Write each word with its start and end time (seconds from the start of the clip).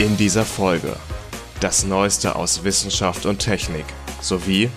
In 0.00 0.16
dieser 0.16 0.46
Folge 0.46 0.96
das 1.60 1.84
Neueste 1.84 2.34
aus 2.34 2.64
Wissenschaft 2.64 3.26
und 3.26 3.38
Technik 3.38 3.84
sowie 4.22 4.70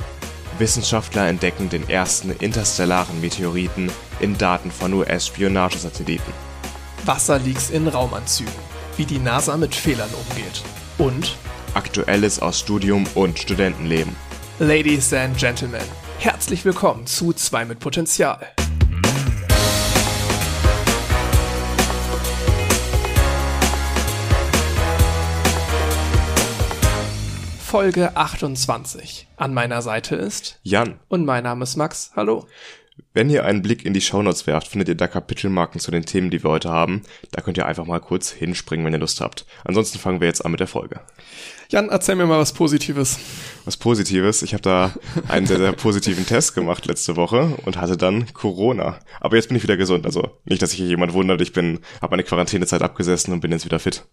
Wissenschaftler 0.57 1.29
entdecken 1.29 1.69
den 1.69 1.88
ersten 1.88 2.31
interstellaren 2.31 3.21
Meteoriten 3.21 3.89
in 4.20 4.38
Daten 4.38 4.70
von 4.70 4.94
US-Spionagesatelliten. 4.94 6.33
Wasserleaks 7.05 7.70
in 7.70 7.88
Raumanzügen, 7.88 8.51
wie 8.97 9.05
die 9.05 9.20
NASA 9.20 9.55
mit 9.55 9.73
Fehlern 9.73 10.09
umgeht. 10.09 10.62
Und 10.97 11.37
Aktuelles 11.74 12.42
aus 12.42 12.60
Studium 12.60 13.08
und 13.15 13.40
Studentenleben. 13.40 14.13
Ladies 14.60 15.13
and 15.13 15.37
Gentlemen, 15.37 15.87
herzlich 16.20 16.66
willkommen 16.66 17.08
zu 17.08 17.31
2 17.31 17.63
mit 17.63 17.80
Potenzial. 17.80 18.45
Folge 27.73 28.16
28. 28.16 29.26
An 29.36 29.52
meiner 29.52 29.82
Seite 29.82 30.16
ist 30.16 30.59
Jan, 30.62 31.00
und 31.08 31.26
mein 31.26 31.44
Name 31.44 31.63
ist 31.63 31.76
Max. 31.76 32.12
Hallo. 32.16 32.46
wenn 33.16 33.32
ihr 33.32 33.46
einen 33.46 33.63
Blick 33.63 33.84
in 33.84 33.96
die 33.96 34.02
Shownotes 34.02 34.46
werft, 34.46 34.68
findet 34.68 34.90
ihr 34.90 34.96
da 34.96 35.08
Kapitelmarken 35.08 35.82
zu 35.82 35.90
den 35.90 36.05
Themen, 36.05 36.30
die 36.30 36.44
wir 36.44 36.52
heute 36.52 36.70
haben. 36.70 37.02
Da 37.32 37.41
könnt 37.41 37.58
ihr 37.58 37.66
einfach 37.66 37.88
mal 37.88 37.99
kurz 37.99 38.30
hinspringen, 38.30 38.86
wenn 38.86 38.94
ihr 38.94 38.99
Lust 38.99 39.22
habt. 39.22 39.48
Ansonsten 39.63 39.98
fangen 39.98 40.20
wir 40.20 40.27
jetzt 40.27 40.46
an 40.46 40.52
mit 40.52 40.59
der 40.59 40.68
Folge. 40.68 41.02
Jan, 41.70 41.90
erzähl 41.90 42.13
mir 42.13 42.27
mal 42.27 42.38
was 42.38 42.54
Positives. 42.54 43.18
Was 43.66 43.77
Positives, 43.77 44.44
ich 44.44 44.54
habe 44.54 44.62
da 44.62 44.94
einen 45.27 45.48
sehr, 45.48 45.58
sehr 45.58 45.71
positiven 45.74 46.27
Test 46.27 46.54
gemacht 46.54 46.85
letzte 46.85 47.16
Woche 47.16 47.58
und 47.66 47.77
hatte 47.77 47.98
dann 47.98 48.32
Corona. 48.34 48.99
Aber 49.20 49.35
jetzt 49.35 49.48
bin 49.48 49.58
ich 49.58 49.63
wieder 49.63 49.77
gesund, 49.77 50.05
also 50.05 50.38
nicht, 50.46 50.62
dass 50.62 50.70
sich 50.70 50.80
hier 50.80 50.90
jemand 50.90 51.13
wundert, 51.13 51.41
ich 51.41 51.54
bin, 51.54 51.80
habe 52.04 52.12
meine 52.12 52.24
Quarantänezeit 52.24 52.84
abgesessen 52.84 53.34
und 53.34 53.41
bin 53.41 53.52
jetzt 53.52 53.66
wieder 53.66 53.80
fit. 53.80 54.05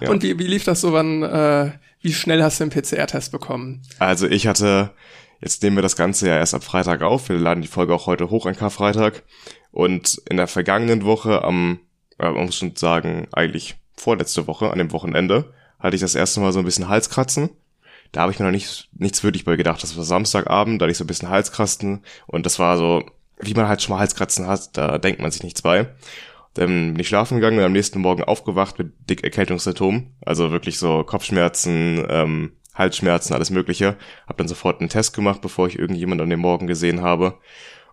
Ja. 0.00 0.10
Und 0.10 0.22
wie, 0.22 0.38
wie 0.38 0.46
lief 0.46 0.64
das 0.64 0.80
so, 0.80 0.92
wann, 0.92 1.22
äh, 1.22 1.72
wie 2.00 2.12
schnell 2.12 2.42
hast 2.42 2.60
du 2.60 2.64
den 2.66 2.70
PCR-Test 2.70 3.32
bekommen? 3.32 3.82
Also 3.98 4.26
ich 4.26 4.46
hatte, 4.46 4.90
jetzt 5.40 5.62
nehmen 5.62 5.76
wir 5.76 5.82
das 5.82 5.96
Ganze 5.96 6.28
ja 6.28 6.36
erst 6.36 6.54
ab 6.54 6.64
Freitag 6.64 7.02
auf, 7.02 7.28
wir 7.28 7.38
laden 7.38 7.62
die 7.62 7.68
Folge 7.68 7.94
auch 7.94 8.06
heute 8.06 8.30
hoch 8.30 8.46
an 8.46 8.56
Karfreitag 8.56 9.22
und 9.70 10.20
in 10.28 10.36
der 10.36 10.46
vergangenen 10.46 11.04
Woche 11.04 11.42
am, 11.42 11.80
äh, 12.18 12.30
man 12.30 12.46
muss 12.46 12.56
schon 12.56 12.76
sagen, 12.76 13.28
eigentlich 13.32 13.76
vorletzte 13.96 14.46
Woche, 14.46 14.70
an 14.70 14.78
dem 14.78 14.92
Wochenende, 14.92 15.52
hatte 15.78 15.96
ich 15.96 16.02
das 16.02 16.14
erste 16.14 16.40
Mal 16.40 16.52
so 16.52 16.58
ein 16.58 16.64
bisschen 16.64 16.88
Halskratzen. 16.88 17.50
Da 18.12 18.22
habe 18.22 18.32
ich 18.32 18.38
mir 18.38 18.46
noch 18.46 18.52
nicht, 18.52 18.88
nichts 18.92 19.22
wirklich 19.22 19.44
bei 19.44 19.56
gedacht. 19.56 19.82
Das 19.82 19.96
war 19.96 20.04
Samstagabend, 20.04 20.80
da 20.80 20.84
hatte 20.84 20.92
ich 20.92 20.98
so 20.98 21.04
ein 21.04 21.08
bisschen 21.08 21.28
Halskratzen 21.28 22.04
und 22.26 22.46
das 22.46 22.58
war 22.58 22.78
so, 22.78 23.04
wie 23.38 23.54
man 23.54 23.68
halt 23.68 23.82
schon 23.82 23.94
mal 23.94 24.00
Halskratzen 24.00 24.46
hat, 24.46 24.76
da 24.76 24.98
denkt 24.98 25.20
man 25.20 25.30
sich 25.30 25.42
nichts 25.42 25.62
bei. 25.62 25.88
Dann 26.58 26.94
bin 26.94 27.00
ich 27.00 27.08
schlafen 27.08 27.36
gegangen 27.36 27.58
und 27.58 27.64
am 27.64 27.72
nächsten 27.72 28.00
Morgen 28.00 28.24
aufgewacht 28.24 28.78
mit 28.78 28.92
dick 29.08 29.22
Erkältungssymptomen. 29.22 30.16
Also 30.24 30.50
wirklich 30.50 30.78
so 30.78 31.04
Kopfschmerzen, 31.04 32.04
ähm, 32.08 32.52
Halsschmerzen, 32.74 33.34
alles 33.34 33.50
mögliche. 33.50 33.96
Hab 34.26 34.38
dann 34.38 34.48
sofort 34.48 34.80
einen 34.80 34.88
Test 34.88 35.14
gemacht, 35.14 35.40
bevor 35.40 35.68
ich 35.68 35.78
irgendjemand 35.78 36.20
an 36.20 36.30
dem 36.30 36.40
Morgen 36.40 36.66
gesehen 36.66 37.00
habe. 37.02 37.38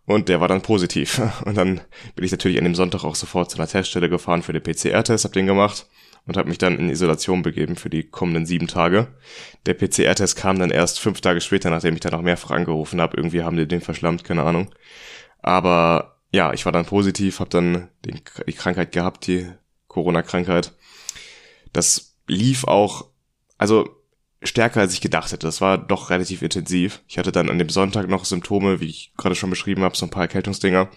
Und 0.06 0.30
der 0.30 0.42
war 0.42 0.48
dann 0.48 0.62
positiv. 0.62 1.22
Und 1.46 1.58
dann 1.58 1.82
bin 2.16 2.26
ich 2.26 2.32
natürlich 2.32 2.58
an 2.58 2.64
dem 2.64 2.76
Sonntag 2.76 3.04
auch 3.04 3.16
sofort 3.16 3.52
zu 3.52 3.58
einer 3.58 3.68
Teststelle 3.68 4.10
gefahren 4.10 4.42
für 4.42 4.54
den 4.54 4.64
PCR-Test, 4.64 5.26
hab 5.26 5.34
den 5.34 5.46
gemacht 5.46 5.88
und 6.28 6.38
habe 6.38 6.50
mich 6.50 6.58
dann 6.58 6.80
in 6.80 6.90
Isolation 6.90 7.44
begeben 7.44 7.76
für 7.76 7.90
die 7.92 8.04
kommenden 8.04 8.48
sieben 8.48 8.68
Tage. 8.68 9.08
Der 9.68 9.76
PCR-Test 9.76 10.36
kam 10.36 10.58
dann 10.58 10.72
erst 10.72 11.00
fünf 11.00 11.22
Tage 11.22 11.40
später, 11.40 11.70
nachdem 11.70 11.94
ich 11.94 12.00
dann 12.00 12.14
noch 12.14 12.22
mehrfach 12.24 12.52
angerufen 12.52 13.00
habe. 13.00 13.16
Irgendwie 13.16 13.44
haben 13.44 13.58
die 13.58 13.68
den 13.68 13.82
verschlammt, 13.82 14.24
keine 14.24 14.44
Ahnung. 14.44 14.74
Aber 15.44 16.15
ja, 16.36 16.54
ich 16.54 16.66
war 16.66 16.74
dann 16.74 16.86
positiv, 16.86 17.40
habe 17.40 17.50
dann 17.50 17.88
den, 18.06 18.22
die 18.46 18.54
Krankheit 18.54 18.92
gehabt, 18.92 19.26
die 19.28 19.48
Corona-Krankheit. 19.88 20.74
Das 21.72 22.18
lief 22.28 22.66
auch, 22.66 23.06
also 23.58 23.90
stärker 24.44 24.82
als 24.82 24.94
ich 24.94 25.02
gedacht 25.02 25.32
hätte. 25.32 25.48
Das 25.48 25.62
war 25.62 25.78
doch 25.78 26.10
relativ 26.10 26.42
intensiv. 26.42 27.02
Ich 27.08 27.18
hatte 27.18 27.32
dann 27.32 27.50
an 27.50 27.58
dem 27.58 27.70
Sonntag 27.70 28.10
noch 28.10 28.26
Symptome, 28.26 28.82
wie 28.82 28.90
ich 28.90 29.14
gerade 29.18 29.36
schon 29.36 29.50
beschrieben 29.50 29.84
habe, 29.84 29.96
so 29.96 30.06
ein 30.06 30.12
paar 30.12 30.24
Erkältungsdinger. 30.24 30.90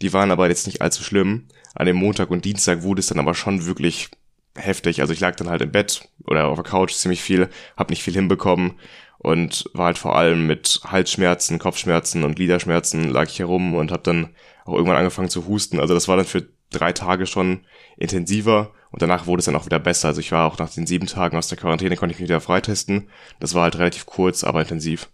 Die 0.00 0.12
waren 0.12 0.30
aber 0.30 0.48
jetzt 0.48 0.66
nicht 0.66 0.80
allzu 0.80 1.02
schlimm. 1.02 1.48
An 1.74 1.86
dem 1.86 1.96
Montag 1.96 2.30
und 2.30 2.44
Dienstag 2.44 2.82
wurde 2.82 3.00
es 3.00 3.08
dann 3.08 3.18
aber 3.18 3.34
schon 3.34 3.66
wirklich 3.66 4.10
heftig. 4.54 5.00
Also 5.00 5.12
ich 5.12 5.20
lag 5.20 5.34
dann 5.34 5.50
halt 5.50 5.62
im 5.62 5.72
Bett 5.72 6.08
oder 6.24 6.46
auf 6.46 6.56
der 6.56 6.70
Couch 6.70 6.92
ziemlich 6.92 7.20
viel, 7.20 7.48
hab 7.76 7.90
nicht 7.90 8.04
viel 8.04 8.14
hinbekommen 8.14 8.74
und 9.18 9.68
war 9.72 9.86
halt 9.86 9.98
vor 9.98 10.16
allem 10.16 10.46
mit 10.46 10.80
Halsschmerzen, 10.84 11.58
Kopfschmerzen 11.58 12.22
und 12.22 12.36
Gliederschmerzen 12.36 13.08
lag 13.10 13.28
ich 13.28 13.40
herum 13.40 13.74
und 13.74 13.90
hab 13.90 14.04
dann 14.04 14.30
auch 14.64 14.74
irgendwann 14.74 14.96
angefangen 14.96 15.28
zu 15.28 15.46
husten. 15.46 15.80
Also 15.80 15.94
das 15.94 16.08
war 16.08 16.16
dann 16.16 16.26
für 16.26 16.48
drei 16.70 16.92
Tage 16.92 17.26
schon 17.26 17.66
intensiver 17.96 18.72
und 18.90 19.02
danach 19.02 19.26
wurde 19.26 19.40
es 19.40 19.46
dann 19.46 19.56
auch 19.56 19.66
wieder 19.66 19.78
besser. 19.78 20.08
Also 20.08 20.20
ich 20.20 20.32
war 20.32 20.46
auch 20.46 20.58
nach 20.58 20.70
den 20.70 20.86
sieben 20.86 21.06
Tagen 21.06 21.36
aus 21.36 21.48
der 21.48 21.58
Quarantäne, 21.58 21.96
konnte 21.96 22.14
ich 22.14 22.20
mich 22.20 22.28
wieder 22.28 22.40
freitesten. 22.40 23.08
Das 23.40 23.54
war 23.54 23.62
halt 23.62 23.78
relativ 23.78 24.06
kurz, 24.06 24.44
aber 24.44 24.60
intensiv. 24.60 25.08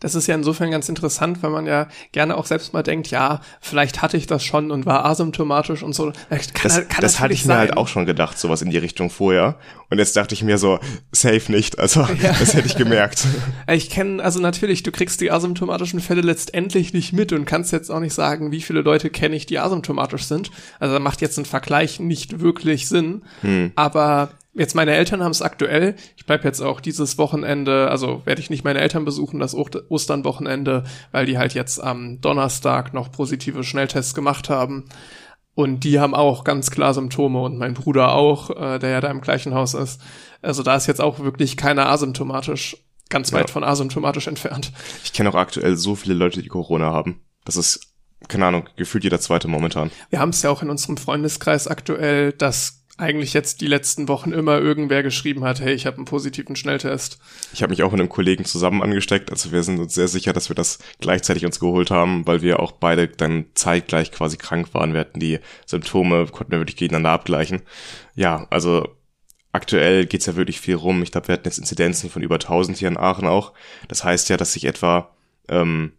Das 0.00 0.14
ist 0.14 0.26
ja 0.26 0.34
insofern 0.34 0.70
ganz 0.70 0.88
interessant, 0.88 1.42
weil 1.42 1.50
man 1.50 1.66
ja 1.66 1.88
gerne 2.12 2.36
auch 2.36 2.46
selbst 2.46 2.72
mal 2.72 2.82
denkt, 2.82 3.10
ja, 3.10 3.40
vielleicht 3.60 4.00
hatte 4.00 4.16
ich 4.16 4.26
das 4.26 4.44
schon 4.44 4.70
und 4.70 4.86
war 4.86 5.04
asymptomatisch 5.04 5.82
und 5.82 5.94
so. 5.94 6.12
Kann, 6.30 6.40
das 6.62 6.88
kann 6.88 7.00
das 7.00 7.20
hatte 7.20 7.34
ich 7.34 7.44
mir 7.44 7.56
halt 7.56 7.76
auch 7.76 7.88
schon 7.88 8.06
gedacht, 8.06 8.38
sowas 8.38 8.62
in 8.62 8.70
die 8.70 8.78
Richtung 8.78 9.10
vorher. 9.10 9.56
Und 9.90 9.98
jetzt 9.98 10.16
dachte 10.16 10.34
ich 10.34 10.42
mir 10.42 10.58
so, 10.58 10.78
safe 11.12 11.50
nicht. 11.50 11.78
Also 11.78 12.00
ja. 12.22 12.32
das 12.38 12.54
hätte 12.54 12.66
ich 12.66 12.76
gemerkt. 12.76 13.24
Ich 13.70 13.90
kenne, 13.90 14.22
also 14.22 14.40
natürlich, 14.40 14.82
du 14.82 14.90
kriegst 14.90 15.20
die 15.20 15.30
asymptomatischen 15.30 16.00
Fälle 16.00 16.22
letztendlich 16.22 16.94
nicht 16.94 17.12
mit 17.12 17.32
und 17.32 17.44
kannst 17.44 17.70
jetzt 17.70 17.90
auch 17.90 18.00
nicht 18.00 18.14
sagen, 18.14 18.50
wie 18.50 18.62
viele 18.62 18.80
Leute 18.80 19.10
kenne 19.10 19.36
ich, 19.36 19.46
die 19.46 19.58
asymptomatisch 19.58 20.24
sind. 20.24 20.50
Also 20.80 20.94
da 20.94 21.00
macht 21.00 21.20
jetzt 21.20 21.38
ein 21.38 21.44
Vergleich 21.44 22.00
nicht 22.00 22.40
wirklich 22.40 22.88
Sinn. 22.88 23.22
Hm. 23.42 23.72
Aber 23.74 24.30
Jetzt 24.54 24.74
meine 24.74 24.94
Eltern 24.94 25.22
haben 25.22 25.30
es 25.30 25.42
aktuell. 25.42 25.94
Ich 26.16 26.26
bleib 26.26 26.44
jetzt 26.44 26.60
auch 26.60 26.80
dieses 26.80 27.18
Wochenende, 27.18 27.90
also 27.90 28.22
werde 28.24 28.40
ich 28.40 28.50
nicht 28.50 28.64
meine 28.64 28.80
Eltern 28.80 29.04
besuchen, 29.04 29.38
das 29.38 29.54
Osternwochenende, 29.54 30.84
weil 31.12 31.26
die 31.26 31.38
halt 31.38 31.54
jetzt 31.54 31.82
am 31.82 32.20
Donnerstag 32.20 32.92
noch 32.94 33.12
positive 33.12 33.62
Schnelltests 33.62 34.14
gemacht 34.14 34.48
haben. 34.48 34.86
Und 35.54 35.84
die 35.84 35.98
haben 35.98 36.14
auch 36.14 36.44
ganz 36.44 36.70
klar 36.70 36.94
Symptome 36.94 37.42
und 37.42 37.58
mein 37.58 37.74
Bruder 37.74 38.14
auch, 38.14 38.50
äh, 38.50 38.78
der 38.78 38.90
ja 38.90 39.00
da 39.00 39.10
im 39.10 39.20
gleichen 39.20 39.54
Haus 39.54 39.74
ist. 39.74 40.00
Also 40.40 40.62
da 40.62 40.76
ist 40.76 40.86
jetzt 40.86 41.00
auch 41.00 41.18
wirklich 41.18 41.56
keiner 41.56 41.88
asymptomatisch, 41.88 42.76
ganz 43.08 43.32
weit 43.32 43.48
ja. 43.48 43.52
von 43.52 43.64
asymptomatisch 43.64 44.28
entfernt. 44.28 44.72
Ich 45.02 45.12
kenne 45.12 45.30
auch 45.30 45.34
aktuell 45.34 45.76
so 45.76 45.96
viele 45.96 46.14
Leute, 46.14 46.42
die 46.42 46.48
Corona 46.48 46.92
haben. 46.92 47.22
Das 47.44 47.56
ist, 47.56 47.80
keine 48.28 48.46
Ahnung, 48.46 48.68
gefühlt 48.76 49.02
jeder 49.02 49.18
zweite 49.18 49.48
momentan. 49.48 49.90
Wir 50.10 50.20
haben 50.20 50.30
es 50.30 50.42
ja 50.42 50.50
auch 50.50 50.62
in 50.62 50.70
unserem 50.70 50.96
Freundeskreis 50.96 51.66
aktuell, 51.66 52.32
dass 52.32 52.77
eigentlich 52.98 53.32
jetzt 53.32 53.60
die 53.60 53.66
letzten 53.66 54.08
Wochen 54.08 54.32
immer 54.32 54.58
irgendwer 54.58 55.02
geschrieben 55.02 55.44
hat, 55.44 55.60
hey, 55.60 55.72
ich 55.72 55.86
habe 55.86 55.96
einen 55.96 56.04
positiven 56.04 56.56
Schnelltest. 56.56 57.18
Ich 57.52 57.62
habe 57.62 57.70
mich 57.70 57.82
auch 57.82 57.92
mit 57.92 58.00
einem 58.00 58.08
Kollegen 58.08 58.44
zusammen 58.44 58.82
angesteckt, 58.82 59.30
also 59.30 59.52
wir 59.52 59.62
sind 59.62 59.78
uns 59.78 59.94
sehr 59.94 60.08
sicher, 60.08 60.32
dass 60.32 60.50
wir 60.50 60.56
das 60.56 60.80
gleichzeitig 61.00 61.46
uns 61.46 61.60
geholt 61.60 61.90
haben, 61.90 62.26
weil 62.26 62.42
wir 62.42 62.60
auch 62.60 62.72
beide 62.72 63.08
dann 63.08 63.46
zeitgleich 63.54 64.10
quasi 64.10 64.36
krank 64.36 64.74
waren. 64.74 64.92
Wir 64.92 65.00
hatten 65.00 65.20
die 65.20 65.38
Symptome, 65.64 66.26
konnten 66.26 66.52
wir 66.52 66.58
wirklich 66.58 66.76
gegeneinander 66.76 67.10
abgleichen. 67.10 67.62
Ja, 68.16 68.46
also 68.50 68.88
aktuell 69.52 70.06
geht's 70.06 70.26
ja 70.26 70.36
wirklich 70.36 70.60
viel 70.60 70.74
rum. 70.74 71.02
Ich 71.02 71.12
glaube, 71.12 71.28
wir 71.28 71.34
hatten 71.34 71.46
jetzt 71.46 71.58
Inzidenzen 71.58 72.10
von 72.10 72.22
über 72.22 72.36
1000 72.36 72.78
hier 72.78 72.88
in 72.88 72.96
Aachen 72.96 73.28
auch. 73.28 73.52
Das 73.86 74.02
heißt 74.02 74.28
ja, 74.28 74.36
dass 74.36 74.52
sich 74.52 74.64
etwa 74.64 75.14
ähm, 75.48 75.92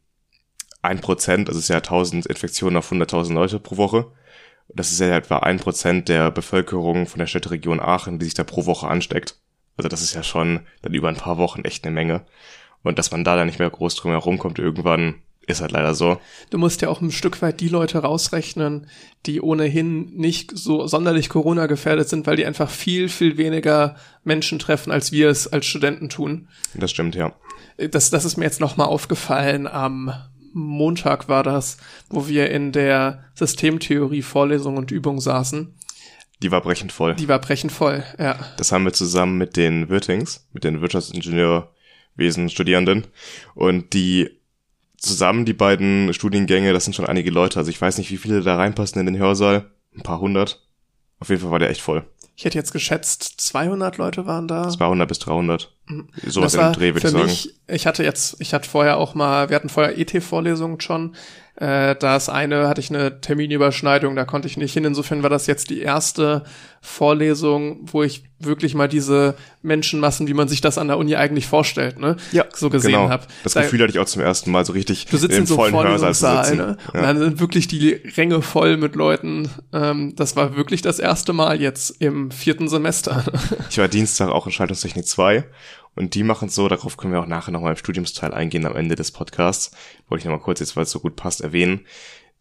ein 0.81 0.99
Prozent, 0.99 1.47
also 1.47 1.57
es 1.57 1.65
ist 1.65 1.69
ja 1.69 1.77
1000 1.77 2.25
Infektionen 2.25 2.77
auf 2.77 2.91
100.000 2.91 3.33
Leute 3.33 3.59
pro 3.59 3.77
Woche, 3.77 4.11
das 4.73 4.91
ist 4.91 4.99
ja 4.99 5.15
etwa 5.15 5.37
ein 5.39 5.59
Prozent 5.59 6.09
der 6.09 6.31
Bevölkerung 6.31 7.07
von 7.07 7.19
der 7.19 7.27
Städteregion 7.27 7.79
Aachen, 7.79 8.19
die 8.19 8.25
sich 8.25 8.33
da 8.33 8.43
pro 8.43 8.65
Woche 8.65 8.87
ansteckt. 8.87 9.35
Also 9.77 9.89
das 9.89 10.01
ist 10.01 10.13
ja 10.13 10.23
schon 10.23 10.61
dann 10.81 10.93
über 10.93 11.09
ein 11.09 11.15
paar 11.15 11.37
Wochen 11.37 11.63
echt 11.63 11.85
eine 11.85 11.93
Menge. 11.93 12.25
Und 12.83 12.99
dass 12.99 13.11
man 13.11 13.23
da 13.23 13.35
dann 13.35 13.47
nicht 13.47 13.59
mehr 13.59 13.69
groß 13.69 13.95
drum 13.95 14.11
herum 14.11 14.37
kommt 14.37 14.59
irgendwann, 14.59 15.15
ist 15.47 15.61
halt 15.61 15.71
leider 15.71 15.95
so. 15.95 16.19
Du 16.49 16.57
musst 16.57 16.81
ja 16.81 16.89
auch 16.89 17.01
ein 17.01 17.11
Stück 17.11 17.41
weit 17.41 17.59
die 17.59 17.69
Leute 17.69 17.99
rausrechnen, 17.99 18.87
die 19.25 19.41
ohnehin 19.41 20.13
nicht 20.15 20.51
so 20.55 20.85
sonderlich 20.87 21.29
Corona 21.29 21.65
gefährdet 21.65 22.07
sind, 22.07 22.27
weil 22.27 22.35
die 22.35 22.45
einfach 22.45 22.69
viel, 22.69 23.09
viel 23.09 23.37
weniger 23.37 23.95
Menschen 24.23 24.59
treffen, 24.59 24.91
als 24.91 25.11
wir 25.11 25.29
es 25.29 25.47
als 25.47 25.65
Studenten 25.65 26.09
tun. 26.09 26.47
Das 26.75 26.91
stimmt, 26.91 27.15
ja. 27.15 27.33
Das, 27.77 28.09
das 28.11 28.25
ist 28.25 28.37
mir 28.37 28.45
jetzt 28.45 28.59
nochmal 28.59 28.87
aufgefallen 28.87 29.65
am 29.65 30.13
Montag 30.53 31.27
war 31.27 31.43
das, 31.43 31.77
wo 32.09 32.27
wir 32.27 32.49
in 32.49 32.71
der 32.71 33.25
Systemtheorie 33.35 34.21
Vorlesung 34.21 34.77
und 34.77 34.91
Übung 34.91 35.19
saßen. 35.19 35.73
Die 36.41 36.51
war 36.51 36.61
brechend 36.61 36.91
voll. 36.91 37.15
Die 37.15 37.27
war 37.27 37.39
brechend 37.39 37.71
voll, 37.71 38.03
ja. 38.17 38.37
Das 38.57 38.71
haben 38.71 38.85
wir 38.85 38.93
zusammen 38.93 39.37
mit 39.37 39.57
den 39.57 39.89
Wirtings, 39.89 40.47
mit 40.53 40.63
den 40.63 40.81
Wirtschaftsingenieurwesen 40.81 42.49
Studierenden 42.49 43.07
und 43.55 43.93
die 43.93 44.29
zusammen 44.97 45.45
die 45.45 45.53
beiden 45.53 46.13
Studiengänge, 46.13 46.73
das 46.73 46.85
sind 46.85 46.93
schon 46.93 47.07
einige 47.07 47.31
Leute, 47.31 47.59
also 47.59 47.69
ich 47.69 47.81
weiß 47.81 47.97
nicht, 47.97 48.11
wie 48.11 48.17
viele 48.17 48.41
da 48.41 48.55
reinpassen 48.55 48.99
in 48.99 49.05
den 49.05 49.17
Hörsaal, 49.17 49.71
ein 49.95 50.03
paar 50.03 50.19
hundert. 50.19 50.65
Auf 51.19 51.29
jeden 51.29 51.41
Fall 51.41 51.51
war 51.51 51.59
der 51.59 51.69
echt 51.69 51.81
voll. 51.81 52.05
Ich 52.35 52.45
hätte 52.45 52.57
jetzt 52.57 52.71
geschätzt, 52.71 53.41
200 53.41 53.97
Leute 53.97 54.25
waren 54.25 54.47
da. 54.47 54.69
200 54.69 55.07
bis 55.09 55.19
300. 55.19 55.73
Sowas 56.25 56.53
in 56.53 56.61
dem 56.61 56.73
Dreh, 56.73 56.93
würde 56.93 57.07
ich 57.07 57.13
sagen. 57.13 57.25
Mich, 57.25 57.55
ich 57.67 57.87
hatte 57.87 58.03
jetzt, 58.03 58.35
ich 58.39 58.53
hatte 58.53 58.69
vorher 58.69 58.97
auch 58.97 59.15
mal, 59.15 59.49
wir 59.49 59.55
hatten 59.55 59.69
vorher 59.69 59.97
ET-Vorlesungen 59.97 60.79
schon. 60.81 61.15
Äh, 61.55 61.95
das 61.95 62.29
eine 62.29 62.69
hatte 62.69 62.79
ich 62.79 62.89
eine 62.89 63.19
Terminüberschneidung, 63.19 64.15
da 64.15 64.23
konnte 64.23 64.47
ich 64.47 64.55
nicht 64.55 64.73
hin. 64.73 64.85
Insofern 64.85 65.23
war 65.23 65.29
das 65.29 65.45
jetzt 65.45 65.69
die 65.69 65.81
erste 65.81 66.43
Vorlesung, 66.81 67.79
wo 67.91 68.01
ich 68.03 68.23
wirklich 68.39 68.75
mal 68.75 68.87
diese 68.87 69.35
Menschenmassen, 69.61 70.27
wie 70.27 70.33
man 70.33 70.47
sich 70.47 70.61
das 70.61 70.77
an 70.77 70.87
der 70.87 70.97
Uni 70.97 71.17
eigentlich 71.17 71.47
vorstellt, 71.47 71.99
ne? 71.99 72.15
Ja, 72.31 72.45
so 72.53 72.69
gesehen 72.69 72.93
genau. 72.93 73.09
habe. 73.09 73.25
Das 73.43 73.55
Gefühl 73.55 73.81
hatte 73.81 73.91
ich 73.91 73.99
auch 73.99 74.05
zum 74.05 74.21
ersten 74.21 74.51
Mal 74.51 74.63
so 74.63 74.71
richtig 74.71 75.07
Du 75.07 75.17
sitzt 75.17 75.33
in, 75.33 75.39
im 75.41 75.45
so 75.45 75.55
vollen 75.55 75.73
Vorlesungssaal, 75.73 76.55
ne? 76.55 76.77
Und 76.93 76.95
Ja. 76.95 77.01
dann 77.01 77.19
sind 77.19 77.39
wirklich 77.41 77.67
die 77.67 77.91
Ränge 78.15 78.41
voll 78.41 78.77
mit 78.77 78.95
Leuten. 78.95 79.49
Ähm, 79.73 80.15
das 80.15 80.37
war 80.37 80.55
wirklich 80.55 80.81
das 80.81 80.99
erste 80.99 81.33
Mal 81.33 81.59
jetzt 81.59 81.89
im 82.01 82.31
vierten 82.31 82.69
Semester. 82.69 83.25
Ich 83.69 83.77
war 83.77 83.89
Dienstag 83.89 84.29
auch 84.29 84.45
in 84.45 84.53
Schaltungstechnik 84.53 85.05
2 85.05 85.43
und 85.99 86.15
die 86.15 86.23
machen 86.23 86.47
es 86.47 86.55
so, 86.55 86.69
darauf 86.69 86.95
können 86.95 87.11
wir 87.11 87.19
auch 87.19 87.27
nachher 87.27 87.51
nochmal 87.51 87.73
im 87.73 87.77
Studiumsteil 87.77 88.33
eingehen 88.33 88.65
am 88.65 88.75
Ende 88.75 88.95
des 88.95 89.11
Podcasts. 89.11 89.71
Wollte 90.07 90.21
ich 90.21 90.25
nochmal 90.25 90.39
kurz 90.39 90.61
jetzt, 90.61 90.77
weil 90.77 90.83
es 90.83 90.91
so 90.91 91.01
gut 91.01 91.17
passt, 91.17 91.41
erwähnen. 91.41 91.81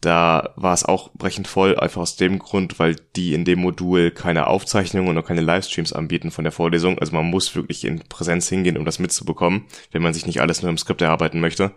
Da 0.00 0.52
war 0.55 0.72
es 0.72 0.84
auch 0.84 1.10
brechend 1.14 1.49
voll, 1.49 1.76
einfach 1.76 2.00
aus 2.00 2.14
dem 2.14 2.38
Grund, 2.38 2.78
weil 2.78 2.94
die 3.16 3.34
in 3.34 3.44
dem 3.44 3.58
Modul 3.58 4.12
keine 4.12 4.46
Aufzeichnungen 4.46 5.08
und 5.08 5.19
auch 5.19 5.26
keine 5.26 5.40
Livestreams 5.40 5.93
anbieten 5.93 6.31
von 6.31 6.44
der 6.44 6.52
Vorlesung. 6.52 7.00
Also 7.00 7.12
man 7.16 7.26
muss 7.26 7.56
wirklich 7.56 7.84
in 7.84 7.99
Präsenz 8.08 8.49
hingehen, 8.49 8.78
um 8.78 8.84
das 8.84 9.00
mitzubekommen, 9.00 9.64
wenn 9.90 10.02
man 10.02 10.14
sich 10.14 10.25
nicht 10.25 10.40
alles 10.40 10.62
nur 10.62 10.70
im 10.70 10.78
Skript 10.78 11.02
erarbeiten 11.02 11.40
möchte. 11.40 11.72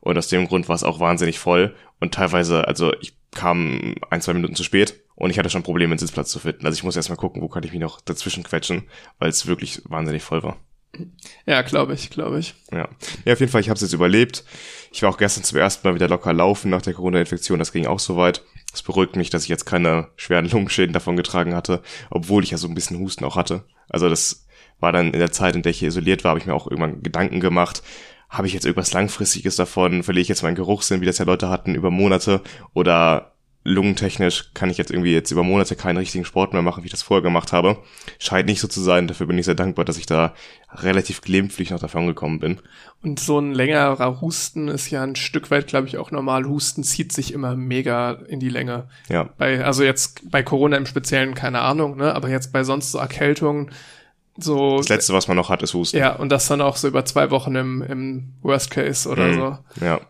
Und 0.00 0.16
aus 0.16 0.28
dem 0.28 0.46
Grund 0.46 0.68
war 0.68 0.76
es 0.76 0.84
auch 0.84 1.00
wahnsinnig 1.00 1.40
voll. 1.40 1.74
Und 1.98 2.14
teilweise, 2.14 2.68
also 2.68 2.92
ich 3.00 3.16
kam 3.32 3.96
ein, 4.08 4.20
zwei 4.20 4.34
Minuten 4.34 4.54
zu 4.54 4.62
spät 4.62 5.02
und 5.16 5.30
ich 5.30 5.38
hatte 5.40 5.50
schon 5.50 5.64
Probleme, 5.64 5.90
einen 5.90 5.98
Sitzplatz 5.98 6.30
zu 6.30 6.38
finden. 6.38 6.64
Also 6.64 6.76
ich 6.76 6.84
muss 6.84 6.94
erstmal 6.94 7.18
gucken, 7.18 7.42
wo 7.42 7.48
kann 7.48 7.64
ich 7.64 7.72
mich 7.72 7.80
noch 7.80 8.00
dazwischen 8.00 8.44
quetschen, 8.44 8.84
weil 9.18 9.30
es 9.30 9.48
wirklich 9.48 9.82
wahnsinnig 9.86 10.22
voll 10.22 10.44
war. 10.44 10.58
Ja, 11.46 11.62
glaube 11.62 11.94
ich, 11.94 12.10
glaube 12.10 12.38
ich. 12.38 12.54
Ja. 12.72 12.88
ja, 13.24 13.32
auf 13.32 13.40
jeden 13.40 13.50
Fall, 13.50 13.60
ich 13.60 13.68
habe 13.68 13.76
es 13.76 13.82
jetzt 13.82 13.92
überlebt. 13.92 14.44
Ich 14.92 15.02
war 15.02 15.10
auch 15.10 15.18
gestern 15.18 15.44
zum 15.44 15.58
ersten 15.58 15.86
Mal 15.86 15.94
wieder 15.94 16.08
locker 16.08 16.32
laufen 16.32 16.70
nach 16.70 16.82
der 16.82 16.94
Corona-Infektion. 16.94 17.58
Das 17.58 17.72
ging 17.72 17.86
auch 17.86 17.98
soweit. 17.98 18.42
Es 18.72 18.82
beruhigt 18.82 19.16
mich, 19.16 19.30
dass 19.30 19.44
ich 19.44 19.48
jetzt 19.48 19.66
keine 19.66 20.08
schweren 20.16 20.48
Lungenschäden 20.48 20.92
davon 20.92 21.16
getragen 21.16 21.54
hatte, 21.54 21.82
obwohl 22.10 22.42
ich 22.42 22.50
ja 22.50 22.58
so 22.58 22.68
ein 22.68 22.74
bisschen 22.74 22.98
Husten 22.98 23.24
auch 23.24 23.36
hatte. 23.36 23.64
Also 23.88 24.08
das 24.08 24.46
war 24.80 24.92
dann 24.92 25.12
in 25.12 25.20
der 25.20 25.32
Zeit, 25.32 25.54
in 25.54 25.62
der 25.62 25.70
ich 25.70 25.78
hier 25.78 25.88
isoliert 25.88 26.24
war, 26.24 26.30
habe 26.30 26.40
ich 26.40 26.46
mir 26.46 26.54
auch 26.54 26.66
irgendwann 26.66 27.02
Gedanken 27.02 27.40
gemacht. 27.40 27.82
Habe 28.28 28.46
ich 28.46 28.52
jetzt 28.52 28.66
irgendwas 28.66 28.92
Langfristiges 28.92 29.56
davon? 29.56 30.02
Verliere 30.02 30.22
ich 30.22 30.28
jetzt 30.28 30.42
meinen 30.42 30.56
Geruchssinn, 30.56 31.00
wie 31.00 31.06
das 31.06 31.18
ja 31.18 31.24
Leute 31.24 31.48
hatten, 31.48 31.74
über 31.74 31.90
Monate? 31.90 32.40
Oder 32.72 33.33
lungentechnisch 33.64 34.50
kann 34.52 34.68
ich 34.70 34.76
jetzt 34.76 34.90
irgendwie 34.90 35.12
jetzt 35.14 35.30
über 35.30 35.42
Monate 35.42 35.74
keinen 35.74 35.96
richtigen 35.96 36.24
Sport 36.26 36.52
mehr 36.52 36.60
machen, 36.62 36.82
wie 36.82 36.86
ich 36.86 36.92
das 36.92 37.02
vorher 37.02 37.22
gemacht 37.22 37.52
habe. 37.52 37.78
Scheint 38.18 38.46
nicht 38.46 38.60
so 38.60 38.68
zu 38.68 38.80
sein. 38.80 39.08
Dafür 39.08 39.26
bin 39.26 39.38
ich 39.38 39.46
sehr 39.46 39.54
dankbar, 39.54 39.86
dass 39.86 39.96
ich 39.96 40.04
da 40.06 40.34
relativ 40.70 41.22
glimpflich 41.22 41.70
noch 41.70 41.80
davon 41.80 42.06
gekommen 42.06 42.40
bin. 42.40 42.60
Und 43.02 43.20
so 43.20 43.38
ein 43.38 43.52
längerer 43.52 44.20
Husten 44.20 44.68
ist 44.68 44.90
ja 44.90 45.02
ein 45.02 45.16
Stück 45.16 45.50
weit, 45.50 45.66
glaube 45.66 45.86
ich, 45.86 45.96
auch 45.96 46.10
normal. 46.10 46.44
Husten 46.44 46.84
zieht 46.84 47.12
sich 47.12 47.32
immer 47.32 47.56
mega 47.56 48.12
in 48.28 48.38
die 48.38 48.50
Länge. 48.50 48.88
Ja. 49.08 49.30
Bei, 49.38 49.64
also 49.64 49.82
jetzt 49.82 50.30
bei 50.30 50.42
Corona 50.42 50.76
im 50.76 50.86
Speziellen 50.86 51.34
keine 51.34 51.60
Ahnung, 51.60 51.96
ne? 51.96 52.14
Aber 52.14 52.28
jetzt 52.28 52.52
bei 52.52 52.64
sonst 52.64 52.92
so 52.92 52.98
Erkältungen, 52.98 53.70
so. 54.36 54.78
Das 54.78 54.88
letzte, 54.88 55.12
was 55.12 55.28
man 55.28 55.36
noch 55.36 55.48
hat, 55.48 55.62
ist 55.62 55.74
Husten. 55.74 55.96
Ja, 55.96 56.14
und 56.16 56.28
das 56.30 56.48
dann 56.48 56.60
auch 56.60 56.76
so 56.76 56.88
über 56.88 57.04
zwei 57.04 57.30
Wochen 57.30 57.54
im, 57.54 57.82
im 57.82 58.32
Worst 58.42 58.70
Case 58.70 59.08
oder 59.08 59.28
Mhm. 59.28 59.34
so. 59.34 59.58
Ja. 59.84 60.00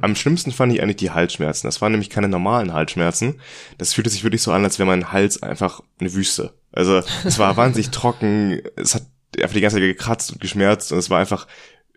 Am 0.00 0.16
schlimmsten 0.16 0.52
fand 0.52 0.72
ich 0.72 0.82
eigentlich 0.82 0.96
die 0.96 1.10
Halsschmerzen. 1.10 1.66
Das 1.66 1.80
waren 1.80 1.92
nämlich 1.92 2.10
keine 2.10 2.28
normalen 2.28 2.72
Halsschmerzen. 2.72 3.40
Das 3.78 3.94
fühlte 3.94 4.10
sich 4.10 4.24
wirklich 4.24 4.42
so 4.42 4.52
an, 4.52 4.64
als 4.64 4.78
wäre 4.78 4.86
mein 4.86 5.12
Hals 5.12 5.42
einfach 5.42 5.80
eine 5.98 6.12
Wüste. 6.12 6.54
Also 6.72 7.02
es 7.24 7.38
war 7.38 7.56
wahnsinnig 7.56 7.90
trocken, 7.90 8.60
es 8.76 8.94
hat 8.94 9.06
einfach 9.38 9.54
die 9.54 9.60
ganze 9.60 9.76
Zeit 9.76 9.82
gekratzt 9.82 10.32
und 10.32 10.40
geschmerzt 10.40 10.92
und 10.92 10.98
es 10.98 11.10
war 11.10 11.20
einfach 11.20 11.46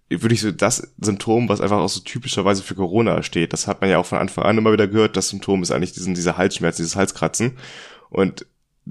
wirklich 0.09 0.41
so 0.41 0.51
das 0.51 0.93
Symptom, 0.99 1.49
was 1.49 1.61
einfach 1.61 1.79
auch 1.79 1.89
so 1.89 2.01
typischerweise 2.01 2.61
für 2.61 2.75
Corona 2.75 3.23
steht. 3.23 3.53
Das 3.53 3.67
hat 3.67 3.81
man 3.81 3.89
ja 3.89 3.97
auch 3.97 4.05
von 4.05 4.19
Anfang 4.19 4.45
an 4.45 4.57
immer 4.57 4.71
wieder 4.71 4.87
gehört. 4.87 5.17
Das 5.17 5.29
Symptom 5.29 5.63
ist 5.63 5.71
eigentlich 5.71 5.93
diesen, 5.93 6.13
diese 6.13 6.37
Halsschmerzen, 6.37 6.83
dieses 6.83 6.95
Halskratzen. 6.95 7.57
Und 8.09 8.45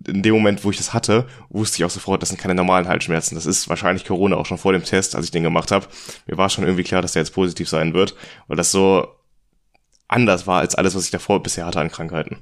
in 0.07 0.23
dem 0.23 0.35
Moment, 0.35 0.65
wo 0.65 0.71
ich 0.71 0.79
das 0.79 0.95
hatte, 0.95 1.27
wusste 1.51 1.79
ich 1.79 1.85
auch 1.85 1.91
sofort, 1.91 2.23
das 2.23 2.31
sind 2.31 2.41
keine 2.41 2.55
normalen 2.55 2.89
Halsschmerzen. 2.89 3.35
Das 3.35 3.47
ist 3.47 3.69
wahrscheinlich 3.69 4.05
Corona 4.05 4.37
auch 4.37 4.47
schon 4.47 4.59
vor 4.59 4.73
dem 4.73 4.85
Test, 4.85 5.15
als 5.15 5.27
ich 5.27 5.31
den 5.31 5.43
gemacht 5.43 5.71
habe. 5.71 5.87
Mir 6.27 6.39
war 6.39 6.49
schon 6.49 6.65
irgendwie 6.65 6.85
klar, 6.85 7.03
dass 7.03 7.13
der 7.13 7.23
jetzt 7.23 7.35
positiv 7.35 7.69
sein 7.69 7.93
wird, 7.95 8.15
weil 8.49 8.57
das 8.57 8.73
so 8.73 9.07
anders 10.09 10.47
war 10.47 10.61
als 10.61 10.75
alles, 10.75 10.95
was 10.95 11.05
ich 11.05 11.11
davor 11.11 11.43
bisher 11.43 11.67
hatte 11.67 11.81
an 11.81 11.91
Krankheiten. 11.91 12.39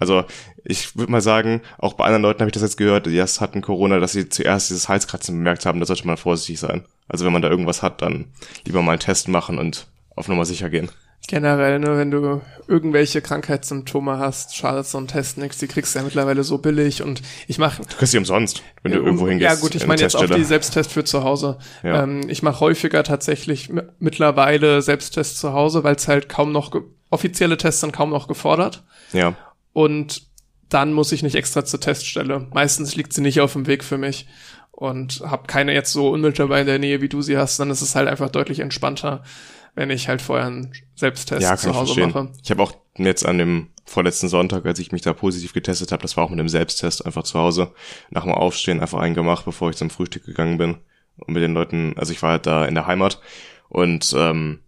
Also 0.00 0.24
ich 0.64 0.96
würde 0.96 1.12
mal 1.12 1.20
sagen, 1.20 1.62
auch 1.78 1.94
bei 1.94 2.04
anderen 2.04 2.22
Leuten 2.22 2.40
habe 2.40 2.48
ich 2.48 2.54
das 2.54 2.62
jetzt 2.62 2.76
gehört, 2.76 3.06
die 3.06 3.14
erst 3.14 3.40
hatten 3.40 3.62
Corona, 3.62 4.00
dass 4.00 4.12
sie 4.12 4.28
zuerst 4.28 4.70
dieses 4.70 4.88
Halskratzen 4.88 5.36
bemerkt 5.36 5.66
haben, 5.66 5.78
da 5.78 5.86
sollte 5.86 6.06
man 6.06 6.16
vorsichtig 6.16 6.58
sein. 6.58 6.84
Also 7.06 7.24
wenn 7.24 7.32
man 7.32 7.42
da 7.42 7.50
irgendwas 7.50 7.82
hat, 7.82 8.02
dann 8.02 8.32
lieber 8.64 8.82
mal 8.82 8.92
einen 8.92 9.00
Test 9.00 9.28
machen 9.28 9.58
und 9.58 9.86
auf 10.16 10.28
Nummer 10.28 10.44
sicher 10.44 10.68
gehen. 10.68 10.90
Generell, 11.26 11.78
ne, 11.78 11.96
wenn 11.96 12.10
du 12.10 12.42
irgendwelche 12.68 13.22
Krankheitssymptome 13.22 14.18
hast, 14.18 14.54
schadet 14.54 14.86
so 14.86 14.98
ein 14.98 15.08
Test 15.08 15.38
nix. 15.38 15.56
Die 15.56 15.66
kriegst 15.66 15.94
du 15.94 15.98
ja 15.98 16.04
mittlerweile 16.04 16.44
so 16.44 16.58
billig 16.58 17.02
und 17.02 17.22
ich 17.46 17.58
mache 17.58 17.82
Du 17.82 17.96
kriegst 17.96 18.12
sie 18.12 18.18
umsonst, 18.18 18.62
wenn 18.82 18.92
du 18.92 18.98
irgendwo 18.98 19.26
hingehst. 19.26 19.50
Ja 19.50 19.58
gut, 19.58 19.74
ich 19.74 19.82
in 19.82 19.88
meine 19.88 20.00
eine 20.00 20.02
jetzt 20.02 20.16
auch 20.16 20.26
die 20.26 20.44
Selbsttest 20.44 20.92
für 20.92 21.04
zu 21.04 21.24
Hause. 21.24 21.58
Ja. 21.82 22.02
Ähm, 22.02 22.28
ich 22.28 22.42
mache 22.42 22.60
häufiger 22.60 23.02
tatsächlich 23.04 23.70
mittlerweile 23.98 24.82
Selbsttests 24.82 25.40
zu 25.40 25.54
Hause, 25.54 25.82
weil 25.82 25.94
es 25.94 26.08
halt 26.08 26.28
kaum 26.28 26.52
noch 26.52 26.72
offizielle 27.10 27.56
Tests 27.56 27.80
sind 27.80 27.92
kaum 27.92 28.10
noch 28.10 28.28
gefordert 28.28 28.82
Ja, 29.12 29.34
und 29.72 30.26
dann 30.68 30.92
muss 30.92 31.12
ich 31.12 31.22
nicht 31.22 31.36
extra 31.36 31.64
zur 31.64 31.80
Teststelle. 31.80 32.48
Meistens 32.52 32.96
liegt 32.96 33.12
sie 33.12 33.20
nicht 33.20 33.40
auf 33.40 33.52
dem 33.52 33.66
Weg 33.66 33.84
für 33.84 33.98
mich 33.98 34.26
und 34.72 35.22
habe 35.24 35.46
keine 35.46 35.72
jetzt 35.72 35.92
so 35.92 36.10
unmittelbar 36.10 36.58
in 36.58 36.66
der 36.66 36.78
Nähe, 36.80 37.00
wie 37.00 37.08
du 37.08 37.22
sie 37.22 37.36
hast, 37.36 37.60
dann 37.60 37.70
ist 37.70 37.80
es 37.80 37.94
halt 37.94 38.08
einfach 38.08 38.30
deutlich 38.30 38.58
entspannter, 38.60 39.22
wenn 39.74 39.90
ich 39.90 40.08
halt 40.08 40.22
vorher 40.22 40.46
einen 40.46 40.72
Selbsttest 40.94 41.42
ja, 41.42 41.56
zu 41.56 41.70
ich 41.70 41.76
Hause 41.76 41.94
verstehen. 41.94 42.12
mache. 42.12 42.32
Ich 42.42 42.50
habe 42.50 42.62
auch 42.62 42.74
jetzt 42.96 43.26
an 43.26 43.38
dem 43.38 43.68
vorletzten 43.84 44.28
Sonntag, 44.28 44.64
als 44.66 44.78
ich 44.78 44.92
mich 44.92 45.02
da 45.02 45.12
positiv 45.12 45.52
getestet 45.52 45.92
habe, 45.92 46.02
das 46.02 46.16
war 46.16 46.24
auch 46.24 46.30
mit 46.30 46.38
dem 46.38 46.48
Selbsttest 46.48 47.04
einfach 47.04 47.24
zu 47.24 47.38
Hause, 47.38 47.72
nach 48.10 48.22
dem 48.22 48.32
Aufstehen 48.32 48.80
einfach 48.80 48.98
einen 48.98 49.14
gemacht, 49.14 49.44
bevor 49.44 49.70
ich 49.70 49.76
zum 49.76 49.90
Frühstück 49.90 50.24
gegangen 50.24 50.58
bin. 50.58 50.78
Und 51.16 51.34
mit 51.34 51.42
den 51.42 51.54
Leuten, 51.54 51.94
also 51.96 52.12
ich 52.12 52.22
war 52.22 52.32
halt 52.32 52.46
da 52.46 52.64
in 52.64 52.74
der 52.74 52.86
Heimat 52.86 53.20
und 53.68 54.14
ähm, 54.16 54.60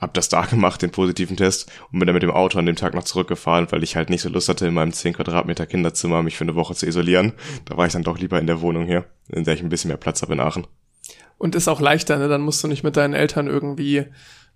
hab 0.00 0.12
das 0.14 0.28
da 0.28 0.42
gemacht, 0.46 0.82
den 0.82 0.90
positiven 0.90 1.36
Test, 1.36 1.70
und 1.90 1.98
bin 1.98 2.06
dann 2.06 2.14
mit 2.14 2.22
dem 2.22 2.30
Auto 2.30 2.58
an 2.58 2.66
dem 2.66 2.76
Tag 2.76 2.94
noch 2.94 3.04
zurückgefahren, 3.04 3.68
weil 3.70 3.82
ich 3.82 3.96
halt 3.96 4.10
nicht 4.10 4.22
so 4.22 4.28
Lust 4.28 4.48
hatte, 4.48 4.66
in 4.66 4.74
meinem 4.74 4.92
10 4.92 5.14
Quadratmeter 5.14 5.66
Kinderzimmer 5.66 6.22
mich 6.22 6.36
für 6.36 6.44
eine 6.44 6.54
Woche 6.54 6.74
zu 6.74 6.86
isolieren. 6.86 7.32
Da 7.64 7.76
war 7.76 7.86
ich 7.86 7.92
dann 7.92 8.02
doch 8.02 8.18
lieber 8.18 8.38
in 8.38 8.46
der 8.46 8.60
Wohnung 8.60 8.86
hier, 8.86 9.06
in 9.28 9.44
der 9.44 9.54
ich 9.54 9.62
ein 9.62 9.68
bisschen 9.68 9.88
mehr 9.88 9.96
Platz 9.96 10.22
habe 10.22 10.34
in 10.34 10.40
Aachen. 10.40 10.66
Und 11.38 11.54
ist 11.54 11.68
auch 11.68 11.80
leichter, 11.80 12.18
ne? 12.18 12.28
Dann 12.28 12.40
musst 12.40 12.64
du 12.64 12.68
nicht 12.68 12.82
mit 12.82 12.96
deinen 12.96 13.14
Eltern 13.14 13.46
irgendwie 13.46 14.06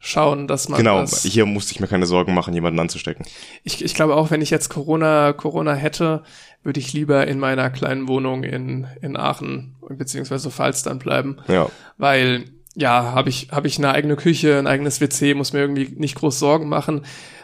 schauen, 0.00 0.48
dass 0.48 0.68
man 0.68 0.78
Genau, 0.78 1.00
das 1.00 1.22
hier 1.22 1.46
musste 1.46 1.72
ich 1.72 1.80
mir 1.80 1.86
keine 1.86 2.06
Sorgen 2.06 2.34
machen, 2.34 2.54
jemanden 2.54 2.80
anzustecken. 2.80 3.26
Ich, 3.62 3.84
ich 3.84 3.94
glaube 3.94 4.16
auch, 4.16 4.30
wenn 4.30 4.40
ich 4.40 4.50
jetzt 4.50 4.70
Corona, 4.70 5.34
Corona 5.34 5.74
hätte, 5.74 6.22
würde 6.62 6.80
ich 6.80 6.92
lieber 6.92 7.26
in 7.26 7.38
meiner 7.38 7.70
kleinen 7.70 8.08
Wohnung 8.08 8.42
in, 8.42 8.86
in 9.02 9.16
Aachen 9.16 9.76
beziehungsweise 9.88 10.50
Pfalz 10.50 10.82
dann 10.82 10.98
bleiben. 10.98 11.36
Ja, 11.48 11.68
Weil, 11.98 12.44
ja, 12.74 13.12
habe 13.12 13.28
ich, 13.28 13.48
hab 13.50 13.66
ich 13.66 13.78
eine 13.78 13.92
eigene 13.92 14.16
Küche, 14.16 14.58
ein 14.58 14.66
eigenes 14.66 15.00
WC, 15.00 15.34
muss 15.34 15.52
mir 15.52 15.60
irgendwie 15.60 15.92
nicht 15.96 16.14
groß 16.14 16.38
Sorgen 16.38 16.68
machen. 16.68 17.02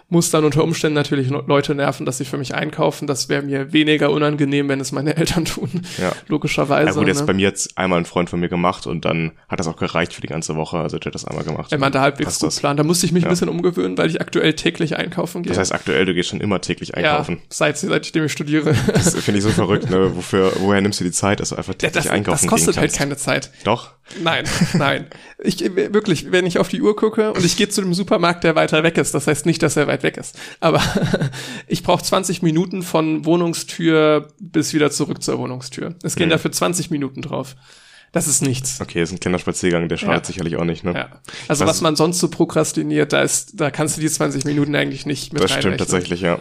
Muss 0.09 0.31
dann 0.31 0.45
unter 0.45 0.63
Umständen 0.63 0.95
natürlich 0.95 1.29
Leute 1.31 1.75
nerven, 1.75 2.07
dass 2.07 2.19
sie 2.19 2.25
für 2.25 2.39
mich 2.39 2.55
einkaufen. 2.55 3.09
Das 3.09 3.29
wäre 3.29 3.43
mir 3.43 3.73
weniger 3.73 4.11
unangenehm, 4.13 4.69
wenn 4.69 4.79
es 4.79 4.93
meine 4.93 5.17
Eltern 5.17 5.45
tun. 5.47 5.69
Ja. 5.99 6.13
Logischerweise. 6.29 6.91
Ja 6.91 6.95
gut, 6.95 7.09
jetzt 7.09 7.21
ne? 7.21 7.27
bei 7.27 7.33
mir 7.35 7.43
jetzt 7.43 7.77
einmal 7.77 7.99
ein 7.99 8.05
Freund 8.05 8.31
von 8.31 8.39
mir 8.39 8.49
gemacht 8.49 8.87
und 8.87 9.05
dann 9.05 9.33
hat 9.49 9.59
das 9.59 9.67
auch 9.67 9.77
gereicht 9.77 10.13
für 10.13 10.21
die 10.21 10.29
ganze 10.29 10.55
Woche. 10.55 10.79
Also 10.79 10.99
der 11.01 11.07
hat 11.11 11.15
das 11.17 11.25
einmal 11.25 11.43
gemacht. 11.45 11.73
Wenn 11.73 11.81
man 11.81 11.91
da 11.91 12.03
halbwegs 12.03 12.39
gut 12.39 12.47
das. 12.47 12.61
plant. 12.61 12.79
Da 12.79 12.85
musste 12.85 13.05
ich 13.07 13.11
mich 13.11 13.25
Ja. 13.25 13.29
ein 13.29 13.33
bisschen 13.33 13.49
umgewöhnen, 13.49 13.99
weil 13.99 14.09
ich 14.09 14.21
aktuell 14.21 14.53
täglich 14.53 14.97
einkaufen 14.97 15.43
gehe. 15.43 15.51
Das 15.51 15.59
heißt 15.59 15.73
aktuell, 15.73 16.05
du 16.05 16.15
gehst 16.15 16.29
schon 16.29 16.41
immer 16.41 16.61
täglich 16.61 16.95
einkaufen. 16.97 17.39
Ja, 17.39 17.43
seit, 17.49 17.77
seitdem 17.79 18.27
ich 18.27 18.33
studiere. 18.33 18.77
Das 18.93 19.13
finde 19.17 19.39
ich 19.39 19.45
so 19.45 19.51
verrückt, 19.51 19.91
ne? 19.91 20.15
Wofür, 20.15 20.53
woher 20.61 20.81
nimmst 20.81 21.01
du 21.01 21.05
die 21.05 21.11
Zeit, 21.11 21.41
dass 21.41 21.49
du 21.49 21.57
einfach 21.57 21.73
Ja, 21.75 21.79
täglich 21.89 22.05
das, 22.05 22.13
einkaufen 22.13 22.43
das 22.45 22.51
kostet 22.51 22.77
halt 22.77 22.93
keine 22.95 23.17
Zeit. 23.17 23.51
Doch. 23.65 23.91
Nein, 24.23 24.45
nein. 24.75 25.07
Ich 25.43 25.59
wirklich, 25.75 26.31
wenn 26.31 26.47
ich 26.47 26.61
auf 26.61 26.69
die 26.69 26.81
Uhr 26.81 26.95
gucke 26.95 27.33
und 27.33 27.45
ich 27.45 27.57
gehe 27.57 27.69
zu 27.69 27.81
dem 27.81 27.93
Supermarkt, 27.93 28.45
der 28.45 28.55
weiter 28.55 28.85
weg 28.85 28.99
ist, 28.99 29.13
das 29.15 29.27
heißt 29.27 29.47
nicht, 29.47 29.65
dass 29.65 29.77
er 29.77 29.89
weit 29.97 30.03
weg 30.03 30.17
ist, 30.17 30.39
aber 30.61 30.81
ich 31.67 31.83
brauche 31.83 32.03
20 32.03 32.43
Minuten 32.43 32.83
von 32.83 33.25
Wohnungstür 33.25 34.29
bis 34.41 34.73
wieder 34.75 34.91
zurück 34.91 35.23
zur 35.23 35.39
Wohnungstür. 35.39 35.95
Es 36.03 36.15
gehen 36.17 36.27
Mhm. 36.29 36.31
dafür 36.31 36.53
20 36.53 36.91
Minuten 36.91 37.23
drauf. 37.23 37.57
Das 38.13 38.29
ist 38.29 38.41
nichts. 38.41 38.81
Okay, 38.81 39.03
ist 39.03 39.13
ein 39.13 39.21
kleiner 39.21 39.39
Spaziergang, 39.39 39.89
der 39.89 39.97
schadet 39.99 40.25
Ja. 40.25 40.25
sicherlich 40.25 40.57
auch 40.57 40.65
nicht, 40.65 40.85
ne? 40.85 40.95
Ja. 40.95 41.21
Also 41.49 41.65
Das- 41.65 41.75
was 41.75 41.81
man 41.83 41.97
sonst 41.97 42.19
so 42.19 42.29
prokrastiniert, 42.31 43.13
da 43.13 43.21
ist, 43.23 43.61
da 43.61 43.71
kannst 43.71 43.97
du 43.97 44.01
die 44.01 44.09
20 44.09 44.45
Minuten 44.45 44.75
eigentlich 44.75 45.05
nicht 45.07 45.33
mit 45.33 45.43
Das 45.43 45.53
stimmt 45.53 45.79
tatsächlich, 45.79 46.21
ja. 46.23 46.41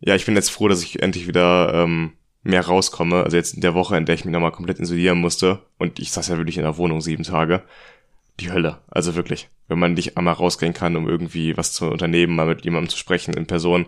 Ja, 0.00 0.14
ich 0.14 0.24
bin 0.26 0.34
jetzt 0.36 0.50
froh, 0.50 0.68
dass 0.68 0.82
ich 0.82 1.02
endlich 1.02 1.26
wieder 1.26 1.72
ähm, 1.74 2.12
mehr 2.42 2.64
rauskomme. 2.66 3.24
Also 3.24 3.36
jetzt 3.36 3.54
in 3.54 3.60
der 3.62 3.74
Woche, 3.74 3.96
in 3.96 4.04
der 4.06 4.14
ich 4.14 4.24
mich 4.24 4.32
nochmal 4.32 4.52
komplett 4.52 4.78
isolieren 4.78 5.18
musste. 5.18 5.60
Und 5.78 5.98
ich 5.98 6.12
saß 6.12 6.28
ja 6.28 6.36
wirklich 6.36 6.56
in 6.58 6.62
der 6.64 6.76
Wohnung 6.76 7.00
sieben 7.00 7.24
Tage. 7.24 7.62
Die 8.40 8.50
Hölle. 8.50 8.82
Also 8.88 9.14
wirklich. 9.14 9.48
Wenn 9.68 9.78
man 9.78 9.94
nicht 9.94 10.16
einmal 10.16 10.34
rausgehen 10.34 10.74
kann, 10.74 10.96
um 10.96 11.08
irgendwie 11.08 11.56
was 11.56 11.72
zu 11.72 11.86
unternehmen, 11.90 12.34
mal 12.34 12.46
mit 12.46 12.64
jemandem 12.64 12.90
zu 12.90 12.98
sprechen 12.98 13.34
in 13.34 13.46
Person. 13.46 13.86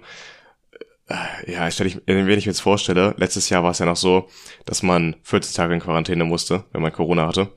Äh, 1.08 1.52
Ja, 1.52 1.70
stell 1.70 1.86
ich, 1.86 2.00
wenn 2.06 2.18
ich 2.18 2.24
mir 2.24 2.38
jetzt 2.38 2.60
vorstelle, 2.60 3.14
letztes 3.18 3.48
Jahr 3.50 3.62
war 3.62 3.72
es 3.72 3.78
ja 3.78 3.86
noch 3.86 3.96
so, 3.96 4.28
dass 4.64 4.82
man 4.82 5.16
14 5.22 5.54
Tage 5.54 5.74
in 5.74 5.80
Quarantäne 5.80 6.24
musste, 6.24 6.64
wenn 6.72 6.82
man 6.82 6.92
Corona 6.92 7.26
hatte. 7.26 7.52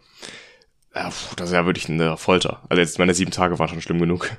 Ja, 0.96 1.12
das 1.36 1.50
ist 1.50 1.54
ja 1.54 1.66
wirklich 1.66 1.88
eine 1.90 2.18
Folter. 2.18 2.64
Also 2.70 2.82
jetzt 2.82 3.00
meine 3.00 3.14
sieben 3.14 3.32
Tage 3.32 3.60
waren 3.60 3.70
schon 3.70 3.82
schlimm 3.82 4.00
genug. 4.00 4.32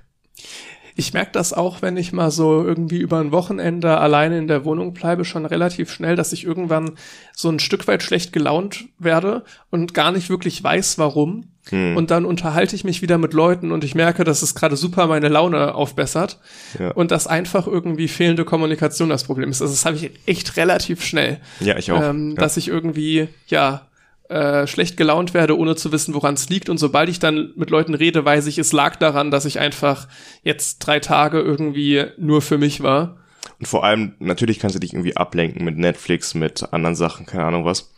Ich 1.00 1.14
merke 1.14 1.32
das 1.32 1.54
auch, 1.54 1.80
wenn 1.80 1.96
ich 1.96 2.12
mal 2.12 2.30
so 2.30 2.62
irgendwie 2.62 2.98
über 2.98 3.20
ein 3.20 3.32
Wochenende 3.32 3.96
alleine 3.96 4.36
in 4.36 4.48
der 4.48 4.66
Wohnung 4.66 4.92
bleibe, 4.92 5.24
schon 5.24 5.46
relativ 5.46 5.90
schnell, 5.90 6.14
dass 6.14 6.34
ich 6.34 6.44
irgendwann 6.44 6.92
so 7.34 7.48
ein 7.48 7.58
Stück 7.58 7.88
weit 7.88 8.02
schlecht 8.02 8.34
gelaunt 8.34 8.84
werde 8.98 9.42
und 9.70 9.94
gar 9.94 10.12
nicht 10.12 10.28
wirklich 10.28 10.62
weiß, 10.62 10.98
warum. 10.98 11.46
Hm. 11.70 11.96
Und 11.96 12.10
dann 12.10 12.26
unterhalte 12.26 12.76
ich 12.76 12.84
mich 12.84 13.00
wieder 13.00 13.16
mit 13.16 13.32
Leuten 13.32 13.72
und 13.72 13.82
ich 13.82 13.94
merke, 13.94 14.24
dass 14.24 14.42
es 14.42 14.54
gerade 14.54 14.76
super 14.76 15.06
meine 15.06 15.28
Laune 15.28 15.74
aufbessert 15.74 16.38
ja. 16.78 16.90
und 16.90 17.10
dass 17.10 17.26
einfach 17.26 17.66
irgendwie 17.66 18.08
fehlende 18.08 18.44
Kommunikation 18.44 19.08
das 19.08 19.24
Problem 19.24 19.50
ist. 19.50 19.62
Also 19.62 19.72
das 19.72 19.86
habe 19.86 19.96
ich 19.96 20.10
echt 20.26 20.58
relativ 20.58 21.02
schnell. 21.02 21.40
Ja, 21.60 21.78
ich 21.78 21.90
auch. 21.92 22.02
Ähm, 22.02 22.30
ja. 22.30 22.34
Dass 22.36 22.58
ich 22.58 22.68
irgendwie, 22.68 23.28
ja, 23.46 23.86
äh, 24.30 24.68
schlecht 24.68 24.96
gelaunt 24.96 25.34
werde, 25.34 25.58
ohne 25.58 25.74
zu 25.74 25.90
wissen, 25.90 26.14
woran 26.14 26.34
es 26.34 26.48
liegt. 26.48 26.68
Und 26.68 26.78
sobald 26.78 27.08
ich 27.08 27.18
dann 27.18 27.52
mit 27.56 27.70
Leuten 27.70 27.94
rede, 27.94 28.24
weiß 28.24 28.46
ich, 28.46 28.58
es 28.58 28.72
lag 28.72 28.94
daran, 28.94 29.32
dass 29.32 29.44
ich 29.44 29.58
einfach 29.58 30.06
jetzt 30.44 30.78
drei 30.78 31.00
Tage 31.00 31.40
irgendwie 31.40 32.04
nur 32.16 32.40
für 32.40 32.56
mich 32.56 32.80
war. 32.80 33.16
Und 33.58 33.66
vor 33.66 33.84
allem, 33.84 34.14
natürlich 34.20 34.60
kannst 34.60 34.76
du 34.76 34.80
dich 34.80 34.92
irgendwie 34.92 35.16
ablenken 35.16 35.64
mit 35.64 35.76
Netflix, 35.76 36.34
mit 36.34 36.72
anderen 36.72 36.94
Sachen, 36.94 37.26
keine 37.26 37.44
Ahnung 37.44 37.64
was. 37.64 37.92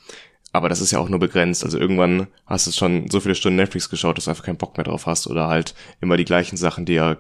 Aber 0.55 0.71
das 0.71 0.81
ist 0.81 0.91
ja 0.91 0.99
auch 0.99 1.09
nur 1.11 1.21
begrenzt. 1.21 1.65
Also 1.65 1.79
irgendwann 1.79 2.29
hast 2.47 2.67
du 2.67 2.73
schon 2.73 3.11
so 3.11 3.21
viele 3.21 3.35
Stunden 3.35 3.57
Netflix 3.57 3.91
geschaut, 3.91 4.17
dass 4.17 4.25
du 4.25 4.31
einfach 4.31 4.45
keinen 4.45 4.57
Bock 4.57 4.77
mehr 4.77 4.85
drauf 4.85 5.07
hast 5.07 5.27
oder 5.27 5.49
halt 5.49 5.75
immer 6.01 6.17
die 6.17 6.25
gleichen 6.25 6.57
Sachen 6.57 6.87
dir 6.87 7.19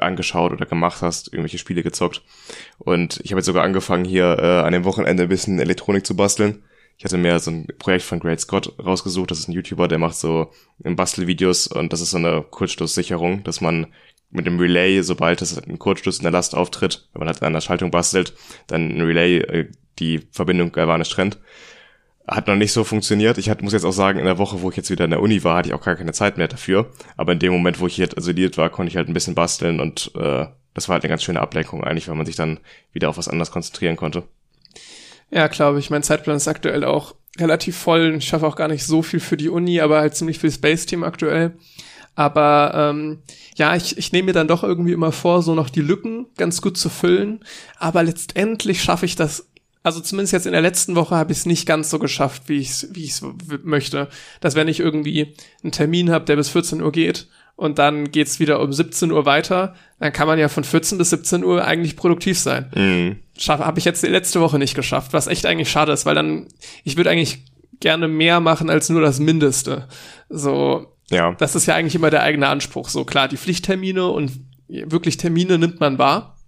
angeschaut 0.00 0.52
oder 0.52 0.66
gemacht 0.66 1.00
hast, 1.00 1.28
irgendwelche 1.28 1.56
Spiele 1.56 1.82
gezockt. 1.82 2.22
Und 2.78 3.20
ich 3.24 3.32
habe 3.32 3.38
jetzt 3.38 3.46
sogar 3.46 3.64
angefangen, 3.64 4.04
hier 4.04 4.38
äh, 4.38 4.66
an 4.66 4.74
dem 4.74 4.84
Wochenende 4.84 5.22
ein 5.22 5.28
bisschen 5.30 5.58
Elektronik 5.58 6.06
zu 6.06 6.14
basteln 6.14 6.62
ich 6.96 7.04
hatte 7.04 7.18
mehr 7.18 7.38
so 7.40 7.50
ein 7.50 7.66
Projekt 7.78 8.04
von 8.04 8.20
Great 8.20 8.40
Scott 8.40 8.72
rausgesucht. 8.78 9.30
Das 9.30 9.38
ist 9.38 9.48
ein 9.48 9.52
YouTuber, 9.52 9.88
der 9.88 9.98
macht 9.98 10.16
so 10.16 10.50
Bastelvideos 10.78 11.66
und 11.66 11.92
das 11.92 12.00
ist 12.00 12.12
so 12.12 12.18
eine 12.18 12.42
Kurzschlusssicherung, 12.42 13.42
dass 13.44 13.60
man 13.60 13.88
mit 14.30 14.46
dem 14.46 14.58
Relay, 14.58 15.00
sobald 15.02 15.42
es 15.42 15.56
ein 15.58 15.78
Kurzschluss 15.78 16.18
in 16.18 16.24
der 16.24 16.32
Last 16.32 16.54
auftritt, 16.54 17.08
wenn 17.12 17.20
man 17.20 17.28
halt 17.28 17.42
an 17.42 17.52
der 17.52 17.60
Schaltung 17.60 17.90
bastelt, 17.90 18.34
dann 18.66 18.90
ein 18.90 19.00
Relay 19.00 19.38
äh, 19.38 19.70
die 19.98 20.26
Verbindung 20.32 20.72
galvanisch 20.72 21.10
trennt. 21.10 21.38
Hat 22.26 22.48
noch 22.48 22.56
nicht 22.56 22.72
so 22.72 22.84
funktioniert. 22.84 23.38
Ich 23.38 23.50
muss 23.60 23.74
jetzt 23.74 23.84
auch 23.84 23.92
sagen, 23.92 24.18
in 24.18 24.24
der 24.24 24.38
Woche, 24.38 24.62
wo 24.62 24.70
ich 24.70 24.76
jetzt 24.76 24.90
wieder 24.90 25.04
in 25.04 25.10
der 25.10 25.20
Uni 25.20 25.44
war, 25.44 25.58
hatte 25.58 25.68
ich 25.68 25.74
auch 25.74 25.84
gar 25.84 25.94
keine 25.94 26.12
Zeit 26.12 26.38
mehr 26.38 26.48
dafür. 26.48 26.90
Aber 27.16 27.32
in 27.32 27.38
dem 27.38 27.52
Moment, 27.52 27.80
wo 27.80 27.86
ich 27.86 27.98
jetzt 27.98 28.16
isoliert 28.16 28.56
war, 28.56 28.70
konnte 28.70 28.90
ich 28.90 28.96
halt 28.96 29.08
ein 29.08 29.14
bisschen 29.14 29.34
basteln 29.34 29.78
und 29.78 30.10
äh, 30.16 30.46
das 30.72 30.88
war 30.88 30.94
halt 30.94 31.04
eine 31.04 31.10
ganz 31.10 31.22
schöne 31.22 31.40
Ablenkung 31.40 31.84
eigentlich, 31.84 32.08
weil 32.08 32.16
man 32.16 32.26
sich 32.26 32.36
dann 32.36 32.60
wieder 32.92 33.10
auf 33.10 33.18
was 33.18 33.28
anderes 33.28 33.50
konzentrieren 33.50 33.96
konnte. 33.96 34.24
Ja, 35.30 35.46
glaube 35.48 35.78
ich. 35.78 35.90
Mein 35.90 36.02
Zeitplan 36.02 36.36
ist 36.36 36.48
aktuell 36.48 36.84
auch 36.84 37.14
relativ 37.38 37.76
voll. 37.76 38.14
Ich 38.18 38.26
schaffe 38.26 38.46
auch 38.46 38.56
gar 38.56 38.68
nicht 38.68 38.84
so 38.84 39.02
viel 39.02 39.20
für 39.20 39.36
die 39.36 39.48
Uni, 39.48 39.80
aber 39.80 40.00
halt 40.00 40.14
ziemlich 40.14 40.38
viel 40.38 40.50
Space 40.50 40.86
Team 40.86 41.02
aktuell. 41.02 41.52
Aber 42.14 42.72
ähm, 42.74 43.18
ja, 43.56 43.74
ich, 43.74 43.98
ich 43.98 44.12
nehme 44.12 44.26
mir 44.26 44.32
dann 44.32 44.48
doch 44.48 44.62
irgendwie 44.62 44.92
immer 44.92 45.12
vor, 45.12 45.42
so 45.42 45.54
noch 45.54 45.68
die 45.68 45.80
Lücken 45.80 46.26
ganz 46.36 46.62
gut 46.62 46.76
zu 46.76 46.88
füllen. 46.88 47.40
Aber 47.78 48.02
letztendlich 48.02 48.82
schaffe 48.82 49.06
ich 49.06 49.16
das. 49.16 49.48
Also 49.82 50.00
zumindest 50.00 50.32
jetzt 50.32 50.46
in 50.46 50.52
der 50.52 50.62
letzten 50.62 50.96
Woche 50.96 51.14
habe 51.16 51.32
ich 51.32 51.38
es 51.38 51.46
nicht 51.46 51.66
ganz 51.66 51.90
so 51.90 51.98
geschafft, 51.98 52.44
wie 52.46 52.58
ich 52.58 52.70
es 52.70 52.88
wie 52.92 53.04
ich's 53.04 53.22
möchte. 53.64 54.08
Dass 54.40 54.54
wenn 54.54 54.68
ich 54.68 54.80
irgendwie 54.80 55.34
einen 55.62 55.72
Termin 55.72 56.10
habe, 56.10 56.24
der 56.24 56.36
bis 56.36 56.48
14 56.48 56.80
Uhr 56.80 56.92
geht 56.92 57.28
und 57.56 57.78
dann 57.78 58.10
geht's 58.10 58.40
wieder 58.40 58.60
um 58.60 58.72
17 58.72 59.10
Uhr 59.10 59.26
weiter, 59.26 59.74
dann 59.98 60.12
kann 60.12 60.26
man 60.26 60.38
ja 60.38 60.48
von 60.48 60.64
14 60.64 60.96
bis 60.96 61.10
17 61.10 61.44
Uhr 61.44 61.64
eigentlich 61.64 61.96
produktiv 61.96 62.38
sein. 62.38 62.70
Mhm. 62.74 63.16
Habe 63.48 63.78
ich 63.78 63.84
jetzt 63.84 64.02
die 64.02 64.08
letzte 64.08 64.40
Woche 64.40 64.58
nicht 64.58 64.74
geschafft, 64.74 65.12
was 65.12 65.26
echt 65.26 65.46
eigentlich 65.46 65.70
schade 65.70 65.92
ist, 65.92 66.06
weil 66.06 66.14
dann, 66.14 66.48
ich 66.84 66.96
würde 66.96 67.10
eigentlich 67.10 67.44
gerne 67.80 68.08
mehr 68.08 68.40
machen 68.40 68.70
als 68.70 68.88
nur 68.88 69.00
das 69.00 69.18
Mindeste. 69.18 69.88
So, 70.28 70.86
ja. 71.10 71.34
das 71.34 71.54
ist 71.54 71.66
ja 71.66 71.74
eigentlich 71.74 71.94
immer 71.94 72.10
der 72.10 72.22
eigene 72.22 72.48
Anspruch. 72.48 72.88
So 72.88 73.04
klar, 73.04 73.28
die 73.28 73.36
Pflichttermine 73.36 74.06
und 74.06 74.32
wirklich 74.68 75.16
Termine 75.16 75.58
nimmt 75.58 75.80
man 75.80 75.98
wahr, 75.98 76.38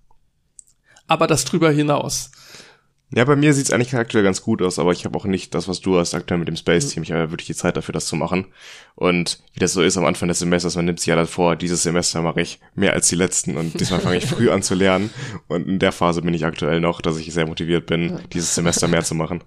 aber 1.06 1.26
das 1.26 1.44
drüber 1.44 1.70
hinaus. 1.70 2.30
Ja, 3.10 3.24
bei 3.24 3.36
mir 3.36 3.54
sieht's 3.54 3.70
eigentlich 3.70 3.94
aktuell 3.94 4.24
ganz 4.24 4.42
gut 4.42 4.60
aus, 4.62 4.80
aber 4.80 4.90
ich 4.90 5.04
habe 5.04 5.16
auch 5.16 5.26
nicht 5.26 5.54
das, 5.54 5.68
was 5.68 5.80
du 5.80 5.96
hast 5.96 6.12
aktuell 6.12 6.38
mit 6.38 6.48
dem 6.48 6.56
Space 6.56 6.88
Team. 6.88 7.04
Ich 7.04 7.12
habe 7.12 7.20
ja 7.20 7.30
wirklich 7.30 7.46
die 7.46 7.54
Zeit 7.54 7.76
dafür, 7.76 7.92
das 7.92 8.06
zu 8.06 8.16
machen. 8.16 8.46
Und 8.96 9.38
wie 9.54 9.60
das 9.60 9.74
so 9.74 9.82
ist 9.82 9.96
am 9.96 10.04
Anfang 10.04 10.28
des 10.28 10.40
Semesters, 10.40 10.74
man 10.74 10.86
nimmt 10.86 10.98
sich 10.98 11.06
ja 11.06 11.14
dann 11.14 11.28
vor, 11.28 11.54
dieses 11.54 11.84
Semester 11.84 12.20
mache 12.20 12.40
ich 12.40 12.58
mehr 12.74 12.94
als 12.94 13.08
die 13.08 13.14
letzten 13.14 13.56
und 13.56 13.78
diesmal 13.78 14.00
fange 14.00 14.16
ich 14.16 14.26
früh 14.26 14.50
an 14.50 14.62
zu 14.62 14.74
lernen. 14.74 15.10
Und 15.46 15.68
in 15.68 15.78
der 15.78 15.92
Phase 15.92 16.20
bin 16.20 16.34
ich 16.34 16.44
aktuell 16.44 16.80
noch, 16.80 17.00
dass 17.00 17.16
ich 17.16 17.32
sehr 17.32 17.46
motiviert 17.46 17.86
bin, 17.86 18.18
dieses 18.32 18.56
Semester 18.56 18.88
mehr 18.88 19.04
zu 19.04 19.14
machen. 19.14 19.44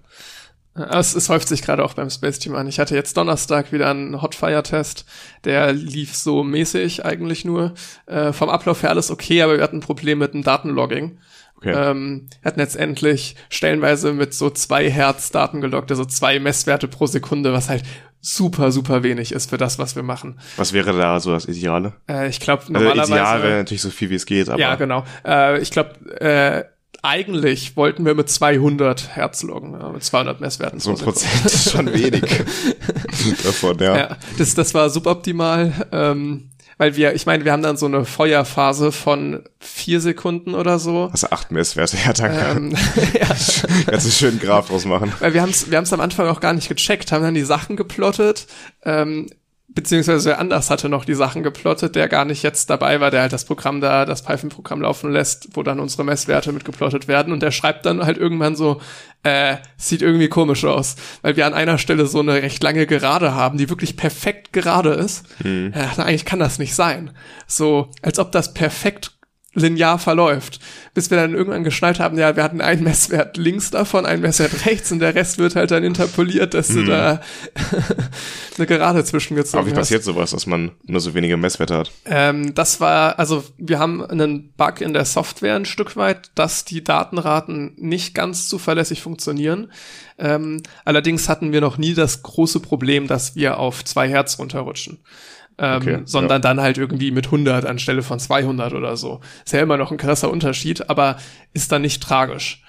Es, 0.74 1.14
es 1.14 1.28
häuft 1.28 1.48
sich 1.48 1.62
gerade 1.62 1.84
auch 1.84 1.94
beim 1.94 2.08
Space 2.08 2.38
Team 2.38 2.54
an. 2.54 2.66
Ich 2.66 2.78
hatte 2.78 2.94
jetzt 2.94 3.16
Donnerstag 3.16 3.72
wieder 3.72 3.90
einen 3.90 4.22
Hotfire-Test. 4.22 5.04
Der 5.44 5.72
lief 5.72 6.14
so 6.14 6.44
mäßig 6.44 7.04
eigentlich 7.04 7.44
nur. 7.44 7.74
Äh, 8.06 8.32
vom 8.32 8.48
Ablauf 8.48 8.82
her 8.82 8.90
alles 8.90 9.10
okay, 9.10 9.42
aber 9.42 9.56
wir 9.56 9.62
hatten 9.64 9.78
ein 9.78 9.82
Problem 9.82 10.18
mit 10.18 10.32
dem 10.32 10.44
Datenlogging. 10.44 11.18
Okay. 11.60 11.72
Ähm, 11.74 12.26
hatten 12.42 12.58
letztendlich 12.58 13.36
stellenweise 13.50 14.14
mit 14.14 14.32
so 14.32 14.48
zwei 14.48 14.90
Hertz 14.90 15.30
Daten 15.30 15.60
gelockt, 15.60 15.90
also 15.90 16.06
zwei 16.06 16.40
Messwerte 16.40 16.88
pro 16.88 17.06
Sekunde, 17.06 17.52
was 17.52 17.68
halt 17.68 17.82
super, 18.22 18.72
super 18.72 19.02
wenig 19.02 19.32
ist 19.32 19.50
für 19.50 19.58
das, 19.58 19.78
was 19.78 19.94
wir 19.94 20.02
machen. 20.02 20.40
Was 20.56 20.72
wäre 20.72 20.96
da 20.96 21.20
so 21.20 21.32
das 21.32 21.46
Ideale? 21.46 21.92
Äh, 22.08 22.28
ich 22.28 22.40
glaube, 22.40 22.64
normalerweise... 22.68 23.00
Also 23.00 23.14
ideal 23.14 23.42
wäre 23.42 23.58
natürlich 23.58 23.82
so 23.82 23.90
viel, 23.90 24.08
wie 24.10 24.14
es 24.14 24.26
geht, 24.26 24.48
aber... 24.48 24.60
Ja, 24.60 24.74
genau. 24.76 25.04
Äh, 25.24 25.60
ich 25.60 25.70
glaube, 25.70 25.94
äh, 26.20 26.64
eigentlich 27.02 27.76
wollten 27.76 28.04
wir 28.04 28.14
mit 28.14 28.28
200 28.28 29.16
Hertz 29.16 29.42
loggen, 29.42 29.72
ja, 29.72 29.88
mit 29.88 30.04
200 30.04 30.40
Messwerten. 30.40 30.80
So 30.80 30.90
ein 30.90 30.98
Prozent 30.98 31.44
ist 31.46 31.70
schon 31.70 31.92
wenig 31.92 32.22
davon, 33.44 33.78
ja. 33.78 33.96
ja. 33.96 34.16
das, 34.38 34.54
das 34.54 34.74
war 34.74 34.90
suboptimal. 34.90 35.72
Ähm, 35.92 36.50
weil 36.80 36.96
wir, 36.96 37.14
ich 37.14 37.26
meine, 37.26 37.44
wir 37.44 37.52
haben 37.52 37.62
dann 37.62 37.76
so 37.76 37.84
eine 37.84 38.06
Feuerphase 38.06 38.90
von 38.90 39.44
vier 39.58 40.00
Sekunden 40.00 40.54
oder 40.54 40.78
so. 40.78 41.10
Also 41.12 41.26
acht 41.28 41.50
Messwerte, 41.50 41.98
ja, 42.06 42.14
danke. 42.14 42.56
Ähm, 42.56 42.70
ja. 43.12 43.26
Kannst 43.86 44.06
du 44.06 44.10
schön 44.10 44.40
Graph 44.40 44.70
ausmachen. 44.70 45.12
Weil 45.20 45.34
wir 45.34 45.42
haben 45.42 45.50
es 45.50 45.70
wir 45.70 45.76
haben's 45.76 45.92
am 45.92 46.00
Anfang 46.00 46.26
auch 46.28 46.40
gar 46.40 46.54
nicht 46.54 46.70
gecheckt, 46.70 47.12
haben 47.12 47.22
dann 47.22 47.34
die 47.34 47.44
Sachen 47.44 47.76
geplottet, 47.76 48.46
ähm, 48.82 49.26
beziehungsweise 49.74 50.38
anders 50.38 50.70
hatte 50.70 50.88
noch 50.88 51.04
die 51.04 51.14
Sachen 51.14 51.42
geplottet, 51.42 51.94
der 51.94 52.08
gar 52.08 52.24
nicht 52.24 52.42
jetzt 52.42 52.70
dabei 52.70 53.00
war, 53.00 53.10
der 53.10 53.22
halt 53.22 53.32
das 53.32 53.44
Programm 53.44 53.80
da, 53.80 54.04
das 54.04 54.22
Python-Programm 54.22 54.82
laufen 54.82 55.12
lässt, 55.12 55.48
wo 55.54 55.62
dann 55.62 55.80
unsere 55.80 56.04
Messwerte 56.04 56.52
mit 56.52 56.64
geplottet 56.64 57.08
werden 57.08 57.32
und 57.32 57.42
der 57.42 57.50
schreibt 57.50 57.86
dann 57.86 58.04
halt 58.04 58.18
irgendwann 58.18 58.56
so, 58.56 58.80
äh, 59.22 59.56
sieht 59.76 60.02
irgendwie 60.02 60.28
komisch 60.28 60.64
aus, 60.64 60.96
weil 61.22 61.36
wir 61.36 61.46
an 61.46 61.54
einer 61.54 61.78
Stelle 61.78 62.06
so 62.06 62.20
eine 62.20 62.42
recht 62.42 62.62
lange 62.62 62.86
Gerade 62.86 63.34
haben, 63.34 63.58
die 63.58 63.68
wirklich 63.68 63.96
perfekt 63.96 64.52
gerade 64.52 64.90
ist. 64.90 65.24
Hm. 65.42 65.72
Ja, 65.74 66.02
eigentlich 66.02 66.24
kann 66.24 66.38
das 66.38 66.58
nicht 66.58 66.74
sein. 66.74 67.10
So, 67.46 67.90
als 68.02 68.18
ob 68.18 68.32
das 68.32 68.54
perfekt 68.54 69.12
linear 69.54 69.98
verläuft, 69.98 70.60
bis 70.94 71.10
wir 71.10 71.16
dann 71.16 71.34
irgendwann 71.34 71.64
geschnallt 71.64 71.98
haben, 71.98 72.16
ja, 72.16 72.36
wir 72.36 72.44
hatten 72.44 72.60
einen 72.60 72.84
Messwert 72.84 73.36
links 73.36 73.70
davon, 73.70 74.06
einen 74.06 74.22
Messwert 74.22 74.64
rechts 74.64 74.92
und 74.92 75.00
der 75.00 75.14
Rest 75.14 75.38
wird 75.38 75.56
halt 75.56 75.72
dann 75.72 75.82
interpoliert, 75.82 76.54
dass 76.54 76.68
du 76.68 76.80
hm. 76.80 76.86
da 76.86 77.20
eine 78.56 78.66
Gerade 78.66 79.02
zwischengezogen 79.04 79.58
hast. 79.58 79.66
Aber 79.66 79.66
wie 79.66 79.78
passiert 79.78 80.04
sowas, 80.04 80.30
dass 80.30 80.46
man 80.46 80.70
nur 80.84 81.00
so 81.00 81.14
wenige 81.14 81.36
Messwerte 81.36 81.76
hat? 81.76 81.90
Ähm, 82.04 82.54
das 82.54 82.80
war, 82.80 83.18
also 83.18 83.42
wir 83.58 83.80
haben 83.80 84.04
einen 84.04 84.52
Bug 84.52 84.80
in 84.80 84.92
der 84.92 85.04
Software 85.04 85.56
ein 85.56 85.64
Stück 85.64 85.96
weit, 85.96 86.30
dass 86.36 86.64
die 86.64 86.84
Datenraten 86.84 87.74
nicht 87.76 88.14
ganz 88.14 88.48
zuverlässig 88.48 89.02
funktionieren. 89.02 89.72
Ähm, 90.16 90.62
allerdings 90.84 91.28
hatten 91.28 91.50
wir 91.50 91.60
noch 91.60 91.76
nie 91.76 91.94
das 91.94 92.22
große 92.22 92.60
Problem, 92.60 93.08
dass 93.08 93.34
wir 93.34 93.58
auf 93.58 93.84
zwei 93.84 94.08
Hertz 94.08 94.38
runterrutschen 94.38 95.00
ähm, 95.60 95.76
okay, 95.76 96.00
sondern 96.04 96.38
ja. 96.38 96.48
dann 96.48 96.60
halt 96.60 96.78
irgendwie 96.78 97.10
mit 97.10 97.26
100 97.26 97.66
anstelle 97.66 98.02
von 98.02 98.18
200 98.18 98.72
oder 98.72 98.96
so. 98.96 99.20
Ist 99.44 99.52
ja 99.52 99.60
immer 99.60 99.76
noch 99.76 99.90
ein 99.90 99.98
krasser 99.98 100.30
Unterschied, 100.30 100.88
aber 100.88 101.18
ist 101.52 101.70
dann 101.70 101.82
nicht 101.82 102.02
tragisch. 102.02 102.62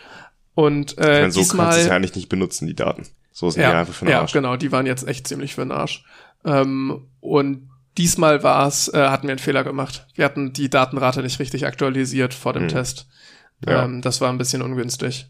Und 0.54 0.98
äh, 0.98 1.02
ich 1.02 1.08
meine, 1.08 1.32
so 1.32 1.40
diesmal, 1.40 1.66
kannst 1.66 1.78
du 1.78 1.82
es 1.84 1.88
ja 1.88 1.96
eigentlich 1.96 2.16
nicht 2.16 2.30
benutzen, 2.30 2.68
die 2.68 2.76
Daten. 2.76 3.08
So 3.32 3.50
sind 3.50 3.62
ja, 3.62 3.72
die 3.72 3.76
einfach 3.78 3.94
für 3.94 4.06
den 4.06 4.14
Arsch. 4.14 4.34
Ja, 4.34 4.42
genau, 4.42 4.58
die 4.58 4.72
waren 4.72 4.86
jetzt 4.86 5.08
echt 5.08 5.28
ziemlich 5.28 5.56
für 5.56 5.62
den 5.62 5.72
Arsch. 5.72 6.04
Ähm, 6.44 7.08
und 7.22 7.70
diesmal 7.98 8.44
war 8.44 8.68
es, 8.68 8.90
äh, 8.90 9.08
hatten 9.08 9.28
wir 9.28 9.32
einen 9.32 9.40
Fehler 9.40 9.64
gemacht. 9.64 10.08
Wir 10.16 10.26
hatten 10.26 10.52
die 10.52 10.70
Datenrate 10.70 11.22
nicht 11.22 11.40
richtig 11.40 11.66
aktualisiert 11.66 12.34
vor 12.34 12.54
dem 12.54 12.64
hm. 12.64 12.70
Test. 12.70 13.08
Ja. 13.66 13.86
Ähm, 13.86 14.02
das 14.02 14.20
war 14.22 14.30
ein 14.30 14.38
bisschen 14.38 14.62
ungünstig. 14.62 15.28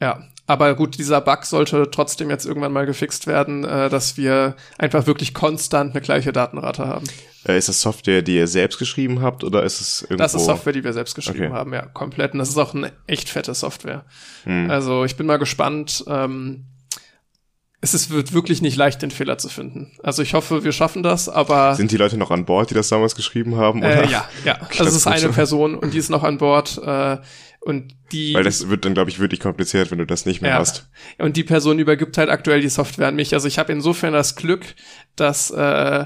Ja, 0.00 0.22
aber 0.46 0.74
gut, 0.74 0.98
dieser 0.98 1.20
Bug 1.20 1.44
sollte 1.44 1.90
trotzdem 1.90 2.28
jetzt 2.28 2.44
irgendwann 2.44 2.72
mal 2.72 2.84
gefixt 2.84 3.26
werden, 3.26 3.64
äh, 3.64 3.88
dass 3.88 4.16
wir 4.16 4.56
einfach 4.78 5.06
wirklich 5.06 5.32
konstant 5.32 5.92
eine 5.92 6.02
gleiche 6.02 6.32
Datenrate 6.32 6.86
haben. 6.86 7.06
Äh, 7.46 7.56
ist 7.56 7.68
das 7.68 7.80
Software, 7.80 8.20
die 8.20 8.36
ihr 8.36 8.46
selbst 8.46 8.78
geschrieben 8.78 9.22
habt 9.22 9.42
oder 9.42 9.62
ist 9.62 9.80
es 9.80 10.02
irgendwo? 10.02 10.18
Das 10.18 10.34
ist 10.34 10.44
Software, 10.44 10.74
die 10.74 10.84
wir 10.84 10.92
selbst 10.92 11.14
geschrieben 11.14 11.46
okay. 11.46 11.54
haben, 11.54 11.72
ja, 11.72 11.86
komplett. 11.86 12.34
Und 12.34 12.40
das 12.40 12.50
ist 12.50 12.58
auch 12.58 12.74
eine 12.74 12.92
echt 13.06 13.30
fette 13.30 13.54
Software. 13.54 14.04
Hm. 14.44 14.70
Also 14.70 15.04
ich 15.04 15.16
bin 15.16 15.26
mal 15.26 15.38
gespannt. 15.38 16.04
Ähm, 16.08 16.66
es 17.84 17.92
ist, 17.92 18.10
wird 18.10 18.32
wirklich 18.32 18.62
nicht 18.62 18.78
leicht, 18.78 19.02
den 19.02 19.10
Fehler 19.10 19.36
zu 19.36 19.50
finden. 19.50 19.92
Also 20.02 20.22
ich 20.22 20.32
hoffe, 20.32 20.64
wir 20.64 20.72
schaffen 20.72 21.02
das, 21.02 21.28
aber. 21.28 21.74
Sind 21.74 21.90
die 21.90 21.98
Leute 21.98 22.16
noch 22.16 22.30
an 22.30 22.46
Bord, 22.46 22.70
die 22.70 22.74
das 22.74 22.88
damals 22.88 23.14
geschrieben 23.14 23.56
haben? 23.56 23.80
Oder? 23.80 24.04
Äh, 24.04 24.10
ja, 24.10 24.28
ja. 24.44 24.56
Okay, 24.62 24.78
also 24.78 24.84
es 24.84 24.96
ist 24.96 25.06
eine 25.06 25.28
Person 25.28 25.74
und 25.74 25.92
die 25.92 25.98
ist 25.98 26.08
noch 26.08 26.22
an 26.22 26.38
Bord. 26.38 26.80
Äh, 26.82 27.18
und 27.64 27.94
die. 28.12 28.34
Weil 28.34 28.44
das 28.44 28.68
wird 28.68 28.84
dann, 28.84 28.94
glaube 28.94 29.10
ich, 29.10 29.18
wirklich 29.18 29.40
kompliziert, 29.40 29.90
wenn 29.90 29.98
du 29.98 30.06
das 30.06 30.26
nicht 30.26 30.42
mehr 30.42 30.52
ja. 30.52 30.58
hast. 30.58 30.88
Und 31.18 31.36
die 31.36 31.44
Person 31.44 31.78
übergibt 31.78 32.18
halt 32.18 32.28
aktuell 32.28 32.60
die 32.60 32.68
Software 32.68 33.08
an 33.08 33.16
mich. 33.16 33.32
Also 33.32 33.48
ich 33.48 33.58
habe 33.58 33.72
insofern 33.72 34.12
das 34.12 34.36
Glück, 34.36 34.74
dass 35.16 35.50
äh, 35.50 36.04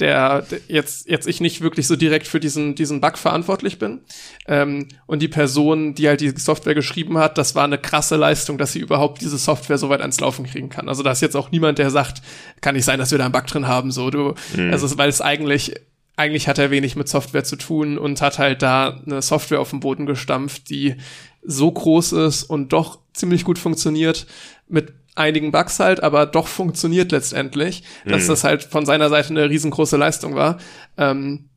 der, 0.00 0.44
jetzt 0.68 1.08
jetzt 1.08 1.26
ich 1.26 1.40
nicht 1.40 1.62
wirklich 1.62 1.86
so 1.86 1.96
direkt 1.96 2.26
für 2.26 2.40
diesen 2.40 2.74
diesen 2.74 3.00
Bug 3.00 3.16
verantwortlich 3.16 3.78
bin 3.78 4.00
ähm, 4.46 4.88
und 5.06 5.22
die 5.22 5.28
Person, 5.28 5.94
die 5.94 6.08
halt 6.08 6.20
die 6.20 6.30
Software 6.36 6.74
geschrieben 6.74 7.16
hat, 7.16 7.38
das 7.38 7.54
war 7.54 7.64
eine 7.64 7.78
krasse 7.78 8.16
Leistung, 8.16 8.58
dass 8.58 8.72
sie 8.72 8.80
überhaupt 8.80 9.22
diese 9.22 9.38
Software 9.38 9.78
so 9.78 9.88
weit 9.88 10.02
ans 10.02 10.20
Laufen 10.20 10.44
kriegen 10.44 10.68
kann. 10.68 10.88
Also 10.88 11.02
da 11.02 11.12
ist 11.12 11.22
jetzt 11.22 11.36
auch 11.36 11.50
niemand, 11.50 11.78
der 11.78 11.90
sagt, 11.90 12.20
kann 12.60 12.74
nicht 12.74 12.84
sein, 12.84 12.98
dass 12.98 13.10
wir 13.10 13.18
da 13.18 13.24
einen 13.24 13.32
Bug 13.32 13.46
drin 13.46 13.68
haben, 13.68 13.90
so 13.90 14.10
du, 14.10 14.34
mhm. 14.54 14.70
also 14.70 14.98
weil 14.98 15.08
es 15.08 15.22
eigentlich 15.22 15.72
eigentlich 16.16 16.48
hat 16.48 16.58
er 16.58 16.70
wenig 16.70 16.96
mit 16.96 17.08
Software 17.08 17.44
zu 17.44 17.56
tun 17.56 17.98
und 17.98 18.20
hat 18.22 18.38
halt 18.38 18.62
da 18.62 19.00
eine 19.04 19.22
Software 19.22 19.60
auf 19.60 19.70
den 19.70 19.80
Boden 19.80 20.06
gestampft, 20.06 20.70
die 20.70 20.96
so 21.42 21.70
groß 21.70 22.12
ist 22.12 22.44
und 22.44 22.72
doch 22.72 22.98
ziemlich 23.12 23.44
gut 23.44 23.58
funktioniert 23.58 24.26
mit 24.66 24.94
einigen 25.14 25.52
Bugs 25.52 25.78
halt, 25.78 26.02
aber 26.02 26.26
doch 26.26 26.46
funktioniert 26.46 27.12
letztendlich, 27.12 27.82
dass 28.04 28.24
mhm. 28.24 28.28
das 28.28 28.44
halt 28.44 28.62
von 28.64 28.84
seiner 28.84 29.08
Seite 29.08 29.30
eine 29.30 29.48
riesengroße 29.48 29.96
Leistung 29.96 30.34
war. 30.34 30.58
Ähm, 30.96 31.48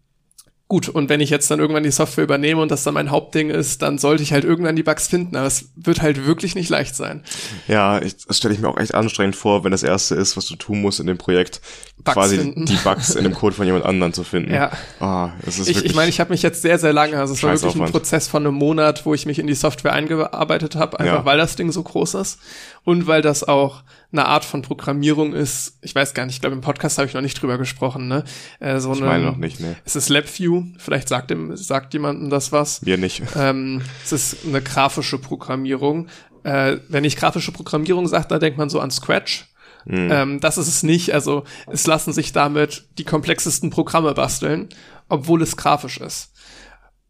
Gut, 0.71 0.87
und 0.87 1.09
wenn 1.09 1.19
ich 1.19 1.31
jetzt 1.31 1.49
dann 1.49 1.59
irgendwann 1.59 1.81
die 1.81 1.89
Software 1.89 2.23
übernehme 2.23 2.61
und 2.61 2.69
das 2.69 2.83
dann 2.83 2.93
mein 2.93 3.09
Hauptding 3.09 3.49
ist, 3.49 3.81
dann 3.81 3.97
sollte 3.97 4.21
ich 4.21 4.33
halt 4.33 4.45
irgendwann 4.45 4.75
die 4.75 4.83
Bugs 4.83 5.07
finden. 5.07 5.35
Aber 5.35 5.47
es 5.47 5.71
wird 5.75 6.03
halt 6.03 6.27
wirklich 6.27 6.53
nicht 6.53 6.69
leicht 6.69 6.95
sein. 6.95 7.23
Ja, 7.67 7.99
ich, 7.99 8.17
das 8.27 8.37
stelle 8.37 8.53
ich 8.53 8.59
mir 8.59 8.69
auch 8.69 8.77
echt 8.77 8.93
anstrengend 8.93 9.35
vor, 9.35 9.63
wenn 9.63 9.71
das 9.71 9.81
erste 9.81 10.13
ist, 10.13 10.37
was 10.37 10.45
du 10.45 10.55
tun 10.55 10.79
musst 10.79 10.99
in 10.99 11.07
dem 11.07 11.17
Projekt, 11.17 11.59
Bugs 11.97 12.13
quasi 12.13 12.37
finden. 12.37 12.67
die 12.67 12.75
Bugs 12.75 13.15
in 13.15 13.23
dem 13.23 13.33
Code 13.33 13.55
von 13.55 13.65
jemand 13.65 13.83
anderem 13.83 14.13
zu 14.13 14.23
finden. 14.23 14.53
Ja. 14.53 14.71
Oh, 14.99 15.29
das 15.43 15.57
ist 15.57 15.69
ich 15.69 15.85
ich 15.85 15.95
meine, 15.95 16.09
ich 16.09 16.19
habe 16.19 16.29
mich 16.29 16.43
jetzt 16.43 16.61
sehr, 16.61 16.77
sehr 16.77 16.93
lange, 16.93 17.17
also 17.17 17.33
es 17.33 17.41
war 17.41 17.51
wirklich 17.59 17.81
ein 17.81 17.91
Prozess 17.91 18.27
von 18.27 18.45
einem 18.45 18.53
Monat, 18.53 19.07
wo 19.07 19.15
ich 19.15 19.25
mich 19.25 19.39
in 19.39 19.47
die 19.47 19.55
Software 19.55 19.93
eingearbeitet 19.93 20.75
habe, 20.75 20.99
einfach 20.99 21.13
ja. 21.13 21.25
weil 21.25 21.39
das 21.39 21.55
Ding 21.55 21.71
so 21.71 21.81
groß 21.81 22.13
ist 22.13 22.37
und 22.83 23.07
weil 23.07 23.23
das 23.23 23.43
auch 23.43 23.81
eine 24.11 24.25
Art 24.25 24.43
von 24.43 24.61
Programmierung 24.63 25.33
ist, 25.33 25.77
ich 25.81 25.93
weiß 25.93 26.13
gar 26.13 26.25
nicht, 26.25 26.35
ich 26.35 26.41
glaube 26.41 26.55
im 26.55 26.61
Podcast 26.61 26.97
habe 26.97 27.07
ich 27.07 27.13
noch 27.13 27.21
nicht 27.21 27.39
drüber 27.39 27.57
gesprochen, 27.57 28.07
ne? 28.07 28.23
Äh, 28.59 28.79
so 28.79 28.93
ich 28.93 29.01
meine 29.01 29.25
noch 29.25 29.37
nicht, 29.37 29.59
ne? 29.59 29.75
Es 29.85 29.95
ist 29.95 30.09
LabVIEW, 30.09 30.63
vielleicht 30.77 31.07
sagt 31.07 31.29
dem, 31.29 31.55
sagt 31.55 31.93
jemandem 31.93 32.29
das 32.29 32.51
was. 32.51 32.83
Wir 32.83 32.97
nicht. 32.97 33.21
Ähm, 33.35 33.81
es 34.03 34.11
ist 34.11 34.37
eine 34.47 34.61
grafische 34.61 35.19
Programmierung. 35.19 36.07
Äh, 36.43 36.77
wenn 36.87 37.03
ich 37.03 37.17
grafische 37.17 37.51
Programmierung 37.51 38.07
sage, 38.07 38.27
da 38.29 38.39
denkt 38.39 38.57
man 38.57 38.69
so 38.69 38.79
an 38.79 38.89
Scratch. 38.89 39.47
Mhm. 39.85 40.09
Ähm, 40.11 40.39
das 40.39 40.57
ist 40.57 40.67
es 40.67 40.81
nicht. 40.81 41.13
Also 41.13 41.43
es 41.67 41.85
lassen 41.85 42.11
sich 42.11 42.31
damit 42.31 42.87
die 42.97 43.05
komplexesten 43.05 43.69
Programme 43.69 44.13
basteln, 44.13 44.69
obwohl 45.07 45.41
es 45.43 45.55
grafisch 45.55 45.99
ist. 45.99 46.33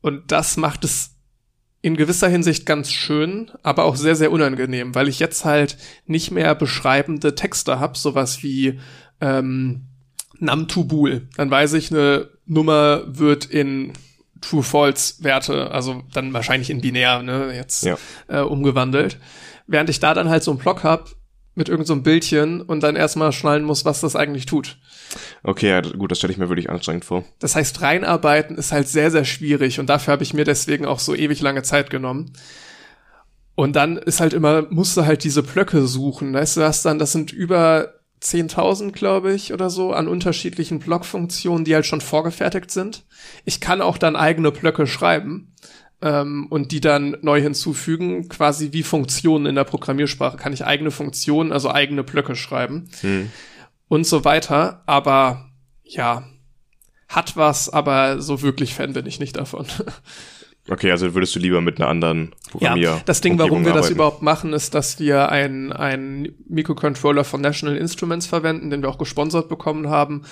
Und 0.01 0.31
das 0.31 0.57
macht 0.57 0.83
es 0.83 1.15
in 1.81 1.95
gewisser 1.95 2.27
Hinsicht 2.27 2.65
ganz 2.65 2.91
schön, 2.91 3.51
aber 3.63 3.85
auch 3.85 3.95
sehr, 3.95 4.15
sehr 4.15 4.31
unangenehm, 4.31 4.95
weil 4.95 5.07
ich 5.07 5.19
jetzt 5.19 5.45
halt 5.45 5.77
nicht 6.05 6.31
mehr 6.31 6.53
beschreibende 6.55 7.35
Texte 7.35 7.79
hab, 7.79 7.95
sowas 7.95 8.43
wie 8.43 8.79
ähm, 9.21 9.85
Namtubul. 10.39 11.27
Dann 11.37 11.49
weiß 11.49 11.73
ich, 11.73 11.91
eine 11.91 12.29
Nummer 12.45 13.03
wird 13.07 13.45
in 13.45 13.93
True-False-Werte, 14.41 15.71
also 15.71 16.03
dann 16.13 16.33
wahrscheinlich 16.33 16.69
in 16.69 16.81
binär, 16.81 17.21
ne, 17.21 17.53
jetzt 17.55 17.83
ja. 17.83 17.97
äh, 18.27 18.39
umgewandelt. 18.39 19.17
Während 19.67 19.89
ich 19.89 19.99
da 19.99 20.13
dann 20.13 20.29
halt 20.29 20.43
so 20.43 20.51
einen 20.51 20.59
Block 20.59 20.83
hab 20.83 21.09
mit 21.59 21.69
irgendeinem 21.69 21.99
so 21.99 22.03
Bildchen 22.03 22.61
und 22.61 22.81
dann 22.81 22.95
erstmal 22.95 23.31
schnallen 23.31 23.63
muss, 23.63 23.85
was 23.85 24.01
das 24.01 24.15
eigentlich 24.15 24.47
tut. 24.47 24.77
Okay, 25.43 25.69
ja, 25.69 25.81
gut, 25.81 26.09
das 26.09 26.17
stelle 26.17 26.33
ich 26.33 26.39
mir 26.39 26.49
wirklich 26.49 26.69
anstrengend 26.69 27.05
vor. 27.05 27.23
Das 27.37 27.55
heißt, 27.55 27.81
reinarbeiten 27.81 28.57
ist 28.57 28.71
halt 28.71 28.87
sehr, 28.87 29.11
sehr 29.11 29.25
schwierig 29.25 29.79
und 29.79 29.87
dafür 29.87 30.13
habe 30.13 30.23
ich 30.23 30.33
mir 30.33 30.45
deswegen 30.45 30.85
auch 30.85 30.99
so 30.99 31.13
ewig 31.13 31.41
lange 31.41 31.61
Zeit 31.61 31.91
genommen. 31.91 32.33
Und 33.53 33.75
dann 33.75 33.97
ist 33.97 34.21
halt 34.21 34.33
immer, 34.33 34.67
musst 34.69 34.95
du 34.97 35.05
halt 35.05 35.23
diese 35.23 35.43
Blöcke 35.43 35.85
suchen. 35.85 36.33
Weißt 36.33 36.57
du, 36.57 36.61
hast 36.61 36.85
dann, 36.85 36.97
das 36.97 37.11
sind 37.11 37.33
über 37.33 37.95
10.000, 38.21 38.91
glaube 38.91 39.33
ich, 39.33 39.53
oder 39.53 39.69
so, 39.69 39.91
an 39.91 40.07
unterschiedlichen 40.07 40.79
Blockfunktionen, 40.79 41.65
die 41.65 41.75
halt 41.75 41.85
schon 41.85 42.01
vorgefertigt 42.01 42.71
sind. 42.71 43.03
Ich 43.43 43.59
kann 43.59 43.81
auch 43.81 43.97
dann 43.97 44.15
eigene 44.15 44.51
Blöcke 44.51 44.87
schreiben 44.87 45.53
ähm, 46.01 46.47
und 46.49 46.71
die 46.71 46.81
dann 46.81 47.17
neu 47.21 47.41
hinzufügen, 47.41 48.29
quasi 48.29 48.73
wie 48.73 48.83
Funktionen 48.83 49.45
in 49.45 49.55
der 49.55 49.63
Programmiersprache. 49.63 50.37
Kann 50.37 50.53
ich 50.53 50.65
eigene 50.65 50.91
Funktionen, 50.91 51.51
also 51.51 51.71
eigene 51.71 52.03
Blöcke 52.03 52.35
schreiben. 52.35 52.89
Hm 53.01 53.29
und 53.89 54.07
so 54.07 54.23
weiter. 54.23 54.83
Aber 54.85 55.49
ja, 55.83 56.23
hat 57.09 57.35
was, 57.35 57.67
aber 57.67 58.21
so 58.21 58.41
wirklich 58.41 58.73
Fan 58.73 58.93
bin 58.93 59.05
ich 59.05 59.19
nicht 59.19 59.35
davon. 59.35 59.65
Okay, 60.71 60.91
also 60.91 61.15
würdest 61.15 61.35
du 61.35 61.39
lieber 61.39 61.61
mit 61.61 61.79
einer 61.79 61.89
anderen 61.89 62.35
Programmier 62.51 62.83
Ja, 62.83 63.01
das 63.03 63.21
Ding, 63.21 63.39
warum 63.39 63.63
wir 63.65 63.71
arbeiten. 63.71 63.87
das 63.87 63.89
überhaupt 63.89 64.21
machen, 64.21 64.53
ist, 64.53 64.75
dass 64.75 64.99
wir 64.99 65.29
einen, 65.29 65.73
einen 65.73 66.35
Microcontroller 66.47 67.23
von 67.23 67.41
National 67.41 67.75
Instruments 67.75 68.27
verwenden, 68.27 68.69
den 68.69 68.83
wir 68.83 68.89
auch 68.89 68.99
gesponsert 68.99 69.49
bekommen 69.49 69.89
haben. 69.89 70.25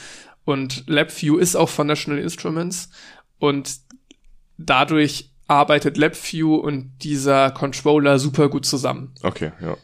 Und 0.46 0.84
LabVIEW 0.86 1.40
ist 1.40 1.56
auch 1.56 1.70
von 1.70 1.88
National 1.88 2.22
Instruments. 2.22 2.92
Und 3.40 3.78
dadurch 4.60 5.32
arbeitet 5.48 5.98
LabVIEW 5.98 6.56
und 6.56 6.92
dieser 7.04 7.52
Controller 7.52 8.20
super 8.20 8.50
gut 8.50 8.66
zusammen. 8.66 9.14
Okay, 9.24 9.52
ja 9.62 9.78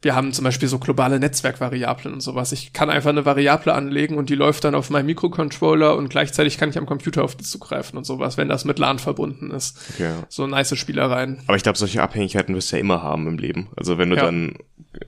wir 0.00 0.14
haben 0.14 0.32
zum 0.32 0.44
Beispiel 0.44 0.68
so 0.68 0.78
globale 0.78 1.18
Netzwerkvariablen 1.18 2.14
und 2.14 2.20
sowas. 2.20 2.52
Ich 2.52 2.72
kann 2.72 2.88
einfach 2.88 3.10
eine 3.10 3.24
Variable 3.24 3.74
anlegen 3.74 4.16
und 4.16 4.30
die 4.30 4.36
läuft 4.36 4.64
dann 4.64 4.76
auf 4.76 4.90
meinem 4.90 5.06
Mikrocontroller 5.06 5.96
und 5.96 6.08
gleichzeitig 6.08 6.56
kann 6.56 6.70
ich 6.70 6.78
am 6.78 6.86
Computer 6.86 7.24
auf 7.24 7.34
die 7.34 7.44
zugreifen 7.44 7.98
und 7.98 8.04
sowas, 8.04 8.36
wenn 8.36 8.48
das 8.48 8.64
mit 8.64 8.78
LAN 8.78 9.00
verbunden 9.00 9.50
ist. 9.50 9.78
Okay. 9.94 10.12
So 10.28 10.46
nice 10.46 10.76
Spielereien. 10.76 11.40
Aber 11.46 11.56
ich 11.56 11.64
glaube, 11.64 11.78
solche 11.78 12.02
Abhängigkeiten 12.02 12.54
wirst 12.54 12.70
du 12.70 12.76
ja 12.76 12.80
immer 12.80 13.02
haben 13.02 13.26
im 13.26 13.38
Leben. 13.38 13.68
Also 13.76 13.98
wenn 13.98 14.10
du 14.10 14.16
ja. 14.16 14.24
dann 14.24 14.54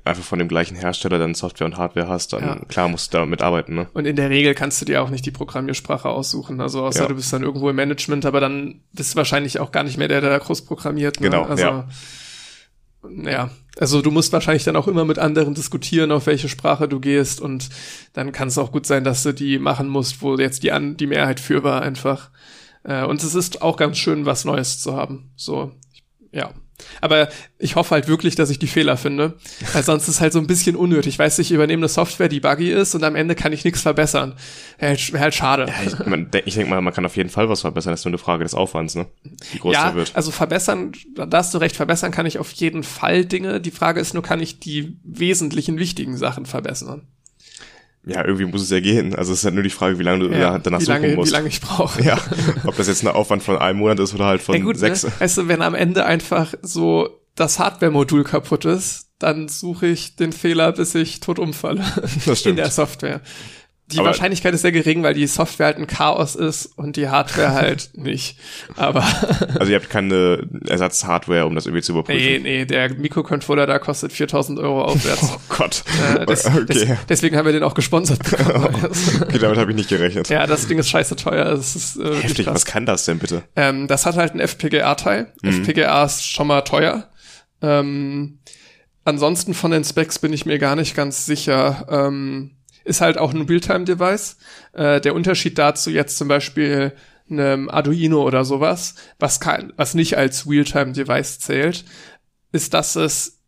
einfach 0.05 0.25
von 0.25 0.41
dem 0.41 0.49
gleichen 0.49 0.77
Hersteller 0.77 1.19
dann 1.19 1.35
Software 1.35 1.67
und 1.67 1.77
Hardware 1.77 2.09
hast, 2.09 2.33
dann 2.33 2.43
ja. 2.43 2.57
klar 2.67 2.89
musst 2.89 3.15
du 3.15 3.19
damit 3.19 3.43
arbeiten, 3.43 3.75
ne? 3.75 3.89
Und 3.93 4.07
in 4.07 4.17
der 4.17 4.31
Regel 4.31 4.55
kannst 4.55 4.81
du 4.81 4.85
dir 4.85 5.03
auch 5.03 5.11
nicht 5.11 5.25
die 5.25 5.31
Programmiersprache 5.31 6.09
aussuchen. 6.09 6.61
Also 6.61 6.85
außer 6.85 7.03
ja. 7.03 7.09
du 7.09 7.15
bist 7.15 7.33
dann 7.33 7.43
irgendwo 7.43 7.71
im 7.71 7.77
Management, 7.77 8.27
aber 8.27 8.41
dann 8.41 8.81
bist 8.93 9.15
du 9.15 9.17
wahrscheinlich 9.19 9.61
auch 9.61 9.71
gar 9.71 9.85
nicht 9.85 9.99
mehr 9.99 10.09
der, 10.09 10.21
der 10.21 10.31
da 10.31 10.39
groß 10.39 10.63
programmiert. 10.63 11.21
Ne? 11.21 11.31
Genau, 11.31 11.45
also, 11.45 11.63
ja 11.63 11.89
ja, 13.09 13.51
also 13.79 14.03
du 14.03 14.11
musst 14.11 14.33
wahrscheinlich 14.33 14.65
dann 14.65 14.77
auch 14.77 14.89
immer 14.89 15.05
mit 15.05 15.19
anderen 15.19 15.55
diskutieren, 15.55 16.13
auf 16.13 16.27
welche 16.27 16.49
Sprache 16.49 16.89
du 16.89 17.01
gehst 17.01 17.41
und 17.41 17.69
dann 18.13 18.33
kann 18.33 18.49
es 18.49 18.59
auch 18.59 18.73
gut 18.73 18.87
sein, 18.87 19.05
dass 19.05 19.23
du 19.23 19.33
die 19.33 19.59
machen 19.59 19.89
musst, 19.89 20.23
wo 20.23 20.37
jetzt 20.37 20.63
die, 20.63 20.73
an, 20.73 20.97
die 20.97 21.07
Mehrheit 21.07 21.41
für 21.41 21.63
war 21.63 21.83
einfach. 21.83 22.31
Äh, 22.83 23.05
und 23.05 23.23
es 23.23 23.35
ist 23.35 23.63
auch 23.63 23.77
ganz 23.77 23.99
schön, 23.99 24.27
was 24.27 24.45
Neues 24.45 24.81
zu 24.81 24.95
haben. 24.97 25.33
So, 25.37 25.73
ja. 26.33 26.53
Aber 27.01 27.29
ich 27.59 27.77
hoffe 27.77 27.95
halt 27.95 28.09
wirklich, 28.09 28.35
dass 28.35 28.51
ich 28.51 28.59
die 28.59 28.67
Fehler 28.67 28.97
finde, 28.97 29.35
weil 29.73 29.83
sonst 29.83 30.09
ist 30.09 30.21
halt 30.21 30.33
so 30.33 30.39
ein 30.39 30.47
bisschen 30.47 30.77
unnötig. 30.77 31.19
Weißt 31.19 31.39
du, 31.39 31.43
ich 31.43 31.53
übernehme 31.53 31.81
eine 31.81 31.89
Software, 31.89 32.29
die 32.29 32.41
buggy 32.41 32.71
ist 32.71 32.95
und 32.95 33.05
am 33.05 33.17
Ende 33.17 33.35
kann 33.35 33.53
ich 33.53 33.65
nichts 33.65 33.83
verbessern. 33.83 34.35
Wäre 34.79 34.91
halt, 34.91 35.13
wär 35.13 35.21
halt 35.21 35.35
schade. 35.35 35.67
Ja, 35.67 35.75
ich, 35.87 36.07
man, 36.07 36.31
ich 36.45 36.55
denke 36.55 36.71
mal, 36.71 36.81
man 36.81 36.95
kann 36.95 37.07
auf 37.07 37.17
jeden 37.17 37.31
Fall 37.31 37.49
was 37.49 37.63
verbessern. 37.63 37.93
Das 37.93 38.01
ist 38.01 38.05
nur 38.05 38.11
eine 38.11 38.19
Frage 38.19 38.45
des 38.45 38.55
Aufwands, 38.55 38.95
ne? 38.95 39.07
Wie 39.53 39.59
groß 39.59 39.75
ja, 39.75 39.87
der 39.87 39.95
wird. 39.97 40.13
also 40.15 40.31
verbessern, 40.31 40.93
da 41.15 41.29
hast 41.39 41.55
du 41.55 41.59
recht, 41.59 41.77
verbessern 41.77 42.13
kann 42.13 42.27
ich 42.27 42.39
auf 42.39 42.53
jeden 42.53 42.83
Fall 42.83 43.25
Dinge. 43.25 43.61
Die 43.61 43.71
Frage 43.71 44.01
ist 44.01 44.15
nur, 44.15 44.23
kann 44.23 44.41
ich 44.41 44.61
die 44.61 44.97
wesentlichen, 45.05 45.79
wichtigen 45.79 46.17
Sachen 46.17 46.47
verbessern? 46.47 47.07
Ja, 48.07 48.25
irgendwie 48.25 48.47
muss 48.47 48.63
es 48.63 48.71
ja 48.71 48.81
gehen. 48.81 49.15
Also 49.15 49.33
es 49.33 49.41
ist 49.41 49.45
halt 49.45 49.55
nur 49.55 49.63
die 49.63 49.71
Frage, 49.71 49.99
wie 49.99 50.03
lange 50.03 50.29
du 50.29 50.35
ja, 50.35 50.59
danach 50.59 50.81
wie 50.81 50.85
lange, 50.87 51.09
suchen 51.09 51.17
musst. 51.17 51.33
Wie 51.33 51.37
lange 51.37 51.49
ich 51.49 51.61
brauche. 51.61 52.03
Ja, 52.03 52.19
ob 52.67 52.77
das 52.77 52.89
jetzt 52.89 53.03
ein 53.03 53.09
Aufwand 53.09 53.43
von 53.43 53.59
einem 53.59 53.79
Monat 53.79 53.99
ist 54.01 54.15
oder 54.15 54.27
halt 54.27 54.41
von 54.41 54.55
ja, 54.55 54.63
gut, 54.63 54.75
ne? 54.77 54.81
sechs. 54.81 55.05
Ne? 55.05 55.13
Weißt 55.19 55.39
du, 55.39 55.49
wenn 55.49 55.63
am 55.63 55.75
Ende 55.75 56.07
einfach 56.07 56.55
so 56.63 57.21
das 57.35 57.59
Hardware-Modul 57.59 58.25
kaputt 58.25 58.65
ist, 58.65 59.09
dann 59.19 59.49
suche 59.49 59.87
ich 59.87 60.17
den 60.17 60.33
Fehler, 60.33 60.73
bis 60.73 60.95
ich 60.95 61.21
tot 61.21 61.39
umfalle 61.39 61.85
das 62.25 62.41
stimmt. 62.41 62.53
in 62.53 62.57
der 62.57 62.71
Software. 62.71 63.21
Die 63.93 63.99
aber 63.99 64.09
Wahrscheinlichkeit 64.09 64.55
ist 64.55 64.63
sehr 64.63 64.73
gering, 64.73 65.03
weil 65.03 65.15
die 65.15 65.27
Software 65.27 65.67
halt 65.67 65.79
ein 65.79 65.87
Chaos 65.87 66.37
ist 66.37 66.67
und 66.77 66.97
die 66.97 67.09
Hardware 67.09 67.53
halt 67.53 67.91
nicht. 67.95 68.39
Aber 68.77 69.05
also 69.59 69.71
ihr 69.71 69.77
habt 69.79 69.91
keine 69.91 70.49
Ersatz-Hardware, 70.67 71.47
um 71.47 71.55
das 71.55 71.67
irgendwie 71.67 71.83
zu 71.83 71.93
überprüfen? 71.93 72.21
Nee, 72.21 72.39
nee, 72.39 72.65
der 72.65 72.95
Mikrocontroller 72.95 73.67
da 73.67 73.79
kostet 73.79 74.13
4000 74.13 74.59
Euro 74.59 74.85
aufwärts. 74.85 75.21
Oh 75.33 75.39
Gott. 75.49 75.85
Äh, 76.17 76.27
des, 76.27 76.47
okay. 76.47 76.65
des, 76.65 76.89
deswegen 77.09 77.37
haben 77.37 77.45
wir 77.45 77.53
den 77.53 77.63
auch 77.63 77.75
gesponsert 77.75 78.19
bekommen. 78.31 78.75
okay, 79.21 79.39
damit 79.39 79.59
habe 79.59 79.71
ich 79.71 79.77
nicht 79.77 79.89
gerechnet. 79.89 80.29
Ja, 80.29 80.47
das 80.47 80.67
Ding 80.67 80.79
ist 80.79 80.89
scheiße 80.89 81.17
teuer. 81.17 81.45
Das 81.45 81.77
ist, 81.77 81.97
äh, 81.97 82.15
Heftig, 82.17 82.47
was 82.47 82.65
kann 82.65 82.87
das 82.87 83.05
denn 83.05 83.19
bitte? 83.19 83.43
Ähm, 83.57 83.87
das 83.87 84.07
hat 84.07 84.17
halt 84.17 84.33
einen 84.33 84.41
FPGA-Teil. 84.41 85.33
Mhm. 85.43 85.49
FPGA 85.51 86.05
ist 86.05 86.25
schon 86.25 86.47
mal 86.47 86.63
teuer. 86.63 87.09
Ähm, 87.63 88.39
ansonsten 89.05 89.55
von 89.55 89.71
den 89.71 89.85
Specs 89.85 90.19
bin 90.19 90.33
ich 90.33 90.47
mir 90.47 90.59
gar 90.59 90.77
nicht 90.77 90.95
ganz 90.95 91.27
sicher. 91.27 91.87
Ähm, 91.91 92.53
ist 92.85 93.01
halt 93.01 93.19
auch 93.19 93.33
ein 93.33 93.43
Realtime-Device. 93.43 94.37
Äh, 94.73 95.01
der 95.01 95.15
Unterschied 95.15 95.59
dazu 95.59 95.91
jetzt 95.91 96.17
zum 96.17 96.29
Beispiel 96.29 96.93
einem 97.31 97.69
Arduino 97.69 98.23
oder 98.23 98.45
sowas, 98.45 98.95
was, 99.19 99.41
kann, 99.41 99.73
was 99.77 99.95
nicht 99.95 100.17
als 100.17 100.49
Realtime-Device 100.49 101.39
zählt, 101.39 101.85
ist, 102.53 102.75
dass 102.75 102.97
es 102.97 103.39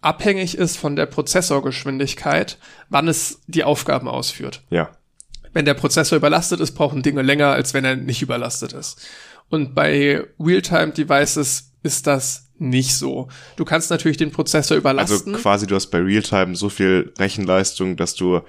abhängig 0.00 0.56
ist 0.56 0.76
von 0.76 0.96
der 0.96 1.06
Prozessorgeschwindigkeit, 1.06 2.58
wann 2.88 3.08
es 3.08 3.40
die 3.46 3.64
Aufgaben 3.64 4.08
ausführt. 4.08 4.62
Ja. 4.70 4.90
Wenn 5.52 5.64
der 5.64 5.74
Prozessor 5.74 6.16
überlastet 6.16 6.60
ist, 6.60 6.72
brauchen 6.72 7.02
Dinge 7.02 7.22
länger, 7.22 7.48
als 7.48 7.74
wenn 7.74 7.84
er 7.84 7.96
nicht 7.96 8.22
überlastet 8.22 8.72
ist. 8.72 9.06
Und 9.48 9.74
bei 9.74 10.24
Realtime-Devices 10.38 11.72
ist 11.82 12.06
das 12.06 12.47
nicht 12.58 12.94
so. 12.94 13.28
Du 13.56 13.64
kannst 13.64 13.90
natürlich 13.90 14.16
den 14.16 14.30
Prozessor 14.30 14.76
überlasten. 14.76 15.34
Also 15.34 15.42
quasi 15.42 15.66
du 15.66 15.74
hast 15.74 15.88
bei 15.88 15.98
Realtime 15.98 16.56
so 16.56 16.68
viel 16.68 17.12
Rechenleistung, 17.18 17.96
dass 17.96 18.14
du 18.14 18.40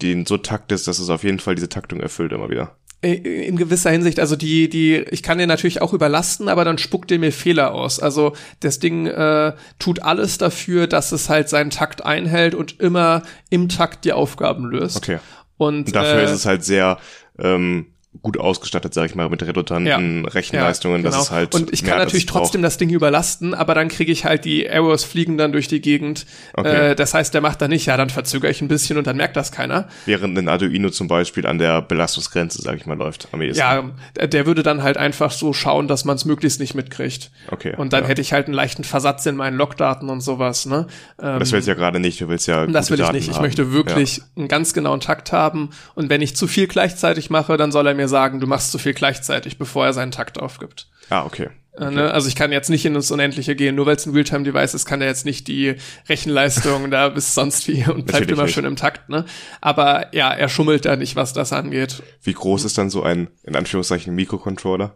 den 0.00 0.26
so 0.26 0.36
taktest, 0.36 0.88
dass 0.88 0.98
es 0.98 1.10
auf 1.10 1.24
jeden 1.24 1.38
Fall 1.38 1.54
diese 1.54 1.68
Taktung 1.68 2.00
erfüllt 2.00 2.32
immer 2.32 2.50
wieder. 2.50 2.76
In 3.02 3.56
gewisser 3.56 3.90
Hinsicht, 3.90 4.20
also 4.20 4.36
die, 4.36 4.68
die, 4.68 4.94
ich 5.10 5.24
kann 5.24 5.38
den 5.38 5.48
natürlich 5.48 5.82
auch 5.82 5.92
überlasten, 5.92 6.48
aber 6.48 6.64
dann 6.64 6.78
spuckt 6.78 7.10
der 7.10 7.18
mir 7.18 7.32
Fehler 7.32 7.74
aus. 7.74 7.98
Also 7.98 8.34
das 8.60 8.78
Ding 8.78 9.06
äh, 9.06 9.54
tut 9.80 10.02
alles 10.02 10.38
dafür, 10.38 10.86
dass 10.86 11.10
es 11.10 11.28
halt 11.28 11.48
seinen 11.48 11.70
Takt 11.70 12.04
einhält 12.04 12.54
und 12.54 12.78
immer 12.78 13.24
im 13.50 13.68
Takt 13.68 14.04
die 14.04 14.12
Aufgaben 14.12 14.66
löst. 14.66 14.98
Okay. 14.98 15.18
Und, 15.56 15.86
Und 15.86 15.96
dafür 15.96 16.20
äh, 16.20 16.24
ist 16.24 16.30
es 16.30 16.46
halt 16.46 16.64
sehr 16.64 16.98
ähm, 17.38 17.91
gut 18.20 18.38
ausgestattet, 18.38 18.92
sag 18.92 19.06
ich 19.06 19.14
mal, 19.14 19.28
mit 19.30 19.42
redundanten 19.42 20.26
Rechenleistungen. 20.26 20.96
Ja, 21.02 21.08
genau. 21.08 21.16
Das 21.16 21.24
ist 21.26 21.30
halt 21.30 21.54
und 21.54 21.72
ich 21.72 21.82
kann 21.82 21.96
natürlich 21.98 22.26
braucht. 22.26 22.42
trotzdem 22.44 22.60
das 22.62 22.76
Ding 22.76 22.90
überlasten, 22.90 23.54
aber 23.54 23.74
dann 23.74 23.88
kriege 23.88 24.12
ich 24.12 24.24
halt 24.26 24.44
die 24.44 24.66
Errors 24.66 25.02
fliegen 25.04 25.38
dann 25.38 25.50
durch 25.52 25.66
die 25.66 25.80
Gegend. 25.80 26.26
Okay. 26.54 26.90
Äh, 26.90 26.94
das 26.94 27.14
heißt, 27.14 27.32
der 27.32 27.40
macht 27.40 27.62
dann 27.62 27.70
nicht, 27.70 27.86
ja, 27.86 27.96
dann 27.96 28.10
verzögere 28.10 28.50
ich 28.50 28.60
ein 28.60 28.68
bisschen 28.68 28.98
und 28.98 29.06
dann 29.06 29.16
merkt 29.16 29.36
das 29.36 29.50
keiner. 29.50 29.88
Während 30.04 30.36
ein 30.36 30.46
Arduino 30.48 30.90
zum 30.90 31.08
Beispiel 31.08 31.46
an 31.46 31.56
der 31.58 31.80
Belastungsgrenze, 31.80 32.60
sag 32.60 32.76
ich 32.76 32.84
mal, 32.86 32.98
läuft 32.98 33.28
am 33.32 33.40
ehesten. 33.40 33.58
Ja, 33.58 33.90
der- 34.16 34.28
der 34.28 34.46
würde 34.46 34.62
dann 34.62 34.82
halt 34.82 34.98
einfach 34.98 35.30
so 35.30 35.52
schauen, 35.54 35.88
dass 35.88 36.04
man 36.04 36.16
es 36.16 36.24
möglichst 36.26 36.60
nicht 36.60 36.74
mitkriegt. 36.74 37.30
Okay, 37.50 37.74
Und 37.76 37.92
dann 37.94 38.02
ja. 38.04 38.08
hätte 38.10 38.20
ich 38.20 38.32
halt 38.34 38.46
einen 38.46 38.54
leichten 38.54 38.84
Versatz 38.84 39.24
in 39.24 39.36
meinen 39.36 39.56
Logdaten 39.56 40.10
und 40.10 40.20
sowas, 40.20 40.66
ne? 40.66 40.86
Ähm, 41.20 41.38
Das 41.38 41.50
willst 41.52 41.66
du 41.66 41.72
ja 41.72 41.76
gerade 41.76 41.98
nicht, 41.98 42.20
du 42.20 42.28
willst 42.28 42.46
ja 42.46 42.66
das 42.66 42.90
will 42.90 42.98
ich 43.00 43.04
Daten 43.06 43.16
nicht. 43.16 43.28
Ich 43.28 43.36
haben. 43.36 43.42
möchte 43.42 43.72
wirklich 43.72 44.20
einen 44.36 44.48
ganz 44.48 44.74
genauen 44.74 45.00
Takt 45.00 45.32
haben. 45.32 45.70
Und 45.94 46.10
wenn 46.10 46.20
ich 46.20 46.36
zu 46.36 46.46
viel 46.46 46.66
gleichzeitig 46.66 47.30
mache, 47.30 47.56
dann 47.56 47.72
soll 47.72 47.86
er 47.86 47.94
mir 47.94 48.01
sagen, 48.08 48.40
du 48.40 48.46
machst 48.46 48.70
zu 48.72 48.78
viel 48.78 48.94
gleichzeitig, 48.94 49.58
bevor 49.58 49.86
er 49.86 49.92
seinen 49.92 50.12
Takt 50.12 50.38
aufgibt. 50.40 50.88
Ah, 51.10 51.24
okay. 51.24 51.48
Äh, 51.78 51.90
Ne? 51.90 52.10
Also 52.10 52.28
ich 52.28 52.36
kann 52.36 52.52
jetzt 52.52 52.68
nicht 52.68 52.84
in 52.84 52.94
ins 52.94 53.10
Unendliche 53.10 53.56
gehen. 53.56 53.74
Nur 53.74 53.86
weil 53.86 53.96
es 53.96 54.04
ein 54.04 54.12
Realtime-Device 54.12 54.74
ist, 54.74 54.84
kann 54.84 55.00
er 55.00 55.06
jetzt 55.08 55.24
nicht 55.24 55.48
die 55.48 55.76
Rechenleistung 56.08 56.90
da 56.90 57.08
bis 57.08 57.34
sonst 57.34 57.66
wie 57.66 57.82
und 57.84 58.04
bleibt 58.04 58.12
Natürlich 58.12 58.30
immer 58.32 58.42
nicht. 58.44 58.54
schön 58.54 58.66
im 58.66 58.76
Takt. 58.76 59.08
Ne? 59.08 59.24
Aber 59.62 60.14
ja, 60.14 60.30
er 60.32 60.48
schummelt 60.50 60.84
da 60.84 60.96
nicht, 60.96 61.16
was 61.16 61.32
das 61.32 61.52
angeht. 61.52 62.02
Wie 62.22 62.34
groß 62.34 62.64
ist 62.64 62.76
dann 62.76 62.90
so 62.90 63.02
ein, 63.02 63.28
in 63.42 63.56
Anführungszeichen, 63.56 64.14
Mikrocontroller? 64.14 64.94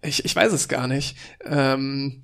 Ich, 0.00 0.24
ich 0.24 0.34
weiß 0.34 0.52
es 0.52 0.68
gar 0.68 0.86
nicht. 0.86 1.16
Ähm, 1.44 2.23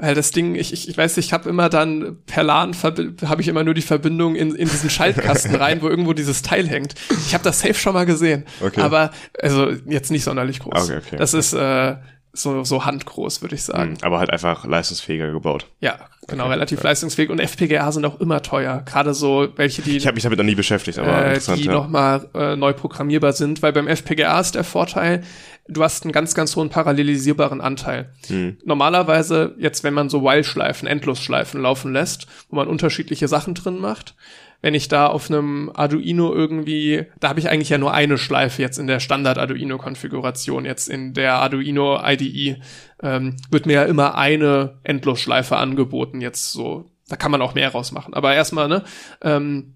weil 0.00 0.14
das 0.14 0.30
Ding, 0.30 0.54
ich, 0.54 0.72
ich, 0.72 0.88
ich 0.88 0.96
weiß, 0.96 1.16
ich 1.18 1.32
habe 1.32 1.48
immer 1.48 1.68
dann 1.68 2.18
per 2.26 2.42
LAN 2.42 2.74
habe 2.82 3.40
ich 3.42 3.48
immer 3.48 3.64
nur 3.64 3.74
die 3.74 3.82
Verbindung 3.82 4.34
in, 4.36 4.54
in 4.54 4.68
diesen 4.68 4.90
Schaltkasten 4.90 5.54
rein, 5.54 5.82
wo 5.82 5.88
irgendwo 5.88 6.12
dieses 6.12 6.42
Teil 6.42 6.66
hängt. 6.68 6.94
Ich 7.26 7.34
habe 7.34 7.44
das 7.44 7.60
safe 7.60 7.74
schon 7.74 7.94
mal 7.94 8.06
gesehen, 8.06 8.44
Okay. 8.60 8.80
aber 8.80 9.10
also 9.40 9.70
jetzt 9.86 10.10
nicht 10.10 10.24
sonderlich 10.24 10.60
groß. 10.60 10.84
Okay, 10.90 10.98
okay, 10.98 11.16
das 11.16 11.34
ist 11.34 11.52
äh, 11.52 11.96
so 12.32 12.64
so 12.64 12.84
handgroß, 12.84 13.42
würde 13.42 13.54
ich 13.54 13.62
sagen. 13.62 13.92
Hm, 13.92 13.98
Aber 14.02 14.18
halt 14.18 14.30
einfach 14.30 14.64
leistungsfähiger 14.64 15.32
gebaut. 15.32 15.66
Ja, 15.80 15.98
genau, 16.26 16.48
relativ 16.48 16.82
leistungsfähig 16.82 17.30
und 17.30 17.40
FPGA 17.40 17.90
sind 17.92 18.04
auch 18.04 18.20
immer 18.20 18.42
teuer, 18.42 18.82
gerade 18.84 19.14
so 19.14 19.48
welche 19.56 19.82
die 19.82 19.96
Ich 19.96 20.06
habe 20.06 20.14
mich 20.14 20.24
damit 20.24 20.38
noch 20.38 20.44
nie 20.44 20.54
beschäftigt, 20.54 20.98
aber 20.98 21.24
äh, 21.24 21.28
interessant, 21.28 21.58
die 21.58 21.64
ja. 21.64 21.72
nochmal 21.72 22.28
äh, 22.34 22.56
neu 22.56 22.72
programmierbar 22.72 23.32
sind, 23.32 23.62
weil 23.62 23.72
beim 23.72 23.88
FPGA 23.88 24.38
ist 24.40 24.54
der 24.54 24.64
Vorteil, 24.64 25.22
du 25.68 25.82
hast 25.82 26.04
einen 26.04 26.12
ganz, 26.12 26.34
ganz 26.34 26.54
hohen 26.56 26.68
parallelisierbaren 26.68 27.60
Anteil. 27.60 28.12
Hm. 28.28 28.58
Normalerweise, 28.64 29.54
jetzt 29.58 29.84
wenn 29.84 29.94
man 29.94 30.08
so 30.08 30.22
While-Schleifen, 30.22 30.88
Endlosschleifen 30.88 31.60
laufen 31.62 31.92
lässt, 31.92 32.26
wo 32.48 32.56
man 32.56 32.68
unterschiedliche 32.68 33.28
Sachen 33.28 33.54
drin 33.54 33.78
macht, 33.78 34.14
wenn 34.62 34.74
ich 34.74 34.88
da 34.88 35.06
auf 35.06 35.30
einem 35.30 35.70
Arduino 35.74 36.32
irgendwie, 36.32 37.06
da 37.18 37.30
habe 37.30 37.40
ich 37.40 37.48
eigentlich 37.48 37.70
ja 37.70 37.78
nur 37.78 37.94
eine 37.94 38.18
Schleife 38.18 38.60
jetzt 38.60 38.78
in 38.78 38.86
der 38.86 39.00
Standard-Arduino-Konfiguration, 39.00 40.64
jetzt 40.64 40.88
in 40.88 41.14
der 41.14 41.34
Arduino 41.34 42.00
IDE, 42.04 42.60
ähm, 43.02 43.36
wird 43.50 43.66
mir 43.66 43.74
ja 43.74 43.84
immer 43.84 44.16
eine 44.16 44.78
Endlosschleife 44.82 45.56
angeboten, 45.56 46.20
jetzt 46.20 46.52
so, 46.52 46.90
da 47.08 47.16
kann 47.16 47.30
man 47.30 47.42
auch 47.42 47.54
mehr 47.54 47.70
rausmachen. 47.70 48.12
Aber 48.12 48.34
erstmal, 48.34 48.68
ne, 48.68 48.84
ähm, 49.22 49.74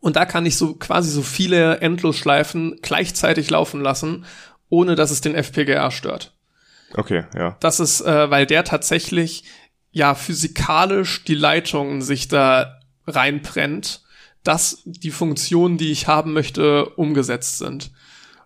und 0.00 0.16
da 0.16 0.26
kann 0.26 0.46
ich 0.46 0.56
so 0.56 0.74
quasi 0.74 1.10
so 1.10 1.22
viele 1.22 1.78
Endlosschleifen 1.80 2.78
gleichzeitig 2.82 3.50
laufen 3.50 3.80
lassen, 3.80 4.26
ohne 4.68 4.94
dass 4.94 5.10
es 5.10 5.20
den 5.20 5.34
FPGA 5.34 5.90
stört. 5.90 6.34
Okay, 6.94 7.24
ja. 7.34 7.56
Das 7.60 7.80
ist, 7.80 8.00
äh, 8.02 8.30
weil 8.30 8.46
der 8.46 8.64
tatsächlich 8.64 9.44
ja 9.90 10.14
physikalisch 10.14 11.24
die 11.24 11.34
Leitungen 11.34 12.02
sich 12.02 12.28
da 12.28 12.78
reinbrennt, 13.06 14.02
dass 14.44 14.82
die 14.84 15.10
Funktionen, 15.10 15.76
die 15.78 15.90
ich 15.92 16.06
haben 16.06 16.32
möchte, 16.32 16.86
umgesetzt 16.90 17.58
sind. 17.58 17.90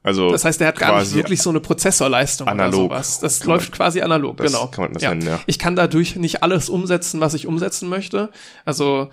Also 0.05 0.31
Das 0.33 0.45
heißt, 0.45 0.59
der 0.61 0.69
hat 0.69 0.79
gar 0.81 0.99
nicht 0.99 1.15
wirklich 1.15 1.41
so 1.43 1.51
eine 1.51 1.61
Prozessorleistung 1.61 2.49
analog. 2.49 2.75
oder 2.75 2.83
sowas. 2.97 3.21
Das 3.21 3.41
Kann 3.41 3.51
läuft 3.51 3.71
man- 3.71 3.77
quasi 3.77 4.01
analog, 4.01 4.37
das 4.39 4.53
genau. 4.53 4.67
kann 4.67 4.85
man 4.85 4.93
das 4.95 5.03
nennen, 5.03 5.23
ja. 5.23 5.39
Ich 5.47 5.61
kann 5.61 5.77
dadurch 5.77 6.17
nicht 6.17 6.43
alles 6.43 6.69
umsetzen, 6.69 7.21
was 7.21 7.35
ich 7.35 7.47
umsetzen 7.47 7.89
möchte. 7.89 8.31
Also, 8.65 9.11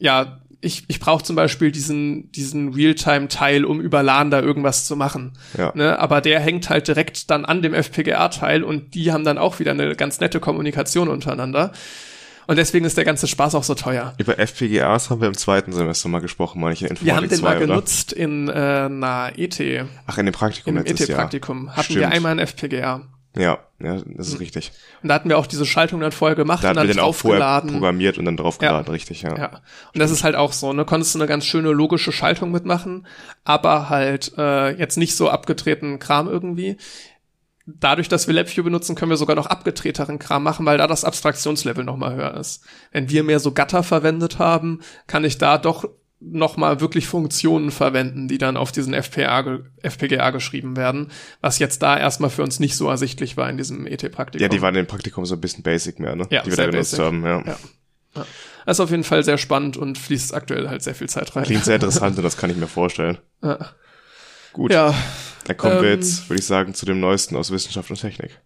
ja, 0.00 0.40
ich, 0.60 0.84
ich 0.88 0.98
brauche 0.98 1.22
zum 1.22 1.36
Beispiel 1.36 1.70
diesen, 1.70 2.32
diesen 2.32 2.72
Realtime-Teil, 2.74 3.64
um 3.64 3.80
über 3.80 4.02
LAN 4.02 4.30
da 4.32 4.40
irgendwas 4.40 4.86
zu 4.86 4.96
machen. 4.96 5.34
Ja. 5.56 5.70
Ne? 5.76 5.98
Aber 6.00 6.20
der 6.20 6.40
hängt 6.40 6.68
halt 6.70 6.88
direkt 6.88 7.30
dann 7.30 7.44
an 7.44 7.62
dem 7.62 7.74
FPGA-Teil 7.74 8.64
und 8.64 8.94
die 8.94 9.12
haben 9.12 9.24
dann 9.24 9.38
auch 9.38 9.58
wieder 9.60 9.72
eine 9.72 9.94
ganz 9.94 10.18
nette 10.20 10.40
Kommunikation 10.40 11.08
untereinander. 11.08 11.70
Und 12.46 12.56
deswegen 12.56 12.84
ist 12.84 12.96
der 12.96 13.04
ganze 13.04 13.26
Spaß 13.26 13.54
auch 13.54 13.64
so 13.64 13.74
teuer. 13.74 14.14
Über 14.18 14.38
FPGAs 14.38 15.10
haben 15.10 15.20
wir 15.20 15.28
im 15.28 15.36
zweiten 15.36 15.72
Semester 15.72 16.08
mal 16.08 16.20
gesprochen, 16.20 16.60
meine 16.60 16.74
ich, 16.74 16.82
in 16.82 16.88
Informatik 16.88 17.06
Wir 17.06 17.16
haben 17.16 17.28
den 17.28 17.38
2, 17.38 17.44
mal 17.44 17.56
oder? 17.56 17.66
genutzt 17.66 18.12
in 18.12 18.48
äh, 18.48 18.52
einer 18.52 19.32
ET, 19.36 19.60
Ach, 20.06 20.18
in 20.18 20.26
dem 20.26 20.32
Praktikum 20.32 20.76
Jahr. 20.76 20.86
ET-Praktikum. 20.86 21.70
Hatten 21.70 21.82
Stimmt. 21.84 22.00
wir 22.00 22.08
einmal 22.10 22.32
ein 22.32 22.38
FPGA. 22.38 23.02
Ja, 23.36 23.58
ja, 23.80 24.00
das 24.16 24.28
ist 24.28 24.38
richtig. 24.38 24.70
Und 25.02 25.08
da 25.08 25.16
hatten 25.16 25.28
wir 25.28 25.38
auch 25.38 25.48
diese 25.48 25.66
Schaltung 25.66 25.98
dann 25.98 26.12
vorher 26.12 26.36
gemacht 26.36 26.62
Da 26.62 26.70
und 26.70 26.76
dann 26.76 26.86
wir 26.86 26.94
den 26.94 27.00
auch 27.00 27.06
draufgeladen. 27.16 27.72
programmiert 27.72 28.16
und 28.16 28.26
dann 28.26 28.36
draufgeladen, 28.36 28.92
richtig, 28.92 29.22
ja. 29.22 29.36
Ja. 29.36 29.50
Und 29.92 29.98
das 29.98 30.12
ist 30.12 30.22
halt 30.22 30.36
auch 30.36 30.52
so, 30.52 30.72
ne? 30.72 30.84
Konntest 30.84 31.16
du 31.16 31.18
eine 31.18 31.26
ganz 31.26 31.44
schöne 31.44 31.70
logische 31.72 32.12
Schaltung 32.12 32.52
mitmachen, 32.52 33.08
aber 33.42 33.88
halt 33.88 34.32
äh, 34.38 34.70
jetzt 34.78 34.96
nicht 34.98 35.16
so 35.16 35.30
abgedrehten 35.30 35.98
Kram 35.98 36.28
irgendwie. 36.28 36.76
Dadurch, 37.66 38.08
dass 38.08 38.26
wir 38.26 38.34
LabVIEW 38.34 38.64
benutzen, 38.64 38.94
können 38.94 39.10
wir 39.10 39.16
sogar 39.16 39.36
noch 39.36 39.46
abgedrehteren 39.46 40.18
Kram 40.18 40.42
machen, 40.42 40.66
weil 40.66 40.76
da 40.78 40.86
das 40.86 41.04
Abstraktionslevel 41.04 41.82
noch 41.84 41.96
mal 41.96 42.14
höher 42.14 42.34
ist. 42.36 42.62
Wenn 42.92 43.08
wir 43.08 43.22
mehr 43.24 43.40
so 43.40 43.52
Gatter 43.52 43.82
verwendet 43.82 44.38
haben, 44.38 44.80
kann 45.06 45.24
ich 45.24 45.38
da 45.38 45.56
doch 45.56 45.88
noch 46.20 46.56
mal 46.56 46.80
wirklich 46.80 47.06
Funktionen 47.06 47.70
verwenden, 47.70 48.28
die 48.28 48.38
dann 48.38 48.56
auf 48.56 48.70
diesen 48.72 48.94
FPGA, 48.94 49.42
ge- 49.42 49.60
FPGA 49.82 50.30
geschrieben 50.30 50.76
werden, 50.76 51.10
was 51.40 51.58
jetzt 51.58 51.82
da 51.82 51.98
erstmal 51.98 52.30
für 52.30 52.42
uns 52.42 52.60
nicht 52.60 52.76
so 52.76 52.88
ersichtlich 52.88 53.36
war 53.36 53.48
in 53.50 53.56
diesem 53.58 53.86
ET-Praktikum. 53.86 54.42
Ja, 54.42 54.48
die 54.48 54.62
waren 54.62 54.74
im 54.74 54.86
Praktikum 54.86 55.24
so 55.26 55.34
ein 55.34 55.40
bisschen 55.40 55.62
basic 55.62 56.00
mehr, 56.00 56.16
ne? 56.16 56.26
Ja, 56.30 56.42
die 56.42 56.50
wir 56.50 56.56
da 56.56 56.62
sehr 56.64 56.70
genutzt 56.70 56.90
basic. 56.92 57.04
haben, 57.04 57.24
ja. 57.24 57.40
Ja. 57.46 57.56
Ja. 58.16 58.26
Das 58.66 58.76
ist 58.76 58.80
auf 58.80 58.90
jeden 58.90 59.04
Fall 59.04 59.22
sehr 59.24 59.36
spannend 59.38 59.76
und 59.76 59.98
fließt 59.98 60.32
aktuell 60.34 60.68
halt 60.68 60.82
sehr 60.82 60.94
viel 60.94 61.08
Zeit 61.08 61.34
rein. 61.36 61.44
Klingt 61.44 61.64
sehr 61.64 61.74
interessant 61.76 62.16
und 62.16 62.22
das 62.24 62.36
kann 62.38 62.48
ich 62.50 62.56
mir 62.56 62.68
vorstellen. 62.68 63.18
Ja. 63.42 63.70
Gut, 64.54 64.72
Ja, 64.72 64.94
dann 65.44 65.56
kommen 65.56 65.82
wir 65.82 65.90
ähm, 65.90 66.00
jetzt, 66.00 66.28
würde 66.28 66.40
ich 66.40 66.46
sagen, 66.46 66.74
zu 66.74 66.86
dem 66.86 67.00
Neuesten 67.00 67.36
aus 67.36 67.50
Wissenschaft 67.50 67.90
und 67.90 68.00
Technik. 68.00 68.40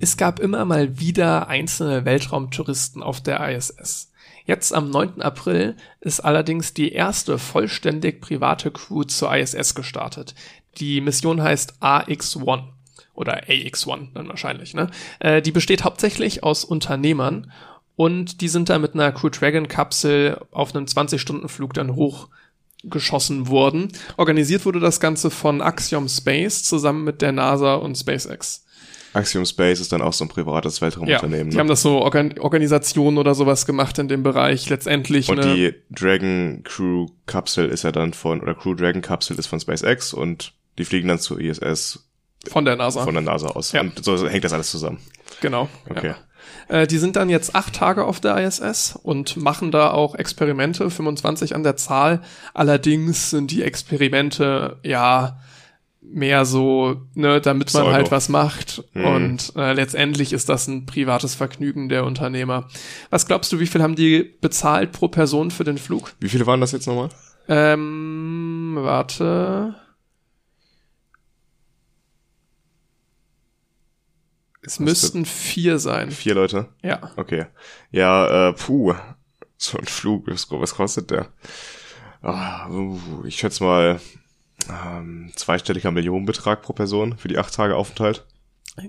Es 0.00 0.16
gab 0.16 0.40
immer 0.40 0.64
mal 0.64 0.98
wieder 0.98 1.48
einzelne 1.48 2.04
Weltraumtouristen 2.04 3.02
auf 3.02 3.20
der 3.20 3.46
ISS. 3.50 4.12
Jetzt 4.44 4.72
am 4.72 4.90
9. 4.90 5.20
April 5.20 5.76
ist 6.00 6.20
allerdings 6.20 6.72
die 6.72 6.92
erste 6.92 7.38
vollständig 7.38 8.20
private 8.20 8.70
Crew 8.70 9.04
zur 9.04 9.34
ISS 9.34 9.74
gestartet. 9.74 10.34
Die 10.78 11.00
Mission 11.00 11.42
heißt 11.42 11.74
AX-1 11.80 12.77
oder 13.18 13.42
AX-1 13.48 14.14
dann 14.14 14.28
wahrscheinlich. 14.28 14.74
Ne? 14.74 14.88
Äh, 15.18 15.42
die 15.42 15.52
besteht 15.52 15.84
hauptsächlich 15.84 16.44
aus 16.44 16.64
Unternehmern 16.64 17.52
und 17.96 18.40
die 18.40 18.48
sind 18.48 18.68
da 18.68 18.78
mit 18.78 18.94
einer 18.94 19.12
Crew 19.12 19.28
Dragon 19.28 19.66
Kapsel 19.66 20.40
auf 20.52 20.74
einem 20.74 20.84
20-Stunden-Flug 20.84 21.74
dann 21.74 21.96
hochgeschossen 21.96 23.48
worden. 23.48 23.88
Organisiert 24.16 24.64
wurde 24.64 24.78
das 24.78 25.00
Ganze 25.00 25.30
von 25.30 25.60
Axiom 25.60 26.08
Space 26.08 26.62
zusammen 26.62 27.02
mit 27.02 27.20
der 27.20 27.32
NASA 27.32 27.74
und 27.74 27.96
SpaceX. 27.96 28.64
Axiom 29.14 29.46
Space 29.46 29.80
ist 29.80 29.90
dann 29.90 30.02
auch 30.02 30.12
so 30.12 30.24
ein 30.24 30.28
privates 30.28 30.80
Weltraumunternehmen. 30.80 31.50
die 31.50 31.56
ne? 31.56 31.60
haben 31.60 31.68
das 31.68 31.82
so 31.82 31.98
Organ 31.98 32.38
Organisationen 32.38 33.18
oder 33.18 33.34
sowas 33.34 33.66
gemacht 33.66 33.98
in 33.98 34.06
dem 34.06 34.22
Bereich. 34.22 34.68
Letztendlich 34.68 35.28
Und 35.28 35.40
eine, 35.40 35.54
die 35.54 35.74
Dragon 35.90 36.62
Crew 36.62 37.06
Kapsel 37.26 37.68
ist 37.68 37.82
ja 37.82 37.90
dann 37.90 38.12
von, 38.12 38.40
oder 38.40 38.54
Crew 38.54 38.74
Dragon 38.74 39.02
Kapsel 39.02 39.38
ist 39.38 39.46
von 39.46 39.58
SpaceX 39.58 40.12
und 40.12 40.52
die 40.78 40.84
fliegen 40.84 41.08
dann 41.08 41.18
zur 41.18 41.40
ISS 41.40 42.07
von 42.46 42.64
der 42.64 42.76
NASA. 42.76 43.02
von 43.02 43.14
der 43.14 43.22
NASA 43.22 43.48
aus. 43.48 43.72
Ja. 43.72 43.80
Und 43.80 44.04
so 44.04 44.28
hängt 44.28 44.44
das 44.44 44.52
alles 44.52 44.70
zusammen. 44.70 44.98
genau. 45.40 45.68
Okay. 45.88 46.08
Ja. 46.08 46.16
Äh, 46.68 46.86
die 46.86 46.98
sind 46.98 47.16
dann 47.16 47.28
jetzt 47.30 47.54
acht 47.54 47.74
Tage 47.74 48.04
auf 48.04 48.20
der 48.20 48.36
ISS 48.38 48.98
und 49.02 49.36
machen 49.36 49.70
da 49.70 49.90
auch 49.90 50.14
Experimente, 50.14 50.90
25 50.90 51.54
an 51.54 51.62
der 51.62 51.76
Zahl. 51.76 52.22
Allerdings 52.54 53.30
sind 53.30 53.50
die 53.50 53.62
Experimente 53.62 54.78
ja 54.82 55.38
mehr 56.00 56.44
so, 56.44 57.02
ne, 57.14 57.40
damit 57.40 57.72
man 57.74 57.82
Pseudo. 57.82 57.92
halt 57.92 58.10
was 58.10 58.28
macht. 58.28 58.84
Mhm. 58.94 59.04
Und 59.04 59.52
äh, 59.56 59.72
letztendlich 59.72 60.32
ist 60.32 60.48
das 60.48 60.66
ein 60.66 60.86
privates 60.86 61.34
Vergnügen 61.34 61.88
der 61.88 62.04
Unternehmer. 62.04 62.68
Was 63.10 63.26
glaubst 63.26 63.52
du, 63.52 63.60
wie 63.60 63.66
viel 63.66 63.82
haben 63.82 63.96
die 63.96 64.22
bezahlt 64.40 64.92
pro 64.92 65.08
Person 65.08 65.50
für 65.50 65.64
den 65.64 65.78
Flug? 65.78 66.12
Wie 66.20 66.28
viele 66.28 66.46
waren 66.46 66.60
das 66.60 66.72
jetzt 66.72 66.86
nochmal? 66.86 67.10
Ähm, 67.48 68.76
warte. 68.80 69.74
Es 74.68 74.78
müssten 74.78 75.24
vier 75.24 75.78
sein. 75.78 76.10
Vier 76.10 76.34
Leute? 76.34 76.68
Ja. 76.82 77.10
Okay. 77.16 77.46
Ja, 77.90 78.50
äh, 78.50 78.52
puh. 78.52 78.94
So 79.56 79.78
ein 79.78 79.86
Flug, 79.86 80.26
was 80.26 80.74
kostet 80.74 81.10
der? 81.10 81.28
Oh, 82.22 82.98
ich 83.24 83.36
schätze 83.38 83.64
mal 83.64 83.98
ähm, 84.68 85.32
zweistelliger 85.34 85.90
Millionenbetrag 85.90 86.60
pro 86.60 86.74
Person 86.74 87.16
für 87.16 87.28
die 87.28 87.38
acht 87.38 87.54
Tage 87.54 87.76
Aufenthalt. 87.76 88.26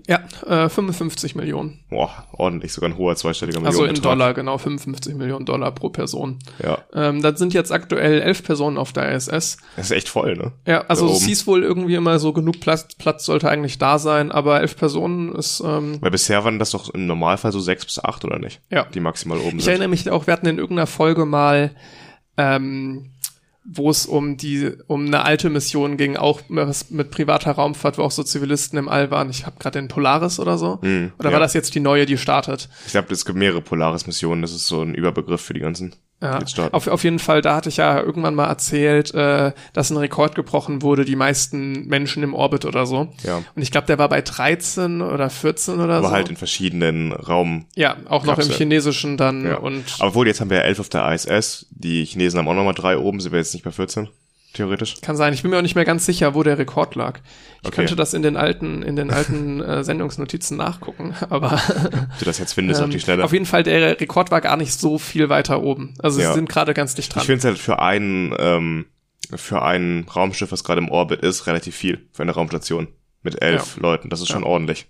Ja, 0.07 0.19
äh, 0.45 0.69
55 0.69 1.35
Millionen. 1.35 1.79
Boah, 1.89 2.25
ordentlich, 2.31 2.73
sogar 2.73 2.89
ein 2.89 2.97
hoher 2.97 3.15
zweistelliger 3.15 3.65
Also 3.65 3.85
in 3.85 3.95
Dollar, 3.95 4.33
genau, 4.33 4.57
55 4.57 5.15
Millionen 5.15 5.45
Dollar 5.45 5.71
pro 5.71 5.89
Person. 5.89 6.39
Ja. 6.63 6.79
Ähm, 6.93 7.21
dann 7.21 7.37
sind 7.37 7.53
jetzt 7.53 7.71
aktuell 7.71 8.21
elf 8.21 8.43
Personen 8.43 8.77
auf 8.77 8.93
der 8.93 9.11
ISS. 9.11 9.57
Das 9.75 9.85
ist 9.85 9.91
echt 9.91 10.09
voll, 10.09 10.35
ne? 10.35 10.51
Ja, 10.65 10.81
also 10.87 11.11
es 11.11 11.23
hieß 11.23 11.47
wohl 11.47 11.63
irgendwie 11.63 11.95
immer 11.95 12.19
so, 12.19 12.33
genug 12.33 12.59
Platz, 12.59 12.87
Platz 12.97 13.25
sollte 13.25 13.49
eigentlich 13.49 13.77
da 13.77 13.99
sein, 13.99 14.31
aber 14.31 14.61
elf 14.61 14.77
Personen 14.77 15.33
ist... 15.35 15.61
Ähm, 15.65 15.97
Weil 16.01 16.11
bisher 16.11 16.43
waren 16.43 16.59
das 16.59 16.71
doch 16.71 16.89
im 16.93 17.07
Normalfall 17.07 17.51
so 17.51 17.59
sechs 17.59 17.85
bis 17.85 18.03
acht, 18.03 18.25
oder 18.25 18.39
nicht? 18.39 18.61
Ja. 18.69 18.85
Die 18.85 18.99
maximal 18.99 19.39
oben 19.39 19.57
ich 19.57 19.65
sind. 19.65 19.71
erinnere 19.71 19.89
mich 19.89 20.09
auch, 20.09 20.27
wir 20.27 20.33
hatten 20.33 20.47
in 20.47 20.57
irgendeiner 20.57 20.87
Folge 20.87 21.25
mal... 21.25 21.71
Ähm, 22.37 23.11
wo 23.71 23.89
es 23.89 24.05
um 24.05 24.35
die 24.37 24.71
um 24.87 25.05
eine 25.05 25.23
alte 25.23 25.49
Mission 25.49 25.95
ging, 25.95 26.17
auch 26.17 26.41
mit, 26.49 26.91
mit 26.91 27.11
privater 27.11 27.51
Raumfahrt, 27.51 27.97
wo 27.97 28.03
auch 28.03 28.11
so 28.11 28.23
Zivilisten 28.23 28.79
im 28.79 28.89
All 28.89 29.11
waren. 29.11 29.29
Ich 29.29 29.45
habe 29.45 29.57
gerade 29.59 29.79
den 29.79 29.87
Polaris 29.87 30.39
oder 30.39 30.57
so. 30.57 30.79
Hm, 30.81 31.11
oder 31.19 31.29
ja. 31.29 31.33
war 31.33 31.39
das 31.39 31.53
jetzt 31.53 31.75
die 31.75 31.79
neue, 31.79 32.05
die 32.05 32.17
startet? 32.17 32.69
Ich 32.85 32.91
glaube, 32.91 33.13
es 33.13 33.25
gibt 33.25 33.37
mehrere 33.37 33.61
Polaris-Missionen, 33.61 34.41
das 34.41 34.53
ist 34.53 34.67
so 34.67 34.81
ein 34.81 34.95
Überbegriff 34.95 35.41
für 35.41 35.53
die 35.53 35.59
ganzen. 35.59 35.95
Ja, 36.21 36.39
auf, 36.73 36.87
auf 36.87 37.03
jeden 37.05 37.19
Fall, 37.19 37.41
da 37.41 37.55
hatte 37.55 37.69
ich 37.69 37.77
ja 37.77 37.97
irgendwann 38.01 38.35
mal 38.35 38.47
erzählt, 38.47 39.13
äh, 39.13 39.53
dass 39.71 39.89
ein 39.89 39.95
Rekord 39.95 40.35
gebrochen 40.35 40.81
wurde, 40.81 41.05
die 41.05 41.15
meisten 41.15 41.87
Menschen 41.87 42.23
im 42.23 42.33
Orbit 42.33 42.65
oder 42.65 42.85
so. 42.85 43.07
Ja. 43.23 43.37
Und 43.55 43.61
ich 43.61 43.71
glaube, 43.71 43.87
der 43.87 43.97
war 43.99 44.09
bei 44.09 44.21
13 44.21 45.01
oder 45.01 45.29
14 45.29 45.75
oder 45.79 45.95
Aber 45.95 46.07
so. 46.09 46.13
halt 46.13 46.27
in 46.29 46.35
verschiedenen 46.35 47.13
Raum. 47.13 47.65
ja, 47.75 47.95
auch 48.09 48.25
noch 48.25 48.37
im. 48.37 48.49
Chinesischen 48.49 49.15
dann 49.15 49.45
Ja. 49.45 49.57
und 49.59 49.95
Aber 49.99 50.13
wohl, 50.13 50.27
jetzt 50.27 50.41
haben 50.41 50.49
wir 50.49 50.57
ja 50.57 50.63
elf 50.63 50.81
auf 50.81 50.89
der 50.89 51.09
ISS. 51.13 51.67
Die 51.71 52.03
Chinesen 52.03 52.37
haben 52.39 52.47
auch 52.49 52.53
nochmal 52.53 52.73
drei 52.73 52.97
oben, 52.97 53.21
sind 53.21 53.31
wir 53.31 53.39
jetzt 53.39 53.53
nicht 53.53 53.63
bei 53.63 53.71
14, 53.71 54.09
theoretisch. 54.53 55.01
kann 55.01 55.15
sein. 55.15 55.33
Ich 55.33 55.41
bin 55.41 55.51
mir 55.51 55.57
auch 55.57 55.61
nicht 55.61 55.75
mehr 55.75 55.85
ganz 55.85 56.05
sicher, 56.05 56.33
wo 56.33 56.43
der 56.43 56.57
Rekord 56.57 56.95
lag. 56.95 57.19
Ich 57.61 57.67
Okay. 57.67 57.75
könnte 57.75 57.95
das 57.95 58.13
in 58.13 58.21
den 58.21 58.37
alten, 58.37 58.81
in 58.83 58.95
den 58.95 59.11
alten 59.11 59.61
äh, 59.63 59.83
Sendungsnotizen 59.83 60.57
nachgucken, 60.57 61.15
aber 61.29 61.61
du 62.19 62.25
das 62.25 62.37
jetzt 62.39 62.53
findest 62.53 62.79
auf 62.81 62.85
ähm, 62.85 62.91
die 62.91 62.99
Schnelle. 62.99 63.23
auf 63.23 63.33
jeden 63.33 63.45
Fall 63.45 63.63
der 63.63 63.99
Rekord 63.99 64.31
war 64.31 64.41
gar 64.41 64.57
nicht 64.57 64.73
so 64.73 64.97
viel 64.97 65.29
weiter 65.29 65.61
oben. 65.61 65.93
Also 65.99 66.19
Ja. 66.21 66.29
sie 66.29 66.35
sind 66.35 66.49
gerade 66.49 66.73
ganz 66.73 66.95
dicht 66.95 67.09
Ich 67.09 67.13
dran. 67.13 67.23
finde 67.25 67.39
es 67.39 67.45
halt 67.45 67.57
für 67.59 67.79
einen, 67.79 68.33
ähm, 68.39 68.85
für 69.35 69.61
ein 69.61 70.07
Raumschiff, 70.15 70.51
was 70.51 70.63
gerade 70.63 70.81
im 70.81 70.89
Orbit 70.89 71.21
ist, 71.21 71.45
relativ 71.47 71.75
viel. 71.75 72.07
Für 72.13 72.23
eine 72.23 72.31
Raumstation. 72.31 72.87
Mit 73.21 73.41
elf 73.41 73.77
Leuten. 73.77 74.09
Das 74.09 74.21
ist 74.21 74.29
schon 74.29 74.43
Ja. 74.43 74.47
ordentlich. 74.47 74.87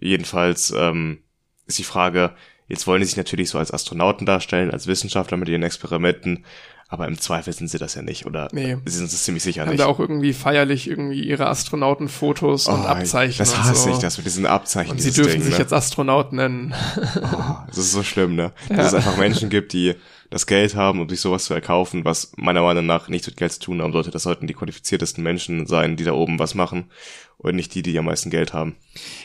Jedenfalls 0.00 0.72
ähm, 0.76 1.18
ist 1.66 1.78
die 1.78 1.84
Frage, 1.84 2.32
jetzt 2.68 2.86
wollen 2.86 3.00
die 3.00 3.06
sich 3.06 3.16
natürlich 3.16 3.50
so 3.50 3.58
als 3.58 3.72
Astronauten 3.72 4.26
darstellen, 4.26 4.70
als 4.70 4.86
Wissenschaftler 4.86 5.36
mit 5.36 5.48
ihren 5.48 5.62
Experimenten, 5.62 6.44
aber 6.88 7.08
im 7.08 7.18
Zweifel 7.18 7.52
sind 7.52 7.68
sie 7.68 7.78
das 7.78 7.94
ja 7.94 8.02
nicht. 8.02 8.26
Oder 8.26 8.48
Nee. 8.52 8.76
sie 8.84 8.96
sind 8.98 9.06
es 9.12 9.24
ziemlich 9.24 9.42
sicher 9.42 9.62
haben 9.62 9.70
nicht. 9.70 9.80
da 9.80 9.86
auch 9.86 9.98
irgendwie 9.98 10.32
feierlich 10.32 10.88
irgendwie 10.88 11.22
ihre 11.22 11.46
Astronautenfotos 11.48 12.68
und 12.68 12.80
Oh, 12.82 12.86
Abzeichen 12.86 13.38
Das 13.38 13.52
und 13.54 13.64
hasse 13.64 13.82
so. 13.84 13.90
ich, 13.90 13.98
das 13.98 14.16
mit 14.18 14.26
diesen 14.26 14.46
Abzeichen. 14.46 14.92
Und 14.92 15.00
sie 15.00 15.10
dürfen 15.10 15.32
Ding, 15.32 15.42
sich 15.42 15.52
ne? 15.54 15.58
jetzt 15.58 15.72
Astronaut 15.72 16.32
nennen. 16.32 16.74
Oh, 16.96 17.54
das 17.68 17.78
ist 17.78 17.92
so 17.92 18.02
schlimm, 18.02 18.34
ne? 18.36 18.52
Dass 18.68 18.76
Ja. 18.78 18.86
es 18.86 18.94
einfach 18.94 19.16
Menschen 19.16 19.48
gibt, 19.50 19.72
die 19.72 19.94
das 20.30 20.46
Geld 20.46 20.74
haben, 20.74 21.00
um 21.00 21.08
sich 21.08 21.20
sowas 21.20 21.44
zu 21.44 21.54
erkaufen, 21.54 22.04
was 22.04 22.32
meiner 22.36 22.62
Meinung 22.62 22.86
nach 22.86 23.08
nichts 23.08 23.26
mit 23.26 23.36
Geld 23.36 23.52
zu 23.52 23.60
tun 23.60 23.82
haben 23.82 23.92
sollte. 23.92 24.10
Das 24.10 24.24
sollten 24.24 24.46
die 24.46 24.54
qualifiziertesten 24.54 25.22
Menschen 25.22 25.66
sein, 25.66 25.96
die 25.96 26.04
da 26.04 26.12
oben 26.12 26.38
was 26.38 26.54
machen 26.54 26.90
und 27.38 27.54
nicht 27.54 27.74
die, 27.74 27.82
die 27.82 27.98
am 27.98 28.06
meisten 28.06 28.30
Geld 28.30 28.52
haben. 28.52 28.76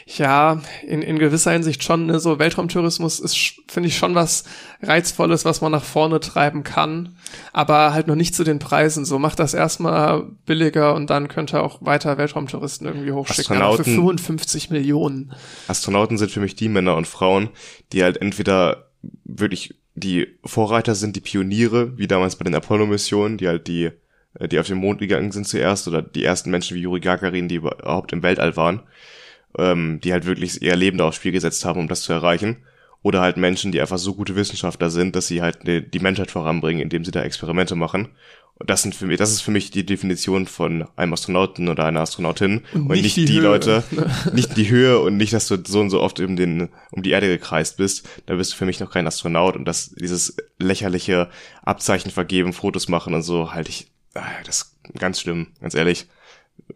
Ja, 0.06 0.62
in, 0.86 1.02
in 1.02 1.18
gewisser 1.18 1.52
Hinsicht 1.52 1.84
schon. 1.84 2.06
Ne? 2.08 2.20
So 2.20 2.40
Weltraumtourismus 2.40 3.20
ist, 3.20 3.38
finde 3.68 3.88
ich, 3.88 3.98
schon 3.98 4.16
was 4.16 4.44
Reizvolles, 4.82 5.46
was 5.46 5.62
man 5.62 5.72
nach 5.72 5.84
vorne 5.84 6.20
treiben 6.20 6.64
kann. 6.64 7.18
Aber 7.54 7.94
halt 7.94 8.08
noch 8.08 8.16
nicht 8.16 8.36
zu 8.36 8.44
den 8.44 8.60
Preisen. 8.60 9.06
So 9.06 9.18
macht 9.18 9.40
das 9.40 9.54
erstmal 9.54 10.24
billiger 10.46 10.94
und 10.94 11.10
dann 11.10 11.30
könnt 11.30 11.54
ihr 11.54 11.64
auch 11.64 11.78
weiter 11.82 12.18
Weltraumtouristen 12.18 12.86
irgendwie 12.86 13.12
hochschicken. 13.12 13.56
Für 13.56 13.64
Astronauten- 13.64 13.96
55 13.96 14.70
Millionen. 14.70 15.34
Astronauten 15.68 16.18
sind 16.18 16.32
für 16.32 16.42
mich 16.42 16.56
die 16.56 16.70
Männer 16.70 16.96
und 16.96 17.08
Frauen, 17.08 17.50
die 17.94 18.04
halt 18.04 18.18
entweder 18.18 18.90
wirklich 19.24 19.76
die 19.95 20.27
Vorreiter 20.43 20.95
sind, 20.95 21.15
die 21.15 21.21
Pioniere, 21.21 21.97
wie 21.97 22.08
damals 22.08 22.36
bei 22.36 22.43
den 22.43 22.56
Apollo-Missionen, 22.56 23.38
die 23.38 23.47
halt 23.47 23.67
die, 23.67 23.91
äh, 24.36 24.47
die 24.47 24.60
auf 24.60 24.67
den 24.67 24.77
Mond 24.77 24.99
gegangen 24.99 25.32
sind 25.32 25.47
zuerst, 25.47 25.88
oder 25.88 26.01
die 26.01 26.23
ersten 26.23 26.51
Menschen 26.51 26.77
wie 26.77 26.82
Yuri 26.82 26.99
Gagarin, 26.99 27.47
die 27.47 27.56
überhaupt 27.56 28.13
im 28.13 28.23
Weltall 28.23 28.56
waren, 28.56 28.84
ähm, 29.58 29.99
die 30.04 30.13
halt 30.13 30.25
wirklich 30.25 30.62
ihr 30.62 30.75
Leben 30.75 30.97
da 30.97 31.08
aufs 31.08 31.17
Spiel 31.17 31.32
gesetzt 31.32 31.65
haben, 31.65 31.80
um 31.80 31.88
das 31.88 32.01
zu 32.01 32.13
erreichen. 32.13 32.58
Oder 33.04 33.21
halt 33.21 33.38
Menschen, 33.38 33.71
die 33.71 33.82
einfach 33.82 33.97
so 33.97 34.13
gute 34.13 34.36
Wissenschaftler 34.36 34.91
sind, 34.91 35.15
dass 35.15 35.27
sie 35.27 35.41
halt 35.41 35.67
die, 35.67 35.82
die 35.82 35.99
Menschheit 35.99 36.30
voranbringen, 36.30 36.84
indem 36.84 37.04
sie 37.04 37.12
da 37.12 37.23
Experimente 37.23 37.75
machen. 37.75 38.10
Und 38.62 38.69
das 38.69 38.84
sind 38.84 38.93
für 38.93 39.08
mich, 39.08 39.17
das 39.17 39.32
ist 39.32 39.41
für 39.41 39.50
mich 39.50 39.71
die 39.71 39.84
Definition 39.88 40.45
von 40.45 40.88
einem 40.95 41.13
Astronauten 41.13 41.67
oder 41.67 41.86
einer 41.86 42.02
Astronautin 42.02 42.62
Und 42.76 42.82
und, 42.82 42.89
nicht 42.89 43.02
nicht, 43.02 43.17
die 43.17 43.26
die. 43.26 43.39
Leute, 43.39 43.84
nicht 44.34 44.56
die 44.56 44.69
Höhe 44.69 45.00
und 45.00 45.17
nicht, 45.17 45.34
dass 45.34 45.47
du 45.47 45.58
so 45.65 45.80
und 45.80 45.89
so 45.89 46.00
oft 46.00 46.19
um 46.19 46.36
den, 46.36 46.69
um 46.91 47.02
die 47.02 47.10
Erde 47.10 47.28
gekreist 47.28 47.78
bist. 47.78 48.08
Da 48.28 48.36
bist 48.36 48.54
du 48.54 48.58
für 48.58 48.67
mich 48.67 48.80
noch 48.80 48.91
kein 48.91 49.08
Astronaut 49.08 49.56
und 49.56 49.65
das, 49.65 49.95
dieses 50.00 50.38
lächerliche 50.60 51.32
Abzeichen 51.63 52.12
vergeben, 52.12 52.54
Fotos 52.54 52.88
machen 52.88 53.15
und 53.15 53.24
so, 53.24 53.52
halte 53.52 53.71
ich, 53.71 53.88
ah, 54.13 54.21
das 54.45 54.58
ist 54.58 54.76
ganz 55.00 55.19
schlimm, 55.19 55.47
ganz 55.60 55.74
ehrlich. 55.74 56.06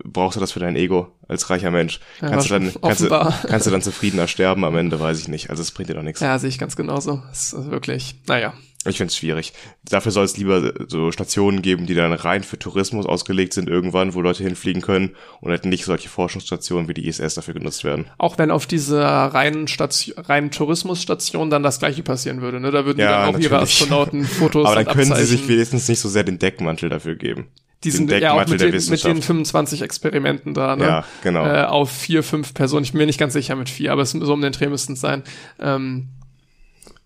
Brauchst 0.04 0.38
du 0.38 0.39
das 0.39 0.54
für 0.54 0.60
dein 0.60 0.76
Ego 0.76 1.12
als 1.28 1.52
reicher 1.52 1.69
Mensch? 1.69 2.00
Ja, 2.19 2.30
kannst, 2.30 2.50
du 2.50 2.54
dann, 2.56 2.74
kannst, 2.82 3.02
du, 3.02 3.10
kannst 3.10 3.67
du 3.67 3.69
dann 3.69 3.84
zufriedener 3.84 4.28
sterben 4.28 4.65
am 4.65 4.76
Ende, 4.76 5.00
weiß 5.00 5.19
ich 5.19 5.28
nicht. 5.28 5.52
Also 5.52 5.62
es 5.62 5.69
bringt 5.69 5.91
dir 5.91 5.93
doch 5.93 6.02
nichts. 6.02 6.19
Ja, 6.19 6.39
sehe 6.39 6.50
ich 6.50 6.58
ganz 6.58 6.76
genauso. 6.76 7.21
Das 7.30 7.54
ist 7.54 7.69
wirklich, 7.69 8.15
naja. 8.26 8.56
Ich 8.88 8.98
find's 8.98 9.17
schwierig. 9.17 9.54
Dafür 9.89 10.12
soll 10.12 10.26
es 10.26 10.38
lieber 10.38 10.74
so 10.88 11.12
Stationen 11.12 11.62
geben, 11.63 11.88
die 11.88 11.95
dann 11.95 12.13
rein 12.13 12.43
für 12.43 12.60
Tourismus 12.60 13.06
ausgelegt 13.06 13.54
sind 13.54 13.67
irgendwann, 13.67 14.13
wo 14.13 14.21
Leute 14.21 14.43
hinfliegen 14.43 14.82
können 14.82 15.15
und 15.41 15.50
halt 15.50 15.65
nicht 15.65 15.86
solche 15.86 16.08
Forschungsstationen 16.08 16.88
wie 16.88 16.93
die 16.93 17.08
ISS 17.08 17.34
dafür 17.34 17.56
genutzt 17.56 17.84
werden. 17.84 18.06
Auch 18.19 18.38
wenn 18.38 18.52
auf 18.52 18.67
dieser 18.67 19.04
reinen, 19.04 19.67
Station, 19.67 20.15
reinen 20.19 20.52
Tourismusstation 20.52 21.50
dann 21.50 21.63
das 21.63 21.80
gleiche 21.80 22.04
passieren 22.04 22.41
würde. 22.41 22.60
Ne? 22.60 22.71
Da 22.71 22.86
würden 22.86 23.00
Ja, 23.00 23.26
dann 23.26 23.36
auch 23.36 23.39
ihre 23.39 23.56
natürlich. 23.56 23.82
Astronauten 23.82 24.24
Fotos 24.26 24.67
Aber 24.67 24.76
dann 24.76 24.86
können 24.86 25.06
sie 25.06 25.12
Abzeichen. 25.13 25.38
sich 25.38 25.48
wenigstens 25.48 25.88
nicht 25.88 26.00
so 26.00 26.10
sehr 26.10 26.24
den 26.24 26.38
Deckmantel 26.38 26.89
dafür 26.89 27.15
geben. 27.15 27.48
Die 27.84 27.91
sind 27.91 28.10
ja 28.12 28.34
auch 28.34 28.38
Deckmantel 28.39 28.52
mit 28.52 28.62
der 28.62 28.67
den, 28.67 28.76
mit 28.76 28.84
den 28.84 28.91
Wissenschaft. 28.93 29.26
25 29.26 29.82
Experimenten 29.82 30.54
da, 30.54 30.76
ne? 30.76 30.84
Ja, 30.86 31.06
genau. 31.24 31.45
Äh, 31.45 31.63
auf 31.65 31.91
vier, 31.91 32.24
fünf 32.24 32.54
Personen. 32.54 32.84
Ich 32.84 32.91
bin 32.93 33.00
mir 33.00 33.06
nicht 33.06 33.19
ganz 33.19 33.34
sicher 33.34 33.56
mit 33.56 33.69
vier, 33.69 33.91
aber 33.91 34.02
es 34.02 34.12
so 34.12 34.34
um 34.34 34.41
den 34.41 34.54
Dreh 34.54 34.67
müssten 34.67 34.93
es 34.93 35.02
sein. 35.02 35.24
Ähm, 35.60 36.10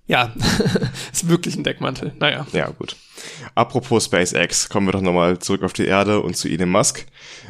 ja, 0.09 0.33
ist 1.13 1.29
wirklich 1.29 1.55
ein 1.55 1.63
Deckmantel. 1.63 2.13
Naja. 2.19 2.47
Ja, 2.51 2.69
gut. 2.69 2.95
Apropos 3.53 4.05
SpaceX, 4.05 4.67
kommen 4.67 4.87
wir 4.87 4.91
doch 4.91 5.01
nochmal 5.01 5.37
zurück 5.37 5.61
auf 5.61 5.73
die 5.73 5.85
Erde 5.85 6.21
und 6.21 6.35
zu 6.35 6.47
Elon 6.47 6.69
Musk. 6.69 7.05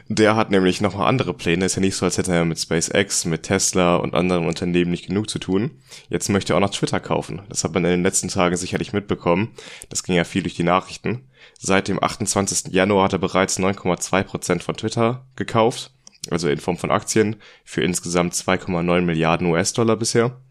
Der 0.10 0.36
hat 0.36 0.52
nämlich 0.52 0.82
nochmal 0.82 1.08
andere 1.08 1.34
Pläne. 1.34 1.64
Ist 1.64 1.76
ja 1.76 1.80
nicht 1.80 1.96
so, 1.96 2.06
als 2.06 2.18
hätte 2.18 2.34
er 2.34 2.44
mit 2.44 2.60
SpaceX, 2.60 3.24
mit 3.24 3.44
Tesla 3.44 3.96
und 3.96 4.14
anderen 4.14 4.46
Unternehmen 4.46 4.92
nicht 4.92 5.08
genug 5.08 5.30
zu 5.30 5.40
tun. 5.40 5.72
Jetzt 6.10 6.28
möchte 6.28 6.52
er 6.52 6.58
auch 6.58 6.62
noch 6.62 6.72
Twitter 6.72 7.00
kaufen. 7.00 7.44
Das 7.48 7.64
hat 7.64 7.74
man 7.74 7.86
in 7.86 7.92
den 7.92 8.04
letzten 8.04 8.28
Tagen 8.28 8.58
sicherlich 8.58 8.92
mitbekommen. 8.92 9.54
Das 9.88 10.04
ging 10.04 10.16
ja 10.16 10.26
viel 10.26 10.44
durch 10.44 10.56
die 10.56 10.64
Nachrichten. 10.64 11.30
Seit 11.58 11.88
dem 11.88 12.04
28. 12.04 12.74
Januar 12.74 13.06
hat 13.06 13.14
er 13.14 13.20
bereits 13.20 13.58
9,2 13.58 14.24
Prozent 14.24 14.64
von 14.64 14.76
Twitter 14.76 15.26
gekauft. 15.38 15.92
Also 16.30 16.50
in 16.50 16.60
Form 16.60 16.76
von 16.76 16.92
Aktien 16.92 17.38
für 17.64 17.84
insgesamt 17.84 18.34
2,9 18.34 19.00
Milliarden 19.02 19.48
US-Dollar 19.48 19.96
bisher. 19.96 20.42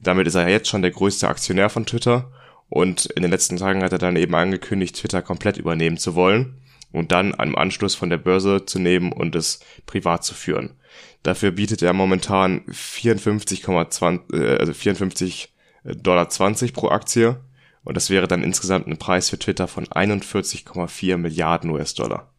Damit 0.00 0.26
ist 0.26 0.34
er 0.34 0.48
jetzt 0.48 0.68
schon 0.68 0.82
der 0.82 0.90
größte 0.90 1.28
Aktionär 1.28 1.70
von 1.70 1.86
Twitter 1.86 2.30
und 2.68 3.06
in 3.06 3.22
den 3.22 3.30
letzten 3.30 3.56
Tagen 3.56 3.82
hat 3.82 3.92
er 3.92 3.98
dann 3.98 4.16
eben 4.16 4.34
angekündigt, 4.34 4.96
Twitter 4.96 5.22
komplett 5.22 5.56
übernehmen 5.56 5.96
zu 5.96 6.14
wollen 6.14 6.60
und 6.92 7.12
dann 7.12 7.34
einen 7.34 7.56
Anschluss 7.56 7.94
von 7.94 8.10
der 8.10 8.18
Börse 8.18 8.66
zu 8.66 8.78
nehmen 8.78 9.12
und 9.12 9.34
es 9.34 9.60
privat 9.86 10.24
zu 10.24 10.34
führen. 10.34 10.74
Dafür 11.22 11.52
bietet 11.52 11.82
er 11.82 11.92
momentan 11.92 12.62
54,20, 12.68 14.34
äh, 14.34 14.58
also 14.58 14.72
54 14.72 15.52
Dollar 15.84 16.28
20 16.28 16.72
pro 16.72 16.88
Aktie 16.88 17.40
und 17.82 17.96
das 17.96 18.10
wäre 18.10 18.28
dann 18.28 18.42
insgesamt 18.42 18.86
ein 18.86 18.98
Preis 18.98 19.30
für 19.30 19.38
Twitter 19.38 19.68
von 19.68 19.86
41,4 19.86 21.16
Milliarden 21.16 21.70
US-Dollar. 21.70 22.33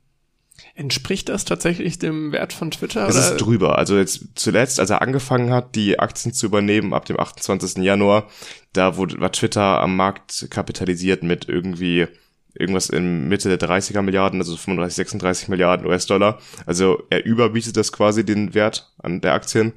Entspricht 0.73 1.29
das 1.29 1.45
tatsächlich 1.45 1.99
dem 1.99 2.31
Wert 2.31 2.53
von 2.53 2.71
Twitter? 2.71 3.07
Es 3.07 3.15
oder? 3.15 3.31
ist 3.31 3.37
drüber. 3.37 3.77
Also 3.77 3.97
jetzt 3.97 4.25
zuletzt, 4.35 4.79
als 4.79 4.89
er 4.89 5.01
angefangen 5.01 5.51
hat, 5.51 5.75
die 5.75 5.99
Aktien 5.99 6.33
zu 6.33 6.45
übernehmen 6.45 6.93
ab 6.93 7.05
dem 7.05 7.19
28. 7.19 7.83
Januar, 7.83 8.29
da 8.73 8.97
wurde, 8.97 9.19
war 9.19 9.31
Twitter 9.31 9.81
am 9.81 9.95
Markt 9.95 10.47
kapitalisiert 10.49 11.23
mit 11.23 11.47
irgendwie 11.47 12.07
irgendwas 12.53 12.89
in 12.89 13.27
Mitte 13.27 13.55
der 13.55 13.69
30er 13.69 14.01
Milliarden, 14.01 14.39
also 14.39 14.55
35, 14.55 14.95
36 14.95 15.47
Milliarden 15.49 15.85
US-Dollar. 15.85 16.39
Also 16.65 17.03
er 17.09 17.25
überbietet 17.25 17.77
das 17.77 17.91
quasi 17.91 18.25
den 18.25 18.53
Wert 18.53 18.91
an 19.01 19.21
der 19.21 19.33
Aktien, 19.33 19.73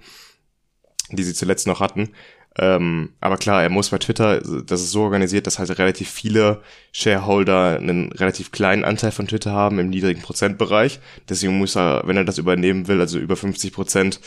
die 1.10 1.24
sie 1.24 1.34
zuletzt 1.34 1.66
noch 1.66 1.80
hatten. 1.80 2.10
Ähm, 2.58 3.10
aber 3.20 3.36
klar, 3.36 3.62
er 3.62 3.68
muss 3.68 3.90
bei 3.90 3.98
Twitter, 3.98 4.40
das 4.40 4.80
ist 4.80 4.90
so 4.90 5.02
organisiert, 5.02 5.46
dass 5.46 5.58
halt 5.58 5.78
relativ 5.78 6.10
viele 6.10 6.60
Shareholder 6.92 7.76
einen 7.78 8.10
relativ 8.12 8.50
kleinen 8.50 8.84
Anteil 8.84 9.12
von 9.12 9.28
Twitter 9.28 9.52
haben 9.52 9.78
im 9.78 9.90
niedrigen 9.90 10.22
Prozentbereich. 10.22 10.98
Deswegen 11.28 11.56
muss 11.56 11.76
er, 11.76 12.02
wenn 12.04 12.16
er 12.16 12.24
das 12.24 12.38
übernehmen 12.38 12.88
will, 12.88 13.00
also 13.00 13.18
über 13.18 13.36
50 13.36 13.72
Prozent, 13.72 14.20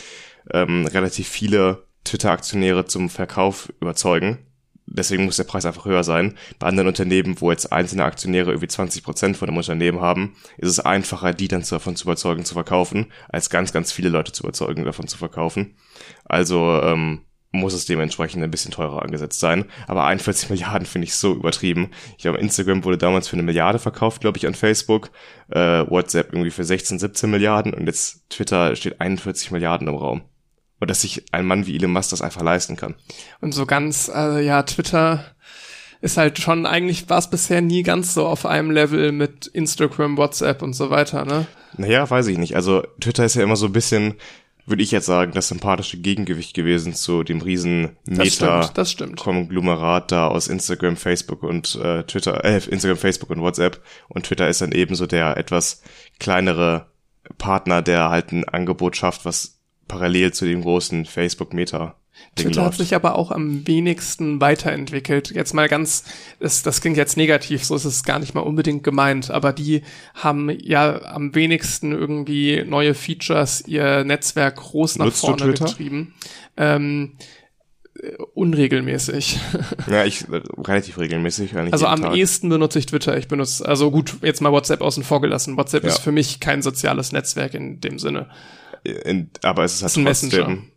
ähm, 0.52 0.86
relativ 0.86 1.28
viele 1.28 1.84
Twitter-Aktionäre 2.04 2.86
zum 2.86 3.10
Verkauf 3.10 3.72
überzeugen. 3.80 4.38
Deswegen 4.86 5.24
muss 5.24 5.36
der 5.36 5.44
Preis 5.44 5.64
einfach 5.64 5.84
höher 5.84 6.02
sein. 6.02 6.36
Bei 6.58 6.66
anderen 6.66 6.88
Unternehmen, 6.88 7.40
wo 7.40 7.50
jetzt 7.50 7.72
einzelne 7.72 8.04
Aktionäre 8.04 8.50
irgendwie 8.50 8.68
20 8.68 9.04
Prozent 9.04 9.36
von 9.36 9.46
dem 9.46 9.56
Unternehmen 9.56 10.00
haben, 10.00 10.34
ist 10.58 10.70
es 10.70 10.80
einfacher, 10.80 11.32
die 11.32 11.48
dann 11.48 11.62
davon 11.68 11.96
zu 11.96 12.04
überzeugen, 12.04 12.44
zu 12.44 12.54
verkaufen, 12.54 13.12
als 13.28 13.48
ganz, 13.48 13.72
ganz 13.72 13.92
viele 13.92 14.08
Leute 14.08 14.32
zu 14.32 14.42
überzeugen, 14.42 14.84
davon 14.84 15.06
zu 15.06 15.18
verkaufen. 15.18 15.76
Also 16.24 16.80
ähm, 16.82 17.20
muss 17.52 17.74
es 17.74 17.86
dementsprechend 17.86 18.42
ein 18.42 18.50
bisschen 18.50 18.72
teurer 18.72 19.02
angesetzt 19.02 19.38
sein. 19.38 19.66
Aber 19.86 20.04
41 20.04 20.50
Milliarden 20.50 20.86
finde 20.86 21.06
ich 21.06 21.14
so 21.14 21.34
übertrieben. 21.34 21.90
Ich 22.16 22.22
glaube, 22.22 22.38
Instagram 22.38 22.84
wurde 22.84 22.98
damals 22.98 23.28
für 23.28 23.36
eine 23.36 23.42
Milliarde 23.42 23.78
verkauft, 23.78 24.20
glaube 24.22 24.38
ich, 24.38 24.46
an 24.46 24.54
Facebook. 24.54 25.10
Äh, 25.50 25.84
WhatsApp 25.88 26.32
irgendwie 26.32 26.50
für 26.50 26.64
16, 26.64 26.98
17 26.98 27.30
Milliarden 27.30 27.74
und 27.74 27.86
jetzt 27.86 28.28
Twitter 28.30 28.74
steht 28.74 29.00
41 29.00 29.50
Milliarden 29.50 29.86
im 29.86 29.94
Raum 29.94 30.22
und 30.80 30.90
dass 30.90 31.02
sich 31.02 31.24
ein 31.32 31.46
Mann 31.46 31.66
wie 31.66 31.76
Elon 31.76 31.92
Musk 31.92 32.10
das 32.10 32.22
einfach 32.22 32.42
leisten 32.42 32.76
kann. 32.76 32.96
Und 33.40 33.52
so 33.52 33.66
ganz, 33.66 34.08
also 34.08 34.38
ja, 34.38 34.64
Twitter 34.64 35.24
ist 36.00 36.16
halt 36.16 36.40
schon, 36.40 36.66
eigentlich 36.66 37.08
war 37.08 37.18
es 37.18 37.30
bisher 37.30 37.60
nie 37.60 37.84
ganz 37.84 38.14
so 38.14 38.26
auf 38.26 38.44
einem 38.44 38.72
Level 38.72 39.12
mit 39.12 39.46
Instagram, 39.46 40.16
WhatsApp 40.16 40.60
und 40.60 40.72
so 40.72 40.90
weiter, 40.90 41.24
ne? 41.24 41.46
Naja, 41.76 42.10
weiß 42.10 42.26
ich 42.26 42.36
nicht. 42.36 42.56
Also 42.56 42.82
Twitter 43.00 43.24
ist 43.24 43.36
ja 43.36 43.44
immer 43.44 43.54
so 43.54 43.66
ein 43.66 43.72
bisschen, 43.72 44.14
würde 44.66 44.82
ich 44.82 44.90
jetzt 44.90 45.06
sagen, 45.06 45.32
das 45.32 45.48
sympathische 45.48 45.98
Gegengewicht 45.98 46.54
gewesen 46.54 46.94
zu 46.94 47.24
dem 47.24 47.40
riesen 47.40 47.96
Meta-Konglomerat 48.04 50.12
da 50.12 50.28
aus 50.28 50.48
Instagram, 50.48 50.96
Facebook 50.96 51.42
und 51.42 51.74
äh, 51.76 52.04
Twitter, 52.04 52.44
äh, 52.44 52.60
Instagram, 52.68 52.96
Facebook 52.96 53.30
und 53.30 53.40
WhatsApp. 53.40 53.82
Und 54.08 54.26
Twitter 54.26 54.48
ist 54.48 54.60
dann 54.60 54.72
ebenso 54.72 55.06
der 55.06 55.36
etwas 55.36 55.82
kleinere 56.20 56.86
Partner, 57.38 57.82
der 57.82 58.10
halt 58.10 58.32
ein 58.32 58.48
Angebot 58.48 58.96
schafft, 58.96 59.24
was 59.24 59.60
parallel 59.88 60.32
zu 60.32 60.44
dem 60.44 60.62
großen 60.62 61.06
Facebook-Meta. 61.06 61.96
Twitter 62.36 62.64
hat 62.64 62.74
sich 62.74 62.94
aber 62.94 63.16
auch 63.16 63.30
am 63.30 63.66
wenigsten 63.66 64.40
weiterentwickelt. 64.40 65.30
Jetzt 65.30 65.54
mal 65.54 65.68
ganz, 65.68 66.04
das, 66.40 66.62
das 66.62 66.80
klingt 66.80 66.96
jetzt 66.96 67.16
negativ, 67.16 67.64
so 67.64 67.74
ist 67.74 67.84
es 67.84 68.04
gar 68.04 68.18
nicht 68.18 68.34
mal 68.34 68.40
unbedingt 68.40 68.84
gemeint, 68.84 69.30
aber 69.30 69.52
die 69.52 69.82
haben 70.14 70.50
ja 70.62 71.02
am 71.02 71.34
wenigsten 71.34 71.92
irgendwie 71.92 72.64
neue 72.66 72.94
Features, 72.94 73.64
ihr 73.66 74.04
Netzwerk 74.04 74.56
groß 74.56 74.98
nach 74.98 75.06
Nutzt 75.06 75.20
vorne 75.20 75.52
getrieben. 75.52 76.14
Ähm, 76.56 77.16
unregelmäßig. 78.34 79.38
Ja, 79.90 80.04
ich 80.04 80.28
äh, 80.28 80.42
relativ 80.58 80.98
regelmäßig. 80.98 81.54
Also 81.56 81.86
am 81.86 82.02
Tag. 82.02 82.16
ehesten 82.16 82.48
benutze 82.48 82.78
ich 82.78 82.86
Twitter. 82.86 83.16
Ich 83.18 83.28
benutze, 83.28 83.66
also 83.66 83.90
gut, 83.90 84.16
jetzt 84.22 84.40
mal 84.40 84.52
WhatsApp 84.52 84.80
außen 84.80 85.02
vor 85.02 85.20
gelassen. 85.20 85.56
WhatsApp 85.56 85.82
ja. 85.82 85.90
ist 85.90 85.98
für 85.98 86.12
mich 86.12 86.40
kein 86.40 86.62
soziales 86.62 87.12
Netzwerk 87.12 87.54
in 87.54 87.80
dem 87.80 87.98
Sinne 87.98 88.28
in, 88.84 89.30
aber 89.42 89.64
es 89.64 89.74
ist 89.74 89.96
halt 89.96 90.08
ist 90.08 90.22
trotzdem. 90.22 90.71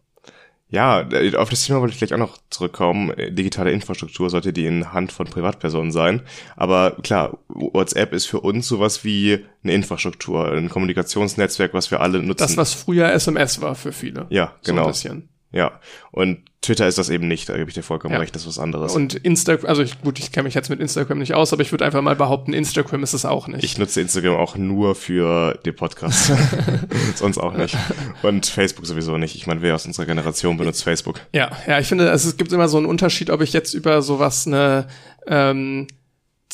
Ja, 0.75 1.07
auf 1.37 1.49
das 1.49 1.65
Thema 1.65 1.79
wollte 1.79 1.93
ich 1.93 1.99
gleich 1.99 2.13
auch 2.13 2.17
noch 2.17 2.37
zurückkommen. 2.49 3.13
Digitale 3.29 3.71
Infrastruktur 3.71 4.29
sollte 4.29 4.51
die 4.51 4.65
in 4.65 4.91
Hand 4.91 5.13
von 5.13 5.25
Privatpersonen 5.25 5.93
sein. 5.93 6.21
Aber 6.57 6.97
klar, 7.01 7.37
WhatsApp 7.47 8.13
ist 8.13 8.25
für 8.25 8.41
uns 8.41 8.67
sowas 8.67 9.05
wie 9.05 9.45
eine 9.63 9.73
Infrastruktur, 9.73 10.51
ein 10.51 10.67
Kommunikationsnetzwerk, 10.67 11.73
was 11.73 11.91
wir 11.91 12.01
alle 12.01 12.21
nutzen. 12.21 12.43
Das, 12.43 12.57
was 12.57 12.73
früher 12.73 13.09
SMS 13.13 13.61
war 13.61 13.75
für 13.75 13.93
viele. 13.93 14.27
Ja, 14.29 14.53
genau. 14.65 14.91
So 14.91 15.09
ja, 15.53 15.79
und 16.11 16.39
Twitter 16.65 16.87
ist 16.87 16.97
das 16.97 17.09
eben 17.09 17.27
nicht, 17.27 17.47
da 17.49 17.57
gebe 17.57 17.69
ich 17.69 17.75
dir 17.75 17.83
vollkommen 17.83 18.13
ja. 18.13 18.19
recht, 18.19 18.33
das 18.35 18.43
ist 18.43 18.47
was 18.47 18.59
anderes. 18.59 18.95
Und 18.95 19.13
Instagram, 19.15 19.69
also 19.69 19.81
ich, 19.81 20.01
gut, 20.01 20.19
ich 20.19 20.31
kenne 20.31 20.45
mich 20.45 20.53
jetzt 20.53 20.69
mit 20.69 20.79
Instagram 20.79 21.19
nicht 21.19 21.33
aus, 21.33 21.53
aber 21.53 21.61
ich 21.61 21.71
würde 21.71 21.85
einfach 21.85 22.01
mal 22.01 22.15
behaupten, 22.15 22.53
Instagram 22.53 23.03
ist 23.03 23.13
es 23.13 23.25
auch 23.25 23.47
nicht. 23.47 23.63
Ich 23.63 23.77
nutze 23.77 24.01
Instagram 24.01 24.35
auch 24.35 24.55
nur 24.57 24.95
für 24.95 25.59
die 25.65 25.71
Podcasts, 25.71 26.31
sonst 27.15 27.37
auch 27.37 27.53
nicht. 27.53 27.77
Und 28.23 28.45
Facebook 28.47 28.85
sowieso 28.85 29.17
nicht. 29.17 29.35
Ich 29.35 29.47
meine, 29.47 29.61
wer 29.61 29.75
aus 29.75 29.85
unserer 29.85 30.05
Generation 30.05 30.57
benutzt 30.57 30.83
Facebook? 30.83 31.21
Ja, 31.33 31.51
ja, 31.67 31.79
ich 31.79 31.87
finde, 31.87 32.09
es 32.09 32.37
gibt 32.37 32.51
immer 32.51 32.67
so 32.67 32.77
einen 32.77 32.87
Unterschied, 32.87 33.29
ob 33.29 33.41
ich 33.41 33.53
jetzt 33.53 33.73
über 33.73 34.01
sowas 34.01 34.47
eine 34.47 34.87
ähm, 35.27 35.87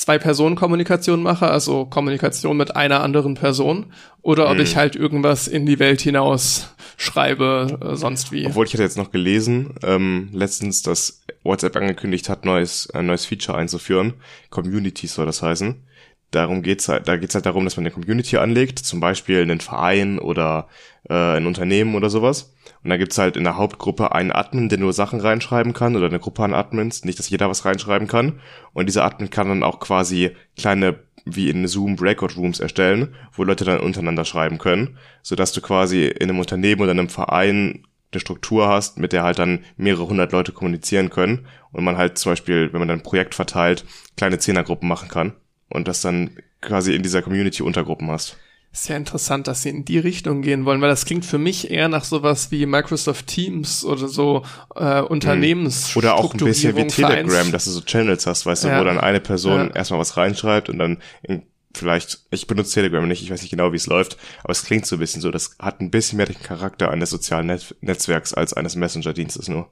Zwei-Personen-Kommunikation 0.01 1.21
mache, 1.21 1.47
also 1.47 1.85
Kommunikation 1.85 2.57
mit 2.57 2.75
einer 2.75 3.03
anderen 3.03 3.35
Person, 3.35 3.93
oder 4.23 4.49
ob 4.49 4.55
hm. 4.55 4.63
ich 4.63 4.75
halt 4.75 4.95
irgendwas 4.95 5.47
in 5.47 5.67
die 5.67 5.77
Welt 5.77 6.01
hinaus 6.01 6.73
schreibe, 6.97 7.77
äh, 7.79 7.95
sonst 7.95 8.31
wie. 8.31 8.47
Obwohl 8.47 8.65
ich 8.65 8.73
hatte 8.73 8.81
jetzt 8.81 8.97
noch 8.97 9.11
gelesen, 9.11 9.75
ähm, 9.83 10.29
letztens, 10.33 10.81
dass 10.81 11.21
WhatsApp 11.43 11.75
angekündigt 11.75 12.29
hat, 12.29 12.45
neues, 12.45 12.89
ein 12.89 13.05
neues 13.05 13.27
Feature 13.27 13.55
einzuführen. 13.55 14.15
Community 14.49 15.05
soll 15.05 15.27
das 15.27 15.43
heißen. 15.43 15.83
Darum 16.31 16.63
geht's 16.63 16.89
halt, 16.89 17.07
da 17.07 17.17
geht's 17.17 17.35
halt 17.35 17.45
darum, 17.45 17.65
dass 17.65 17.77
man 17.77 17.85
eine 17.85 17.93
Community 17.93 18.37
anlegt, 18.37 18.79
zum 18.79 19.01
Beispiel 19.01 19.43
einen 19.43 19.59
Verein 19.59 20.17
oder 20.17 20.67
äh, 21.07 21.13
ein 21.13 21.45
Unternehmen 21.45 21.93
oder 21.93 22.09
sowas. 22.09 22.53
Und 22.83 22.89
dann 22.89 22.99
gibt's 22.99 23.17
halt 23.17 23.37
in 23.37 23.43
der 23.43 23.57
Hauptgruppe 23.57 24.13
einen 24.13 24.31
Admin, 24.31 24.69
der 24.69 24.79
nur 24.79 24.93
Sachen 24.93 25.19
reinschreiben 25.19 25.73
kann 25.73 25.95
oder 25.95 26.07
eine 26.07 26.19
Gruppe 26.19 26.43
an 26.43 26.53
Admins, 26.53 27.05
nicht, 27.05 27.19
dass 27.19 27.29
jeder 27.29 27.49
was 27.49 27.63
reinschreiben 27.65 28.07
kann. 28.07 28.39
Und 28.73 28.87
dieser 28.87 29.05
Admin 29.05 29.29
kann 29.29 29.49
dann 29.49 29.63
auch 29.63 29.79
quasi 29.79 30.31
kleine 30.57 30.99
wie 31.25 31.49
in 31.49 31.67
Zoom 31.67 31.95
Breakout 31.95 32.35
Rooms 32.35 32.59
erstellen, 32.59 33.15
wo 33.33 33.43
Leute 33.43 33.63
dann 33.65 33.79
untereinander 33.79 34.25
schreiben 34.25 34.57
können, 34.57 34.97
so 35.21 35.35
dass 35.35 35.51
du 35.51 35.61
quasi 35.61 36.05
in 36.07 36.29
einem 36.29 36.39
Unternehmen 36.39 36.81
oder 36.81 36.91
einem 36.91 37.09
Verein 37.09 37.85
eine 38.11 38.19
Struktur 38.19 38.67
hast, 38.67 38.97
mit 38.97 39.13
der 39.13 39.23
halt 39.23 39.39
dann 39.39 39.63
mehrere 39.77 40.07
hundert 40.07 40.31
Leute 40.31 40.51
kommunizieren 40.51 41.09
können 41.09 41.47
und 41.71 41.83
man 41.83 41.97
halt 41.97 42.17
zum 42.17 42.31
Beispiel, 42.31 42.73
wenn 42.73 42.79
man 42.79 42.87
dann 42.87 42.99
ein 42.99 43.03
Projekt 43.03 43.35
verteilt, 43.35 43.85
kleine 44.17 44.39
Zehnergruppen 44.39 44.89
machen 44.89 45.09
kann 45.09 45.33
und 45.69 45.87
das 45.87 46.01
dann 46.01 46.31
quasi 46.59 46.95
in 46.95 47.03
dieser 47.03 47.21
Community 47.21 47.63
Untergruppen 47.63 48.09
hast. 48.11 48.37
Ist 48.73 48.87
ja 48.87 48.95
interessant, 48.95 49.47
dass 49.47 49.63
sie 49.63 49.69
in 49.69 49.83
die 49.83 49.99
Richtung 49.99 50.41
gehen 50.41 50.63
wollen, 50.63 50.79
weil 50.79 50.87
das 50.87 51.03
klingt 51.03 51.25
für 51.25 51.37
mich 51.37 51.71
eher 51.71 51.89
nach 51.89 52.05
sowas 52.05 52.51
wie 52.51 52.65
Microsoft 52.65 53.27
Teams 53.27 53.83
oder 53.83 54.07
so 54.07 54.43
äh, 54.75 55.01
Unternehmens 55.01 55.95
Oder 55.97 56.15
auch 56.15 56.33
ein 56.33 56.39
bisschen 56.39 56.77
wie 56.77 56.87
Telegram, 56.87 57.29
Vereins. 57.29 57.51
dass 57.51 57.65
du 57.65 57.71
so 57.71 57.81
Channels 57.81 58.25
hast, 58.27 58.45
weißt 58.45 58.63
du, 58.63 58.67
ja. 58.69 58.79
wo 58.79 58.85
dann 58.85 58.97
eine 58.97 59.19
Person 59.19 59.67
ja. 59.67 59.75
erstmal 59.75 59.99
was 59.99 60.15
reinschreibt 60.15 60.69
und 60.69 60.79
dann 60.79 60.99
in, 61.21 61.43
vielleicht, 61.73 62.21
ich 62.31 62.47
benutze 62.47 62.75
Telegram 62.75 63.05
nicht, 63.05 63.21
ich 63.21 63.29
weiß 63.29 63.41
nicht 63.41 63.51
genau, 63.51 63.73
wie 63.73 63.77
es 63.77 63.87
läuft, 63.87 64.17
aber 64.41 64.51
es 64.51 64.63
klingt 64.63 64.85
so 64.85 64.95
ein 64.95 64.99
bisschen 64.99 65.21
so, 65.21 65.31
das 65.31 65.57
hat 65.59 65.81
ein 65.81 65.91
bisschen 65.91 66.15
mehr 66.15 66.25
den 66.25 66.39
Charakter 66.39 66.91
eines 66.91 67.09
sozialen 67.09 67.47
Net 67.47 67.75
Netzwerks 67.81 68.33
als 68.33 68.53
eines 68.53 68.77
Messenger-Dienstes 68.77 69.49
nur. 69.49 69.69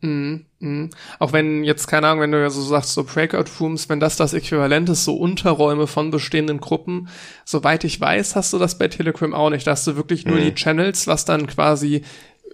Mhm, 0.00 0.44
mhm. 0.60 0.90
Auch 1.18 1.32
wenn 1.32 1.64
jetzt, 1.64 1.88
keine 1.88 2.06
Ahnung, 2.06 2.22
wenn 2.22 2.32
du 2.32 2.40
ja 2.40 2.50
so 2.50 2.62
sagst, 2.62 2.94
so 2.94 3.02
Breakout-Rooms, 3.02 3.88
wenn 3.88 3.98
das 3.98 4.16
das 4.16 4.32
Äquivalent 4.32 4.88
ist, 4.88 5.04
so 5.04 5.16
Unterräume 5.16 5.86
von 5.86 6.10
bestehenden 6.10 6.60
Gruppen, 6.60 7.08
soweit 7.44 7.82
ich 7.84 8.00
weiß, 8.00 8.36
hast 8.36 8.52
du 8.52 8.58
das 8.58 8.78
bei 8.78 8.88
Telegram 8.88 9.34
auch 9.34 9.50
nicht. 9.50 9.66
Da 9.66 9.72
hast 9.72 9.86
du 9.86 9.96
wirklich 9.96 10.24
nur 10.24 10.36
mhm. 10.36 10.44
die 10.44 10.54
Channels, 10.54 11.08
was 11.08 11.24
dann 11.24 11.48
quasi 11.48 12.02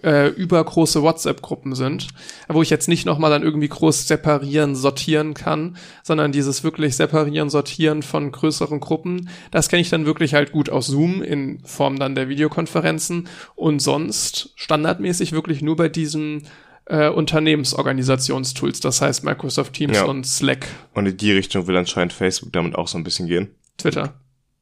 äh, 0.03 0.27
übergroße 0.27 1.01
WhatsApp-Gruppen 1.01 1.75
sind, 1.75 2.07
wo 2.47 2.61
ich 2.61 2.69
jetzt 2.69 2.87
nicht 2.87 3.05
nochmal 3.05 3.31
dann 3.31 3.43
irgendwie 3.43 3.67
groß 3.67 4.07
separieren, 4.07 4.75
sortieren 4.75 5.33
kann, 5.33 5.77
sondern 6.03 6.31
dieses 6.31 6.63
wirklich 6.63 6.95
separieren, 6.95 7.49
sortieren 7.49 8.03
von 8.03 8.31
größeren 8.31 8.79
Gruppen, 8.79 9.29
das 9.51 9.69
kenne 9.69 9.81
ich 9.81 9.89
dann 9.89 10.05
wirklich 10.05 10.33
halt 10.33 10.51
gut 10.51 10.69
aus 10.69 10.87
Zoom 10.87 11.21
in 11.21 11.59
Form 11.63 11.97
dann 11.97 12.15
der 12.15 12.29
Videokonferenzen 12.29 13.27
und 13.55 13.79
sonst 13.79 14.51
standardmäßig 14.55 15.31
wirklich 15.31 15.61
nur 15.61 15.75
bei 15.75 15.89
diesen 15.89 16.43
äh, 16.85 17.09
Unternehmensorganisationstools, 17.09 18.79
das 18.79 19.01
heißt 19.01 19.23
Microsoft 19.23 19.73
Teams 19.73 19.97
ja. 19.97 20.05
und 20.05 20.25
Slack. 20.25 20.67
Und 20.93 21.05
in 21.05 21.17
die 21.17 21.31
Richtung 21.31 21.67
will 21.67 21.77
anscheinend 21.77 22.13
Facebook 22.13 22.53
damit 22.53 22.75
auch 22.75 22.87
so 22.87 22.97
ein 22.97 23.03
bisschen 23.03 23.27
gehen. 23.27 23.55
Twitter. 23.77 24.13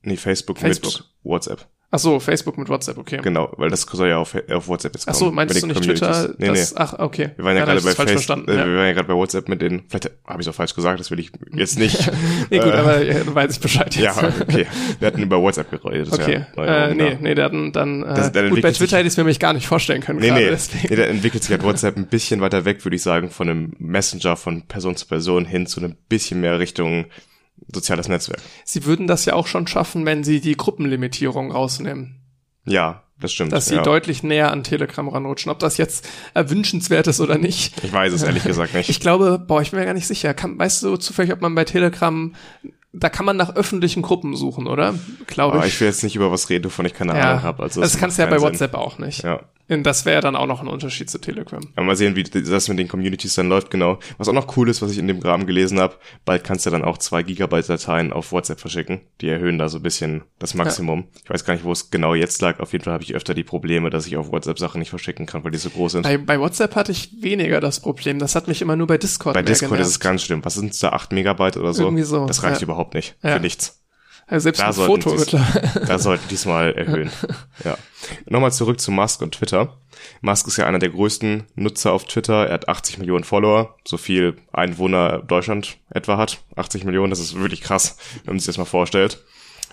Nee, 0.01 0.17
Facebook, 0.17 0.57
Facebook. 0.57 0.93
mit 0.93 1.05
WhatsApp. 1.23 1.67
Ach 1.95 1.99
so, 1.99 2.19
Facebook 2.19 2.57
mit 2.57 2.69
WhatsApp, 2.69 2.97
okay. 2.97 3.19
Genau, 3.21 3.53
weil 3.57 3.69
das 3.69 3.81
soll 3.83 4.09
ja 4.09 4.17
auf, 4.17 4.35
auf 4.51 4.67
WhatsApp 4.67 4.95
jetzt 4.95 5.05
kommen. 5.05 5.15
Ach 5.15 5.19
so, 5.19 5.31
meinst 5.31 5.61
du 5.61 5.67
nicht 5.67 5.83
Twitter? 5.83 6.33
Nee, 6.39 6.47
das, 6.47 6.71
nee. 6.71 6.77
Ach, 6.79 6.97
okay. 6.97 7.29
Wir 7.35 7.45
waren 7.45 7.55
ja, 7.55 7.59
ja 7.59 7.65
gerade 7.67 7.81
bei 7.81 7.93
Facebook, 7.93 8.47
äh, 8.47 8.51
ja. 8.51 8.65
wir 8.65 8.75
waren 8.77 8.87
ja 8.87 8.93
gerade 8.93 9.07
bei 9.07 9.13
WhatsApp 9.13 9.47
mit 9.47 9.61
den, 9.61 9.83
vielleicht 9.87 10.09
habe 10.25 10.41
ich 10.41 10.47
es 10.47 10.51
auch 10.51 10.55
falsch 10.55 10.73
gesagt, 10.73 10.99
das 10.99 11.11
will 11.11 11.19
ich 11.19 11.31
jetzt 11.53 11.77
nicht. 11.77 12.11
nee, 12.49 12.57
gut, 12.57 12.69
äh, 12.69 12.71
aber 12.71 13.03
ja, 13.03 13.23
du 13.23 13.35
weißt 13.35 13.61
Bescheid 13.61 13.95
jetzt. 13.95 14.03
Ja, 14.03 14.33
okay. 14.41 14.65
Wir 14.99 15.07
hatten 15.07 15.21
über 15.21 15.39
WhatsApp 15.39 15.69
geredet. 15.69 16.11
Okay. 16.11 16.47
Ja 16.57 16.87
äh, 16.87 16.95
nee, 16.95 17.15
nee, 17.21 17.35
der 17.35 17.45
hatten 17.45 17.71
dann, 17.71 18.01
äh, 18.01 18.15
das, 18.15 18.33
gut, 18.49 18.63
bei 18.63 18.71
Twitter 18.71 18.97
hätte 18.97 19.05
ich 19.05 19.13
es 19.13 19.17
mir 19.17 19.25
nämlich 19.25 19.39
gar 19.39 19.53
nicht 19.53 19.67
vorstellen 19.67 20.01
können. 20.01 20.17
Nee, 20.17 20.31
nee, 20.31 20.49
deswegen. 20.49 20.87
nee, 20.89 20.95
da 20.95 21.03
entwickelt 21.03 21.43
sich 21.43 21.51
halt 21.51 21.61
WhatsApp 21.61 21.95
ein 21.95 22.07
bisschen 22.07 22.41
weiter 22.41 22.65
weg, 22.65 22.83
würde 22.83 22.95
ich 22.95 23.03
sagen, 23.03 23.29
von 23.29 23.47
einem 23.47 23.73
Messenger 23.77 24.35
von 24.35 24.63
Person 24.63 24.95
zu 24.95 25.05
Person 25.05 25.45
hin 25.45 25.67
zu 25.67 25.79
einem 25.79 25.95
bisschen 26.09 26.41
mehr 26.41 26.57
Richtung 26.57 27.05
soziales 27.71 28.07
Netzwerk. 28.07 28.41
Sie 28.65 28.85
würden 28.85 29.07
das 29.07 29.25
ja 29.25 29.33
auch 29.33 29.47
schon 29.47 29.67
schaffen, 29.67 30.05
wenn 30.05 30.23
sie 30.23 30.41
die 30.41 30.57
Gruppenlimitierung 30.57 31.51
rausnehmen. 31.51 32.19
Ja, 32.65 33.03
das 33.19 33.31
stimmt. 33.31 33.51
Dass 33.51 33.67
sie 33.67 33.75
ja. 33.75 33.83
deutlich 33.83 34.23
näher 34.23 34.51
an 34.51 34.63
Telegram 34.63 35.07
ranrutschen. 35.07 35.51
Ob 35.51 35.59
das 35.59 35.77
jetzt 35.77 36.07
erwünschenswert 36.33 37.07
ist 37.07 37.21
oder 37.21 37.37
nicht. 37.37 37.73
Ich 37.83 37.93
weiß 37.93 38.13
es 38.13 38.23
ehrlich 38.23 38.43
gesagt 38.43 38.73
nicht. 38.73 38.89
Ich 38.89 38.99
glaube, 38.99 39.39
boah, 39.39 39.61
ich 39.61 39.71
bin 39.71 39.79
mir 39.79 39.85
gar 39.85 39.93
nicht 39.93 40.07
sicher. 40.07 40.33
Kann, 40.33 40.57
weißt 40.59 40.83
du 40.83 40.97
zufällig, 40.97 41.31
ob 41.31 41.41
man 41.41 41.55
bei 41.55 41.63
Telegram, 41.63 42.33
da 42.91 43.09
kann 43.09 43.25
man 43.25 43.37
nach 43.37 43.55
öffentlichen 43.55 44.01
Gruppen 44.01 44.35
suchen, 44.35 44.67
oder? 44.67 44.95
Glaube 45.27 45.59
ich. 45.59 45.65
ich 45.65 45.79
will 45.79 45.87
jetzt 45.87 46.03
nicht 46.03 46.15
über 46.15 46.31
was 46.31 46.49
reden, 46.49 46.65
wovon 46.65 46.85
ich 46.85 46.93
keine 46.93 47.15
ja. 47.17 47.31
Ahnung 47.31 47.43
habe. 47.43 47.63
Also 47.63 47.81
das 47.81 47.97
kannst 47.97 48.17
du 48.17 48.23
ja 48.23 48.29
bei 48.29 48.41
WhatsApp 48.41 48.71
Sinn. 48.71 48.79
auch 48.79 48.97
nicht. 48.97 49.23
Ja. 49.23 49.41
Das 49.67 50.05
wäre 50.05 50.21
dann 50.21 50.35
auch 50.35 50.47
noch 50.47 50.61
ein 50.61 50.67
Unterschied 50.67 51.09
zu 51.09 51.19
Telegram. 51.19 51.61
Ja, 51.75 51.83
mal 51.83 51.95
sehen, 51.95 52.15
wie 52.15 52.23
das 52.23 52.67
mit 52.67 52.79
den 52.79 52.87
Communities 52.87 53.35
dann 53.35 53.49
läuft, 53.49 53.69
genau. 53.69 53.99
Was 54.17 54.27
auch 54.27 54.33
noch 54.33 54.57
cool 54.57 54.69
ist, 54.69 54.81
was 54.81 54.91
ich 54.91 54.97
in 54.97 55.07
dem 55.07 55.19
Rahmen 55.19 55.45
gelesen 55.45 55.79
habe, 55.79 55.95
bald 56.25 56.43
kannst 56.43 56.65
du 56.65 56.69
dann 56.69 56.83
auch 56.83 56.97
zwei 56.97 57.23
Gigabyte 57.23 57.69
Dateien 57.69 58.13
auf 58.13 58.31
WhatsApp 58.31 58.59
verschicken. 58.59 59.01
Die 59.21 59.29
erhöhen 59.29 59.57
da 59.57 59.69
so 59.69 59.77
ein 59.79 59.83
bisschen 59.83 60.23
das 60.39 60.53
Maximum. 60.53 60.99
Ja. 60.99 61.21
Ich 61.23 61.29
weiß 61.29 61.45
gar 61.45 61.53
nicht, 61.53 61.63
wo 61.63 61.71
es 61.71 61.91
genau 61.91 62.13
jetzt 62.13 62.41
lag. 62.41 62.59
Auf 62.59 62.71
jeden 62.71 62.83
Fall 62.83 62.93
habe 62.93 63.03
ich 63.03 63.15
öfter 63.15 63.33
die 63.33 63.43
Probleme, 63.43 63.89
dass 63.89 64.07
ich 64.07 64.17
auf 64.17 64.31
WhatsApp 64.31 64.59
Sachen 64.59 64.79
nicht 64.79 64.89
verschicken 64.89 65.25
kann, 65.25 65.43
weil 65.43 65.51
die 65.51 65.57
so 65.57 65.69
groß 65.69 65.93
sind. 65.93 66.03
Bei, 66.03 66.17
bei 66.17 66.39
WhatsApp 66.39 66.75
hatte 66.75 66.91
ich 66.91 67.21
weniger 67.21 67.59
das 67.59 67.79
Problem. 67.79 68.19
Das 68.19 68.35
hat 68.35 68.47
mich 68.47 68.61
immer 68.61 68.75
nur 68.75 68.87
bei 68.87 68.97
Discord 68.97 69.33
Bei 69.33 69.41
Discord 69.41 69.71
genervt. 69.71 69.87
ist 69.87 69.95
es 69.95 69.99
ganz 69.99 70.23
schlimm. 70.23 70.43
Was 70.43 70.55
sind 70.55 70.81
da? 70.81 70.93
acht 70.93 71.11
Megabyte 71.11 71.57
oder 71.57 71.73
so? 71.73 71.83
Irgendwie 71.83 72.03
so. 72.03 72.25
Das 72.25 72.43
reicht 72.43 72.61
ja. 72.61 72.65
überhaupt 72.65 72.93
nicht. 72.93 73.15
Ja. 73.23 73.35
Für 73.35 73.39
nichts. 73.39 73.82
Also 74.33 74.45
selbst 74.45 74.61
da 74.61 74.67
ein 74.69 74.73
Foto 74.73 75.11
dies, 75.15 75.27
Da 75.27 75.99
sollten 75.99 76.27
diesmal 76.27 76.73
erhöhen. 76.75 77.11
ja. 77.63 77.77
Nochmal 78.25 78.51
zurück 78.51 78.81
zu 78.81 78.89
Musk 78.89 79.21
und 79.21 79.35
Twitter. 79.35 79.77
Musk 80.21 80.47
ist 80.47 80.57
ja 80.57 80.65
einer 80.65 80.79
der 80.79 80.89
größten 80.89 81.43
Nutzer 81.53 81.93
auf 81.93 82.05
Twitter. 82.05 82.47
Er 82.47 82.55
hat 82.55 82.67
80 82.67 82.97
Millionen 82.97 83.25
Follower, 83.25 83.77
so 83.85 83.97
viel 83.97 84.37
Einwohner 84.51 85.19
Deutschland 85.19 85.77
etwa 85.91 86.17
hat. 86.17 86.39
80 86.55 86.83
Millionen, 86.83 87.11
das 87.11 87.19
ist 87.19 87.37
wirklich 87.39 87.61
krass, 87.61 87.97
wenn 88.23 88.33
man 88.33 88.39
sich 88.39 88.47
das 88.47 88.57
mal 88.57 88.65
vorstellt. 88.65 89.23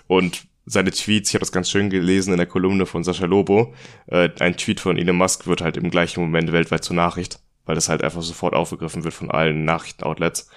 Und 0.08 0.42
seine 0.66 0.90
Tweets, 0.90 1.30
ich 1.30 1.34
habe 1.36 1.40
das 1.40 1.52
ganz 1.52 1.70
schön 1.70 1.88
gelesen 1.88 2.32
in 2.32 2.36
der 2.36 2.46
Kolumne 2.46 2.84
von 2.84 3.02
Sascha 3.02 3.24
Lobo, 3.24 3.74
äh, 4.08 4.28
ein 4.40 4.58
Tweet 4.58 4.80
von 4.80 4.98
Elon 4.98 5.16
Musk 5.16 5.46
wird 5.46 5.62
halt 5.62 5.78
im 5.78 5.88
gleichen 5.88 6.20
Moment 6.20 6.52
weltweit 6.52 6.84
zur 6.84 6.96
Nachricht, 6.96 7.38
weil 7.64 7.76
das 7.76 7.88
halt 7.88 8.04
einfach 8.04 8.20
sofort 8.20 8.52
aufgegriffen 8.52 9.04
wird 9.04 9.14
von 9.14 9.30
allen 9.30 9.64
Nachrichtenoutlets. 9.64 10.50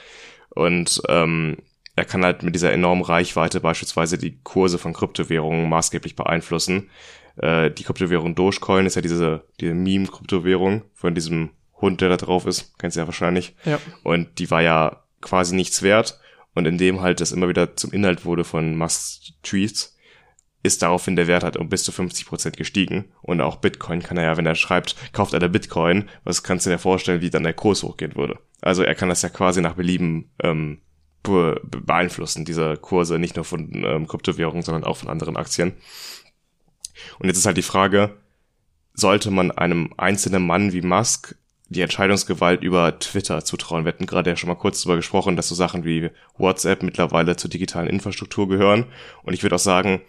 Und 0.49 1.01
ähm, 1.07 1.55
er 1.95 2.05
kann 2.05 2.23
halt 2.23 2.43
mit 2.43 2.55
dieser 2.55 2.71
enormen 2.71 3.03
Reichweite 3.03 3.59
beispielsweise 3.59 4.17
die 4.17 4.39
Kurse 4.43 4.77
von 4.77 4.93
Kryptowährungen 4.93 5.69
maßgeblich 5.69 6.15
beeinflussen. 6.15 6.89
Äh, 7.37 7.71
die 7.71 7.83
Kryptowährung 7.83 8.35
Dogecoin 8.35 8.85
ist 8.85 8.95
ja 8.95 9.01
diese, 9.01 9.45
diese 9.59 9.73
Meme-Kryptowährung 9.73 10.83
von 10.93 11.13
diesem 11.13 11.51
Hund, 11.79 12.01
der 12.01 12.09
da 12.09 12.17
drauf 12.17 12.45
ist. 12.47 12.77
Kennst 12.79 12.95
du 12.95 13.01
ja 13.01 13.07
wahrscheinlich. 13.07 13.55
Ja. 13.65 13.79
Und 14.03 14.39
die 14.39 14.49
war 14.49 14.61
ja 14.61 15.03
quasi 15.21 15.55
nichts 15.55 15.83
wert. 15.83 16.19
Und 16.55 16.65
indem 16.65 17.01
halt 17.01 17.19
das 17.19 17.31
immer 17.31 17.49
wieder 17.49 17.75
zum 17.75 17.91
Inhalt 17.91 18.25
wurde 18.25 18.43
von 18.43 18.75
Musks 18.75 19.33
Tweets, 19.41 19.97
ist 20.61 20.81
daraufhin 20.81 21.15
der 21.15 21.27
Wert 21.27 21.43
halt 21.43 21.57
um 21.57 21.67
bis 21.67 21.83
zu 21.83 21.91
50 21.91 22.25
Prozent 22.25 22.57
gestiegen. 22.57 23.11
Und 23.21 23.41
auch 23.41 23.57
Bitcoin 23.57 24.01
kann 24.01 24.17
er 24.17 24.23
ja, 24.23 24.37
wenn 24.37 24.45
er 24.45 24.55
schreibt, 24.55 24.95
kauft 25.11 25.35
einer 25.35 25.49
Bitcoin, 25.49 26.09
was 26.23 26.43
kannst 26.43 26.65
du 26.65 26.69
dir 26.69 26.77
vorstellen, 26.79 27.21
wie 27.21 27.29
dann 27.29 27.43
der 27.43 27.53
Kurs 27.53 27.83
hochgehen 27.83 28.15
würde. 28.15 28.39
Also 28.61 28.83
er 28.83 28.95
kann 28.95 29.09
das 29.09 29.23
ja 29.23 29.29
quasi 29.29 29.61
nach 29.61 29.73
Belieben 29.73 30.31
ähm, 30.41 30.79
be 31.23 31.59
beeinflussen, 31.63 32.45
diese 32.45 32.77
Kurse, 32.77 33.17
nicht 33.17 33.35
nur 33.35 33.45
von 33.45 33.71
ähm, 33.73 34.07
Kryptowährungen, 34.07 34.61
sondern 34.61 34.83
auch 34.83 34.97
von 34.97 35.09
anderen 35.09 35.37
Aktien. 35.37 35.73
Und 37.19 37.27
jetzt 37.27 37.37
ist 37.37 37.45
halt 37.45 37.57
die 37.57 37.61
Frage, 37.63 38.17
sollte 38.93 39.31
man 39.31 39.51
einem 39.51 39.93
einzelnen 39.97 40.45
Mann 40.45 40.73
wie 40.73 40.81
Musk 40.81 41.35
die 41.69 41.81
Entscheidungsgewalt 41.81 42.61
über 42.61 42.99
Twitter 42.99 43.43
zutrauen. 43.43 43.85
Wir 43.85 43.93
hatten 43.93 44.05
gerade 44.05 44.29
ja 44.29 44.35
schon 44.35 44.49
mal 44.49 44.55
kurz 44.55 44.81
darüber 44.81 44.97
gesprochen, 44.97 45.35
dass 45.35 45.47
so 45.47 45.55
Sachen 45.55 45.83
wie 45.83 46.11
WhatsApp 46.37 46.83
mittlerweile 46.83 47.35
zur 47.35 47.49
digitalen 47.49 47.87
Infrastruktur 47.87 48.47
gehören. 48.47 48.85
Und 49.23 49.33
ich 49.33 49.41
würde 49.43 49.55
auch 49.55 49.59
sagen, 49.59 50.01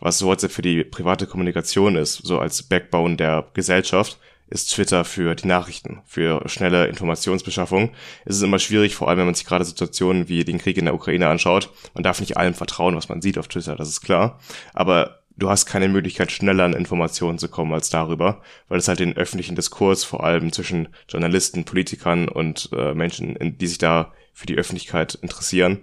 was 0.00 0.24
WhatsApp 0.24 0.50
für 0.50 0.62
die 0.62 0.82
private 0.82 1.26
Kommunikation 1.26 1.94
ist, 1.94 2.14
so 2.14 2.40
als 2.40 2.64
Backbone 2.64 3.16
der 3.16 3.46
Gesellschaft, 3.54 4.18
ist 4.52 4.70
Twitter 4.70 5.04
für 5.04 5.34
die 5.34 5.46
Nachrichten, 5.46 6.02
für 6.04 6.42
schnelle 6.46 6.86
Informationsbeschaffung. 6.86 7.90
Es 8.24 8.36
ist 8.36 8.42
immer 8.42 8.58
schwierig, 8.58 8.94
vor 8.94 9.08
allem 9.08 9.18
wenn 9.18 9.26
man 9.26 9.34
sich 9.34 9.46
gerade 9.46 9.64
Situationen 9.64 10.28
wie 10.28 10.44
den 10.44 10.58
Krieg 10.58 10.76
in 10.76 10.84
der 10.84 10.94
Ukraine 10.94 11.28
anschaut. 11.28 11.70
Man 11.94 12.04
darf 12.04 12.20
nicht 12.20 12.36
allem 12.36 12.54
vertrauen, 12.54 12.94
was 12.94 13.08
man 13.08 13.22
sieht 13.22 13.38
auf 13.38 13.48
Twitter, 13.48 13.76
das 13.76 13.88
ist 13.88 14.02
klar. 14.02 14.38
Aber 14.74 15.22
du 15.36 15.48
hast 15.48 15.66
keine 15.66 15.88
Möglichkeit, 15.88 16.30
schneller 16.30 16.64
an 16.64 16.74
Informationen 16.74 17.38
zu 17.38 17.48
kommen 17.48 17.72
als 17.72 17.88
darüber, 17.88 18.42
weil 18.68 18.78
es 18.78 18.88
halt 18.88 19.00
den 19.00 19.16
öffentlichen 19.16 19.56
Diskurs 19.56 20.04
vor 20.04 20.22
allem 20.22 20.52
zwischen 20.52 20.88
Journalisten, 21.08 21.64
Politikern 21.64 22.28
und 22.28 22.68
äh, 22.76 22.94
Menschen, 22.94 23.56
die 23.58 23.66
sich 23.66 23.78
da 23.78 24.12
für 24.34 24.46
die 24.46 24.56
Öffentlichkeit 24.56 25.14
interessieren, 25.14 25.80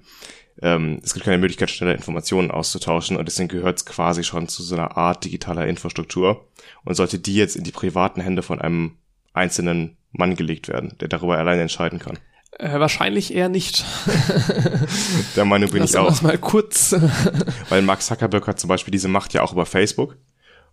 ähm, 0.61 0.99
es 1.03 1.13
gibt 1.13 1.25
keine 1.25 1.37
Möglichkeit, 1.37 1.69
schneller 1.69 1.95
Informationen 1.95 2.51
auszutauschen 2.51 3.17
und 3.17 3.27
deswegen 3.27 3.49
gehört 3.49 3.77
es 3.77 3.85
quasi 3.85 4.23
schon 4.23 4.47
zu 4.47 4.63
so 4.63 4.75
einer 4.75 4.97
Art 4.97 5.23
digitaler 5.23 5.67
Infrastruktur 5.67 6.47
und 6.83 6.95
sollte 6.95 7.19
die 7.19 7.35
jetzt 7.35 7.55
in 7.55 7.63
die 7.63 7.71
privaten 7.71 8.21
Hände 8.21 8.41
von 8.41 8.59
einem 8.59 8.97
einzelnen 9.33 9.97
Mann 10.11 10.35
gelegt 10.35 10.67
werden, 10.67 10.95
der 10.99 11.07
darüber 11.07 11.37
alleine 11.37 11.61
entscheiden 11.61 11.99
kann. 11.99 12.17
Äh, 12.57 12.79
wahrscheinlich 12.79 13.33
eher 13.33 13.47
nicht. 13.47 13.85
Der 15.35 15.45
Meinung 15.45 15.69
bin 15.69 15.81
Lass 15.81 15.91
ich 15.91 15.97
auch. 15.97 16.21
mal 16.21 16.37
kurz. 16.37 16.95
Weil 17.69 17.83
Mark 17.83 18.01
Zuckerberg 18.01 18.47
hat 18.47 18.59
zum 18.59 18.67
Beispiel 18.67 18.91
diese 18.91 19.07
Macht 19.07 19.33
ja 19.33 19.43
auch 19.43 19.53
über 19.53 19.65
Facebook. 19.65 20.17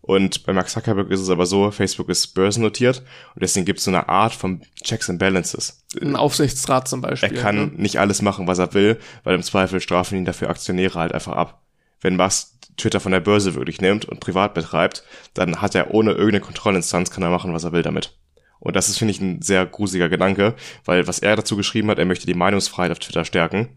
Und 0.07 0.45
bei 0.45 0.53
Mark 0.53 0.69
Zuckerberg 0.69 1.11
ist 1.11 1.21
es 1.21 1.31
aber 1.31 1.47
so, 1.47 1.73
Facebook 1.73 2.09
ist 2.09 2.29
börsennotiert 2.29 3.01
und 3.35 3.43
deswegen 3.43 3.67
gibt 3.67 3.81
es 3.81 3.87
so 3.87 3.91
eine 3.91 4.09
Art 4.09 4.33
von 4.33 4.63
Checks 4.85 5.11
and 5.11 5.19
Balances. 5.19 5.85
Ein 6.01 6.15
Aufsichtsrat 6.15 6.87
zum 6.87 7.01
Beispiel. 7.01 7.37
Er 7.37 7.43
kann 7.43 7.57
ne? 7.57 7.73
nicht 7.75 7.99
alles 7.99 8.23
machen, 8.23 8.47
was 8.47 8.61
er 8.61 8.73
will, 8.73 9.01
weil 9.25 9.35
im 9.35 9.43
Zweifel 9.43 9.81
strafen 9.81 10.17
ihn 10.17 10.25
dafür 10.25 10.49
Aktionäre 10.49 11.01
halt 11.01 11.13
einfach 11.13 11.33
ab. 11.33 11.61
Wenn 12.01 12.15
Musk 12.15 12.51
Twitter 12.77 13.01
von 13.01 13.11
der 13.11 13.21
Börse 13.21 13.57
wirklich 13.57 13.81
nimmt 13.81 14.05
und 14.05 14.21
privat 14.21 14.55
betreibt, 14.55 15.03
dann 15.35 15.61
hat 15.61 15.75
er 15.75 15.93
ohne 15.93 16.13
irgendeine 16.13 16.41
Kontrollinstanz, 16.41 17.11
kann 17.11 17.25
er 17.25 17.31
machen, 17.31 17.53
was 17.53 17.65
er 17.65 17.73
will 17.73 17.83
damit. 17.83 18.17
Und 18.61 18.77
das 18.77 18.89
ist, 18.89 18.99
finde 18.99 19.11
ich, 19.11 19.21
ein 19.21 19.43
sehr 19.43 19.67
gruseliger 19.67 20.09
Gedanke, 20.09 20.55
weil 20.85 21.09
was 21.09 21.19
er 21.19 21.35
dazu 21.35 21.57
geschrieben 21.57 21.91
hat, 21.91 21.99
er 21.99 22.05
möchte 22.05 22.27
die 22.27 22.35
Meinungsfreiheit 22.35 22.93
auf 22.93 23.01
Twitter 23.01 23.25
stärken. 23.25 23.71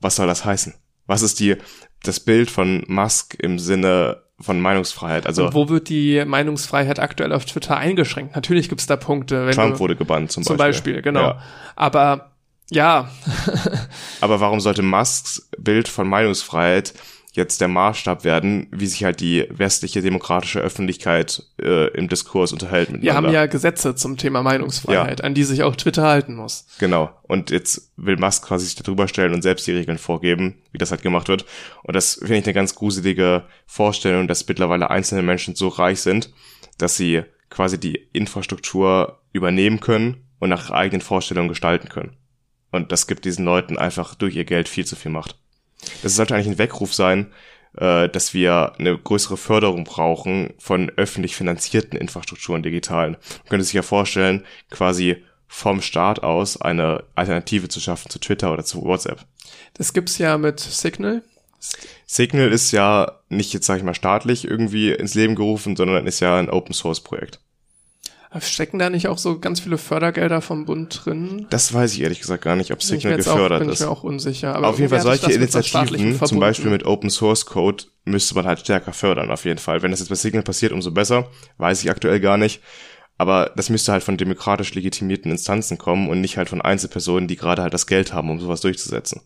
Was 0.00 0.16
soll 0.16 0.26
das 0.26 0.46
heißen? 0.46 0.74
Was 1.06 1.20
ist 1.20 1.40
die, 1.40 1.56
das 2.02 2.20
Bild 2.20 2.50
von 2.50 2.84
Musk 2.88 3.34
im 3.38 3.58
Sinne 3.58 4.22
von 4.42 4.60
Meinungsfreiheit. 4.60 5.26
Also 5.26 5.46
Und 5.46 5.54
wo 5.54 5.68
wird 5.68 5.88
die 5.88 6.24
Meinungsfreiheit 6.24 6.98
aktuell 6.98 7.32
auf 7.32 7.44
Twitter 7.44 7.76
eingeschränkt? 7.76 8.34
Natürlich 8.34 8.68
gibt's 8.68 8.86
da 8.86 8.96
Punkte. 8.96 9.50
Trump 9.52 9.74
du, 9.74 9.80
wurde 9.80 9.96
gebannt 9.96 10.32
zum, 10.32 10.42
zum 10.42 10.56
Beispiel. 10.56 10.94
Beispiel 10.94 11.02
genau. 11.02 11.20
Ja. 11.20 11.42
Aber 11.76 12.32
ja. 12.70 13.10
Aber 14.20 14.40
warum 14.40 14.60
sollte 14.60 14.82
Musks 14.82 15.48
Bild 15.58 15.88
von 15.88 16.08
Meinungsfreiheit 16.08 16.94
jetzt 17.34 17.62
der 17.62 17.68
Maßstab 17.68 18.24
werden, 18.24 18.68
wie 18.70 18.86
sich 18.86 19.04
halt 19.04 19.20
die 19.20 19.46
westliche 19.50 20.02
demokratische 20.02 20.60
Öffentlichkeit 20.60 21.42
äh, 21.60 21.88
im 21.96 22.08
Diskurs 22.08 22.52
unterhält 22.52 22.90
miteinander. 22.90 23.04
Wir 23.04 23.14
haben 23.14 23.32
ja 23.32 23.46
Gesetze 23.46 23.94
zum 23.94 24.18
Thema 24.18 24.42
Meinungsfreiheit, 24.42 25.20
ja. 25.20 25.24
an 25.24 25.34
die 25.34 25.44
sich 25.44 25.62
auch 25.62 25.74
Twitter 25.74 26.02
halten 26.02 26.34
muss. 26.36 26.66
Genau. 26.78 27.10
Und 27.22 27.50
jetzt 27.50 27.90
will 27.96 28.18
Musk 28.18 28.46
quasi 28.46 28.66
sich 28.66 28.74
darüber 28.74 29.08
stellen 29.08 29.32
und 29.32 29.40
selbst 29.40 29.66
die 29.66 29.72
Regeln 29.72 29.96
vorgeben, 29.96 30.58
wie 30.72 30.78
das 30.78 30.90
halt 30.90 31.02
gemacht 31.02 31.28
wird. 31.28 31.46
Und 31.82 31.96
das 31.96 32.14
finde 32.16 32.36
ich 32.36 32.44
eine 32.44 32.54
ganz 32.54 32.74
gruselige 32.74 33.44
Vorstellung, 33.66 34.28
dass 34.28 34.46
mittlerweile 34.46 34.90
einzelne 34.90 35.22
Menschen 35.22 35.54
so 35.54 35.68
reich 35.68 36.00
sind, 36.00 36.32
dass 36.76 36.98
sie 36.98 37.22
quasi 37.48 37.80
die 37.80 37.96
Infrastruktur 38.12 39.20
übernehmen 39.32 39.80
können 39.80 40.28
und 40.38 40.50
nach 40.50 40.70
eigenen 40.70 41.00
Vorstellungen 41.00 41.48
gestalten 41.48 41.88
können. 41.88 42.16
Und 42.72 42.92
das 42.92 43.06
gibt 43.06 43.24
diesen 43.24 43.44
Leuten 43.44 43.78
einfach 43.78 44.14
durch 44.14 44.36
ihr 44.36 44.44
Geld 44.44 44.68
viel 44.68 44.84
zu 44.84 44.96
viel 44.96 45.10
Macht. 45.12 45.38
Das 46.02 46.14
sollte 46.14 46.34
eigentlich 46.34 46.48
ein 46.48 46.58
Weckruf 46.58 46.94
sein, 46.94 47.32
äh, 47.76 48.08
dass 48.08 48.34
wir 48.34 48.72
eine 48.78 48.96
größere 48.96 49.36
Förderung 49.36 49.84
brauchen 49.84 50.54
von 50.58 50.90
öffentlich 50.96 51.36
finanzierten 51.36 51.98
Infrastrukturen 51.98 52.62
digitalen. 52.62 53.12
Man 53.12 53.48
könnte 53.48 53.64
sich 53.64 53.74
ja 53.74 53.82
vorstellen, 53.82 54.44
quasi 54.70 55.22
vom 55.48 55.82
Staat 55.82 56.22
aus 56.22 56.60
eine 56.60 57.04
Alternative 57.14 57.68
zu 57.68 57.78
schaffen 57.80 58.10
zu 58.10 58.18
Twitter 58.18 58.52
oder 58.52 58.64
zu 58.64 58.82
WhatsApp. 58.82 59.24
Das 59.74 59.92
gibt's 59.92 60.18
ja 60.18 60.38
mit 60.38 60.60
Signal. 60.60 61.22
Signal 62.06 62.50
ist 62.52 62.72
ja 62.72 63.20
nicht 63.28 63.52
jetzt, 63.52 63.66
sag 63.66 63.78
ich 63.78 63.84
mal, 63.84 63.94
staatlich 63.94 64.44
irgendwie 64.46 64.92
ins 64.92 65.14
Leben 65.14 65.34
gerufen, 65.34 65.76
sondern 65.76 66.06
ist 66.06 66.20
ja 66.20 66.38
ein 66.38 66.50
Open 66.50 66.74
Source 66.74 67.00
Projekt. 67.00 67.38
Stecken 68.40 68.78
da 68.78 68.88
nicht 68.88 69.08
auch 69.08 69.18
so 69.18 69.38
ganz 69.38 69.60
viele 69.60 69.76
Fördergelder 69.76 70.40
vom 70.40 70.64
Bund 70.64 71.02
drin? 71.04 71.46
Das 71.50 71.74
weiß 71.74 71.92
ich 71.92 72.00
ehrlich 72.00 72.20
gesagt 72.20 72.42
gar 72.42 72.56
nicht, 72.56 72.72
ob 72.72 72.82
Signal 72.82 73.16
gefördert 73.16 73.60
auch, 73.60 73.64
bin 73.64 73.70
ist. 73.70 73.78
Bin 73.78 73.86
ich 73.86 73.90
mir 73.90 73.96
auch 73.96 74.02
unsicher. 74.02 74.56
Aber 74.56 74.68
auf 74.68 74.78
jeden 74.78 74.90
Fall 74.90 75.02
solche 75.02 75.32
Initiativen, 75.32 76.18
zum 76.24 76.40
Beispiel 76.40 76.70
mit 76.70 76.86
Open 76.86 77.10
Source 77.10 77.44
Code, 77.44 77.84
müsste 78.04 78.34
man 78.34 78.46
halt 78.46 78.60
stärker 78.60 78.92
fördern, 78.92 79.30
auf 79.30 79.44
jeden 79.44 79.58
Fall. 79.58 79.82
Wenn 79.82 79.90
das 79.90 80.00
jetzt 80.00 80.08
bei 80.08 80.14
Signal 80.14 80.42
passiert, 80.42 80.72
umso 80.72 80.90
besser. 80.90 81.28
Weiß 81.58 81.82
ich 81.82 81.90
aktuell 81.90 82.20
gar 82.20 82.38
nicht. 82.38 82.62
Aber 83.18 83.52
das 83.54 83.70
müsste 83.70 83.92
halt 83.92 84.02
von 84.02 84.16
demokratisch 84.16 84.74
legitimierten 84.74 85.30
Instanzen 85.30 85.78
kommen 85.78 86.08
und 86.08 86.20
nicht 86.20 86.38
halt 86.38 86.48
von 86.48 86.62
Einzelpersonen, 86.62 87.28
die 87.28 87.36
gerade 87.36 87.62
halt 87.62 87.74
das 87.74 87.86
Geld 87.86 88.12
haben, 88.12 88.30
um 88.30 88.40
sowas 88.40 88.62
durchzusetzen. 88.62 89.20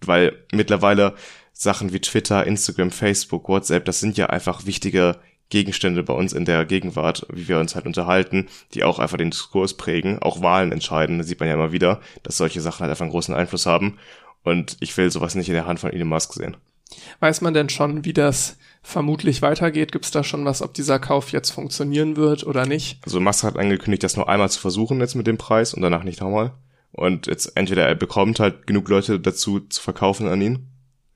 Weil 0.00 0.44
mittlerweile 0.52 1.14
Sachen 1.52 1.92
wie 1.92 2.00
Twitter, 2.00 2.46
Instagram, 2.46 2.90
Facebook, 2.90 3.48
WhatsApp, 3.48 3.84
das 3.86 4.00
sind 4.00 4.18
ja 4.18 4.26
einfach 4.26 4.66
wichtige 4.66 5.16
Gegenstände 5.54 6.02
bei 6.02 6.14
uns 6.14 6.32
in 6.32 6.44
der 6.44 6.64
Gegenwart, 6.64 7.28
wie 7.32 7.46
wir 7.46 7.60
uns 7.60 7.76
halt 7.76 7.86
unterhalten, 7.86 8.48
die 8.74 8.82
auch 8.82 8.98
einfach 8.98 9.18
den 9.18 9.30
Diskurs 9.30 9.74
prägen, 9.74 10.18
auch 10.18 10.42
Wahlen 10.42 10.72
entscheiden. 10.72 11.18
Da 11.18 11.22
sieht 11.22 11.38
man 11.38 11.48
ja 11.48 11.54
immer 11.54 11.70
wieder, 11.70 12.00
dass 12.24 12.38
solche 12.38 12.60
Sachen 12.60 12.80
halt 12.80 12.90
einfach 12.90 13.04
einen 13.04 13.12
großen 13.12 13.32
Einfluss 13.32 13.64
haben. 13.64 13.96
Und 14.42 14.76
ich 14.80 14.96
will 14.96 15.12
sowas 15.12 15.36
nicht 15.36 15.48
in 15.48 15.54
der 15.54 15.66
Hand 15.66 15.78
von 15.78 15.92
Elon 15.92 16.08
Musk 16.08 16.32
sehen. 16.32 16.56
Weiß 17.20 17.40
man 17.40 17.54
denn 17.54 17.68
schon, 17.68 18.04
wie 18.04 18.12
das 18.12 18.58
vermutlich 18.82 19.42
weitergeht? 19.42 19.92
Gibt 19.92 20.06
es 20.06 20.10
da 20.10 20.24
schon 20.24 20.44
was, 20.44 20.60
ob 20.60 20.74
dieser 20.74 20.98
Kauf 20.98 21.30
jetzt 21.30 21.52
funktionieren 21.52 22.16
wird 22.16 22.44
oder 22.44 22.66
nicht? 22.66 22.98
Also 23.04 23.20
Musk 23.20 23.44
hat 23.44 23.56
angekündigt, 23.56 24.02
das 24.02 24.16
nur 24.16 24.28
einmal 24.28 24.50
zu 24.50 24.58
versuchen 24.58 24.98
jetzt 24.98 25.14
mit 25.14 25.28
dem 25.28 25.38
Preis 25.38 25.72
und 25.72 25.82
danach 25.82 26.02
nicht 26.02 26.20
nochmal. 26.20 26.52
Und 26.90 27.28
jetzt 27.28 27.56
entweder 27.56 27.86
er 27.86 27.94
bekommt 27.94 28.40
halt 28.40 28.66
genug 28.66 28.88
Leute 28.88 29.20
dazu 29.20 29.60
zu 29.60 29.80
verkaufen 29.80 30.26
an 30.26 30.42
ihn, 30.42 30.66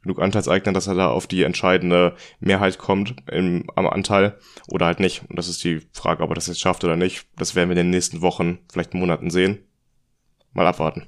genug 0.09 0.23
Anteilseignern, 0.23 0.75
dass 0.75 0.87
er 0.87 0.95
da 0.95 1.11
auf 1.11 1.27
die 1.27 1.43
entscheidende 1.43 2.17
Mehrheit 2.41 2.79
kommt 2.79 3.15
im, 3.31 3.65
am 3.77 3.87
Anteil 3.87 4.39
oder 4.69 4.87
halt 4.87 5.01
nicht. 5.01 5.23
Und 5.29 5.39
das 5.39 5.49
ist 5.49 5.63
die 5.63 5.81
Frage, 5.93 6.23
ob 6.23 6.31
er 6.31 6.35
das 6.35 6.47
jetzt 6.47 6.61
schafft 6.61 6.83
oder 6.83 6.97
nicht. 6.97 7.27
Das 7.37 7.55
werden 7.55 7.69
wir 7.69 7.77
in 7.77 7.85
den 7.85 7.91
nächsten 7.91 8.23
Wochen, 8.23 8.59
vielleicht 8.73 8.95
Monaten 8.95 9.31
sehen. 9.31 9.59
Mal 10.55 10.67
abwarten. 10.67 11.07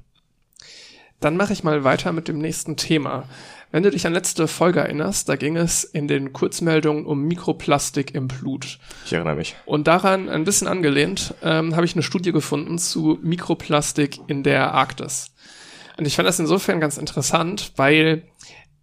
Dann 1.18 1.36
mache 1.36 1.52
ich 1.52 1.64
mal 1.64 1.82
weiter 1.82 2.12
mit 2.12 2.28
dem 2.28 2.38
nächsten 2.38 2.76
Thema. 2.76 3.24
Wenn 3.72 3.82
du 3.82 3.90
dich 3.90 4.06
an 4.06 4.12
letzte 4.12 4.48
Folge 4.48 4.80
erinnerst, 4.80 5.28
da 5.28 5.36
ging 5.36 5.56
es 5.56 5.84
in 5.84 6.08
den 6.08 6.32
Kurzmeldungen 6.32 7.06
um 7.06 7.22
Mikroplastik 7.22 8.14
im 8.14 8.28
Blut. 8.28 8.78
Ich 9.06 9.12
erinnere 9.12 9.36
mich. 9.36 9.54
Und 9.64 9.86
daran 9.86 10.28
ein 10.28 10.44
bisschen 10.44 10.66
angelehnt 10.66 11.34
ähm, 11.42 11.74
habe 11.76 11.86
ich 11.86 11.94
eine 11.94 12.02
Studie 12.02 12.32
gefunden 12.32 12.78
zu 12.78 13.18
Mikroplastik 13.22 14.18
in 14.26 14.42
der 14.42 14.74
Arktis. 14.74 15.30
Und 16.00 16.06
ich 16.06 16.16
fand 16.16 16.26
das 16.26 16.38
insofern 16.38 16.80
ganz 16.80 16.96
interessant, 16.96 17.72
weil 17.76 18.22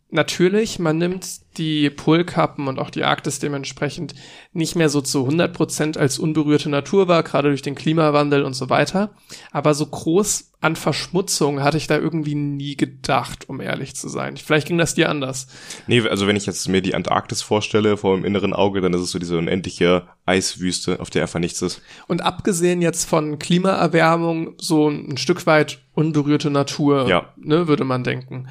natürlich, 0.10 0.80
man 0.80 0.97
nimmt 0.97 1.26
die 1.58 1.89
Polkappen 1.89 2.68
und 2.68 2.80
auch 2.80 2.89
die 2.89 3.03
Arktis 3.03 3.39
dementsprechend 3.39 4.14
nicht 4.53 4.76
mehr 4.76 4.89
so 4.89 5.01
zu 5.01 5.24
100 5.24 5.53
Prozent 5.53 5.97
als 5.97 6.20
unberührte 6.20 6.70
Natur 6.70 7.08
wahr, 7.08 7.24
gerade 7.24 7.49
durch 7.49 7.62
den 7.62 7.76
Klimawandel 7.76 8.43
und 8.43 8.53
so 8.53 8.70
weiter. 8.70 9.16
Aber 9.51 9.74
so 9.74 9.86
groß 9.86 10.51
an 10.60 10.76
Verschmutzung 10.76 11.62
hatte 11.62 11.78
ich 11.78 11.86
da 11.86 11.97
irgendwie 11.97 12.34
nie 12.34 12.76
gedacht, 12.76 13.47
um 13.47 13.62
ehrlich 13.62 13.95
zu 13.95 14.10
sein. 14.10 14.38
Vielleicht 14.38 14.68
ging 14.68 14.78
das 14.78 14.95
dir 14.95 15.10
anders. 15.10 15.47
Nee, 15.86 16.01
also 16.01 16.26
wenn 16.26 16.36
ich 16.36 16.47
jetzt 16.47 16.68
mir 16.68 16.82
die 16.82 16.95
Antarktis 16.95 17.43
vorstelle 17.43 17.95
vor 17.97 18.16
dem 18.16 18.26
inneren 18.26 18.53
Auge, 18.53 18.82
dann 18.82 18.93
ist 18.93 19.01
es 19.01 19.12
so 19.12 19.20
diese 19.20 19.38
unendliche 19.38 20.08
Eiswüste, 20.26 20.99
auf 20.99 21.12
der 21.12 21.24
einfach 21.24 21.39
nichts 21.39 21.62
ist. 21.62 21.82
Und 22.08 22.22
abgesehen 22.22 22.82
jetzt 22.82 23.08
von 23.08 23.38
Klimaerwärmung, 23.38 24.55
so 24.58 24.89
ein 24.89 25.18
Stück 25.18 25.45
weit 25.45 25.80
unberührte 25.93 26.49
Natur, 26.49 27.08
ja. 27.08 27.34
ne, 27.38 27.68
würde 27.68 27.84
man 27.84 28.03
denken. 28.03 28.47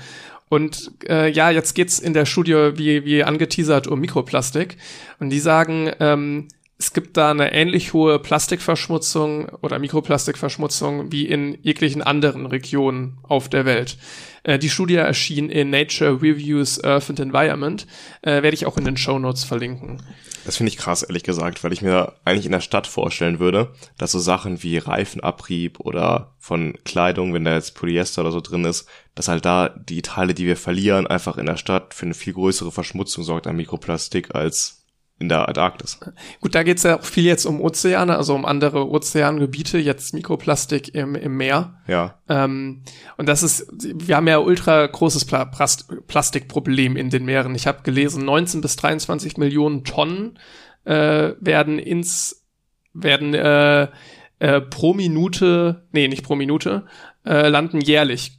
Und 0.49 0.93
äh, 1.09 1.31
ja, 1.31 1.51
jetzt 1.51 1.75
geht's 1.75 1.99
in 1.99 2.15
der 2.15 2.25
Studie, 2.25 2.73
wie, 2.77 3.05
wie 3.05 3.25
angeteasert, 3.25 3.87
um 3.87 4.01
Mikroplastik. 4.01 4.77
Und 5.19 5.31
die 5.31 5.41
sagen, 5.41 5.91
ähm, 5.99 6.49
es 6.79 6.93
gibt 6.93 7.17
da 7.17 7.31
eine 7.31 7.53
ähnlich 7.53 7.95
hohe 7.95 8.19
Plastikverschmutzung 8.19 9.49
oder 9.63 9.79
Mikroplastikverschmutzung 9.79 11.11
wie 11.11 11.27
in 11.27 11.57
jeglichen 11.63 12.03
anderen 12.03 12.47
Regionen 12.47 13.19
auf 13.23 13.49
der 13.49 13.65
Welt. 13.65 13.97
Äh, 14.43 14.59
die 14.59 14.69
Studie 14.69 14.97
erschien 14.97 15.49
in 15.49 15.71
Nature 15.71 16.23
Reviews 16.23 16.83
Earth 16.85 17.09
and 17.09 17.21
Environment, 17.21 17.87
äh, 18.23 18.43
werde 18.43 18.55
ich 18.55 18.67
auch 18.67 18.77
in 18.77 18.85
den 18.85 18.97
Show 18.97 19.19
Notes 19.19 19.45
verlinken. 19.45 20.03
Das 20.47 20.59
finde 20.59 20.71
ich 20.71 20.79
krass, 20.79 21.03
ehrlich 21.03 21.25
gesagt, 21.25 21.65
weil 21.65 21.73
ich 21.73 21.83
mir 21.83 22.13
eigentlich 22.25 22.47
in 22.47 22.53
der 22.53 22.61
Stadt 22.61 22.87
vorstellen 22.87 23.41
würde, 23.41 23.75
dass 23.99 24.13
so 24.13 24.21
Sachen 24.21 24.63
wie 24.63 24.79
Reifenabrieb 24.79 25.81
oder 25.81 26.35
von 26.39 26.75
Kleidung, 26.85 27.35
wenn 27.35 27.45
da 27.45 27.55
jetzt 27.55 27.75
Polyester 27.75 28.23
oder 28.23 28.31
so 28.31 28.41
drin 28.41 28.65
ist, 28.65 28.87
dass 29.17 29.27
halt 29.27 29.45
da 29.45 29.71
die 29.71 30.03
Teile, 30.03 30.35
die 30.35 30.47
wir 30.47 30.57
verlieren, 30.57 31.09
einfach 31.09 31.37
in 31.37 31.47
der 31.47 31.57
Stadt 31.57 31.95
für 31.95 32.07
eine 32.07 32.15
viel 32.15 32.33
größere 32.33 32.71
Verschmutzung 32.71 33.25
sorgt 33.25 33.49
an 33.49 33.57
Mikroplastik 33.57 34.37
als 34.37 34.76
in 35.19 35.31
der 35.31 35.49
Antarktis. 35.49 35.99
Gut, 36.41 36.55
da 36.55 36.63
geht's 36.63 36.83
ja 36.83 36.99
auch 36.99 37.05
viel 37.05 37.25
jetzt 37.25 37.47
um 37.47 37.61
Ozeane, 37.63 38.17
also 38.17 38.35
um 38.35 38.45
andere 38.45 38.89
Ozeangebiete, 38.91 39.79
jetzt 39.79 40.13
Mikroplastik 40.13 40.95
im, 40.95 41.15
im 41.15 41.37
Meer. 41.37 41.79
Ja. 41.87 42.19
Ähm, 42.29 42.83
und 43.17 43.27
das 43.27 43.43
ist, 43.43 43.67
wir 43.83 44.17
haben 44.17 44.29
ja 44.29 44.39
ultra 44.39 44.87
großes 44.87 45.25
Pla 45.25 45.47
Plastikproblem 45.47 46.97
in 46.97 47.09
den 47.09 47.25
Meeren. 47.25 47.55
Ich 47.55 47.67
habe 47.67 47.83
gelesen, 47.83 48.27
19 48.27 48.61
bis 48.61 48.77
23 48.77 49.39
Millionen 49.39 49.85
Tonnen 49.85 50.39
äh, 50.85 51.33
werden 51.41 51.79
ins 51.79 52.45
werden 52.93 53.35
äh, 53.35 53.89
äh, 54.39 54.61
pro 54.61 54.93
Minute, 54.95 55.87
nee, 55.93 56.09
nicht 56.09 56.25
pro 56.25 56.35
Minute, 56.35 56.87
äh, 57.25 57.49
landen 57.49 57.81
jährlich 57.81 58.39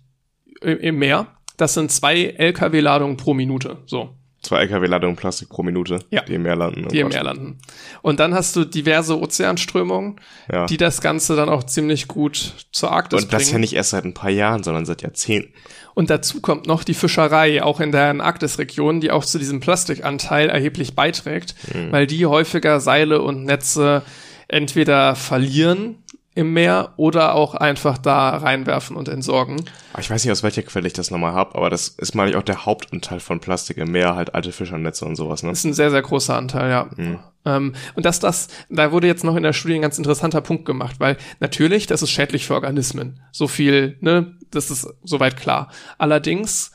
im, 0.61 0.77
im 0.79 0.99
Meer. 0.99 1.27
Das 1.57 1.73
sind 1.73 1.91
zwei 1.91 2.23
LKW-Ladungen 2.23 3.17
pro 3.17 3.33
Minute. 3.33 3.79
So 3.85 4.16
zwei 4.41 4.61
LKW-Ladungen 4.61 5.15
Plastik 5.15 5.49
pro 5.49 5.63
Minute, 5.63 5.99
ja. 6.09 6.21
die 6.21 6.35
im 6.35 6.43
Meer 6.43 6.55
landen. 6.55 6.87
Die 6.89 6.99
im 6.99 7.09
Meer 7.09 7.23
landen. 7.23 7.57
Und 8.01 8.19
dann 8.19 8.33
hast 8.33 8.55
du 8.55 8.65
diverse 8.65 9.19
Ozeanströmungen, 9.19 10.19
ja. 10.51 10.65
die 10.65 10.77
das 10.77 11.01
Ganze 11.01 11.35
dann 11.35 11.49
auch 11.49 11.63
ziemlich 11.63 12.07
gut 12.07 12.53
zur 12.71 12.91
Arktis 12.91 13.23
Und 13.23 13.33
das 13.33 13.43
bringen. 13.43 13.53
ja 13.53 13.59
nicht 13.59 13.73
erst 13.73 13.91
seit 13.91 14.05
ein 14.05 14.13
paar 14.13 14.29
Jahren, 14.29 14.63
sondern 14.63 14.85
seit 14.85 15.01
Jahrzehnten. 15.01 15.53
Und 15.93 16.09
dazu 16.11 16.41
kommt 16.41 16.67
noch 16.67 16.83
die 16.83 16.93
Fischerei, 16.93 17.63
auch 17.63 17.79
in 17.79 17.91
der 17.91 18.21
Arktisregion, 18.21 19.01
die 19.01 19.09
auch 19.09 19.25
zu 19.25 19.39
diesem 19.39 19.59
Plastikanteil 19.59 20.49
erheblich 20.49 20.95
beiträgt, 20.95 21.55
mhm. 21.73 21.91
weil 21.91 22.05
die 22.05 22.25
häufiger 22.27 22.79
Seile 22.79 23.21
und 23.21 23.45
Netze 23.45 24.03
entweder 24.47 25.15
verlieren 25.15 26.03
im 26.37 26.53
Meer 26.53 26.93
oder 26.97 27.33
auch 27.33 27.55
einfach 27.55 27.97
da 27.97 28.29
reinwerfen 28.29 28.95
und 28.95 29.09
entsorgen. 29.09 29.65
Ich 29.97 30.11
weiß 30.11 30.23
nicht, 30.23 30.31
aus 30.31 30.43
welcher 30.43 30.61
Quelle 30.61 30.85
ich 30.85 30.93
das 30.93 31.09
nochmal 31.09 31.33
habe, 31.33 31.55
aber 31.55 31.71
das 31.71 31.87
ist, 31.87 32.13
meine 32.13 32.29
ich, 32.29 32.35
auch 32.37 32.43
der 32.43 32.67
Hauptanteil 32.67 33.19
von 33.19 33.39
Plastik 33.39 33.77
im 33.77 33.91
Meer, 33.91 34.15
halt 34.15 34.35
alte 34.35 34.51
Fischernetze 34.51 35.03
und 35.05 35.15
sowas, 35.15 35.41
ne? 35.41 35.49
Das 35.49 35.59
ist 35.59 35.65
ein 35.65 35.73
sehr, 35.73 35.89
sehr 35.89 36.03
großer 36.03 36.37
Anteil, 36.37 36.69
ja. 36.69 36.89
Mhm. 36.95 37.19
Ähm, 37.43 37.73
und 37.95 38.05
dass 38.05 38.19
das, 38.19 38.49
da 38.69 38.91
wurde 38.91 39.07
jetzt 39.07 39.23
noch 39.23 39.35
in 39.35 39.41
der 39.41 39.53
Studie 39.53 39.75
ein 39.75 39.81
ganz 39.81 39.97
interessanter 39.97 40.41
Punkt 40.41 40.65
gemacht, 40.65 40.99
weil 40.99 41.17
natürlich, 41.39 41.87
das 41.87 42.03
ist 42.03 42.11
schädlich 42.11 42.45
für 42.45 42.53
Organismen. 42.53 43.19
So 43.31 43.47
viel, 43.47 43.97
ne, 44.01 44.35
das 44.51 44.69
ist 44.69 44.87
soweit 45.03 45.37
klar. 45.37 45.71
Allerdings 45.97 46.71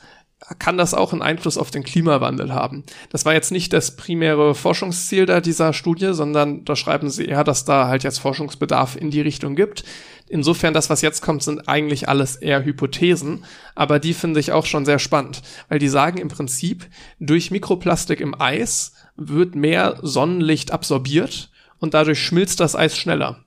kann 0.59 0.77
das 0.77 0.93
auch 0.93 1.13
einen 1.13 1.21
Einfluss 1.21 1.57
auf 1.57 1.71
den 1.71 1.83
Klimawandel 1.83 2.53
haben. 2.53 2.83
Das 3.09 3.25
war 3.25 3.33
jetzt 3.33 3.51
nicht 3.51 3.73
das 3.73 3.95
primäre 3.95 4.55
Forschungsziel 4.55 5.25
da 5.25 5.41
dieser 5.41 5.73
Studie, 5.73 6.13
sondern 6.13 6.65
da 6.65 6.75
schreiben 6.75 7.09
sie 7.09 7.25
eher, 7.25 7.43
dass 7.43 7.65
da 7.65 7.87
halt 7.87 8.03
jetzt 8.03 8.19
Forschungsbedarf 8.19 8.95
in 8.95 9.11
die 9.11 9.21
Richtung 9.21 9.55
gibt. 9.55 9.83
Insofern, 10.27 10.73
das, 10.73 10.89
was 10.89 11.01
jetzt 11.01 11.21
kommt, 11.21 11.43
sind 11.43 11.67
eigentlich 11.67 12.09
alles 12.09 12.35
eher 12.35 12.63
Hypothesen, 12.65 13.45
aber 13.75 13.99
die 13.99 14.13
finde 14.13 14.39
ich 14.39 14.51
auch 14.51 14.65
schon 14.65 14.85
sehr 14.85 14.99
spannend, 14.99 15.41
weil 15.69 15.79
die 15.79 15.89
sagen 15.89 16.17
im 16.17 16.29
Prinzip, 16.29 16.87
durch 17.19 17.51
Mikroplastik 17.51 18.19
im 18.19 18.39
Eis 18.39 18.93
wird 19.15 19.55
mehr 19.55 19.99
Sonnenlicht 20.01 20.71
absorbiert 20.71 21.51
und 21.79 21.93
dadurch 21.93 22.19
schmilzt 22.19 22.59
das 22.59 22.75
Eis 22.75 22.97
schneller. 22.97 23.43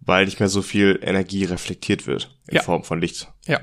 Weil 0.00 0.24
nicht 0.24 0.40
mehr 0.40 0.48
so 0.48 0.62
viel 0.62 0.98
Energie 1.02 1.44
reflektiert 1.44 2.06
wird 2.06 2.36
in 2.48 2.56
ja. 2.56 2.62
Form 2.62 2.82
von 2.82 3.00
Licht. 3.00 3.28
Ja. 3.46 3.60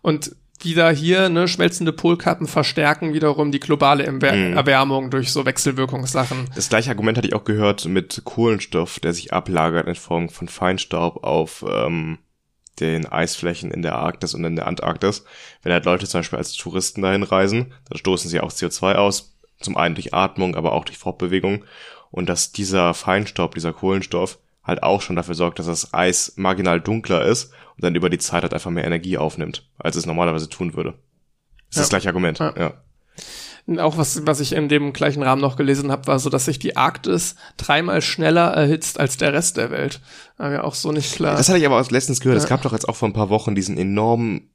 Und 0.00 0.36
wieder 0.64 0.90
hier, 0.90 1.28
ne, 1.28 1.48
schmelzende 1.48 1.92
Polkappen 1.92 2.46
verstärken 2.46 3.12
wiederum 3.12 3.52
die 3.52 3.60
globale 3.60 4.10
mhm. 4.10 4.22
Erwärmung 4.22 5.10
durch 5.10 5.32
so 5.32 5.44
Wechselwirkungssachen. 5.44 6.48
Das 6.54 6.68
gleiche 6.68 6.90
Argument 6.90 7.18
hatte 7.18 7.28
ich 7.28 7.34
auch 7.34 7.44
gehört 7.44 7.84
mit 7.86 8.22
Kohlenstoff, 8.24 9.00
der 9.00 9.12
sich 9.12 9.32
ablagert 9.32 9.86
in 9.86 9.94
Form 9.94 10.28
von 10.28 10.48
Feinstaub 10.48 11.24
auf 11.24 11.64
ähm, 11.68 12.18
den 12.80 13.06
Eisflächen 13.06 13.70
in 13.70 13.82
der 13.82 13.96
Arktis 13.96 14.34
und 14.34 14.44
in 14.44 14.56
der 14.56 14.66
Antarktis. 14.66 15.24
Wenn 15.62 15.72
halt 15.72 15.84
Leute 15.84 16.06
zum 16.06 16.20
Beispiel 16.20 16.38
als 16.38 16.52
Touristen 16.54 17.02
dahin 17.02 17.22
reisen, 17.22 17.72
dann 17.88 17.98
stoßen 17.98 18.30
sie 18.30 18.40
auch 18.40 18.52
CO2 18.52 18.94
aus, 18.94 19.34
zum 19.60 19.76
einen 19.76 19.94
durch 19.94 20.14
Atmung, 20.14 20.56
aber 20.56 20.72
auch 20.72 20.84
durch 20.84 20.98
Fortbewegung. 20.98 21.64
Und 22.10 22.28
dass 22.28 22.52
dieser 22.52 22.94
Feinstaub, 22.94 23.54
dieser 23.54 23.72
Kohlenstoff 23.72 24.38
halt 24.66 24.82
auch 24.82 25.00
schon 25.00 25.16
dafür 25.16 25.34
sorgt, 25.34 25.58
dass 25.58 25.66
das 25.66 25.94
Eis 25.94 26.34
marginal 26.36 26.80
dunkler 26.80 27.24
ist 27.24 27.52
und 27.76 27.84
dann 27.84 27.94
über 27.94 28.10
die 28.10 28.18
Zeit 28.18 28.42
halt 28.42 28.54
einfach 28.54 28.70
mehr 28.70 28.84
Energie 28.84 29.18
aufnimmt, 29.18 29.68
als 29.78 29.96
es 29.96 30.06
normalerweise 30.06 30.48
tun 30.48 30.74
würde. 30.74 30.94
Das 31.70 31.76
ist 31.76 31.82
das 31.82 31.88
gleiche 31.90 32.08
Argument, 32.08 32.38
ja. 32.38 32.54
ja. 32.56 32.74
Auch 33.78 33.98
was, 33.98 34.24
was 34.26 34.38
ich 34.38 34.52
in 34.52 34.68
dem 34.68 34.92
gleichen 34.92 35.24
Rahmen 35.24 35.42
noch 35.42 35.56
gelesen 35.56 35.90
habe, 35.90 36.06
war 36.06 36.20
so, 36.20 36.30
dass 36.30 36.44
sich 36.44 36.60
die 36.60 36.76
Arktis 36.76 37.34
dreimal 37.56 38.00
schneller 38.00 38.52
erhitzt 38.52 39.00
als 39.00 39.16
der 39.16 39.32
Rest 39.32 39.56
der 39.56 39.72
Welt. 39.72 40.00
War 40.36 40.50
mir 40.50 40.62
auch 40.62 40.74
so 40.74 40.92
nicht 40.92 41.16
klar. 41.16 41.36
Das 41.36 41.48
hatte 41.48 41.58
ich 41.58 41.66
aber 41.66 41.80
auch 41.80 41.90
letztens 41.90 42.20
gehört. 42.20 42.38
Ja. 42.38 42.44
Es 42.44 42.48
gab 42.48 42.62
doch 42.62 42.72
jetzt 42.72 42.88
auch 42.88 42.94
vor 42.94 43.08
ein 43.08 43.12
paar 43.12 43.28
Wochen 43.28 43.56
diesen 43.56 43.76
enormen 43.76 44.50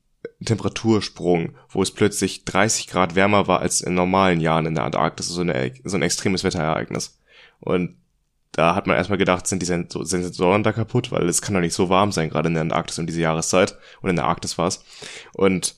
Temperatursprung, 0.46 1.56
wo 1.68 1.82
es 1.82 1.92
plötzlich 1.92 2.46
30 2.46 2.88
Grad 2.88 3.16
wärmer 3.16 3.48
war 3.48 3.60
als 3.60 3.82
in 3.82 3.96
normalen 3.96 4.40
Jahren 4.40 4.66
in 4.66 4.76
der 4.76 4.86
Antarktis. 4.86 5.28
So, 5.28 5.42
eine, 5.42 5.74
so 5.84 5.98
ein 5.98 6.04
extremes 6.04 6.46
Wetterereignis. 6.46 7.20
Und 7.60 7.98
da 8.52 8.76
hat 8.76 8.86
man 8.86 8.98
erstmal 8.98 9.18
gedacht, 9.18 9.48
sind 9.48 9.62
die 9.62 9.66
Sensoren 9.66 10.64
da 10.64 10.74
kaputt, 10.74 11.12
weil 11.12 11.28
es 11.30 11.42
kann 11.42 11.54
doch 11.54 11.62
nicht 11.62 11.74
so 11.74 11.90
warm 11.90 12.12
sein, 12.12 12.30
gerade 12.30 12.48
in 12.48 12.54
der 12.54 12.62
Antarktis 12.62 13.00
um 13.00 13.08
diese 13.08 13.22
Jahreszeit. 13.22 13.78
Und 14.02 14.10
in 14.10 14.18
der 14.18 14.26
Arktis 14.26 14.58
war's. 14.58 14.84
Und 15.34 15.76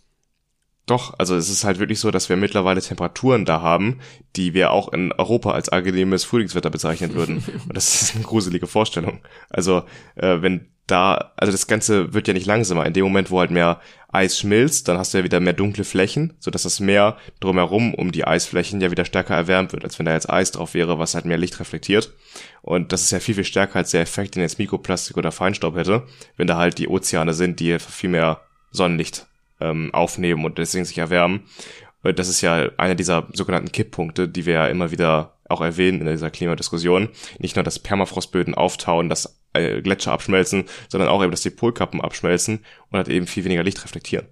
doch, 0.85 1.17
also 1.17 1.35
es 1.35 1.49
ist 1.49 1.63
halt 1.63 1.79
wirklich 1.79 1.99
so, 1.99 2.11
dass 2.11 2.27
wir 2.27 2.35
mittlerweile 2.35 2.81
Temperaturen 2.81 3.45
da 3.45 3.61
haben, 3.61 3.99
die 4.35 4.53
wir 4.53 4.71
auch 4.71 4.91
in 4.91 5.13
Europa 5.13 5.51
als 5.51 5.69
angenehmes 5.69 6.25
Frühlingswetter 6.25 6.69
bezeichnen 6.69 7.13
würden. 7.13 7.37
Und 7.67 7.77
das 7.77 8.01
ist 8.01 8.15
eine 8.15 8.25
gruselige 8.25 8.67
Vorstellung. 8.67 9.21
Also 9.49 9.83
äh, 10.15 10.41
wenn 10.41 10.73
da, 10.87 11.31
also 11.37 11.51
das 11.51 11.67
Ganze 11.67 12.13
wird 12.13 12.27
ja 12.27 12.33
nicht 12.33 12.45
langsamer. 12.45 12.85
In 12.85 12.93
dem 12.93 13.05
Moment, 13.05 13.31
wo 13.31 13.39
halt 13.39 13.51
mehr 13.51 13.79
Eis 14.09 14.37
schmilzt, 14.37 14.87
dann 14.87 14.97
hast 14.97 15.13
du 15.13 15.19
ja 15.19 15.23
wieder 15.23 15.39
mehr 15.39 15.53
dunkle 15.53 15.85
Flächen, 15.85 16.33
so 16.39 16.51
dass 16.51 16.63
das 16.63 16.81
Meer 16.81 17.17
drumherum 17.39 17.93
um 17.93 18.11
die 18.11 18.27
Eisflächen 18.27 18.81
ja 18.81 18.91
wieder 18.91 19.05
stärker 19.05 19.35
erwärmt 19.35 19.71
wird, 19.71 19.85
als 19.85 19.97
wenn 19.97 20.05
da 20.05 20.13
jetzt 20.13 20.29
Eis 20.29 20.51
drauf 20.51 20.73
wäre, 20.73 20.99
was 20.99 21.15
halt 21.15 21.23
mehr 21.23 21.37
Licht 21.37 21.59
reflektiert. 21.59 22.11
Und 22.63 22.93
das 22.93 23.01
ist 23.01 23.11
ja 23.11 23.19
viel, 23.19 23.35
viel 23.35 23.43
stärker 23.43 23.75
als 23.75 23.91
der 23.91 24.01
Effekt, 24.01 24.35
den 24.35 24.41
jetzt 24.41 24.57
Mikroplastik 24.57 25.17
oder 25.17 25.33
Feinstaub 25.33 25.75
hätte, 25.75 26.03
wenn 26.37 26.47
da 26.47 26.57
halt 26.57 26.77
die 26.77 26.87
Ozeane 26.87 27.33
sind, 27.33 27.59
die 27.59 27.77
viel 27.77 28.09
mehr 28.09 28.39
Sonnenlicht 28.71 29.27
ähm, 29.59 29.93
aufnehmen 29.93 30.45
und 30.45 30.57
deswegen 30.57 30.85
sich 30.85 30.97
erwärmen. 30.97 31.43
Das 32.03 32.29
ist 32.29 32.41
ja 32.41 32.69
einer 32.77 32.95
dieser 32.95 33.27
sogenannten 33.33 33.71
Kipppunkte, 33.71 34.29
die 34.29 34.45
wir 34.45 34.53
ja 34.53 34.67
immer 34.67 34.91
wieder 34.91 35.33
auch 35.49 35.61
erwähnen 35.61 36.01
in 36.01 36.07
dieser 36.07 36.31
Klimadiskussion. 36.31 37.09
Nicht 37.37 37.57
nur, 37.57 37.63
dass 37.63 37.79
Permafrostböden 37.79 38.55
auftauen, 38.55 39.09
dass 39.09 39.41
äh, 39.53 39.81
Gletscher 39.81 40.13
abschmelzen, 40.13 40.63
sondern 40.87 41.09
auch 41.09 41.21
eben, 41.21 41.31
dass 41.31 41.41
die 41.41 41.49
Polkappen 41.49 42.01
abschmelzen 42.01 42.59
und 42.89 42.97
halt 42.97 43.09
eben 43.09 43.27
viel 43.27 43.43
weniger 43.43 43.63
Licht 43.63 43.83
reflektieren. 43.83 44.25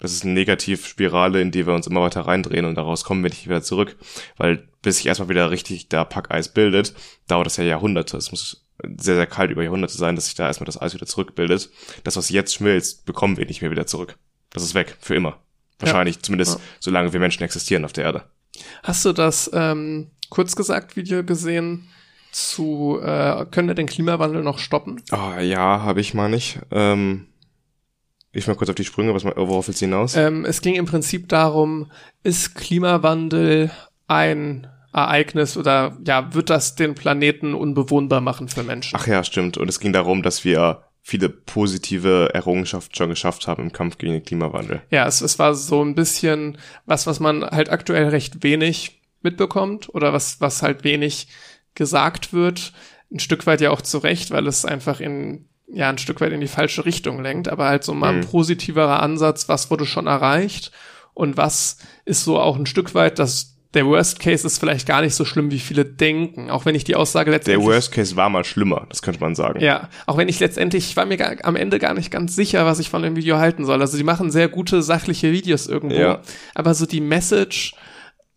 Das 0.00 0.12
ist 0.12 0.24
eine 0.24 0.32
Negativspirale, 0.32 1.40
in 1.40 1.50
die 1.50 1.66
wir 1.66 1.74
uns 1.74 1.86
immer 1.86 2.00
weiter 2.00 2.22
reindrehen 2.22 2.64
und 2.64 2.74
daraus 2.74 3.04
kommen 3.04 3.22
wir 3.22 3.30
nicht 3.30 3.46
wieder 3.46 3.62
zurück. 3.62 3.96
Weil 4.36 4.68
bis 4.82 4.96
sich 4.96 5.06
erstmal 5.06 5.28
wieder 5.28 5.50
richtig 5.50 5.88
der 5.88 6.06
Packeis 6.06 6.52
bildet, 6.52 6.94
dauert 7.28 7.46
das 7.46 7.58
ja 7.58 7.64
Jahrhunderte. 7.64 8.16
Es 8.16 8.30
muss 8.30 8.66
sehr, 8.96 9.16
sehr 9.16 9.26
kalt 9.26 9.50
über 9.50 9.62
Jahrhunderte 9.62 9.96
sein, 9.96 10.16
dass 10.16 10.26
sich 10.26 10.34
da 10.34 10.46
erstmal 10.46 10.66
das 10.66 10.80
Eis 10.80 10.94
wieder 10.94 11.06
zurückbildet. 11.06 11.70
Das, 12.04 12.16
was 12.16 12.30
jetzt 12.30 12.54
schmilzt, 12.54 13.04
bekommen 13.04 13.36
wir 13.36 13.46
nicht 13.46 13.60
mehr 13.60 13.70
wieder 13.70 13.86
zurück. 13.86 14.16
Das 14.50 14.62
ist 14.62 14.74
weg, 14.74 14.96
für 15.00 15.14
immer. 15.14 15.38
Wahrscheinlich, 15.78 16.16
ja. 16.16 16.22
zumindest 16.22 16.58
ja. 16.58 16.64
solange 16.80 17.12
wir 17.12 17.20
Menschen 17.20 17.42
existieren 17.42 17.84
auf 17.84 17.92
der 17.92 18.04
Erde. 18.04 18.24
Hast 18.82 19.04
du 19.04 19.12
das 19.12 19.50
ähm, 19.52 20.10
kurz 20.28 20.56
gesagt 20.56 20.96
Video 20.96 21.24
gesehen 21.24 21.88
zu 22.32 23.00
äh, 23.02 23.44
können 23.46 23.68
wir 23.68 23.74
den 23.74 23.86
Klimawandel 23.86 24.42
noch 24.42 24.58
stoppen? 24.58 25.02
Oh, 25.10 25.38
ja, 25.40 25.82
habe 25.82 26.00
ich 26.00 26.14
mal 26.14 26.28
nicht. 26.28 26.60
Ähm, 26.70 27.26
ich 28.32 28.46
mal 28.46 28.54
kurz 28.54 28.70
auf 28.70 28.76
die 28.76 28.84
Sprünge, 28.84 29.14
was 29.14 29.24
worauf 29.24 29.68
willst 29.68 29.80
du 29.80 29.86
hinaus? 29.86 30.16
Ähm, 30.16 30.44
es 30.44 30.60
ging 30.60 30.74
im 30.74 30.86
Prinzip 30.86 31.28
darum, 31.28 31.90
ist 32.22 32.54
Klimawandel 32.54 33.70
ein 34.06 34.68
Ereignis 34.92 35.56
oder 35.56 35.96
ja, 36.06 36.34
wird 36.34 36.50
das 36.50 36.74
den 36.74 36.94
Planeten 36.94 37.54
unbewohnbar 37.54 38.20
machen 38.20 38.48
für 38.48 38.62
Menschen? 38.62 38.96
Ach 39.00 39.06
ja, 39.06 39.22
stimmt. 39.22 39.56
Und 39.56 39.68
es 39.68 39.80
ging 39.80 39.92
darum, 39.92 40.22
dass 40.22 40.44
wir 40.44 40.84
viele 41.02 41.28
positive 41.28 42.30
Errungenschaften 42.34 42.94
schon 42.94 43.08
geschafft 43.08 43.46
haben 43.46 43.64
im 43.64 43.72
Kampf 43.72 43.98
gegen 43.98 44.12
den 44.12 44.24
Klimawandel. 44.24 44.82
Ja, 44.90 45.06
es, 45.06 45.20
es 45.20 45.38
war 45.38 45.54
so 45.54 45.82
ein 45.82 45.94
bisschen 45.94 46.58
was, 46.86 47.06
was 47.06 47.20
man 47.20 47.44
halt 47.44 47.70
aktuell 47.70 48.08
recht 48.08 48.42
wenig 48.42 49.00
mitbekommt 49.22 49.92
oder 49.94 50.12
was, 50.12 50.40
was 50.40 50.62
halt 50.62 50.84
wenig 50.84 51.28
gesagt 51.74 52.32
wird. 52.32 52.72
Ein 53.12 53.20
Stück 53.20 53.46
weit 53.46 53.60
ja 53.60 53.70
auch 53.70 53.82
zu 53.82 53.98
Recht, 53.98 54.30
weil 54.30 54.46
es 54.46 54.64
einfach 54.64 55.00
in, 55.00 55.48
ja, 55.72 55.88
ein 55.88 55.98
Stück 55.98 56.20
weit 56.20 56.32
in 56.32 56.40
die 56.40 56.48
falsche 56.48 56.84
Richtung 56.84 57.22
lenkt, 57.22 57.48
aber 57.48 57.66
halt 57.66 57.84
so 57.84 57.94
mal 57.94 58.12
mhm. 58.12 58.20
ein 58.20 58.26
positiverer 58.26 59.02
Ansatz, 59.02 59.48
was 59.48 59.70
wurde 59.70 59.86
schon 59.86 60.06
erreicht 60.06 60.72
und 61.14 61.36
was 61.36 61.78
ist 62.04 62.24
so 62.24 62.38
auch 62.38 62.56
ein 62.56 62.66
Stück 62.66 62.94
weit 62.94 63.18
das 63.18 63.56
der 63.74 63.86
Worst 63.86 64.18
Case 64.18 64.44
ist 64.44 64.58
vielleicht 64.58 64.86
gar 64.86 65.00
nicht 65.00 65.14
so 65.14 65.24
schlimm, 65.24 65.52
wie 65.52 65.60
viele 65.60 65.84
denken. 65.84 66.50
Auch 66.50 66.64
wenn 66.64 66.74
ich 66.74 66.82
die 66.82 66.96
Aussage 66.96 67.30
letztendlich. 67.30 67.64
Der 67.64 67.72
Worst 67.72 67.92
Case 67.92 68.16
war 68.16 68.28
mal 68.28 68.42
schlimmer, 68.42 68.86
das 68.88 69.00
könnte 69.00 69.20
man 69.20 69.36
sagen. 69.36 69.60
Ja, 69.60 69.88
auch 70.06 70.16
wenn 70.16 70.28
ich 70.28 70.40
letztendlich, 70.40 70.88
ich 70.88 70.96
war 70.96 71.06
mir 71.06 71.16
gar, 71.16 71.36
am 71.44 71.54
Ende 71.54 71.78
gar 71.78 71.94
nicht 71.94 72.10
ganz 72.10 72.34
sicher, 72.34 72.66
was 72.66 72.80
ich 72.80 72.90
von 72.90 73.02
dem 73.02 73.14
Video 73.14 73.38
halten 73.38 73.64
soll. 73.64 73.80
Also 73.80 73.96
die 73.96 74.02
machen 74.02 74.32
sehr 74.32 74.48
gute, 74.48 74.82
sachliche 74.82 75.30
Videos 75.30 75.68
irgendwo. 75.68 76.00
Ja. 76.00 76.20
Aber 76.54 76.74
so 76.74 76.84
die 76.84 77.00
Message, 77.00 77.74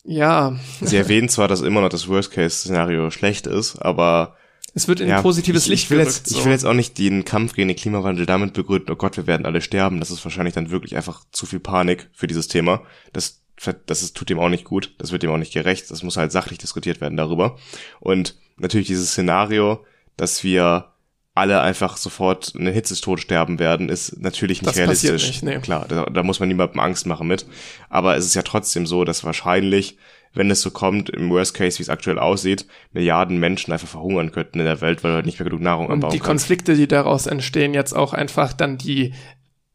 ja. 0.04 0.56
Sie 0.82 0.98
erwähnen 0.98 1.30
zwar, 1.30 1.48
dass 1.48 1.62
immer 1.62 1.82
noch 1.82 1.90
das 1.90 2.08
Worst 2.08 2.32
Case 2.32 2.58
Szenario 2.58 3.10
schlecht 3.10 3.48
ist, 3.48 3.78
aber 3.78 4.36
es 4.74 4.88
wird 4.88 5.00
in 5.00 5.10
ja, 5.10 5.22
positives 5.22 5.64
ich, 5.64 5.70
Licht 5.70 5.84
ich 5.84 5.90
will, 5.92 6.00
gerückt, 6.00 6.16
jetzt, 6.16 6.30
so. 6.30 6.40
ich 6.40 6.46
will 6.46 6.52
jetzt 6.52 6.66
auch 6.66 6.74
nicht 6.74 6.98
den 6.98 7.26
Kampf 7.26 7.54
gegen 7.54 7.68
den 7.68 7.78
Klimawandel 7.78 8.26
damit 8.26 8.54
begründen, 8.54 8.92
oh 8.92 8.96
Gott, 8.96 9.18
wir 9.18 9.28
werden 9.28 9.46
alle 9.46 9.62
sterben. 9.62 10.00
Das 10.00 10.12
ist 10.12 10.24
wahrscheinlich 10.24 10.54
dann 10.54 10.72
wirklich 10.72 10.96
einfach 10.96 11.24
zu 11.32 11.46
viel 11.46 11.60
Panik 11.60 12.10
für 12.14 12.28
dieses 12.28 12.48
Thema. 12.48 12.82
Das 13.12 13.44
das 13.86 14.02
ist, 14.02 14.18
tut 14.18 14.30
dem 14.30 14.40
auch 14.40 14.50
nicht 14.50 14.66
gut, 14.66 14.94
das 14.98 15.12
wird 15.12 15.24
dem 15.24 15.30
auch 15.30 15.38
nicht 15.38 15.54
gerecht, 15.54 15.90
das 15.92 16.04
muss 16.04 16.18
halt 16.18 16.32
sachlich 16.32 16.58
diskutiert 16.58 17.02
werden 17.02 17.18
darüber. 17.18 17.58
Und 18.00 18.36
natürlich 18.58 18.88
dieses 18.88 19.12
Szenario, 19.12 19.86
dass 20.18 20.44
wir 20.44 20.94
alle 21.36 21.62
einfach 21.62 21.98
sofort 21.98 22.54
einen 22.56 22.74
Hitzestod 22.74 23.20
sterben 23.20 23.58
werden, 23.58 23.90
ist 23.90 24.20
natürlich 24.20 24.62
nicht 24.62 24.70
das 24.70 24.78
realistisch. 24.78 25.28
Nicht, 25.28 25.44
nee. 25.44 25.58
Klar, 25.60 25.86
da, 25.88 26.06
da 26.06 26.24
muss 26.24 26.40
man 26.40 26.50
niemandem 26.50 26.80
Angst 26.80 27.08
machen 27.08 27.28
mit. 27.28 27.46
Aber 27.90 28.16
es 28.16 28.26
ist 28.26 28.36
ja 28.36 28.44
trotzdem 28.44 28.86
so, 28.86 29.04
dass 29.04 29.24
wahrscheinlich, 29.24 29.98
wenn 30.34 30.50
es 30.50 30.62
so 30.62 30.72
kommt, 30.72 31.10
im 31.10 31.30
Worst 31.30 31.54
Case, 31.54 31.80
wie 31.80 31.84
es 31.84 31.90
aktuell 31.90 32.20
aussieht, 32.20 32.66
Milliarden 32.92 33.38
Menschen 33.38 33.72
einfach 33.72 33.88
verhungern 33.88 34.32
könnten 34.32 34.60
in 34.60 34.66
der 34.66 34.82
Welt, 34.82 35.04
weil 35.04 35.16
wir 35.16 35.22
nicht 35.24 35.40
mehr 35.40 35.46
genug 35.46 35.62
Nahrung 35.62 35.88
Und 35.88 36.12
die 36.14 36.20
Konflikte, 36.20 36.76
die 36.76 36.88
daraus 36.88 37.28
entstehen, 37.28 37.74
jetzt 37.74 37.94
auch 37.94 38.14
einfach 38.14 38.54
dann 38.54 38.78
die 38.78 39.14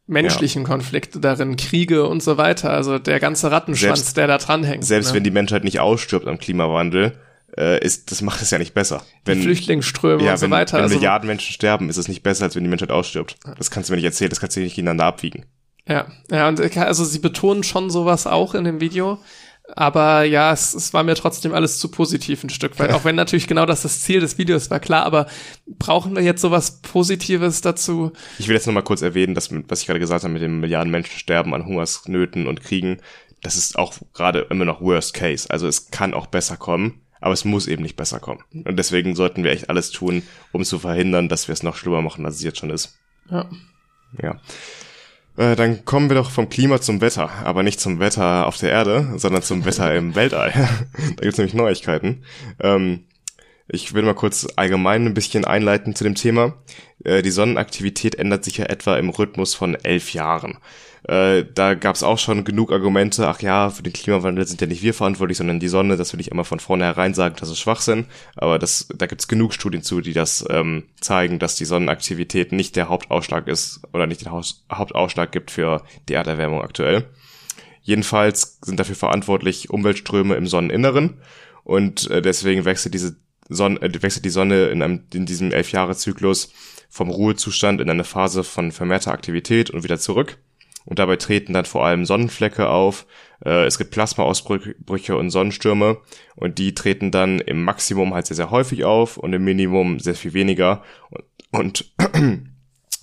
menschlichen 0.07 0.63
ja. 0.63 0.67
Konflikte 0.67 1.19
darin, 1.19 1.55
Kriege 1.55 2.07
und 2.07 2.21
so 2.21 2.37
weiter. 2.37 2.71
Also 2.71 2.99
der 2.99 3.19
ganze 3.19 3.51
Rattenschwanz, 3.51 3.99
selbst, 3.99 4.17
der 4.17 4.27
da 4.27 4.37
dranhängt. 4.37 4.83
Selbst 4.83 5.09
ne? 5.09 5.15
wenn 5.15 5.23
die 5.23 5.31
Menschheit 5.31 5.63
nicht 5.63 5.79
ausstirbt 5.79 6.27
am 6.27 6.39
Klimawandel, 6.39 7.17
äh, 7.57 7.83
ist, 7.83 8.11
das 8.11 8.21
macht 8.21 8.41
es 8.41 8.51
ja 8.51 8.57
nicht 8.57 8.73
besser. 8.73 9.03
Wenn, 9.25 9.37
die 9.37 9.45
Flüchtlingsströme 9.45 10.23
ja, 10.23 10.31
und 10.31 10.37
so 10.37 10.43
wenn, 10.43 10.51
weiter. 10.51 10.77
Wenn 10.77 10.83
also, 10.83 10.95
Milliarden 10.95 11.27
Menschen 11.27 11.53
sterben, 11.53 11.89
ist 11.89 11.97
es 11.97 12.07
nicht 12.07 12.23
besser, 12.23 12.45
als 12.45 12.55
wenn 12.55 12.63
die 12.63 12.69
Menschheit 12.69 12.91
ausstirbt. 12.91 13.37
Das 13.57 13.71
kannst 13.71 13.89
du 13.89 13.93
mir 13.93 13.97
nicht 13.97 14.05
erzählen, 14.05 14.29
das 14.29 14.39
kannst 14.39 14.57
du 14.57 14.61
nicht 14.61 14.75
gegeneinander 14.75 15.05
abwiegen. 15.05 15.45
Ja, 15.87 16.05
ja, 16.29 16.47
und 16.47 16.59
äh, 16.59 16.79
also 16.79 17.03
sie 17.03 17.19
betonen 17.19 17.63
schon 17.63 17.89
sowas 17.89 18.27
auch 18.27 18.55
in 18.55 18.63
dem 18.63 18.79
Video. 18.79 19.19
Aber 19.75 20.23
ja, 20.23 20.51
es, 20.51 20.73
es 20.73 20.93
war 20.93 21.03
mir 21.03 21.15
trotzdem 21.15 21.53
alles 21.53 21.79
zu 21.79 21.89
positiv 21.89 22.43
ein 22.43 22.49
Stück 22.49 22.79
weit. 22.79 22.91
Auch 22.91 23.05
wenn 23.05 23.15
natürlich 23.15 23.47
genau 23.47 23.65
das 23.65 23.83
das 23.83 24.01
Ziel 24.01 24.19
des 24.19 24.37
Videos 24.37 24.69
war, 24.69 24.79
klar. 24.79 25.05
Aber 25.05 25.27
brauchen 25.77 26.15
wir 26.15 26.23
jetzt 26.23 26.41
sowas 26.41 26.81
Positives 26.81 27.61
dazu? 27.61 28.11
Ich 28.39 28.47
will 28.47 28.55
jetzt 28.55 28.67
noch 28.67 28.73
mal 28.73 28.81
kurz 28.81 29.01
erwähnen, 29.01 29.35
dass, 29.35 29.49
was 29.67 29.81
ich 29.81 29.87
gerade 29.87 29.99
gesagt 29.99 30.23
habe 30.23 30.33
mit 30.33 30.41
den 30.41 30.59
Milliarden 30.59 30.91
Menschen 30.91 31.17
sterben 31.17 31.53
an 31.53 31.65
Hungersnöten 31.65 32.47
und 32.47 32.61
Kriegen. 32.63 32.99
Das 33.41 33.55
ist 33.55 33.77
auch 33.77 33.93
gerade 34.13 34.47
immer 34.49 34.65
noch 34.65 34.81
Worst 34.81 35.13
Case. 35.13 35.49
Also 35.49 35.67
es 35.67 35.91
kann 35.91 36.13
auch 36.13 36.27
besser 36.27 36.57
kommen. 36.57 37.01
Aber 37.21 37.33
es 37.33 37.43
muss 37.43 37.67
eben 37.67 37.83
nicht 37.83 37.97
besser 37.97 38.19
kommen. 38.19 38.41
Und 38.53 38.77
deswegen 38.77 39.13
sollten 39.13 39.43
wir 39.43 39.51
echt 39.51 39.69
alles 39.69 39.91
tun, 39.91 40.23
um 40.53 40.63
zu 40.63 40.79
verhindern, 40.79 41.27
dass 41.27 41.49
wir 41.49 41.53
es 41.53 41.63
noch 41.63 41.75
schlimmer 41.75 42.01
machen, 42.01 42.25
als 42.25 42.35
es 42.35 42.43
jetzt 42.43 42.59
schon 42.59 42.69
ist. 42.69 42.97
Ja. 43.29 43.49
Ja. 44.21 44.39
Äh, 45.39 45.55
dann 45.55 45.85
kommen 45.85 46.09
wir 46.09 46.17
doch 46.17 46.31
vom 46.31 46.49
Klima 46.49 46.81
zum 46.81 46.99
Wetter, 46.99 47.29
aber 47.45 47.63
nicht 47.63 47.79
zum 47.79 47.99
Wetter 47.99 48.45
auf 48.45 48.57
der 48.57 48.71
Erde, 48.71 49.13
sondern 49.15 49.41
zum 49.41 49.63
Wetter 49.63 49.95
im 49.95 50.13
Weltall. 50.13 50.51
da 51.15 51.21
gibt's 51.21 51.37
nämlich 51.37 51.53
Neuigkeiten. 51.53 52.23
Ähm, 52.59 53.05
ich 53.71 53.93
will 53.93 54.03
mal 54.03 54.15
kurz 54.15 54.47
allgemein 54.55 55.05
ein 55.05 55.13
bisschen 55.13 55.45
einleiten 55.45 55.95
zu 55.95 56.03
dem 56.03 56.15
Thema. 56.15 56.57
Äh, 57.03 57.21
die 57.21 57.31
Sonnenaktivität 57.31 58.15
ändert 58.15 58.43
sich 58.43 58.57
ja 58.57 58.65
etwa 58.65 58.97
im 58.97 59.09
Rhythmus 59.09 59.53
von 59.53 59.75
elf 59.75 60.13
Jahren. 60.13 60.57
Äh, 61.03 61.45
da 61.53 61.75
gab 61.75 61.95
es 61.95 62.03
auch 62.03 62.17
schon 62.17 62.43
genug 62.43 62.71
Argumente, 62.71 63.27
ach 63.27 63.41
ja, 63.41 63.69
für 63.69 63.83
den 63.83 63.93
Klimawandel 63.93 64.45
sind 64.45 64.59
ja 64.59 64.67
nicht 64.67 64.83
wir 64.83 64.93
verantwortlich, 64.93 65.37
sondern 65.37 65.59
die 65.59 65.69
Sonne, 65.69 65.95
das 65.95 66.11
will 66.11 66.19
ich 66.19 66.31
immer 66.31 66.43
von 66.43 66.59
vornherein 66.59 67.13
sagen, 67.13 67.35
das 67.39 67.49
ist 67.49 67.59
Schwachsinn. 67.59 68.05
Aber 68.35 68.59
das, 68.59 68.87
da 68.95 69.05
gibt 69.05 69.21
es 69.21 69.27
genug 69.27 69.53
Studien 69.53 69.81
zu, 69.81 70.01
die 70.01 70.13
das 70.13 70.45
ähm, 70.49 70.83
zeigen, 70.99 71.39
dass 71.39 71.55
die 71.55 71.65
Sonnenaktivität 71.65 72.51
nicht 72.51 72.75
der 72.75 72.89
Hauptausschlag 72.89 73.47
ist 73.47 73.81
oder 73.93 74.07
nicht 74.07 74.21
den 74.21 74.31
Haus 74.31 74.65
Hauptausschlag 74.71 75.31
gibt 75.31 75.51
für 75.51 75.83
die 76.09 76.13
Erderwärmung 76.13 76.61
aktuell. 76.61 77.07
Jedenfalls 77.81 78.59
sind 78.63 78.79
dafür 78.79 78.95
verantwortlich 78.95 79.69
Umweltströme 79.69 80.35
im 80.35 80.47
Sonneninneren 80.47 81.21
und 81.63 82.09
äh, 82.11 82.21
deswegen 82.21 82.65
wechselt 82.65 82.93
diese 82.93 83.15
Sonne, 83.49 83.81
äh, 83.81 84.01
wechselt 84.01 84.25
die 84.25 84.29
Sonne 84.29 84.67
in, 84.67 84.81
einem, 84.81 85.03
in 85.13 85.25
diesem 85.25 85.51
Elfjahre-Zyklus 85.51 86.53
vom 86.89 87.09
Ruhezustand 87.09 87.81
in 87.81 87.89
eine 87.89 88.03
Phase 88.03 88.43
von 88.43 88.71
vermehrter 88.71 89.11
Aktivität 89.11 89.69
und 89.69 89.83
wieder 89.83 89.99
zurück 89.99 90.37
und 90.89 90.97
dabei 90.97 91.17
treten 91.17 91.53
dann 91.53 91.65
vor 91.65 91.85
allem 91.85 92.05
Sonnenflecke 92.05 92.67
auf. 92.67 93.05
Äh, 93.45 93.65
es 93.65 93.77
gibt 93.77 93.91
Plasmaausbrüche 93.91 95.15
und 95.15 95.29
Sonnenstürme 95.29 95.97
und 96.35 96.57
die 96.57 96.73
treten 96.73 97.11
dann 97.11 97.39
im 97.39 97.63
Maximum 97.63 98.13
halt 98.13 98.25
sehr, 98.25 98.35
sehr 98.35 98.49
häufig 98.49 98.85
auf 98.85 99.17
und 99.17 99.31
im 99.33 99.43
Minimum 99.43 99.99
sehr 99.99 100.15
viel 100.15 100.33
weniger. 100.33 100.83
Und, 101.11 101.23
und 101.51 101.93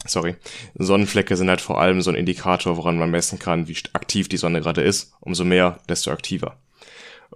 sorry, 0.06 0.34
Sonnenflecke 0.74 1.36
sind 1.36 1.48
halt 1.48 1.60
vor 1.60 1.80
allem 1.80 2.02
so 2.02 2.10
ein 2.10 2.16
Indikator, 2.16 2.76
woran 2.76 2.98
man 2.98 3.10
messen 3.10 3.38
kann, 3.38 3.68
wie 3.68 3.76
aktiv 3.92 4.28
die 4.28 4.36
Sonne 4.36 4.60
gerade 4.60 4.82
ist. 4.82 5.12
Umso 5.20 5.44
mehr, 5.44 5.78
desto 5.88 6.10
aktiver. 6.10 6.58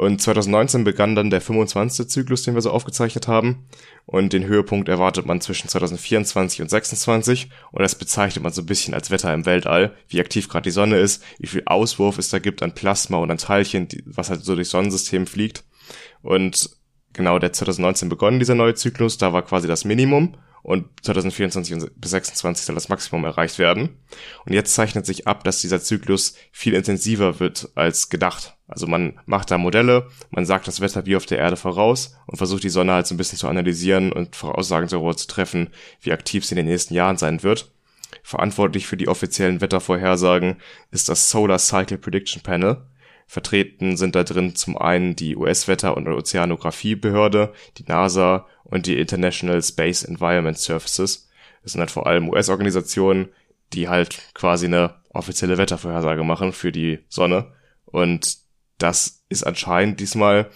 Und 0.00 0.22
2019 0.22 0.82
begann 0.82 1.14
dann 1.14 1.28
der 1.28 1.42
25. 1.42 2.08
Zyklus, 2.08 2.42
den 2.42 2.54
wir 2.54 2.62
so 2.62 2.70
aufgezeichnet 2.70 3.28
haben. 3.28 3.66
Und 4.06 4.32
den 4.32 4.46
Höhepunkt 4.46 4.88
erwartet 4.88 5.26
man 5.26 5.42
zwischen 5.42 5.68
2024 5.68 6.62
und 6.62 6.70
2026. 6.70 7.50
Und 7.70 7.82
das 7.82 7.96
bezeichnet 7.96 8.42
man 8.42 8.50
so 8.50 8.62
ein 8.62 8.66
bisschen 8.66 8.94
als 8.94 9.10
Wetter 9.10 9.34
im 9.34 9.44
Weltall, 9.44 9.94
wie 10.08 10.20
aktiv 10.20 10.48
gerade 10.48 10.62
die 10.62 10.70
Sonne 10.70 10.96
ist, 10.96 11.22
wie 11.38 11.48
viel 11.48 11.64
Auswurf 11.66 12.16
es 12.16 12.30
da 12.30 12.38
gibt 12.38 12.62
an 12.62 12.74
Plasma 12.74 13.18
und 13.18 13.30
an 13.30 13.36
Teilchen, 13.36 13.88
was 14.06 14.30
halt 14.30 14.42
so 14.42 14.54
durchs 14.54 14.70
Sonnensystem 14.70 15.26
fliegt. 15.26 15.64
Und 16.22 16.70
genau, 17.12 17.38
der 17.38 17.52
2019 17.52 18.08
begonnen, 18.08 18.38
dieser 18.38 18.54
neue 18.54 18.74
Zyklus, 18.74 19.18
da 19.18 19.34
war 19.34 19.42
quasi 19.42 19.68
das 19.68 19.84
Minimum 19.84 20.34
und 20.62 20.86
2024 21.02 21.74
bis 21.96 22.10
2026 22.10 22.66
soll 22.66 22.74
das 22.74 22.88
Maximum 22.88 23.24
erreicht 23.24 23.58
werden. 23.58 23.96
Und 24.44 24.52
jetzt 24.52 24.74
zeichnet 24.74 25.06
sich 25.06 25.26
ab, 25.26 25.44
dass 25.44 25.60
dieser 25.60 25.80
Zyklus 25.80 26.34
viel 26.52 26.74
intensiver 26.74 27.40
wird 27.40 27.70
als 27.74 28.08
gedacht. 28.08 28.56
Also 28.68 28.86
man 28.86 29.18
macht 29.26 29.50
da 29.50 29.58
Modelle, 29.58 30.08
man 30.30 30.46
sagt 30.46 30.68
das 30.68 30.80
Wetter 30.80 31.04
wie 31.04 31.16
auf 31.16 31.26
der 31.26 31.38
Erde 31.38 31.56
voraus 31.56 32.16
und 32.26 32.36
versucht 32.36 32.62
die 32.62 32.68
Sonne 32.68 32.92
halt 32.92 33.06
so 33.06 33.14
ein 33.14 33.18
bisschen 33.18 33.38
zu 33.38 33.48
analysieren 33.48 34.12
und 34.12 34.36
Voraussagen 34.36 34.88
darüber 34.88 35.16
zu 35.16 35.26
treffen, 35.26 35.70
wie 36.00 36.12
aktiv 36.12 36.44
sie 36.44 36.52
in 36.52 36.58
den 36.58 36.66
nächsten 36.66 36.94
Jahren 36.94 37.16
sein 37.16 37.42
wird. 37.42 37.72
Verantwortlich 38.22 38.86
für 38.86 38.96
die 38.96 39.08
offiziellen 39.08 39.60
Wettervorhersagen 39.60 40.56
ist 40.90 41.08
das 41.08 41.30
Solar 41.30 41.58
Cycle 41.58 41.98
Prediction 41.98 42.42
Panel. 42.42 42.82
Vertreten 43.30 43.96
sind 43.96 44.16
da 44.16 44.24
drin 44.24 44.56
zum 44.56 44.76
einen 44.76 45.14
die 45.14 45.36
US-Wetter- 45.36 45.96
und 45.96 46.08
Ozeanographie-Behörde, 46.08 47.52
die 47.78 47.84
NASA 47.84 48.48
und 48.64 48.86
die 48.86 48.98
International 48.98 49.62
Space 49.62 50.02
Environment 50.02 50.58
Services. 50.58 51.28
Das 51.62 51.70
sind 51.70 51.80
halt 51.80 51.92
vor 51.92 52.08
allem 52.08 52.28
US-Organisationen, 52.28 53.28
die 53.72 53.88
halt 53.88 54.20
quasi 54.34 54.66
eine 54.66 54.96
offizielle 55.10 55.58
Wettervorhersage 55.58 56.24
machen 56.24 56.52
für 56.52 56.72
die 56.72 57.04
Sonne. 57.08 57.52
Und 57.84 58.38
das 58.78 59.22
ist 59.28 59.44
anscheinend 59.44 60.00
diesmal 60.00 60.50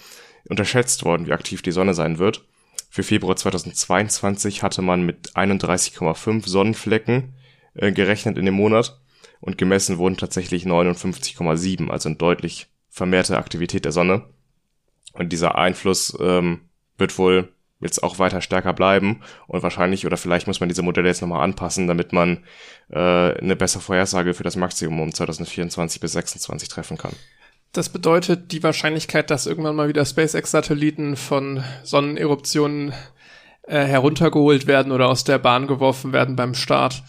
unterschätzt 0.49 1.05
worden, 1.05 1.27
wie 1.27 1.31
aktiv 1.31 1.61
die 1.61 1.71
Sonne 1.71 1.93
sein 1.93 2.17
wird. 2.19 2.43
Für 2.89 3.03
Februar 3.03 3.37
2022 3.37 4.63
hatte 4.63 4.81
man 4.81 5.05
mit 5.05 5.31
31,5 5.37 6.45
Sonnenflecken 6.45 7.35
äh, 7.75 7.93
gerechnet 7.93 8.37
in 8.37 8.43
dem 8.43 8.55
Monat 8.55 8.99
und 9.45 9.57
gemessen 9.57 9.97
wurden 9.99 10.17
tatsächlich 10.17 10.65
59,7, 10.65 11.89
also 11.89 12.09
eine 12.09 12.17
deutlich 12.17 12.67
vermehrte 12.89 13.37
Aktivität 13.37 13.85
der 13.85 13.91
Sonne. 13.91 14.23
Und 15.13 15.31
dieser 15.31 15.55
Einfluss 15.55 16.17
ähm, 16.19 16.61
wird 16.97 17.17
wohl 17.17 17.49
jetzt 17.79 18.01
auch 18.03 18.19
weiter 18.19 18.41
stärker 18.41 18.73
bleiben 18.73 19.21
und 19.47 19.61
wahrscheinlich 19.61 20.05
oder 20.05 20.17
vielleicht 20.17 20.47
muss 20.47 20.59
man 20.59 20.69
diese 20.69 20.81
Modelle 20.81 21.07
jetzt 21.09 21.21
nochmal 21.21 21.43
anpassen, 21.43 21.87
damit 21.87 22.13
man 22.13 22.43
äh, 22.89 22.97
eine 22.97 23.55
bessere 23.55 23.81
Vorhersage 23.81 24.33
für 24.33 24.43
das 24.43 24.55
Maximum 24.55 25.13
2024 25.13 26.01
bis 26.01 26.13
2026 26.13 26.69
treffen 26.69 26.97
kann. 26.97 27.13
Das 27.73 27.89
bedeutet, 27.89 28.51
die 28.53 28.63
Wahrscheinlichkeit, 28.63 29.29
dass 29.29 29.45
irgendwann 29.45 29.75
mal 29.75 29.89
wieder 29.89 30.05
SpaceX-Satelliten 30.05 31.17
von 31.17 31.63
Sonneneruptionen 31.83 32.93
äh, 33.63 33.85
heruntergeholt 33.85 34.65
werden 34.65 34.93
oder 34.93 35.09
aus 35.09 35.25
der 35.25 35.37
Bahn 35.37 35.67
geworfen 35.67 36.13
werden 36.13 36.37
beim 36.37 36.55
Start, 36.55 37.03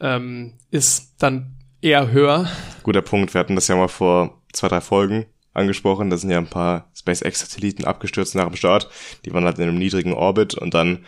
ähm, 0.00 0.54
ist 0.70 1.14
dann 1.22 1.57
eher 1.80 2.10
höher. 2.10 2.48
Guter 2.82 3.02
Punkt. 3.02 3.34
Wir 3.34 3.40
hatten 3.40 3.54
das 3.54 3.68
ja 3.68 3.76
mal 3.76 3.88
vor 3.88 4.40
zwei, 4.52 4.68
drei 4.68 4.80
Folgen 4.80 5.26
angesprochen. 5.54 6.10
Da 6.10 6.16
sind 6.16 6.30
ja 6.30 6.38
ein 6.38 6.50
paar 6.50 6.90
SpaceX-Satelliten 6.96 7.84
abgestürzt 7.84 8.34
nach 8.34 8.46
dem 8.46 8.56
Start. 8.56 8.88
Die 9.24 9.32
waren 9.32 9.44
halt 9.44 9.58
in 9.58 9.64
einem 9.64 9.78
niedrigen 9.78 10.12
Orbit 10.12 10.54
und 10.54 10.74
dann 10.74 11.04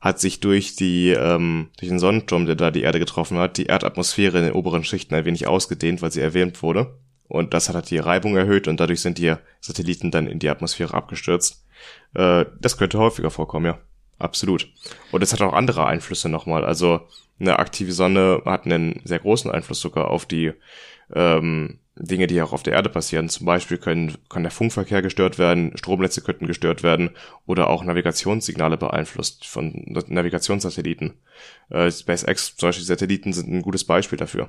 hat 0.00 0.20
sich 0.20 0.40
durch 0.40 0.76
die 0.76 1.10
ähm, 1.10 1.70
durch 1.78 1.88
den 1.88 1.98
Sonnensturm, 1.98 2.44
der 2.44 2.56
da 2.56 2.70
die 2.70 2.82
Erde 2.82 2.98
getroffen 2.98 3.38
hat, 3.38 3.56
die 3.56 3.66
Erdatmosphäre 3.66 4.38
in 4.38 4.44
den 4.44 4.52
oberen 4.52 4.84
Schichten 4.84 5.14
ein 5.14 5.24
wenig 5.24 5.46
ausgedehnt, 5.46 6.02
weil 6.02 6.12
sie 6.12 6.20
erwärmt 6.20 6.62
wurde. 6.62 6.98
Und 7.26 7.54
das 7.54 7.68
hat 7.68 7.74
halt 7.74 7.90
die 7.90 7.98
Reibung 7.98 8.36
erhöht 8.36 8.68
und 8.68 8.78
dadurch 8.78 9.00
sind 9.00 9.16
die 9.16 9.34
Satelliten 9.60 10.10
dann 10.10 10.26
in 10.26 10.38
die 10.38 10.50
Atmosphäre 10.50 10.92
abgestürzt. 10.92 11.64
Äh, 12.14 12.44
das 12.60 12.76
könnte 12.76 12.98
häufiger 12.98 13.30
vorkommen, 13.30 13.66
ja. 13.66 13.78
Absolut. 14.24 14.72
Und 15.12 15.22
es 15.22 15.34
hat 15.34 15.42
auch 15.42 15.52
andere 15.52 15.86
Einflüsse 15.86 16.30
nochmal. 16.30 16.64
Also 16.64 17.02
eine 17.38 17.58
aktive 17.58 17.92
Sonne 17.92 18.40
hat 18.46 18.64
einen 18.64 19.02
sehr 19.04 19.18
großen 19.18 19.50
Einfluss 19.50 19.80
sogar 19.80 20.10
auf 20.10 20.24
die 20.24 20.54
ähm, 21.14 21.78
Dinge, 21.94 22.26
die 22.26 22.40
auch 22.40 22.54
auf 22.54 22.62
der 22.62 22.72
Erde 22.72 22.88
passieren. 22.88 23.28
Zum 23.28 23.44
Beispiel 23.44 23.76
können, 23.76 24.16
kann 24.30 24.42
der 24.42 24.50
Funkverkehr 24.50 25.02
gestört 25.02 25.38
werden, 25.38 25.76
Stromnetze 25.76 26.22
könnten 26.22 26.46
gestört 26.46 26.82
werden 26.82 27.10
oder 27.44 27.68
auch 27.68 27.84
Navigationssignale 27.84 28.78
beeinflusst 28.78 29.46
von 29.46 29.84
Navigationssatelliten. 30.08 31.12
Äh, 31.68 31.90
SpaceX, 31.90 32.56
zum 32.56 32.68
Beispiel 32.68 32.86
Satelliten 32.86 33.34
sind 33.34 33.52
ein 33.52 33.60
gutes 33.60 33.84
Beispiel 33.84 34.16
dafür. 34.16 34.48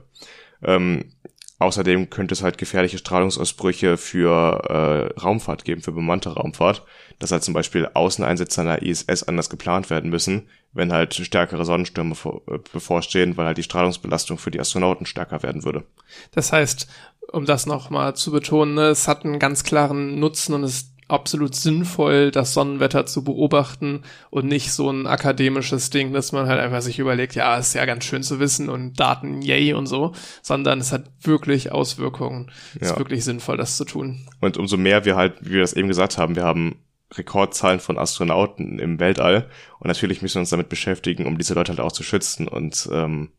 Ähm, 0.64 1.12
Außerdem 1.58 2.10
könnte 2.10 2.34
es 2.34 2.44
halt 2.44 2.58
gefährliche 2.58 2.98
Strahlungsausbrüche 2.98 3.96
für 3.96 5.14
äh, 5.16 5.20
Raumfahrt 5.20 5.64
geben, 5.64 5.82
für 5.82 5.94
bemannte 5.94 6.30
Raumfahrt, 6.30 6.84
dass 7.18 7.32
halt 7.32 7.44
zum 7.44 7.54
Beispiel 7.54 7.90
Außeneinsätze 7.94 8.62
an 8.62 8.68
der 8.68 8.82
ISS 8.82 9.24
anders 9.24 9.50
geplant 9.50 9.90
werden 9.90 10.10
müssen, 10.10 10.50
wenn 10.74 10.92
halt 10.92 11.14
stärkere 11.16 11.64
Sonnenstürme 11.64 12.16
vor, 12.16 12.42
äh, 12.48 12.60
bevorstehen, 12.74 13.38
weil 13.38 13.46
halt 13.46 13.58
die 13.58 13.64
Strahlungsbelastung 13.64 14.38
für 14.38 14.52
die 14.52 14.60
Astronauten 14.60 15.06
stärker 15.06 15.44
werden 15.44 15.64
würde. 15.64 15.84
Das 16.32 16.52
heißt, 16.52 16.88
um 17.32 17.46
das 17.46 17.66
nochmal 17.66 18.16
zu 18.16 18.32
betonen, 18.32 18.76
ne, 18.76 18.88
es 18.88 19.08
hat 19.08 19.24
einen 19.24 19.40
ganz 19.40 19.64
klaren 19.64 20.20
Nutzen 20.20 20.54
und 20.54 20.64
es 20.64 20.95
absolut 21.08 21.56
sinnvoll, 21.56 22.32
das 22.32 22.54
Sonnenwetter 22.54 23.06
zu 23.06 23.24
beobachten 23.24 24.02
und 24.32 24.48
nicht 24.48 24.72
so 24.72 24.90
ein 24.90 25.06
akademisches 25.06 25.92
Ding, 25.92 26.14
dass 26.14 26.32
man 26.32 26.48
halt 26.48 26.60
einfach 26.60 26.82
sich 26.82 26.98
überlegt, 26.98 27.36
ja, 27.36 27.58
ist 27.58 27.76
ja 27.76 27.86
ganz 27.86 28.06
schön 28.06 28.24
zu 28.24 28.40
wissen 28.40 28.70
und 28.70 29.00
Daten, 29.00 29.42
yay 29.42 29.74
und 29.74 29.86
so, 29.86 30.14
sondern 30.42 30.80
es 30.80 30.92
hat 30.92 31.12
wirklich 31.22 31.72
Auswirkungen. 31.72 32.52
Es 32.76 32.88
ja. 32.88 32.94
ist 32.94 33.00
wirklich 33.00 33.24
sinnvoll, 33.24 33.58
das 33.58 33.78
zu 33.78 33.86
tun. 33.86 34.28
Und 34.42 34.58
umso 34.58 34.78
mehr 34.78 35.06
wir 35.06 35.16
halt, 35.16 35.36
wie 35.42 35.52
wir 35.52 35.62
das 35.62 35.74
eben 35.74 35.88
gesagt 35.88 36.18
haben, 36.18 36.36
wir 36.36 36.44
haben 36.44 36.80
Rekordzahlen 37.14 37.80
von 37.80 38.00
Astronauten 38.00 38.80
im 38.80 39.00
Weltall 39.00 39.50
und 39.80 39.88
natürlich 39.88 40.24
müssen 40.24 40.36
wir 40.36 40.42
uns 40.42 40.50
damit 40.50 40.70
beschäftigen, 40.70 41.28
um 41.28 41.38
diese 41.38 41.54
Leute 41.54 41.70
halt 41.70 41.80
auch 41.80 41.92
zu 41.92 42.02
schützen 42.02 42.48
und 42.48 42.90
ähm, 42.92 43.30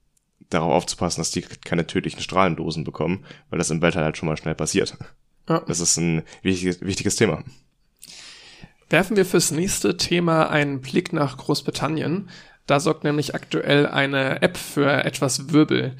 darauf 0.51 0.73
aufzupassen, 0.73 1.21
dass 1.21 1.33
die 1.33 1.43
keine 1.43 1.87
tödlichen 1.87 2.21
Strahlendosen 2.21 2.85
bekommen, 2.85 3.25
weil 3.51 3.59
das 3.59 3.71
im 3.71 3.83
Weltall 3.83 4.05
halt 4.05 4.17
schon 4.17 4.29
mal 4.29 4.37
schnell 4.37 4.55
passiert. 4.55 4.97
Ja. 5.49 5.61
Das 5.67 5.81
ist 5.81 5.97
ein 5.97 6.23
wichtiges, 6.43 6.81
wichtiges 6.81 7.17
Thema. 7.17 7.43
Werfen 8.89 9.17
wir 9.17 9.27
fürs 9.27 9.51
nächste 9.51 9.97
Thema 9.97 10.49
einen 10.49 10.81
Blick 10.81 11.13
nach 11.13 11.37
Großbritannien. 11.37 12.29
Da 12.67 12.81
sorgt 12.81 13.05
nämlich 13.05 13.35
aktuell 13.35 13.87
eine 13.87 14.43
App 14.43 14.57
für 14.57 15.05
etwas 15.05 15.53
Wirbel. 15.53 15.97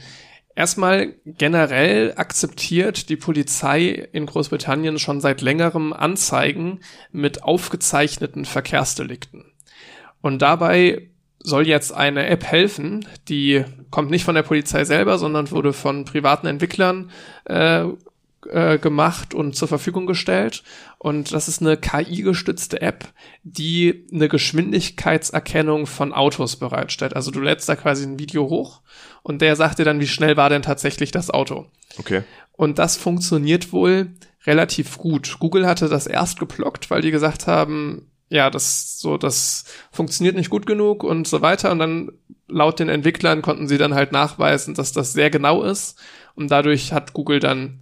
Erstmal 0.55 1.15
generell 1.27 2.15
akzeptiert 2.17 3.09
die 3.09 3.17
Polizei 3.17 4.09
in 4.13 4.25
Großbritannien 4.25 4.99
schon 4.99 5.21
seit 5.21 5.43
längerem 5.43 5.93
Anzeigen 5.93 6.81
mit 7.13 7.43
aufgezeichneten 7.43 8.47
Verkehrsdelikten. 8.47 9.45
Und 10.23 10.41
dabei 10.41 11.11
soll 11.41 11.69
jetzt 11.69 11.93
eine 11.93 12.27
App 12.27 12.45
helfen, 12.45 13.07
die 13.29 13.65
kommt 13.91 14.11
nicht 14.11 14.25
von 14.25 14.35
der 14.35 14.43
Polizei 14.43 14.85
selber, 14.85 15.19
sondern 15.19 15.51
wurde 15.51 15.73
von 15.73 16.05
privaten 16.05 16.47
Entwicklern 16.47 17.11
äh, 17.45 17.85
äh, 18.51 18.79
gemacht 18.79 19.35
und 19.35 19.55
zur 19.57 19.69
Verfügung 19.69 20.07
gestellt. 20.07 20.63
Und 20.99 21.33
das 21.33 21.49
ist 21.49 21.61
eine 21.61 21.77
KI-gestützte 21.77 22.81
App, 22.81 23.13
die 23.43 24.07
eine 24.13 24.29
Geschwindigkeitserkennung 24.29 25.87
von 25.87 26.13
Autos 26.13 26.57
bereitstellt. 26.57 27.15
Also 27.15 27.31
du 27.31 27.41
lädst 27.41 27.69
da 27.69 27.77
quasi 27.77 28.05
ein 28.05 28.19
Video 28.19 28.49
hoch 28.49 28.83
und 29.23 29.43
der 29.43 29.57
sagt 29.57 29.79
dir 29.79 29.85
dann, 29.85 30.01
wie 30.01 30.07
schnell 30.07 30.37
war 30.37 30.49
denn 30.49 30.63
tatsächlich 30.63 31.11
das 31.11 31.31
Auto. 31.31 31.67
Okay. 31.99 32.23
Und 32.53 32.79
das 32.79 32.97
funktioniert 32.97 33.73
wohl 33.73 34.13
relativ 34.47 34.99
gut. 34.99 35.37
Google 35.39 35.67
hatte 35.67 35.89
das 35.89 36.07
erst 36.07 36.39
geblockt, 36.39 36.91
weil 36.91 37.03
die 37.03 37.11
gesagt 37.11 37.47
haben, 37.47 38.11
ja, 38.29 38.51
das 38.51 38.99
so, 38.99 39.19
das 39.19 39.65
funktioniert 39.93 40.37
nicht 40.37 40.51
gut 40.51 40.67
genug 40.67 41.05
und 41.05 41.29
so 41.29 41.43
weiter. 41.43 41.71
Und 41.71 41.79
dann 41.79 42.13
laut 42.49 42.79
den 42.79 42.89
Entwicklern 42.89 43.43
konnten 43.43 43.69
sie 43.69 43.79
dann 43.79 43.95
halt 43.95 44.13
nachweisen, 44.13 44.75
dass 44.75 44.93
das 44.93 45.13
sehr 45.13 45.31
genau 45.31 45.63
ist. 45.63 45.99
Und 46.35 46.51
dadurch 46.51 46.93
hat 46.93 47.13
Google 47.13 47.41
dann 47.41 47.81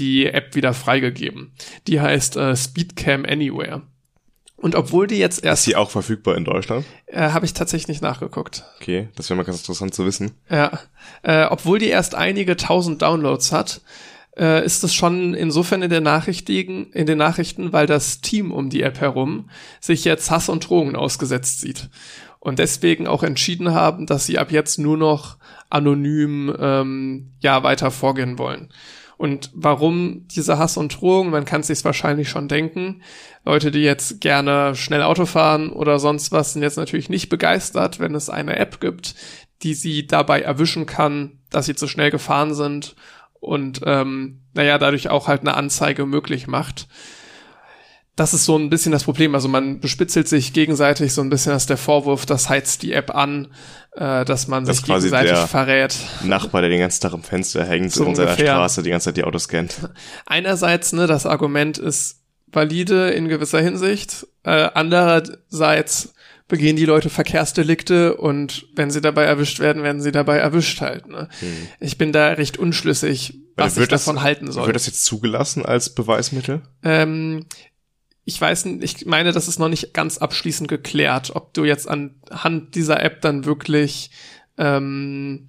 die 0.00 0.26
App 0.26 0.56
wieder 0.56 0.74
freigegeben. 0.74 1.52
Die 1.86 2.00
heißt 2.00 2.36
äh, 2.36 2.56
Speedcam 2.56 3.24
Anywhere. 3.24 3.82
Und 4.56 4.74
obwohl 4.74 5.06
die 5.06 5.16
jetzt 5.16 5.42
erst. 5.42 5.62
Ist 5.62 5.64
sie 5.66 5.76
auch 5.76 5.90
verfügbar 5.90 6.36
in 6.36 6.44
Deutschland? 6.44 6.84
Äh, 7.06 7.30
Habe 7.30 7.46
ich 7.46 7.54
tatsächlich 7.54 7.88
nicht 7.88 8.02
nachgeguckt. 8.02 8.64
Okay, 8.80 9.08
das 9.16 9.30
wäre 9.30 9.36
mal 9.36 9.44
ganz 9.44 9.58
interessant 9.58 9.94
zu 9.94 10.04
wissen. 10.04 10.32
Ja. 10.50 10.78
Äh, 11.22 11.46
obwohl 11.46 11.78
die 11.78 11.88
erst 11.88 12.14
einige 12.14 12.56
tausend 12.56 13.00
Downloads 13.00 13.52
hat, 13.52 13.80
äh, 14.36 14.64
ist 14.64 14.84
es 14.84 14.94
schon 14.94 15.34
insofern 15.34 15.82
in, 15.82 15.90
der 15.90 16.02
Nachrichten, 16.02 16.92
in 16.92 17.06
den 17.06 17.18
Nachrichten, 17.18 17.72
weil 17.72 17.86
das 17.86 18.20
Team 18.20 18.52
um 18.52 18.68
die 18.68 18.82
App 18.82 19.00
herum 19.00 19.48
sich 19.80 20.04
jetzt 20.04 20.30
Hass 20.30 20.48
und 20.48 20.68
Drohungen 20.68 20.96
ausgesetzt 20.96 21.60
sieht. 21.60 21.88
Und 22.38 22.58
deswegen 22.58 23.06
auch 23.06 23.22
entschieden 23.22 23.72
haben, 23.72 24.06
dass 24.06 24.26
sie 24.26 24.38
ab 24.38 24.50
jetzt 24.50 24.78
nur 24.78 24.96
noch 24.96 25.36
anonym 25.68 26.54
ähm, 26.58 27.32
ja 27.40 27.62
weiter 27.62 27.90
vorgehen 27.90 28.38
wollen. 28.38 28.70
Und 29.20 29.50
warum 29.52 30.26
dieser 30.28 30.56
Hass 30.56 30.78
und 30.78 30.98
Drohung? 30.98 31.28
Man 31.28 31.44
kann 31.44 31.60
es 31.60 31.66
sich 31.66 31.84
wahrscheinlich 31.84 32.30
schon 32.30 32.48
denken. 32.48 33.02
Leute, 33.44 33.70
die 33.70 33.80
jetzt 33.80 34.22
gerne 34.22 34.74
schnell 34.74 35.02
Auto 35.02 35.26
fahren 35.26 35.68
oder 35.68 35.98
sonst 35.98 36.32
was, 36.32 36.54
sind 36.54 36.62
jetzt 36.62 36.78
natürlich 36.78 37.10
nicht 37.10 37.28
begeistert, 37.28 38.00
wenn 38.00 38.14
es 38.14 38.30
eine 38.30 38.56
App 38.56 38.80
gibt, 38.80 39.14
die 39.62 39.74
sie 39.74 40.06
dabei 40.06 40.40
erwischen 40.40 40.86
kann, 40.86 41.32
dass 41.50 41.66
sie 41.66 41.74
zu 41.74 41.86
schnell 41.86 42.10
gefahren 42.10 42.54
sind 42.54 42.96
und 43.34 43.82
ähm, 43.84 44.40
naja, 44.54 44.78
dadurch 44.78 45.10
auch 45.10 45.28
halt 45.28 45.42
eine 45.42 45.52
Anzeige 45.52 46.06
möglich 46.06 46.46
macht 46.46 46.88
das 48.16 48.34
ist 48.34 48.44
so 48.44 48.56
ein 48.56 48.70
bisschen 48.70 48.92
das 48.92 49.04
Problem. 49.04 49.34
Also 49.34 49.48
man 49.48 49.80
bespitzelt 49.80 50.28
sich 50.28 50.52
gegenseitig 50.52 51.12
so 51.14 51.22
ein 51.22 51.30
bisschen 51.30 51.52
als 51.52 51.66
der 51.66 51.76
Vorwurf, 51.76 52.26
das 52.26 52.48
heizt 52.48 52.82
die 52.82 52.92
App 52.92 53.14
an, 53.14 53.48
äh, 53.92 54.24
dass 54.24 54.48
man 54.48 54.64
das 54.64 54.78
sich 54.78 54.86
gegenseitig 54.86 55.38
verrät. 55.38 55.96
Nachbar, 56.24 56.60
der 56.60 56.70
den 56.70 56.80
ganzen 56.80 57.00
Tag 57.00 57.14
im 57.14 57.22
Fenster 57.22 57.64
hängt 57.64 57.92
so 57.92 58.02
und 58.02 58.10
in 58.10 58.14
seiner 58.16 58.34
Straße 58.36 58.82
die 58.82 58.90
ganze 58.90 59.06
Zeit 59.06 59.16
die 59.16 59.24
Autos 59.24 59.44
scannt. 59.44 59.76
Einerseits, 60.26 60.92
ne, 60.92 61.06
das 61.06 61.26
Argument 61.26 61.78
ist 61.78 62.20
valide 62.52 63.10
in 63.10 63.28
gewisser 63.28 63.60
Hinsicht. 63.60 64.26
Äh, 64.42 64.68
andererseits 64.74 66.14
begehen 66.48 66.76
die 66.76 66.84
Leute 66.84 67.08
Verkehrsdelikte 67.08 68.16
und 68.16 68.66
wenn 68.74 68.90
sie 68.90 69.00
dabei 69.00 69.24
erwischt 69.24 69.60
werden, 69.60 69.82
werden 69.82 70.02
sie 70.02 70.12
dabei 70.12 70.38
erwischt 70.38 70.80
halt. 70.80 71.06
Ne? 71.06 71.28
Hm. 71.38 71.68
Ich 71.78 71.96
bin 71.96 72.12
da 72.12 72.32
recht 72.32 72.58
unschlüssig, 72.58 73.38
was 73.56 73.78
ich 73.78 73.88
davon 73.88 74.16
das, 74.16 74.24
halten 74.24 74.50
soll. 74.50 74.66
Wird 74.66 74.76
das 74.76 74.86
jetzt 74.86 75.04
zugelassen 75.04 75.64
als 75.64 75.94
Beweismittel? 75.94 76.62
Ähm, 76.82 77.46
ich 78.30 78.40
weiß 78.40 78.66
nicht, 78.66 79.02
ich 79.02 79.06
meine, 79.06 79.32
das 79.32 79.48
ist 79.48 79.58
noch 79.58 79.68
nicht 79.68 79.92
ganz 79.92 80.18
abschließend 80.18 80.68
geklärt, 80.68 81.32
ob 81.34 81.52
du 81.52 81.64
jetzt 81.64 81.88
anhand 81.88 82.76
dieser 82.76 83.02
App 83.02 83.20
dann 83.22 83.44
wirklich 83.44 84.12
ähm, 84.56 85.48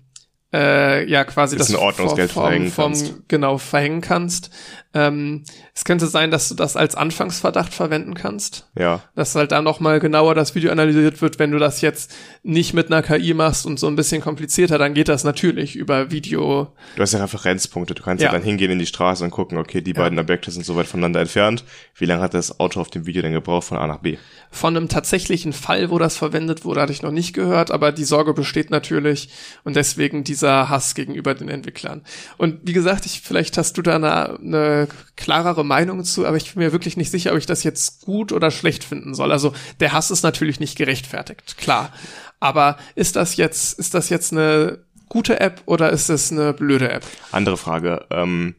äh, 0.52 1.08
ja 1.08 1.24
quasi 1.24 1.58
das 1.58 1.74
Ordnungsgeld 1.76 2.32
vom, 2.32 2.44
verhängen 2.44 2.72
vom, 2.72 2.94
kannst. 2.94 3.14
genau 3.28 3.60
verhängen 3.60 4.02
kannst. 4.02 4.50
Ähm, 4.94 5.44
es 5.74 5.86
könnte 5.86 6.08
sein, 6.08 6.32
dass 6.32 6.50
du 6.50 6.56
das 6.56 6.76
als 6.76 6.96
Anfangsverdacht 6.96 7.74
verwenden 7.74 8.14
kannst. 8.14 8.70
Ja. 8.78 9.02
Dass 9.16 9.36
halt 9.36 9.52
dann 9.54 9.64
nochmal 9.64 10.00
genauer 10.00 10.36
das 10.36 10.54
Video 10.54 10.72
analysiert 10.72 11.22
wird, 11.22 11.40
wenn 11.40 11.52
du 11.52 11.60
das 11.60 11.82
jetzt 11.82 12.14
nicht 12.44 12.74
mit 12.74 12.92
einer 12.92 13.02
KI 13.02 13.34
machst 13.34 13.66
und 13.66 13.80
so 13.80 13.88
ein 13.88 13.96
bisschen 13.96 14.22
komplizierter, 14.22 14.78
dann 14.78 14.94
geht 14.94 15.08
das 15.08 15.24
natürlich 15.24 15.76
über 15.76 16.12
Video. 16.12 16.76
Du 16.96 17.02
hast 17.02 17.14
ja 17.14 17.20
Referenzpunkte. 17.20 17.94
Du 17.96 18.04
kannst 18.04 18.22
ja, 18.22 18.28
Ja. 18.30 18.34
dann 18.34 18.44
hingehen 18.44 18.72
in 18.72 18.80
die 18.80 18.86
Straße 18.86 19.24
und 19.24 19.32
gucken, 19.32 19.58
okay, 19.58 19.82
die 19.82 19.94
beiden 19.94 20.20
Objekte 20.20 20.52
sind 20.52 20.66
so 20.66 20.76
weit 20.76 20.88
voneinander 20.88 21.22
entfernt. 21.22 21.64
Wie 21.96 22.06
lange 22.06 22.22
hat 22.22 22.34
das 22.34 22.60
Auto 22.60 22.82
auf 22.82 22.90
dem 22.90 23.06
Video 23.06 23.22
denn 23.22 23.34
gebraucht 23.34 23.68
von 23.68 23.78
A 23.78 23.88
nach 23.88 24.00
B? 24.00 24.18
Von 24.50 24.76
einem 24.76 24.90
tatsächlichen 24.90 25.54
Fall, 25.54 25.90
wo 25.90 26.00
das 26.00 26.18
verwendet 26.18 26.66
wurde, 26.66 26.82
hatte 26.82 26.92
ich 26.92 27.02
noch 27.02 27.12
nicht 27.12 27.34
gehört, 27.34 27.72
aber 27.72 27.94
die 27.94 28.04
Sorge 28.04 28.34
besteht 28.34 28.70
natürlich 28.70 29.30
und 29.64 29.76
deswegen 29.78 30.26
dieser 30.26 30.68
Hass 30.68 30.96
gegenüber 30.96 31.34
den 31.34 31.48
Entwicklern. 31.48 32.02
Und 32.38 32.60
wie 32.64 32.74
gesagt, 32.74 33.06
ich, 33.06 33.22
vielleicht 33.22 33.58
hast 33.58 33.78
du 33.78 33.82
da 33.82 33.96
eine, 33.96 34.40
eine 34.40 34.81
klarere 35.16 35.66
Meinung 35.66 36.04
zu, 36.04 36.26
aber 36.26 36.38
ich 36.38 36.54
bin 36.54 36.64
mir 36.64 36.72
wirklich 36.72 36.98
nicht 36.98 37.12
sicher, 37.12 37.32
ob 37.32 37.38
ich 37.38 37.46
das 37.46 37.64
jetzt 37.64 38.02
gut 38.02 38.32
oder 38.32 38.52
schlecht 38.52 38.84
finden 38.84 39.16
soll. 39.16 39.32
Also 39.32 39.54
der 39.80 39.94
Hass 39.94 40.12
ist 40.12 40.24
natürlich 40.24 40.60
nicht 40.60 40.78
gerechtfertigt, 40.78 41.58
klar. 41.58 41.92
Aber 42.40 42.78
ist 42.96 43.16
das 43.16 43.38
jetzt, 43.38 43.78
ist 43.80 43.94
das 43.94 44.10
jetzt 44.10 44.32
eine 44.32 44.80
gute 45.10 45.40
App 45.40 45.62
oder 45.66 45.92
ist 45.92 46.10
es 46.10 46.32
eine 46.32 46.54
blöde 46.54 46.90
App? 46.90 47.06
Andere 47.32 47.58
Frage. 47.58 48.06
Ähm, 48.10 48.56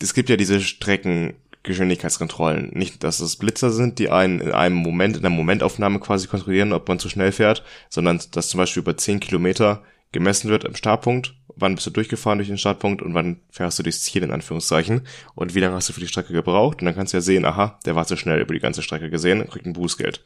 es 0.00 0.14
gibt 0.14 0.28
ja 0.28 0.36
diese 0.36 0.60
Streckengeschwindigkeitskontrollen. 0.60 2.70
Nicht, 2.72 3.04
dass 3.04 3.20
es 3.20 3.36
Blitzer 3.36 3.70
sind, 3.70 3.98
die 3.98 4.10
einen 4.10 4.40
in 4.40 4.52
einem 4.52 4.76
Moment, 4.76 5.16
in 5.16 5.24
einer 5.24 5.34
Momentaufnahme 5.34 6.00
quasi 6.00 6.26
kontrollieren, 6.26 6.72
ob 6.72 6.88
man 6.88 6.98
zu 6.98 7.08
schnell 7.08 7.32
fährt, 7.32 7.62
sondern 7.88 8.20
dass 8.32 8.48
zum 8.48 8.58
Beispiel 8.58 8.82
über 8.82 8.96
10 8.96 9.20
Kilometer 9.20 9.82
gemessen 10.12 10.50
wird 10.50 10.64
im 10.64 10.74
Startpunkt. 10.74 11.34
Wann 11.60 11.74
bist 11.74 11.86
du 11.86 11.90
durchgefahren 11.90 12.38
durch 12.38 12.48
den 12.48 12.58
Startpunkt 12.58 13.02
und 13.02 13.14
wann 13.14 13.40
fährst 13.50 13.78
du 13.78 13.82
durchs 13.82 14.02
Ziel 14.02 14.22
in 14.22 14.30
Anführungszeichen 14.30 15.02
und 15.34 15.54
wie 15.54 15.60
lange 15.60 15.76
hast 15.76 15.88
du 15.88 15.92
für 15.92 16.00
die 16.00 16.08
Strecke 16.08 16.32
gebraucht 16.32 16.80
und 16.80 16.86
dann 16.86 16.94
kannst 16.94 17.12
du 17.12 17.18
ja 17.18 17.20
sehen, 17.20 17.44
aha, 17.44 17.78
der 17.84 17.94
war 17.94 18.06
zu 18.06 18.16
schnell 18.16 18.40
über 18.40 18.54
die 18.54 18.60
ganze 18.60 18.82
Strecke 18.82 19.10
gesehen 19.10 19.40
und 19.40 19.50
kriegt 19.50 19.66
ein 19.66 19.74
Bußgeld. 19.74 20.24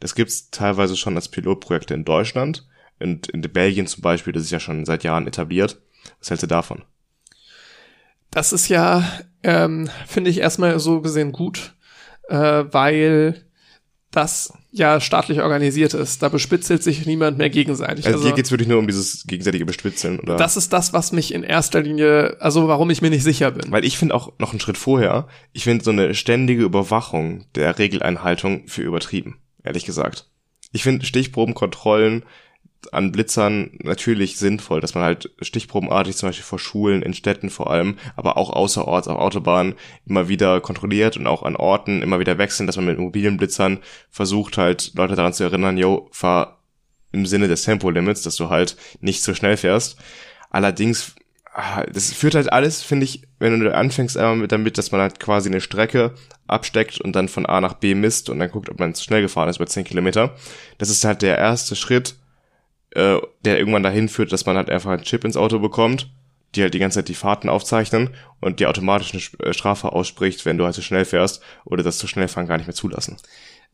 Das 0.00 0.14
gibt's 0.14 0.50
teilweise 0.50 0.96
schon 0.96 1.16
als 1.16 1.28
Pilotprojekte 1.28 1.94
in 1.94 2.04
Deutschland 2.04 2.66
und 3.00 3.28
in 3.28 3.42
Belgien 3.42 3.86
zum 3.86 4.02
Beispiel, 4.02 4.32
das 4.32 4.44
ist 4.44 4.52
ja 4.52 4.60
schon 4.60 4.84
seit 4.84 5.04
Jahren 5.04 5.26
etabliert. 5.26 5.80
Was 6.20 6.30
hältst 6.30 6.44
du 6.44 6.46
davon? 6.46 6.84
Das 8.30 8.52
ist 8.52 8.68
ja, 8.68 9.04
ähm, 9.42 9.88
finde 10.06 10.30
ich 10.30 10.38
erstmal 10.38 10.78
so 10.78 11.00
gesehen 11.00 11.32
gut, 11.32 11.74
äh, 12.28 12.64
weil 12.70 13.45
das 14.16 14.52
ja 14.72 15.00
staatlich 15.00 15.40
organisiert 15.40 15.94
ist. 15.94 16.22
Da 16.22 16.28
bespitzelt 16.28 16.82
sich 16.82 17.06
niemand 17.06 17.38
mehr 17.38 17.50
gegenseitig. 17.50 18.06
Also, 18.06 18.22
hier 18.22 18.32
geht's 18.32 18.50
wirklich 18.50 18.68
nur 18.68 18.78
um 18.78 18.86
dieses 18.86 19.26
gegenseitige 19.26 19.66
Bespitzeln, 19.66 20.20
oder? 20.20 20.36
das 20.36 20.56
ist 20.56 20.72
das, 20.72 20.92
was 20.92 21.12
mich 21.12 21.32
in 21.34 21.42
erster 21.42 21.80
Linie, 21.82 22.36
also 22.40 22.68
warum 22.68 22.90
ich 22.90 23.02
mir 23.02 23.10
nicht 23.10 23.22
sicher 23.22 23.50
bin. 23.50 23.70
Weil 23.70 23.84
ich 23.84 23.98
finde 23.98 24.14
auch 24.14 24.32
noch 24.38 24.50
einen 24.50 24.60
Schritt 24.60 24.78
vorher, 24.78 25.28
ich 25.52 25.64
finde 25.64 25.84
so 25.84 25.90
eine 25.90 26.14
ständige 26.14 26.62
Überwachung 26.62 27.44
der 27.54 27.78
Regeleinhaltung 27.78 28.66
für 28.66 28.82
übertrieben, 28.82 29.38
ehrlich 29.62 29.84
gesagt. 29.84 30.28
Ich 30.72 30.82
finde 30.82 31.06
Stichprobenkontrollen 31.06 32.24
an 32.92 33.12
Blitzern 33.12 33.70
natürlich 33.82 34.38
sinnvoll, 34.38 34.80
dass 34.80 34.94
man 34.94 35.04
halt 35.04 35.30
stichprobenartig 35.40 36.16
zum 36.16 36.28
Beispiel 36.28 36.44
vor 36.44 36.58
Schulen, 36.58 37.02
in 37.02 37.14
Städten 37.14 37.50
vor 37.50 37.70
allem, 37.70 37.96
aber 38.16 38.36
auch 38.36 38.50
außerorts 38.50 39.08
auf 39.08 39.18
Autobahnen 39.18 39.74
immer 40.06 40.28
wieder 40.28 40.60
kontrolliert 40.60 41.16
und 41.16 41.26
auch 41.26 41.42
an 41.42 41.56
Orten 41.56 42.02
immer 42.02 42.20
wieder 42.20 42.38
wechseln, 42.38 42.66
dass 42.66 42.76
man 42.76 42.86
mit 42.86 42.98
mobilen 42.98 43.36
Blitzern 43.36 43.78
versucht 44.10 44.58
halt 44.58 44.92
Leute 44.94 45.16
daran 45.16 45.32
zu 45.32 45.44
erinnern, 45.44 45.78
yo, 45.78 46.08
fahr 46.12 46.56
im 47.12 47.26
Sinne 47.26 47.48
des 47.48 47.62
Tempolimits, 47.62 48.22
dass 48.22 48.36
du 48.36 48.50
halt 48.50 48.76
nicht 49.00 49.22
zu 49.22 49.34
schnell 49.34 49.56
fährst. 49.56 49.96
Allerdings, 50.50 51.14
ah, 51.52 51.84
das 51.84 52.12
führt 52.12 52.34
halt 52.34 52.52
alles, 52.52 52.82
finde 52.82 53.04
ich, 53.04 53.22
wenn 53.38 53.58
du 53.58 53.74
anfängst 53.74 54.16
einmal 54.16 54.36
mit 54.36 54.52
damit, 54.52 54.78
dass 54.78 54.92
man 54.92 55.00
halt 55.00 55.18
quasi 55.20 55.48
eine 55.48 55.60
Strecke 55.60 56.14
absteckt 56.46 57.00
und 57.00 57.16
dann 57.16 57.28
von 57.28 57.46
A 57.46 57.60
nach 57.60 57.74
B 57.74 57.94
misst 57.94 58.30
und 58.30 58.38
dann 58.38 58.50
guckt, 58.50 58.70
ob 58.70 58.78
man 58.78 58.94
zu 58.94 59.04
schnell 59.04 59.22
gefahren 59.22 59.48
ist 59.48 59.56
über 59.56 59.66
10 59.66 59.84
Kilometer. 59.84 60.34
Das 60.78 60.90
ist 60.90 61.04
halt 61.04 61.22
der 61.22 61.38
erste 61.38 61.74
Schritt, 61.74 62.16
äh, 62.90 63.18
der 63.44 63.58
irgendwann 63.58 63.82
dahin 63.82 64.08
führt, 64.08 64.32
dass 64.32 64.46
man 64.46 64.56
halt 64.56 64.70
einfach 64.70 64.90
einen 64.90 65.02
Chip 65.02 65.24
ins 65.24 65.36
Auto 65.36 65.58
bekommt, 65.58 66.10
die 66.54 66.62
halt 66.62 66.74
die 66.74 66.78
ganze 66.78 66.98
Zeit 66.98 67.08
die 67.08 67.14
Fahrten 67.14 67.48
aufzeichnen 67.48 68.10
und 68.40 68.60
die 68.60 68.66
automatisch 68.66 69.12
eine 69.12 69.48
äh, 69.48 69.52
Strafe 69.52 69.92
ausspricht, 69.92 70.44
wenn 70.46 70.58
du 70.58 70.64
halt 70.64 70.74
zu 70.74 70.82
schnell 70.82 71.04
fährst 71.04 71.42
oder 71.64 71.82
das 71.82 71.98
zu 71.98 72.06
schnell 72.06 72.28
fahren 72.28 72.46
gar 72.46 72.56
nicht 72.56 72.66
mehr 72.66 72.74
zulassen. 72.74 73.16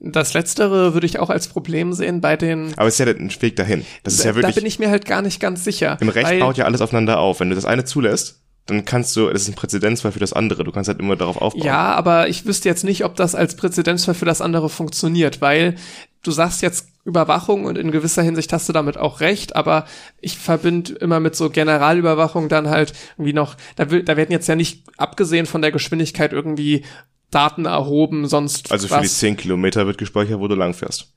Das 0.05 0.35
Letztere 0.35 0.95
würde 0.95 1.07
ich 1.07 1.21
auch 1.21 1.31
als 1.31 1.47
Problem 1.47 1.93
sehen 1.93 2.21
bei 2.21 2.37
den. 2.37 2.73
Aber 2.77 2.89
es 2.89 2.99
ist 2.99 3.07
ja 3.07 3.15
ein 3.15 3.31
Weg 3.41 3.55
dahin. 3.55 3.87
Das 4.03 4.15
ist 4.15 4.25
ja 4.25 4.33
da 4.33 4.37
wirklich, 4.37 4.57
bin 4.57 4.67
ich 4.67 4.81
mir 4.81 4.91
halt 4.91 5.05
gar 5.05 5.23
nicht 5.23 5.39
ganz 5.39 5.63
sicher. 5.63 5.97
im 6.01 6.09
Recht 6.09 6.41
baut 6.41 6.57
ja 6.57 6.65
alles 6.65 6.81
aufeinander 6.81 7.21
auf. 7.21 7.39
Wenn 7.39 7.51
du 7.51 7.55
das 7.55 7.65
eine 7.65 7.85
zulässt, 7.85 8.42
dann 8.67 8.85
kannst 8.85 9.17
du, 9.17 9.29
das 9.29 9.43
ist 9.43 9.49
ein 9.49 9.55
Präzedenzfall 9.55 10.13
für 10.13 10.21
das 10.21 10.33
andere. 10.33 10.63
Du 10.65 10.71
kannst 10.71 10.89
halt 10.89 11.01
immer 11.01 11.17
darauf 11.17 11.37
aufbauen. 11.37 11.65
Ja, 11.65 11.95
aber 11.95 12.29
ich 12.29 12.47
wüsste 12.47 12.69
jetzt 12.69 12.85
nicht, 12.85 13.05
ob 13.05 13.17
das 13.17 13.35
als 13.35 13.57
Präzedenzfall 13.57 14.15
für 14.15 14.25
das 14.25 14.41
andere 14.41 14.69
funktioniert, 14.69 15.41
weil 15.41 15.75
du 16.23 16.31
sagst 16.31 16.63
jetzt 16.63 16.89
Überwachung 17.05 17.65
und 17.65 17.77
in 17.77 17.91
gewisser 17.91 18.23
Hinsicht 18.23 18.53
hast 18.53 18.69
du 18.69 18.73
damit 18.73 18.97
auch 18.97 19.19
recht, 19.19 19.57
aber 19.57 19.87
ich 20.21 20.39
verbinde 20.39 20.93
immer 20.95 21.19
mit 21.19 21.35
so 21.35 21.51
Generalüberwachung 21.51 22.49
dann 22.49 22.71
halt 22.71 22.93
irgendwie 23.19 23.33
noch, 23.33 23.57
da, 23.75 23.91
will, 23.91 24.05
da 24.05 24.17
werden 24.17 24.31
jetzt 24.31 24.47
ja 24.47 24.55
nicht 24.55 24.85
abgesehen 24.97 25.47
von 25.47 25.63
der 25.63 25.73
Geschwindigkeit 25.73 26.33
irgendwie 26.33 26.85
Daten 27.33 27.65
erhoben, 27.65 28.29
sonst 28.29 28.71
Also 28.71 28.87
für 28.87 28.95
was. 28.95 29.03
die 29.03 29.09
10 29.09 29.37
Kilometer 29.37 29.87
wird 29.87 29.99
gespeichert, 29.99 30.39
wo 30.39 30.47
du 30.47 30.55
lang 30.55 30.75
fährst. 30.75 31.13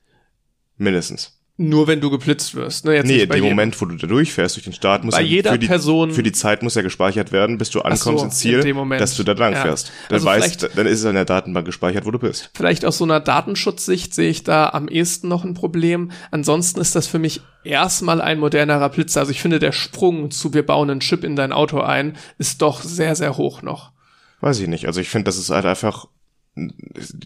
Mindestens. 0.78 1.40
Nur 1.58 1.88
wenn 1.88 2.02
du 2.02 2.10
geblitzt 2.10 2.54
wirst. 2.56 2.84
Ne? 2.84 2.96
Jetzt 2.96 3.08
Nee, 3.08 3.22
in 3.22 3.30
bei 3.30 3.36
dem 3.36 3.46
jedem. 3.46 3.56
Moment, 3.56 3.80
wo 3.82 3.86
du 3.86 3.96
da 3.96 4.08
durchfährst 4.08 4.58
durch 4.58 4.66
den 4.66 4.74
Start, 4.74 5.06
muss 5.06 5.16
Bei 5.16 5.22
ja 5.22 5.28
jeder 5.28 5.52
für 5.54 5.60
die, 5.60 5.68
Person- 5.68 6.12
für 6.12 6.22
die 6.22 6.34
Zeit 6.34 6.62
muss 6.64 6.76
ja 6.76 6.82
gespeichert 6.82 7.32
werden, 7.32 7.58
bis 7.58 7.70
du 7.70 7.80
ankommst 7.80 8.04
so, 8.04 8.26
ins 8.26 8.38
Ziel, 8.40 8.60
in 8.60 8.90
dass 8.90 9.16
du 9.16 9.24
da 9.24 9.32
lang 9.32 9.54
Ja. 9.54 9.62
fährst. 9.62 9.90
Dann 10.10 10.16
Also 10.16 10.26
weißt, 10.26 10.70
dann 10.76 10.86
ist 10.86 11.00
es 11.00 11.06
in 11.06 11.16
der 11.16 11.24
Datenbank 11.24 11.66
gespeichert, 11.66 12.06
wo 12.06 12.12
du 12.12 12.20
bist. 12.20 12.50
Vielleicht 12.54 12.84
aus 12.84 12.98
so 12.98 13.06
einer 13.06 13.22
Datenschutzsicht 13.22 14.14
sehe 14.14 14.30
ich 14.30 14.44
da 14.44 14.68
am 14.72 14.90
ehesten 14.90 15.30
noch 15.30 15.46
ein 15.46 15.54
Problem. 15.54 16.12
Ansonsten 16.30 16.82
ist 16.82 16.94
das 16.94 17.08
für 17.08 17.20
mich 17.20 17.40
erstmal 17.64 18.20
ein 18.20 18.38
modernerer 18.40 18.90
Blitzer. 18.90 19.22
Also 19.22 19.32
ich 19.32 19.42
finde, 19.42 19.60
der 19.60 19.72
Sprung 19.72 20.32
zu 20.32 20.54
wir 20.54 20.66
bauen 20.66 20.90
einen 20.90 21.00
Chip 21.00 21.24
in 21.24 21.38
dein 21.38 21.54
Auto 21.54 21.80
ein, 21.80 22.18
ist 22.38 22.62
doch 22.62 22.82
sehr, 22.82 23.16
sehr 23.16 23.38
hoch 23.38 23.62
noch. 23.62 23.94
Weiß 24.42 24.60
ich 24.60 24.68
nicht. 24.68 24.88
Also 24.88 25.00
ich 25.00 25.08
finde, 25.08 25.24
das 25.24 25.38
ist 25.38 25.52
halt 25.52 25.66
einfach, 25.66 26.08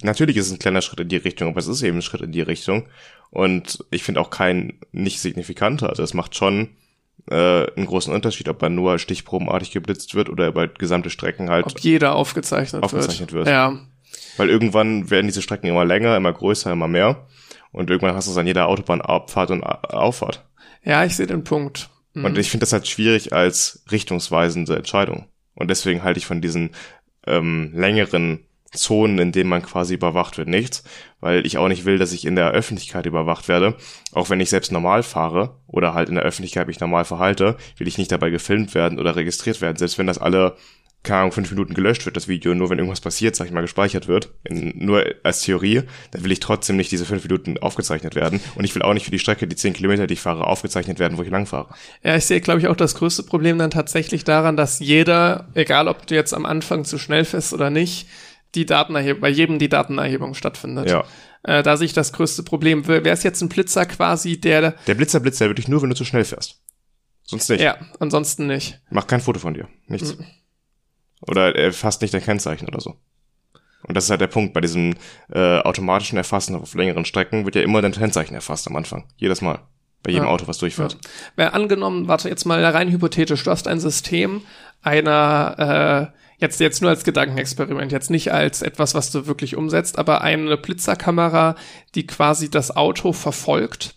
natürlich 0.03 0.37
ist 0.37 0.47
es 0.47 0.51
ein 0.51 0.59
kleiner 0.59 0.81
Schritt 0.81 0.99
in 0.99 1.09
die 1.09 1.17
Richtung, 1.17 1.49
aber 1.49 1.59
es 1.59 1.67
ist 1.67 1.81
eben 1.81 1.97
ein 1.97 2.01
Schritt 2.03 2.21
in 2.21 2.31
die 2.31 2.41
Richtung. 2.41 2.87
Und 3.31 3.85
ich 3.91 4.03
finde 4.03 4.21
auch 4.21 4.29
kein 4.29 4.79
nicht 4.91 5.19
signifikanter. 5.19 5.89
Also 5.89 6.03
es 6.03 6.13
macht 6.13 6.35
schon 6.35 6.69
äh, 7.29 7.71
einen 7.75 7.85
großen 7.85 8.13
Unterschied, 8.13 8.49
ob 8.49 8.61
man 8.61 8.75
nur 8.75 8.97
stichprobenartig 8.97 9.71
geblitzt 9.71 10.15
wird 10.15 10.29
oder 10.29 10.47
über 10.47 10.67
gesamte 10.67 11.09
Strecken 11.09 11.49
halt 11.49 11.65
Ob 11.65 11.79
jeder 11.79 12.15
aufgezeichnet, 12.15 12.83
Aufgezeichnet 12.83 13.33
wird. 13.33 13.47
Ja. 13.47 13.79
Weil 14.37 14.49
irgendwann 14.49 15.09
werden 15.09 15.27
diese 15.27 15.41
Strecken 15.41 15.67
immer 15.67 15.85
länger, 15.85 16.15
immer 16.17 16.33
größer, 16.33 16.71
immer 16.71 16.87
mehr. 16.87 17.27
Und 17.71 17.89
irgendwann 17.89 18.15
hast 18.15 18.27
du 18.27 18.31
es 18.31 18.37
an 18.37 18.47
jeder 18.47 18.67
Autobahnabfahrt 18.67 19.51
und 19.51 19.63
Auffahrt. 19.63 20.45
Ja, 20.83 21.03
ich 21.05 21.15
sehe 21.15 21.27
den 21.27 21.43
Punkt. 21.43 21.89
Mhm. 22.13 22.25
Und 22.25 22.37
ich 22.37 22.49
finde 22.49 22.63
das 22.63 22.73
halt 22.73 22.87
schwierig 22.87 23.33
als 23.33 23.83
richtungsweisende 23.91 24.75
Entscheidung. 24.75 25.27
Und 25.53 25.69
deswegen 25.69 26.03
halte 26.03 26.19
ich 26.19 26.25
von 26.25 26.41
diesen 26.41 26.71
ähm, 27.27 27.71
längeren 27.75 28.45
Zonen, 28.71 29.17
in 29.19 29.31
denen 29.31 29.49
man 29.49 29.61
quasi 29.61 29.95
überwacht 29.95 30.37
wird, 30.37 30.47
nichts, 30.47 30.83
weil 31.19 31.45
ich 31.45 31.57
auch 31.57 31.67
nicht 31.67 31.85
will, 31.85 31.97
dass 31.97 32.13
ich 32.13 32.25
in 32.25 32.35
der 32.35 32.51
Öffentlichkeit 32.51 33.05
überwacht 33.05 33.47
werde. 33.47 33.75
Auch 34.13 34.29
wenn 34.29 34.39
ich 34.39 34.49
selbst 34.49 34.71
normal 34.71 35.03
fahre 35.03 35.55
oder 35.67 35.93
halt 35.93 36.09
in 36.09 36.15
der 36.15 36.23
Öffentlichkeit 36.23 36.67
mich 36.67 36.79
normal 36.79 37.05
verhalte, 37.05 37.57
will 37.77 37.87
ich 37.87 37.97
nicht 37.97 38.11
dabei 38.11 38.29
gefilmt 38.29 38.75
werden 38.75 38.99
oder 38.99 39.15
registriert 39.15 39.61
werden, 39.61 39.77
selbst 39.77 39.97
wenn 39.97 40.07
das 40.07 40.19
alle 40.19 40.55
keine 41.01 41.19
Ahnung, 41.21 41.31
fünf 41.31 41.49
Minuten 41.49 41.73
gelöscht 41.73 42.05
wird, 42.05 42.17
das 42.17 42.27
Video, 42.27 42.53
nur 42.53 42.69
wenn 42.69 42.77
irgendwas 42.77 42.99
passiert, 42.99 43.35
sag 43.35 43.47
ich 43.47 43.53
mal, 43.53 43.61
gespeichert 43.61 44.07
wird, 44.07 44.31
in, 44.43 44.73
nur 44.75 45.05
als 45.23 45.41
Theorie, 45.41 45.83
dann 46.11 46.23
will 46.23 46.31
ich 46.31 46.41
trotzdem 46.41 46.75
nicht 46.75 46.91
diese 46.91 47.05
fünf 47.05 47.23
Minuten 47.23 47.57
aufgezeichnet 47.57 48.15
werden. 48.15 48.41
Und 48.55 48.65
ich 48.65 48.75
will 48.75 48.81
auch 48.81 48.93
nicht 48.93 49.05
für 49.05 49.11
die 49.11 49.19
Strecke, 49.19 49.47
die 49.47 49.55
zehn 49.55 49.73
Kilometer, 49.73 50.07
die 50.07 50.15
ich 50.15 50.19
fahre, 50.19 50.45
aufgezeichnet 50.45 50.99
werden, 50.99 51.17
wo 51.17 51.23
ich 51.23 51.29
lang 51.29 51.45
fahre. 51.45 51.73
Ja, 52.03 52.17
ich 52.17 52.25
sehe, 52.25 52.41
glaube 52.41 52.59
ich, 52.59 52.67
auch 52.67 52.75
das 52.75 52.95
größte 52.95 53.23
Problem 53.23 53.57
dann 53.57 53.71
tatsächlich 53.71 54.25
daran, 54.25 54.57
dass 54.57 54.79
jeder, 54.79 55.47
egal 55.53 55.87
ob 55.87 56.05
du 56.05 56.15
jetzt 56.15 56.33
am 56.33 56.45
Anfang 56.45 56.83
zu 56.83 56.97
schnell 56.97 57.23
fährst 57.23 57.53
oder 57.53 57.69
nicht, 57.69 58.07
die 58.55 58.65
Datenerhebung, 58.65 59.21
bei 59.21 59.29
jedem 59.29 59.59
die 59.59 59.69
Datenerhebung 59.69 60.33
stattfindet. 60.33 60.89
Ja. 60.89 61.03
Äh, 61.43 61.63
da 61.63 61.77
sehe 61.77 61.85
ich 61.85 61.93
das 61.93 62.13
größte 62.13 62.43
Problem. 62.43 62.87
Wäre 62.87 63.07
es 63.09 63.23
jetzt 63.23 63.41
ein 63.41 63.49
Blitzer 63.49 63.85
quasi, 63.85 64.39
der, 64.39 64.71
Der 64.87 64.95
Blitzer 64.95 65.19
blitzt 65.19 65.39
ja 65.39 65.47
wirklich 65.47 65.67
nur, 65.67 65.81
wenn 65.81 65.89
du 65.89 65.95
zu 65.95 66.05
schnell 66.05 66.25
fährst. 66.25 66.61
Sonst 67.23 67.49
nicht. 67.49 67.61
ja, 67.61 67.77
ansonsten 67.99 68.47
nicht. 68.47 68.79
Mach 68.89 69.05
kein 69.07 69.21
Foto 69.21 69.39
von 69.39 69.53
dir. 69.53 69.67
Nichts. 69.87 70.17
Mhm. 70.17 70.25
Oder 71.21 71.55
er 71.55 71.71
fasst 71.73 72.01
nicht 72.01 72.13
dein 72.13 72.23
Kennzeichen 72.23 72.67
oder 72.67 72.79
so. 72.81 72.95
Und 73.83 73.95
das 73.95 74.05
ist 74.05 74.09
halt 74.09 74.21
der 74.21 74.27
Punkt. 74.27 74.53
Bei 74.53 74.61
diesem 74.61 74.95
äh, 75.31 75.59
automatischen 75.59 76.17
Erfassen 76.17 76.55
auf 76.55 76.73
längeren 76.73 77.05
Strecken 77.05 77.45
wird 77.45 77.55
ja 77.55 77.61
immer 77.61 77.81
dein 77.81 77.91
Kennzeichen 77.91 78.33
erfasst 78.33 78.67
am 78.67 78.75
Anfang. 78.75 79.05
Jedes 79.17 79.41
Mal. 79.41 79.59
Bei 80.03 80.11
jedem 80.11 80.25
Ja. 80.25 80.31
Auto, 80.31 80.47
was 80.47 80.57
durchfährt. 80.57 80.97
Wäre 81.35 81.53
angenommen, 81.53 82.07
warte 82.07 82.29
jetzt 82.29 82.45
mal 82.45 82.63
rein 82.65 82.89
hypothetisch, 82.89 83.43
du 83.43 83.51
hast 83.51 83.67
ein 83.67 83.79
System 83.79 84.41
einer, 84.81 86.11
äh, 86.13 86.28
jetzt, 86.39 86.59
jetzt 86.59 86.81
nur 86.81 86.89
als 86.89 87.03
Gedankenexperiment, 87.03 87.91
jetzt 87.91 88.09
nicht 88.09 88.31
als 88.31 88.61
etwas, 88.61 88.95
was 88.95 89.11
du 89.11 89.27
wirklich 89.27 89.55
umsetzt, 89.55 89.99
aber 89.99 90.21
eine 90.21 90.57
Blitzerkamera, 90.57 91.55
die 91.95 92.07
quasi 92.07 92.49
das 92.49 92.75
Auto 92.75 93.13
verfolgt, 93.13 93.95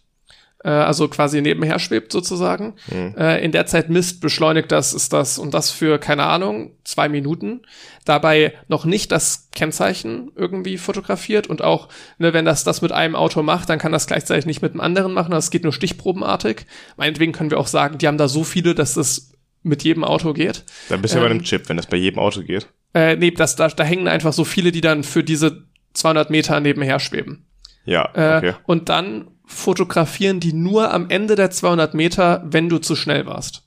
äh, 0.65 0.69
also 0.69 1.09
quasi 1.09 1.41
nebenher 1.41 1.79
schwebt 1.79 2.13
sozusagen. 2.13 2.75
Mhm. 2.91 3.15
Äh, 3.17 3.45
in 3.45 3.53
der 3.53 3.67
Zeit 3.67 3.91
misst, 3.91 4.21
beschleunigt 4.21 4.73
das, 4.73 4.93
ist 4.93 5.13
das 5.13 5.39
und 5.39 5.55
das 5.55 5.71
für, 5.71 5.99
keine 5.99 6.25
Ahnung, 6.25 6.73
zwei 6.85 7.09
Minuten. 7.09 7.63
Dabei 8.05 8.55
noch 8.69 8.85
nicht 8.85 9.13
das 9.13 9.49
Kennzeichen 9.55 10.33
irgendwie 10.35 10.79
fotografiert 10.79 11.47
und 11.47 11.63
auch, 11.63 11.89
ne, 12.19 12.33
wenn 12.33 12.45
das 12.45 12.65
das 12.65 12.83
mit 12.83 12.93
einem 12.93 13.15
Auto 13.15 13.43
macht, 13.43 13.69
dann 13.69 13.79
kann 13.79 13.93
das 13.93 14.07
gleichzeitig 14.07 14.47
nicht 14.47 14.63
mit 14.63 14.75
dem 14.75 14.81
anderen 14.81 15.13
machen, 15.13 15.31
das 15.31 15.51
geht 15.51 15.63
nur 15.63 15.73
stichprobenartig. 15.73 16.67
Meinetwegen 16.97 17.33
können 17.33 17.51
wir 17.51 17.59
auch 17.59 17.69
sagen, 17.69 17.99
die 17.99 18.09
haben 18.09 18.19
da 18.19 18.27
so 18.29 18.43
viele, 18.43 18.75
dass 18.75 18.95
das 18.95 19.32
mit 19.63 19.85
jedem 19.85 20.05
Auto 20.05 20.33
geht. 20.33 20.65
Dann 20.89 21.03
bist 21.03 21.15
du 21.15 21.19
ähm, 21.19 21.25
bei 21.25 21.31
einem 21.31 21.43
Chip, 21.43 21.69
wenn 21.69 21.77
das 21.77 21.87
bei 21.87 21.97
jedem 21.97 22.19
Auto 22.19 22.43
geht. 22.43 22.67
Äh, 22.95 23.17
nee, 23.17 23.31
das, 23.31 23.57
da, 23.57 23.69
da 23.69 23.85
hängen 23.85 24.09
einfach 24.09 24.33
so 24.33 24.45
viele, 24.45 24.73
die 24.73 24.81
dann 24.81 25.05
für 25.05 25.25
diese 25.25 25.65
200 25.95 26.31
Meter 26.31 26.61
nebenher 26.61 26.99
schweben. 27.01 27.47
Ja, 27.85 28.11
äh, 28.15 28.37
okay. 28.39 28.49
Äh, 28.49 28.55
und 28.65 28.89
dann 28.89 29.29
fotografieren 29.45 30.41
die 30.41 30.53
nur 30.53 30.93
am 30.93 31.11
Ende 31.11 31.35
der 31.35 31.51
200 31.51 31.95
Meter, 31.95 32.43
wenn 32.47 32.69
du 32.69 32.79
zu 32.79 32.97
schnell 32.97 33.27
warst. 33.27 33.63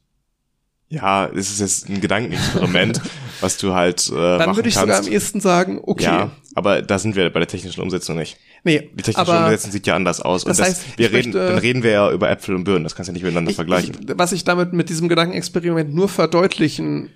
Ja, 0.88 1.28
es 1.28 1.50
ist 1.50 1.60
jetzt 1.60 1.90
ein 1.90 2.00
Gedankenexperiment, 2.00 3.02
was 3.42 3.58
du 3.58 3.74
halt 3.74 4.08
äh, 4.10 4.14
Dann 4.14 4.56
würde 4.56 4.70
ich 4.70 4.76
kannst. 4.76 4.94
sogar 4.94 5.00
am 5.00 5.12
ehesten 5.12 5.42
sagen, 5.42 5.80
okay. 5.82 6.04
Ja, 6.04 6.32
aber 6.54 6.82
da 6.82 7.00
sind 7.00 7.16
wir 7.16 7.30
bei 7.32 7.40
der 7.40 7.48
technischen 7.48 7.82
Umsetzung 7.82 8.16
nicht. 8.16 8.38
Nee, 8.66 8.90
die 8.94 9.04
technische 9.04 9.32
Umsetzung 9.32 9.72
sieht 9.72 9.86
ja 9.86 9.96
anders 9.96 10.22
aus. 10.22 10.44
Das 10.44 10.58
und 10.58 10.66
heißt, 10.66 10.98
wir 10.98 11.12
reden, 11.12 11.32
möchte, 11.32 11.48
dann 11.48 11.58
reden 11.60 11.84
wir 11.84 11.92
ja 11.92 12.12
über 12.12 12.32
Äpfel 12.32 12.56
und 12.56 12.64
Birnen. 12.64 12.84
Das 12.84 12.96
kannst 12.96 13.08
du 13.08 13.12
ja 13.12 13.14
nicht 13.14 13.24
miteinander 13.24 13.52
ich, 13.52 13.56
vergleichen. 13.56 13.96
Ich, 14.02 14.18
was 14.18 14.32
ich 14.32 14.44
damit 14.44 14.74
mit 14.74 14.90
diesem 14.90 15.08
Gedankenexperiment 15.08 15.94
nur 15.94 16.10
verdeutlichen 16.10 17.12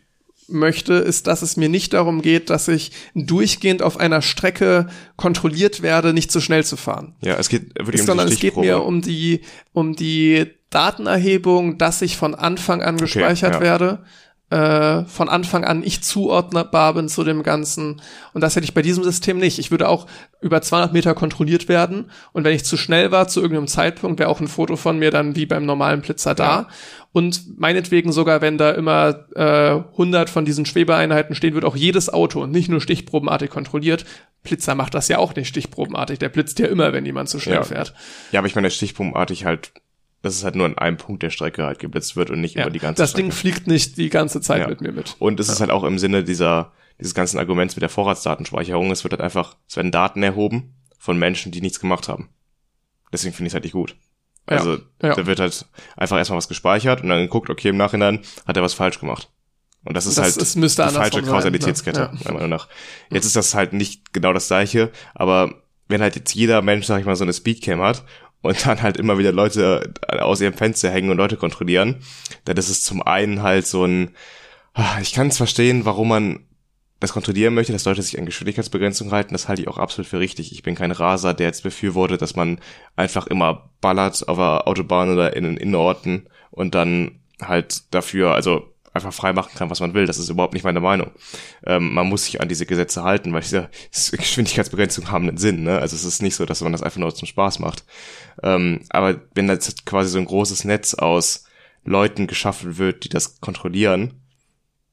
möchte, 0.47 0.93
ist, 0.93 1.25
dass 1.25 1.41
es 1.41 1.57
mir 1.57 1.67
nicht 1.67 1.93
darum 1.93 2.21
geht, 2.21 2.51
dass 2.51 2.67
ich 2.67 2.91
durchgehend 3.15 3.81
auf 3.81 3.99
einer 3.99 4.21
Strecke 4.21 4.87
kontrolliert 5.15 5.81
werde, 5.81 6.13
nicht 6.13 6.31
zu 6.31 6.39
schnell 6.39 6.63
zu 6.63 6.77
fahren. 6.77 7.15
Ja, 7.21 7.35
es 7.37 7.49
geht 7.49 7.75
wirklich 7.79 8.01
um 8.01 8.07
Sondern 8.07 8.27
es 8.27 8.39
geht 8.39 8.55
mir 8.55 8.83
um 8.83 9.01
die, 9.01 9.41
um 9.73 9.95
die 9.95 10.45
Datenerhebung, 10.69 11.79
dass 11.79 12.03
ich 12.03 12.15
von 12.15 12.35
Anfang 12.35 12.83
an 12.83 12.97
gespeichert 12.97 13.55
okay, 13.55 13.65
ja. 13.65 13.71
werde 13.71 13.99
äh, 14.49 15.03
von 15.03 15.29
Anfang 15.29 15.63
an 15.63 15.83
ich 15.83 16.01
zuordnerbar 16.01 16.95
bin 16.95 17.07
zu 17.07 17.23
dem 17.23 17.43
Ganzen. 17.43 18.01
Und 18.33 18.41
das 18.41 18.55
hätte 18.55 18.63
ich 18.63 18.73
bei 18.73 18.81
diesem 18.81 19.03
System 19.03 19.37
nicht. 19.37 19.59
Ich 19.59 19.71
würde 19.71 19.87
auch 19.87 20.07
über 20.41 20.61
200 20.61 20.91
Meter 20.91 21.13
kontrolliert 21.13 21.67
werden. 21.67 22.09
Und 22.33 22.43
wenn 22.43 22.55
ich 22.55 22.65
zu 22.65 22.77
schnell 22.77 23.11
war 23.11 23.27
zu 23.27 23.41
irgendeinem 23.41 23.67
Zeitpunkt, 23.67 24.19
wäre 24.19 24.29
auch 24.29 24.39
ein 24.39 24.47
Foto 24.47 24.75
von 24.75 24.97
mir 24.97 25.11
dann 25.11 25.35
wie 25.35 25.45
beim 25.45 25.65
normalen 25.65 26.01
Blitzer 26.01 26.33
da. 26.33 26.43
Ja. 26.43 26.67
Und 27.11 27.59
meinetwegen 27.59 28.11
sogar, 28.11 28.41
wenn 28.41 28.57
da 28.57 28.71
immer 28.71 29.25
äh, 29.35 29.81
100 29.91 30.29
von 30.29 30.45
diesen 30.45 30.65
Schwebeeinheiten 30.65 31.35
stehen, 31.35 31.53
wird 31.53 31.65
auch 31.65 31.75
jedes 31.75 32.11
Auto 32.11 32.41
und 32.41 32.51
nicht 32.51 32.69
nur 32.69 32.81
stichprobenartig 32.81 33.49
kontrolliert. 33.49 34.05
Blitzer 34.43 34.75
macht 34.75 34.93
das 34.93 35.07
ja 35.09 35.17
auch 35.17 35.35
nicht 35.35 35.47
stichprobenartig. 35.47 36.19
Der 36.19 36.29
blitzt 36.29 36.59
ja 36.59 36.67
immer, 36.67 36.93
wenn 36.93 37.05
jemand 37.05 37.29
zu 37.29 37.39
schnell 37.39 37.55
ja. 37.55 37.63
fährt. 37.63 37.93
Ja, 38.31 38.39
aber 38.39 38.47
ich 38.47 38.55
meine, 38.55 38.69
stichprobenartig 38.71 39.45
halt 39.45 39.73
dass 40.21 40.35
es 40.35 40.43
halt 40.43 40.55
nur 40.55 40.65
an 40.65 40.77
einem 40.77 40.97
Punkt 40.97 41.23
der 41.23 41.29
Strecke 41.29 41.65
halt 41.65 41.79
geblitzt 41.79 42.15
wird 42.15 42.29
und 42.29 42.41
nicht 42.41 42.55
ja, 42.55 42.63
über 42.63 42.71
die 42.71 42.79
ganze 42.79 43.01
das 43.01 43.11
Strecke. 43.11 43.29
Das 43.29 43.35
Ding 43.35 43.51
fliegt 43.53 43.67
nicht 43.67 43.97
die 43.97 44.09
ganze 44.09 44.41
Zeit 44.41 44.61
ja. 44.61 44.67
mit 44.67 44.81
mir 44.81 44.91
mit. 44.91 45.15
Und 45.19 45.39
es 45.39 45.47
ja. 45.47 45.53
ist 45.53 45.59
halt 45.61 45.71
auch 45.71 45.83
im 45.83 45.97
Sinne 45.97 46.23
dieser, 46.23 46.73
dieses 46.99 47.13
ganzen 47.13 47.39
Arguments 47.39 47.75
mit 47.75 47.81
der 47.81 47.89
Vorratsdatenspeicherung, 47.89 48.91
es 48.91 49.03
wird 49.03 49.13
halt 49.13 49.21
einfach, 49.21 49.55
es 49.67 49.77
werden 49.77 49.91
Daten 49.91 50.21
erhoben 50.23 50.75
von 50.97 51.17
Menschen, 51.17 51.51
die 51.51 51.61
nichts 51.61 51.79
gemacht 51.79 52.09
haben. 52.09 52.29
Deswegen 53.13 53.33
finde 53.33 53.47
ich 53.47 53.51
es 53.51 53.53
halt 53.55 53.63
nicht 53.63 53.73
gut. 53.73 53.95
Also, 54.45 54.79
da 54.97 55.27
wird 55.27 55.39
halt 55.39 55.65
einfach 55.95 56.17
erstmal 56.17 56.37
was 56.37 56.47
gespeichert 56.47 57.03
und 57.03 57.09
dann 57.09 57.21
geguckt, 57.21 57.51
okay, 57.51 57.69
im 57.69 57.77
Nachhinein 57.77 58.21
hat 58.47 58.57
er 58.57 58.63
was 58.63 58.73
falsch 58.73 58.99
gemacht. 58.99 59.29
Und 59.85 59.95
das 59.95 60.07
ist 60.07 60.17
das 60.17 60.23
halt 60.25 60.37
ist, 60.37 60.55
die 60.55 60.77
falsche 60.77 61.21
Kausalitätskette, 61.21 62.05
sein, 62.05 62.13
ne? 62.13 62.19
meiner 62.23 62.33
Meinung 62.33 62.49
nach. 62.49 62.67
Jetzt 63.11 63.25
ist 63.25 63.35
das 63.35 63.53
halt 63.53 63.73
nicht 63.73 64.11
genau 64.11 64.33
das 64.33 64.47
gleiche, 64.47 64.91
aber 65.13 65.53
wenn 65.87 66.01
halt 66.01 66.15
jetzt 66.15 66.33
jeder 66.33 66.61
Mensch, 66.61 66.85
sag 66.85 66.99
ich 66.99 67.05
mal, 67.05 67.15
so 67.15 67.23
eine 67.23 67.33
Speedcam 67.33 67.81
hat 67.81 68.03
und 68.41 68.65
dann 68.65 68.81
halt 68.81 68.97
immer 68.97 69.17
wieder 69.17 69.31
Leute 69.31 69.93
aus 70.07 70.41
ihrem 70.41 70.53
Fenster 70.53 70.91
hängen 70.91 71.09
und 71.09 71.17
Leute 71.17 71.37
kontrollieren, 71.37 71.97
dann 72.45 72.57
ist 72.57 72.69
es 72.69 72.83
zum 72.83 73.01
einen 73.01 73.41
halt 73.41 73.67
so 73.67 73.85
ein, 73.85 74.11
ah, 74.73 74.99
ich 75.01 75.13
kann 75.13 75.27
es 75.27 75.37
verstehen, 75.37 75.85
warum 75.85 76.09
man 76.09 76.45
das 76.99 77.13
kontrollieren 77.13 77.53
möchte, 77.53 77.71
dass 77.71 77.85
Leute 77.85 78.01
sich 78.01 78.19
an 78.19 78.25
Geschwindigkeitsbegrenzung 78.25 79.11
halten, 79.11 79.33
das 79.33 79.47
halte 79.47 79.61
ich 79.61 79.67
auch 79.69 79.77
absolut 79.77 80.07
für 80.07 80.19
richtig. 80.19 80.51
Ich 80.51 80.63
bin 80.63 80.75
kein 80.75 80.91
Raser, 80.91 81.33
der 81.33 81.47
jetzt 81.47 81.63
befürwortet, 81.63 82.21
dass 82.21 82.35
man 82.35 82.59
einfach 82.97 83.27
immer 83.27 83.69
ballert 83.79 84.27
auf 84.27 84.37
der 84.37 84.67
Autobahn 84.67 85.09
oder 85.09 85.35
in 85.35 85.45
den 85.45 85.57
Innenorten 85.57 86.27
und 86.51 86.75
dann 86.75 87.19
halt 87.41 87.93
dafür, 87.93 88.35
also 88.35 88.73
einfach 88.93 89.13
frei 89.13 89.33
machen 89.33 89.51
kann, 89.55 89.69
was 89.69 89.79
man 89.79 89.93
will. 89.93 90.05
Das 90.05 90.17
ist 90.17 90.29
überhaupt 90.29 90.53
nicht 90.53 90.63
meine 90.63 90.79
Meinung. 90.79 91.11
Ähm, 91.65 91.93
man 91.93 92.07
muss 92.07 92.25
sich 92.25 92.41
an 92.41 92.49
diese 92.49 92.65
Gesetze 92.65 93.03
halten, 93.03 93.33
weil 93.33 93.41
diese 93.41 93.69
Geschwindigkeitsbegrenzungen 94.11 95.11
haben 95.11 95.27
einen 95.27 95.37
Sinn. 95.37 95.63
Ne? 95.63 95.79
Also 95.79 95.95
es 95.95 96.03
ist 96.03 96.21
nicht 96.21 96.35
so, 96.35 96.45
dass 96.45 96.61
man 96.61 96.71
das 96.71 96.83
einfach 96.83 96.99
nur 96.99 97.13
zum 97.13 97.27
Spaß 97.27 97.59
macht. 97.59 97.85
Ähm, 98.43 98.81
aber 98.89 99.21
wenn 99.33 99.49
jetzt 99.49 99.85
quasi 99.85 100.09
so 100.09 100.17
ein 100.17 100.25
großes 100.25 100.65
Netz 100.65 100.93
aus 100.93 101.45
Leuten 101.83 102.27
geschaffen 102.27 102.77
wird, 102.77 103.03
die 103.03 103.09
das 103.09 103.39
kontrollieren, 103.41 104.21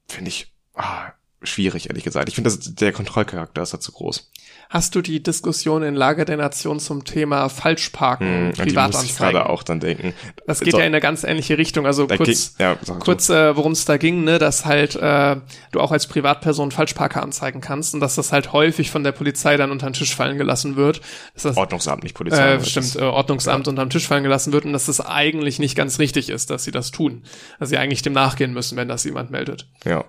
finde 0.07 0.29
ich 0.29 0.53
ah, 0.73 1.11
schwierig, 1.43 1.89
ehrlich 1.89 2.03
gesagt. 2.03 2.29
Ich 2.29 2.35
finde, 2.35 2.51
der 2.57 2.91
Kontrollcharakter 2.91 3.61
ist 3.61 3.73
da 3.73 3.79
zu 3.79 3.91
groß. 3.91 4.31
Hast 4.69 4.95
du 4.95 5.01
die 5.01 5.23
Diskussion 5.23 5.81
in 5.81 5.95
Lage 5.95 6.25
der 6.25 6.35
Nation 6.35 6.79
zum 6.79 7.05
Thema 7.05 7.47
Falschparken, 7.47 8.27
hm, 8.27 8.51
Privatanzeigen? 8.53 8.91
Die 8.91 8.97
muss 8.97 9.03
ich 9.05 9.17
gerade 9.17 9.49
auch 9.49 9.63
dann 9.63 9.79
denken. 9.79 10.13
Das 10.45 10.59
geht 10.59 10.71
so, 10.71 10.79
ja 10.79 10.85
in 10.85 10.93
eine 10.93 10.99
ganz 10.99 11.23
ähnliche 11.23 11.57
Richtung. 11.57 11.85
Also 11.85 12.07
kurz, 12.07 12.55
ja, 12.59 12.75
kurz 12.99 13.29
äh, 13.29 13.55
worum 13.55 13.71
es 13.71 13.85
da 13.85 13.97
ging, 13.97 14.25
ne, 14.25 14.39
dass 14.39 14.65
halt 14.65 14.95
äh, 14.95 15.37
du 15.71 15.79
auch 15.79 15.91
als 15.91 16.07
Privatperson 16.07 16.71
Falschparker 16.71 17.23
anzeigen 17.23 17.61
kannst 17.61 17.93
und 17.93 18.01
dass 18.01 18.15
das 18.15 18.33
halt 18.33 18.51
häufig 18.51 18.91
von 18.91 19.03
der 19.03 19.13
Polizei 19.13 19.55
dann 19.55 19.71
unter 19.71 19.87
den 19.89 19.93
Tisch 19.93 20.15
fallen 20.15 20.37
gelassen 20.37 20.75
wird. 20.75 21.01
Dass 21.33 21.43
das, 21.43 21.57
Ordnungsamt, 21.57 22.03
nicht 22.03 22.15
Polizei. 22.15 22.55
Äh, 22.55 22.65
stimmt, 22.65 22.95
äh, 22.97 23.03
Ordnungsamt 23.03 23.67
ja. 23.67 23.69
unter 23.69 23.85
den 23.85 23.89
Tisch 23.89 24.07
fallen 24.07 24.23
gelassen 24.23 24.51
wird 24.51 24.65
und 24.65 24.73
dass 24.73 24.87
das 24.87 24.99
eigentlich 24.99 25.59
nicht 25.59 25.75
ganz 25.75 25.99
richtig 25.99 26.29
ist, 26.29 26.49
dass 26.49 26.65
sie 26.65 26.71
das 26.71 26.91
tun. 26.91 27.23
Dass 27.59 27.69
sie 27.69 27.77
eigentlich 27.77 28.01
dem 28.01 28.13
nachgehen 28.13 28.53
müssen, 28.53 28.75
wenn 28.75 28.89
das 28.89 29.05
jemand 29.05 29.31
meldet. 29.31 29.69
Ja. 29.85 30.03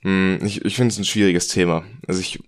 Hm, 0.00 0.40
ich, 0.44 0.64
ich 0.64 0.76
finde 0.76 0.92
es 0.92 0.98
ein 0.98 1.04
schwieriges 1.04 1.48
Thema. 1.48 1.84
Also 2.06 2.20
ich 2.20 2.40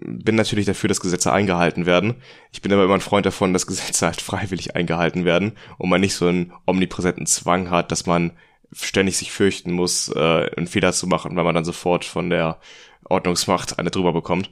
bin 0.00 0.36
natürlich 0.36 0.66
dafür, 0.66 0.88
dass 0.88 1.00
Gesetze 1.00 1.32
eingehalten 1.32 1.86
werden. 1.86 2.16
Ich 2.52 2.62
bin 2.62 2.72
aber 2.72 2.84
immer 2.84 2.94
ein 2.94 3.00
Freund 3.00 3.26
davon, 3.26 3.52
dass 3.52 3.66
Gesetze 3.66 4.06
halt 4.06 4.20
freiwillig 4.20 4.76
eingehalten 4.76 5.24
werden 5.24 5.52
und 5.78 5.88
man 5.88 6.00
nicht 6.00 6.14
so 6.14 6.26
einen 6.26 6.52
omnipräsenten 6.66 7.26
Zwang 7.26 7.70
hat, 7.70 7.92
dass 7.92 8.06
man 8.06 8.32
ständig 8.72 9.16
sich 9.16 9.32
fürchten 9.32 9.72
muss, 9.72 10.08
äh, 10.14 10.50
einen 10.56 10.66
Fehler 10.66 10.92
zu 10.92 11.06
machen, 11.06 11.36
weil 11.36 11.44
man 11.44 11.54
dann 11.54 11.64
sofort 11.64 12.04
von 12.04 12.28
der 12.30 12.60
Ordnungsmacht 13.04 13.78
eine 13.78 13.90
drüber 13.90 14.12
bekommt. 14.12 14.50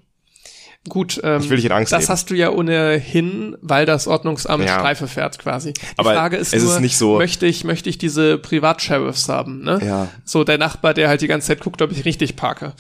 Gut, 0.89 1.20
ähm, 1.24 1.41
ich 1.41 1.51
will 1.51 1.57
dich 1.57 1.66
in 1.66 1.72
Angst 1.72 1.93
das 1.93 2.03
nehmen. 2.03 2.09
hast 2.11 2.30
du 2.30 2.34
ja 2.34 2.51
ohnehin, 2.51 3.57
weil 3.61 3.87
das 3.87 4.07
Ordnungsamt 4.07 4.64
ja. 4.64 4.74
Streife 4.78 5.09
fährt 5.09 5.39
quasi. 5.39 5.72
Die 5.72 5.80
Aber 5.97 6.12
Frage 6.12 6.37
ist, 6.37 6.55
nur, 6.55 6.62
ist 6.62 6.80
nicht 6.80 6.97
so 6.97 7.18
möchte 7.18 7.47
ich, 7.47 7.64
möchte 7.64 7.89
ich 7.89 7.99
diese 7.99 8.39
Privatsheriffs 8.39 9.28
haben, 9.28 9.62
ne? 9.62 9.80
Ja. 9.84 10.09
So 10.24 10.45
der 10.45 10.59
Nachbar, 10.59 10.95
der 10.95 11.09
halt 11.09 11.20
die 11.20 11.26
ganze 11.26 11.49
Zeit 11.49 11.61
guckt, 11.61 11.82
ob 11.82 11.93
ich 11.93 12.05
richtig 12.05 12.37
parke. 12.37 12.74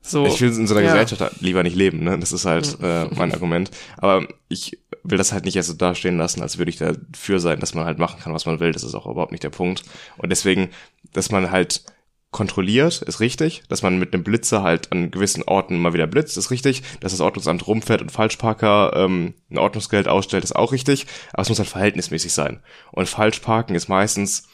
So, 0.00 0.26
ich 0.26 0.40
will 0.40 0.48
in 0.48 0.66
so 0.66 0.74
einer 0.74 0.84
ja. 0.84 0.92
Gesellschaft 0.92 1.40
lieber 1.40 1.62
nicht 1.62 1.76
leben, 1.76 2.02
ne? 2.02 2.18
Das 2.18 2.32
ist 2.32 2.44
halt 2.44 2.78
äh, 2.82 3.06
mein 3.14 3.32
Argument. 3.32 3.70
Aber 3.98 4.26
ich 4.48 4.78
will 5.02 5.18
das 5.18 5.32
halt 5.32 5.44
nicht 5.44 5.56
erst 5.56 5.68
so 5.68 5.74
dastehen 5.74 6.18
lassen, 6.18 6.40
als 6.42 6.58
würde 6.58 6.70
ich 6.70 6.78
dafür 6.78 7.40
sein, 7.40 7.60
dass 7.60 7.74
man 7.74 7.84
halt 7.84 7.98
machen 7.98 8.20
kann, 8.20 8.32
was 8.32 8.46
man 8.46 8.60
will. 8.60 8.72
Das 8.72 8.84
ist 8.84 8.94
auch 8.94 9.06
überhaupt 9.06 9.32
nicht 9.32 9.44
der 9.44 9.50
Punkt. 9.50 9.82
Und 10.16 10.30
deswegen, 10.30 10.70
dass 11.12 11.30
man 11.30 11.50
halt 11.50 11.82
kontrolliert, 12.30 13.02
ist 13.02 13.20
richtig. 13.20 13.62
Dass 13.68 13.82
man 13.82 13.98
mit 13.98 14.12
einem 14.12 14.24
Blitzer 14.24 14.62
halt 14.62 14.92
an 14.92 15.10
gewissen 15.10 15.42
Orten 15.44 15.78
mal 15.78 15.94
wieder 15.94 16.06
blitzt, 16.06 16.36
ist 16.36 16.50
richtig. 16.50 16.82
Dass 17.00 17.12
das 17.12 17.20
Ordnungsamt 17.20 17.66
rumfährt 17.66 18.02
und 18.02 18.12
Falschparker 18.12 18.92
ähm, 18.94 19.34
ein 19.50 19.58
Ordnungsgeld 19.58 20.08
ausstellt, 20.08 20.44
ist 20.44 20.56
auch 20.56 20.72
richtig. 20.72 21.06
Aber 21.32 21.42
es 21.42 21.48
muss 21.48 21.58
halt 21.58 21.68
verhältnismäßig 21.68 22.32
sein. 22.32 22.62
Und 22.92 23.08
Falschparken 23.08 23.74
ist 23.74 23.88
meistens 23.88 24.48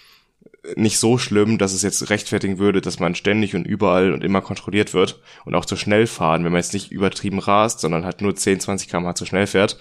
nicht 0.77 0.99
so 0.99 1.19
schlimm, 1.19 1.59
dass 1.59 1.73
es 1.75 1.83
jetzt 1.83 2.09
rechtfertigen 2.11 2.59
würde, 2.59 2.81
dass 2.81 2.99
man 2.99 3.15
ständig 3.15 3.55
und 3.55 3.67
überall 3.67 4.13
und 4.13 4.25
immer 4.25 4.41
kontrolliert 4.41 4.95
wird 4.95 5.21
und 5.45 5.55
auch 5.55 5.67
zu 5.67 5.77
schnell 5.77 6.07
fahren, 6.07 6.45
wenn 6.45 6.53
man 6.53 6.61
jetzt 6.61 6.73
nicht 6.73 6.91
übertrieben 6.91 7.39
rast, 7.39 7.81
sondern 7.81 8.05
halt 8.05 8.23
nur 8.23 8.35
10, 8.35 8.61
20 8.61 8.89
km 8.89 9.15
zu 9.15 9.27
schnell 9.27 9.47
fährt, 9.47 9.79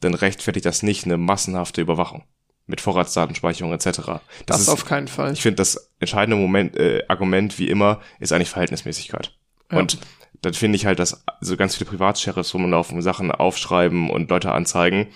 dann 0.00 0.14
rechtfertigt 0.14 0.66
das 0.66 0.82
nicht 0.82 1.04
eine 1.04 1.18
massenhafte 1.18 1.80
Überwachung 1.80 2.24
mit 2.66 2.80
Vorratsdatenspeicherung 2.80 3.72
etc. 3.72 3.84
Das, 3.84 4.20
das 4.46 4.60
ist, 4.62 4.68
auf 4.68 4.86
keinen 4.86 5.08
Fall. 5.08 5.32
Ich 5.32 5.42
finde, 5.42 5.56
das 5.56 5.90
entscheidende 6.00 6.36
Moment, 6.36 6.76
äh, 6.76 7.02
Argument 7.08 7.58
wie 7.58 7.68
immer 7.68 8.00
ist 8.20 8.32
eigentlich 8.32 8.50
Verhältnismäßigkeit. 8.50 9.36
Ja. 9.70 9.78
Und 9.78 9.98
dann 10.40 10.54
finde 10.54 10.76
ich 10.76 10.86
halt, 10.86 10.98
dass 10.98 11.24
so 11.40 11.56
ganz 11.56 11.76
viele 11.76 11.90
Privatsheriffs 11.90 12.54
rumlaufen, 12.54 13.02
Sachen 13.02 13.30
aufschreiben 13.30 14.10
und 14.10 14.30
Leute 14.30 14.52
anzeigen, 14.52 15.08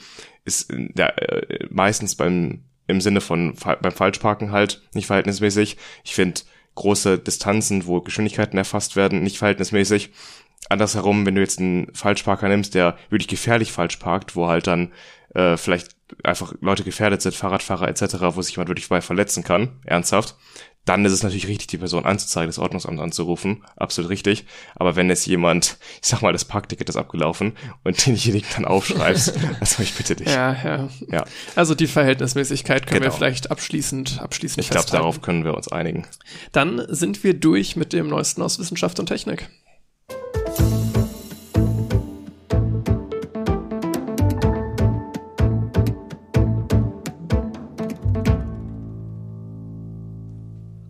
ist 0.45 0.73
ja, 0.97 1.09
äh, 1.09 1.67
meistens 1.71 2.15
beim 2.15 2.65
im 2.87 3.03
Sinne 3.03 3.21
von 3.21 3.55
beim 3.55 3.93
Falschparken 3.93 4.51
halt 4.51 4.83
nicht 4.95 5.07
verhältnismäßig. 5.07 5.77
Ich 6.05 6.15
finde 6.15 6.41
große 6.75 7.19
Distanzen, 7.19 7.87
wo 7.87 8.01
Geschwindigkeiten 8.01 8.57
erfasst 8.57 8.97
werden, 8.97 9.23
nicht 9.23 9.39
verhältnismäßig. 9.39 10.11
Andersherum, 10.71 11.27
wenn 11.27 11.35
du 11.35 11.43
jetzt 11.43 11.59
einen 11.59 11.95
Falschparker 11.95 12.49
nimmst, 12.49 12.75
der 12.75 12.97
wirklich 13.11 13.29
gefährlich 13.29 13.73
falsch 13.73 13.97
parkt, 13.97 14.37
wo 14.37 14.49
halt 14.49 14.67
dann 14.67 14.93
äh, 15.35 15.57
vielleicht 15.57 15.98
einfach 16.25 16.55
Leute 16.61 16.85
gefährdet 16.85 17.23
sind, 17.23 17.35
Fahrradfahrer 17.35 17.89
etc., 17.89 18.17
wo 18.35 18.43
sich 18.43 18.57
jemand 18.57 18.69
wirklich 18.69 18.89
bei 18.89 19.01
verletzen 19.01 19.45
kann, 19.45 19.81
ernsthaft, 19.85 20.37
dann 20.89 21.05
ist 21.05 21.13
es 21.13 21.23
natürlich 21.23 21.49
richtig, 21.49 21.67
die 21.67 21.77
Person 21.77 22.07
anzuzeigen, 22.07 22.49
das 22.49 22.59
Ordnungsamt 22.59 22.99
anzurufen. 22.99 23.63
Absolut 23.77 24.11
richtig. 24.11 24.47
Aber 24.75 24.97
wenn 24.97 25.11
jetzt 25.11 25.27
jemand, 25.27 25.77
ich 26.03 26.09
sag 26.09 26.23
mal, 26.23 26.33
das 26.33 26.47
Parkticket 26.47 26.89
ist 26.89 26.97
abgelaufen 26.97 27.53
und 27.85 28.07
denjenigen 28.07 28.49
dann 28.55 28.65
aufschreibst, 28.65 29.35
soll 29.63 29.85
ich 29.85 29.95
bitte 29.95 30.17
dich. 30.17 30.29
Ja, 30.29 30.57
ja. 30.65 30.89
ja. 31.11 31.25
Also 31.55 31.75
die 31.75 31.87
Verhältnismäßigkeit 31.87 32.87
können 32.87 33.03
genau. 33.03 33.13
wir 33.13 33.17
vielleicht 33.17 33.51
abschließend, 33.51 34.21
abschließend 34.21 34.65
Ich 34.65 34.71
glaube, 34.71 34.91
darauf 34.91 35.21
können 35.21 35.45
wir 35.45 35.55
uns 35.55 35.69
einigen. 35.69 36.07
Dann 36.53 36.83
sind 36.89 37.23
wir 37.23 37.35
durch 37.35 37.77
mit 37.77 37.93
dem 37.93 38.09
Neuesten 38.09 38.41
aus 38.41 38.59
Wissenschaft 38.59 38.99
und 38.99 39.07
Technik. 39.07 39.49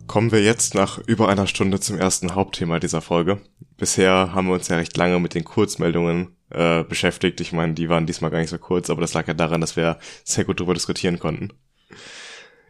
Kommen 0.09 0.31
wir 0.31 0.41
jetzt 0.41 0.73
nach 0.73 0.97
über 0.97 1.29
einer 1.29 1.45
Stunde 1.45 1.79
zum 1.79 1.99
ersten 1.99 2.33
Hauptthema 2.33 2.79
dieser 2.79 2.99
Folge. 2.99 3.39
Bisher 3.77 4.33
haben 4.33 4.47
wir 4.47 4.55
uns 4.55 4.67
ja 4.67 4.77
recht 4.77 4.97
lange 4.97 5.19
mit 5.19 5.35
den 5.35 5.43
Kurzmeldungen 5.43 6.35
äh, 6.49 6.83
beschäftigt. 6.83 7.39
Ich 7.41 7.51
meine, 7.51 7.75
die 7.75 7.89
waren 7.89 8.07
diesmal 8.07 8.31
gar 8.31 8.39
nicht 8.39 8.49
so 8.49 8.57
kurz, 8.57 8.89
aber 8.89 9.01
das 9.01 9.13
lag 9.13 9.27
ja 9.27 9.35
daran, 9.35 9.61
dass 9.61 9.75
wir 9.75 9.99
sehr 10.23 10.45
gut 10.45 10.59
darüber 10.59 10.73
diskutieren 10.73 11.19
konnten. 11.19 11.53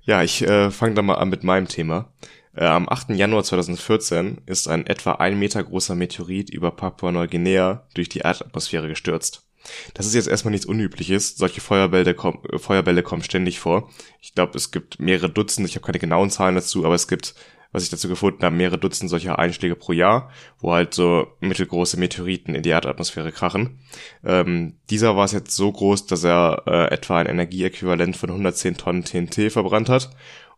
Ja, 0.01 0.21
ich 0.21 0.41
äh, 0.41 0.69
fange 0.69 0.95
da 0.95 1.01
mal 1.01 1.13
an 1.15 1.29
mit 1.29 1.45
meinem 1.45 1.69
Thema. 1.69 2.11
Äh, 2.53 2.65
am 2.65 2.89
8. 2.89 3.11
Januar 3.11 3.45
2014 3.45 4.41
ist 4.45 4.67
ein 4.67 4.85
etwa 4.85 5.13
ein 5.13 5.39
Meter 5.39 5.63
großer 5.63 5.95
Meteorit 5.95 6.49
über 6.49 6.71
Papua-Neuguinea 6.71 7.87
durch 7.93 8.09
die 8.09 8.19
Erdatmosphäre 8.19 8.89
gestürzt. 8.89 9.48
Das 9.93 10.05
ist 10.05 10.13
jetzt 10.13 10.27
erstmal 10.27 10.51
nichts 10.51 10.65
Unübliches. 10.65 11.35
Solche 11.35 11.61
Feuerbälle, 11.61 12.13
kommen, 12.13 12.39
Feuerbälle 12.57 13.03
kommen 13.03 13.23
ständig 13.23 13.59
vor. 13.59 13.89
Ich 14.21 14.33
glaube, 14.33 14.57
es 14.57 14.71
gibt 14.71 14.99
mehrere 14.99 15.29
Dutzend, 15.29 15.67
ich 15.67 15.75
habe 15.75 15.85
keine 15.85 15.99
genauen 15.99 16.29
Zahlen 16.29 16.55
dazu, 16.55 16.85
aber 16.85 16.95
es 16.95 17.07
gibt, 17.07 17.35
was 17.71 17.83
ich 17.83 17.89
dazu 17.89 18.07
gefunden 18.07 18.43
habe, 18.43 18.55
mehrere 18.55 18.77
Dutzend 18.77 19.09
solcher 19.09 19.39
Einschläge 19.39 19.75
pro 19.75 19.93
Jahr, 19.93 20.31
wo 20.59 20.73
halt 20.73 20.93
so 20.93 21.27
mittelgroße 21.39 21.97
Meteoriten 21.97 22.55
in 22.55 22.63
die 22.63 22.69
Erdatmosphäre 22.69 23.31
krachen. 23.31 23.79
Ähm, 24.23 24.77
dieser 24.89 25.15
war 25.15 25.25
es 25.25 25.31
jetzt 25.31 25.55
so 25.55 25.71
groß, 25.71 26.07
dass 26.07 26.23
er 26.23 26.63
äh, 26.65 26.93
etwa 26.93 27.19
ein 27.19 27.27
Energieäquivalent 27.27 28.17
von 28.17 28.29
110 28.29 28.77
Tonnen 28.77 29.03
TNT 29.03 29.51
verbrannt 29.51 29.89
hat. 29.89 30.09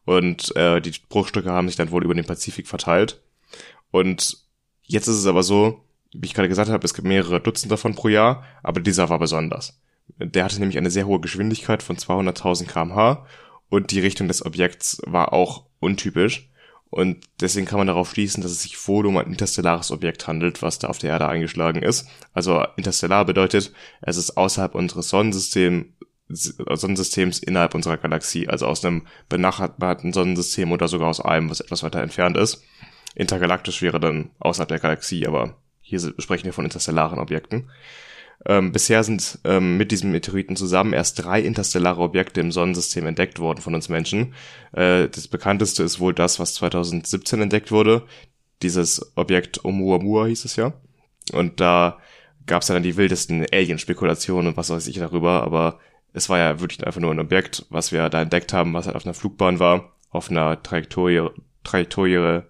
Und 0.05 0.55
äh, 0.55 0.81
die 0.81 0.93
Bruchstücke 1.09 1.51
haben 1.51 1.67
sich 1.67 1.77
dann 1.77 1.91
wohl 1.91 2.03
über 2.03 2.15
den 2.15 2.25
Pazifik 2.25 2.67
verteilt. 2.67 3.21
Und 3.91 4.37
jetzt 4.83 5.07
ist 5.07 5.17
es 5.17 5.27
aber 5.27 5.43
so, 5.43 5.83
wie 6.13 6.27
ich 6.27 6.33
gerade 6.33 6.49
gesagt 6.49 6.69
habe, 6.69 6.85
es 6.85 6.93
gibt 6.93 7.07
mehrere 7.07 7.39
Dutzend 7.39 7.71
davon 7.71 7.95
pro 7.95 8.09
Jahr, 8.09 8.43
aber 8.63 8.81
dieser 8.81 9.09
war 9.09 9.19
besonders. 9.19 9.79
Der 10.17 10.43
hatte 10.43 10.59
nämlich 10.59 10.77
eine 10.77 10.91
sehr 10.91 11.07
hohe 11.07 11.21
Geschwindigkeit 11.21 11.81
von 11.83 11.95
200.000 11.97 12.67
kmh 12.67 13.25
und 13.69 13.91
die 13.91 14.01
Richtung 14.01 14.27
des 14.27 14.45
Objekts 14.45 15.01
war 15.05 15.33
auch 15.33 15.65
untypisch. 15.79 16.49
Und 16.89 17.25
deswegen 17.39 17.65
kann 17.65 17.77
man 17.77 17.87
darauf 17.87 18.11
schließen, 18.11 18.43
dass 18.43 18.51
es 18.51 18.63
sich 18.63 18.85
wohl 18.85 19.05
um 19.05 19.15
ein 19.15 19.27
interstellares 19.27 19.91
Objekt 19.91 20.27
handelt, 20.27 20.61
was 20.61 20.77
da 20.77 20.89
auf 20.89 20.97
der 20.97 21.11
Erde 21.11 21.29
eingeschlagen 21.29 21.81
ist. 21.81 22.05
Also 22.33 22.65
interstellar 22.75 23.23
bedeutet, 23.23 23.71
es 24.01 24.17
ist 24.17 24.35
außerhalb 24.35 24.75
unseres 24.75 25.07
Sonnensystems, 25.07 25.85
Sonnensystems 26.27 27.39
innerhalb 27.39 27.75
unserer 27.75 27.95
Galaxie, 27.95 28.49
also 28.49 28.67
aus 28.67 28.83
einem 28.83 29.07
benachbarten 29.29 30.11
Sonnensystem 30.11 30.73
oder 30.73 30.89
sogar 30.89 31.07
aus 31.07 31.21
einem, 31.21 31.49
was 31.49 31.61
etwas 31.61 31.81
weiter 31.83 32.01
entfernt 32.01 32.35
ist. 32.35 32.61
Intergalaktisch 33.15 33.81
wäre 33.81 34.01
dann 34.01 34.31
außerhalb 34.39 34.67
der 34.67 34.79
Galaxie, 34.79 35.25
aber 35.25 35.60
hier 35.91 36.13
sprechen 36.17 36.45
wir 36.45 36.53
von 36.53 36.65
interstellaren 36.65 37.19
Objekten. 37.19 37.69
Ähm, 38.45 38.71
bisher 38.71 39.03
sind 39.03 39.39
ähm, 39.43 39.77
mit 39.77 39.91
diesem 39.91 40.11
Meteoriten 40.11 40.55
zusammen 40.55 40.93
erst 40.93 41.23
drei 41.23 41.41
interstellare 41.41 42.01
Objekte 42.01 42.41
im 42.41 42.51
Sonnensystem 42.51 43.05
entdeckt 43.05 43.39
worden 43.39 43.61
von 43.61 43.75
uns 43.75 43.87
Menschen. 43.87 44.33
Äh, 44.71 45.09
das 45.09 45.27
bekannteste 45.27 45.83
ist 45.83 45.99
wohl 45.99 46.13
das, 46.13 46.39
was 46.39 46.55
2017 46.55 47.41
entdeckt 47.41 47.71
wurde. 47.71 48.03
Dieses 48.63 49.15
Objekt 49.15 49.63
Oumuamua 49.63 50.25
hieß 50.25 50.45
es 50.45 50.55
ja. 50.55 50.73
Und 51.33 51.59
da 51.59 51.99
gab 52.47 52.63
es 52.63 52.67
ja 52.67 52.73
dann 52.73 52.83
die 52.83 52.97
wildesten 52.97 53.45
Alien-Spekulationen 53.51 54.47
und 54.49 54.57
was 54.57 54.71
weiß 54.71 54.87
ich 54.87 54.97
darüber, 54.97 55.43
aber 55.43 55.79
es 56.13 56.27
war 56.27 56.39
ja 56.39 56.59
wirklich 56.59 56.85
einfach 56.85 56.99
nur 56.99 57.11
ein 57.11 57.19
Objekt, 57.19 57.65
was 57.69 57.91
wir 57.91 58.09
da 58.09 58.21
entdeckt 58.21 58.53
haben, 58.53 58.73
was 58.73 58.87
halt 58.87 58.95
auf 58.95 59.05
einer 59.05 59.13
Flugbahn 59.13 59.59
war, 59.59 59.95
auf 60.09 60.31
einer 60.31 60.61
Trajektorie, 60.61 61.29
Trajektorie 61.63 62.41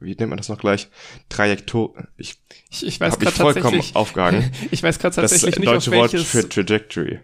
wie 0.00 0.14
nennt 0.14 0.30
man 0.30 0.36
das 0.36 0.48
noch 0.48 0.58
gleich? 0.58 0.88
Trajektor. 1.28 1.94
Ich, 2.16 2.40
ich, 2.70 2.86
ich 2.86 3.00
weiß 3.00 3.18
gerade 3.18 3.36
tatsächlich 3.36 3.96
aufgehangen. 3.96 4.50
ich 4.70 4.82
weiß 4.82 4.98
gerade 4.98 5.16
tatsächlich 5.16 5.54
das 5.54 5.58
nicht, 5.58 5.68
deutsche 5.68 5.90
auf 5.90 5.96
welches, 5.96 6.34
Wort 6.34 6.44
für 6.44 6.48
Trajectory. 6.48 7.20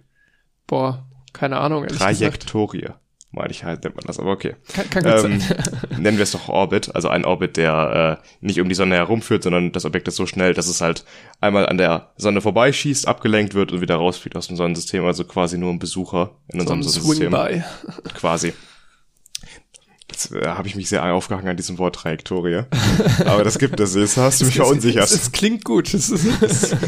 Boah, 0.66 1.06
keine 1.32 1.58
Ahnung. 1.58 1.86
Trajektorie. 1.86 2.88
Meine 3.32 3.50
ich 3.50 3.64
halt, 3.64 3.84
nennt 3.84 3.96
man 3.96 4.04
das, 4.06 4.18
aber 4.18 4.30
okay. 4.30 4.54
Kann, 4.72 4.88
kann 4.88 5.02
gut 5.02 5.24
ähm, 5.24 5.40
sein. 5.40 5.56
nennen 5.98 6.16
wir 6.16 6.22
es 6.22 6.30
doch 6.30 6.48
Orbit, 6.48 6.94
also 6.94 7.08
ein 7.08 7.26
Orbit, 7.26 7.58
der 7.58 8.20
äh, 8.22 8.26
nicht 8.40 8.60
um 8.60 8.68
die 8.68 8.74
Sonne 8.74 8.94
herumführt, 8.94 9.42
sondern 9.42 9.72
das 9.72 9.84
Objekt 9.84 10.08
ist 10.08 10.16
so 10.16 10.26
schnell, 10.26 10.54
dass 10.54 10.68
es 10.68 10.80
halt 10.80 11.04
einmal 11.40 11.66
an 11.66 11.76
der 11.76 12.12
Sonne 12.16 12.40
vorbeischießt, 12.40 13.06
abgelenkt 13.06 13.52
wird 13.52 13.72
und 13.72 13.82
wieder 13.82 13.96
rausfliegt 13.96 14.36
aus 14.36 14.46
dem 14.46 14.56
Sonnensystem, 14.56 15.04
also 15.04 15.24
quasi 15.24 15.58
nur 15.58 15.70
ein 15.70 15.78
Besucher 15.78 16.36
in 16.48 16.60
unserem 16.60 16.82
so 16.82 16.88
Sonnensystem. 16.88 17.62
Quasi. 18.14 18.54
Jetzt 20.16 20.34
äh, 20.34 20.46
habe 20.46 20.66
ich 20.66 20.74
mich 20.74 20.88
sehr 20.88 21.04
aufgehangen 21.04 21.48
an 21.48 21.58
diesem 21.58 21.76
Wort 21.76 21.96
Trajektorie. 21.96 22.62
Aber 23.26 23.44
das 23.44 23.58
gibt 23.58 23.78
es. 23.80 23.94
Jetzt 23.94 24.16
hast 24.16 24.40
du 24.40 24.46
mich 24.46 24.56
verunsichert. 24.56 25.04
Es, 25.04 25.12
es, 25.12 25.32
klingt 25.32 25.62
gut. 25.62 25.92
Das, 25.92 26.10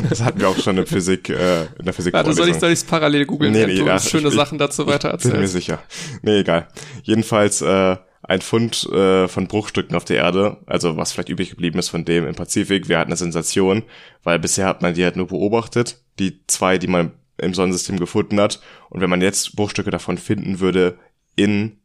das, 0.09 0.23
hatten 0.23 0.41
wir 0.41 0.49
auch 0.49 0.57
schon 0.57 0.79
in 0.79 0.87
Physik, 0.87 1.29
äh, 1.29 1.65
in 1.79 1.85
der 1.85 1.93
Physik. 1.93 2.15
Warte, 2.15 2.33
soll 2.33 2.49
ich 2.49 2.57
soll 2.57 2.73
ich's 2.73 2.85
parallel 2.85 3.27
googeln, 3.27 3.53
nee, 3.53 3.67
nee, 3.67 3.83
ja, 3.83 3.99
schöne 3.99 4.29
ich, 4.29 4.35
Sachen 4.35 4.57
dazu 4.57 4.87
weiter 4.87 5.11
erzählen? 5.11 5.33
Bin 5.33 5.43
mir 5.43 5.49
sicher. 5.49 5.83
Nee, 6.23 6.39
egal. 6.39 6.69
Jedenfalls 7.03 7.61
äh, 7.61 7.97
ein 8.23 8.41
Fund 8.41 8.85
äh, 8.93 9.29
von 9.29 9.47
Bruchstücken 9.47 9.95
auf 9.95 10.07
der 10.07 10.17
Erde, 10.17 10.57
also 10.65 10.97
was 10.97 11.13
vielleicht 11.13 11.29
übrig 11.29 11.51
geblieben 11.51 11.79
ist 11.79 11.91
von 11.91 12.07
dem 12.07 12.27
im 12.27 12.35
Pazifik. 12.35 12.89
Wir 12.89 12.99
hatten 12.99 13.11
eine 13.11 13.17
Sensation, 13.19 13.83
weil 14.23 14.39
bisher 14.39 14.67
hat 14.67 14.81
man 14.81 14.95
die 14.95 15.05
halt 15.05 15.17
nur 15.17 15.27
beobachtet, 15.27 16.03
die 16.19 16.41
zwei, 16.47 16.79
die 16.79 16.89
man 16.89 17.13
im 17.37 17.53
Sonnensystem 17.53 17.99
gefunden 17.99 18.41
hat. 18.41 18.61
Und 18.89 19.03
wenn 19.03 19.11
man 19.11 19.21
jetzt 19.21 19.55
Bruchstücke 19.55 19.91
davon 19.91 20.17
finden 20.17 20.61
würde 20.61 20.99
in 21.37 21.79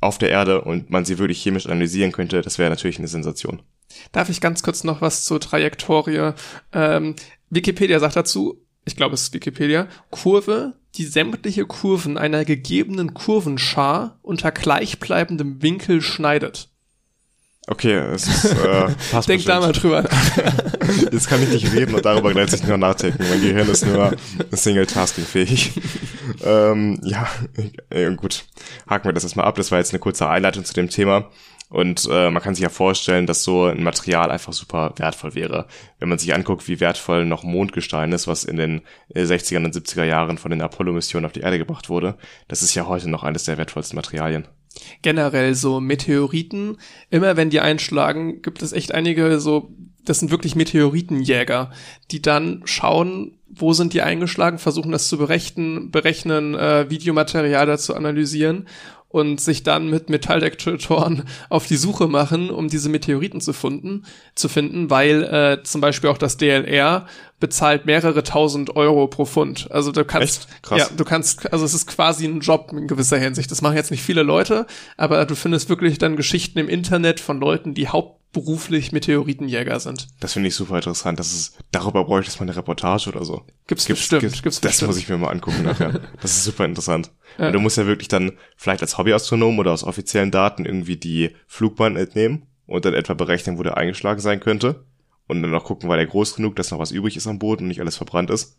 auf 0.00 0.18
der 0.18 0.30
Erde 0.30 0.62
und 0.62 0.90
man 0.90 1.04
sie 1.04 1.18
wirklich 1.18 1.42
chemisch 1.42 1.66
analysieren 1.66 2.12
könnte, 2.12 2.42
das 2.42 2.58
wäre 2.58 2.70
natürlich 2.70 2.98
eine 2.98 3.08
Sensation. 3.08 3.62
Darf 4.12 4.28
ich 4.28 4.40
ganz 4.40 4.62
kurz 4.62 4.84
noch 4.84 5.00
was 5.00 5.24
zur 5.24 5.40
Trajektorie? 5.40 6.32
Ähm, 6.72 7.16
Wikipedia 7.50 7.98
sagt 7.98 8.16
dazu, 8.16 8.60
ich 8.84 8.96
glaube 8.96 9.14
es 9.14 9.22
ist 9.22 9.34
Wikipedia, 9.34 9.88
Kurve, 10.10 10.74
die 10.94 11.04
sämtliche 11.04 11.66
Kurven 11.66 12.16
einer 12.16 12.44
gegebenen 12.44 13.14
Kurvenschar 13.14 14.18
unter 14.22 14.50
gleichbleibendem 14.50 15.62
Winkel 15.62 16.00
schneidet. 16.00 16.67
Okay, 17.70 17.96
es 17.96 18.26
ist, 18.26 18.52
äh, 18.54 18.88
passt 19.10 19.28
Denk 19.28 19.44
da 19.44 19.60
mal 19.60 19.72
drüber 19.72 20.00
nach. 20.00 20.36
Jetzt 21.12 21.28
kann 21.28 21.42
ich 21.42 21.50
nicht 21.50 21.74
reden 21.74 21.94
und 21.94 22.04
darüber 22.04 22.32
gleichzeitig 22.32 22.66
nur 22.66 22.78
nachdenken. 22.78 23.22
Mein 23.28 23.42
Gehirn 23.42 23.68
ist 23.68 23.84
nur 23.86 24.16
Single-Tasking-fähig. 24.52 25.72
ähm, 26.46 26.98
ja, 27.02 27.28
äh, 27.90 28.10
gut. 28.14 28.46
Haken 28.88 29.04
wir 29.04 29.12
das 29.12 29.24
erstmal 29.24 29.44
ab. 29.44 29.56
Das 29.56 29.70
war 29.70 29.78
jetzt 29.78 29.92
eine 29.92 29.98
kurze 29.98 30.26
Einleitung 30.30 30.64
zu 30.64 30.72
dem 30.72 30.88
Thema. 30.88 31.28
Und 31.68 32.08
äh, 32.10 32.30
man 32.30 32.42
kann 32.42 32.54
sich 32.54 32.62
ja 32.62 32.70
vorstellen, 32.70 33.26
dass 33.26 33.44
so 33.44 33.66
ein 33.66 33.82
Material 33.82 34.30
einfach 34.30 34.54
super 34.54 34.94
wertvoll 34.96 35.34
wäre. 35.34 35.66
Wenn 35.98 36.08
man 36.08 36.18
sich 36.18 36.34
anguckt, 36.34 36.68
wie 36.68 36.80
wertvoll 36.80 37.26
noch 37.26 37.42
Mondgestein 37.42 38.12
ist, 38.12 38.26
was 38.26 38.44
in 38.44 38.56
den 38.56 38.80
60er 39.14 39.62
und 39.62 39.74
70er 39.74 40.04
Jahren 40.04 40.38
von 40.38 40.50
den 40.50 40.62
Apollo-Missionen 40.62 41.26
auf 41.26 41.32
die 41.32 41.40
Erde 41.40 41.58
gebracht 41.58 41.90
wurde. 41.90 42.16
Das 42.48 42.62
ist 42.62 42.74
ja 42.74 42.86
heute 42.86 43.10
noch 43.10 43.24
eines 43.24 43.44
der 43.44 43.58
wertvollsten 43.58 43.96
Materialien 43.96 44.48
generell 45.02 45.54
so 45.54 45.80
Meteoriten, 45.80 46.76
immer 47.10 47.36
wenn 47.36 47.50
die 47.50 47.60
einschlagen, 47.60 48.42
gibt 48.42 48.62
es 48.62 48.72
echt 48.72 48.94
einige 48.94 49.40
so, 49.40 49.70
das 50.04 50.20
sind 50.20 50.30
wirklich 50.30 50.56
Meteoritenjäger, 50.56 51.70
die 52.10 52.22
dann 52.22 52.62
schauen, 52.64 53.38
wo 53.48 53.72
sind 53.72 53.92
die 53.94 54.02
eingeschlagen, 54.02 54.58
versuchen 54.58 54.92
das 54.92 55.08
zu 55.08 55.18
berechnen, 55.18 55.90
berechnen, 55.90 56.54
äh, 56.54 56.88
Videomaterial 56.90 57.66
dazu 57.66 57.94
analysieren 57.94 58.66
und 59.08 59.40
sich 59.40 59.62
dann 59.62 59.88
mit 59.88 60.10
Metalldetektoren 60.10 61.24
auf 61.48 61.66
die 61.66 61.76
Suche 61.76 62.08
machen, 62.08 62.50
um 62.50 62.68
diese 62.68 62.90
Meteoriten 62.90 63.40
zu 63.40 63.52
finden, 63.52 64.04
zu 64.34 64.48
finden, 64.48 64.90
weil 64.90 65.24
äh, 65.24 65.62
zum 65.62 65.80
Beispiel 65.80 66.10
auch 66.10 66.18
das 66.18 66.36
DLR 66.36 67.06
bezahlt 67.40 67.86
mehrere 67.86 68.22
tausend 68.22 68.76
Euro 68.76 69.06
pro 69.06 69.24
Pfund. 69.24 69.70
Also 69.70 69.92
du 69.92 70.04
kannst, 70.04 70.48
ja, 70.70 70.86
du 70.94 71.04
kannst, 71.04 71.50
also 71.52 71.64
es 71.64 71.72
ist 71.72 71.86
quasi 71.86 72.26
ein 72.26 72.40
Job 72.40 72.70
in 72.72 72.86
gewisser 72.86 73.16
Hinsicht. 73.16 73.50
Das 73.50 73.62
machen 73.62 73.76
jetzt 73.76 73.90
nicht 73.90 74.02
viele 74.02 74.22
Leute, 74.22 74.66
aber 74.96 75.24
du 75.24 75.34
findest 75.34 75.68
wirklich 75.68 75.98
dann 75.98 76.16
Geschichten 76.16 76.58
im 76.58 76.68
Internet 76.68 77.20
von 77.20 77.38
Leuten, 77.38 77.74
die 77.74 77.88
hauptberuflich 78.28 78.92
Meteoritenjäger 78.92 79.80
sind. 79.80 80.08
Das 80.20 80.32
finde 80.32 80.48
ich 80.48 80.54
super 80.54 80.76
interessant. 80.76 81.18
Das 81.18 81.32
ist, 81.32 81.58
darüber 81.72 82.04
bräuchte 82.04 82.30
es 82.30 82.38
mal 82.38 82.44
eine 82.44 82.56
Reportage 82.56 83.08
oder 83.08 83.24
so. 83.24 83.44
Gibt's, 83.66 83.86
gibt's 83.86 84.02
bestimmt. 84.02 84.22
Gibt's, 84.22 84.42
gibt's 84.42 84.60
das 84.60 84.72
bestimmt. 84.72 84.88
muss 84.88 84.98
ich 84.98 85.08
mir 85.08 85.18
mal 85.18 85.30
angucken 85.30 85.62
nachher. 85.62 86.00
Das 86.20 86.32
ist 86.32 86.44
super 86.44 86.64
interessant. 86.64 87.10
Ja. 87.38 87.46
Und 87.46 87.52
du 87.54 87.60
musst 87.60 87.76
ja 87.76 87.86
wirklich 87.86 88.08
dann 88.08 88.32
vielleicht 88.56 88.82
als 88.82 88.98
Hobbyastronom 88.98 89.58
oder 89.58 89.72
aus 89.72 89.84
offiziellen 89.84 90.30
Daten 90.30 90.64
irgendwie 90.64 90.96
die 90.96 91.34
Flugbahn 91.46 91.96
entnehmen 91.96 92.46
und 92.66 92.84
dann 92.84 92.94
etwa 92.94 93.14
berechnen, 93.14 93.58
wo 93.58 93.62
der 93.62 93.76
eingeschlagen 93.76 94.20
sein 94.20 94.40
könnte 94.40 94.84
und 95.26 95.42
dann 95.42 95.50
noch 95.50 95.64
gucken, 95.64 95.88
war 95.88 95.96
der 95.96 96.06
groß 96.06 96.36
genug, 96.36 96.56
dass 96.56 96.70
noch 96.70 96.78
was 96.78 96.90
übrig 96.90 97.16
ist 97.16 97.26
am 97.26 97.38
Boden 97.38 97.64
und 97.64 97.68
nicht 97.68 97.80
alles 97.80 97.96
verbrannt 97.96 98.30
ist. 98.30 98.58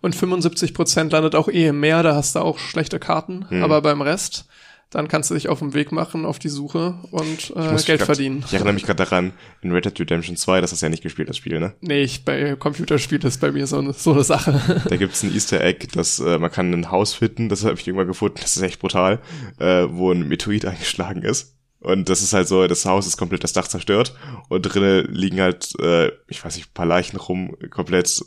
Und 0.00 0.14
75 0.14 0.72
Prozent 0.72 1.12
landet 1.12 1.34
auch 1.34 1.48
eh 1.48 1.68
im 1.68 1.80
Meer, 1.80 2.02
da 2.02 2.14
hast 2.14 2.36
du 2.36 2.40
auch 2.40 2.58
schlechte 2.58 3.00
Karten, 3.00 3.48
hm. 3.48 3.62
aber 3.62 3.82
beim 3.82 4.02
Rest 4.02 4.46
dann 4.90 5.08
kannst 5.08 5.30
du 5.30 5.34
dich 5.34 5.48
auf 5.48 5.58
den 5.58 5.74
Weg 5.74 5.92
machen, 5.92 6.24
auf 6.24 6.38
die 6.38 6.48
Suche 6.48 6.98
und 7.10 7.52
äh, 7.56 7.76
Geld 7.84 7.86
grad, 7.86 8.02
verdienen. 8.02 8.44
Ich 8.46 8.54
erinnere 8.54 8.74
mich 8.74 8.84
gerade 8.84 9.04
daran, 9.04 9.32
in 9.62 9.72
Red 9.72 9.86
Dead 9.86 10.00
Redemption 10.00 10.36
2, 10.36 10.60
das 10.60 10.72
hast 10.72 10.82
du 10.82 10.86
ja 10.86 10.90
nicht 10.90 11.02
gespielt, 11.02 11.28
das 11.28 11.36
Spiel, 11.36 11.58
ne? 11.58 11.74
Nee, 11.80 12.02
ich, 12.02 12.24
bei 12.24 12.54
Computerspielen 12.56 13.26
ist 13.26 13.40
bei 13.40 13.52
mir 13.52 13.66
so, 13.66 13.78
eine 13.78 13.92
so 13.92 14.12
eine 14.12 14.24
Sache. 14.24 14.60
Da 14.88 14.96
gibt's 14.96 15.22
ein 15.22 15.34
Easter 15.34 15.60
Egg, 15.60 15.88
dass 15.92 16.20
äh, 16.20 16.38
man 16.38 16.50
kann 16.50 16.72
ein 16.72 16.90
Haus 16.90 17.14
finden, 17.14 17.48
das 17.48 17.64
habe 17.64 17.78
ich 17.78 17.86
irgendwann 17.86 18.06
gefunden, 18.06 18.38
das 18.40 18.56
ist 18.56 18.62
echt 18.62 18.80
brutal, 18.80 19.20
äh, 19.58 19.86
wo 19.88 20.12
ein 20.12 20.28
Meteorit 20.28 20.64
eingeschlagen 20.66 21.22
ist. 21.22 21.54
Und 21.80 22.08
das 22.08 22.22
ist 22.22 22.32
halt 22.32 22.48
so, 22.48 22.66
das 22.66 22.86
Haus 22.86 23.06
ist 23.06 23.18
komplett 23.18 23.44
das 23.44 23.52
Dach 23.52 23.68
zerstört 23.68 24.16
und 24.48 24.62
drinnen 24.62 25.06
liegen 25.12 25.40
halt, 25.40 25.78
äh, 25.80 26.10
ich 26.28 26.42
weiß 26.42 26.56
nicht, 26.56 26.70
ein 26.70 26.74
paar 26.74 26.86
Leichen 26.86 27.18
rum, 27.18 27.56
komplett 27.68 28.24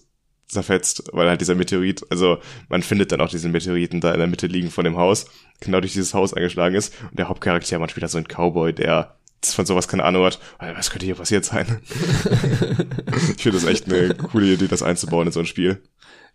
zerfetzt, 0.47 1.09
weil 1.11 1.27
halt 1.27 1.41
dieser 1.41 1.55
Meteorit, 1.55 2.05
also 2.09 2.37
man 2.69 2.81
findet 2.81 3.11
dann 3.11 3.21
auch 3.21 3.29
diesen 3.29 3.51
Meteoriten 3.51 3.99
da 3.99 4.13
in 4.13 4.19
der 4.19 4.27
Mitte 4.27 4.47
liegen 4.47 4.71
von 4.71 4.85
dem 4.85 4.97
Haus, 4.97 5.25
genau 5.59 5.81
durch 5.81 5.93
dieses 5.93 6.13
Haus 6.13 6.33
eingeschlagen 6.33 6.75
ist 6.75 6.93
und 7.09 7.19
der 7.19 7.27
Hauptcharakter 7.27 7.79
macht 7.79 7.95
wieder 7.95 8.07
so 8.07 8.17
ein 8.17 8.27
Cowboy, 8.27 8.73
der 8.73 9.15
von 9.45 9.65
sowas 9.65 9.87
keine 9.87 10.03
Ahnung 10.03 10.25
hat, 10.25 10.39
was 10.59 10.89
könnte 10.89 11.05
hier 11.05 11.15
passiert 11.15 11.45
sein? 11.45 11.79
ich 13.35 13.43
finde 13.43 13.59
das 13.59 13.65
echt 13.65 13.85
eine 13.85 14.15
coole 14.15 14.53
Idee, 14.53 14.67
das 14.67 14.83
einzubauen 14.83 15.27
in 15.27 15.33
so 15.33 15.39
ein 15.39 15.45
Spiel. 15.45 15.81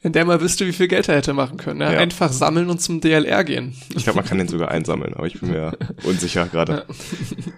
In 0.02 0.12
der 0.12 0.24
man 0.24 0.40
wüsste, 0.40 0.66
wie 0.66 0.72
viel 0.72 0.88
Geld 0.88 1.08
er 1.08 1.16
hätte 1.16 1.32
machen 1.32 1.58
können. 1.58 1.80
Ja? 1.80 1.92
Ja. 1.92 1.98
Einfach 1.98 2.32
sammeln 2.32 2.70
und 2.70 2.80
zum 2.80 3.00
DLR 3.00 3.44
gehen. 3.44 3.76
Ich 3.94 4.02
glaube, 4.02 4.16
man 4.16 4.24
kann 4.24 4.38
den 4.38 4.48
sogar 4.48 4.70
einsammeln, 4.70 5.14
aber 5.14 5.26
ich 5.26 5.38
bin 5.38 5.50
mir 5.50 5.76
unsicher 6.02 6.46
gerade. 6.46 6.86
Ja. 6.88 7.52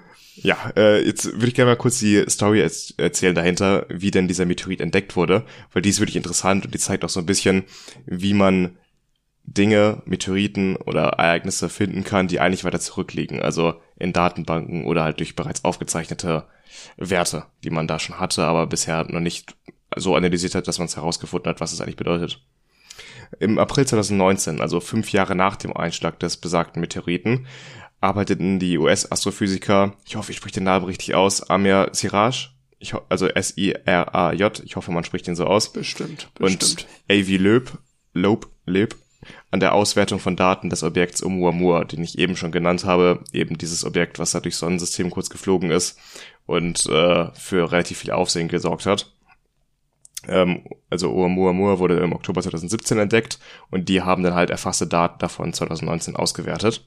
Ja, 0.45 0.59
äh, 0.77 1.03
jetzt 1.03 1.25
würde 1.25 1.49
ich 1.49 1.55
gerne 1.55 1.71
mal 1.71 1.77
kurz 1.77 2.01
die 2.01 2.23
Story 2.29 2.61
erzählen 2.61 3.35
dahinter, 3.35 3.87
wie 3.89 4.11
denn 4.11 4.29
dieser 4.29 4.45
Meteorit 4.45 4.83
entdeckt 4.83 5.17
wurde, 5.17 5.47
weil 5.73 5.81
die 5.81 5.89
ist 5.89 6.01
wirklich 6.01 6.17
interessant 6.17 6.67
und 6.67 6.75
die 6.75 6.79
zeigt 6.79 7.03
auch 7.03 7.09
so 7.09 7.21
ein 7.21 7.25
bisschen, 7.25 7.65
wie 8.05 8.35
man 8.35 8.77
Dinge, 9.45 10.03
Meteoriten 10.05 10.77
oder 10.77 11.05
Ereignisse 11.05 11.71
finden 11.71 12.05
kann, 12.05 12.29
die 12.29 12.41
eigentlich 12.41 12.65
weiter 12.65 12.79
zurückliegen, 12.79 13.41
also 13.41 13.81
in 13.97 14.13
Datenbanken 14.13 14.85
oder 14.85 15.03
halt 15.03 15.19
durch 15.19 15.35
bereits 15.35 15.65
aufgezeichnete 15.65 16.45
Werte, 16.99 17.47
die 17.63 17.71
man 17.71 17.87
da 17.87 17.99
schon 17.99 18.21
hatte, 18.21 18.45
aber 18.45 18.67
bisher 18.67 19.05
noch 19.05 19.21
nicht 19.21 19.57
so 19.97 20.15
analysiert 20.15 20.55
hat, 20.55 20.69
dass 20.69 20.79
man 20.79 20.89
es 20.89 20.97
herausgefunden 20.97 21.49
hat, 21.49 21.63
was 21.63 21.73
es 21.73 21.81
eigentlich 21.81 21.97
bedeutet. 21.97 22.43
Im 23.41 23.59
April 23.59 23.87
2019, 23.87 24.61
also 24.61 24.81
fünf 24.81 25.11
Jahre 25.11 25.35
nach 25.35 25.57
dem 25.57 25.75
Einschlag 25.75 26.19
des 26.19 26.37
besagten 26.37 26.81
Meteoriten, 26.81 27.47
arbeiteten 28.05 28.59
die 28.59 28.79
US-Astrophysiker, 28.79 29.95
ich 30.05 30.17
hoffe, 30.17 30.31
ich 30.31 30.37
spreche 30.37 30.55
den 30.55 30.65
Namen 30.65 30.85
richtig 30.85 31.15
aus, 31.15 31.49
Amir 31.49 31.89
Siraj, 31.93 32.51
ich, 32.79 32.95
also 33.09 33.27
S-I-R-A-J, 33.27 34.63
ich 34.65 34.77
hoffe, 34.77 34.93
man 34.93 35.05
spricht 35.05 35.27
ihn 35.27 35.35
so 35.35 35.47
aus. 35.47 35.73
Bestimmt, 35.73 36.29
bestimmt. 36.35 36.87
Und 37.09 37.17
A.V. 37.17 37.43
Loeb, 37.43 37.79
Loeb, 38.13 38.47
Loeb, 38.67 38.95
an 39.51 39.61
der 39.61 39.73
Auswertung 39.73 40.19
von 40.19 40.37
Daten 40.37 40.69
des 40.69 40.83
Objekts 40.83 41.23
Oumuamua, 41.23 41.85
den 41.85 42.05
ich 42.05 42.19
eben 42.19 42.37
schon 42.37 42.53
genannt 42.53 42.85
habe, 42.85 43.25
eben 43.33 43.57
dieses 43.57 43.85
Objekt, 43.87 44.19
was 44.19 44.33
da 44.33 44.41
durchs 44.41 44.59
Sonnensystem 44.59 45.09
kurz 45.09 45.31
geflogen 45.31 45.71
ist 45.71 45.99
und 46.45 46.85
äh, 46.87 47.31
für 47.33 47.73
relativ 47.73 47.99
viel 47.99 48.11
Aufsehen 48.11 48.49
gesorgt 48.49 48.85
hat. 48.85 49.11
Ähm, 50.29 50.65
also 50.91 51.11
Oumuamua 51.11 51.79
wurde 51.79 51.97
im 52.01 52.13
Oktober 52.13 52.43
2017 52.43 52.99
entdeckt 52.99 53.39
und 53.71 53.89
die 53.89 54.03
haben 54.03 54.23
dann 54.23 54.35
halt 54.35 54.51
erfasste 54.51 54.87
Daten 54.87 55.19
davon 55.21 55.55
2019 55.55 56.17
ausgewertet. 56.17 56.87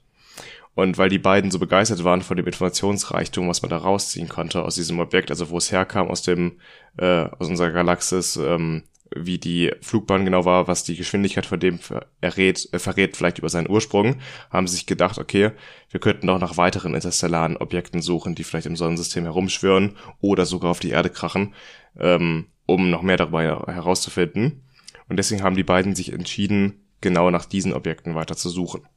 Und 0.77 0.99
weil 0.99 1.09
die 1.09 1.17
beiden 1.17 1.49
so 1.49 1.57
begeistert 1.57 2.03
waren 2.03 2.21
von 2.21 2.37
dem 2.37 2.45
Informationsreichtum, 2.45 3.47
was 3.47 3.63
man 3.63 3.71
da 3.71 3.77
rausziehen 3.77 4.29
konnte 4.29 4.63
aus 4.63 4.75
diesem 4.75 4.99
Objekt, 4.99 5.31
also 5.31 5.49
wo 5.49 5.57
es 5.57 5.71
herkam 5.71 6.07
aus 6.07 6.21
dem, 6.21 6.59
äh, 6.97 7.23
aus 7.39 7.49
unserer 7.49 7.71
Galaxis, 7.71 8.35
ähm, 8.35 8.83
wie 9.09 9.39
die 9.39 9.71
Flugbahn 9.81 10.23
genau 10.23 10.45
war, 10.45 10.67
was 10.67 10.83
die 10.83 10.95
Geschwindigkeit 10.95 11.47
von 11.47 11.59
dem 11.59 11.79
verrät, 11.79 12.69
äh, 12.71 12.77
verrät 12.77 13.17
vielleicht 13.17 13.39
über 13.39 13.49
seinen 13.49 13.71
Ursprung, 13.71 14.17
haben 14.51 14.67
sie 14.67 14.75
sich 14.75 14.85
gedacht, 14.85 15.17
okay, 15.17 15.49
wir 15.89 15.99
könnten 15.99 16.29
auch 16.29 16.39
nach 16.39 16.57
weiteren 16.57 16.93
interstellaren 16.93 17.57
Objekten 17.57 18.03
suchen, 18.03 18.35
die 18.35 18.43
vielleicht 18.43 18.67
im 18.67 18.75
Sonnensystem 18.75 19.23
herumschwirren 19.23 19.95
oder 20.21 20.45
sogar 20.45 20.69
auf 20.69 20.79
die 20.79 20.91
Erde 20.91 21.09
krachen, 21.09 21.55
ähm, 21.99 22.49
um 22.67 22.91
noch 22.91 23.01
mehr 23.01 23.17
darüber 23.17 23.41
herauszufinden. 23.41 24.61
Und 25.09 25.17
deswegen 25.17 25.41
haben 25.41 25.55
die 25.55 25.63
beiden 25.63 25.95
sich 25.95 26.13
entschieden, 26.13 26.85
genau 27.01 27.31
nach 27.31 27.45
diesen 27.45 27.73
Objekten 27.73 28.13
weiter 28.13 28.37
zu 28.37 28.49
suchen. 28.49 28.87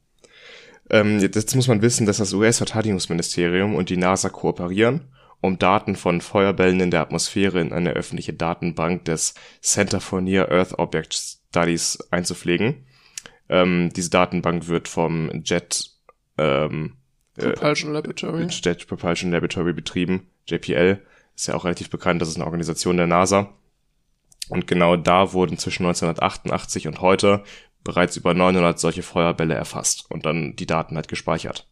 Ähm, 0.91 1.19
jetzt 1.19 1.55
muss 1.55 1.69
man 1.69 1.81
wissen, 1.81 2.05
dass 2.05 2.17
das 2.17 2.33
US-Verteidigungsministerium 2.33 3.75
und 3.75 3.89
die 3.89 3.95
NASA 3.95 4.27
kooperieren, 4.27 5.07
um 5.39 5.57
Daten 5.57 5.95
von 5.95 6.19
Feuerbällen 6.19 6.81
in 6.81 6.91
der 6.91 6.99
Atmosphäre 6.99 7.61
in 7.61 7.71
eine 7.71 7.91
öffentliche 7.91 8.33
Datenbank 8.33 9.05
des 9.05 9.33
Center 9.61 10.01
for 10.01 10.19
Near 10.19 10.51
Earth 10.51 10.77
Object 10.77 11.13
Studies 11.13 11.97
einzupflegen. 12.11 12.85
Ähm, 13.47 13.91
diese 13.95 14.09
Datenbank 14.09 14.67
wird 14.67 14.89
vom 14.89 15.41
Jet 15.45 15.91
ähm, 16.37 16.97
äh, 17.37 17.51
Propulsion 17.51 17.93
Laboratory. 17.93 18.47
Jet 18.47 18.85
Propulsion 18.85 19.31
Laboratory 19.31 19.71
betrieben. 19.71 20.27
JPL 20.47 21.01
ist 21.35 21.47
ja 21.47 21.53
auch 21.53 21.63
relativ 21.63 21.89
bekannt, 21.89 22.21
das 22.21 22.27
ist 22.27 22.35
eine 22.35 22.45
Organisation 22.45 22.97
der 22.97 23.07
NASA. 23.07 23.53
Und 24.49 24.67
genau 24.67 24.97
da 24.97 25.31
wurden 25.31 25.57
zwischen 25.57 25.85
1988 25.85 26.87
und 26.87 26.99
heute 26.99 27.43
bereits 27.83 28.17
über 28.17 28.33
900 28.33 28.79
solche 28.79 29.03
Feuerbälle 29.03 29.55
erfasst 29.55 30.05
und 30.09 30.25
dann 30.25 30.55
die 30.55 30.65
Daten 30.65 30.95
halt 30.95 31.07
gespeichert. 31.07 31.67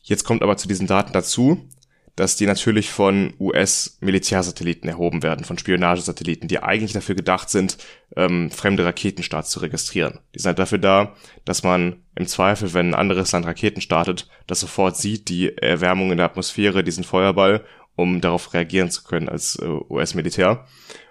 Jetzt 0.00 0.24
kommt 0.24 0.42
aber 0.42 0.56
zu 0.56 0.68
diesen 0.68 0.86
Daten 0.86 1.12
dazu, 1.12 1.68
dass 2.16 2.36
die 2.36 2.46
natürlich 2.46 2.90
von 2.90 3.34
US-Militärsatelliten 3.38 4.88
erhoben 4.88 5.22
werden, 5.22 5.44
von 5.44 5.58
Spionagesatelliten, 5.58 6.48
die 6.48 6.62
eigentlich 6.62 6.94
dafür 6.94 7.14
gedacht 7.14 7.50
sind, 7.50 7.76
ähm, 8.16 8.50
fremde 8.50 8.86
Raketenstarts 8.86 9.50
zu 9.50 9.60
registrieren. 9.60 10.20
Die 10.34 10.38
sind 10.38 10.48
halt 10.48 10.58
dafür 10.58 10.78
da, 10.78 11.14
dass 11.44 11.62
man 11.62 11.96
im 12.14 12.26
Zweifel, 12.26 12.72
wenn 12.72 12.90
ein 12.90 12.94
anderes 12.94 13.32
Land 13.32 13.44
Raketen 13.44 13.82
startet, 13.82 14.28
das 14.46 14.60
sofort 14.60 14.96
sieht, 14.96 15.28
die 15.28 15.58
Erwärmung 15.58 16.10
in 16.10 16.16
der 16.16 16.26
Atmosphäre, 16.26 16.82
diesen 16.82 17.04
Feuerball, 17.04 17.66
um 17.96 18.22
darauf 18.22 18.54
reagieren 18.54 18.90
zu 18.90 19.04
können 19.04 19.28
als 19.28 19.56
äh, 19.56 19.66
US-Militär. 19.66 20.66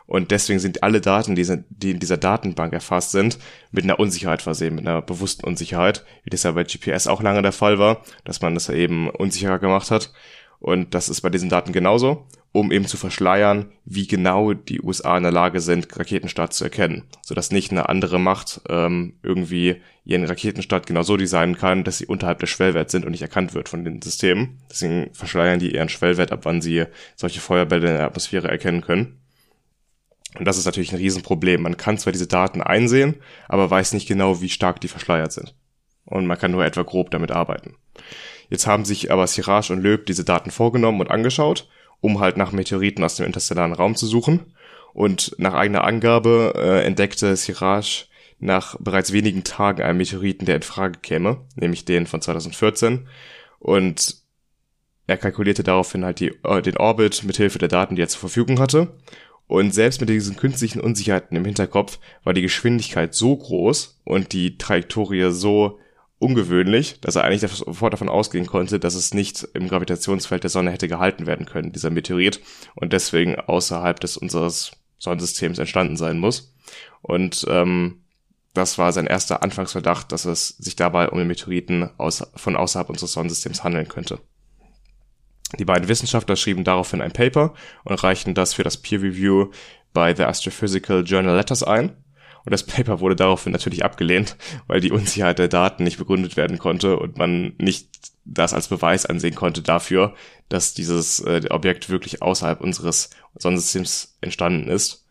Und 0.07 0.31
deswegen 0.31 0.59
sind 0.59 0.83
alle 0.83 1.01
Daten, 1.01 1.35
die, 1.35 1.63
die 1.69 1.91
in 1.91 1.99
dieser 1.99 2.17
Datenbank 2.17 2.73
erfasst 2.73 3.11
sind, 3.11 3.39
mit 3.71 3.83
einer 3.83 3.99
Unsicherheit 3.99 4.41
versehen, 4.41 4.75
mit 4.75 4.87
einer 4.87 5.01
bewussten 5.01 5.45
Unsicherheit, 5.45 6.05
wie 6.23 6.29
das 6.29 6.43
ja 6.43 6.51
bei 6.51 6.63
GPS 6.63 7.07
auch 7.07 7.23
lange 7.23 7.41
der 7.41 7.51
Fall 7.51 7.79
war, 7.79 8.03
dass 8.23 8.41
man 8.41 8.53
das 8.53 8.69
eben 8.69 9.09
unsicherer 9.09 9.59
gemacht 9.59 9.89
hat. 9.91 10.11
Und 10.59 10.93
das 10.93 11.09
ist 11.09 11.21
bei 11.21 11.29
diesen 11.29 11.49
Daten 11.49 11.73
genauso, 11.73 12.27
um 12.51 12.71
eben 12.71 12.85
zu 12.85 12.97
verschleiern, 12.97 13.71
wie 13.83 14.07
genau 14.07 14.53
die 14.53 14.81
USA 14.81 15.17
in 15.17 15.23
der 15.23 15.31
Lage 15.31 15.59
sind, 15.59 15.95
Raketenstarts 15.99 16.57
zu 16.57 16.63
erkennen, 16.63 17.03
sodass 17.21 17.51
nicht 17.51 17.71
eine 17.71 17.89
andere 17.89 18.19
Macht 18.19 18.61
ähm, 18.69 19.13
irgendwie 19.21 19.81
ihren 20.05 20.23
Raketenstart 20.23 20.87
genau 20.87 21.03
so 21.03 21.17
designen 21.17 21.57
kann, 21.57 21.83
dass 21.83 21.97
sie 21.97 22.05
unterhalb 22.05 22.39
des 22.39 22.49
Schwellwerts 22.49 22.93
sind 22.93 23.05
und 23.05 23.11
nicht 23.11 23.21
erkannt 23.21 23.53
wird 23.53 23.69
von 23.69 23.83
den 23.83 24.01
Systemen. 24.01 24.59
Deswegen 24.69 25.13
verschleiern 25.13 25.59
die 25.59 25.73
ihren 25.75 25.89
Schwellwert, 25.89 26.31
ab 26.31 26.41
wann 26.43 26.61
sie 26.61 26.85
solche 27.15 27.41
Feuerbälle 27.41 27.87
in 27.87 27.97
der 27.97 28.05
Atmosphäre 28.05 28.47
erkennen 28.47 28.81
können. 28.81 29.19
Und 30.39 30.45
das 30.45 30.57
ist 30.57 30.65
natürlich 30.65 30.91
ein 30.91 30.97
Riesenproblem. 30.97 31.61
Man 31.61 31.77
kann 31.77 31.97
zwar 31.97 32.13
diese 32.13 32.27
Daten 32.27 32.61
einsehen, 32.61 33.15
aber 33.47 33.69
weiß 33.69 33.93
nicht 33.93 34.07
genau, 34.07 34.41
wie 34.41 34.49
stark 34.49 34.81
die 34.81 34.87
verschleiert 34.87 35.31
sind. 35.31 35.55
Und 36.05 36.27
man 36.27 36.37
kann 36.37 36.51
nur 36.51 36.65
etwa 36.65 36.83
grob 36.83 37.11
damit 37.11 37.31
arbeiten. 37.31 37.75
Jetzt 38.49 38.67
haben 38.67 38.85
sich 38.85 39.11
aber 39.11 39.27
Siraj 39.27 39.71
und 39.71 39.81
Löb 39.81 40.05
diese 40.05 40.23
Daten 40.23 40.51
vorgenommen 40.51 41.01
und 41.01 41.09
angeschaut, 41.09 41.67
um 41.99 42.19
halt 42.19 42.37
nach 42.37 42.51
Meteoriten 42.51 43.03
aus 43.03 43.15
dem 43.15 43.25
interstellaren 43.25 43.73
Raum 43.73 43.95
zu 43.95 44.05
suchen. 44.05 44.53
Und 44.93 45.35
nach 45.37 45.53
eigener 45.53 45.83
Angabe 45.83 46.53
äh, 46.55 46.85
entdeckte 46.85 47.35
Siraj 47.35 48.05
nach 48.39 48.75
bereits 48.79 49.11
wenigen 49.11 49.43
Tagen 49.43 49.81
einen 49.81 49.97
Meteoriten, 49.97 50.45
der 50.45 50.57
in 50.57 50.61
Frage 50.61 50.99
käme, 50.99 51.41
nämlich 51.55 51.85
den 51.85 52.05
von 52.05 52.21
2014. 52.21 53.07
Und 53.59 54.17
er 55.07 55.17
kalkulierte 55.17 55.63
daraufhin 55.63 56.05
halt 56.05 56.19
die, 56.19 56.33
äh, 56.43 56.61
den 56.61 56.77
Orbit 56.77 57.23
mithilfe 57.23 57.59
der 57.59 57.67
Daten, 57.67 57.95
die 57.95 58.01
er 58.01 58.07
zur 58.07 58.19
Verfügung 58.19 58.59
hatte 58.59 58.93
und 59.47 59.73
selbst 59.73 59.99
mit 60.01 60.09
diesen 60.09 60.35
künstlichen 60.35 60.81
Unsicherheiten 60.81 61.37
im 61.37 61.45
Hinterkopf 61.45 61.99
war 62.23 62.33
die 62.33 62.41
Geschwindigkeit 62.41 63.13
so 63.13 63.35
groß 63.35 64.01
und 64.03 64.33
die 64.33 64.57
Trajektorie 64.57 65.31
so 65.31 65.79
ungewöhnlich, 66.17 66.99
dass 67.01 67.15
er 67.15 67.23
eigentlich 67.23 67.51
sofort 67.51 67.93
davon 67.93 68.09
ausgehen 68.09 68.47
konnte, 68.47 68.79
dass 68.79 68.95
es 68.95 69.13
nicht 69.13 69.47
im 69.53 69.67
Gravitationsfeld 69.67 70.43
der 70.43 70.49
Sonne 70.49 70.71
hätte 70.71 70.87
gehalten 70.87 71.27
werden 71.27 71.45
können, 71.45 71.73
dieser 71.73 71.89
Meteorit, 71.89 72.41
und 72.73 72.93
deswegen 72.93 73.35
außerhalb 73.35 73.99
des 73.99 74.17
unseres 74.17 74.71
Sonnensystems 74.97 75.59
entstanden 75.59 75.97
sein 75.97 76.17
muss. 76.17 76.55
Und 77.01 77.45
ähm, 77.49 78.01
das 78.53 78.77
war 78.77 78.91
sein 78.93 79.05
erster 79.05 79.43
Anfangsverdacht, 79.43 80.11
dass 80.11 80.25
es 80.25 80.49
sich 80.49 80.75
dabei 80.75 81.09
um 81.09 81.19
den 81.19 81.27
Meteoriten 81.27 81.89
aus, 81.97 82.23
von 82.35 82.55
außerhalb 82.55 82.89
unseres 82.89 83.11
Sonnensystems 83.11 83.63
handeln 83.63 83.89
könnte. 83.89 84.19
Die 85.59 85.65
beiden 85.65 85.87
Wissenschaftler 85.87 86.35
schrieben 86.35 86.63
daraufhin 86.63 87.01
ein 87.01 87.11
Paper 87.11 87.53
und 87.83 88.03
reichten 88.03 88.33
das 88.33 88.53
für 88.53 88.63
das 88.63 88.77
Peer 88.77 89.01
Review 89.01 89.51
bei 89.93 90.13
The 90.13 90.23
Astrophysical 90.23 91.03
Journal 91.03 91.35
Letters 91.35 91.63
ein. 91.63 91.95
Und 92.45 92.51
das 92.51 92.63
Paper 92.63 92.99
wurde 92.99 93.15
daraufhin 93.15 93.51
natürlich 93.51 93.83
abgelehnt, 93.83 94.37
weil 94.67 94.79
die 94.79 94.91
Unsicherheit 94.91 95.39
der 95.39 95.47
Daten 95.47 95.83
nicht 95.83 95.97
begründet 95.97 96.37
werden 96.37 96.59
konnte 96.59 96.97
und 96.97 97.17
man 97.17 97.53
nicht 97.57 97.89
das 98.23 98.53
als 98.53 98.67
Beweis 98.67 99.05
ansehen 99.05 99.35
konnte 99.35 99.61
dafür, 99.61 100.15
dass 100.49 100.73
dieses 100.73 101.19
äh, 101.21 101.41
Objekt 101.49 101.89
wirklich 101.89 102.21
außerhalb 102.21 102.61
unseres 102.61 103.09
Sonnensystems 103.35 104.17
entstanden 104.21 104.69
ist. 104.69 105.05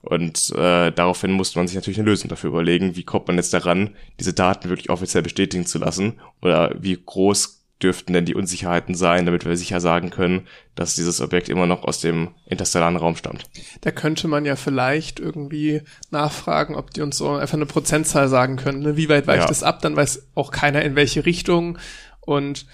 Und 0.00 0.50
äh, 0.50 0.92
daraufhin 0.92 1.32
musste 1.32 1.58
man 1.58 1.66
sich 1.66 1.74
natürlich 1.74 1.98
eine 1.98 2.08
Lösung 2.08 2.28
dafür 2.28 2.50
überlegen, 2.50 2.94
wie 2.94 3.04
kommt 3.04 3.26
man 3.26 3.36
jetzt 3.36 3.52
daran, 3.52 3.96
diese 4.20 4.32
Daten 4.32 4.68
wirklich 4.68 4.90
offiziell 4.90 5.22
bestätigen 5.22 5.66
zu 5.66 5.78
lassen 5.78 6.20
oder 6.40 6.74
wie 6.78 6.96
groß 7.04 7.57
dürften 7.82 8.12
denn 8.12 8.24
die 8.24 8.34
Unsicherheiten 8.34 8.94
sein, 8.94 9.24
damit 9.26 9.44
wir 9.44 9.56
sicher 9.56 9.80
sagen 9.80 10.10
können, 10.10 10.46
dass 10.74 10.96
dieses 10.96 11.20
Objekt 11.20 11.48
immer 11.48 11.66
noch 11.66 11.84
aus 11.84 12.00
dem 12.00 12.34
interstellaren 12.46 12.96
Raum 12.96 13.16
stammt? 13.16 13.44
Da 13.82 13.90
könnte 13.90 14.26
man 14.26 14.44
ja 14.44 14.56
vielleicht 14.56 15.20
irgendwie 15.20 15.82
nachfragen, 16.10 16.74
ob 16.74 16.90
die 16.92 17.02
uns 17.02 17.16
so 17.16 17.30
einfach 17.30 17.54
eine 17.54 17.66
Prozentzahl 17.66 18.28
sagen 18.28 18.56
können. 18.56 18.80
Ne? 18.80 18.96
Wie 18.96 19.08
weit 19.08 19.26
weicht 19.26 19.44
ja. 19.44 19.50
es 19.50 19.62
ab? 19.62 19.80
Dann 19.82 19.96
weiß 19.96 20.28
auch 20.34 20.50
keiner 20.50 20.82
in 20.82 20.96
welche 20.96 21.24
Richtung. 21.24 21.78
Und 22.20 22.66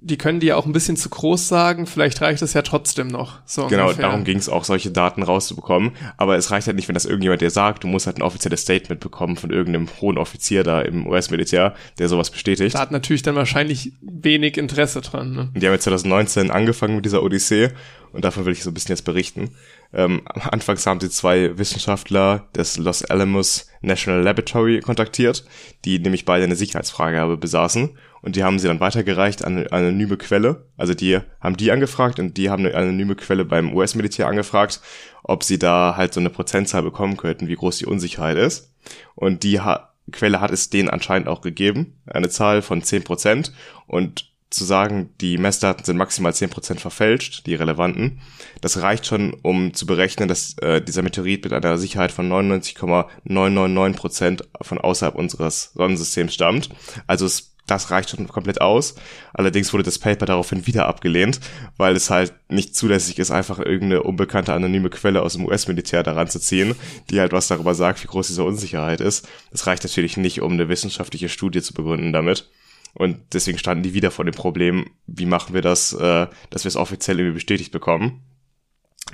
die 0.00 0.16
können 0.16 0.38
die 0.38 0.48
ja 0.48 0.56
auch 0.56 0.64
ein 0.64 0.72
bisschen 0.72 0.96
zu 0.96 1.08
groß 1.08 1.48
sagen, 1.48 1.86
vielleicht 1.86 2.20
reicht 2.20 2.40
es 2.42 2.52
ja 2.52 2.62
trotzdem 2.62 3.08
noch. 3.08 3.40
So 3.44 3.66
genau, 3.66 3.84
ungefähr. 3.84 4.06
darum 4.06 4.22
ging 4.22 4.38
es 4.38 4.48
auch, 4.48 4.62
solche 4.62 4.92
Daten 4.92 5.24
rauszubekommen. 5.24 5.92
Aber 6.16 6.36
es 6.36 6.52
reicht 6.52 6.68
halt 6.68 6.76
nicht, 6.76 6.86
wenn 6.86 6.94
das 6.94 7.04
irgendjemand 7.04 7.40
dir 7.40 7.50
sagt, 7.50 7.82
du 7.82 7.88
musst 7.88 8.06
halt 8.06 8.18
ein 8.18 8.22
offizielles 8.22 8.60
Statement 8.60 9.00
bekommen 9.00 9.36
von 9.36 9.50
irgendeinem 9.50 9.88
hohen 10.00 10.16
Offizier 10.16 10.62
da 10.62 10.82
im 10.82 11.06
US-Militär, 11.06 11.74
der 11.98 12.08
sowas 12.08 12.30
bestätigt. 12.30 12.76
Da 12.76 12.80
hat 12.80 12.92
natürlich 12.92 13.22
dann 13.22 13.34
wahrscheinlich 13.34 13.92
wenig 14.00 14.56
Interesse 14.56 15.00
dran. 15.00 15.32
Ne? 15.32 15.50
Die 15.56 15.66
haben 15.66 15.74
jetzt 15.74 15.84
2019 15.84 16.52
angefangen 16.52 16.96
mit 16.96 17.04
dieser 17.04 17.24
Odyssee 17.24 17.70
und 18.12 18.24
davon 18.24 18.44
will 18.46 18.52
ich 18.52 18.62
so 18.62 18.70
ein 18.70 18.74
bisschen 18.74 18.94
jetzt 18.94 19.04
berichten. 19.04 19.50
Ähm, 19.92 20.22
anfangs 20.26 20.86
haben 20.86 21.00
sie 21.00 21.10
zwei 21.10 21.58
Wissenschaftler 21.58 22.46
des 22.54 22.78
Los 22.78 23.04
Alamos 23.04 23.68
National 23.80 24.22
Laboratory 24.22 24.80
kontaktiert, 24.80 25.44
die 25.84 25.98
nämlich 25.98 26.24
beide 26.24 26.44
eine 26.44 26.56
Sicherheitsfreigabe 26.56 27.36
besaßen 27.36 27.98
und 28.22 28.36
die 28.36 28.44
haben 28.44 28.58
sie 28.58 28.68
dann 28.68 28.80
weitergereicht 28.80 29.44
an 29.44 29.58
eine 29.58 29.72
anonyme 29.72 30.16
Quelle. 30.16 30.66
Also 30.76 30.94
die 30.94 31.18
haben 31.40 31.56
die 31.56 31.70
angefragt 31.70 32.18
und 32.18 32.36
die 32.36 32.50
haben 32.50 32.64
eine 32.64 32.74
anonyme 32.74 33.16
Quelle 33.16 33.44
beim 33.44 33.74
US-Militär 33.74 34.26
angefragt, 34.26 34.80
ob 35.22 35.44
sie 35.44 35.58
da 35.58 35.94
halt 35.96 36.14
so 36.14 36.20
eine 36.20 36.30
Prozentzahl 36.30 36.82
bekommen 36.82 37.16
könnten, 37.16 37.48
wie 37.48 37.56
groß 37.56 37.78
die 37.78 37.86
Unsicherheit 37.86 38.36
ist. 38.36 38.74
Und 39.14 39.42
die 39.42 39.60
ha 39.60 39.92
Quelle 40.10 40.40
hat 40.40 40.50
es 40.50 40.70
denen 40.70 40.88
anscheinend 40.88 41.28
auch 41.28 41.42
gegeben, 41.42 42.00
eine 42.06 42.30
Zahl 42.30 42.62
von 42.62 42.82
zehn 42.82 43.04
Prozent 43.04 43.52
und 43.86 44.32
zu 44.50 44.64
sagen, 44.64 45.10
die 45.20 45.36
Messdaten 45.36 45.84
sind 45.84 45.98
maximal 45.98 46.34
zehn 46.34 46.48
Prozent 46.48 46.80
verfälscht, 46.80 47.46
die 47.46 47.54
relevanten. 47.54 48.20
Das 48.62 48.80
reicht 48.80 49.06
schon, 49.06 49.34
um 49.42 49.74
zu 49.74 49.84
berechnen, 49.84 50.28
dass 50.28 50.56
äh, 50.58 50.80
dieser 50.80 51.02
Meteorit 51.02 51.44
mit 51.44 51.52
einer 51.52 51.76
Sicherheit 51.76 52.12
von 52.12 52.28
99,999 52.28 54.00
Prozent 54.00 54.48
von 54.62 54.78
außerhalb 54.78 55.14
unseres 55.14 55.72
Sonnensystems 55.74 56.32
stammt. 56.32 56.70
Also 57.06 57.26
es 57.26 57.54
das 57.68 57.90
reicht 57.90 58.10
schon 58.10 58.26
komplett 58.26 58.60
aus. 58.60 58.96
Allerdings 59.32 59.72
wurde 59.72 59.84
das 59.84 59.98
Paper 59.98 60.26
daraufhin 60.26 60.66
wieder 60.66 60.86
abgelehnt, 60.86 61.38
weil 61.76 61.94
es 61.94 62.10
halt 62.10 62.32
nicht 62.48 62.74
zulässig 62.74 63.18
ist, 63.18 63.30
einfach 63.30 63.58
irgendeine 63.58 64.02
unbekannte 64.02 64.52
anonyme 64.52 64.90
Quelle 64.90 65.22
aus 65.22 65.34
dem 65.34 65.46
US-Militär 65.46 66.02
daran 66.02 66.28
zu 66.28 66.40
ziehen, 66.40 66.74
die 67.10 67.20
halt 67.20 67.32
was 67.32 67.48
darüber 67.48 67.74
sagt, 67.74 68.02
wie 68.02 68.08
groß 68.08 68.26
diese 68.26 68.44
Unsicherheit 68.44 69.00
ist. 69.00 69.28
Das 69.50 69.66
reicht 69.66 69.84
natürlich 69.84 70.16
nicht, 70.16 70.42
um 70.42 70.52
eine 70.52 70.68
wissenschaftliche 70.68 71.28
Studie 71.28 71.62
zu 71.62 71.74
begründen 71.74 72.12
damit. 72.12 72.50
Und 72.94 73.18
deswegen 73.32 73.58
standen 73.58 73.84
die 73.84 73.94
wieder 73.94 74.10
vor 74.10 74.24
dem 74.24 74.34
Problem, 74.34 74.90
wie 75.06 75.26
machen 75.26 75.54
wir 75.54 75.62
das, 75.62 75.92
äh, 75.92 76.26
dass 76.50 76.64
wir 76.64 76.68
es 76.68 76.76
offiziell 76.76 77.18
irgendwie 77.18 77.34
bestätigt 77.34 77.70
bekommen. 77.70 78.22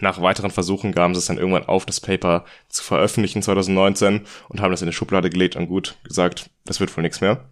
Nach 0.00 0.20
weiteren 0.20 0.50
Versuchen 0.50 0.92
gaben 0.92 1.14
sie 1.14 1.18
es 1.18 1.26
dann 1.26 1.38
irgendwann 1.38 1.66
auf, 1.66 1.86
das 1.86 2.00
Paper 2.00 2.44
zu 2.68 2.82
veröffentlichen 2.82 3.42
2019 3.42 4.22
und 4.48 4.60
haben 4.60 4.70
das 4.70 4.82
in 4.82 4.86
eine 4.86 4.92
Schublade 4.92 5.30
gelegt 5.30 5.56
und 5.56 5.68
gut 5.68 5.96
gesagt, 6.04 6.50
das 6.64 6.80
wird 6.80 6.96
wohl 6.96 7.02
nichts 7.02 7.20
mehr. 7.20 7.44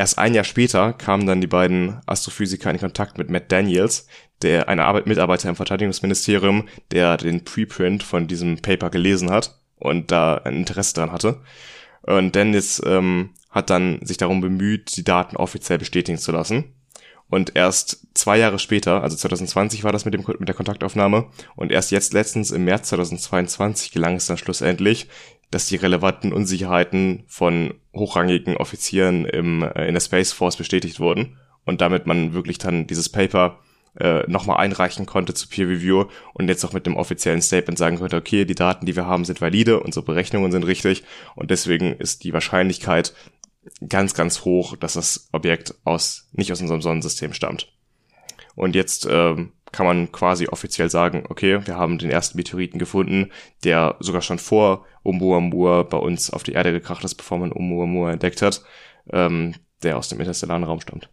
Erst 0.00 0.16
ein 0.16 0.32
Jahr 0.32 0.44
später 0.44 0.94
kamen 0.94 1.26
dann 1.26 1.42
die 1.42 1.46
beiden 1.46 2.00
Astrophysiker 2.06 2.70
in 2.70 2.78
Kontakt 2.78 3.18
mit 3.18 3.28
Matt 3.28 3.52
Daniels, 3.52 4.06
der 4.40 4.66
eine 4.66 4.86
Arbeit 4.86 5.06
Mitarbeiter 5.06 5.50
im 5.50 5.56
Verteidigungsministerium, 5.56 6.66
der 6.90 7.18
den 7.18 7.44
Preprint 7.44 8.02
von 8.02 8.26
diesem 8.26 8.62
Paper 8.62 8.88
gelesen 8.88 9.30
hat 9.30 9.60
und 9.76 10.10
da 10.10 10.36
ein 10.36 10.56
Interesse 10.56 10.94
daran 10.94 11.12
hatte. 11.12 11.42
Und 12.00 12.34
Daniels 12.34 12.80
ähm, 12.86 13.34
hat 13.50 13.68
dann 13.68 14.00
sich 14.02 14.16
darum 14.16 14.40
bemüht, 14.40 14.96
die 14.96 15.04
Daten 15.04 15.36
offiziell 15.36 15.76
bestätigen 15.76 16.16
zu 16.16 16.32
lassen. 16.32 16.72
Und 17.28 17.54
erst 17.54 18.06
zwei 18.14 18.38
Jahre 18.38 18.58
später, 18.58 19.02
also 19.02 19.18
2020 19.18 19.84
war 19.84 19.92
das 19.92 20.06
mit, 20.06 20.14
dem, 20.14 20.24
mit 20.38 20.48
der 20.48 20.56
Kontaktaufnahme, 20.56 21.26
und 21.56 21.70
erst 21.72 21.90
jetzt 21.90 22.14
letztens 22.14 22.52
im 22.52 22.64
März 22.64 22.88
2022 22.88 23.92
gelang 23.92 24.16
es 24.16 24.26
dann 24.26 24.38
schlussendlich, 24.38 25.08
dass 25.50 25.66
die 25.66 25.76
relevanten 25.76 26.32
Unsicherheiten 26.32 27.24
von 27.26 27.74
hochrangigen 27.94 28.56
Offizieren 28.56 29.24
im, 29.24 29.62
äh, 29.62 29.86
in 29.86 29.94
der 29.94 30.00
Space 30.00 30.32
Force 30.32 30.56
bestätigt 30.56 31.00
wurden 31.00 31.38
und 31.64 31.80
damit 31.80 32.06
man 32.06 32.32
wirklich 32.34 32.58
dann 32.58 32.86
dieses 32.86 33.08
Paper 33.08 33.58
äh, 33.98 34.22
nochmal 34.30 34.58
einreichen 34.58 35.06
konnte 35.06 35.34
zu 35.34 35.48
Peer 35.48 35.68
Review 35.68 36.04
und 36.32 36.48
jetzt 36.48 36.64
auch 36.64 36.72
mit 36.72 36.86
dem 36.86 36.96
offiziellen 36.96 37.42
Statement 37.42 37.78
sagen 37.78 37.98
konnte, 37.98 38.16
okay, 38.16 38.44
die 38.44 38.54
Daten, 38.54 38.86
die 38.86 38.94
wir 38.94 39.06
haben, 39.06 39.24
sind 39.24 39.40
valide, 39.40 39.80
unsere 39.80 40.04
Berechnungen 40.04 40.52
sind 40.52 40.64
richtig 40.64 41.02
und 41.34 41.50
deswegen 41.50 41.94
ist 41.94 42.22
die 42.22 42.32
Wahrscheinlichkeit 42.32 43.14
ganz, 43.88 44.14
ganz 44.14 44.44
hoch, 44.44 44.76
dass 44.76 44.94
das 44.94 45.28
Objekt 45.32 45.74
aus 45.84 46.28
nicht 46.32 46.52
aus 46.52 46.60
unserem 46.60 46.82
Sonnensystem 46.82 47.32
stammt. 47.32 47.72
Und 48.54 48.74
jetzt 48.74 49.06
ähm, 49.10 49.52
kann 49.72 49.86
man 49.86 50.12
quasi 50.12 50.48
offiziell 50.48 50.90
sagen, 50.90 51.24
okay, 51.28 51.64
wir 51.66 51.76
haben 51.76 51.98
den 51.98 52.10
ersten 52.10 52.36
Meteoriten 52.36 52.78
gefunden, 52.78 53.30
der 53.64 53.96
sogar 54.00 54.22
schon 54.22 54.38
vor 54.38 54.86
Oumuamua 55.04 55.84
bei 55.84 55.98
uns 55.98 56.30
auf 56.30 56.42
die 56.42 56.52
Erde 56.52 56.72
gekracht 56.72 57.04
ist, 57.04 57.14
bevor 57.14 57.38
man 57.38 57.52
Oumuamua 57.52 58.12
entdeckt 58.12 58.42
hat, 58.42 58.62
ähm, 59.12 59.54
der 59.82 59.96
aus 59.96 60.08
dem 60.08 60.18
interstellaren 60.20 60.64
Raum 60.64 60.80
stammt. 60.80 61.08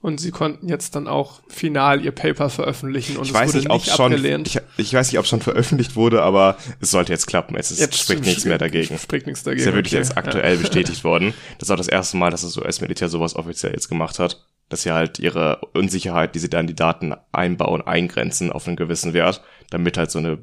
Und 0.00 0.18
sie 0.18 0.32
konnten 0.32 0.68
jetzt 0.68 0.96
dann 0.96 1.06
auch 1.06 1.42
final 1.46 2.04
ihr 2.04 2.10
Paper 2.10 2.50
veröffentlichen 2.50 3.16
und 3.16 3.22
ich 3.22 3.30
es 3.30 3.34
weiß 3.34 3.54
wurde 3.54 3.68
nicht, 3.68 3.86
nicht 3.86 4.00
abgelehnt. 4.00 4.48
Schon, 4.48 4.62
ich, 4.76 4.86
ich, 4.86 4.94
weiß 4.94 5.12
nicht, 5.12 5.18
ob 5.20 5.24
es 5.24 5.30
schon 5.30 5.40
veröffentlicht 5.40 5.94
wurde, 5.94 6.22
aber 6.22 6.56
es 6.80 6.90
sollte 6.90 7.12
jetzt 7.12 7.28
klappen. 7.28 7.54
Es 7.56 7.70
ist, 7.70 7.78
jetzt 7.78 7.96
spricht 7.96 8.24
nichts 8.24 8.44
mehr 8.44 8.58
dagegen. 8.58 8.98
Spricht 8.98 9.28
nichts 9.28 9.44
dagegen. 9.44 9.60
Ist 9.60 9.66
ja 9.66 9.74
wirklich 9.74 9.94
okay. 9.94 10.02
jetzt 10.02 10.16
aktuell 10.16 10.56
ja. 10.56 10.60
bestätigt 10.60 11.04
worden. 11.04 11.34
Das 11.58 11.68
ist 11.68 11.70
auch 11.70 11.76
das 11.76 11.86
erste 11.86 12.16
Mal, 12.16 12.32
dass 12.32 12.42
das 12.42 12.56
US-Militär 12.56 13.08
sowas 13.08 13.36
offiziell 13.36 13.72
jetzt 13.72 13.88
gemacht 13.88 14.18
hat 14.18 14.44
dass 14.72 14.82
sie 14.82 14.92
halt 14.92 15.18
ihre 15.18 15.58
Unsicherheit, 15.74 16.34
die 16.34 16.38
sie 16.38 16.48
dann 16.48 16.66
die 16.66 16.74
Daten 16.74 17.14
einbauen, 17.30 17.82
eingrenzen 17.82 18.50
auf 18.50 18.66
einen 18.66 18.76
gewissen 18.76 19.12
Wert, 19.12 19.42
damit 19.68 19.98
halt 19.98 20.10
so 20.10 20.18
eine 20.18 20.38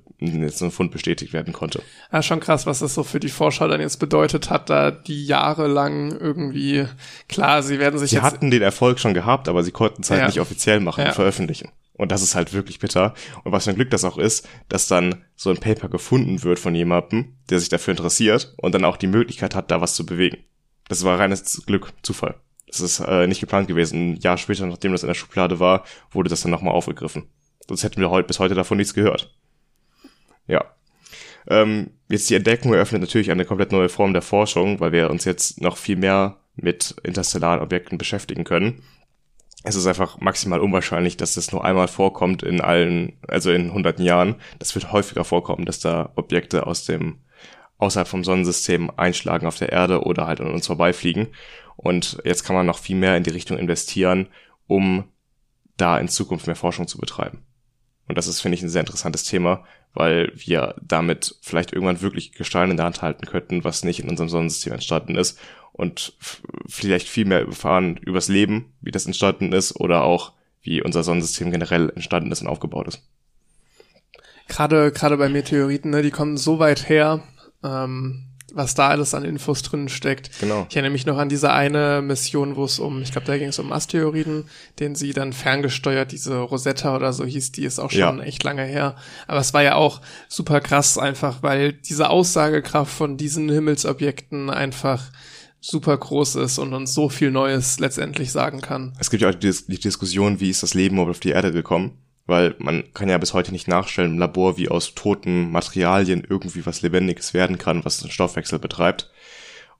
so 0.49 0.65
ein 0.65 0.71
Fund 0.71 0.91
bestätigt 0.91 1.33
werden 1.33 1.51
konnte. 1.51 1.81
Ja, 2.11 2.21
schon 2.21 2.39
krass, 2.39 2.67
was 2.67 2.79
das 2.79 2.93
so 2.93 3.03
für 3.03 3.19
die 3.19 3.29
Forscher 3.29 3.67
dann 3.67 3.81
jetzt 3.81 3.97
bedeutet 3.97 4.51
hat, 4.51 4.69
da 4.69 4.91
die 4.91 5.25
jahrelang 5.25 6.11
irgendwie 6.11 6.85
klar, 7.27 7.63
sie 7.63 7.79
werden 7.79 7.97
sich 7.97 8.11
sie 8.11 8.21
hatten 8.21 8.51
den 8.51 8.61
Erfolg 8.61 8.99
schon 8.99 9.15
gehabt, 9.15 9.47
aber 9.47 9.63
sie 9.63 9.71
konnten 9.71 10.03
es 10.03 10.11
halt 10.11 10.21
ja. 10.21 10.27
nicht 10.27 10.39
offiziell 10.39 10.79
machen 10.79 11.01
ja. 11.01 11.07
und 11.07 11.15
veröffentlichen. 11.15 11.71
Und 11.93 12.11
das 12.11 12.21
ist 12.21 12.35
halt 12.35 12.53
wirklich 12.53 12.79
bitter. 12.79 13.13
Und 13.43 13.51
was 13.51 13.63
für 13.65 13.71
ein 13.71 13.75
Glück 13.75 13.89
das 13.89 14.05
auch 14.05 14.17
ist, 14.17 14.47
dass 14.69 14.87
dann 14.87 15.25
so 15.35 15.49
ein 15.49 15.57
Paper 15.57 15.89
gefunden 15.89 16.43
wird 16.43 16.59
von 16.59 16.73
jemandem, 16.75 17.33
der 17.49 17.59
sich 17.59 17.69
dafür 17.69 17.91
interessiert 17.91 18.53
und 18.57 18.73
dann 18.73 18.85
auch 18.85 18.95
die 18.95 19.07
Möglichkeit 19.07 19.55
hat, 19.55 19.71
da 19.71 19.81
was 19.81 19.95
zu 19.95 20.05
bewegen. 20.05 20.37
Das 20.87 21.03
war 21.03 21.19
reines 21.19 21.65
Glück, 21.65 21.93
Zufall. 22.03 22.35
Das 22.69 22.81
ist 22.81 22.99
äh, 22.99 23.25
nicht 23.27 23.39
geplant 23.39 23.67
gewesen. 23.67 24.13
Ein 24.13 24.15
Jahr 24.17 24.37
später, 24.37 24.65
nachdem 24.67 24.91
das 24.91 25.03
in 25.03 25.07
der 25.07 25.15
Schublade 25.15 25.59
war, 25.59 25.83
wurde 26.11 26.29
das 26.29 26.41
dann 26.41 26.51
nochmal 26.51 26.75
aufgegriffen. 26.75 27.29
Sonst 27.67 27.83
hätten 27.83 27.99
wir 27.99 28.09
heute 28.09 28.27
bis 28.27 28.39
heute 28.39 28.55
davon 28.55 28.77
nichts 28.77 28.93
gehört. 28.93 29.35
Ja. 30.47 30.65
Ähm, 31.47 31.91
jetzt 32.09 32.29
die 32.29 32.35
Entdeckung 32.35 32.73
eröffnet 32.73 33.01
natürlich 33.01 33.31
eine 33.31 33.45
komplett 33.45 33.71
neue 33.71 33.89
Form 33.89 34.13
der 34.13 34.21
Forschung, 34.21 34.79
weil 34.79 34.91
wir 34.91 35.09
uns 35.09 35.25
jetzt 35.25 35.61
noch 35.61 35.77
viel 35.77 35.95
mehr 35.95 36.37
mit 36.55 36.95
interstellaren 37.03 37.61
Objekten 37.61 37.97
beschäftigen 37.97 38.43
können. 38.43 38.83
Es 39.63 39.75
ist 39.75 39.87
einfach 39.87 40.19
maximal 40.19 40.59
unwahrscheinlich, 40.61 41.17
dass 41.17 41.33
das 41.33 41.51
nur 41.51 41.65
einmal 41.65 41.87
vorkommt 41.87 42.43
in 42.43 42.61
allen, 42.61 43.19
also 43.27 43.51
in 43.51 43.73
hunderten 43.73 44.05
Jahren. 44.05 44.35
Das 44.57 44.73
wird 44.75 44.91
häufiger 44.91 45.25
vorkommen, 45.25 45.65
dass 45.65 45.79
da 45.79 46.11
Objekte 46.15 46.65
aus 46.65 46.85
dem 46.85 47.19
außerhalb 47.77 48.07
vom 48.07 48.23
Sonnensystem 48.23 48.91
einschlagen 48.95 49.47
auf 49.47 49.57
der 49.57 49.71
Erde 49.71 50.01
oder 50.03 50.27
halt 50.27 50.41
an 50.41 50.51
uns 50.51 50.67
vorbeifliegen. 50.67 51.27
Und 51.81 52.17
jetzt 52.25 52.43
kann 52.43 52.57
man 52.57 52.65
noch 52.65 52.77
viel 52.77 52.97
mehr 52.97 53.15
in 53.15 53.23
die 53.23 53.29
Richtung 53.29 53.57
investieren, 53.57 54.27
um 54.67 55.05
da 55.77 55.97
in 55.97 56.09
Zukunft 56.09 56.45
mehr 56.45 56.57
Forschung 56.57 56.89
zu 56.89 56.97
betreiben. 56.97 57.45
Und 58.09 58.17
das 58.17 58.27
ist, 58.27 58.41
finde 58.41 58.57
ich, 58.57 58.61
ein 58.61 58.69
sehr 58.69 58.81
interessantes 58.81 59.23
Thema, 59.23 59.63
weil 59.93 60.29
wir 60.35 60.75
damit 60.81 61.35
vielleicht 61.41 61.71
irgendwann 61.71 62.01
wirklich 62.01 62.33
Gestein 62.33 62.69
in 62.69 62.75
der 62.75 62.85
Hand 62.85 63.01
halten 63.01 63.25
könnten, 63.25 63.63
was 63.63 63.85
nicht 63.85 64.01
in 64.01 64.09
unserem 64.09 64.27
Sonnensystem 64.27 64.73
entstanden 64.73 65.15
ist 65.15 65.39
und 65.71 66.17
vielleicht 66.67 67.07
viel 67.07 67.23
mehr 67.23 67.45
erfahren 67.45 67.95
übers 67.95 68.27
Leben, 68.27 68.73
wie 68.81 68.91
das 68.91 69.05
entstanden 69.05 69.53
ist 69.53 69.79
oder 69.79 70.03
auch 70.03 70.33
wie 70.61 70.81
unser 70.81 71.03
Sonnensystem 71.03 71.49
generell 71.49 71.91
entstanden 71.91 72.31
ist 72.33 72.41
und 72.41 72.49
aufgebaut 72.49 72.89
ist. 72.89 73.07
Gerade 74.49 74.91
gerade 74.91 75.15
bei 75.15 75.29
Meteoriten, 75.29 75.91
ne, 75.91 76.01
die 76.01 76.11
kommen 76.11 76.35
so 76.35 76.59
weit 76.59 76.89
her, 76.89 77.23
ähm, 77.63 78.28
was 78.53 78.75
da 78.75 78.89
alles 78.89 79.13
an 79.13 79.25
Infos 79.25 79.61
drin 79.61 79.89
steckt. 79.89 80.31
Genau. 80.39 80.65
Ich 80.69 80.75
erinnere 80.75 80.91
mich 80.91 81.05
noch 81.05 81.17
an 81.17 81.29
diese 81.29 81.51
eine 81.51 82.01
Mission, 82.01 82.55
wo 82.55 82.65
es 82.65 82.79
um, 82.79 83.01
ich 83.01 83.11
glaube, 83.11 83.27
da 83.27 83.37
ging 83.37 83.49
es 83.49 83.59
um 83.59 83.71
Asteroiden, 83.71 84.45
den 84.79 84.95
sie 84.95 85.13
dann 85.13 85.33
ferngesteuert, 85.33 86.11
diese 86.11 86.37
Rosetta 86.37 86.95
oder 86.95 87.13
so 87.13 87.25
hieß, 87.25 87.51
die 87.51 87.65
ist 87.65 87.79
auch 87.79 87.91
schon 87.91 88.19
ja. 88.19 88.23
echt 88.23 88.43
lange 88.43 88.63
her. 88.63 88.95
Aber 89.27 89.39
es 89.39 89.53
war 89.53 89.63
ja 89.63 89.75
auch 89.75 90.01
super 90.27 90.61
krass 90.61 90.97
einfach, 90.97 91.43
weil 91.43 91.73
diese 91.73 92.09
Aussagekraft 92.09 92.93
von 92.93 93.17
diesen 93.17 93.49
Himmelsobjekten 93.49 94.49
einfach 94.49 95.11
super 95.61 95.97
groß 95.97 96.35
ist 96.35 96.57
und 96.57 96.73
uns 96.73 96.93
so 96.93 97.09
viel 97.09 97.31
Neues 97.31 97.79
letztendlich 97.79 98.31
sagen 98.31 98.61
kann. 98.61 98.93
Es 98.99 99.09
gibt 99.09 99.21
ja 99.21 99.29
auch 99.29 99.35
die, 99.35 99.53
die 99.67 99.79
Diskussion, 99.79 100.39
wie 100.39 100.49
ist 100.49 100.63
das 100.63 100.73
Leben 100.73 100.99
auf 100.99 101.19
die 101.19 101.29
Erde 101.29 101.51
gekommen? 101.51 101.97
Weil 102.29 102.55
man 102.59 102.93
kann 102.93 103.09
ja 103.09 103.17
bis 103.17 103.33
heute 103.33 103.51
nicht 103.51 103.67
nachstellen 103.67 104.13
im 104.13 104.19
Labor, 104.19 104.57
wie 104.57 104.69
aus 104.69 104.95
toten 104.95 105.51
Materialien 105.51 106.25
irgendwie 106.27 106.65
was 106.65 106.81
Lebendiges 106.81 107.33
werden 107.33 107.57
kann, 107.57 107.83
was 107.85 107.99
den 107.99 108.11
Stoffwechsel 108.11 108.59
betreibt. 108.59 109.11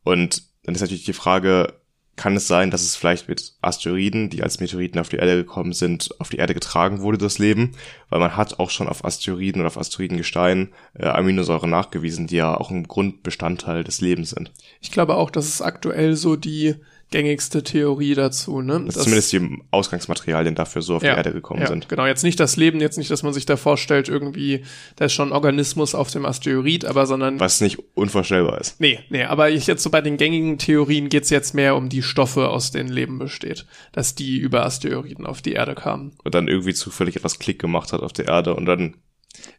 Und 0.03 0.43
dann 0.63 0.75
ist 0.75 0.81
natürlich 0.81 1.05
die 1.05 1.13
Frage, 1.13 1.73
kann 2.19 2.35
es 2.35 2.47
sein, 2.47 2.69
dass 2.69 2.81
es 2.81 2.97
vielleicht 2.97 3.29
mit 3.29 3.53
Asteroiden, 3.61 4.29
die 4.29 4.43
als 4.43 4.59
Meteoriten 4.59 4.99
auf 4.99 5.07
die 5.07 5.15
Erde 5.15 5.37
gekommen 5.37 5.71
sind, 5.71 6.09
auf 6.19 6.27
die 6.27 6.35
Erde 6.35 6.53
getragen 6.53 6.99
wurde, 6.99 7.17
das 7.17 7.39
Leben, 7.39 7.71
weil 8.09 8.19
man 8.19 8.35
hat 8.35 8.59
auch 8.59 8.71
schon 8.71 8.89
auf 8.89 9.05
Asteroiden 9.05 9.61
oder 9.61 9.67
auf 9.67 9.77
Asteroidengestein 9.77 10.73
äh, 10.95 11.05
Aminosäuren 11.05 11.69
nachgewiesen, 11.69 12.27
die 12.27 12.35
ja 12.35 12.57
auch 12.57 12.71
ein 12.71 12.89
Grundbestandteil 12.89 13.85
des 13.85 14.01
Lebens 14.01 14.31
sind. 14.31 14.51
Ich 14.81 14.91
glaube 14.91 15.15
auch, 15.15 15.31
dass 15.31 15.47
es 15.47 15.61
aktuell 15.61 16.17
so 16.17 16.35
die 16.35 16.75
gängigste 17.11 17.63
Theorie 17.63 18.13
dazu, 18.13 18.61
ne? 18.61 18.81
Das, 18.85 18.95
das 18.95 19.03
zumindest 19.05 19.31
die 19.33 19.63
Ausgangsmaterialien 19.71 20.55
dafür 20.55 20.81
so 20.81 20.95
auf 20.95 21.03
ja, 21.03 21.11
die 21.11 21.17
Erde 21.17 21.33
gekommen 21.33 21.61
ja, 21.61 21.67
sind. 21.67 21.89
Genau, 21.89 22.05
jetzt 22.05 22.23
nicht 22.23 22.39
das 22.39 22.55
Leben, 22.55 22.79
jetzt 22.79 22.97
nicht, 22.97 23.09
dass 23.09 23.23
man 23.23 23.33
sich 23.33 23.45
da 23.45 23.57
vorstellt, 23.57 24.09
irgendwie, 24.09 24.63
da 24.95 25.05
ist 25.05 25.13
schon 25.13 25.29
ein 25.29 25.31
Organismus 25.33 25.95
auf 25.95 26.11
dem 26.11 26.25
Asteroid, 26.25 26.85
aber 26.85 27.05
sondern. 27.05 27.39
Was 27.39 27.61
nicht 27.61 27.79
unvorstellbar 27.95 28.59
ist. 28.59 28.79
Nee, 28.79 28.99
nee, 29.09 29.23
aber 29.23 29.49
ich 29.49 29.67
jetzt 29.67 29.83
so 29.83 29.89
bei 29.89 30.01
den 30.01 30.17
gängigen 30.17 30.57
Theorien 30.57 31.09
geht's 31.09 31.29
jetzt 31.29 31.53
mehr 31.53 31.75
um 31.75 31.89
die 31.89 32.03
Stoffe, 32.03 32.49
aus 32.49 32.71
denen 32.71 32.89
Leben 32.89 33.17
besteht. 33.17 33.65
Dass 33.91 34.15
die 34.15 34.37
über 34.37 34.65
Asteroiden 34.65 35.25
auf 35.25 35.41
die 35.41 35.53
Erde 35.53 35.75
kamen. 35.75 36.13
Und 36.23 36.35
dann 36.35 36.47
irgendwie 36.47 36.73
zufällig 36.73 37.15
etwas 37.15 37.39
Klick 37.39 37.59
gemacht 37.59 37.93
hat 37.93 38.01
auf 38.01 38.13
der 38.13 38.27
Erde 38.27 38.55
und 38.55 38.65
dann 38.65 38.95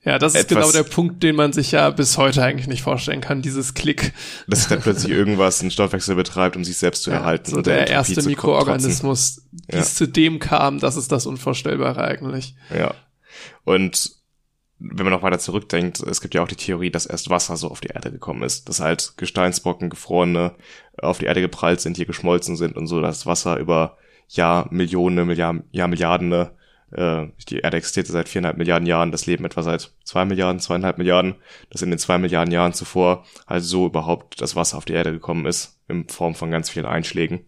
ja, 0.05 0.19
das 0.19 0.35
ist 0.35 0.49
genau 0.49 0.73
der 0.73 0.83
Punkt, 0.83 1.23
den 1.23 1.37
man 1.37 1.53
sich 1.53 1.73
ja 1.73 1.91
bis 1.91 2.17
heute 2.17 2.43
eigentlich 2.43 2.69
nicht 2.69 2.83
vorstellen 2.83 3.21
kann, 3.21 3.43
dieses 3.43 3.75
Klick. 3.75 4.13
Dass 4.47 4.69
dann 4.69 4.81
plötzlich 4.81 5.13
irgendwas 5.17 5.61
einen 5.61 5.71
Stoffwechsel 5.71 6.17
betreibt, 6.17 6.57
um 6.57 6.65
sich 6.65 6.79
selbst 6.79 7.03
zu 7.03 7.11
ja, 7.11 7.19
erhalten. 7.19 7.51
So 7.51 7.61
der, 7.61 7.85
der 7.85 7.89
erste 7.89 8.23
Mikroorganismus, 8.23 9.43
wie 9.69 9.77
ja. 9.77 9.83
zu 9.83 10.09
dem 10.09 10.39
kam, 10.39 10.79
das 10.79 10.97
ist 10.97 11.13
das 11.13 11.27
Unvorstellbare 11.27 12.03
eigentlich. 12.03 12.55
Ja. 12.75 12.95
Und 13.65 14.21
wenn 14.79 15.05
man 15.05 15.13
noch 15.13 15.23
weiter 15.23 15.39
zurückdenkt, 15.39 16.01
es 16.01 16.23
gibt 16.23 16.35
ja 16.35 16.43
auch 16.43 16.49
die 16.49 16.57
Theorie, 16.57 16.91
dass 16.91 17.05
erst 17.05 17.29
Wasser 17.29 17.59
so 17.59 17.69
auf 17.69 17.83
die 17.83 17.89
Erde 17.89 18.11
gekommen 18.11 18.43
ist. 18.43 18.71
Dass 18.71 18.81
halt 18.81 19.13
Gesteinsbrocken, 19.19 19.91
gefrorene, 19.91 20.55
auf 20.97 21.19
die 21.19 21.27
Erde 21.27 21.43
geprallt 21.43 21.83
sind, 21.83 21.99
hier 21.99 22.07
geschmolzen 22.07 22.57
sind 22.57 22.77
und 22.77 22.87
so, 22.87 23.03
dass 23.03 23.27
Wasser 23.27 23.59
über 23.59 23.99
Jahr, 24.29 24.69
Millionen, 24.71 25.27
Milliarden, 25.27 25.65
Jahr, 25.73 25.89
Milliarden 25.89 26.51
äh, 26.93 27.27
die 27.49 27.59
Erde 27.59 27.77
existierte 27.77 28.13
seit 28.13 28.29
viereinhalb 28.29 28.57
Milliarden 28.57 28.87
Jahren, 28.87 29.13
das 29.13 29.27
Leben 29.27 29.45
etwa 29.45 29.63
seit 29.63 29.93
zwei 30.05 30.25
Milliarden, 30.25 30.61
zweieinhalb 30.61 30.99
Milliarden, 30.99 31.37
dass 31.71 31.83
in 31.83 31.91
den 31.91 31.99
zwei 31.99 32.19
Milliarden 32.19 32.53
Jahren 32.53 32.73
zuvor 32.73 33.25
halt 33.47 33.65
so 33.65 33.87
überhaupt 33.87 34.41
das 34.41 34.57
Wasser 34.57 34.77
auf 34.77 34.85
die 34.85 34.95
Erde 34.95 35.13
gekommen 35.13 35.47
ist, 35.47 35.81
in 35.89 36.09
Form 36.09 36.35
von 36.35 36.51
ganz 36.51 36.71
vielen 36.71 36.87
Einschlägen. 36.87 37.47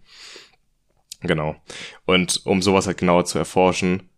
Genau. 1.20 1.56
Und 2.04 2.42
um 2.44 2.62
sowas 2.62 2.86
halt 2.86 2.98
genauer 2.98 3.24
zu 3.24 3.38
erforschen, 3.38 4.08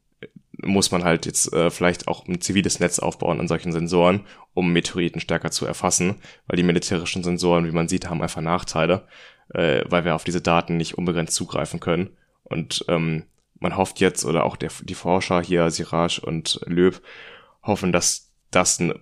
muss 0.63 0.91
man 0.91 1.05
halt 1.05 1.27
jetzt 1.27 1.53
äh, 1.53 1.71
vielleicht 1.71 2.09
auch 2.09 2.27
ein 2.27 2.41
ziviles 2.41 2.81
Netz 2.81 2.99
aufbauen 2.99 3.41
an 3.41 3.49
solchen 3.49 3.73
Sensoren, 3.73 4.25
um 4.55 4.73
Meteoriten 4.73 5.21
stärker 5.21 5.51
zu 5.51 5.67
erfassen, 5.67 6.17
weil 6.47 6.57
die 6.57 6.63
militärischen 6.63 7.25
Sensoren, 7.25 7.67
wie 7.67 7.73
man 7.73 7.89
sieht, 7.89 8.09
haben 8.09 8.23
einfach 8.23 8.41
Nachteile, 8.41 9.07
äh, 9.53 9.85
weil 9.89 10.05
wir 10.05 10.15
auf 10.15 10.25
diese 10.25 10.41
Daten 10.41 10.77
nicht 10.77 10.97
unbegrenzt 10.97 11.35
zugreifen 11.35 11.81
können. 11.81 12.17
Und 12.45 12.85
ähm, 12.89 13.25
man 13.65 13.77
hofft 13.77 13.99
jetzt, 13.99 14.25
oder 14.25 14.45
auch 14.45 14.57
der, 14.57 14.71
die 14.83 14.95
Forscher 14.95 15.43
hier, 15.43 15.71
Siraj 15.71 16.21
und 16.21 16.61
Löb, 16.67 17.01
hoffen, 17.63 17.93
dass 17.93 18.31
das 18.51 18.79
ein, 18.79 18.95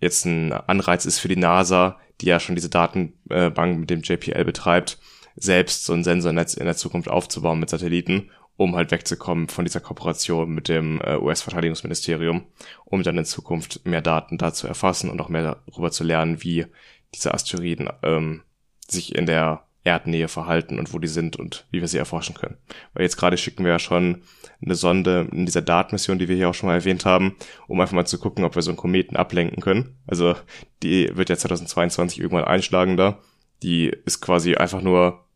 jetzt 0.00 0.24
ein 0.24 0.52
Anreiz 0.52 1.04
ist 1.04 1.18
für 1.18 1.28
die 1.28 1.36
NASA, 1.36 1.98
die 2.20 2.26
ja 2.26 2.38
schon 2.38 2.54
diese 2.54 2.70
Datenbank 2.70 3.78
mit 3.78 3.90
dem 3.90 4.02
JPL 4.02 4.44
betreibt, 4.44 4.98
selbst 5.34 5.84
so 5.84 5.92
ein 5.92 6.04
Sensornetz 6.04 6.54
in 6.54 6.64
der 6.64 6.76
Zukunft 6.76 7.08
aufzubauen 7.08 7.58
mit 7.58 7.70
Satelliten, 7.70 8.30
um 8.56 8.76
halt 8.76 8.92
wegzukommen 8.92 9.48
von 9.48 9.64
dieser 9.64 9.80
Kooperation 9.80 10.54
mit 10.54 10.68
dem 10.68 11.00
äh, 11.00 11.16
US-Verteidigungsministerium, 11.16 12.46
um 12.84 13.02
dann 13.02 13.18
in 13.18 13.24
Zukunft 13.24 13.84
mehr 13.84 14.00
Daten 14.00 14.38
da 14.38 14.52
zu 14.52 14.68
erfassen 14.68 15.10
und 15.10 15.20
auch 15.20 15.28
mehr 15.28 15.60
darüber 15.66 15.90
zu 15.90 16.04
lernen, 16.04 16.44
wie 16.44 16.66
diese 17.12 17.34
Asteroiden 17.34 17.90
ähm, 18.04 18.42
sich 18.86 19.16
in 19.16 19.26
der 19.26 19.64
Erdnähe 19.84 20.28
verhalten 20.28 20.78
und 20.78 20.92
wo 20.92 20.98
die 20.98 21.08
sind 21.08 21.36
und 21.36 21.66
wie 21.70 21.80
wir 21.80 21.88
sie 21.88 21.98
erforschen 21.98 22.34
können. 22.34 22.56
Weil 22.94 23.04
jetzt 23.04 23.18
gerade 23.18 23.36
schicken 23.36 23.64
wir 23.64 23.72
ja 23.72 23.78
schon 23.78 24.22
eine 24.64 24.74
Sonde 24.74 25.28
in 25.30 25.44
dieser 25.44 25.60
DART-Mission, 25.60 26.18
die 26.18 26.28
wir 26.28 26.36
hier 26.36 26.48
auch 26.48 26.54
schon 26.54 26.68
mal 26.68 26.74
erwähnt 26.74 27.04
haben, 27.04 27.36
um 27.68 27.80
einfach 27.80 27.94
mal 27.94 28.06
zu 28.06 28.18
gucken, 28.18 28.44
ob 28.44 28.54
wir 28.54 28.62
so 28.62 28.70
einen 28.70 28.78
Kometen 28.78 29.16
ablenken 29.16 29.62
können. 29.62 29.98
Also 30.06 30.34
die 30.82 31.10
wird 31.14 31.28
ja 31.28 31.36
2022 31.36 32.18
irgendwann 32.18 32.44
einschlagen 32.44 32.96
da. 32.96 33.20
Die 33.62 33.92
ist 34.06 34.20
quasi 34.20 34.54
einfach 34.54 34.80
nur, 34.80 35.26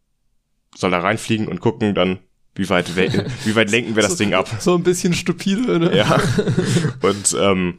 soll 0.75 0.91
da 0.91 1.01
reinfliegen 1.01 1.47
und 1.47 1.61
gucken 1.61 1.95
dann, 1.95 2.19
wie 2.55 2.69
weit, 2.71 2.97
wie 3.45 3.55
weit 3.55 3.71
lenken 3.71 3.97
wir 3.97 4.03
das 4.03 4.13
so, 4.13 4.19
Ding 4.19 4.33
ab. 4.33 4.49
So 4.59 4.75
ein 4.75 4.83
bisschen 4.83 5.13
stupide, 5.13 5.79
ne? 5.79 5.97
Ja. 5.97 6.21
Und 7.03 7.37
ähm, 7.39 7.79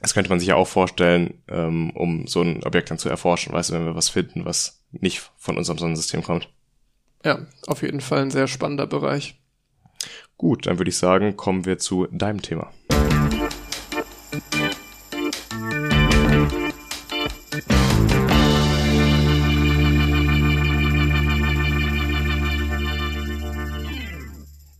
das 0.00 0.14
könnte 0.14 0.30
man 0.30 0.38
sich 0.38 0.48
ja 0.48 0.54
auch 0.54 0.68
vorstellen, 0.68 1.42
ähm, 1.48 1.90
um 1.90 2.26
so 2.26 2.40
ein 2.40 2.64
Objekt 2.64 2.90
dann 2.90 2.98
zu 2.98 3.08
erforschen, 3.08 3.52
weißt 3.52 3.70
du, 3.70 3.74
wenn 3.74 3.84
wir 3.84 3.94
was 3.94 4.08
finden, 4.08 4.44
was 4.44 4.77
nicht 4.90 5.30
von 5.36 5.56
unserem 5.56 5.78
Sonnensystem 5.78 6.22
kommt. 6.22 6.48
Ja, 7.24 7.46
auf 7.66 7.82
jeden 7.82 8.00
Fall 8.00 8.22
ein 8.22 8.30
sehr 8.30 8.48
spannender 8.48 8.86
Bereich. 8.86 9.40
Gut, 10.36 10.66
dann 10.66 10.78
würde 10.78 10.90
ich 10.90 10.96
sagen, 10.96 11.36
kommen 11.36 11.66
wir 11.66 11.78
zu 11.78 12.06
deinem 12.10 12.42
Thema. 12.42 12.72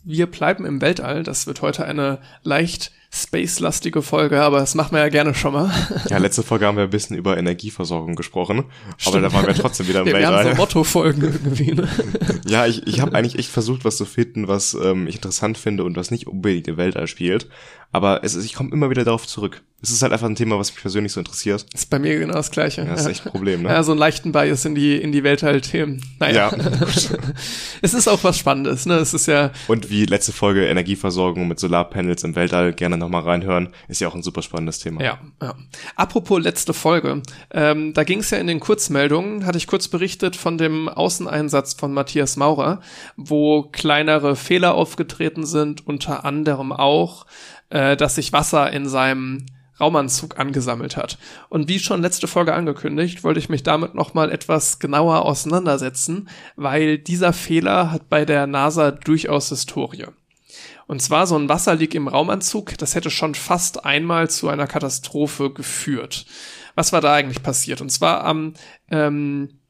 Wir 0.05 0.27
bleiben 0.27 0.65
im 0.65 0.81
Weltall. 0.81 1.23
Das 1.23 1.47
wird 1.47 1.61
heute 1.61 1.85
eine 1.85 2.19
leicht 2.43 2.93
space-lastige 3.23 4.03
Folge, 4.03 4.41
aber 4.41 4.61
das 4.61 4.75
machen 4.75 4.93
wir 4.93 5.01
ja 5.01 5.09
gerne 5.09 5.35
schon 5.35 5.53
mal. 5.53 5.71
Ja, 6.09 6.19
letzte 6.19 6.43
Folge 6.43 6.67
haben 6.67 6.77
wir 6.77 6.85
ein 6.85 6.91
bisschen 6.91 7.17
über 7.17 7.37
Energieversorgung 7.37 8.15
gesprochen, 8.15 8.65
Stimmt. 8.97 9.17
aber 9.17 9.29
da 9.29 9.33
waren 9.33 9.47
wir 9.47 9.55
trotzdem 9.55 9.89
wieder 9.89 10.01
im 10.01 10.07
ja, 10.07 10.15
Weltall. 10.15 10.33
Wir 10.33 10.39
haben 10.39 10.57
so 10.57 10.63
Motto-Folgen 10.63 11.23
irgendwie. 11.23 11.75
Ne? 11.75 11.89
Ja, 12.47 12.67
ich, 12.67 12.87
ich 12.87 13.01
habe 13.01 13.15
eigentlich 13.15 13.39
echt 13.39 13.51
versucht, 13.51 13.85
was 13.85 13.99
zu 13.99 14.07
finden, 14.07 14.49
was 14.49 14.75
ähm, 14.75 15.07
ich 15.07 15.17
interessant 15.17 15.59
finde 15.59 15.85
und 15.85 15.97
was 15.97 16.11
nicht 16.11 16.27
unbedingt 16.27 16.67
im 16.69 16.77
Weltall 16.79 17.07
spielt. 17.07 17.49
Aber 17.91 18.23
es 18.23 18.35
ist, 18.35 18.45
ich 18.45 18.53
komme 18.53 18.71
immer 18.71 18.91
wieder 18.91 19.05
darauf 19.05 19.27
zurück. 19.27 19.63
Es 19.81 19.91
ist 19.91 20.03
halt 20.03 20.13
einfach 20.13 20.27
ein 20.27 20.35
Thema, 20.35 20.59
was 20.59 20.73
mich 20.73 20.81
persönlich 20.81 21.13
so 21.13 21.21
interessiert. 21.21 21.65
Ist 21.73 21.89
bei 21.89 21.99
mir 21.99 22.19
genau 22.19 22.35
das 22.35 22.51
Gleiche. 22.51 22.83
Ja, 22.83 22.89
das 22.89 23.03
ist 23.03 23.07
echt 23.07 23.27
ein 23.27 23.31
Problem, 23.31 23.63
ne? 23.63 23.69
Ja, 23.69 23.83
so 23.85 23.93
einen 23.93 23.99
leichten 23.99 24.33
Bias 24.33 24.65
in 24.65 24.75
die, 24.75 24.97
in 24.97 25.13
die 25.13 25.23
Weltall-Themen. 25.23 26.05
Naja. 26.19 26.51
Ja. 26.51 26.59
es 27.83 27.95
ist 27.95 28.09
auch 28.09 28.25
was 28.25 28.37
Spannendes, 28.37 28.87
ne? 28.87 28.97
Es 28.97 29.15
ist 29.15 29.27
ja. 29.27 29.53
Und 29.69 29.89
wie 29.89 30.05
letzte 30.05 30.33
Folge 30.33 30.67
Energieversorgung 30.67 31.47
mit 31.47 31.61
Solarpanels 31.61 32.25
im 32.25 32.35
Weltall 32.35 32.73
gerne 32.73 32.99
nochmal 32.99 33.23
reinhören. 33.23 33.69
Ist 33.87 34.01
ja 34.01 34.09
auch 34.09 34.15
ein 34.17 34.25
super 34.25 34.43
spannendes 34.43 34.81
Thema. 34.81 35.01
Ja, 35.03 35.21
ja. 35.41 35.55
Apropos 35.95 36.43
letzte 36.43 36.75
Folge. 36.75 37.23
Ähm, 37.53 37.95
da 37.95 38.03
ging 38.03 38.19
es 38.19 38.31
ja 38.31 38.39
in 38.39 38.49
den 38.49 38.59
Kurzmeldungen, 38.59 39.47
hatte 39.47 39.59
ich 39.59 39.69
kurz 39.69 39.87
berichtet 39.87 40.35
von 40.35 40.59
dem 40.59 40.89
Außeneinsatz 40.89 41.75
von 41.75 41.95
Matthias 41.95 42.37
Maurer, 42.37 42.81
wo 43.17 43.63
kleinere 43.63 44.35
Fehler 44.35 44.75
aufgetreten 44.75 45.47
sind, 45.47 45.87
unter 45.87 46.25
anderem 46.25 46.73
auch, 46.73 47.27
äh, 47.71 47.97
dass 47.97 48.15
sich 48.15 48.33
Wasser 48.33 48.71
in 48.73 48.89
seinem 48.89 49.47
Raumanzug 49.81 50.39
angesammelt 50.39 50.97
hat. 50.97 51.19
Und 51.49 51.69
wie 51.69 51.79
schon 51.79 52.03
letzte 52.03 52.27
Folge 52.27 52.55
angekündigt, 52.55 53.23
wollte 53.23 53.39
ich 53.39 53.49
mich 53.49 53.63
damit 53.63 53.95
nochmal 53.95 54.31
etwas 54.31 54.79
genauer 54.79 55.25
auseinandersetzen, 55.25 56.29
weil 56.57 56.99
dieser 56.99 57.33
Fehler 57.33 57.91
hat 57.93 58.09
bei 58.09 58.25
der 58.25 58.47
NASA 58.47 58.91
durchaus 58.91 59.51
Historie. 59.51 60.07
Und 60.87 61.03
zwar 61.03 61.27
so 61.27 61.37
ein 61.37 61.49
Wasserleak 61.49 61.95
im 61.95 62.09
Raumanzug, 62.09 62.77
das 62.79 62.95
hätte 62.95 63.11
schon 63.11 63.35
fast 63.35 63.85
einmal 63.85 64.31
zu 64.31 64.49
einer 64.49 64.67
Katastrophe 64.67 65.53
geführt. 65.53 66.25
Was 66.75 66.93
war 66.93 67.01
da 67.01 67.13
eigentlich 67.13 67.43
passiert? 67.43 67.81
Und 67.81 67.91
zwar 67.91 68.25
am 68.25 68.55
ähm, 68.91 69.61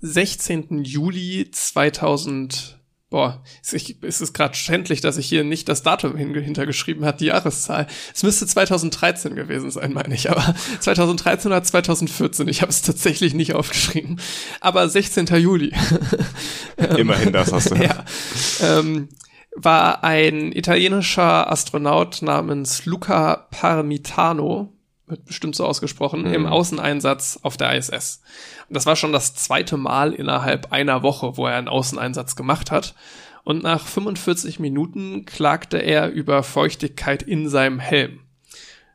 16. 0.00 0.84
Juli 0.84 1.48
2000 1.50 2.78
Boah, 3.12 3.42
ist, 3.60 3.74
ist 3.74 4.22
es 4.22 4.32
gerade 4.32 4.54
schändlich, 4.54 5.02
dass 5.02 5.18
ich 5.18 5.26
hier 5.26 5.44
nicht 5.44 5.68
das 5.68 5.82
Datum 5.82 6.16
hintergeschrieben 6.16 7.04
hat, 7.04 7.20
die 7.20 7.26
Jahreszahl. 7.26 7.86
Es 8.14 8.22
müsste 8.22 8.46
2013 8.46 9.34
gewesen 9.34 9.70
sein, 9.70 9.92
meine 9.92 10.14
ich, 10.14 10.30
aber 10.30 10.54
2013 10.80 11.52
oder 11.52 11.62
2014, 11.62 12.48
ich 12.48 12.62
habe 12.62 12.70
es 12.70 12.80
tatsächlich 12.80 13.34
nicht 13.34 13.54
aufgeschrieben. 13.54 14.18
Aber 14.62 14.88
16. 14.88 15.26
Juli. 15.26 15.74
Immerhin 16.96 17.34
das 17.34 17.52
hast 17.52 17.72
du. 17.72 17.74
ja. 17.82 18.02
Ähm, 18.62 19.10
war 19.54 20.02
ein 20.04 20.50
italienischer 20.50 21.52
Astronaut 21.52 22.22
namens 22.22 22.86
Luca 22.86 23.46
Parmitano, 23.50 24.72
wird 25.12 25.26
bestimmt 25.26 25.54
so 25.54 25.64
ausgesprochen, 25.64 26.22
mhm. 26.22 26.34
im 26.34 26.46
Außeneinsatz 26.46 27.38
auf 27.42 27.56
der 27.56 27.76
ISS. 27.76 28.22
Das 28.68 28.86
war 28.86 28.96
schon 28.96 29.12
das 29.12 29.34
zweite 29.34 29.76
Mal 29.76 30.12
innerhalb 30.12 30.72
einer 30.72 31.04
Woche, 31.04 31.36
wo 31.36 31.46
er 31.46 31.56
einen 31.56 31.68
Außeneinsatz 31.68 32.34
gemacht 32.34 32.72
hat. 32.72 32.94
Und 33.44 33.62
nach 33.62 33.86
45 33.86 34.58
Minuten 34.58 35.24
klagte 35.24 35.78
er 35.78 36.10
über 36.10 36.42
Feuchtigkeit 36.42 37.22
in 37.22 37.48
seinem 37.48 37.78
Helm. 37.78 38.21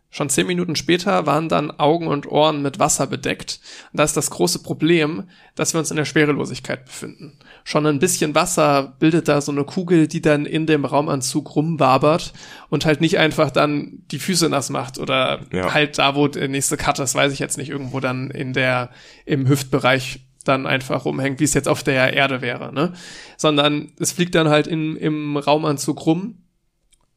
Schon 0.09 0.29
zehn 0.29 0.47
Minuten 0.47 0.77
später 0.77 1.25
waren 1.25 1.49
dann 1.49 1.69
Augen 1.69 2.07
und 2.07 2.31
Ohren 2.31 2.61
mit 2.61 2.79
Wasser 2.79 3.07
bedeckt. 3.07 3.59
Und 3.91 3.99
da 3.99 4.03
ist 4.03 4.15
das 4.15 4.29
große 4.29 4.63
Problem, 4.63 5.23
dass 5.55 5.73
wir 5.73 5.79
uns 5.79 5.91
in 5.91 5.97
der 5.97 6.05
Schwerelosigkeit 6.05 6.85
befinden. 6.85 7.38
Schon 7.65 7.85
ein 7.85 7.99
bisschen 7.99 8.34
Wasser 8.34 8.95
bildet 8.99 9.27
da 9.27 9.41
so 9.41 9.51
eine 9.51 9.65
Kugel, 9.65 10.07
die 10.07 10.21
dann 10.21 10.45
in 10.45 10.65
dem 10.65 10.85
Raumanzug 10.85 11.55
rumwabert 11.55 12.31
und 12.69 12.85
halt 12.85 13.01
nicht 13.01 13.17
einfach 13.17 13.51
dann 13.51 13.99
die 14.11 14.19
Füße 14.19 14.47
nass 14.47 14.69
macht 14.69 14.97
oder 14.97 15.41
ja. 15.51 15.73
halt 15.73 15.97
da, 15.99 16.15
wo 16.15 16.29
der 16.29 16.47
nächste 16.47 16.77
Cut 16.77 16.99
ist, 16.99 17.13
weiß 17.13 17.34
ich 17.34 17.39
jetzt 17.39 17.57
nicht, 17.57 17.69
irgendwo 17.69 17.99
dann 17.99 18.31
in 18.31 18.53
der, 18.53 18.91
im 19.25 19.47
Hüftbereich 19.47 20.21
dann 20.45 20.65
einfach 20.65 21.03
rumhängt, 21.03 21.41
wie 21.41 21.43
es 21.43 21.53
jetzt 21.53 21.67
auf 21.67 21.84
der 21.84 22.13
Erde 22.13 22.41
wäre, 22.41 22.73
ne? 22.73 22.93
Sondern 23.35 23.91
es 23.99 24.13
fliegt 24.13 24.35
dann 24.35 24.47
halt 24.47 24.67
in, 24.67 24.95
im 24.95 25.35
Raumanzug 25.35 26.05
rum 26.05 26.35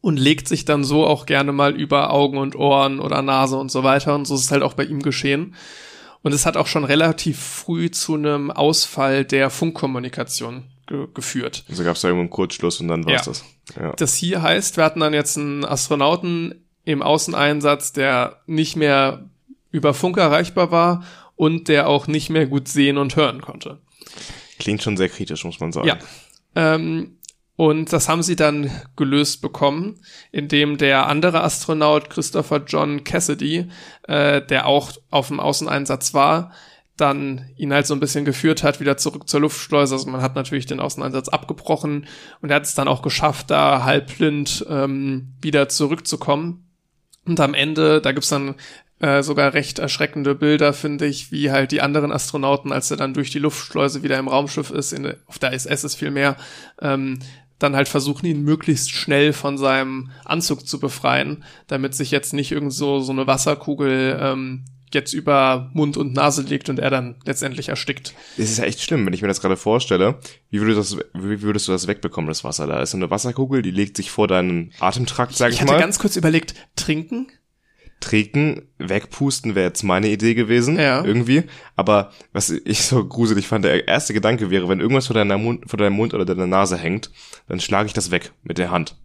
und 0.01 0.19
legt 0.19 0.49
sich 0.49 0.65
dann 0.65 0.85
so 0.85 1.07
auch 1.07 1.27
gerne 1.27 1.53
mal 1.53 1.75
über 1.75 2.11
Augen 2.13 2.39
und 2.39 2.57
Ohren 2.57 3.01
oder 3.01 3.23
Nase 3.23 3.57
und 3.57 3.71
so 3.71 3.83
weiter. 3.85 4.15
Und 4.15 4.27
so 4.27 4.35
ist 4.35 4.45
es 4.45 4.51
halt 4.51 4.63
auch 4.63 4.75
bei 4.75 4.85
ihm 4.85 5.03
geschehen. 5.03 5.55
Und 6.23 6.33
es 6.33 6.47
hat 6.47 6.57
auch 6.57 6.67
schon 6.67 6.85
relativ 6.85 7.39
früh 7.39 7.91
zu 7.91 8.15
einem 8.15 8.51
Ausfall 8.51 9.25
der 9.25 9.51
Funkkommunikation 9.51 10.65
ge 10.87 11.07
geführt. 11.15 11.65
Also 11.69 11.85
gab 11.85 11.97
es 11.97 12.03
da 12.03 12.09
irgendwo 12.09 12.23
einen 12.23 12.31
Kurzschluss 12.31 12.81
und 12.81 12.89
dann 12.89 13.05
war 13.05 13.15
es 13.15 13.27
ja. 13.27 13.33
das. 13.33 13.45
Ja. 13.77 13.93
Das 13.97 14.15
hier 14.17 14.43
heißt, 14.43 14.77
wir 14.77 14.85
hatten 14.85 15.01
dann 15.01 15.15
jetzt 15.15 15.39
einen 15.39 15.65
Astronauten 15.65 16.67
im 16.85 17.03
Außeneinsatz, 17.03 17.93
der 17.93 18.41
nicht 18.47 18.77
mehr 18.77 19.25
über 19.71 19.95
Funk 19.95 20.17
erreichbar 20.17 20.71
war 20.71 21.05
und 21.37 21.69
der 21.69 21.89
auch 21.89 22.07
nicht 22.07 22.29
mehr 22.29 22.47
gut 22.47 22.69
sehen 22.69 22.99
und 22.99 23.17
hören 23.17 23.41
konnte. 23.41 23.79
Klingt 24.59 24.83
schon 24.83 24.97
sehr 24.97 25.09
kritisch, 25.09 25.45
muss 25.45 25.61
man 25.61 25.73
sagen. 25.73 25.89
Ja. 25.89 25.99
Ähm, 26.55 27.17
und 27.61 27.93
das 27.93 28.09
haben 28.09 28.23
sie 28.23 28.37
dann 28.37 28.70
gelöst 28.97 29.43
bekommen, 29.43 30.01
indem 30.32 30.78
der 30.78 31.09
andere 31.09 31.43
Astronaut 31.43 32.09
Christopher 32.09 32.62
John 32.66 33.05
Cassidy, 33.05 33.66
äh, 34.09 34.41
der 34.41 34.65
auch 34.65 34.93
auf 35.11 35.28
dem 35.28 35.41
Außeneinsatz 35.41 36.15
war, 36.15 36.53
dann 36.97 37.51
ihn 37.59 37.74
halt 37.74 37.87
so 37.87 37.93
ein 37.93 38.01
bisschen 38.01 38.24
geführt 38.24 38.62
hat, 38.62 38.81
wieder 38.81 38.97
zurück 38.97 39.28
zur 39.28 39.41
Luftschleuse. 39.41 39.95
Also 39.95 40.09
man 40.09 40.23
hat 40.23 40.37
natürlich 40.37 40.65
den 40.65 40.81
Außeneinsatz 40.81 41.28
abgebrochen 41.28 42.07
und 42.41 42.49
er 42.49 42.57
hat 42.57 42.65
es 42.65 42.74
dann 42.74 42.89
auch 42.89 43.03
geschafft, 43.03 43.51
da 43.51 43.85
halbblind 43.85 44.65
ähm, 44.70 45.35
wieder 45.43 45.69
zurückzukommen. 45.69 46.65
Und 47.27 47.41
am 47.41 47.53
Ende, 47.53 48.01
da 48.01 48.12
gibt's 48.12 48.31
dann 48.31 48.55
äh, 49.01 49.23
sogar 49.23 49.53
recht 49.53 49.78
erschreckende 49.78 50.35
Bilder, 50.35 50.73
finde 50.73 51.05
ich, 51.05 51.31
wie 51.31 51.51
halt 51.51 51.73
die 51.73 51.82
anderen 51.82 52.11
Astronauten, 52.11 52.73
als 52.73 52.91
er 52.91 52.97
dann 52.97 53.12
durch 53.12 53.31
die 53.31 53.39
Luftschleuse 53.39 54.03
wieder 54.03 54.19
im 54.19 54.28
Raumschiff 54.28 54.70
ist, 54.70 54.93
in, 54.93 55.15
auf 55.27 55.39
der 55.39 55.53
ISS 55.53 55.85
ist 55.85 55.97
viel 55.97 56.11
mehr, 56.11 56.39
ähm, 56.81 57.19
dann 57.61 57.77
halt 57.77 57.89
versuchen, 57.89 58.27
ihn 58.27 58.43
möglichst 58.43 58.91
schnell 58.91 59.32
von 59.32 59.57
seinem 59.57 60.11
Anzug 60.24 60.66
zu 60.66 60.81
befreien, 60.81 61.45
damit 61.69 61.95
sich 61.95 62.11
jetzt 62.11 62.32
nicht 62.32 62.51
irgend 62.51 62.73
so, 62.73 63.01
so 63.01 63.12
eine 63.12 63.28
Wasserkugel 63.28 64.19
ähm, 64.20 64.65
jetzt 64.93 65.12
über 65.12 65.70
Mund 65.73 65.97
und 65.97 66.15
Nase 66.15 66.43
legt 66.43 66.69
und 66.69 66.78
er 66.78 66.91
dann 66.91 67.16
letztendlich 67.24 67.69
erstickt. 67.69 68.15
Das 68.37 68.51
ist 68.51 68.59
ja 68.59 68.65
echt 68.65 68.81
schlimm, 68.81 69.07
wenn 69.07 69.12
ich 69.12 69.23
mir 69.23 69.28
das 69.28 69.41
gerade 69.41 69.57
vorstelle. 69.57 70.19
Wie 70.51 70.61
würdest, 70.61 70.93
du 70.93 70.97
das, 70.97 71.07
wie 71.15 71.43
würdest 71.43 71.69
du 71.69 71.73
das 71.73 71.87
wegbekommen, 71.87 72.28
das 72.28 72.43
Wasser? 72.43 72.66
Da 72.66 72.82
ist 72.82 72.91
so 72.91 72.97
eine 72.97 73.11
Wasserkugel, 73.11 73.62
die 73.62 73.70
legt 73.70 73.97
sich 73.97 74.11
vor 74.11 74.27
deinen 74.27 74.73
Atemtrakt, 74.81 75.37
sag 75.37 75.51
ich, 75.51 75.57
ich 75.57 75.61
mal. 75.61 75.66
Ich 75.66 75.73
hatte 75.73 75.81
ganz 75.81 75.99
kurz 75.99 76.16
überlegt, 76.16 76.55
trinken? 76.74 77.28
Trinken, 78.01 78.63
wegpusten 78.79 79.55
wäre 79.55 79.67
jetzt 79.67 79.83
meine 79.83 80.09
Idee 80.09 80.35
gewesen, 80.35 80.79
ja. 80.79 81.05
irgendwie. 81.05 81.45
Aber 81.77 82.11
was 82.33 82.51
ich 82.51 82.83
so 82.83 83.05
gruselig 83.05 83.47
fand, 83.47 83.65
der 83.65 83.87
erste 83.87 84.15
Gedanke 84.15 84.51
wäre, 84.51 84.69
wenn 84.69 84.81
irgendwas 84.81 85.07
vor, 85.07 85.15
deiner 85.15 85.39
Mund, 85.39 85.69
vor 85.69 85.79
deinem 85.79 85.95
Mund 85.95 86.15
oder 86.15 86.25
deiner 86.25 86.47
Nase 86.47 86.77
hängt, 86.77 87.11
dann 87.47 87.61
schlage 87.61 87.87
ich 87.87 87.93
das 87.93 88.11
weg 88.11 88.33
mit 88.43 88.59
der 88.59 88.71
Hand. 88.71 88.97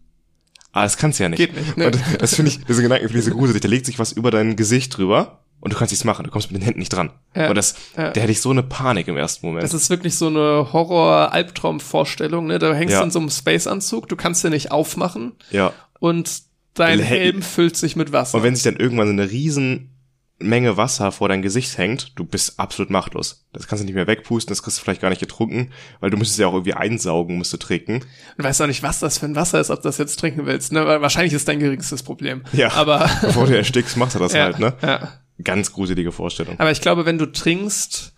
Ah, 0.72 0.84
das 0.84 0.98
kannst 0.98 1.20
du 1.20 1.24
ja 1.24 1.30
nicht. 1.30 1.38
Geht 1.38 1.56
nicht. 1.56 1.78
Ne? 1.78 1.88
Und 1.88 2.00
das 2.20 2.36
finde 2.36 2.52
ich, 2.52 2.66
diese 2.66 2.82
Gedanken 2.82 3.08
finde 3.08 3.20
ich 3.20 3.26
so 3.26 3.32
gruselig. 3.32 3.62
Da 3.62 3.68
legt 3.68 3.86
sich 3.86 4.00
was 4.00 4.12
über 4.12 4.32
dein 4.32 4.56
Gesicht 4.56 4.98
drüber 4.98 5.40
und 5.62 5.74
du 5.74 5.78
kannst 5.78 5.92
nichts 5.92 6.04
machen, 6.04 6.24
du 6.24 6.32
kommst 6.32 6.52
mit 6.52 6.62
den 6.62 6.66
Händen 6.66 6.80
nicht 6.80 6.94
dran. 6.94 7.12
Ja, 7.36 7.50
und 7.50 7.56
das, 7.56 7.76
ja. 7.98 8.12
der 8.12 8.24
hätte 8.24 8.32
ich 8.32 8.42
so 8.42 8.52
eine 8.52 8.62
Panik 8.62 9.08
im 9.08 9.18
ersten 9.18 9.48
Moment. 9.48 9.64
Das 9.64 9.74
ist 9.74 9.90
wirklich 9.90 10.16
so 10.18 10.28
eine 10.28 10.74
Horror-Albtraum-Vorstellung, 10.74 12.48
ne? 12.48 12.60
Da 12.60 12.74
hängst 12.74 12.94
ja. 12.94 13.00
du 13.00 13.06
in 13.06 13.12
so 13.12 13.20
einem 13.20 13.30
Space-Anzug, 13.30 14.08
du 14.08 14.16
kannst 14.16 14.44
den 14.44 14.52
nicht 14.52 14.72
aufmachen. 14.72 15.34
Ja. 15.50 15.74
Und 16.00 16.45
dein 16.76 17.00
Helm 17.00 17.42
füllt 17.42 17.76
sich 17.76 17.96
mit 17.96 18.12
Wasser. 18.12 18.38
Und 18.38 18.44
wenn 18.44 18.56
sich 18.56 18.64
dann 18.64 18.76
irgendwann 18.76 19.08
so 19.08 19.14
eine 19.14 19.30
riesen 19.32 19.96
Menge 20.38 20.76
Wasser 20.76 21.14
vor 21.14 21.30
dein 21.30 21.42
Gesicht 21.42 21.78
hängt, 21.78 22.20
du 22.20 22.26
bist 22.26 22.60
absolut 22.60 22.90
machtlos. 22.90 23.46
Das 23.54 23.68
kannst 23.68 23.84
du 23.84 23.86
nicht 23.86 23.96
mehr 23.96 24.08
wegpusten, 24.08 24.52
das 24.52 24.64
kriegst 24.64 24.78
du 24.78 24.84
vielleicht 24.84 25.02
gar 25.02 25.10
nicht 25.10 25.22
getrunken, 25.22 25.72
weil 26.02 26.10
du 26.10 26.18
müsstest 26.18 26.40
ja 26.40 26.48
auch 26.48 26.54
irgendwie 26.54 26.74
einsaugen, 26.74 27.38
musst 27.38 27.54
du 27.54 27.58
trinken. 27.58 28.02
Du 28.38 28.44
weißt 28.44 28.62
auch 28.62 28.68
nicht, 28.68 28.84
was 28.84 29.00
das 29.00 29.18
für 29.18 29.28
ein 29.28 29.36
Wasser 29.36 29.62
ist, 29.62 29.70
ob 29.70 29.82
du 29.82 29.88
das 29.88 29.98
jetzt 29.98 30.20
trinken 30.20 30.46
willst, 30.46 30.74
ne? 30.74 30.86
Weil 30.86 31.02
wahrscheinlich 31.02 31.32
ist 31.34 31.48
dein 31.48 31.60
geringstes 31.60 32.04
Problem. 32.04 32.44
Ja. 32.52 32.74
Aber. 32.74 33.10
Bevor 33.22 33.48
du 33.48 33.56
erstickst, 33.56 33.96
machst 33.96 34.16
du 34.16 34.20
das 34.20 34.34
ja, 34.34 34.44
halt, 34.44 34.60
ne? 34.60 34.74
Ja. 34.82 35.14
Ganz 35.42 35.72
gruselige 35.72 36.12
Vorstellung. 36.12 36.60
Aber 36.60 36.72
ich 36.72 36.82
glaube, 36.82 37.06
wenn 37.06 37.18
du 37.18 37.32
trinkst, 37.32 38.14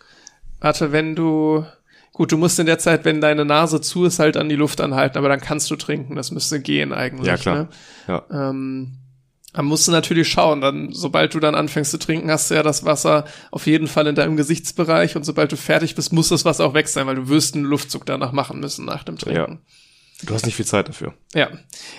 warte, 0.60 0.92
wenn 0.92 1.16
du, 1.16 1.66
gut, 2.18 2.32
du 2.32 2.38
musst 2.38 2.60
in 2.60 2.66
der 2.66 2.80
Zeit, 2.80 3.06
wenn 3.06 3.22
deine 3.22 3.46
Nase 3.46 3.80
zu 3.80 4.06
ist, 4.06 4.20
halt 4.20 4.38
an 4.38 4.50
die 4.50 4.56
Luft 4.56 4.82
anhalten, 4.82 5.18
aber 5.18 5.30
dann 5.30 5.40
kannst 5.40 5.72
du 5.72 5.76
trinken, 5.76 6.16
das 6.16 6.32
müsste 6.32 6.60
gehen 6.60 6.92
eigentlich. 6.92 7.28
Ja, 7.28 7.38
klar. 7.38 7.56
Ne? 7.56 7.70
Ja. 8.08 8.26
Ähm, 8.50 8.98
dann 9.54 9.66
musst 9.66 9.88
du 9.88 9.92
natürlich 9.92 10.28
schauen, 10.28 10.62
dann, 10.62 10.92
sobald 10.92 11.34
du 11.34 11.40
dann 11.40 11.56
anfängst 11.56 11.92
zu 11.92 11.98
trinken, 11.98 12.30
hast 12.30 12.52
du 12.52 12.56
ja 12.56 12.64
das 12.64 12.86
Wasser 12.86 13.26
auf 13.50 13.66
jeden 13.66 13.88
Fall 13.88 14.06
in 14.08 14.16
deinem 14.16 14.36
Gesichtsbereich 14.36 15.16
und 15.16 15.24
sobald 15.24 15.52
du 15.52 15.58
fertig 15.58 15.96
bist, 15.96 16.12
muss 16.12 16.30
das 16.30 16.46
Wasser 16.46 16.66
auch 16.66 16.74
weg 16.74 16.88
sein, 16.88 17.08
weil 17.08 17.16
du 17.16 17.30
wirst 17.30 17.56
einen 17.56 17.64
Luftzug 17.64 18.06
danach 18.06 18.34
machen 18.34 18.60
müssen 18.60 18.86
nach 18.86 19.04
dem 19.04 19.18
Trinken. 19.18 19.52
Ja. 19.54 20.26
Du 20.26 20.34
hast 20.34 20.46
nicht 20.46 20.56
viel 20.56 20.66
Zeit 20.66 20.90
dafür. 20.90 21.14
Ja. 21.34 21.50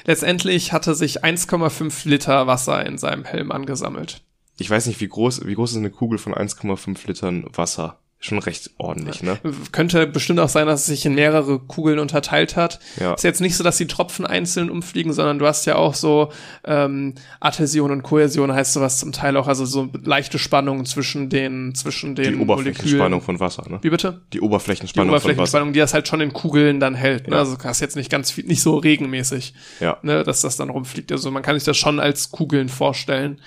Letztendlich 0.05 0.73
hatte 0.73 0.95
sich 0.95 1.24
1,5 1.24 2.09
Liter 2.09 2.47
Wasser 2.47 2.85
in 2.85 2.99
seinem 2.99 3.24
Helm 3.24 3.51
angesammelt 3.53 4.23
ich 4.59 4.69
weiß 4.69 4.86
nicht, 4.86 5.01
wie 5.01 5.09
groß, 5.09 5.47
wie 5.47 5.55
groß 5.55 5.73
ist 5.73 5.77
eine 5.77 5.90
Kugel 5.90 6.19
von 6.19 6.35
1,5 6.35 7.07
Litern 7.07 7.45
Wasser? 7.55 8.01
Schon 8.20 8.40
recht 8.40 8.70
ordentlich, 8.78 9.23
ne? 9.23 9.39
Könnte 9.70 10.05
bestimmt 10.09 10.40
auch 10.40 10.49
sein, 10.49 10.66
dass 10.66 10.81
es 10.81 10.86
sich 10.86 11.07
in 11.07 11.15
mehrere 11.15 11.61
Kugeln 11.61 12.01
unterteilt 12.01 12.57
hat. 12.57 12.81
Ja. 12.99 13.15
Ist 13.15 13.23
jetzt 13.23 13.40
nicht 13.40 13.57
so, 13.57 13.62
dass 13.62 13.77
die 13.77 13.86
Tropfen 13.86 14.27
einzeln 14.27 14.70
umfliegen, 14.70 15.12
sondern 15.12 15.39
du 15.39 15.47
hast 15.47 15.66
ja 15.66 15.77
auch 15.77 15.95
so 15.95 16.32
ähm, 16.65 17.15
Adhäsion 17.39 17.93
und 17.93 18.03
Kohäsion 18.03 18.53
heißt 18.53 18.73
sowas 18.73 18.99
zum 18.99 19.12
Teil 19.12 19.36
auch, 19.36 19.47
also 19.47 19.65
so 19.65 19.89
leichte 20.03 20.40
Spannungen 20.40 20.85
zwischen 20.85 21.31
den 21.31 21.77
zwischen 21.77 22.16
den 22.16 22.32
Die 22.32 22.40
Oberflächenspannung 22.40 23.20
von 23.20 23.39
Wasser, 23.39 23.65
ne? 23.69 23.78
Wie 23.82 23.90
bitte? 23.90 24.20
Die 24.32 24.40
Oberflächenspannung, 24.40 25.11
die 25.11 25.12
Oberflächenspannung, 25.12 25.73
die 25.73 25.78
das 25.78 25.95
halt 25.95 26.09
schon 26.09 26.20
in 26.20 26.32
Kugeln 26.32 26.81
dann 26.81 26.97
hält. 26.97 27.28
Ne? 27.28 27.36
Ja. 27.36 27.43
Also 27.43 27.57
hast 27.62 27.78
jetzt 27.78 27.95
nicht 27.95 28.11
ganz 28.11 28.32
viel, 28.32 28.47
nicht 28.47 28.62
so 28.62 28.78
regenmäßig, 28.78 29.55
ja. 29.78 29.97
ne, 30.03 30.24
dass 30.24 30.40
das 30.40 30.57
dann 30.57 30.70
rumfliegt. 30.70 31.12
Also 31.12 31.31
man 31.31 31.45
kann 31.45 31.55
sich 31.55 31.65
das 31.65 31.77
schon 31.77 32.01
als 32.01 32.32
Kugeln 32.32 32.69
vorstellen. 32.69 33.40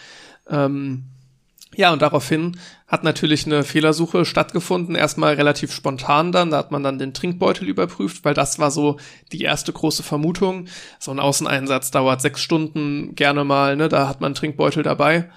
Ähm, 0.49 1.03
ja, 1.75 1.93
und 1.93 2.01
daraufhin 2.01 2.57
hat 2.91 3.05
natürlich 3.05 3.45
eine 3.45 3.63
Fehlersuche 3.63 4.25
stattgefunden, 4.25 4.95
erstmal 4.95 5.35
relativ 5.35 5.71
spontan 5.71 6.33
dann, 6.33 6.51
da 6.51 6.57
hat 6.57 6.71
man 6.71 6.83
dann 6.83 6.99
den 6.99 7.13
Trinkbeutel 7.13 7.69
überprüft, 7.69 8.25
weil 8.25 8.33
das 8.33 8.59
war 8.59 8.69
so 8.69 8.97
die 9.31 9.43
erste 9.43 9.71
große 9.71 10.03
Vermutung. 10.03 10.67
So 10.99 11.11
ein 11.11 11.19
Außeneinsatz 11.19 11.91
dauert 11.91 12.21
sechs 12.21 12.41
Stunden 12.41 13.15
gerne 13.15 13.45
mal, 13.45 13.77
ne, 13.77 13.87
da 13.87 14.09
hat 14.09 14.19
man 14.19 14.29
einen 14.29 14.35
Trinkbeutel 14.35 14.83
dabei. 14.83 15.29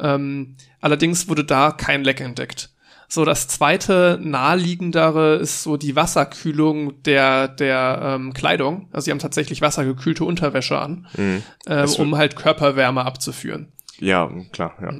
Ähm, 0.00 0.56
allerdings 0.80 1.28
wurde 1.28 1.44
da 1.44 1.70
kein 1.70 2.02
Leck 2.02 2.20
entdeckt. 2.20 2.70
So, 3.08 3.24
das 3.24 3.46
zweite 3.46 4.18
naheliegendere 4.20 5.36
ist 5.36 5.62
so 5.62 5.76
die 5.76 5.94
Wasserkühlung 5.94 7.04
der, 7.04 7.46
der 7.46 8.00
ähm, 8.02 8.34
Kleidung. 8.34 8.88
Also 8.90 9.04
sie 9.04 9.10
haben 9.12 9.20
tatsächlich 9.20 9.62
wassergekühlte 9.62 10.24
Unterwäsche 10.24 10.76
an, 10.76 11.06
mhm. 11.16 11.44
ähm, 11.68 11.88
um 11.98 12.16
halt 12.16 12.34
Körperwärme 12.34 13.04
abzuführen. 13.04 13.72
Ja, 13.98 14.30
klar, 14.52 14.74
ja. 14.82 14.92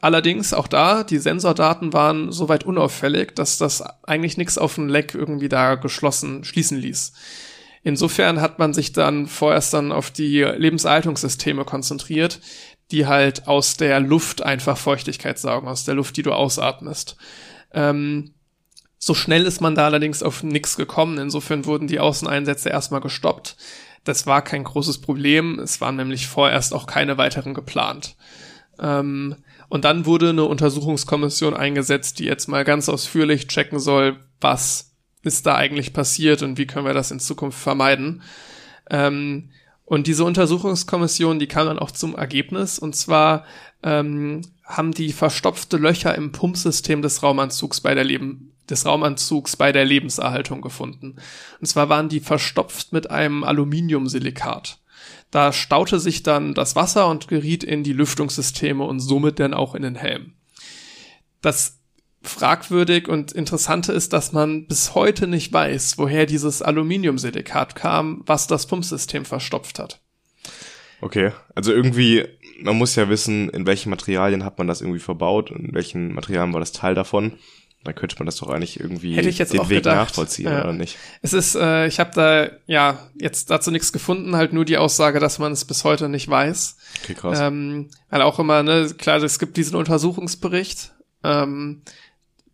Allerdings 0.00 0.54
auch 0.54 0.66
da, 0.66 1.04
die 1.04 1.18
Sensordaten 1.18 1.92
waren 1.92 2.32
soweit 2.32 2.64
unauffällig, 2.64 3.34
dass 3.34 3.58
das 3.58 3.82
eigentlich 4.02 4.38
nichts 4.38 4.56
auf 4.56 4.78
ein 4.78 4.88
Leck 4.88 5.14
irgendwie 5.14 5.48
da 5.50 5.74
geschlossen 5.74 6.42
schließen 6.44 6.78
ließ. 6.78 7.12
Insofern 7.82 8.40
hat 8.40 8.58
man 8.58 8.72
sich 8.72 8.92
dann 8.92 9.26
vorerst 9.26 9.74
dann 9.74 9.92
auf 9.92 10.10
die 10.10 10.42
Lebenserhaltungssysteme 10.42 11.64
konzentriert, 11.64 12.40
die 12.90 13.06
halt 13.06 13.46
aus 13.46 13.76
der 13.76 14.00
Luft 14.00 14.42
einfach 14.42 14.76
Feuchtigkeit 14.76 15.38
saugen, 15.38 15.68
aus 15.68 15.84
der 15.84 15.94
Luft, 15.94 16.16
die 16.16 16.22
du 16.22 16.32
ausatmest. 16.32 17.16
Ähm, 17.72 18.34
so 18.98 19.14
schnell 19.14 19.46
ist 19.46 19.60
man 19.60 19.74
da 19.74 19.86
allerdings 19.86 20.22
auf 20.22 20.42
nichts 20.42 20.76
gekommen. 20.76 21.18
Insofern 21.18 21.64
wurden 21.64 21.86
die 21.86 22.00
Außeneinsätze 22.00 22.68
erstmal 22.68 23.00
gestoppt. 23.00 23.56
Das 24.04 24.26
war 24.26 24.42
kein 24.42 24.64
großes 24.64 25.00
Problem. 25.00 25.58
Es 25.58 25.80
waren 25.80 25.96
nämlich 25.96 26.26
vorerst 26.26 26.74
auch 26.74 26.86
keine 26.86 27.16
weiteren 27.16 27.54
geplant. 27.54 28.16
Ähm, 28.78 29.36
und 29.70 29.84
dann 29.84 30.04
wurde 30.04 30.30
eine 30.30 30.44
Untersuchungskommission 30.44 31.54
eingesetzt, 31.54 32.18
die 32.18 32.24
jetzt 32.24 32.48
mal 32.48 32.64
ganz 32.64 32.88
ausführlich 32.88 33.46
checken 33.46 33.78
soll, 33.78 34.18
was 34.40 34.96
ist 35.22 35.46
da 35.46 35.54
eigentlich 35.54 35.92
passiert 35.92 36.42
und 36.42 36.58
wie 36.58 36.66
können 36.66 36.86
wir 36.86 36.92
das 36.92 37.12
in 37.12 37.20
Zukunft 37.20 37.58
vermeiden. 37.58 38.22
Ähm, 38.90 39.50
und 39.84 40.08
diese 40.08 40.24
Untersuchungskommission, 40.24 41.38
die 41.38 41.46
kam 41.46 41.68
dann 41.68 41.78
auch 41.78 41.92
zum 41.92 42.16
Ergebnis, 42.16 42.78
und 42.80 42.96
zwar 42.96 43.44
ähm, 43.82 44.42
haben 44.64 44.92
die 44.92 45.12
verstopfte 45.12 45.76
Löcher 45.76 46.16
im 46.16 46.32
Pumpsystem 46.32 47.00
des 47.00 47.22
Raumanzugs 47.22 47.80
bei 47.80 47.94
der 47.94 48.04
Leben 48.04 48.52
des 48.68 48.86
Raumanzugs 48.86 49.56
bei 49.56 49.72
der 49.72 49.84
Lebenserhaltung 49.84 50.62
gefunden. 50.62 51.16
Und 51.60 51.66
zwar 51.66 51.88
waren 51.88 52.08
die 52.08 52.20
verstopft 52.20 52.92
mit 52.92 53.10
einem 53.10 53.44
Aluminiumsilikat. 53.44 54.78
Da 55.30 55.52
staute 55.52 56.00
sich 56.00 56.22
dann 56.22 56.54
das 56.54 56.76
Wasser 56.76 57.08
und 57.08 57.28
geriet 57.28 57.62
in 57.62 57.84
die 57.84 57.92
Lüftungssysteme 57.92 58.84
und 58.84 59.00
somit 59.00 59.38
dann 59.38 59.54
auch 59.54 59.74
in 59.74 59.82
den 59.82 59.94
Helm. 59.94 60.34
Das 61.40 61.78
fragwürdig 62.22 63.08
und 63.08 63.32
interessante 63.32 63.92
ist, 63.92 64.12
dass 64.12 64.32
man 64.32 64.66
bis 64.66 64.94
heute 64.94 65.26
nicht 65.26 65.52
weiß, 65.52 65.96
woher 65.98 66.26
dieses 66.26 66.62
Aluminiumsilikat 66.62 67.74
kam, 67.74 68.22
was 68.26 68.46
das 68.46 68.66
Pumpsystem 68.66 69.24
verstopft 69.24 69.78
hat. 69.78 70.00
Okay, 71.00 71.32
also 71.54 71.72
irgendwie, 71.72 72.26
man 72.60 72.76
muss 72.76 72.94
ja 72.94 73.08
wissen, 73.08 73.48
in 73.48 73.66
welchen 73.66 73.88
Materialien 73.88 74.44
hat 74.44 74.58
man 74.58 74.66
das 74.66 74.82
irgendwie 74.82 75.00
verbaut, 75.00 75.50
in 75.50 75.72
welchen 75.72 76.12
Materialien 76.12 76.52
war 76.52 76.60
das 76.60 76.72
Teil 76.72 76.94
davon. 76.94 77.38
Dann 77.82 77.94
könnte 77.94 78.16
man 78.18 78.26
das 78.26 78.36
doch 78.36 78.48
eigentlich 78.50 78.78
irgendwie 78.78 79.14
Hätte 79.16 79.30
ich 79.30 79.38
jetzt 79.38 79.54
den 79.54 79.60
auch 79.60 79.70
Weg 79.70 79.78
gedacht. 79.78 79.96
nachvollziehen, 79.96 80.50
Ja. 80.52 80.62
oder 80.64 80.74
nicht? 80.74 80.98
Es 81.22 81.32
ist, 81.32 81.54
äh, 81.54 81.86
ich 81.86 81.98
habe 81.98 82.10
da 82.14 82.50
ja 82.66 82.98
jetzt 83.18 83.48
dazu 83.50 83.70
nichts 83.70 83.90
gefunden, 83.92 84.36
halt 84.36 84.52
nur 84.52 84.66
die 84.66 84.76
Aussage, 84.76 85.18
dass 85.18 85.38
man 85.38 85.52
es 85.52 85.64
bis 85.64 85.84
heute 85.84 86.10
nicht 86.10 86.28
weiß. 86.28 86.76
Okay, 87.02 87.14
krass. 87.14 87.38
Ähm, 87.40 87.88
weil 88.10 88.20
auch 88.20 88.38
immer, 88.38 88.62
ne, 88.62 88.92
klar, 88.98 89.22
es 89.22 89.38
gibt 89.38 89.56
diesen 89.56 89.76
Untersuchungsbericht, 89.76 90.92
ähm, 91.24 91.80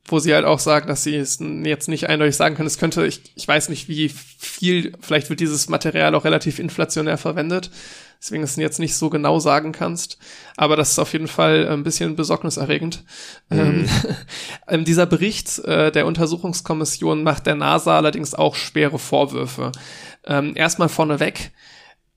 wo 0.05 0.21
sie 0.21 0.33
halt 0.33 0.45
auch 0.45 0.61
sagen, 0.61 0.87
dass 0.87 1.03
sie 1.03 1.17
es 1.17 1.41
jetzt 1.65 1.89
nicht 1.89 2.09
eindeutig 2.09 2.37
sagen 2.37 2.55
können. 2.55 2.69
Es 2.69 2.79
könnte, 2.79 3.05
ich, 3.05 3.23
ich 3.35 3.49
weiß 3.49 3.69
nicht, 3.71 3.89
wie 3.89 4.09
viel, 4.09 4.93
vielleicht 5.01 5.29
wird 5.31 5.41
dieses 5.41 5.69
Material 5.69 6.15
auch 6.15 6.25
relativ 6.25 6.61
inflationär 6.61 7.19
verwendet, 7.19 7.73
deswegen 8.21 8.43
es 8.43 8.57
jetzt 8.57 8.79
nicht 8.79 8.95
so 8.95 9.11
genau 9.11 9.39
sagen 9.39 9.73
kannst. 9.73 10.19
Aber 10.57 10.77
das 10.77 10.93
ist 10.93 10.99
auf 10.99 11.13
jeden 11.13 11.29
Fall 11.29 11.69
ein 11.69 11.83
bisschen 11.83 12.17
besorgniserregend. 12.17 13.05
Ähm, 13.51 13.89
ähm, 14.69 14.85
dieser 14.85 15.07
Bericht 15.07 15.59
äh, 15.61 15.93
der 15.93 16.07
Untersuchungskommission 16.07 17.23
macht 17.23 17.47
der 17.47 17.55
NASA 17.55 17.97
allerdings 17.97 18.35
auch 18.35 18.55
schwere 18.55 18.99
Vorwürfe. 18.99 19.73
Ähm, 20.25 20.53
erstmal 20.57 20.89
vorneweg, 20.89 21.53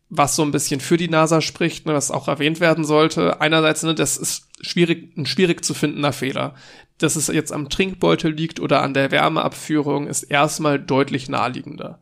was 0.09 0.35
so 0.35 0.43
ein 0.43 0.51
bisschen 0.51 0.80
für 0.80 0.97
die 0.97 1.09
NASA 1.09 1.41
spricht, 1.41 1.85
ne, 1.85 1.93
was 1.93 2.11
auch 2.11 2.27
erwähnt 2.27 2.59
werden 2.59 2.84
sollte. 2.84 3.41
Einerseits, 3.41 3.84
ne, 3.84 3.93
das 3.93 4.17
ist 4.17 4.47
schwierig, 4.61 5.15
ein 5.17 5.26
schwierig 5.26 5.63
zu 5.63 5.73
findender 5.73 6.13
Fehler. 6.13 6.55
Dass 6.97 7.15
es 7.15 7.27
jetzt 7.27 7.53
am 7.53 7.69
Trinkbeutel 7.69 8.34
liegt 8.34 8.59
oder 8.59 8.81
an 8.81 8.93
der 8.93 9.11
Wärmeabführung, 9.11 10.07
ist 10.07 10.23
erstmal 10.23 10.80
deutlich 10.80 11.30
naheliegender. 11.30 12.01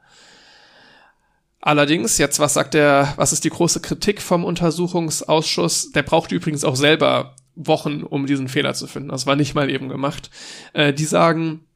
Allerdings, 1.60 2.18
jetzt, 2.18 2.40
was 2.40 2.54
sagt 2.54 2.76
der, 2.76 3.14
was 3.18 3.34
ist 3.34 3.44
die 3.44 3.50
große 3.50 3.80
Kritik 3.80 4.22
vom 4.22 4.46
Untersuchungsausschuss? 4.46 5.92
Der 5.92 6.04
braucht 6.04 6.32
übrigens 6.32 6.64
auch 6.64 6.76
selber 6.76 7.36
Wochen, 7.56 8.04
um 8.04 8.28
diesen 8.28 8.48
Fehler 8.48 8.74
zu 8.74 8.88
finden. 8.88 9.10
Das 9.10 9.26
war 9.26 9.36
nicht 9.36 9.56
mal 9.56 9.70
eben 9.70 9.90
gemacht. 9.90 10.30
Äh, 10.74 10.94
die 10.94 11.06
sagen, 11.06 11.68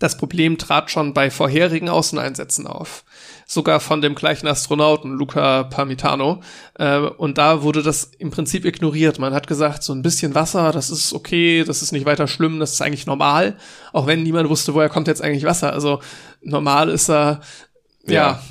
das 0.00 0.16
Problem 0.16 0.56
trat 0.56 0.90
schon 0.90 1.12
bei 1.12 1.30
vorherigen 1.30 1.90
Außeneinsätzen 1.90 2.66
auf. 2.66 3.04
Sogar 3.46 3.80
von 3.80 4.00
dem 4.00 4.14
gleichen 4.14 4.46
Astronauten, 4.46 5.12
Luca 5.12 5.64
Parmitano. 5.64 6.42
Äh, 6.78 7.00
und 7.00 7.36
da 7.36 7.62
wurde 7.62 7.82
das 7.82 8.10
im 8.18 8.30
Prinzip 8.30 8.64
ignoriert. 8.64 9.18
Man 9.18 9.34
hat 9.34 9.46
gesagt, 9.46 9.82
so 9.82 9.92
ein 9.92 10.00
bisschen 10.00 10.34
Wasser, 10.34 10.72
das 10.72 10.88
ist 10.88 11.12
okay, 11.12 11.64
das 11.64 11.82
ist 11.82 11.92
nicht 11.92 12.06
weiter 12.06 12.26
schlimm, 12.26 12.60
das 12.60 12.72
ist 12.72 12.80
eigentlich 12.80 13.04
normal. 13.04 13.58
Auch 13.92 14.06
wenn 14.06 14.22
niemand 14.22 14.48
wusste, 14.48 14.72
woher 14.72 14.88
kommt 14.88 15.06
jetzt 15.06 15.22
eigentlich 15.22 15.44
Wasser. 15.44 15.74
Also 15.74 16.00
normal 16.40 16.88
ist 16.88 17.10
er, 17.10 17.42
ja, 18.06 18.42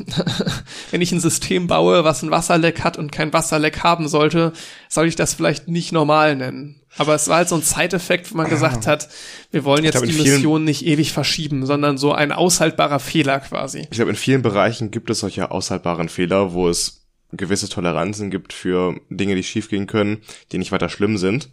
wenn 0.91 1.01
ich 1.01 1.11
ein 1.11 1.19
System 1.19 1.67
baue, 1.67 2.03
was 2.03 2.21
ein 2.23 2.31
Wasserleck 2.31 2.83
hat 2.83 2.97
und 2.97 3.11
kein 3.11 3.33
Wasserleck 3.33 3.83
haben 3.83 4.07
sollte, 4.07 4.53
soll 4.87 5.07
ich 5.07 5.15
das 5.15 5.33
vielleicht 5.33 5.67
nicht 5.67 5.91
normal 5.91 6.35
nennen. 6.35 6.81
Aber 6.97 7.15
es 7.15 7.27
war 7.27 7.37
halt 7.37 7.49
so 7.49 7.55
ein 7.55 7.63
Zeiteffekt, 7.63 8.31
wo 8.31 8.37
man 8.37 8.49
gesagt 8.49 8.87
hat, 8.87 9.09
wir 9.51 9.63
wollen 9.63 9.83
jetzt 9.83 9.93
glaub, 9.93 10.05
die 10.05 10.13
Mission 10.13 10.63
nicht 10.63 10.85
ewig 10.85 11.11
verschieben, 11.11 11.65
sondern 11.65 11.97
so 11.97 12.11
ein 12.13 12.31
aushaltbarer 12.31 12.99
Fehler 12.99 13.39
quasi. 13.39 13.81
Ich 13.81 13.91
glaube, 13.91 14.11
in 14.11 14.17
vielen 14.17 14.41
Bereichen 14.41 14.91
gibt 14.91 15.09
es 15.09 15.19
solche 15.19 15.51
aushaltbaren 15.51 16.09
Fehler, 16.09 16.53
wo 16.53 16.67
es 16.67 17.07
gewisse 17.31 17.69
Toleranzen 17.69 18.31
gibt 18.31 18.53
für 18.53 18.99
Dinge, 19.09 19.35
die 19.35 19.43
schiefgehen 19.43 19.87
können, 19.87 20.21
die 20.51 20.57
nicht 20.57 20.71
weiter 20.71 20.89
schlimm 20.89 21.17
sind. 21.17 21.49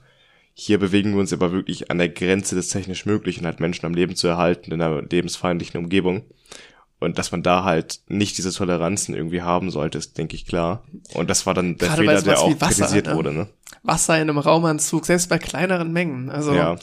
Hier 0.55 0.79
bewegen 0.79 1.13
wir 1.13 1.21
uns 1.21 1.35
aber 1.35 1.53
wirklich 1.53 1.91
an 1.91 1.99
der 1.99 2.09
Grenze 2.09 2.55
des 2.55 2.69
technisch 2.69 3.05
Möglichen, 3.05 3.45
halt 3.45 3.61
Menschen 3.61 3.85
am 3.85 3.93
Leben 3.93 4.17
zu 4.17 4.27
erhalten 4.27 4.73
in 4.73 4.81
einer 4.81 5.03
lebensfeindlichen 5.03 5.79
Umgebung. 5.79 6.25
Und 6.99 7.19
dass 7.19 7.31
man 7.31 7.43
da 7.43 7.63
halt 7.63 8.01
nicht 8.09 8.39
diese 8.39 8.53
Toleranzen 8.53 9.15
irgendwie 9.15 9.43
haben 9.43 9.71
sollte, 9.71 9.99
ist, 9.99 10.17
denke 10.17 10.35
ich, 10.35 10.47
klar. 10.47 10.83
Und 11.13 11.29
das 11.29 11.45
war 11.45 11.53
dann 11.53 11.77
der 11.77 11.89
Gerade 11.89 12.03
Fehler, 12.03 12.23
der 12.23 12.41
auch 12.41 12.61
Wasser, 12.61 12.85
kritisiert 12.85 13.07
ne? 13.07 13.17
wurde, 13.17 13.33
ne? 13.33 13.49
Wasser 13.83 14.15
in 14.17 14.23
einem 14.31 14.39
Raumanzug, 14.39 15.05
selbst 15.05 15.29
bei 15.29 15.39
kleineren 15.39 15.93
Mengen. 15.93 16.31
Also, 16.31 16.55
Ja. 16.55 16.77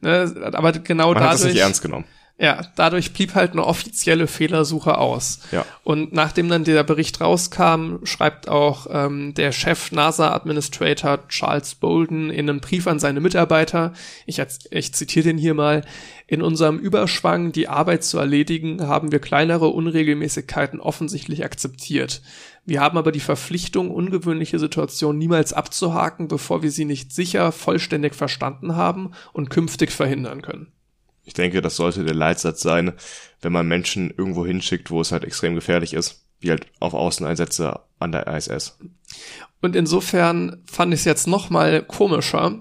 ne, 0.00 0.32
aber 0.52 0.72
genau 0.72 1.12
Man 1.12 1.22
hat 1.24 1.32
das 1.32 1.40
dadurch. 1.40 1.54
nicht 1.54 1.62
ernst 1.62 1.82
genommen. 1.82 2.04
Ja, 2.40 2.62
dadurch 2.76 3.12
blieb 3.12 3.34
halt 3.34 3.50
eine 3.50 3.64
offizielle 3.66 4.28
Fehlersuche 4.28 4.96
aus. 4.96 5.40
Ja. 5.50 5.64
Und 5.82 6.12
nachdem 6.12 6.48
dann 6.48 6.62
der 6.62 6.84
Bericht 6.84 7.20
rauskam, 7.20 7.96
schreibt 8.04 8.48
auch 8.48 8.86
ähm, 8.92 9.34
der 9.34 9.50
Chef 9.50 9.90
NASA-Administrator 9.90 11.26
Charles 11.26 11.74
Bolden 11.74 12.30
in 12.30 12.48
einem 12.48 12.60
Brief 12.60 12.86
an 12.86 13.00
seine 13.00 13.20
Mitarbeiter, 13.20 13.92
ich, 14.24 14.40
ich 14.70 14.94
zitiere 14.94 15.24
den 15.24 15.36
hier 15.38 15.54
mal, 15.54 15.84
in 16.30 16.42
unserem 16.42 16.78
Überschwang, 16.78 17.52
die 17.52 17.68
Arbeit 17.68 18.04
zu 18.04 18.18
erledigen, 18.18 18.86
haben 18.86 19.10
wir 19.12 19.18
kleinere 19.18 19.68
Unregelmäßigkeiten 19.68 20.78
offensichtlich 20.78 21.42
akzeptiert. 21.42 22.20
Wir 22.66 22.82
haben 22.82 22.98
aber 22.98 23.12
die 23.12 23.18
Verpflichtung, 23.18 23.90
ungewöhnliche 23.90 24.58
Situationen 24.58 25.18
niemals 25.18 25.54
abzuhaken, 25.54 26.28
bevor 26.28 26.62
wir 26.62 26.70
sie 26.70 26.84
nicht 26.84 27.14
sicher, 27.14 27.50
vollständig 27.50 28.14
verstanden 28.14 28.76
haben 28.76 29.12
und 29.32 29.48
künftig 29.48 29.90
verhindern 29.90 30.42
können. 30.42 30.70
Ich 31.24 31.32
denke, 31.32 31.62
das 31.62 31.76
sollte 31.76 32.04
der 32.04 32.14
Leitsatz 32.14 32.60
sein, 32.60 32.92
wenn 33.40 33.52
man 33.52 33.66
Menschen 33.66 34.10
irgendwo 34.10 34.44
hinschickt, 34.44 34.90
wo 34.90 35.00
es 35.00 35.12
halt 35.12 35.24
extrem 35.24 35.54
gefährlich 35.54 35.94
ist, 35.94 36.26
wie 36.40 36.50
halt 36.50 36.66
auf 36.78 36.92
Außeneinsätze 36.92 37.80
an 37.98 38.12
der 38.12 38.26
ISS. 38.26 38.78
Und 39.62 39.74
insofern 39.74 40.62
fand 40.66 40.92
ich 40.92 41.00
es 41.00 41.06
jetzt 41.06 41.26
noch 41.26 41.48
mal 41.48 41.82
komischer, 41.82 42.60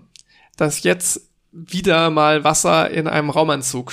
dass 0.56 0.84
jetzt 0.84 1.27
wieder 1.66 2.10
mal 2.12 2.44
Wasser 2.44 2.92
in 2.92 3.08
einem 3.08 3.30
Raumanzug 3.30 3.92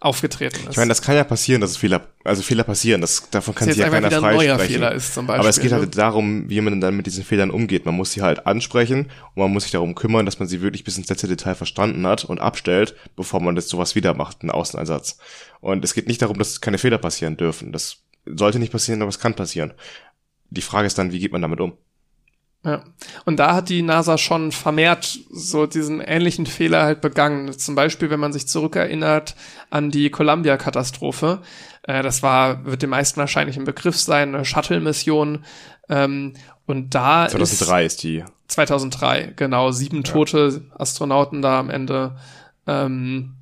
aufgetreten 0.00 0.56
ist. 0.56 0.72
Ich 0.72 0.76
meine, 0.76 0.88
das 0.88 1.00
kann 1.00 1.16
ja 1.16 1.24
passieren, 1.24 1.60
dass 1.60 1.70
es 1.70 1.76
Fehler, 1.76 2.08
also 2.24 2.42
Fehler 2.42 2.64
passieren, 2.64 3.00
das, 3.00 3.30
davon 3.30 3.54
kann 3.54 3.68
sich 3.68 3.78
ja 3.78 3.84
jetzt 3.84 3.92
keiner 3.92 4.08
wieder 4.08 4.16
ein 4.18 4.34
neuer 4.34 4.56
freisprechen. 4.56 4.74
Fehler 4.74 4.92
ist 4.92 5.14
zum 5.14 5.26
Beispiel. 5.26 5.40
Aber 5.40 5.48
es 5.48 5.60
geht 5.60 5.70
ne? 5.70 5.78
halt 5.78 5.96
darum, 5.96 6.50
wie 6.50 6.60
man 6.60 6.80
dann 6.80 6.96
mit 6.96 7.06
diesen 7.06 7.24
Fehlern 7.24 7.50
umgeht. 7.50 7.86
Man 7.86 7.94
muss 7.94 8.12
sie 8.12 8.20
halt 8.20 8.46
ansprechen 8.46 9.10
und 9.34 9.42
man 9.42 9.52
muss 9.52 9.62
sich 9.62 9.72
darum 9.72 9.94
kümmern, 9.94 10.26
dass 10.26 10.38
man 10.40 10.48
sie 10.48 10.60
wirklich 10.60 10.84
bis 10.84 10.98
ins 10.98 11.08
letzte 11.08 11.28
Detail 11.28 11.54
verstanden 11.54 12.06
hat 12.06 12.24
und 12.24 12.40
abstellt, 12.40 12.96
bevor 13.16 13.40
man 13.40 13.54
das 13.54 13.68
sowas 13.68 13.94
wieder 13.94 14.12
macht, 14.14 14.42
einen 14.42 14.50
Außeneinsatz. 14.50 15.18
Und 15.60 15.84
es 15.84 15.94
geht 15.94 16.08
nicht 16.08 16.20
darum, 16.20 16.38
dass 16.38 16.60
keine 16.60 16.78
Fehler 16.78 16.98
passieren 16.98 17.36
dürfen. 17.36 17.72
Das 17.72 17.98
sollte 18.26 18.58
nicht 18.58 18.72
passieren, 18.72 19.00
aber 19.00 19.08
es 19.08 19.20
kann 19.20 19.34
passieren. 19.34 19.72
Die 20.50 20.62
Frage 20.62 20.86
ist 20.86 20.98
dann, 20.98 21.12
wie 21.12 21.18
geht 21.18 21.32
man 21.32 21.40
damit 21.40 21.60
um? 21.60 21.78
Ja. 22.64 22.82
Und 23.26 23.38
da 23.38 23.54
hat 23.54 23.68
die 23.68 23.82
NASA 23.82 24.16
schon 24.16 24.50
vermehrt 24.50 25.18
so 25.30 25.66
diesen 25.66 26.00
ähnlichen 26.00 26.46
Fehler 26.46 26.82
halt 26.82 27.02
begangen. 27.02 27.52
Zum 27.52 27.74
Beispiel, 27.74 28.08
wenn 28.08 28.20
man 28.20 28.32
sich 28.32 28.48
zurückerinnert 28.48 29.36
an 29.70 29.90
die 29.90 30.10
Columbia-Katastrophe. 30.10 31.42
Äh, 31.82 32.02
das 32.02 32.22
war, 32.22 32.64
wird 32.64 32.82
den 32.82 32.90
meisten 32.90 33.20
wahrscheinlich 33.20 33.58
ein 33.58 33.64
Begriff 33.64 33.98
sein, 33.98 34.34
eine 34.34 34.44
Shuttle-Mission. 34.44 35.44
Ähm, 35.90 36.32
und 36.66 36.94
da 36.94 37.26
ist 37.26 37.32
2003 37.32 37.84
ist 37.84 38.02
die 38.02 38.24
2003, 38.48 39.32
genau, 39.36 39.70
sieben 39.70 40.04
tote 40.04 40.64
Astronauten 40.78 41.42
da 41.42 41.58
am 41.58 41.68
Ende. 41.68 42.16
Ähm, 42.66 43.34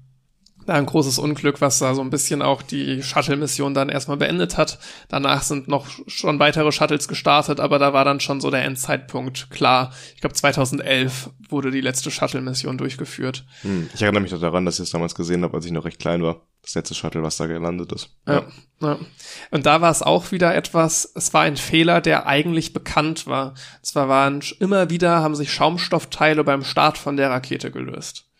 da 0.66 0.74
ein 0.74 0.86
großes 0.86 1.18
Unglück, 1.18 1.60
was 1.60 1.78
da 1.78 1.94
so 1.94 2.00
ein 2.00 2.10
bisschen 2.10 2.42
auch 2.42 2.62
die 2.62 3.02
Shuttle-Mission 3.02 3.74
dann 3.74 3.88
erstmal 3.88 4.16
beendet 4.16 4.56
hat. 4.56 4.78
Danach 5.08 5.42
sind 5.42 5.68
noch 5.68 5.86
schon 6.06 6.38
weitere 6.38 6.72
Shuttles 6.72 7.08
gestartet, 7.08 7.60
aber 7.60 7.78
da 7.78 7.92
war 7.92 8.04
dann 8.04 8.20
schon 8.20 8.40
so 8.40 8.50
der 8.50 8.64
Endzeitpunkt 8.64 9.50
klar. 9.50 9.92
Ich 10.14 10.20
glaube 10.20 10.34
2011 10.34 11.30
wurde 11.48 11.70
die 11.70 11.80
letzte 11.80 12.10
Shuttle-Mission 12.10 12.78
durchgeführt. 12.78 13.44
Hm. 13.62 13.90
Ich 13.94 14.02
erinnere 14.02 14.22
mich 14.22 14.32
noch 14.32 14.40
daran, 14.40 14.64
dass 14.64 14.76
ich 14.76 14.84
das 14.84 14.90
damals 14.90 15.14
gesehen 15.14 15.42
habe, 15.42 15.54
als 15.54 15.66
ich 15.66 15.72
noch 15.72 15.84
recht 15.84 15.98
klein 15.98 16.22
war. 16.22 16.42
Das 16.62 16.74
letzte 16.76 16.94
Shuttle, 16.94 17.22
was 17.24 17.36
da 17.36 17.46
gelandet 17.46 17.90
ist. 17.92 18.10
Ja. 18.26 18.44
ja. 18.80 18.98
Und 19.50 19.66
da 19.66 19.80
war 19.80 19.90
es 19.90 20.02
auch 20.02 20.30
wieder 20.30 20.54
etwas, 20.54 21.10
es 21.16 21.34
war 21.34 21.42
ein 21.42 21.56
Fehler, 21.56 22.00
der 22.00 22.26
eigentlich 22.26 22.72
bekannt 22.72 23.26
war. 23.26 23.54
Zwar 23.82 24.08
waren 24.08 24.42
immer 24.60 24.88
wieder, 24.88 25.22
haben 25.22 25.34
sich 25.34 25.52
Schaumstoffteile 25.52 26.44
beim 26.44 26.62
Start 26.62 26.98
von 26.98 27.16
der 27.16 27.30
Rakete 27.30 27.72
gelöst. 27.72 28.31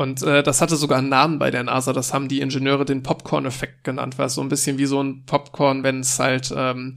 Und 0.00 0.22
äh, 0.22 0.42
das 0.42 0.62
hatte 0.62 0.76
sogar 0.76 0.96
einen 0.96 1.10
Namen 1.10 1.38
bei 1.38 1.50
der 1.50 1.62
NASA, 1.62 1.92
das 1.92 2.14
haben 2.14 2.28
die 2.28 2.40
Ingenieure 2.40 2.86
den 2.86 3.02
Popcorn-Effekt 3.02 3.84
genannt, 3.84 4.16
weil 4.16 4.28
es 4.28 4.34
so 4.34 4.40
ein 4.40 4.48
bisschen 4.48 4.78
wie 4.78 4.86
so 4.86 5.02
ein 5.02 5.26
Popcorn, 5.26 5.82
wenn 5.82 6.00
es 6.00 6.18
halt, 6.18 6.50
ähm, 6.56 6.96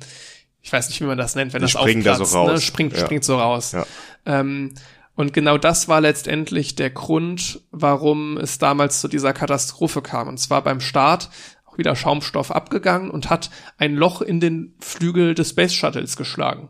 ich 0.62 0.72
weiß 0.72 0.88
nicht, 0.88 1.02
wie 1.02 1.06
man 1.06 1.18
das 1.18 1.36
nennt, 1.36 1.52
wenn 1.52 1.60
Die 1.60 1.64
das 1.66 1.72
springen 1.72 2.02
da 2.06 2.16
so 2.16 2.24
aufplatzt, 2.24 2.34
Ne? 2.46 2.52
raus. 2.54 2.64
Springt, 2.64 2.94
Ja. 2.94 3.00
springt 3.04 3.26
so 3.26 3.38
raus. 3.38 3.74
Ja. 3.74 3.86
Ähm, 4.26 4.74
und 5.16 5.34
genau 5.34 5.58
das 5.58 5.90
war 5.90 6.00
letztendlich 6.00 6.76
der 6.76 6.92
Grund, 6.92 7.60
warum 7.72 8.38
es 8.38 8.58
damals 8.58 9.02
zu 9.02 9.10
dieser 9.10 9.34
Katastrophe 9.34 10.02
kam. 10.02 10.30
Und 10.30 10.38
zwar 10.38 10.62
beim 10.64 10.80
Start 10.80 11.30
auch 11.66 11.78
wieder 11.78 11.98
Schaumstoff 11.98 12.52
abgegangen 12.52 13.12
und 13.12 13.30
hat 13.30 13.50
ein 13.78 13.96
Loch 13.96 14.22
in 14.22 14.40
den 14.40 14.76
Flügel 14.80 15.36
des 15.36 15.50
Space 15.50 15.74
Shuttles 15.74 16.16
geschlagen. 16.16 16.70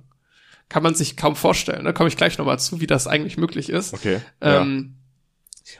Kann 0.68 0.82
man 0.82 0.96
sich 0.96 1.16
kaum 1.16 1.36
vorstellen. 1.36 1.86
Da 1.86 1.94
komme 1.94 2.08
ich 2.10 2.18
gleich 2.18 2.40
nochmal 2.40 2.58
zu, 2.58 2.82
wie 2.82 2.88
das 2.88 3.06
eigentlich 3.06 3.38
möglich 3.38 3.70
ist. 3.70 3.94
Okay. 3.94 4.20
ja. 4.44 4.66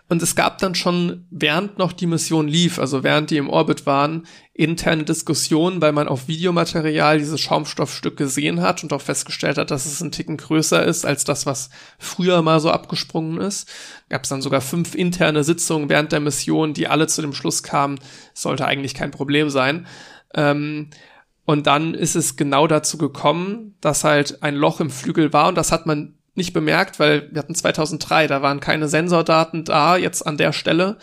Und 0.08 0.22
es 0.22 0.36
gab 0.36 0.60
dann 0.60 0.76
schon, 0.76 1.28
während 1.30 1.78
noch 1.78 1.92
die 1.92 2.08
Mission 2.08 2.48
lief, 2.48 2.80
also 2.80 3.04
während 3.04 3.32
die 3.32 3.38
im 3.38 3.50
Orbit 3.50 3.86
waren, 3.86 4.26
interne 4.54 5.04
Diskussionen, 5.04 5.82
weil 5.82 5.92
man 5.92 6.08
auf 6.08 6.28
Videomaterial 6.28 7.18
dieses 7.18 7.42
Schaumstoffstück 7.42 8.16
gesehen 8.16 8.62
hat 8.62 8.84
und 8.84 8.94
auch 8.94 9.02
festgestellt 9.02 9.58
hat, 9.58 9.72
dass 9.72 9.86
es 9.86 10.00
ein 10.02 10.12
Ticken 10.12 10.38
größer 10.38 10.84
ist 10.86 11.06
als 11.06 11.26
das, 11.26 11.46
was 11.46 11.70
früher 12.00 12.42
mal 12.42 12.62
so 12.62 12.72
abgesprungen 12.72 13.42
ist. 13.42 13.70
Gab 14.10 14.24
es 14.24 14.30
dann 14.30 14.42
sogar 14.42 14.62
fünf 14.62 14.96
interne 14.96 15.44
Sitzungen 15.44 15.90
während 15.90 16.12
der 16.14 16.22
Mission, 16.22 16.74
die 16.74 16.88
alle 16.88 17.08
zu 17.08 17.22
dem 17.22 17.34
Schluss 17.34 17.62
kamen, 17.62 18.00
sollte 18.34 18.66
eigentlich 18.66 18.94
kein 18.94 19.12
Problem 19.12 19.50
sein. 19.50 19.88
Ähm, 20.34 20.92
und 21.46 21.68
dann 21.68 21.94
ist 21.94 22.16
es 22.16 22.38
genau 22.38 22.68
dazu 22.68 22.98
gekommen, 22.98 23.76
dass 23.82 24.06
halt 24.06 24.44
ein 24.44 24.56
Loch 24.56 24.80
im 24.80 24.90
Flügel 24.90 25.34
war 25.34 25.50
und 25.50 25.56
das 25.56 25.74
hat 25.74 25.86
man 25.86 26.16
nicht 26.36 26.54
bemerkt, 26.54 27.00
weil 27.00 27.30
wir 27.32 27.40
hatten 27.40 27.56
2003, 27.56 28.28
da 28.28 28.42
waren 28.42 28.60
keine 28.60 28.88
Sensordaten 28.88 29.64
da, 29.66 29.98
jetzt 29.98 30.26
an 30.26 30.38
der 30.38 30.54
Stelle. 30.54 30.98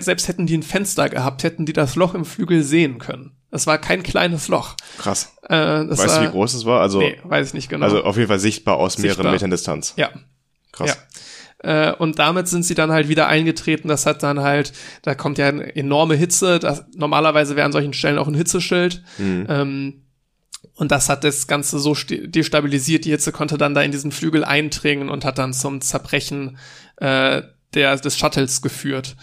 selbst 0.00 0.28
hätten 0.28 0.46
die 0.46 0.56
ein 0.56 0.62
Fenster 0.62 1.08
gehabt, 1.08 1.42
hätten 1.42 1.66
die 1.66 1.72
das 1.72 1.96
Loch 1.96 2.14
im 2.14 2.24
Flügel 2.24 2.62
sehen 2.62 2.98
können. 2.98 3.32
Es 3.50 3.66
war 3.66 3.78
kein 3.78 4.02
kleines 4.02 4.48
Loch. 4.48 4.74
Krass. 4.98 5.32
Äh, 5.44 5.86
das 5.86 5.98
weißt 5.98 6.08
war, 6.08 6.20
du, 6.22 6.28
wie 6.28 6.32
groß 6.32 6.54
es 6.54 6.64
war? 6.64 6.80
Also, 6.80 6.98
Nee, 6.98 7.18
weiß 7.22 7.48
ich 7.48 7.54
nicht 7.54 7.68
genau. 7.68 7.84
also 7.86 8.02
auf 8.02 8.16
jeden 8.16 8.28
Fall 8.28 8.40
sichtbar 8.40 8.76
aus 8.76 8.98
mehreren 8.98 9.16
Sichtbar. 9.16 9.32
Metern 9.32 9.50
Distanz. 9.50 9.94
ja. 9.96 10.10
Krass. 10.72 10.98
Ja. 11.62 11.90
Äh, 11.90 11.94
und 11.94 12.18
damit 12.18 12.48
sind 12.48 12.64
sie 12.64 12.74
dann 12.74 12.90
halt 12.90 13.08
wieder 13.08 13.28
eingetreten. 13.28 13.86
Das 13.88 14.06
hat 14.06 14.22
dann 14.24 14.40
halt, 14.40 14.72
da 15.02 15.14
kommt 15.14 15.38
ja 15.38 15.46
eine 15.46 15.74
enorme 15.76 16.16
Hitze. 16.16 16.58
Das, 16.58 16.84
normalerweise 16.94 17.54
wäre 17.54 17.64
an 17.64 17.72
solchen 17.72 17.92
Stellen 17.92 18.18
auch 18.18 18.26
ein 18.26 18.34
Hitzeschild. 18.34 19.02
Ähm, 19.20 20.03
und 20.74 20.90
das 20.90 21.08
hat 21.08 21.24
das 21.24 21.46
Ganze 21.46 21.78
so 21.78 21.94
destabilisiert. 22.08 23.04
Die 23.04 23.10
Hitze 23.10 23.32
konnte 23.32 23.58
dann 23.58 23.74
da 23.74 23.82
in 23.82 23.92
diesen 23.92 24.12
Flügel 24.12 24.44
eindringen 24.44 25.08
und 25.08 25.24
hat 25.24 25.38
dann 25.38 25.52
zum 25.52 25.80
Zerbrechen 25.80 26.58
äh, 26.96 27.42
der, 27.74 27.96
des 27.96 28.18
Shuttles 28.18 28.62
geführt. 28.62 29.16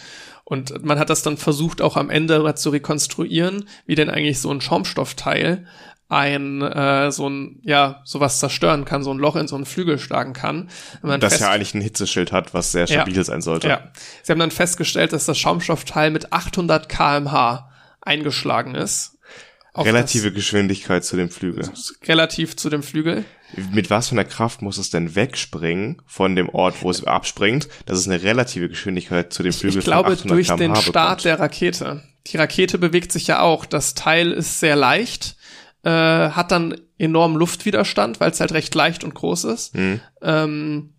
Und 0.44 0.84
man 0.84 1.00
hat 1.00 1.10
das 1.10 1.24
dann 1.24 1.38
versucht, 1.38 1.82
auch 1.82 1.96
am 1.96 2.10
Ende 2.10 2.54
zu 2.56 2.72
rekonstruieren, 2.72 3.70
wie 3.86 3.96
denn 3.96 4.10
eigentlich 4.10 4.40
so 4.42 4.52
ein 4.52 4.60
Schaumstoffteil 4.62 5.66
ein 6.10 6.62
äh, 6.62 7.10
so 7.10 7.30
ein 7.30 7.62
ja 7.64 8.02
sowas 8.04 8.40
zerstören 8.40 8.84
kann, 8.84 9.02
so 9.02 9.14
ein 9.14 9.18
Loch 9.18 9.38
in 9.38 9.48
so 9.48 9.56
einen 9.56 9.66
Flügel 9.66 9.98
schlagen 9.98 10.34
kann. 10.34 10.70
Man 11.02 11.22
Das 11.22 11.40
ja 11.40 11.52
eigentlich 11.52 11.74
ein 11.74 11.80
Hitzeschild 11.80 12.34
hat, 12.34 12.54
was 12.54 12.74
sehr 12.74 12.86
stabil 12.86 13.16
Ja. 13.16 13.24
sein 13.24 13.42
sollte. 13.42 13.70
ja. 13.70 13.92
Sie 14.22 14.32
haben 14.34 14.40
dann 14.40 14.52
festgestellt, 14.52 15.14
dass 15.14 15.26
das 15.26 15.38
Schaumstoffteil 15.38 16.12
mit 16.12 16.34
800 16.34 16.90
kmh 16.90 17.70
eingeschlagen 18.02 18.76
ist. 18.76 19.18
Relative 19.76 20.34
Geschwindigkeit 20.34 21.06
zu 21.06 21.16
dem 21.16 21.30
Flügel. 21.30 21.70
relativ 22.06 22.58
zu 22.58 22.70
dem 22.70 22.84
Flügel. 22.84 23.24
Mit 23.72 23.90
was 23.90 24.10
für 24.10 24.16
einer 24.16 24.26
Kraft 24.26 24.62
muss 24.62 24.78
es 24.78 24.90
denn 24.90 25.16
wegspringen 25.16 26.02
von 26.06 26.36
dem 26.36 26.50
Ort, 26.50 26.82
wo 26.82 26.90
es 26.90 27.04
abspringt, 27.06 27.70
dass 27.86 27.98
es 27.98 28.08
eine 28.08 28.22
relative 28.22 28.70
Geschwindigkeit 28.70 29.32
zu 29.32 29.44
dem 29.44 29.54
Flügel 29.54 29.80
Ich 29.80 29.86
glaube, 29.86 30.16
von 30.18 30.32
800 30.32 30.32
durch 30.32 30.58
den 30.58 30.76
Start 30.76 31.26
der 31.26 31.40
Rakete. 31.40 32.04
Die 32.28 32.38
Rakete 32.38 32.78
bewegt 32.78 33.12
sich 33.12 33.28
ja 33.28 33.42
auch. 33.42 33.66
Das 33.66 33.94
Teil 33.94 34.32
ist 34.32 34.60
sehr 34.60 34.76
leicht, 34.76 35.38
äh, 35.84 35.90
hat 35.90 36.52
dann 36.52 36.76
enormen 36.98 37.38
Luftwiderstand, 37.38 38.20
weil 38.20 38.32
es 38.32 38.40
halt 38.40 38.52
recht 38.52 38.76
leicht 38.76 39.04
und 39.04 39.16
groß 39.16 39.46
ist. 39.46 39.76
Mhm. 39.76 40.02
Ähm, 40.22 40.90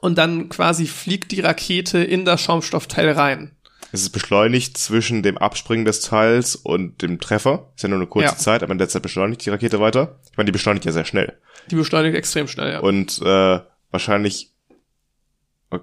und 0.00 0.18
dann 0.18 0.48
quasi 0.48 0.86
fliegt 0.86 1.32
die 1.32 1.40
Rakete 1.40 1.98
in 1.98 2.24
das 2.24 2.42
Schaumstoffteil 2.42 3.10
rein. 3.12 3.52
Es 3.94 4.02
ist 4.02 4.10
beschleunigt 4.10 4.76
zwischen 4.76 5.22
dem 5.22 5.38
Abspringen 5.38 5.84
des 5.84 6.00
Teils 6.00 6.56
und 6.56 7.00
dem 7.00 7.20
Treffer. 7.20 7.70
Ist 7.76 7.84
ja 7.84 7.88
nur 7.88 7.98
eine 7.98 8.08
kurze 8.08 8.30
Ja. 8.30 8.36
Zeit, 8.36 8.64
aber 8.64 8.72
in 8.72 8.78
der 8.78 8.88
Zeit 8.88 9.02
beschleunigt 9.02 9.46
die 9.46 9.50
Rakete 9.50 9.78
weiter. 9.78 10.18
Ich 10.32 10.36
meine, 10.36 10.46
die 10.46 10.52
beschleunigt 10.52 10.84
ja 10.84 10.90
sehr 10.90 11.04
schnell. 11.04 11.38
Die 11.70 11.76
beschleunigt 11.76 12.16
extrem 12.16 12.48
schnell, 12.48 12.72
ja. 12.72 12.80
Und 12.80 13.22
äh, 13.22 13.60
wahrscheinlich 13.92 14.50
äh, 15.70 15.78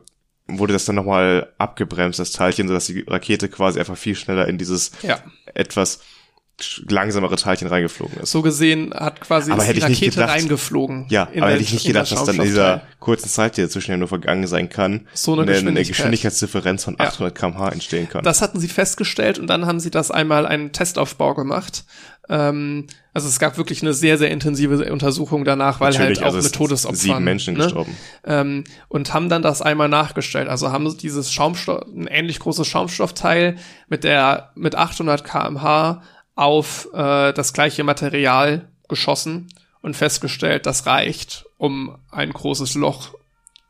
wurde 0.46 0.74
das 0.74 0.84
dann 0.84 0.98
nochmal 0.98 1.54
abgebremst, 1.58 2.20
das 2.20 2.34
Teilchen, 2.34 2.68
sodass 2.68 2.88
die 2.88 3.06
Rakete 3.08 3.48
quasi 3.48 3.80
einfach 3.80 3.96
viel 3.96 4.16
schneller 4.16 4.46
in 4.50 4.58
dieses 4.58 4.92
ja. 5.04 5.24
etwas 5.54 6.02
langsamere 6.90 7.36
Teilchen 7.36 7.68
reingeflogen 7.68 8.20
ist. 8.20 8.32
So 8.32 8.42
gesehen 8.42 8.94
hat 8.94 9.22
quasi 9.22 9.52
Aber 9.52 9.64
hätte 9.64 9.80
die 9.80 9.86
Rakete 9.86 10.12
gedacht- 10.12 10.30
reingeflogen. 10.30 11.06
Ja, 11.10 11.24
aber 11.36 11.50
hätte 11.52 11.64
ich 11.64 11.74
nicht 11.74 11.86
gedacht, 11.86 12.12
dass 12.12 12.24
dann 12.26 12.36
in 12.36 12.44
dieser 12.44 12.82
kurzen 13.00 13.30
Zeit, 13.30 13.58
die 13.58 13.62
dazwischen 13.62 13.92
ja 13.92 13.98
nur 13.98 14.08
vergangen 14.08 14.48
sein 14.48 14.70
kann, 14.70 15.08
So 15.14 15.34
eine 15.34 15.46
Geschwindigkeit. 15.46 15.88
Geschwindigkeitsdifferenz 15.88 16.84
von 16.84 16.96
Ja. 17.00 17.06
800 17.08 17.36
km/h 17.36 17.70
entstehen 17.70 18.10
kann. 18.10 18.24
Das 18.24 18.42
hatten 18.42 18.60
sie 18.60 18.68
festgestellt 18.68 19.40
und 19.40 19.48
dann 19.48 19.66
haben 19.66 19.80
sie 19.80 19.92
das 19.92 20.12
einmal 20.12 20.46
einen 20.46 20.72
Testaufbau 20.72 21.34
gemacht. 21.34 21.84
Ähm, 22.30 22.86
also 23.14 23.28
es 23.28 23.40
gab 23.40 23.58
wirklich 23.58 23.82
eine 23.82 23.94
sehr, 23.94 24.18
sehr 24.18 24.30
intensive 24.32 24.90
Untersuchung 24.92 25.44
danach, 25.44 25.80
weil 25.82 25.92
Natürlich, 25.92 26.20
halt 26.20 26.30
auch 26.30 26.36
also 26.36 26.48
mit 26.48 26.56
Todesopfern. 26.56 26.96
sieben 26.96 27.24
Menschen 27.24 27.56
ne? 27.58 27.64
gestorben. 27.66 27.98
Ähm, 28.26 28.64
und 28.88 29.14
haben 29.14 29.28
dann 29.28 29.42
das 29.42 29.62
einmal 29.62 29.90
nachgestellt. 29.90 30.48
Also 30.48 30.72
haben 30.72 30.96
dieses 30.98 31.34
Schaumstoff, 31.34 31.82
ein 31.88 32.08
ähnlich 32.08 32.40
großes 32.40 32.68
Schaumstoffteil 32.68 33.58
mit 33.90 34.04
der, 34.06 34.52
mit 34.56 34.76
800 34.76 35.24
kmh 35.26 36.04
auf 36.42 36.90
äh, 36.92 37.34
das 37.34 37.54
gleiche 37.54 37.84
Material 37.84 38.68
geschossen 38.90 39.48
und 39.82 39.96
festgestellt, 39.96 40.66
das 40.66 40.88
reicht, 40.88 41.46
um 41.58 41.98
ein 42.10 42.34
großes 42.34 42.74
Loch 42.74 43.14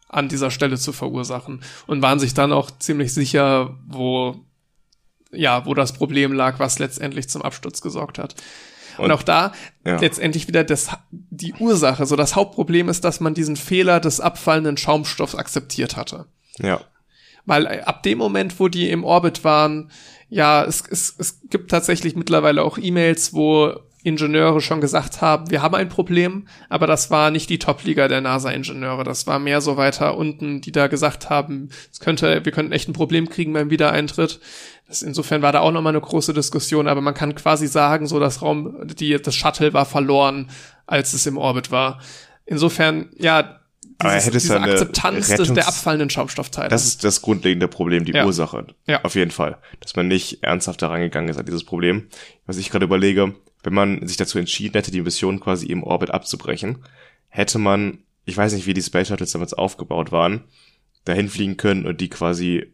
an 0.07 0.29
dieser 0.29 0.51
Stelle 0.51 0.77
zu 0.77 0.93
verursachen. 0.93 1.61
Und 1.85 2.01
waren 2.01 2.17
sich 2.19 2.33
dann 2.33 2.53
auch 2.53 2.71
ziemlich 2.71 3.13
sicher, 3.13 3.77
wo, 3.87 4.37
ja, 5.33 5.65
wo 5.65 5.73
das 5.73 5.91
Problem 5.91 6.31
lag, 6.31 6.59
was 6.59 6.79
letztendlich 6.79 7.27
zum 7.27 7.41
Absturz 7.41 7.81
gesorgt 7.81 8.17
hat. 8.17 8.35
Und, 8.97 9.05
Und- 9.05 9.11
auch 9.11 9.23
da 9.23 9.51
ja. 9.85 9.99
letztendlich 9.99 10.47
wieder 10.47 10.63
das, 10.63 10.91
die 11.11 11.53
Ursache. 11.53 12.05
So 12.05 12.15
das 12.15 12.37
Hauptproblem 12.37 12.87
ist, 12.87 13.03
dass 13.03 13.19
man 13.19 13.33
diesen 13.33 13.57
Fehler 13.57 13.99
des 13.99 14.21
abfallenden 14.21 14.77
Schaumstoffs 14.77 15.35
akzeptiert 15.35 15.97
hatte. 15.97 16.25
Ja. 16.57 16.79
Weil 17.45 17.81
ab 17.81 18.03
dem 18.03 18.17
Moment, 18.17 18.61
wo 18.61 18.69
die 18.69 18.89
im 18.89 19.03
Orbit 19.03 19.43
waren, 19.43 19.91
ja, 20.31 20.63
es, 20.63 20.83
es, 20.89 21.13
es 21.17 21.41
gibt 21.49 21.69
tatsächlich 21.69 22.15
mittlerweile 22.15 22.63
auch 22.63 22.77
E-Mails, 22.77 23.33
wo 23.33 23.75
Ingenieure 24.01 24.61
schon 24.61 24.79
gesagt 24.79 25.21
haben, 25.21 25.51
wir 25.51 25.61
haben 25.61 25.75
ein 25.75 25.89
Problem, 25.89 26.47
aber 26.69 26.87
das 26.87 27.11
war 27.11 27.31
nicht 27.31 27.49
die 27.49 27.59
Top-Liga 27.59 28.07
der 28.07 28.21
NASA-Ingenieure. 28.21 29.03
Das 29.03 29.27
war 29.27 29.39
mehr 29.39 29.59
so 29.59 29.75
weiter 29.75 30.17
unten, 30.17 30.61
die 30.61 30.71
da 30.71 30.87
gesagt 30.87 31.29
haben, 31.29 31.69
es 31.91 31.99
könnte, 31.99 32.43
wir 32.45 32.51
könnten 32.53 32.71
echt 32.71 32.87
ein 32.87 32.93
Problem 32.93 33.29
kriegen 33.29 33.51
beim 33.51 33.69
Wiedereintritt. 33.69 34.39
Das, 34.87 35.01
insofern 35.01 35.41
war 35.41 35.51
da 35.51 35.59
auch 35.59 35.71
nochmal 35.71 35.91
eine 35.91 36.01
große 36.01 36.33
Diskussion, 36.33 36.87
aber 36.87 37.01
man 37.01 37.13
kann 37.13 37.35
quasi 37.35 37.67
sagen, 37.67 38.07
so 38.07 38.19
das 38.19 38.41
Raum, 38.41 38.87
die, 38.87 39.21
das 39.21 39.35
Shuttle 39.35 39.73
war 39.73 39.85
verloren, 39.85 40.49
als 40.87 41.13
es 41.13 41.27
im 41.27 41.37
Orbit 41.37 41.71
war. 41.71 41.99
Insofern, 42.45 43.09
ja, 43.17 43.60
Aber 44.01 44.13
dieses, 44.13 44.25
hätte 44.27 44.37
es 44.37 44.43
diese 44.43 44.55
eine 44.61 44.71
Akzeptanz 44.71 45.27
des, 45.27 45.39
Rettungs- 45.39 45.53
der 45.53 45.67
abfallenden 45.67 46.09
Schaumstoffteile. 46.09 46.69
Das 46.69 46.85
ist 46.85 47.03
das 47.03 47.21
grundlegende 47.21 47.67
Problem, 47.67 48.05
die 48.05 48.11
Ja. 48.13 48.25
Ursache. 48.25 48.67
Ja. 48.87 49.03
Auf 49.03 49.15
jeden 49.15 49.31
Fall. 49.31 49.57
Dass 49.79 49.95
man 49.95 50.07
nicht 50.07 50.43
ernsthaft 50.43 50.81
da 50.81 50.87
rangegangen 50.89 51.29
ist 51.29 51.37
an 51.37 51.45
dieses 51.45 51.63
Problem. 51.63 52.07
Was 52.45 52.57
ich 52.57 52.69
gerade 52.69 52.85
überlege, 52.85 53.33
wenn 53.63 53.73
man 53.73 54.07
sich 54.07 54.17
dazu 54.17 54.37
entschieden 54.39 54.73
hätte, 54.73 54.91
die 54.91 55.01
Mission 55.01 55.39
quasi 55.39 55.67
im 55.67 55.83
Orbit 55.83 56.11
abzubrechen, 56.11 56.83
hätte 57.29 57.59
man, 57.59 57.99
ich 58.25 58.35
weiß 58.37 58.53
nicht, 58.53 58.65
wie 58.67 58.73
die 58.73 58.81
Space 58.81 59.07
Shuttles 59.07 59.31
damals 59.31 59.53
aufgebaut 59.53 60.11
waren, 60.11 60.41
dahin 61.05 61.29
fliegen 61.29 61.57
können 61.57 61.85
und 61.85 62.01
die 62.01 62.09
quasi 62.09 62.71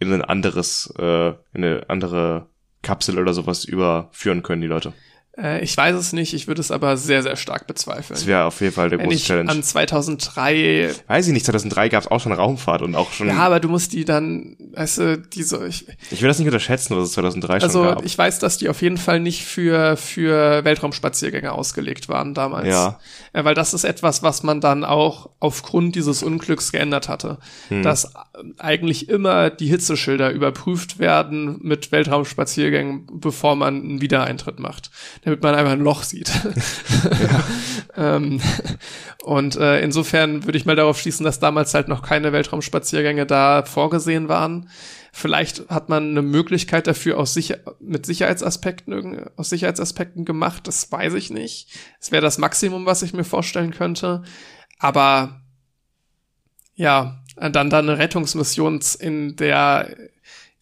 in 0.00 0.12
ein 0.12 0.22
anderes, 0.22 0.92
äh, 0.98 1.28
in 1.28 1.64
eine 1.64 1.84
andere 1.88 2.46
Kapsel 2.82 3.18
oder 3.18 3.34
sowas 3.34 3.64
überführen 3.64 4.42
können, 4.44 4.60
die 4.62 4.68
Leute. 4.68 4.92
Äh, 5.40 5.62
ich 5.62 5.76
weiß 5.76 5.94
es 5.94 6.12
nicht, 6.12 6.34
ich 6.34 6.48
würde 6.48 6.60
es 6.60 6.70
aber 6.70 6.96
sehr, 6.96 7.22
sehr 7.22 7.36
stark 7.36 7.66
bezweifeln. 7.66 8.18
Das 8.18 8.26
wäre 8.26 8.44
auf 8.44 8.60
jeden 8.60 8.72
Fall 8.72 8.90
der 8.90 8.98
Wenn 8.98 9.06
große 9.06 9.16
ich 9.16 9.24
Challenge. 9.24 9.50
an 9.50 9.62
2003, 9.62 10.90
Weiß 11.06 11.26
ich 11.26 11.32
nicht, 11.32 11.46
2003 11.46 11.88
gab 11.90 12.02
es 12.02 12.10
auch 12.10 12.20
schon 12.20 12.32
Raumfahrt 12.32 12.82
und 12.82 12.94
auch 12.94 13.12
schon, 13.12 13.28
ja, 13.28 13.36
aber 13.36 13.60
du 13.60 13.68
musst 13.68 13.92
die 13.92 14.04
dann, 14.04 14.56
weißt 14.72 14.98
du, 14.98 15.18
diese, 15.18 15.66
ich, 15.66 15.86
ich 16.10 16.20
will 16.20 16.28
das 16.28 16.38
nicht 16.38 16.48
unterschätzen, 16.48 16.96
was 16.96 17.04
es 17.04 17.12
2003 17.12 17.54
also 17.54 17.84
schon 17.84 17.94
gab. 17.94 18.04
ich 18.04 18.18
weiß, 18.18 18.40
dass 18.40 18.58
die 18.58 18.68
auf 18.68 18.82
jeden 18.82 18.98
Fall 18.98 19.20
nicht 19.20 19.44
für, 19.44 19.96
für 19.96 20.64
Weltraumspaziergänge 20.64 21.52
ausgelegt 21.52 22.08
waren 22.08 22.34
damals. 22.34 22.68
Ja. 22.68 22.98
Äh, 23.32 23.44
weil 23.44 23.54
das 23.54 23.74
ist 23.74 23.84
etwas, 23.84 24.22
was 24.22 24.42
man 24.42 24.60
dann 24.60 24.84
auch 24.84 25.30
aufgrund 25.38 25.94
dieses 25.94 26.22
Unglücks 26.22 26.72
geändert 26.72 27.08
hatte. 27.08 27.38
Hm. 27.68 27.82
Dass 27.82 28.12
eigentlich 28.58 29.08
immer 29.08 29.50
die 29.50 29.66
Hitzeschilder 29.66 30.30
überprüft 30.30 30.98
werden 30.98 31.58
mit 31.62 31.92
Weltraumspaziergängen, 31.92 33.06
bevor 33.12 33.54
man 33.54 33.82
einen 33.82 34.00
Wiedereintritt 34.00 34.58
macht. 34.58 34.90
Damit 35.28 35.42
man 35.42 35.54
einfach 35.54 35.72
ein 35.72 35.80
Loch 35.80 36.04
sieht. 36.04 36.30
ähm, 37.98 38.40
und 39.24 39.56
äh, 39.56 39.80
insofern 39.80 40.46
würde 40.46 40.56
ich 40.56 40.64
mal 40.64 40.74
darauf 40.74 40.98
schließen, 40.98 41.22
dass 41.22 41.38
damals 41.38 41.74
halt 41.74 41.86
noch 41.86 42.00
keine 42.00 42.32
Weltraumspaziergänge 42.32 43.26
da 43.26 43.62
vorgesehen 43.62 44.30
waren. 44.30 44.70
Vielleicht 45.12 45.68
hat 45.68 45.90
man 45.90 46.12
eine 46.12 46.22
Möglichkeit 46.22 46.86
dafür 46.86 47.18
aus 47.18 47.34
sicher 47.34 47.58
mit 47.78 48.06
Sicherheitsaspekten 48.06 49.28
aus 49.36 49.50
Sicherheitsaspekten 49.50 50.24
gemacht. 50.24 50.66
Das 50.66 50.90
weiß 50.90 51.12
ich 51.12 51.28
nicht. 51.28 51.78
Es 52.00 52.10
wäre 52.10 52.22
das 52.22 52.38
Maximum, 52.38 52.86
was 52.86 53.02
ich 53.02 53.12
mir 53.12 53.24
vorstellen 53.24 53.74
könnte. 53.74 54.22
Aber 54.78 55.42
ja, 56.74 57.22
dann 57.36 57.68
dann 57.68 57.74
eine 57.74 57.98
Rettungsmission 57.98 58.80
in 58.98 59.36
der 59.36 59.94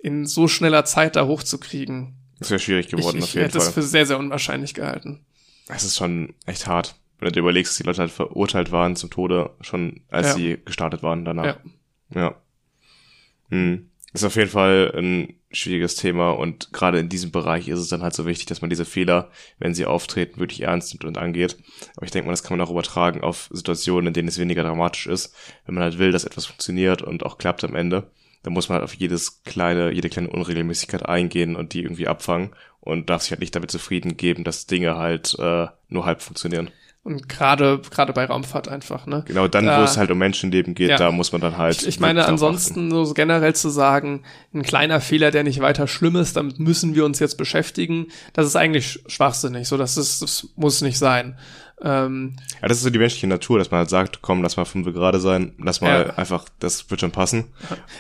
in 0.01 0.27
so 0.27 0.49
schneller 0.49 0.85
Zeit 0.85 1.15
da 1.15 1.27
hochzukriegen. 1.27 2.17
Das 2.39 2.51
wäre 2.51 2.61
schwierig 2.61 2.87
Ich, 2.87 2.91
geworden, 2.93 3.19
ich 3.19 3.25
auf 3.25 3.35
jeden 3.35 3.47
hätte 3.47 3.59
es 3.59 3.65
Fall. 3.65 3.73
für 3.75 3.83
sehr, 3.83 4.07
sehr 4.07 4.19
unwahrscheinlich 4.19 4.75
gehalten. 4.75 5.25
Es 5.69 5.85
ist 5.85 5.97
schon 5.97 6.35
echt 6.45 6.67
hart, 6.67 6.95
wenn 7.19 7.27
du 7.29 7.33
dir 7.33 7.41
überlegst, 7.41 7.73
dass 7.73 7.79
die 7.79 7.83
Leute 7.85 8.01
halt 8.03 8.11
verurteilt 8.13 8.73
waren 8.73 8.95
zum 8.97 9.11
Tode, 9.11 9.51
schon 9.61 10.03
als 10.11 10.29
Ja. 10.29 10.35
sie 10.35 10.59
gestartet 10.65 11.03
waren 11.03 11.25
danach. 11.25 11.59
Ja. 12.15 12.21
Ja. 12.21 12.35
Hm. 13.51 13.91
Ist 14.13 14.25
auf 14.25 14.37
jeden 14.37 14.51
Fall 14.51 14.93
ein 14.97 15.35
schwieriges 15.51 15.95
Thema 15.97 16.31
und 16.31 16.73
gerade 16.73 16.99
in 16.99 17.09
diesem 17.09 17.31
Bereich 17.33 17.69
ist 17.69 17.79
es 17.79 17.89
dann 17.89 18.03
halt 18.03 18.15
so 18.15 18.27
wichtig, 18.27 18.47
dass 18.47 18.61
man 18.61 18.71
diese 18.71 18.85
Fehler, 18.85 19.31
wenn 19.59 19.75
sie 19.75 19.85
auftreten, 19.87 20.41
wirklich 20.41 20.63
ernst 20.63 20.93
nimmt 20.93 21.05
und 21.05 21.19
angeht. 21.19 21.57
Aber 21.97 22.05
ich 22.07 22.13
denke 22.13 22.27
mal, 22.27 22.33
das 22.33 22.43
kann 22.43 22.57
man 22.57 22.67
auch 22.67 22.71
übertragen 22.71 23.21
auf 23.23 23.49
Situationen, 23.53 24.09
in 24.09 24.15
denen 24.15 24.29
es 24.29 24.39
weniger 24.39 24.63
dramatisch 24.63 25.07
ist. 25.07 25.35
Wenn 25.65 25.75
man 25.75 25.85
halt 25.85 25.99
will, 25.99 26.13
dass 26.13 26.25
etwas 26.25 26.47
funktioniert 26.47 27.03
und 27.03 27.25
auch 27.25 27.39
klappt 27.39 27.65
am 27.65 27.75
Ende, 27.75 28.11
dann 28.47 28.53
muss 28.53 28.69
man 28.69 28.77
halt 28.77 28.85
auf 28.85 28.95
jedes 28.95 29.43
kleine, 29.43 29.91
jede 29.91 30.09
kleine 30.09 30.31
Unregelmäßigkeit 30.31 31.05
eingehen 31.05 31.57
und 31.57 31.75
die 31.75 31.83
irgendwie 31.83 32.07
abfangen 32.07 32.51
und 32.79 33.11
darf 33.11 33.23
sich 33.23 33.33
halt 33.33 33.41
nicht 33.41 33.57
damit 33.57 33.73
zufrieden 33.73 34.17
geben, 34.17 34.45
dass 34.45 34.67
Dinge 34.67 34.97
halt 34.97 35.37
äh, 35.41 35.67
nur 35.89 36.07
halb 36.07 36.23
funktionieren. 36.23 36.71
Und 37.03 37.29
gerade 37.29 37.81
gerade 37.91 38.13
bei 38.13 38.25
Raumfahrt 38.25 38.69
einfach, 38.69 39.07
ne? 39.07 39.25
Genau, 39.27 39.49
dann, 39.49 39.67
da, 39.67 39.81
wo 39.81 39.83
es 39.83 39.97
halt 39.97 40.13
um 40.13 40.19
Menschenleben 40.19 40.77
geht, 40.77 40.91
ja. 40.91 40.97
da 40.97 41.11
muss 41.11 41.33
man 41.33 41.41
dann 41.41 41.57
halt. 41.57 41.83
Ich, 41.83 41.89
ich 41.89 42.01
meine, 42.01 42.25
ansonsten 42.25 42.89
so 42.93 43.15
generell 43.15 43.57
zu 43.57 43.69
sagen, 43.69 44.23
ein 44.55 44.63
kleiner 44.63 45.01
Fehler, 45.01 45.33
der 45.33 45.43
nicht 45.43 45.61
weiter 45.61 45.89
schlimm 45.89 46.15
ist, 46.15 46.37
damit 46.37 46.61
müssen 46.61 46.95
wir 46.95 47.05
uns 47.05 47.19
jetzt 47.19 47.39
beschäftigen, 47.39 48.07
das 48.33 48.47
ist 48.47 48.55
eigentlich 48.55 49.01
schwachsinnig. 49.09 49.67
So, 49.67 49.77
das 49.77 49.97
ist, 49.97 50.23
das 50.23 50.51
muss 50.55 50.83
nicht 50.83 50.99
sein. 50.99 51.37
Ähm, 51.83 52.37
ja, 52.63 52.69
das 52.69 52.79
ist 52.79 52.85
so 52.85 52.91
die 52.91 52.99
menschliche 52.99 53.27
Natur, 53.27 53.59
dass 53.59 53.71
man 53.71 53.79
halt 53.79 53.91
sagt, 53.91 54.23
komm, 54.23 54.43
lass 54.43 54.57
mal 54.57 54.65
fünf 54.65 54.87
gerade 54.87 55.21
sein, 55.21 55.53
lass 55.59 55.83
mal 55.83 56.07
ja. 56.07 56.15
einfach, 56.15 56.47
das 56.59 56.91
wird 56.91 57.01
schon 57.01 57.11
passen. 57.11 57.45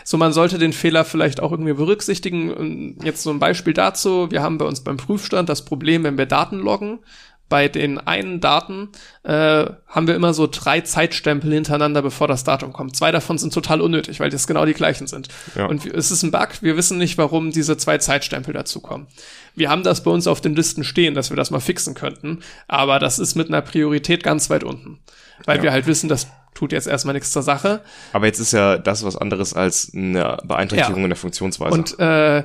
So, 0.02 0.16
man 0.16 0.32
sollte 0.32 0.58
den 0.58 0.72
Fehler 0.72 1.04
vielleicht 1.04 1.40
auch 1.40 1.52
irgendwie 1.52 1.74
berücksichtigen. 1.74 2.96
Jetzt 3.02 3.22
so 3.22 3.30
ein 3.30 3.38
Beispiel 3.38 3.74
dazu. 3.74 4.30
Wir 4.30 4.42
haben 4.42 4.56
bei 4.56 4.64
uns 4.64 4.80
beim 4.80 4.96
Prüfstand 4.96 5.48
das 5.48 5.64
Problem, 5.64 6.04
wenn 6.04 6.16
wir 6.16 6.26
Daten 6.26 6.58
loggen, 6.58 7.00
bei 7.48 7.68
den 7.68 7.98
einen 7.98 8.40
Daten 8.40 8.90
äh, 9.22 9.66
haben 9.86 10.06
wir 10.06 10.16
immer 10.16 10.34
so 10.34 10.48
drei 10.50 10.80
Zeitstempel 10.80 11.52
hintereinander, 11.52 12.02
bevor 12.02 12.26
das 12.26 12.42
Datum 12.42 12.72
kommt. 12.72 12.96
Zwei 12.96 13.12
davon 13.12 13.38
sind 13.38 13.54
total 13.54 13.80
unnötig, 13.80 14.18
weil 14.18 14.30
das 14.30 14.46
genau 14.46 14.64
die 14.64 14.74
gleichen 14.74 15.06
sind. 15.06 15.28
Ja. 15.54 15.66
Und 15.66 15.86
es 15.86 16.10
ist 16.10 16.22
ein 16.22 16.32
Bug. 16.32 16.48
Wir 16.60 16.76
wissen 16.76 16.98
nicht, 16.98 17.18
warum 17.18 17.52
diese 17.52 17.76
zwei 17.76 17.98
Zeitstempel 17.98 18.52
dazukommen. 18.52 19.06
Wir 19.54 19.70
haben 19.70 19.84
das 19.84 20.02
bei 20.02 20.10
uns 20.10 20.26
auf 20.26 20.40
den 20.40 20.56
Listen 20.56 20.82
stehen, 20.82 21.14
dass 21.14 21.30
wir 21.30 21.36
das 21.36 21.50
mal 21.50 21.60
fixen 21.60 21.94
könnten. 21.94 22.40
Aber 22.66 22.98
das 22.98 23.18
ist 23.18 23.36
mit 23.36 23.48
einer 23.48 23.62
Priorität 23.62 24.24
ganz 24.24 24.50
weit 24.50 24.64
unten. 24.64 24.98
Weil 25.44 25.58
ja. 25.58 25.64
wir 25.64 25.72
halt 25.72 25.86
wissen, 25.86 26.08
das 26.08 26.26
tut 26.54 26.72
jetzt 26.72 26.88
erstmal 26.88 27.14
nichts 27.14 27.30
zur 27.30 27.42
Sache. 27.42 27.82
Aber 28.12 28.26
jetzt 28.26 28.40
ist 28.40 28.52
ja 28.52 28.78
das 28.78 29.04
was 29.04 29.16
anderes 29.16 29.54
als 29.54 29.92
eine 29.94 30.38
Beeinträchtigung 30.44 31.00
ja. 31.00 31.04
in 31.04 31.10
der 31.10 31.16
Funktionsweise. 31.16 31.72
Und 31.72 31.98
äh, 32.00 32.44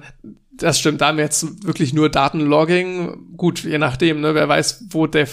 das 0.54 0.80
stimmt, 0.80 1.02
da 1.02 1.08
haben 1.08 1.18
wir 1.18 1.24
jetzt 1.24 1.66
wirklich 1.66 1.94
nur 1.94 2.10
Datenlogging. 2.10 3.36
Gut, 3.38 3.64
je 3.64 3.78
nachdem, 3.78 4.22
ne, 4.22 4.36
wer 4.36 4.48
weiß, 4.48 4.86
wo 4.90 5.08
der 5.08 5.28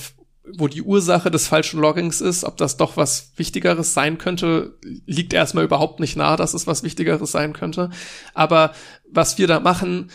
wo 0.57 0.69
die 0.69 0.83
Ursache 0.83 1.31
des 1.31 1.47
falschen 1.47 1.81
Loggings 1.81 2.21
ist, 2.21 2.45
ob 2.45 2.57
das 2.57 2.77
doch 2.77 2.97
was 2.97 3.33
Wichtigeres 3.37 3.95
sein 3.95 4.19
könnte, 4.19 4.79
liegt 5.05 5.33
erstmal 5.33 5.65
überhaupt 5.65 6.01
nicht 6.01 6.17
nahe, 6.17 6.37
dass 6.37 6.55
es 6.55 6.67
was 6.67 6.83
Wichtigeres 6.83 7.31
sein 7.31 7.53
könnte. 7.53 7.91
Aber 8.35 8.73
was 9.11 9.39
wir 9.39 9.47
da 9.47 9.61
machen, 9.61 10.11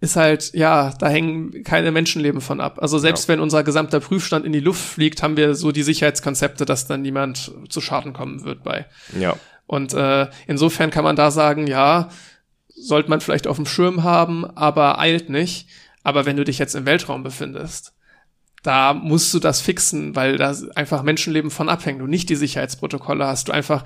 ist 0.00 0.16
halt, 0.16 0.52
ja, 0.54 0.92
da 0.98 1.08
hängen 1.08 1.64
keine 1.64 1.90
Menschenleben 1.90 2.40
von 2.40 2.60
ab. 2.60 2.78
Also 2.80 2.98
selbst 2.98 3.28
ja. 3.28 3.32
wenn 3.32 3.40
unser 3.40 3.64
gesamter 3.64 4.00
Prüfstand 4.00 4.44
in 4.44 4.52
die 4.52 4.60
Luft 4.60 4.82
fliegt, 4.82 5.22
haben 5.22 5.36
wir 5.36 5.54
so 5.54 5.72
die 5.72 5.82
Sicherheitskonzepte, 5.82 6.64
dass 6.64 6.86
dann 6.86 7.02
niemand 7.02 7.52
zu 7.68 7.80
Schaden 7.80 8.12
kommen 8.12 8.44
wird 8.44 8.62
bei. 8.62 8.86
Ja. 9.18 9.36
Und 9.66 9.94
äh, 9.94 10.28
insofern 10.46 10.90
kann 10.90 11.02
man 11.02 11.16
da 11.16 11.30
sagen, 11.30 11.66
ja, 11.66 12.10
sollte 12.76 13.10
man 13.10 13.20
vielleicht 13.20 13.46
auf 13.46 13.56
dem 13.56 13.66
Schirm 13.66 14.04
haben, 14.04 14.44
aber 14.44 14.98
eilt 14.98 15.30
nicht. 15.30 15.68
Aber 16.02 16.26
wenn 16.26 16.36
du 16.36 16.44
dich 16.44 16.58
jetzt 16.58 16.74
im 16.74 16.86
Weltraum 16.86 17.22
befindest, 17.22 17.94
da 18.62 18.94
musst 18.94 19.32
du 19.34 19.38
das 19.38 19.60
fixen, 19.60 20.14
weil 20.14 20.36
da 20.36 20.54
einfach 20.74 21.02
Menschenleben 21.02 21.50
von 21.50 21.68
abhängen. 21.68 22.00
Du 22.00 22.06
nicht 22.06 22.28
die 22.28 22.36
Sicherheitsprotokolle 22.36 23.26
hast, 23.26 23.48
du 23.48 23.52
einfach 23.52 23.84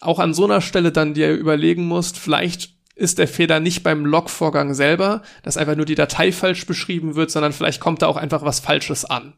auch 0.00 0.18
an 0.18 0.34
so 0.34 0.44
einer 0.44 0.60
Stelle 0.60 0.92
dann 0.92 1.14
dir 1.14 1.32
überlegen 1.32 1.86
musst, 1.86 2.18
vielleicht 2.18 2.74
ist 2.94 3.18
der 3.18 3.28
Fehler 3.28 3.60
nicht 3.60 3.82
beim 3.82 4.06
Logvorgang 4.06 4.72
selber, 4.74 5.22
dass 5.42 5.58
einfach 5.58 5.76
nur 5.76 5.84
die 5.84 5.94
Datei 5.94 6.32
falsch 6.32 6.66
beschrieben 6.66 7.14
wird, 7.14 7.30
sondern 7.30 7.52
vielleicht 7.52 7.80
kommt 7.80 8.02
da 8.02 8.06
auch 8.06 8.16
einfach 8.16 8.42
was 8.42 8.60
Falsches 8.60 9.04
an. 9.04 9.34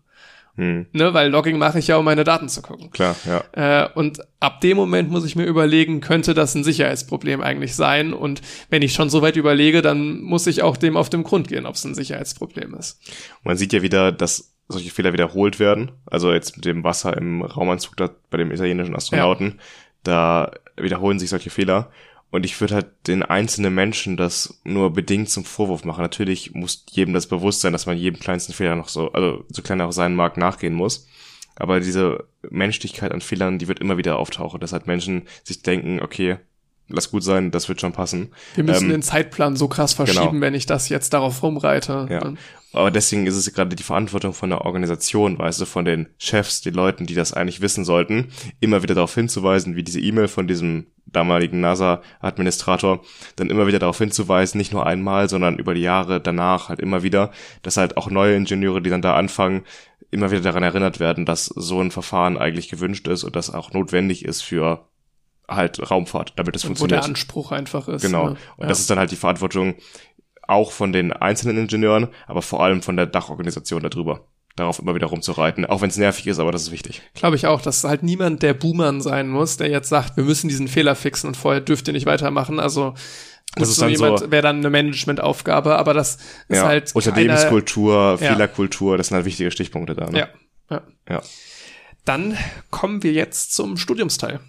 Hm. 0.59 0.87
Ne, 0.93 1.15
weil 1.15 1.31
Logging 1.31 1.57
mache 1.57 1.79
ich 1.79 1.87
ja, 1.87 1.99
um 1.99 2.05
meine 2.05 2.25
Daten 2.25 2.49
zu 2.49 2.63
gucken. 2.63 2.91
Klar, 2.91 3.15
ja. 3.25 3.85
Äh, 3.85 3.89
und 3.95 4.19
ab 4.41 4.61
dem 4.61 4.77
Moment 4.77 5.09
muss 5.09 5.25
ich 5.25 5.37
mir 5.37 5.45
überlegen, 5.45 6.01
könnte 6.01 6.35
das 6.35 6.57
ein 6.57 6.65
Sicherheitsproblem 6.65 7.41
eigentlich 7.41 7.77
sein? 7.77 8.13
Und 8.13 8.43
wenn 8.69 8.83
ich 8.83 8.93
schon 8.93 9.09
so 9.09 9.23
weit 9.23 9.37
überlege, 9.37 9.83
dann 9.83 10.21
muss 10.21 10.49
ich 10.49 10.63
auch 10.63 10.77
dem 10.77 10.97
auf 10.97 11.11
den 11.11 11.23
Grund 11.23 11.47
gehen, 11.47 11.65
ob 11.65 11.77
es 11.77 11.85
ein 11.85 11.95
Sicherheitsproblem 11.95 12.75
ist. 12.75 13.01
man 13.45 13.57
sieht 13.57 13.73
ja 13.73 13.83
wieder, 13.83 14.11
dass 14.11 14.57
solche 14.67 14.91
Fehler 14.91 15.13
wiederholt 15.13 15.61
werden. 15.61 15.93
Also 16.07 16.33
jetzt 16.33 16.57
mit 16.57 16.65
dem 16.65 16.83
Wasser 16.83 17.17
im 17.17 17.43
Raumanzug 17.43 17.97
da 17.97 18.11
bei 18.29 18.39
dem 18.39 18.51
italienischen 18.51 18.97
Astronauten, 18.97 19.47
ja. 19.47 19.63
da 20.03 20.51
wiederholen 20.77 21.21
sich 21.21 21.31
solche 21.31 21.51
Fehler. 21.51 21.93
Und 22.31 22.45
ich 22.45 22.61
würde 22.61 22.75
halt 22.75 22.89
den 23.07 23.23
einzelnen 23.23 23.75
Menschen 23.75 24.17
das 24.17 24.61
nur 24.65 24.93
bedingt 24.93 25.31
zum 25.31 25.45
Vorwurf 25.45 25.85
machen. 25.85 26.03
Natürlich 26.03 26.53
muss 26.55 26.85
jedem 26.91 27.15
das 27.15 27.27
bewusst 27.27 27.63
sein, 27.63 27.73
dass 27.73 27.87
man 27.87 27.97
jedem 27.97 28.21
kleinsten 28.21 28.53
Fehler 28.53 28.77
noch 28.77 28.89
so, 28.89 29.13
also 29.13 29.45
so 29.49 29.63
klein 29.63 29.81
auch 29.81 29.93
sein 29.93 30.15
mag, 30.15 30.37
nachgehen 30.37 30.75
muss. 30.75 31.07
Aber 31.57 31.81
diese 31.81 32.27
Menschlichkeit 32.49 33.13
an 33.13 33.21
Fehlern, 33.21 33.59
die 33.59 33.67
wird 33.67 33.81
immer 33.81 33.97
wieder 33.97 34.19
auftauchen, 34.19 34.61
dass 34.61 34.73
halt 34.73 34.87
Menschen 34.87 35.23
sich 35.43 35.63
denken, 35.63 36.01
okay, 36.01 36.37
lass 36.89 37.11
gut 37.11 37.25
sein, 37.25 37.51
das 37.51 37.69
wird 37.69 37.81
schon 37.81 37.93
passen. 37.93 38.31
Wir 38.55 38.65
müssen 38.65 38.85
ähm, 38.85 38.91
den 38.91 39.03
Zeitplan 39.03 39.57
so 39.57 39.69
krass 39.69 39.93
verschieben, 39.95 40.31
genau. 40.31 40.41
wenn 40.41 40.55
ich 40.55 40.67
das 40.67 40.89
jetzt 40.89 41.13
darauf 41.13 41.43
rumreite. 41.43 42.07
Ja. 42.11 42.33
Aber 42.73 42.91
deswegen 42.91 43.27
ist 43.27 43.37
es 43.37 43.53
gerade 43.53 43.75
die 43.75 43.83
Verantwortung 43.83 44.35
von 44.35 44.51
der 44.51 44.63
Organisation, 44.63 45.39
weißt 45.39 45.61
du, 45.61 45.65
von 45.65 45.85
den 45.85 46.09
Chefs, 46.19 46.61
den 46.61 46.75
Leuten, 46.75 47.07
die 47.07 47.15
das 47.15 47.33
eigentlich 47.33 47.63
wissen 47.63 47.85
sollten, 47.85 48.29
immer 48.61 48.83
wieder 48.83 48.95
darauf 48.95 49.15
hinzuweisen, 49.15 49.75
wie 49.75 49.83
diese 49.83 50.01
E-Mail 50.01 50.29
von 50.29 50.47
diesem 50.47 50.87
damaligen 51.07 51.61
NASA-Administrator, 51.61 53.01
dann 53.37 53.49
immer 53.49 53.67
wieder 53.67 53.79
darauf 53.79 53.97
hinzuweisen, 53.97 54.59
nicht 54.59 54.73
nur 54.73 54.87
einmal, 54.87 55.31
sondern 55.31 55.59
über 55.59 55.73
die 55.73 55.81
Jahre 55.81 56.21
danach 56.21 56.69
halt 56.69 56.81
immer 56.81 57.03
wieder, 57.03 57.31
dass 57.63 57.79
halt 57.79 57.97
auch 57.97 58.11
neue 58.11 58.37
Ingenieure, 58.37 58.83
die 58.83 58.91
dann 58.91 59.03
da 59.03 59.15
anfangen, 59.15 59.65
immer 60.11 60.31
wieder 60.31 60.43
daran 60.43 60.63
erinnert 60.63 61.01
werden, 61.01 61.25
dass 61.25 61.47
so 61.47 61.81
ein 61.81 61.91
Verfahren 61.91 62.37
eigentlich 62.37 62.69
gewünscht 62.69 63.09
ist 63.09 63.25
und 63.25 63.37
das 63.37 63.53
auch 63.53 63.73
notwendig 63.73 64.25
ist 64.25 64.43
für 64.43 64.87
halt 65.49 65.91
Raumfahrt, 65.91 66.35
damit 66.37 66.57
es 66.57 66.65
funktioniert. 66.65 66.99
Wo 66.99 67.03
der 67.03 67.09
Anspruch 67.09 67.53
einfach 67.53 67.89
ist. 67.89 68.03
Genau. 68.03 68.31
Ne? 68.31 68.31
Und 68.57 68.65
ja. 68.65 68.69
das 68.69 68.81
ist 68.81 68.91
dann 68.91 68.99
halt 68.99 69.11
die 69.11 69.17
Verantwortung 69.17 69.77
auch 70.49 70.73
von 70.73 70.93
den 70.93 71.13
einzelnen 71.13 71.59
Ingenieuren, 71.59 72.09
aber 72.27 72.43
vor 72.43 72.63
allem 72.63 72.83
von 72.83 72.97
der 72.97 73.07
Dachorganisation 73.07 73.83
darüber 73.83 74.27
darauf 74.57 74.81
immer 74.81 74.95
wieder 74.95 75.07
rumzureiten, 75.07 75.65
auch 75.67 75.83
wenn 75.83 75.91
es 75.91 75.97
nervig 75.97 76.27
ist, 76.27 76.41
aber 76.41 76.51
das 76.51 76.63
ist 76.63 76.73
wichtig. 76.73 77.03
Glaube 77.15 77.37
ich 77.37 77.47
auch, 77.47 77.61
dass 77.61 77.85
halt 77.85 78.03
niemand 78.03 78.43
der 78.43 78.55
Boomer 78.55 79.01
sein 79.01 79.29
muss, 79.29 79.57
der 79.57 79.69
jetzt 79.69 79.89
sagt, 79.89 80.17
wir 80.17 80.25
müssen 80.25 80.49
diesen 80.49 80.67
Fehler 80.67 80.97
fixen 80.97 81.29
und 81.29 81.37
vorher 81.37 81.61
dürft 81.61 81.87
ihr 81.87 81.93
nicht 81.93 82.07
weitermachen. 82.07 82.59
Also 82.59 82.95
das 83.55 83.69
ist 83.69 83.77
so 83.77 83.83
dann 83.83 83.91
jemand, 83.93 84.19
so, 84.19 84.31
wäre 84.31 84.43
dann 84.43 84.57
eine 84.59 84.71
Managementaufgabe, 84.71 85.77
aber 85.77 85.95
das 85.95 86.17
ist 86.49 86.57
ja, 86.57 86.67
halt 86.67 86.95
Unternehmenskultur, 86.95 88.17
keine, 88.19 88.33
Fehlerkultur, 88.33 88.99
das 88.99 89.09
sind 89.09 89.17
halt 89.17 89.27
wichtige 89.27 89.51
Stichpunkte 89.51 89.95
da. 89.95 90.11
Ne? 90.11 90.19
Ja, 90.19 90.29
ja. 90.71 90.83
ja. 91.09 91.23
Dann 92.05 92.37
kommen 92.71 93.03
wir 93.03 93.13
jetzt 93.13 93.55
zum 93.55 93.77
Studiumsteil. 93.77 94.41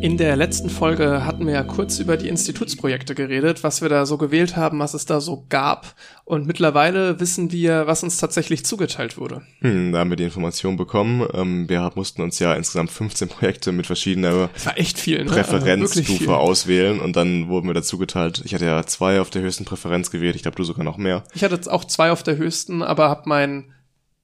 In 0.00 0.16
der 0.16 0.36
letzten 0.36 0.70
Folge 0.70 1.24
hatten 1.24 1.44
wir 1.44 1.54
ja 1.54 1.64
kurz 1.64 1.98
über 1.98 2.16
die 2.16 2.28
Institutsprojekte 2.28 3.16
geredet, 3.16 3.64
was 3.64 3.82
wir 3.82 3.88
da 3.88 4.06
so 4.06 4.16
gewählt 4.16 4.54
haben, 4.54 4.78
was 4.78 4.94
es 4.94 5.06
da 5.06 5.20
so 5.20 5.44
gab. 5.48 5.96
Und 6.24 6.46
mittlerweile 6.46 7.18
wissen 7.18 7.50
wir, 7.50 7.88
was 7.88 8.04
uns 8.04 8.16
tatsächlich 8.16 8.64
zugeteilt 8.64 9.18
wurde. 9.18 9.42
Hm, 9.58 9.90
da 9.90 9.98
haben 9.98 10.10
wir 10.10 10.16
die 10.16 10.22
Information 10.22 10.76
bekommen. 10.76 11.26
Ähm, 11.34 11.68
wir 11.68 11.90
mussten 11.96 12.22
uns 12.22 12.38
ja 12.38 12.54
insgesamt 12.54 12.92
15 12.92 13.28
Projekte 13.28 13.72
mit 13.72 13.86
verschiedener 13.86 14.50
viel, 14.94 15.24
ne? 15.24 15.32
Präferenzstufe 15.32 16.36
auswählen 16.36 17.00
und 17.00 17.16
dann 17.16 17.48
wurden 17.48 17.66
wir 17.66 17.74
dazu 17.74 17.98
geteilt. 17.98 18.42
Ich 18.44 18.54
hatte 18.54 18.66
ja 18.66 18.86
zwei 18.86 19.20
auf 19.20 19.30
der 19.30 19.42
höchsten 19.42 19.64
Präferenz 19.64 20.12
gewählt. 20.12 20.36
Ich 20.36 20.42
glaube, 20.42 20.56
du 20.56 20.62
sogar 20.62 20.84
noch 20.84 20.96
mehr. 20.96 21.24
Ich 21.34 21.42
hatte 21.42 21.56
jetzt 21.56 21.68
auch 21.68 21.84
zwei 21.84 22.12
auf 22.12 22.22
der 22.22 22.36
höchsten, 22.36 22.84
aber 22.84 23.08
habe 23.08 23.22
mein 23.24 23.74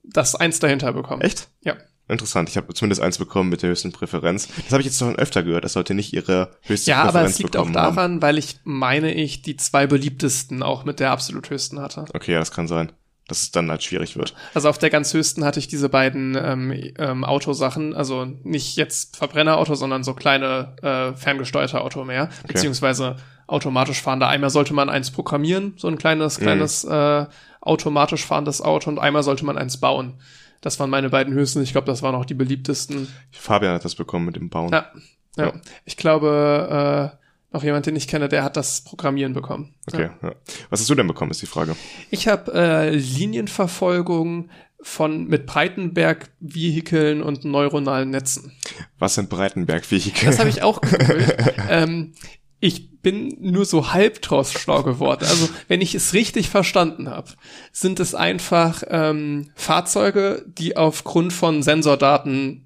das 0.05 0.37
eins 0.37 0.61
dahinter 0.61 0.93
bekommen. 0.93 1.23
Echt? 1.23 1.49
Ja. 1.63 1.75
Interessant. 2.07 2.51
Ich 2.51 2.57
habe 2.59 2.75
zumindest 2.75 3.01
eins 3.01 3.17
bekommen 3.17 3.49
mit 3.49 3.63
der 3.63 3.71
höchsten 3.71 3.91
Präferenz. 3.91 4.49
Das 4.57 4.73
habe 4.73 4.81
ich 4.83 4.87
jetzt 4.87 4.99
schon 4.99 5.17
öfter 5.17 5.43
gehört. 5.43 5.65
Das 5.65 5.73
sollte 5.73 5.95
nicht 5.95 6.13
ihre 6.13 6.51
höchste 6.61 6.91
ja, 6.91 7.05
Präferenz 7.05 7.15
Ja, 7.15 7.21
aber 7.21 7.29
es 7.29 7.39
liegt 7.39 7.57
auch 7.57 7.71
daran, 7.71 7.97
haben. 7.97 8.23
weil 8.23 8.37
ich 8.37 8.59
meine, 8.65 9.15
ich 9.15 9.41
die 9.41 9.57
zwei 9.57 9.87
beliebtesten 9.87 10.63
auch 10.63 10.85
mit 10.85 11.01
der 11.01 11.13
absolut 11.13 11.49
höchsten 11.49 11.81
hatte. 11.81 12.05
Okay, 12.13 12.33
ja, 12.33 12.41
das 12.41 12.51
kann 12.51 12.69
sein. 12.69 12.93
Dass 13.27 13.41
es 13.41 13.53
dann 13.53 13.71
halt 13.71 13.83
schwierig 13.83 14.19
wird. 14.19 14.35
Also 14.53 14.69
auf 14.69 14.77
der 14.77 14.91
ganz 14.91 15.15
höchsten 15.15 15.47
hatte 15.47 15.59
ich 15.59 15.67
diese 15.67 15.89
beiden 15.89 16.37
ähm, 16.39 16.93
ähm, 16.99 17.25
Autosachen, 17.25 17.95
also 17.95 18.27
nicht 18.43 18.77
jetzt 18.77 19.17
Verbrennerauto, 19.17 19.75
sondern 19.75 20.05
so 20.05 20.13
kleine 20.13 20.77
äh, 20.83 21.17
ferngesteuerte 21.17 21.81
Auto 21.81 22.05
mehr, 22.05 22.25
okay. 22.25 22.53
beziehungsweise 22.53 23.17
automatisch 23.47 24.03
fahrende. 24.03 24.27
Einmal 24.27 24.51
sollte 24.51 24.75
man 24.75 24.91
eins 24.91 25.11
programmieren, 25.11 25.73
so 25.79 25.89
ein 25.89 25.97
kleines, 25.97 26.39
mhm. 26.39 26.43
kleines 26.43 26.85
mhm. 26.85 26.93
äh, 26.93 27.27
automatisch 27.63 28.27
fahrendes 28.27 28.61
Auto 28.61 28.91
und 28.91 28.99
einmal 28.99 29.23
sollte 29.23 29.47
man 29.47 29.57
eins 29.57 29.79
bauen. 29.79 30.19
Das 30.65 30.81
waren 30.81 30.89
meine 30.89 31.11
beiden 31.11 31.35
höchsten. 31.35 31.61
Ich 31.61 31.73
glaube, 31.73 31.87
das 31.87 32.01
waren 32.01 32.15
auch 32.15 32.25
die 32.25 32.33
beliebtesten. 32.33 33.07
Fabian 33.31 33.75
hat 33.75 33.85
das 33.85 33.95
bekommen 33.95 34.25
mit 34.25 34.37
dem 34.37 34.49
Bauen. 34.49 34.73
Ja. 34.73 34.91
Ja. 35.37 35.47
ja. 35.49 35.53
Ich 35.85 35.99
glaube, 35.99 37.13
äh, 37.13 37.55
noch 37.55 37.63
jemand, 37.63 37.85
den 37.85 37.97
ich 37.97 38.09
kenne, 38.09 38.31
der 38.31 38.43
hat 38.43 38.57
das 38.57 38.81
Programmieren 38.81 39.35
bekommen. 39.35 39.75
Okay. 39.93 40.09
Ja. 40.23 40.29
ja. 40.29 40.35
Was 40.71 40.81
hast 40.81 40.89
du 40.89 40.95
denn 40.95 41.07
bekommen, 41.07 41.33
ist 41.33 41.43
die 41.43 41.47
Frage. 41.47 41.77
Ich 42.09 42.29
habe 42.29 42.55
äh, 42.55 42.97
Linienverfolgung 42.97 44.49
von 44.81 45.27
mit 45.27 45.45
Breitenberg-Vehikeln 45.45 47.23
und 47.23 47.45
neuronalen 47.45 48.09
Netzen. 48.09 48.53
Was 48.99 49.17
sind 49.17 49.29
Breitenberg-Vehikel? 49.29 50.25
Das 50.25 50.39
habe 50.39 50.49
ich 50.49 50.63
auch 50.63 50.81
gegoogelt. 50.81 51.55
ähm, 51.69 52.15
ich 52.61 52.89
bin 53.05 53.37
nur 53.39 53.65
so 53.65 53.93
halb 53.93 54.21
draus 54.23 54.53
schlau 54.53 54.83
geworden. 54.83 55.25
Also 55.29 55.49
wenn 55.69 55.81
ich 55.81 55.95
es 55.95 56.13
richtig 56.13 56.51
verstanden 56.51 57.09
habe, 57.09 57.31
sind 57.71 58.01
es 58.01 58.17
einfach 58.17 58.83
ähm, 58.89 59.51
Fahrzeuge, 59.55 60.45
die 60.49 60.77
aufgrund 60.77 61.33
von 61.33 61.63
Sensordaten 61.63 62.65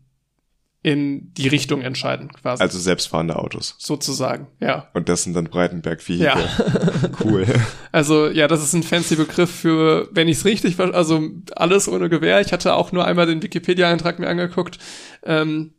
in 0.81 1.35
die 1.35 1.49
Richtung 1.49 1.83
entscheiden, 1.83 2.33
quasi. 2.33 2.63
Also 2.63 2.79
selbstfahrende 2.79 3.37
Autos. 3.37 3.75
Sozusagen, 3.79 4.47
ja. 4.61 4.89
Und 4.95 5.09
das 5.09 5.25
sind 5.25 5.35
dann 5.35 5.47
Breitenberg-Vehikel. 5.47 6.25
Ja. 6.25 6.39
cool. 7.25 7.47
Also 7.91 8.29
ja, 8.29 8.47
das 8.47 8.63
ist 8.63 8.75
ein 8.75 8.85
fancy 8.85 9.17
Begriff 9.17 9.51
für, 9.51 10.09
wenn 10.13 10.29
ich 10.29 10.39
es 10.39 10.45
richtig 10.45 10.79
also 10.79 11.29
alles 11.57 11.89
ohne 11.89 12.09
Gewehr. 12.09 12.41
Ich 12.41 12.53
hatte 12.53 12.75
auch 12.75 12.93
nur 12.93 13.05
einmal 13.05 13.27
den 13.27 13.43
Wikipedia-Eintrag 13.43 14.21
mir 14.21 14.29
angeguckt, 14.29 14.79
ähm, 15.25 15.75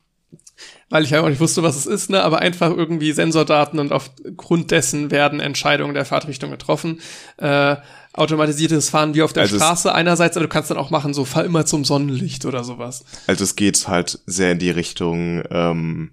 weil 0.89 1.03
ich 1.03 1.11
ja 1.11 1.21
auch 1.21 1.29
nicht 1.29 1.39
wusste, 1.39 1.63
was 1.63 1.75
es 1.75 1.85
ist, 1.85 2.09
ne? 2.09 2.23
aber 2.23 2.39
einfach 2.39 2.69
irgendwie 2.69 3.11
Sensordaten 3.11 3.79
und 3.79 3.91
aufgrund 3.91 4.71
dessen 4.71 5.11
werden 5.11 5.39
Entscheidungen 5.39 5.93
der 5.93 6.05
Fahrtrichtung 6.05 6.51
getroffen. 6.51 6.99
Äh, 7.37 7.77
automatisiertes 8.13 8.89
Fahren 8.89 9.13
wie 9.13 9.21
auf 9.21 9.33
der 9.33 9.43
Also 9.43 9.57
Straße 9.57 9.93
einerseits, 9.93 10.35
aber 10.35 10.45
du 10.45 10.51
kannst 10.51 10.71
dann 10.71 10.77
auch 10.77 10.89
machen, 10.89 11.13
so 11.13 11.25
fahr 11.25 11.45
immer 11.45 11.65
zum 11.65 11.85
Sonnenlicht 11.85 12.45
oder 12.45 12.63
sowas. 12.63 13.05
Also 13.27 13.43
es 13.43 13.55
geht 13.55 13.87
halt 13.87 14.19
sehr 14.25 14.51
in 14.51 14.59
die 14.59 14.71
Richtung 14.71 15.43
ähm, 15.51 16.11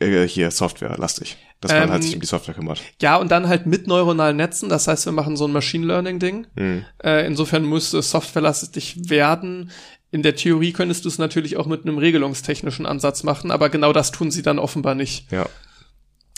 äh, 0.00 0.26
hier 0.26 0.50
Software-lastig. 0.50 1.36
Dass 1.60 1.72
man 1.72 1.84
Ähm, 1.84 1.90
halt 1.90 2.02
sich 2.02 2.14
um 2.14 2.20
die 2.20 2.26
Software 2.26 2.54
kümmert. 2.54 2.82
Ja, 3.00 3.16
und 3.16 3.30
dann 3.30 3.48
halt 3.48 3.64
mit 3.64 3.86
neuronalen 3.86 4.36
Netzen, 4.36 4.68
das 4.68 4.88
heißt, 4.88 5.06
wir 5.06 5.12
machen 5.12 5.38
so 5.38 5.46
ein 5.46 5.52
Machine 5.52 5.86
Learning-Ding. 5.86 6.46
Hm. 6.54 6.84
Äh, 7.02 7.26
insofern 7.26 7.64
müsste 7.64 7.98
es 7.98 8.10
softwarelastig 8.10 9.08
werden. 9.08 9.70
In 10.16 10.22
der 10.22 10.34
Theorie 10.34 10.72
könntest 10.72 11.04
du 11.04 11.10
es 11.10 11.18
natürlich 11.18 11.58
auch 11.58 11.66
mit 11.66 11.82
einem 11.82 11.98
regelungstechnischen 11.98 12.86
Ansatz 12.86 13.22
machen, 13.22 13.50
aber 13.50 13.68
genau 13.68 13.92
das 13.92 14.12
tun 14.12 14.30
sie 14.30 14.40
dann 14.40 14.58
offenbar 14.58 14.94
nicht. 14.94 15.30
Ja. 15.30 15.46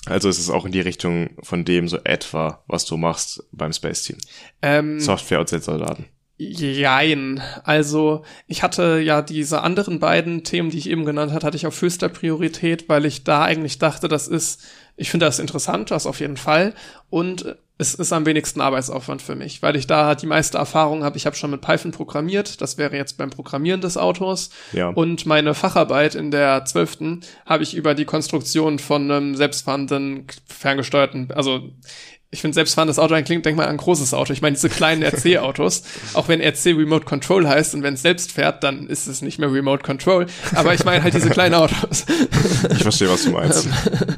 Also 0.04 0.28
es 0.28 0.40
ist 0.40 0.50
auch 0.50 0.64
in 0.64 0.72
die 0.72 0.80
Richtung 0.80 1.30
von 1.44 1.64
dem 1.64 1.86
so 1.86 1.98
etwa, 2.02 2.64
was 2.66 2.86
du 2.86 2.96
machst 2.96 3.44
beim 3.52 3.72
Space 3.72 4.02
Team. 4.02 4.16
Ähm, 4.62 4.98
Software 4.98 5.38
und 5.38 5.48
Sensordaten. 5.48 6.06
Jein. 6.38 7.40
Also, 7.62 8.24
ich 8.48 8.64
hatte 8.64 8.98
ja 8.98 9.22
diese 9.22 9.60
anderen 9.60 10.00
beiden 10.00 10.42
Themen, 10.42 10.70
die 10.70 10.78
ich 10.78 10.90
eben 10.90 11.04
genannt 11.04 11.32
hatte, 11.32 11.46
hatte 11.46 11.56
ich 11.56 11.68
auf 11.68 11.80
höchster 11.80 12.08
Priorität, 12.08 12.88
weil 12.88 13.04
ich 13.04 13.22
da 13.22 13.44
eigentlich 13.44 13.78
dachte, 13.78 14.08
das 14.08 14.26
ist, 14.26 14.60
ich 14.96 15.08
finde 15.08 15.26
das 15.26 15.38
interessant, 15.38 15.92
das 15.92 16.04
auf 16.04 16.18
jeden 16.18 16.36
Fall. 16.36 16.74
Und 17.10 17.56
es 17.78 17.94
ist 17.94 18.12
am 18.12 18.26
wenigsten 18.26 18.60
Arbeitsaufwand 18.60 19.22
für 19.22 19.36
mich, 19.36 19.62
weil 19.62 19.76
ich 19.76 19.86
da 19.86 20.16
die 20.16 20.26
meiste 20.26 20.58
Erfahrung 20.58 21.04
habe. 21.04 21.16
Ich 21.16 21.26
habe 21.26 21.36
schon 21.36 21.52
mit 21.52 21.60
Python 21.60 21.92
programmiert, 21.92 22.60
das 22.60 22.76
wäre 22.76 22.96
jetzt 22.96 23.16
beim 23.16 23.30
Programmieren 23.30 23.80
des 23.80 23.96
Autos. 23.96 24.50
Ja. 24.72 24.88
Und 24.88 25.26
meine 25.26 25.54
Facharbeit 25.54 26.16
in 26.16 26.32
der 26.32 26.64
zwölften 26.64 27.20
habe 27.46 27.62
ich 27.62 27.74
über 27.74 27.94
die 27.94 28.04
Konstruktion 28.04 28.80
von 28.80 29.10
einem 29.10 29.36
selbstfahrenden, 29.36 30.26
ferngesteuerten, 30.46 31.30
also 31.30 31.70
ich 32.30 32.42
finde 32.42 32.54
selbstfahrendes 32.54 32.98
Auto, 32.98 33.20
klingt, 33.22 33.46
denk 33.46 33.56
mal 33.56 33.64
an 33.64 33.70
ein 33.70 33.76
großes 33.78 34.12
Auto. 34.12 34.34
Ich 34.34 34.42
meine, 34.42 34.54
diese 34.54 34.68
kleinen 34.68 35.02
RC-Autos, 35.04 35.82
auch 36.12 36.28
wenn 36.28 36.40
RC 36.40 36.76
Remote 36.76 37.06
Control 37.06 37.48
heißt 37.48 37.74
und 37.74 37.82
wenn 37.82 37.94
es 37.94 38.02
selbst 38.02 38.32
fährt, 38.32 38.62
dann 38.62 38.86
ist 38.86 39.06
es 39.06 39.22
nicht 39.22 39.38
mehr 39.38 39.50
Remote 39.50 39.82
Control. 39.82 40.26
Aber 40.54 40.74
ich 40.74 40.84
meine 40.84 41.02
halt 41.02 41.14
diese 41.14 41.30
kleinen 41.30 41.54
Autos. 41.54 42.04
Ich 42.70 42.82
verstehe, 42.82 43.08
was 43.08 43.24
du 43.24 43.30
meinst. 43.30 43.68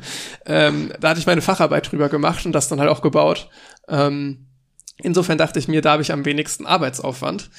ähm, 0.46 0.92
da 1.00 1.10
hatte 1.10 1.20
ich 1.20 1.26
meine 1.26 1.42
Facharbeit 1.42 1.90
drüber 1.90 2.08
gemacht 2.08 2.46
und 2.46 2.52
das 2.52 2.68
dann 2.68 2.80
halt 2.80 2.90
auch 2.90 3.02
gebaut. 3.02 3.48
Ähm, 3.88 4.46
insofern 5.02 5.38
dachte 5.38 5.58
ich 5.58 5.68
mir, 5.68 5.82
da 5.82 5.92
habe 5.92 6.02
ich 6.02 6.12
am 6.12 6.24
wenigsten 6.24 6.66
Arbeitsaufwand. 6.66 7.50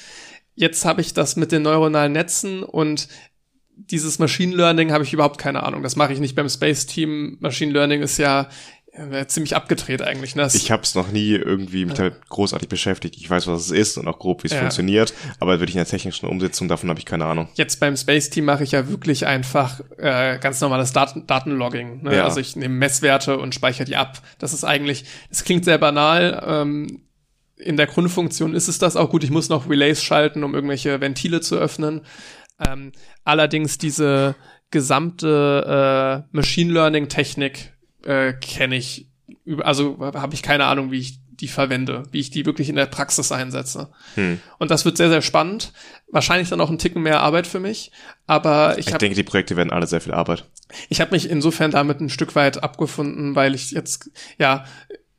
Jetzt 0.54 0.84
habe 0.84 1.00
ich 1.00 1.14
das 1.14 1.36
mit 1.36 1.52
den 1.52 1.62
neuronalen 1.62 2.12
Netzen 2.12 2.62
und 2.62 3.08
dieses 3.76 4.18
Machine 4.18 4.54
Learning 4.54 4.92
habe 4.92 5.04
ich 5.04 5.12
überhaupt 5.12 5.38
keine 5.38 5.62
Ahnung. 5.62 5.82
Das 5.82 5.96
mache 5.96 6.12
ich 6.12 6.20
nicht 6.20 6.34
beim 6.34 6.48
Space 6.48 6.86
Team. 6.86 7.38
Machine 7.40 7.72
Learning 7.72 8.02
ist 8.02 8.18
ja 8.18 8.48
äh, 8.92 9.26
ziemlich 9.26 9.56
abgedreht 9.56 10.02
eigentlich. 10.02 10.36
Ne? 10.36 10.42
Das- 10.42 10.54
Ich 10.54 10.70
habe 10.70 10.82
es 10.82 10.94
noch 10.94 11.10
nie 11.10 11.30
irgendwie 11.30 11.86
mit 11.86 11.98
halt 11.98 12.28
großartig 12.28 12.68
beschäftigt. 12.68 13.16
Ich 13.16 13.28
weiß, 13.28 13.46
was 13.46 13.62
es 13.62 13.70
ist 13.70 13.96
und 13.96 14.06
auch 14.06 14.18
grob, 14.18 14.42
wie 14.42 14.48
es 14.48 14.52
Ja. 14.52 14.58
funktioniert, 14.60 15.14
aber 15.40 15.52
wirklich 15.60 15.74
in 15.74 15.78
der 15.78 15.86
technischen 15.86 16.26
Umsetzung 16.26 16.68
davon 16.68 16.90
habe 16.90 16.98
ich 17.00 17.06
keine 17.06 17.24
Ahnung. 17.24 17.48
Jetzt 17.54 17.80
beim 17.80 17.96
Space 17.96 18.28
Team 18.28 18.44
mache 18.44 18.64
ich 18.64 18.72
ja 18.72 18.88
wirklich 18.88 19.26
einfach 19.26 19.80
äh, 19.96 20.38
ganz 20.38 20.60
normales 20.60 20.92
Daten 20.92 21.26
Datenlogging. 21.26 22.02
Ne? 22.02 22.16
Ja. 22.16 22.24
Also 22.24 22.40
ich 22.40 22.54
nehme 22.54 22.74
Messwerte 22.74 23.38
und 23.38 23.54
speichere 23.54 23.84
die 23.86 23.96
ab. 23.96 24.20
Das 24.38 24.52
ist 24.52 24.64
eigentlich, 24.64 25.04
das 25.30 25.44
klingt 25.44 25.64
sehr 25.64 25.78
banal. 25.78 26.42
Ähm, 26.46 27.02
in 27.56 27.76
der 27.76 27.86
Grundfunktion 27.86 28.54
ist 28.54 28.68
es 28.68 28.78
das 28.78 28.96
auch 28.96 29.08
gut. 29.08 29.24
Ich 29.24 29.30
muss 29.30 29.48
noch 29.48 29.70
Relays 29.70 30.02
schalten, 30.02 30.44
um 30.44 30.54
irgendwelche 30.54 31.00
Ventile 31.00 31.40
zu 31.40 31.56
öffnen. 31.56 32.02
Ähm, 32.66 32.92
allerdings 33.24 33.78
diese 33.78 34.34
gesamte 34.70 36.24
äh, 36.28 36.36
Machine 36.36 36.72
Learning 36.72 37.08
Technik 37.08 37.71
äh, 38.04 38.32
kenne 38.34 38.76
ich. 38.76 39.08
Also 39.62 39.98
habe 40.00 40.34
ich 40.34 40.42
keine 40.42 40.66
Ahnung, 40.66 40.90
wie 40.90 40.98
ich 40.98 41.18
die 41.42 41.48
verwende, 41.48 42.04
wie 42.12 42.20
ich 42.20 42.30
die 42.30 42.46
wirklich 42.46 42.68
in 42.68 42.76
der 42.76 42.86
Praxis 42.86 43.32
einsetze. 43.32 43.90
Hm. 44.14 44.40
Und 44.58 44.70
das 44.70 44.84
wird 44.84 44.96
sehr, 44.96 45.08
sehr 45.08 45.22
spannend. 45.22 45.72
Wahrscheinlich 46.10 46.50
dann 46.50 46.60
auch 46.60 46.70
ein 46.70 46.78
Ticken 46.78 47.02
mehr 47.02 47.20
Arbeit 47.20 47.46
für 47.46 47.58
mich. 47.58 47.90
Aber 48.26 48.78
ich 48.78 48.86
Ich 48.86 48.92
habe 48.92 48.98
denke, 48.98 49.16
die 49.16 49.22
Projekte 49.24 49.56
werden 49.56 49.72
alle 49.72 49.86
sehr 49.86 50.00
viel 50.00 50.12
Arbeit. 50.14 50.44
ich 50.88 51.00
hab 51.00 51.10
mich 51.10 51.28
insofern 51.28 51.70
damit 51.72 52.00
ein 52.00 52.10
Stück 52.10 52.36
weit 52.36 52.62
abgefunden, 52.62 53.34
weil 53.34 53.54
ich 53.54 53.72
jetzt, 53.72 54.10
ja, 54.38 54.64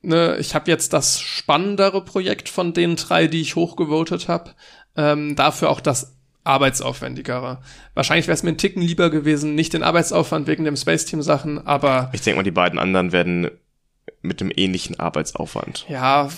ne, 0.02 0.38
ich 0.40 0.56
habe 0.56 0.72
jetzt 0.72 0.94
das 0.94 1.20
spannendere 1.20 2.06
Projekt 2.06 2.48
von 2.48 2.74
den 2.74 2.96
drei, 2.96 3.28
die 3.28 3.42
ich 3.42 3.56
hochgevotet 3.56 4.28
habe. 4.28 4.52
Ähm, 4.96 5.36
dafür 5.36 5.72
auch 5.72 5.82
das 5.82 6.16
arbeitsaufwendigere. 6.44 7.60
Wahrscheinlich 7.94 8.28
wäre 8.28 8.34
es 8.36 8.44
mir 8.44 8.50
ein 8.52 8.58
Ticken 8.58 8.82
lieber 8.82 9.10
gewesen, 9.10 9.56
nicht 9.56 9.74
den 9.74 9.84
Arbeitsaufwand 9.84 10.48
wegen 10.48 10.64
dem 10.66 10.76
Space 10.76 11.06
Team 11.06 11.22
Sachen, 11.22 11.66
aber 11.66 12.10
Ich 12.14 12.22
denke 12.22 12.38
mal, 12.38 12.44
die 12.44 12.52
beiden 12.52 12.80
anderen 12.80 13.12
werden 13.12 13.50
mit 14.22 14.42
einem 14.42 14.52
ähnlichen 14.56 15.00
Arbeitsaufwand. 15.00 15.86
ja, 15.90 16.30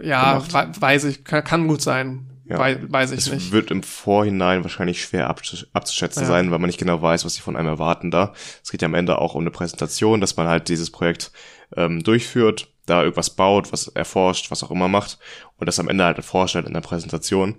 ja, 0.00 0.42
we 0.52 0.80
weiß 0.80 1.04
ich, 1.04 1.24
kann, 1.24 1.42
kann 1.44 1.66
gut 1.68 1.82
sein. 1.82 2.26
Ja. 2.44 2.58
Wei 2.60 2.78
weiß 2.80 3.10
ich 3.10 3.18
Es 3.26 3.30
nicht. 3.32 3.52
wird 3.52 3.70
im 3.70 3.82
Vorhinein 3.82 4.62
wahrscheinlich 4.62 5.02
schwer 5.02 5.28
abzusch- 5.28 5.66
abzuschätzen 5.74 6.22
Ja. 6.22 6.28
sein, 6.28 6.50
weil 6.50 6.58
man 6.58 6.68
nicht 6.68 6.78
genau 6.78 7.02
weiß, 7.02 7.24
was 7.26 7.34
sie 7.34 7.42
von 7.42 7.56
einem 7.56 7.68
erwarten 7.68 8.10
da. 8.10 8.32
Es 8.62 8.70
geht 8.70 8.80
ja 8.80 8.86
am 8.86 8.94
Ende 8.94 9.18
auch 9.18 9.34
um 9.34 9.42
eine 9.42 9.50
Präsentation, 9.50 10.20
dass 10.22 10.36
man 10.36 10.46
halt 10.46 10.68
dieses 10.68 10.90
Projekt 10.90 11.30
ähm, 11.76 12.02
durchführt, 12.02 12.68
da 12.86 13.02
irgendwas 13.02 13.28
baut, 13.30 13.70
was 13.72 13.88
erforscht, 13.88 14.50
was 14.50 14.62
auch 14.64 14.70
immer 14.70 14.88
macht 14.88 15.18
und 15.58 15.66
das 15.66 15.78
am 15.78 15.88
Ende 15.88 16.04
halt 16.04 16.24
vorstellt 16.24 16.66
in 16.66 16.72
der 16.72 16.80
Präsentation 16.80 17.56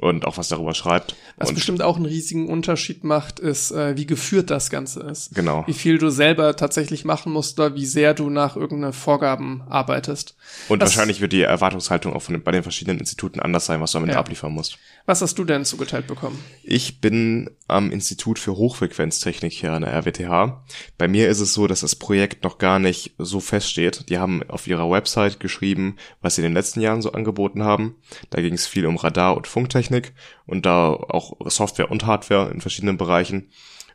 und 0.00 0.26
auch 0.26 0.36
was 0.36 0.48
darüber 0.48 0.74
schreibt. 0.74 1.16
Was 1.38 1.48
und 1.50 1.54
bestimmt 1.54 1.80
auch 1.82 1.96
einen 1.96 2.06
riesigen 2.06 2.48
Unterschied 2.48 3.02
macht, 3.04 3.38
ist, 3.40 3.70
äh, 3.70 3.96
wie 3.96 4.06
geführt 4.06 4.50
das 4.50 4.68
Ganze 4.70 5.00
ist. 5.00 5.34
genau. 5.34 5.64
Wie 5.66 5.72
viel 5.72 5.98
du 5.98 6.10
selber 6.10 6.54
tatsächlich 6.56 7.04
machen 7.04 7.32
musst 7.32 7.58
oder 7.58 7.74
wie 7.74 7.86
sehr 7.86 8.12
du 8.14 8.28
nach 8.28 8.56
irgendeinen 8.56 8.92
Vorgaben 8.92 9.62
arbeitest. 9.68 10.34
Und 10.68 10.80
was- 10.80 10.90
wahrscheinlich 10.90 11.20
wird 11.20 11.32
die 11.32 11.42
Erwartungshaltung 11.42 12.12
auch 12.12 12.20
von 12.22 12.42
bei 12.42 12.52
den 12.52 12.62
verschiedenen 12.62 12.98
Instituten 13.00 13.40
anders 13.40 13.66
sein, 13.66 13.80
was 13.80 13.92
du 13.92 13.98
am 13.98 14.04
Ende 14.04 14.14
Ja. 14.14 14.20
abliefern 14.20 14.52
musst. 14.52 14.78
Was 15.06 15.22
hast 15.22 15.38
du 15.38 15.44
denn 15.44 15.64
zugeteilt 15.64 16.08
bekommen? 16.08 16.36
Ich 16.64 17.00
bin 17.00 17.48
am 17.68 17.92
Institut 17.92 18.40
für 18.40 18.56
Hochfrequenztechnik 18.56 19.52
hier 19.52 19.72
an 19.72 19.82
der 19.82 19.92
RWTH. 19.92 20.64
Bei 20.98 21.06
mir 21.06 21.28
ist 21.28 21.38
es 21.38 21.54
so, 21.54 21.68
dass 21.68 21.80
das 21.80 21.94
Projekt 21.94 22.42
noch 22.42 22.58
gar 22.58 22.80
nicht 22.80 23.14
so 23.16 23.38
feststeht. 23.38 24.08
Die 24.08 24.18
haben 24.18 24.42
auf 24.48 24.66
ihrer 24.66 24.90
Website 24.90 25.38
geschrieben, 25.38 25.94
was 26.20 26.34
sie 26.34 26.40
in 26.40 26.48
den 26.48 26.54
letzten 26.54 26.80
Jahren 26.80 27.02
so 27.02 27.12
angeboten 27.12 27.62
haben. 27.62 27.94
Da 28.30 28.42
ging 28.42 28.54
es 28.54 28.66
viel 28.66 28.84
um 28.84 28.96
Radar- 28.96 29.36
und 29.36 29.46
Funktechnik 29.46 30.12
und 30.44 30.66
da 30.66 30.88
auch 30.88 31.36
Software 31.48 31.92
und 31.92 32.04
Hardware 32.04 32.50
in 32.50 32.60
verschiedenen 32.60 32.96
Bereichen. 32.96 33.50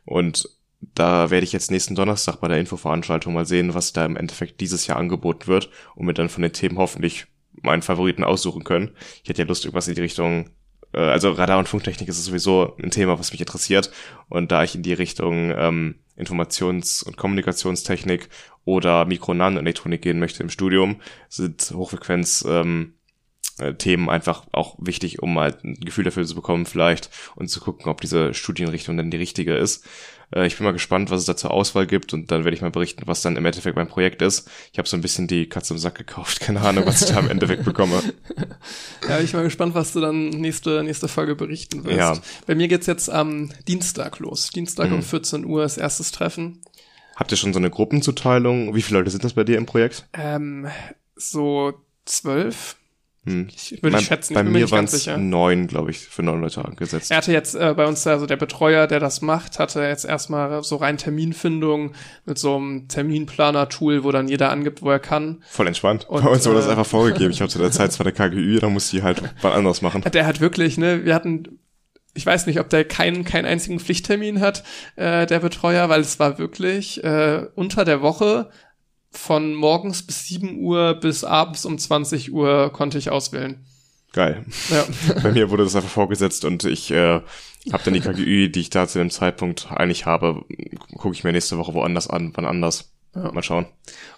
Und 0.06 0.48
da 0.80 1.30
werde 1.30 1.44
ich 1.44 1.52
jetzt 1.52 1.70
nächsten 1.70 1.94
Donnerstag 1.94 2.40
bei 2.40 2.48
der 2.48 2.58
Infoveranstaltung 2.58 3.34
mal 3.34 3.46
sehen, 3.46 3.74
was 3.74 3.92
da 3.92 4.06
im 4.06 4.16
Endeffekt 4.16 4.62
dieses 4.62 4.86
Jahr 4.86 4.96
angeboten 4.96 5.46
wird 5.46 5.68
und 5.94 6.06
mir 6.06 6.14
dann 6.14 6.30
von 6.30 6.42
den 6.42 6.54
Themen 6.54 6.78
hoffentlich 6.78 7.26
meinen 7.60 7.82
Favoriten 7.82 8.24
aussuchen 8.24 8.64
können. 8.64 8.92
Ich 9.22 9.28
hätte 9.28 9.42
ja 9.42 9.48
Lust, 9.48 9.66
irgendwas 9.66 9.88
in 9.88 9.94
die 9.94 10.00
Richtung 10.00 10.50
äh, 10.92 11.00
also 11.00 11.30
Radar- 11.32 11.58
und 11.58 11.68
Funktechnik 11.68 12.08
ist 12.08 12.24
sowieso 12.24 12.76
ein 12.82 12.90
Thema, 12.90 13.18
was 13.18 13.32
mich 13.32 13.40
interessiert. 13.40 13.90
Und 14.28 14.52
da 14.52 14.62
ich 14.64 14.74
in 14.74 14.82
die 14.82 14.92
Richtung 14.92 15.52
ähm, 15.56 15.96
Informations- 16.16 17.02
und 17.02 17.16
Kommunikationstechnik 17.16 18.28
oder 18.64 19.04
Mikro- 19.04 19.32
und 19.32 19.38
Nanoelektronik 19.38 20.02
gehen 20.02 20.18
möchte 20.18 20.42
im 20.42 20.50
Studium, 20.50 21.00
sind 21.28 21.72
Hochfrequenz 21.74 22.44
ähm, 22.48 22.94
äh, 23.58 23.74
Themen 23.74 24.08
einfach 24.08 24.46
auch 24.52 24.76
wichtig, 24.78 25.22
um 25.22 25.34
mal 25.34 25.56
ein 25.62 25.74
Gefühl 25.74 26.04
dafür 26.04 26.24
zu 26.24 26.34
bekommen 26.34 26.66
vielleicht 26.66 27.10
und 27.34 27.48
zu 27.48 27.60
gucken, 27.60 27.90
ob 27.90 28.00
diese 28.00 28.34
Studienrichtung 28.34 28.96
dann 28.96 29.10
die 29.10 29.16
richtige 29.16 29.54
ist. 29.54 29.86
Äh, 30.34 30.46
ich 30.46 30.56
bin 30.56 30.64
mal 30.64 30.72
gespannt, 30.72 31.10
was 31.10 31.20
es 31.20 31.26
da 31.26 31.36
zur 31.36 31.50
Auswahl 31.52 31.86
gibt 31.86 32.12
und 32.14 32.30
dann 32.30 32.44
werde 32.44 32.54
ich 32.56 32.62
mal 32.62 32.70
berichten, 32.70 33.02
was 33.06 33.22
dann 33.22 33.36
im 33.36 33.44
Endeffekt 33.44 33.76
mein 33.76 33.88
Projekt 33.88 34.22
ist. 34.22 34.50
Ich 34.72 34.78
habe 34.78 34.88
so 34.88 34.96
ein 34.96 35.00
bisschen 35.02 35.26
die 35.28 35.48
Katze 35.48 35.74
im 35.74 35.78
Sack 35.78 35.96
gekauft, 35.96 36.40
keine 36.40 36.60
Ahnung, 36.60 36.84
was 36.86 37.02
ich 37.02 37.08
da 37.14 37.20
im 37.20 37.30
Endeffekt 37.30 37.64
bekomme. 37.64 38.02
Ja, 39.08 39.18
ich 39.18 39.32
bin 39.32 39.40
mal 39.40 39.44
gespannt, 39.44 39.74
was 39.74 39.92
du 39.92 40.00
dann 40.00 40.28
nächste, 40.30 40.82
nächste 40.84 41.08
Folge 41.08 41.34
berichten 41.34 41.84
wirst. 41.84 41.96
Ja. 41.98 42.16
Bei 42.46 42.54
mir 42.54 42.68
geht's 42.68 42.86
jetzt 42.86 43.10
am 43.10 43.50
Dienstag 43.66 44.20
los. 44.20 44.50
Dienstag 44.50 44.88
Mhm. 44.90 44.96
um 44.96 45.02
14 45.02 45.44
Uhr 45.44 45.64
ist 45.64 45.76
erstes 45.76 46.12
Treffen. 46.12 46.62
Habt 47.16 47.30
ihr 47.32 47.36
schon 47.36 47.52
so 47.52 47.58
eine 47.58 47.68
Gruppenzuteilung? 47.70 48.74
Wie 48.74 48.82
viele 48.82 49.00
Leute 49.00 49.10
sind 49.10 49.24
das 49.24 49.34
bei 49.34 49.42
dir 49.44 49.58
im 49.58 49.66
Projekt? 49.66 50.06
Ähm, 50.12 50.68
so 51.16 51.72
zwölf, 52.04 52.76
Hm. 53.24 53.46
ich, 53.54 53.80
würde 53.82 53.98
ich 53.98 54.06
schätzen. 54.06 54.34
bei 54.34 54.40
ich 54.40 54.44
bin 54.44 54.52
mir 54.52 54.70
waren 54.72 54.86
es 54.86 54.90
sicher. 54.90 55.16
neun, 55.16 55.68
glaube 55.68 55.92
ich, 55.92 55.98
für 55.98 56.24
neun 56.24 56.40
Leute 56.40 56.64
angesetzt. 56.64 57.12
Er 57.12 57.18
hatte 57.18 57.32
jetzt 57.32 57.54
äh, 57.54 57.72
bei 57.76 57.86
uns, 57.86 58.04
also 58.04 58.26
der 58.26 58.36
Betreuer, 58.36 58.88
der 58.88 58.98
das 58.98 59.22
macht, 59.22 59.60
hatte 59.60 59.80
jetzt 59.82 60.04
erstmal 60.04 60.64
so 60.64 60.76
rein 60.76 60.98
Terminfindung 60.98 61.92
mit 62.24 62.38
so 62.38 62.56
einem 62.56 62.88
Terminplaner-Tool, 62.88 64.02
wo 64.02 64.10
dann 64.10 64.26
jeder 64.26 64.50
angibt, 64.50 64.82
wo 64.82 64.90
er 64.90 64.98
kann. 64.98 65.42
Voll 65.48 65.68
entspannt. 65.68 66.08
Und, 66.08 66.24
bei 66.24 66.30
uns 66.30 66.44
wurde 66.46 66.56
das 66.56 66.66
äh, 66.66 66.70
einfach 66.70 66.86
vorgegeben. 66.86 67.30
Ich 67.30 67.40
habe 67.40 67.48
zu 67.50 67.58
der 67.58 67.70
Zeit 67.70 67.92
zwar 67.92 68.04
der 68.04 68.12
KGÜ, 68.12 68.58
da 68.58 68.68
musste 68.68 68.96
ich 68.96 69.04
halt 69.04 69.22
was 69.40 69.54
anderes 69.54 69.82
machen. 69.82 70.02
Der 70.12 70.26
hat 70.26 70.40
wirklich, 70.40 70.76
ne, 70.76 71.04
wir 71.04 71.14
hatten 71.14 71.60
ich 72.14 72.26
weiß 72.26 72.46
nicht, 72.46 72.60
ob 72.60 72.68
der 72.68 72.84
keinen 72.84 73.24
keinen 73.24 73.46
einzigen 73.46 73.80
Pflichttermin 73.80 74.40
hat, 74.40 74.64
äh, 74.96 75.26
der 75.26 75.40
Betreuer, 75.40 75.88
weil 75.88 76.00
es 76.02 76.18
war 76.18 76.38
wirklich 76.38 77.02
äh, 77.02 77.46
unter 77.54 77.84
der 77.84 78.02
Woche 78.02 78.50
von 79.12 79.54
morgens 79.54 80.02
bis 80.02 80.26
7 80.26 80.58
Uhr 80.58 80.94
bis 80.94 81.24
abends 81.24 81.64
um 81.64 81.78
20 81.78 82.32
Uhr 82.32 82.70
konnte 82.72 82.98
ich 82.98 83.10
auswählen. 83.10 83.64
Geil. 84.12 84.44
Ja. 84.70 84.84
Bei 85.22 85.32
mir 85.32 85.50
wurde 85.50 85.64
das 85.64 85.76
einfach 85.76 85.90
vorgesetzt 85.90 86.44
und 86.44 86.64
ich 86.64 86.90
äh, 86.90 87.20
habe 87.72 87.84
dann 87.84 87.94
die 87.94 88.00
KGÜ, 88.00 88.48
die 88.48 88.60
ich 88.60 88.70
da 88.70 88.86
zu 88.86 88.98
dem 88.98 89.10
Zeitpunkt 89.10 89.68
eigentlich 89.70 90.06
habe, 90.06 90.44
gucke 90.96 91.14
ich 91.14 91.24
mir 91.24 91.32
nächste 91.32 91.58
Woche 91.58 91.74
woanders 91.74 92.08
an, 92.08 92.32
wann 92.34 92.44
anders. 92.44 92.90
Ja. 93.14 93.30
Mal 93.30 93.42
schauen. 93.42 93.66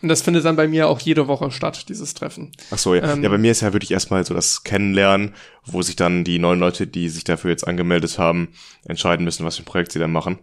Und 0.02 0.08
das 0.08 0.22
findet 0.22 0.44
dann 0.44 0.54
bei 0.54 0.68
mir 0.68 0.88
auch 0.88 1.00
jede 1.00 1.26
Woche 1.26 1.50
statt, 1.50 1.88
dieses 1.88 2.14
Treffen. 2.14 2.52
Ach 2.70 2.78
so, 2.78 2.94
ja. 2.94 3.12
Ähm, 3.12 3.24
ja, 3.24 3.28
bei 3.28 3.38
mir 3.38 3.50
ist 3.50 3.60
ja 3.60 3.72
wirklich 3.72 3.90
erstmal 3.90 4.24
so 4.24 4.34
das 4.34 4.62
Kennenlernen, 4.62 5.34
wo 5.64 5.82
sich 5.82 5.96
dann 5.96 6.22
die 6.22 6.38
neuen 6.38 6.60
Leute, 6.60 6.86
die 6.86 7.08
sich 7.08 7.24
dafür 7.24 7.50
jetzt 7.50 7.66
angemeldet 7.66 8.20
haben, 8.20 8.54
entscheiden 8.84 9.24
müssen, 9.24 9.44
was 9.44 9.56
für 9.56 9.62
ein 9.62 9.66
Projekt 9.66 9.90
sie 9.90 9.98
dann 9.98 10.12
machen. 10.12 10.38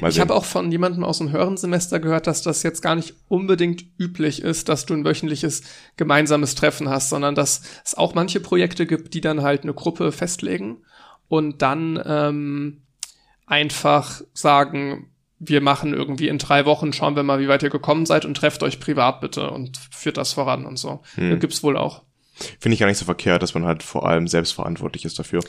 Mal 0.00 0.10
ich 0.10 0.20
habe 0.20 0.34
auch 0.34 0.44
von 0.44 0.70
jemandem 0.70 1.04
aus 1.04 1.18
dem 1.18 1.32
höheren 1.32 1.56
Semester 1.56 2.00
gehört, 2.00 2.26
dass 2.26 2.42
das 2.42 2.62
jetzt 2.62 2.82
gar 2.82 2.94
nicht 2.94 3.14
unbedingt 3.28 3.84
üblich 3.98 4.42
ist, 4.42 4.68
dass 4.68 4.86
du 4.86 4.94
ein 4.94 5.04
wöchentliches 5.04 5.62
gemeinsames 5.96 6.54
Treffen 6.54 6.88
hast, 6.88 7.08
sondern 7.08 7.34
dass 7.34 7.62
es 7.84 7.94
auch 7.94 8.14
manche 8.14 8.40
Projekte 8.40 8.86
gibt, 8.86 9.14
die 9.14 9.20
dann 9.20 9.42
halt 9.42 9.62
eine 9.62 9.74
Gruppe 9.74 10.12
festlegen 10.12 10.78
und 11.28 11.62
dann 11.62 12.02
ähm, 12.04 12.82
einfach 13.46 14.22
sagen, 14.32 15.10
wir 15.38 15.60
machen 15.60 15.92
irgendwie 15.92 16.28
in 16.28 16.38
drei 16.38 16.64
Wochen, 16.64 16.92
schauen 16.92 17.16
wir 17.16 17.22
mal, 17.22 17.40
wie 17.40 17.48
weit 17.48 17.62
ihr 17.62 17.70
gekommen 17.70 18.06
seid 18.06 18.24
und 18.24 18.36
trefft 18.36 18.62
euch 18.62 18.80
privat 18.80 19.20
bitte 19.20 19.50
und 19.50 19.76
führt 19.90 20.16
das 20.16 20.32
voran 20.32 20.64
und 20.64 20.78
so. 20.78 21.02
Hm. 21.14 21.38
Gibt's 21.40 21.62
wohl 21.62 21.76
auch. 21.76 22.02
Finde 22.60 22.74
ich 22.74 22.80
gar 22.80 22.86
nicht 22.86 22.98
so 22.98 23.04
verkehrt, 23.04 23.42
dass 23.42 23.54
man 23.54 23.64
halt 23.64 23.82
vor 23.82 24.06
allem 24.06 24.28
selbstverantwortlich 24.28 25.04
ist 25.04 25.18
dafür. 25.18 25.42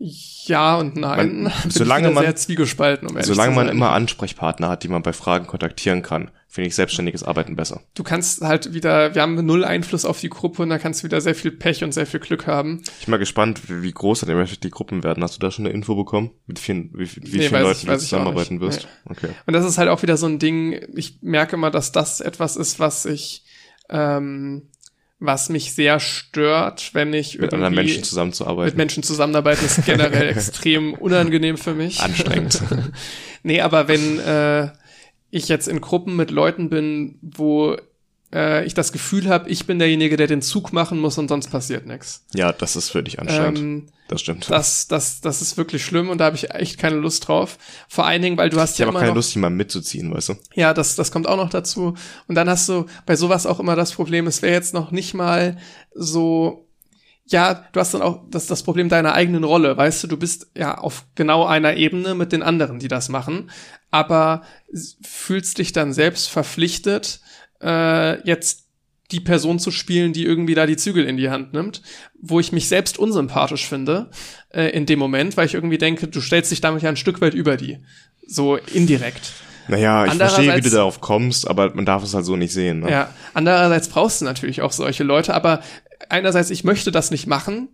Ja 0.00 0.76
und 0.76 0.96
nein. 0.96 1.42
Man, 1.42 1.52
solange 1.68 2.10
man, 2.10 2.24
um 2.24 3.22
solange 3.22 3.54
man 3.54 3.68
immer 3.68 3.90
Ansprechpartner 3.90 4.68
hat, 4.68 4.84
die 4.84 4.88
man 4.88 5.02
bei 5.02 5.12
Fragen 5.12 5.48
kontaktieren 5.48 6.02
kann, 6.02 6.30
finde 6.46 6.68
ich 6.68 6.76
selbstständiges 6.76 7.24
Arbeiten 7.24 7.56
besser. 7.56 7.82
Du 7.94 8.04
kannst 8.04 8.42
halt 8.42 8.72
wieder, 8.72 9.16
wir 9.16 9.22
haben 9.22 9.44
null 9.44 9.64
Einfluss 9.64 10.04
auf 10.04 10.20
die 10.20 10.30
Gruppe 10.30 10.62
und 10.62 10.70
da 10.70 10.78
kannst 10.78 11.00
du 11.00 11.04
wieder 11.04 11.20
sehr 11.20 11.34
viel 11.34 11.50
Pech 11.50 11.82
und 11.82 11.92
sehr 11.92 12.06
viel 12.06 12.20
Glück 12.20 12.46
haben. 12.46 12.82
Ich 13.00 13.06
bin 13.06 13.10
mal 13.10 13.18
gespannt, 13.18 13.62
wie 13.66 13.90
groß 13.90 14.20
dann 14.20 14.48
die 14.62 14.70
Gruppen 14.70 15.02
werden. 15.02 15.22
Hast 15.22 15.34
du 15.34 15.40
da 15.40 15.50
schon 15.50 15.66
eine 15.66 15.74
Info 15.74 15.96
bekommen? 15.96 16.30
Mit 16.46 16.60
vielen, 16.60 16.90
wie, 16.94 17.08
wie 17.16 17.38
nee, 17.38 17.48
vielen 17.48 17.62
Leuten 17.62 17.80
ich, 17.80 17.92
du 17.92 17.98
zusammenarbeiten 17.98 18.60
wirst? 18.60 18.88
Nee. 19.04 19.10
Okay. 19.10 19.28
Und 19.46 19.52
das 19.52 19.64
ist 19.64 19.78
halt 19.78 19.88
auch 19.88 20.02
wieder 20.02 20.16
so 20.16 20.26
ein 20.26 20.38
Ding, 20.38 20.80
ich 20.94 21.18
merke 21.22 21.56
mal, 21.56 21.70
dass 21.70 21.90
das 21.90 22.20
etwas 22.20 22.56
ist, 22.56 22.78
was 22.78 23.04
ich 23.04 23.44
ähm, 23.90 24.68
was 25.20 25.48
mich 25.48 25.74
sehr 25.74 25.98
stört, 25.98 26.94
wenn 26.94 27.12
ich 27.12 27.38
mit 27.38 27.52
anderen 27.52 27.74
Menschen 27.74 28.04
zusammenzuarbeiten. 28.04 28.70
Mit 28.70 28.76
Menschen 28.76 29.02
zusammenarbeiten 29.02 29.64
ist 29.64 29.84
generell 29.84 30.28
extrem 30.28 30.94
unangenehm 30.94 31.56
für 31.56 31.74
mich. 31.74 32.00
Anstrengend. 32.00 32.62
nee, 33.42 33.60
aber 33.60 33.88
wenn 33.88 34.20
äh, 34.20 34.70
ich 35.30 35.48
jetzt 35.48 35.66
in 35.66 35.80
Gruppen 35.80 36.14
mit 36.14 36.30
Leuten 36.30 36.70
bin, 36.70 37.18
wo 37.20 37.76
äh, 38.32 38.64
ich 38.64 38.74
das 38.74 38.92
Gefühl 38.92 39.28
habe, 39.28 39.48
ich 39.48 39.66
bin 39.66 39.78
derjenige, 39.78 40.16
der 40.16 40.26
den 40.26 40.42
Zug 40.42 40.72
machen 40.72 40.98
muss 40.98 41.18
und 41.18 41.28
sonst 41.28 41.50
passiert 41.50 41.86
nichts. 41.86 42.24
Ja, 42.34 42.52
das 42.52 42.76
ist 42.76 42.90
für 42.90 43.02
dich 43.02 43.18
anstrengend. 43.18 43.58
Ähm, 43.58 43.86
das 44.08 44.20
stimmt. 44.22 44.50
Das, 44.50 44.88
das, 44.88 45.20
das 45.20 45.42
ist 45.42 45.56
wirklich 45.56 45.84
schlimm 45.84 46.08
und 46.08 46.18
da 46.18 46.26
habe 46.26 46.36
ich 46.36 46.50
echt 46.50 46.78
keine 46.78 46.96
Lust 46.96 47.28
drauf. 47.28 47.58
Vor 47.88 48.06
allen 48.06 48.22
Dingen, 48.22 48.38
weil 48.38 48.50
du 48.50 48.60
hast 48.60 48.72
ich 48.72 48.78
ja 48.78 48.88
immer 48.88 48.98
keine 48.98 49.10
noch, 49.10 49.16
Lust, 49.16 49.34
jemanden 49.34 49.58
mitzuziehen, 49.58 50.12
weißt 50.12 50.30
du? 50.30 50.34
Ja, 50.54 50.72
das, 50.72 50.96
das 50.96 51.12
kommt 51.12 51.28
auch 51.28 51.36
noch 51.36 51.50
dazu. 51.50 51.94
Und 52.26 52.34
dann 52.34 52.48
hast 52.48 52.68
du 52.68 52.86
bei 53.06 53.16
sowas 53.16 53.46
auch 53.46 53.60
immer 53.60 53.76
das 53.76 53.92
Problem, 53.92 54.26
es 54.26 54.42
wäre 54.42 54.54
jetzt 54.54 54.74
noch 54.74 54.90
nicht 54.90 55.14
mal 55.14 55.58
so 55.94 56.64
ja, 57.30 57.66
du 57.72 57.80
hast 57.80 57.92
dann 57.92 58.02
auch 58.02 58.22
das, 58.30 58.46
das 58.46 58.62
Problem 58.62 58.88
deiner 58.88 59.12
eigenen 59.12 59.44
Rolle, 59.44 59.76
weißt 59.76 60.02
du, 60.02 60.06
du 60.06 60.16
bist 60.16 60.50
ja 60.56 60.78
auf 60.78 61.04
genau 61.14 61.44
einer 61.44 61.74
Ebene 61.74 62.14
mit 62.14 62.32
den 62.32 62.42
anderen, 62.42 62.78
die 62.78 62.88
das 62.88 63.10
machen, 63.10 63.50
aber 63.90 64.42
fühlst 65.02 65.58
dich 65.58 65.72
dann 65.72 65.92
selbst 65.92 66.30
verpflichtet, 66.30 67.20
äh, 67.62 68.20
jetzt 68.26 68.64
die 69.10 69.20
Person 69.20 69.58
zu 69.58 69.70
spielen, 69.70 70.12
die 70.12 70.24
irgendwie 70.24 70.54
da 70.54 70.66
die 70.66 70.76
Zügel 70.76 71.04
in 71.04 71.16
die 71.16 71.30
Hand 71.30 71.54
nimmt, 71.54 71.82
wo 72.20 72.40
ich 72.40 72.52
mich 72.52 72.68
selbst 72.68 72.98
unsympathisch 72.98 73.66
finde 73.66 74.10
äh, 74.50 74.70
in 74.70 74.86
dem 74.86 74.98
Moment, 74.98 75.36
weil 75.36 75.46
ich 75.46 75.54
irgendwie 75.54 75.78
denke, 75.78 76.08
du 76.08 76.20
stellst 76.20 76.50
dich 76.50 76.60
damit 76.60 76.82
ja 76.82 76.90
ein 76.90 76.96
Stück 76.96 77.20
weit 77.20 77.34
über 77.34 77.56
die, 77.56 77.78
so 78.26 78.56
indirekt. 78.56 79.32
Naja, 79.68 80.06
ich 80.06 80.14
verstehe, 80.14 80.54
wie 80.56 80.60
du 80.60 80.70
darauf 80.70 81.00
kommst, 81.00 81.48
aber 81.48 81.74
man 81.74 81.84
darf 81.84 82.02
es 82.02 82.14
halt 82.14 82.24
so 82.24 82.36
nicht 82.36 82.52
sehen. 82.52 82.80
Ne? 82.80 82.90
Ja, 82.90 83.14
andererseits 83.34 83.88
brauchst 83.88 84.20
du 84.20 84.24
natürlich 84.24 84.62
auch 84.62 84.72
solche 84.72 85.04
Leute, 85.04 85.34
aber 85.34 85.60
einerseits, 86.08 86.50
ich 86.50 86.64
möchte 86.64 86.90
das 86.90 87.10
nicht 87.10 87.26
machen, 87.26 87.68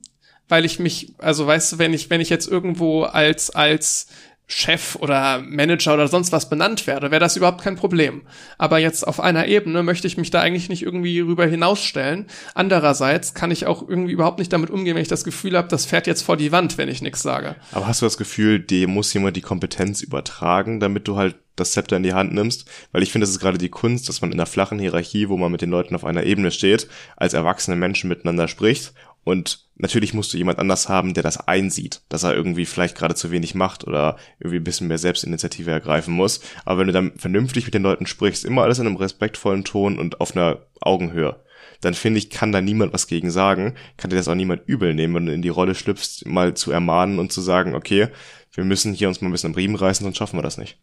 weil 0.48 0.64
ich 0.64 0.78
mich, 0.78 1.14
also 1.18 1.46
weißt 1.46 1.72
du, 1.72 1.78
wenn 1.78 1.94
ich, 1.94 2.10
wenn 2.10 2.20
ich 2.20 2.30
jetzt 2.30 2.48
irgendwo 2.48 3.04
als, 3.04 3.50
als 3.50 4.08
Chef 4.46 4.96
oder 4.96 5.40
Manager 5.40 5.94
oder 5.94 6.06
sonst 6.06 6.30
was 6.30 6.50
benannt 6.50 6.86
werde, 6.86 7.10
wäre 7.10 7.20
das 7.20 7.36
überhaupt 7.36 7.62
kein 7.62 7.76
Problem. 7.76 8.22
Aber 8.58 8.78
jetzt 8.78 9.06
auf 9.06 9.18
einer 9.18 9.46
Ebene 9.46 9.82
möchte 9.82 10.06
ich 10.06 10.18
mich 10.18 10.30
da 10.30 10.40
eigentlich 10.40 10.68
nicht 10.68 10.82
irgendwie 10.82 11.20
rüber 11.20 11.46
hinausstellen. 11.46 12.26
Andererseits 12.54 13.32
kann 13.32 13.50
ich 13.50 13.66
auch 13.66 13.88
irgendwie 13.88 14.12
überhaupt 14.12 14.38
nicht 14.38 14.52
damit 14.52 14.68
umgehen, 14.68 14.96
wenn 14.96 15.02
ich 15.02 15.08
das 15.08 15.24
Gefühl 15.24 15.56
habe, 15.56 15.68
das 15.68 15.86
fährt 15.86 16.06
jetzt 16.06 16.22
vor 16.22 16.36
die 16.36 16.52
Wand, 16.52 16.76
wenn 16.76 16.90
ich 16.90 17.00
nichts 17.00 17.22
sage. 17.22 17.56
Aber 17.72 17.86
hast 17.86 18.02
du 18.02 18.06
das 18.06 18.18
Gefühl, 18.18 18.58
dir 18.58 18.86
muss 18.86 19.14
jemand 19.14 19.36
die 19.36 19.40
Kompetenz 19.40 20.02
übertragen, 20.02 20.78
damit 20.78 21.08
du 21.08 21.16
halt 21.16 21.36
das 21.56 21.72
Zepter 21.72 21.96
in 21.96 22.02
die 22.02 22.14
Hand 22.14 22.34
nimmst, 22.34 22.68
weil 22.90 23.04
ich 23.04 23.12
finde, 23.12 23.24
das 23.26 23.30
ist 23.30 23.38
gerade 23.38 23.58
die 23.58 23.68
Kunst, 23.68 24.08
dass 24.08 24.20
man 24.20 24.32
in 24.32 24.38
der 24.38 24.46
flachen 24.46 24.80
Hierarchie, 24.80 25.28
wo 25.28 25.36
man 25.36 25.52
mit 25.52 25.62
den 25.62 25.70
Leuten 25.70 25.94
auf 25.94 26.04
einer 26.04 26.24
Ebene 26.24 26.50
steht, 26.50 26.88
als 27.16 27.32
erwachsene 27.32 27.76
Menschen 27.76 28.08
miteinander 28.08 28.48
spricht 28.48 28.92
und 29.24 29.64
natürlich 29.76 30.14
musst 30.14 30.32
du 30.32 30.36
jemand 30.36 30.58
anders 30.58 30.88
haben, 30.88 31.14
der 31.14 31.22
das 31.22 31.48
einsieht, 31.48 32.02
dass 32.08 32.22
er 32.22 32.34
irgendwie 32.34 32.66
vielleicht 32.66 32.96
gerade 32.96 33.14
zu 33.14 33.30
wenig 33.30 33.54
macht 33.54 33.86
oder 33.86 34.16
irgendwie 34.38 34.58
ein 34.58 34.64
bisschen 34.64 34.88
mehr 34.88 34.98
Selbstinitiative 34.98 35.70
ergreifen 35.70 36.14
muss. 36.14 36.40
Aber 36.64 36.78
wenn 36.78 36.86
du 36.86 36.92
dann 36.92 37.12
vernünftig 37.16 37.64
mit 37.64 37.74
den 37.74 37.82
Leuten 37.82 38.06
sprichst, 38.06 38.44
immer 38.44 38.62
alles 38.62 38.78
in 38.78 38.86
einem 38.86 38.96
respektvollen 38.96 39.64
Ton 39.64 39.98
und 39.98 40.20
auf 40.20 40.36
einer 40.36 40.58
Augenhöhe, 40.80 41.42
dann 41.80 41.94
finde 41.94 42.18
ich, 42.18 42.30
kann 42.30 42.52
da 42.52 42.60
niemand 42.60 42.92
was 42.92 43.06
gegen 43.06 43.30
sagen, 43.30 43.74
kann 43.96 44.10
dir 44.10 44.16
das 44.16 44.28
auch 44.28 44.34
niemand 44.34 44.62
übel 44.66 44.94
nehmen, 44.94 45.14
wenn 45.14 45.26
du 45.26 45.32
in 45.32 45.42
die 45.42 45.48
Rolle 45.48 45.74
schlüpfst, 45.74 46.26
mal 46.26 46.54
zu 46.54 46.70
ermahnen 46.70 47.18
und 47.18 47.32
zu 47.32 47.40
sagen, 47.40 47.74
okay, 47.74 48.08
wir 48.52 48.64
müssen 48.64 48.94
hier 48.94 49.08
uns 49.08 49.20
mal 49.20 49.28
ein 49.28 49.32
bisschen 49.32 49.50
am 49.50 49.56
Riemen 49.56 49.76
reißen, 49.76 50.04
sonst 50.04 50.16
schaffen 50.16 50.38
wir 50.38 50.42
das 50.42 50.58
nicht. 50.58 50.78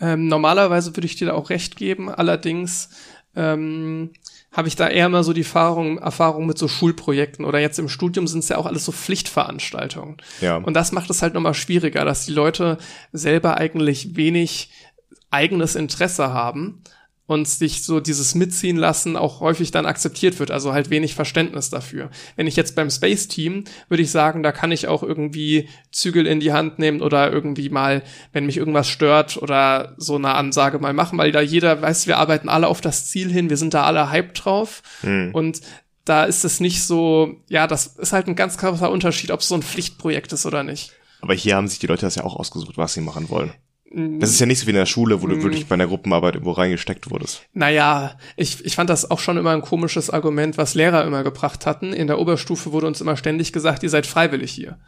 Ähm, 0.00 0.28
normalerweise 0.28 0.94
würde 0.94 1.06
ich 1.06 1.16
dir 1.16 1.26
da 1.26 1.32
auch 1.32 1.50
recht 1.50 1.76
geben, 1.76 2.10
allerdings 2.10 2.90
ähm, 3.34 4.10
habe 4.54 4.68
ich 4.68 4.76
da 4.76 4.88
eher 4.88 5.08
mal 5.08 5.24
so 5.24 5.32
die 5.32 5.42
Erfahrung, 5.42 5.98
Erfahrung 5.98 6.46
mit 6.46 6.58
so 6.58 6.68
Schulprojekten 6.68 7.44
oder 7.44 7.58
jetzt 7.58 7.78
im 7.78 7.88
Studium 7.88 8.26
sind 8.26 8.38
es 8.38 8.48
ja 8.48 8.56
auch 8.56 8.66
alles 8.66 8.84
so 8.84 8.92
Pflichtveranstaltungen. 8.92 10.16
Ja. 10.40 10.56
Und 10.56 10.74
das 10.74 10.92
macht 10.92 11.10
es 11.10 11.22
halt 11.22 11.34
nochmal 11.34 11.54
schwieriger, 11.54 12.04
dass 12.04 12.24
die 12.24 12.32
Leute 12.32 12.78
selber 13.12 13.56
eigentlich 13.56 14.16
wenig 14.16 14.70
eigenes 15.30 15.74
Interesse 15.74 16.32
haben 16.32 16.82
und 17.26 17.48
sich 17.48 17.84
so 17.84 18.00
dieses 18.00 18.34
Mitziehen 18.34 18.76
lassen 18.76 19.16
auch 19.16 19.40
häufig 19.40 19.70
dann 19.70 19.86
akzeptiert 19.86 20.38
wird, 20.38 20.50
also 20.50 20.72
halt 20.72 20.90
wenig 20.90 21.14
Verständnis 21.14 21.70
dafür. 21.70 22.10
Wenn 22.36 22.46
ich 22.46 22.56
jetzt 22.56 22.76
beim 22.76 22.90
Space 22.90 23.28
Team, 23.28 23.64
würde 23.88 24.02
ich 24.02 24.10
sagen, 24.10 24.42
da 24.42 24.52
kann 24.52 24.72
ich 24.72 24.88
auch 24.88 25.02
irgendwie 25.02 25.68
Zügel 25.90 26.26
in 26.26 26.40
die 26.40 26.52
Hand 26.52 26.78
nehmen 26.78 27.00
oder 27.00 27.32
irgendwie 27.32 27.70
mal, 27.70 28.02
wenn 28.32 28.46
mich 28.46 28.58
irgendwas 28.58 28.88
stört 28.88 29.38
oder 29.38 29.94
so 29.96 30.16
eine 30.16 30.34
Ansage 30.34 30.78
mal 30.78 30.92
machen, 30.92 31.18
weil 31.18 31.32
da 31.32 31.40
jeder 31.40 31.80
weiß, 31.80 32.06
wir 32.06 32.18
arbeiten 32.18 32.48
alle 32.48 32.68
auf 32.68 32.82
das 32.82 33.06
Ziel 33.06 33.32
hin, 33.32 33.48
wir 33.48 33.56
sind 33.56 33.72
da 33.72 33.84
alle 33.84 34.10
hype 34.10 34.34
drauf 34.34 34.82
mhm. 35.02 35.30
und 35.32 35.60
da 36.04 36.24
ist 36.24 36.44
es 36.44 36.60
nicht 36.60 36.84
so, 36.84 37.40
ja, 37.48 37.66
das 37.66 37.86
ist 37.86 38.12
halt 38.12 38.26
ein 38.26 38.36
ganz 38.36 38.58
krasser 38.58 38.90
Unterschied, 38.90 39.30
ob 39.30 39.40
es 39.40 39.48
so 39.48 39.54
ein 39.54 39.62
Pflichtprojekt 39.62 40.34
ist 40.34 40.44
oder 40.44 40.62
nicht. 40.62 40.92
Aber 41.22 41.32
hier 41.32 41.56
haben 41.56 41.68
sich 41.68 41.78
die 41.78 41.86
Leute 41.86 42.02
das 42.02 42.16
ja 42.16 42.24
auch 42.24 42.36
ausgesucht, 42.36 42.76
was 42.76 42.92
sie 42.92 43.00
machen 43.00 43.30
wollen. 43.30 43.54
Das 43.94 44.30
ist 44.30 44.40
ja 44.40 44.46
nicht 44.46 44.58
so 44.58 44.66
wie 44.66 44.70
in 44.70 44.76
der 44.76 44.86
Schule, 44.86 45.22
wo 45.22 45.26
du 45.26 45.36
mm. 45.36 45.42
wirklich 45.42 45.66
bei 45.66 45.74
einer 45.74 45.86
Gruppenarbeit 45.86 46.34
irgendwo 46.34 46.52
reingesteckt 46.52 47.10
wurdest. 47.10 47.42
Naja, 47.52 48.18
ich, 48.36 48.64
ich 48.64 48.74
fand 48.74 48.90
das 48.90 49.10
auch 49.10 49.20
schon 49.20 49.36
immer 49.36 49.52
ein 49.52 49.62
komisches 49.62 50.10
Argument, 50.10 50.58
was 50.58 50.74
Lehrer 50.74 51.04
immer 51.04 51.22
gebracht 51.22 51.64
hatten. 51.64 51.92
In 51.92 52.08
der 52.08 52.18
Oberstufe 52.18 52.72
wurde 52.72 52.88
uns 52.88 53.00
immer 53.00 53.16
ständig 53.16 53.52
gesagt, 53.52 53.82
ihr 53.84 53.90
seid 53.90 54.06
freiwillig 54.06 54.50
hier. 54.50 54.78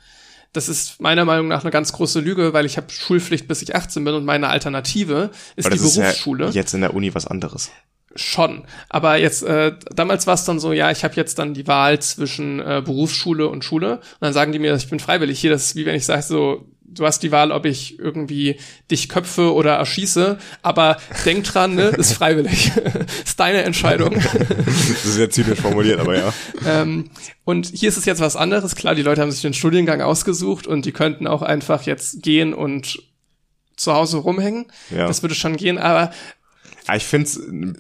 Das 0.52 0.68
ist 0.68 1.00
meiner 1.00 1.24
Meinung 1.24 1.48
nach 1.48 1.62
eine 1.62 1.70
ganz 1.70 1.92
große 1.92 2.20
Lüge, 2.20 2.52
weil 2.52 2.66
ich 2.66 2.76
habe 2.76 2.90
Schulpflicht, 2.90 3.46
bis 3.46 3.62
ich 3.62 3.76
18 3.76 4.04
bin 4.04 4.14
und 4.14 4.24
meine 4.24 4.48
Alternative 4.48 5.30
ist 5.54 5.72
die 5.72 5.76
Berufsschule. 5.76 6.46
Ist 6.46 6.54
ja 6.54 6.62
jetzt 6.62 6.74
in 6.74 6.80
der 6.80 6.94
Uni 6.94 7.14
was 7.14 7.26
anderes 7.26 7.70
schon. 8.18 8.64
Aber 8.88 9.16
jetzt, 9.16 9.42
äh, 9.42 9.74
damals 9.94 10.26
war 10.26 10.34
es 10.34 10.44
dann 10.44 10.58
so, 10.58 10.72
ja, 10.72 10.90
ich 10.90 11.04
habe 11.04 11.14
jetzt 11.14 11.38
dann 11.38 11.54
die 11.54 11.66
Wahl 11.66 12.00
zwischen 12.00 12.60
äh, 12.60 12.82
Berufsschule 12.84 13.48
und 13.48 13.64
Schule. 13.64 13.96
Und 13.96 14.02
dann 14.20 14.32
sagen 14.32 14.52
die 14.52 14.58
mir, 14.58 14.74
ich 14.74 14.88
bin 14.88 15.00
freiwillig 15.00 15.38
hier. 15.38 15.50
Das 15.50 15.66
ist 15.66 15.76
wie 15.76 15.86
wenn 15.86 15.94
ich 15.94 16.06
sage, 16.06 16.22
so, 16.22 16.66
du 16.88 17.04
hast 17.06 17.22
die 17.22 17.32
Wahl, 17.32 17.52
ob 17.52 17.64
ich 17.64 17.98
irgendwie 17.98 18.56
dich 18.90 19.08
köpfe 19.08 19.52
oder 19.52 19.74
erschieße, 19.74 20.38
aber 20.62 20.96
denk 21.24 21.44
dran, 21.44 21.74
ne, 21.74 21.88
ist 21.88 22.12
freiwillig. 22.12 22.72
ist 23.24 23.38
deine 23.38 23.62
Entscheidung. 23.62 24.14
das 24.64 25.04
ist 25.04 25.18
ja 25.18 25.28
zynisch 25.28 25.60
formuliert, 25.60 26.00
aber 26.00 26.16
ja. 26.16 26.32
Ähm, 26.66 27.10
und 27.44 27.66
hier 27.66 27.88
ist 27.88 27.96
es 27.96 28.04
jetzt 28.04 28.20
was 28.20 28.36
anderes. 28.36 28.76
Klar, 28.76 28.94
die 28.94 29.02
Leute 29.02 29.20
haben 29.20 29.30
sich 29.30 29.42
den 29.42 29.54
Studiengang 29.54 30.00
ausgesucht 30.00 30.66
und 30.66 30.84
die 30.84 30.92
könnten 30.92 31.26
auch 31.26 31.42
einfach 31.42 31.82
jetzt 31.82 32.22
gehen 32.22 32.54
und 32.54 33.02
zu 33.76 33.92
Hause 33.92 34.18
rumhängen. 34.18 34.66
Ja. 34.90 35.06
Das 35.06 35.22
würde 35.22 35.34
schon 35.34 35.56
gehen, 35.56 35.78
aber 35.78 36.10
ich 36.94 37.04
finde, 37.04 37.28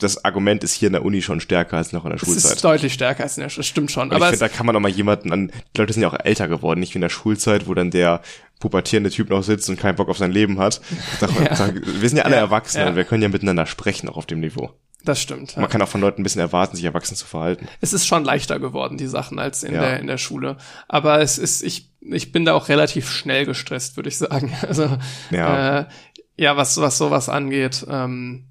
das 0.00 0.24
Argument 0.24 0.64
ist 0.64 0.72
hier 0.72 0.88
in 0.88 0.92
der 0.92 1.04
Uni 1.04 1.22
schon 1.22 1.40
stärker 1.40 1.76
als 1.76 1.92
noch 1.92 2.04
in 2.04 2.10
der 2.10 2.18
Schulzeit. 2.18 2.44
Es 2.44 2.56
ist 2.56 2.64
deutlich 2.64 2.92
stärker 2.92 3.22
als 3.22 3.36
in 3.36 3.42
der 3.42 3.50
Schulzeit, 3.50 3.70
stimmt 3.70 3.92
schon. 3.92 4.10
aber 4.10 4.26
ich 4.26 4.30
finde, 4.30 4.38
da 4.38 4.48
kann 4.48 4.66
man 4.66 4.74
auch 4.74 4.80
mal 4.80 4.90
jemanden 4.90 5.32
an, 5.32 5.52
die 5.74 5.80
Leute 5.80 5.92
sind 5.92 6.02
ja 6.02 6.08
auch 6.08 6.18
älter 6.24 6.48
geworden, 6.48 6.80
nicht 6.80 6.94
wie 6.94 6.98
in 6.98 7.02
der 7.02 7.08
Schulzeit, 7.08 7.68
wo 7.68 7.74
dann 7.74 7.90
der 7.92 8.20
pubertierende 8.58 9.10
Typ 9.10 9.30
noch 9.30 9.42
sitzt 9.42 9.68
und 9.68 9.78
keinen 9.78 9.96
Bock 9.96 10.08
auf 10.08 10.18
sein 10.18 10.32
Leben 10.32 10.58
hat. 10.58 10.80
Da, 11.20 11.26
ja. 11.42 11.54
da, 11.54 11.74
wir 11.74 12.08
sind 12.08 12.18
ja 12.18 12.24
alle 12.24 12.36
ja, 12.36 12.42
Erwachsene 12.42 12.84
ja. 12.84 12.90
und 12.90 12.96
wir 12.96 13.04
können 13.04 13.22
ja 13.22 13.28
miteinander 13.28 13.66
sprechen, 13.66 14.08
auch 14.08 14.16
auf 14.16 14.26
dem 14.26 14.40
Niveau. 14.40 14.72
Das 15.04 15.20
stimmt. 15.20 15.56
Man 15.56 15.68
kann 15.68 15.80
auch 15.82 15.88
von 15.88 16.00
Leuten 16.00 16.20
ein 16.20 16.24
bisschen 16.24 16.40
erwarten, 16.40 16.74
sich 16.74 16.84
erwachsen 16.84 17.14
zu 17.14 17.26
verhalten. 17.26 17.68
Es 17.80 17.92
ist 17.92 18.06
schon 18.06 18.24
leichter 18.24 18.58
geworden, 18.58 18.98
die 18.98 19.06
Sachen, 19.06 19.38
als 19.38 19.62
in, 19.62 19.72
der, 19.72 20.00
in 20.00 20.08
der 20.08 20.18
Schule. 20.18 20.56
Aber 20.88 21.20
es 21.20 21.38
ist, 21.38 21.62
ich, 21.62 21.92
ich 22.00 22.32
bin 22.32 22.44
da 22.44 22.54
auch 22.54 22.68
relativ 22.68 23.08
schnell 23.08 23.46
gestresst, 23.46 23.96
würde 23.96 24.08
ich 24.08 24.18
sagen. 24.18 24.52
Also, 24.66 24.98
ja, 25.30 25.80
äh, 25.80 25.84
ja 26.36 26.56
was, 26.56 26.76
was 26.78 26.98
sowas 26.98 27.28
angeht. 27.28 27.86
Ähm, 27.88 28.46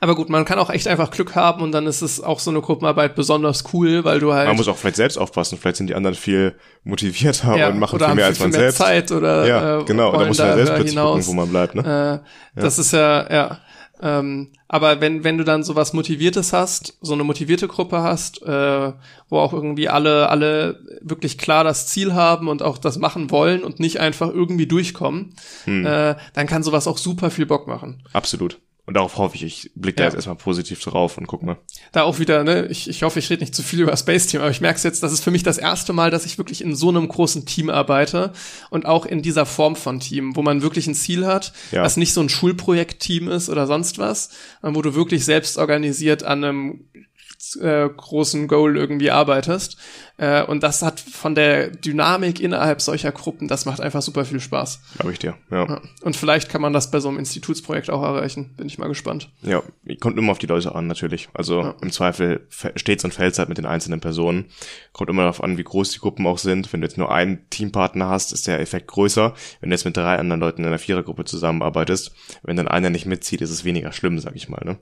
aber 0.00 0.14
gut, 0.14 0.28
man 0.28 0.44
kann 0.44 0.58
auch 0.58 0.70
echt 0.70 0.88
einfach 0.88 1.10
Glück 1.10 1.34
haben 1.34 1.62
und 1.62 1.72
dann 1.72 1.86
ist 1.86 2.02
es 2.02 2.20
auch 2.20 2.40
so 2.40 2.50
eine 2.50 2.60
Gruppenarbeit 2.60 3.14
besonders 3.14 3.64
cool, 3.72 4.04
weil 4.04 4.20
du 4.20 4.32
halt. 4.32 4.48
Man 4.48 4.56
muss 4.56 4.68
auch 4.68 4.76
vielleicht 4.76 4.96
selbst 4.96 5.16
aufpassen, 5.16 5.58
vielleicht 5.58 5.76
sind 5.76 5.88
die 5.88 5.94
anderen 5.94 6.16
viel 6.16 6.54
motivierter 6.84 7.56
ja, 7.56 7.68
und 7.68 7.78
machen 7.78 7.98
viel 7.98 8.14
mehr 8.14 8.26
als 8.26 8.38
man 8.38 8.52
viel 8.52 8.60
mehr 8.60 8.72
selbst. 8.72 8.78
Zeit 8.78 9.12
oder 9.12 9.46
ja, 9.46 9.80
äh, 9.80 9.84
genau, 9.84 10.12
und 10.12 10.20
da 10.20 10.26
muss 10.26 10.38
man 10.38 10.48
ja 10.48 10.54
selbst 10.54 10.74
plötzlich 10.74 10.96
gucken, 10.96 11.26
wo 11.26 11.32
man 11.32 11.48
bleibt, 11.48 11.74
ne? 11.74 12.22
Äh, 12.54 12.60
das 12.60 12.76
ja. 12.76 12.80
ist 12.82 12.92
ja, 12.92 13.32
ja. 13.32 13.58
Ähm, 14.02 14.48
aber 14.68 15.00
wenn, 15.00 15.24
wenn 15.24 15.38
du 15.38 15.44
dann 15.44 15.64
sowas 15.64 15.92
Motiviertes 15.92 16.52
hast, 16.52 16.98
so 17.00 17.14
eine 17.14 17.24
motivierte 17.24 17.66
Gruppe 17.66 18.02
hast, 18.02 18.42
äh, 18.42 18.92
wo 19.28 19.38
auch 19.38 19.52
irgendwie 19.52 19.88
alle, 19.88 20.28
alle 20.28 20.80
wirklich 21.00 21.38
klar 21.38 21.64
das 21.64 21.86
Ziel 21.86 22.12
haben 22.12 22.48
und 22.48 22.62
auch 22.62 22.76
das 22.78 22.98
machen 22.98 23.30
wollen 23.30 23.64
und 23.64 23.80
nicht 23.80 24.00
einfach 24.00 24.28
irgendwie 24.28 24.66
durchkommen, 24.66 25.34
hm. 25.64 25.86
äh, 25.86 26.16
dann 26.34 26.46
kann 26.46 26.62
sowas 26.62 26.86
auch 26.86 26.98
super 26.98 27.30
viel 27.30 27.46
Bock 27.46 27.68
machen. 27.68 28.02
Absolut. 28.12 28.58
Und 28.86 28.94
darauf 28.94 29.18
hoffe 29.18 29.34
ich, 29.34 29.42
ich 29.42 29.70
blicke 29.74 29.96
da 29.96 30.04
jetzt 30.04 30.14
erstmal 30.14 30.36
positiv 30.36 30.80
drauf 30.80 31.18
und 31.18 31.26
guck 31.26 31.42
mal. 31.42 31.58
Da 31.90 32.04
auch 32.04 32.20
wieder, 32.20 32.44
ne, 32.44 32.66
ich, 32.66 32.88
ich 32.88 33.02
hoffe, 33.02 33.18
ich 33.18 33.28
rede 33.28 33.42
nicht 33.42 33.54
zu 33.54 33.64
viel 33.64 33.80
über 33.80 33.96
Space 33.96 34.28
Team, 34.28 34.40
aber 34.40 34.50
ich 34.50 34.60
merke 34.60 34.76
es 34.76 34.84
jetzt, 34.84 35.02
das 35.02 35.12
ist 35.12 35.24
für 35.24 35.32
mich 35.32 35.42
das 35.42 35.58
erste 35.58 35.92
Mal, 35.92 36.12
dass 36.12 36.24
ich 36.24 36.38
wirklich 36.38 36.62
in 36.62 36.76
so 36.76 36.88
einem 36.88 37.08
großen 37.08 37.46
Team 37.46 37.68
arbeite 37.68 38.32
und 38.70 38.86
auch 38.86 39.04
in 39.04 39.22
dieser 39.22 39.44
Form 39.44 39.74
von 39.74 39.98
Team, 39.98 40.36
wo 40.36 40.42
man 40.42 40.62
wirklich 40.62 40.86
ein 40.86 40.94
Ziel 40.94 41.26
hat, 41.26 41.52
ja. 41.72 41.82
was 41.82 41.96
nicht 41.96 42.12
so 42.12 42.20
ein 42.20 42.28
Schulprojekt-Team 42.28 43.28
ist 43.28 43.48
oder 43.48 43.66
sonst 43.66 43.98
was, 43.98 44.30
wo 44.62 44.80
du 44.82 44.94
wirklich 44.94 45.24
selbst 45.24 45.58
organisiert 45.58 46.22
an 46.22 46.44
einem 46.44 46.84
äh, 47.54 47.88
großen 47.88 48.48
Goal 48.48 48.76
irgendwie 48.76 49.10
arbeitest. 49.10 49.76
Äh, 50.18 50.42
und 50.44 50.62
das 50.62 50.82
hat 50.82 50.98
von 50.98 51.34
der 51.34 51.68
Dynamik 51.68 52.40
innerhalb 52.40 52.80
solcher 52.80 53.12
Gruppen, 53.12 53.48
das 53.48 53.66
macht 53.66 53.80
einfach 53.80 54.02
super 54.02 54.24
viel 54.24 54.40
Spaß. 54.40 54.80
Glaube 54.98 55.12
ich 55.12 55.18
dir, 55.18 55.34
ja. 55.50 55.66
ja. 55.66 55.80
Und 56.02 56.16
vielleicht 56.16 56.48
kann 56.48 56.62
man 56.62 56.72
das 56.72 56.90
bei 56.90 57.00
so 57.00 57.08
einem 57.08 57.18
Institutsprojekt 57.18 57.90
auch 57.90 58.02
erreichen. 58.02 58.54
Bin 58.56 58.66
ich 58.66 58.78
mal 58.78 58.88
gespannt. 58.88 59.30
Ja, 59.42 59.62
kommt 60.00 60.18
immer 60.18 60.32
auf 60.32 60.38
die 60.38 60.46
Leute 60.46 60.74
an, 60.74 60.86
natürlich. 60.86 61.28
Also 61.34 61.60
ja. 61.60 61.74
im 61.82 61.92
Zweifel 61.92 62.46
steht 62.76 63.04
und 63.04 63.12
fällt 63.12 63.38
halt 63.38 63.48
mit 63.48 63.58
den 63.58 63.66
einzelnen 63.66 64.00
Personen. 64.00 64.46
Kommt 64.92 65.10
immer 65.10 65.22
darauf 65.22 65.42
an, 65.42 65.58
wie 65.58 65.64
groß 65.64 65.90
die 65.90 65.98
Gruppen 65.98 66.26
auch 66.26 66.38
sind. 66.38 66.72
Wenn 66.72 66.80
du 66.80 66.86
jetzt 66.86 66.96
nur 66.96 67.12
einen 67.12 67.48
Teampartner 67.50 68.08
hast, 68.08 68.32
ist 68.32 68.46
der 68.46 68.60
Effekt 68.60 68.86
größer. 68.88 69.34
Wenn 69.60 69.70
du 69.70 69.74
jetzt 69.74 69.84
mit 69.84 69.96
drei 69.96 70.16
anderen 70.16 70.40
Leuten 70.40 70.62
in 70.62 70.68
einer 70.68 70.78
Vierergruppe 70.78 71.24
zusammenarbeitest, 71.24 72.12
wenn 72.42 72.56
dann 72.56 72.68
einer 72.68 72.88
nicht 72.90 73.06
mitzieht, 73.06 73.42
ist 73.42 73.50
es 73.50 73.64
weniger 73.64 73.92
schlimm, 73.92 74.18
sag 74.18 74.34
ich 74.34 74.48
mal, 74.48 74.64
ne? 74.64 74.78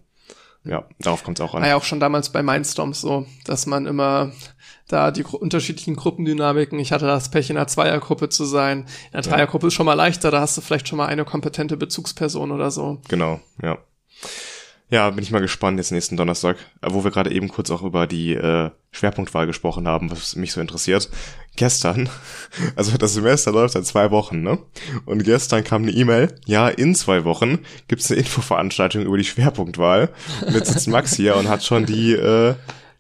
Ja, 0.65 0.85
darauf 0.99 1.25
kommt 1.25 1.39
es 1.39 1.45
auch 1.45 1.55
an. 1.55 1.63
War 1.63 1.69
ja 1.69 1.77
auch 1.77 1.85
schon 1.85 2.01
damals 2.01 2.31
bei 2.31 2.43
Mindstorms 2.43 3.01
so, 3.01 3.27
dass 3.45 3.67
man 3.67 3.87
immer 3.87 4.33
da 4.89 5.11
die 5.11 5.25
unterschiedlichen 5.25 5.97
Gruppendynamiken, 5.97 6.79
ich 6.79 6.93
hatte 6.93 7.07
das 7.07 7.31
Pech 7.31 7.51
in 7.51 7.57
einer 7.57 7.67
Zweiergruppe 7.67 8.29
zu 8.29 8.45
sein. 8.45 8.87
In 9.11 9.15
einer 9.15 9.23
Dreiergruppe 9.23 9.69
ist 9.69 9.75
schon 9.75 9.87
mal 9.87 9.95
leichter, 9.95 10.31
da 10.31 10.41
hast 10.41 10.57
du 10.57 10.61
vielleicht 10.61 10.89
schon 10.89 10.99
mal 10.99 11.07
eine 11.07 11.25
kompetente 11.25 11.77
Bezugsperson 11.77 12.51
oder 12.51 12.71
so. 12.71 13.01
Genau, 13.09 13.41
ja. 13.63 13.79
Ja, 14.95 15.11
bin 15.11 15.25
ich 15.25 15.33
mal 15.33 15.41
gespannt 15.41 15.77
jetzt 15.79 15.91
nächsten 15.91 16.17
Donnerstag, 16.17 16.57
äh, 16.81 16.87
wo 16.89 17.03
wir 17.03 17.11
gerade 17.11 17.33
eben 17.33 17.49
kurz 17.49 17.69
auch 17.73 17.83
über 17.83 18.07
die 18.07 18.33
äh, 18.35 18.71
Schwerpunktwahl 18.93 19.45
gesprochen 19.45 19.89
haben, 19.89 20.09
was 20.13 20.37
mich 20.37 20.53
so 20.53 20.61
interessiert. 20.61 21.11
Gestern, 21.57 22.09
also 22.77 22.97
das 22.97 23.15
Semester 23.15 23.51
läuft 23.51 23.75
seit 23.75 23.87
zwei 23.87 24.13
Wochen, 24.13 24.43
ne? 24.43 24.61
Und 25.05 25.25
gestern 25.25 25.65
kam 25.65 25.83
eine 25.83 25.91
E-Mail, 25.91 26.33
ja, 26.47 26.69
in 26.69 26.95
zwei 26.95 27.25
Wochen 27.25 27.59
gibt's 27.89 28.09
eine 28.09 28.21
Infoveranstaltung 28.21 29.03
über 29.03 29.19
die 29.19 29.25
Schwerpunktwahl. 29.25 30.11
Und 30.47 30.55
jetzt 30.55 30.73
sitzt 30.73 30.87
Max 30.87 31.17
hier 31.17 31.35
und 31.35 31.49
hat 31.49 31.65
schon 31.65 31.87
die 31.87 32.13
äh, 32.13 32.55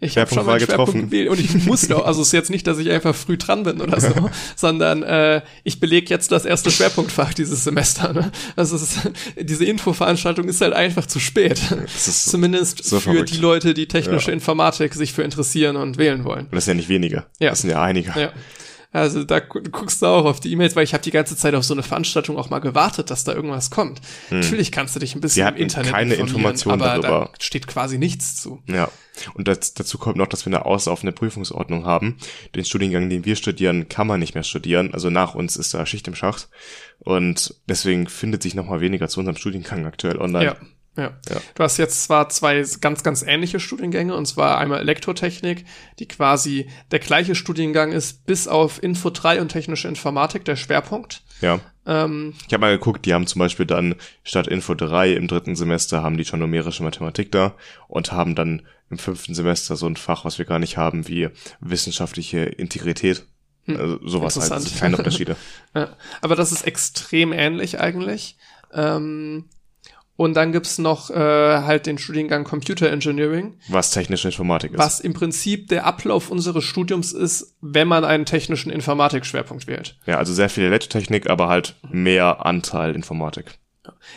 ich 0.05 0.18
habe 0.18 0.32
schon 0.32 0.47
mal 0.47 0.59
getroffen. 0.59 1.06
gewählt 1.06 1.28
und 1.28 1.40
ich 1.40 1.55
muss 1.66 1.89
noch, 1.89 2.05
also 2.05 2.22
es 2.22 2.28
ist 2.28 2.32
jetzt 2.32 2.51
nicht, 2.51 2.66
dass 2.66 2.78
ich 2.78 2.90
einfach 2.90 3.14
früh 3.14 3.36
dran 3.36 3.62
bin 3.62 3.81
oder 3.81 4.01
so, 4.01 4.31
sondern 4.56 5.02
äh, 5.02 5.43
ich 5.64 5.81
belege 5.81 6.10
jetzt 6.10 6.32
das 6.32 6.44
erste 6.44 6.70
Schwerpunktfach 6.70 7.35
dieses 7.35 7.64
Semester. 7.64 8.12
Ne? 8.12 8.31
Also 8.56 8.76
ist, 8.76 8.98
diese 9.40 9.64
Infoveranstaltung 9.64 10.48
ist 10.48 10.60
halt 10.60 10.72
einfach 10.72 11.06
zu 11.06 11.20
spät. 11.20 11.60
Zumindest 11.97 12.85
so 12.85 13.01
für 13.01 13.12
verrückt. 13.12 13.31
die 13.32 13.39
Leute, 13.39 13.74
die 13.74 13.86
technische 13.86 14.28
ja. 14.28 14.35
Informatik 14.35 14.94
sich 14.94 15.12
für 15.12 15.22
interessieren 15.22 15.76
und 15.76 15.98
wählen 15.98 16.24
wollen. 16.24 16.47
Und 16.47 16.55
das 16.55 16.66
sind 16.66 16.72
ja 16.72 16.76
nicht 16.76 16.89
wenige. 16.89 17.24
Ja. 17.39 17.51
Das 17.51 17.60
sind 17.60 17.70
ja 17.70 17.82
einige. 17.82 18.18
Ja. 18.18 18.32
Also 18.94 19.24
da 19.24 19.40
guckst 19.40 20.02
du 20.02 20.06
auch 20.06 20.24
auf 20.24 20.38
die 20.38 20.52
E-Mails, 20.52 20.76
weil 20.76 20.84
ich 20.84 20.94
habe 20.94 21.02
die 21.02 21.10
ganze 21.10 21.36
Zeit 21.36 21.56
auf 21.56 21.64
so 21.64 21.74
eine 21.74 21.82
Veranstaltung 21.82 22.38
auch 22.38 22.48
mal 22.48 22.60
gewartet, 22.60 23.10
dass 23.10 23.24
da 23.24 23.34
irgendwas 23.34 23.72
kommt. 23.72 24.00
Hm. 24.28 24.38
Natürlich 24.38 24.70
kannst 24.70 24.94
du 24.94 25.00
dich 25.00 25.16
ein 25.16 25.20
bisschen 25.20 25.48
im 25.48 25.56
Internet 25.56 25.90
keine 25.90 26.14
Informationen 26.14 26.80
aber 26.80 27.02
darüber. 27.02 27.30
da 27.32 27.44
steht 27.44 27.66
quasi 27.66 27.98
nichts 27.98 28.40
zu. 28.40 28.62
Ja. 28.68 28.88
Und 29.34 29.48
das, 29.48 29.74
dazu 29.74 29.98
kommt 29.98 30.16
noch, 30.16 30.28
dass 30.28 30.46
wir 30.46 30.52
eine 30.52 30.64
auslaufende 30.64 31.10
Prüfungsordnung 31.10 31.84
haben. 31.84 32.18
Den 32.54 32.64
Studiengang, 32.64 33.10
den 33.10 33.24
wir 33.24 33.34
studieren, 33.34 33.88
kann 33.88 34.06
man 34.06 34.20
nicht 34.20 34.34
mehr 34.34 34.44
studieren. 34.44 34.94
Also 34.94 35.10
nach 35.10 35.34
uns 35.34 35.56
ist 35.56 35.74
da 35.74 35.84
Schicht 35.86 36.06
im 36.06 36.14
Schacht. 36.14 36.48
Und 37.00 37.56
deswegen 37.68 38.06
findet 38.06 38.44
sich 38.44 38.54
noch 38.54 38.66
mal 38.66 38.80
weniger 38.80 39.08
zu 39.08 39.18
unserem 39.18 39.36
Studiengang 39.36 39.86
aktuell 39.86 40.18
online. 40.18 40.44
Ja. 40.44 40.56
Ja. 40.96 41.12
ja. 41.28 41.36
Du 41.54 41.62
hast 41.62 41.76
jetzt 41.76 42.04
zwar 42.04 42.28
zwei 42.28 42.64
ganz, 42.80 43.02
ganz 43.02 43.22
ähnliche 43.22 43.58
Studiengänge, 43.58 44.14
und 44.14 44.26
zwar 44.26 44.58
einmal 44.58 44.80
Elektrotechnik, 44.80 45.64
die 45.98 46.06
quasi 46.06 46.68
der 46.90 47.00
gleiche 47.00 47.34
Studiengang 47.34 47.92
ist, 47.92 48.26
bis 48.26 48.46
auf 48.46 48.82
Info 48.82 49.10
3 49.10 49.40
und 49.40 49.48
technische 49.48 49.88
Informatik, 49.88 50.44
der 50.44 50.56
Schwerpunkt. 50.56 51.22
Ja. 51.40 51.60
Ähm, 51.86 52.34
ich 52.46 52.52
habe 52.52 52.62
mal 52.62 52.78
geguckt, 52.78 53.06
die 53.06 53.12
haben 53.12 53.26
zum 53.26 53.40
Beispiel 53.40 53.66
dann 53.66 53.96
statt 54.22 54.46
Info 54.46 54.74
3 54.74 55.12
im 55.12 55.28
dritten 55.28 55.56
Semester 55.56 56.02
haben 56.02 56.16
die 56.16 56.24
schon 56.24 56.40
numerische 56.40 56.82
Mathematik 56.82 57.32
da 57.32 57.54
und 57.88 58.12
haben 58.12 58.34
dann 58.34 58.62
im 58.90 58.98
fünften 58.98 59.34
Semester 59.34 59.76
so 59.76 59.86
ein 59.86 59.96
Fach, 59.96 60.24
was 60.24 60.38
wir 60.38 60.44
gar 60.44 60.58
nicht 60.58 60.76
haben, 60.76 61.08
wie 61.08 61.28
wissenschaftliche 61.60 62.40
Integrität. 62.40 63.26
Hm, 63.64 63.76
also 63.76 63.98
sowas 64.06 64.38
halt, 64.38 64.52
also 64.52 64.78
keine 64.78 64.96
Unterschiede. 64.96 65.36
ja, 65.74 65.88
aber 66.20 66.36
das 66.36 66.52
ist 66.52 66.66
extrem 66.66 67.32
ähnlich 67.32 67.80
eigentlich. 67.80 68.36
Ähm, 68.72 69.46
und 70.16 70.34
dann 70.34 70.52
gibt's 70.52 70.78
noch 70.78 71.10
äh, 71.10 71.14
halt 71.14 71.86
den 71.86 71.98
Studiengang 71.98 72.44
Computer 72.44 72.90
Engineering. 72.90 73.58
Was 73.68 73.90
technische 73.90 74.28
Informatik 74.28 74.72
ist. 74.72 74.78
Was 74.78 75.00
im 75.00 75.12
Prinzip 75.12 75.68
der 75.68 75.86
Ablauf 75.86 76.30
unseres 76.30 76.64
Studiums 76.64 77.12
ist, 77.12 77.56
wenn 77.60 77.88
man 77.88 78.04
einen 78.04 78.24
technischen 78.24 78.70
Informatik-Schwerpunkt 78.70 79.66
wählt. 79.66 79.96
Ja, 80.06 80.18
also 80.18 80.32
sehr 80.32 80.48
viel 80.48 80.64
Elektrotechnik, 80.64 81.28
aber 81.28 81.48
halt 81.48 81.76
mehr 81.90 82.46
Anteil 82.46 82.94
Informatik. 82.94 83.58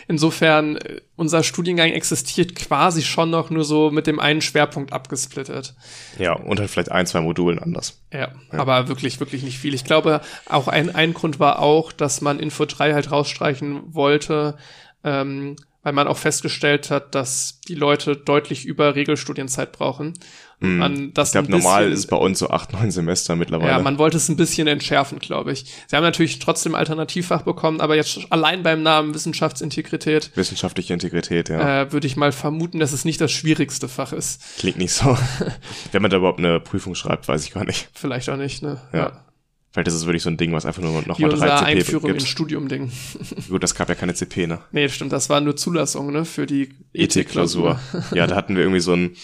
Insofern, 0.08 0.78
äh, 0.78 1.02
unser 1.16 1.44
Studiengang 1.44 1.90
existiert 1.90 2.56
quasi 2.56 3.02
schon 3.02 3.30
noch 3.30 3.50
nur 3.50 3.66
so 3.66 3.92
mit 3.92 4.08
dem 4.08 4.20
einen 4.20 4.42
Schwerpunkt 4.42 4.94
abgesplittet. 4.94 5.76
Ja, 6.18 6.34
und 6.34 6.60
halt 6.60 6.70
vielleicht 6.70 6.92
ein, 6.92 7.06
zwei 7.06 7.22
Modulen 7.22 7.60
anders. 7.60 8.02
Ja, 8.14 8.20
ja. 8.52 8.60
aber 8.60 8.88
wirklich, 8.88 9.20
wirklich 9.20 9.44
nicht 9.44 9.58
viel. 9.58 9.74
Ich 9.74 9.84
glaube, 9.84 10.22
auch 10.48 10.68
ein, 10.68 10.94
ein 10.94 11.14
Grund 11.14 11.40
war 11.40 11.60
auch, 11.60 11.92
dass 11.92 12.22
man 12.22 12.40
Info 12.40 12.66
3 12.66 12.94
halt 12.94 13.12
rausstreichen 13.12 13.94
wollte, 13.94 14.58
ähm, 15.04 15.56
weil 15.88 15.94
man 15.94 16.08
auch 16.10 16.18
festgestellt 16.18 16.92
hat, 16.92 17.16
dass 17.16 17.62
die 17.66 17.74
Leute 17.74 18.18
deutlich 18.18 18.66
über 18.66 18.96
Regelstudienzeit 18.96 19.72
brauchen. 19.72 20.16
Mm, 20.60 20.78
man 20.80 21.14
das 21.14 21.30
ich 21.30 21.32
glaube, 21.32 21.50
normal 21.50 21.94
ist 21.94 22.08
bei 22.08 22.18
uns 22.18 22.40
so 22.40 22.50
acht, 22.50 22.74
neun 22.74 22.92
Semester 22.92 23.38
mittlerweile. 23.38 23.72
Ja, 23.72 23.80
man 23.80 23.98
wollte 23.98 24.18
es 24.18 24.28
ein 24.28 24.36
bisschen 24.36 24.68
entschärfen, 24.68 25.20
glaube 25.20 25.54
ich. 25.54 25.64
Sie 25.88 25.96
haben 25.96 26.04
natürlich 26.04 26.40
trotzdem 26.40 26.76
Alternativfach 26.76 27.44
bekommen, 27.44 27.80
aber 27.80 27.96
jetzt 27.96 28.20
allein 28.32 28.64
beim 28.64 28.84
Namen 28.84 29.14
Wissenschaftsintegrität. 29.14 30.32
Wissenschaftliche 30.36 30.92
Integrität, 30.92 31.48
ja. 31.48 31.84
Äh, 31.84 31.94
würde 31.94 32.06
ich 32.06 32.18
mal 32.18 32.34
vermuten, 32.34 32.80
dass 32.80 32.92
es 32.92 33.06
nicht 33.06 33.22
das 33.22 33.32
schwierigste 33.32 33.88
Fach 33.88 34.12
ist. 34.12 34.42
Klingt 34.60 34.80
nicht 34.80 34.92
so. 34.92 35.18
Wenn 35.94 36.02
man 36.02 36.12
da 36.12 36.18
überhaupt 36.18 36.40
eine 36.40 36.60
Prüfung 36.60 36.96
schreibt, 36.96 37.30
weiß 37.30 37.46
ich 37.46 37.54
gar 37.54 37.64
nicht. 37.64 37.88
Vielleicht 37.94 38.30
auch 38.30 38.36
nicht, 38.36 38.62
ne? 38.62 38.82
ja. 38.92 39.00
ja. 39.00 39.27
Vielleicht 39.72 39.90
ist 39.90 39.94
es 39.94 40.06
wirklich 40.06 40.24
so 40.24 40.30
ein 40.30 40.38
Ding, 40.38 40.54
was 40.54 40.66
einfach 40.66 40.82
nur 40.82 41.04
noch 41.06 41.20
mal 41.20 41.30
drei 41.30 41.58
CP 41.58 41.66
Einführung 41.66 42.08
gibt. 42.08 42.22
in 42.22 42.28
Studium-Ding. 42.28 42.92
Gut, 43.50 43.62
das 43.62 43.76
gab 43.76 43.90
ja 43.90 43.96
keine 43.96 44.14
CP, 44.14 44.48
ne? 44.48 44.60
Nee, 44.72 44.90
stimmt, 44.90 45.12
das 45.12 45.30
war 45.30 45.42
nur 45.42 45.56
Zulassung, 45.56 46.12
ne, 46.12 46.26
für 46.26 46.46
die 46.46 46.70
ET-Klausur. 46.94 47.80
ja, 48.14 48.28
da 48.28 48.36
hatten 48.38 48.56
wir 48.56 48.64
irgendwie 48.64 48.80
so 48.80 48.94
ein 48.94 49.16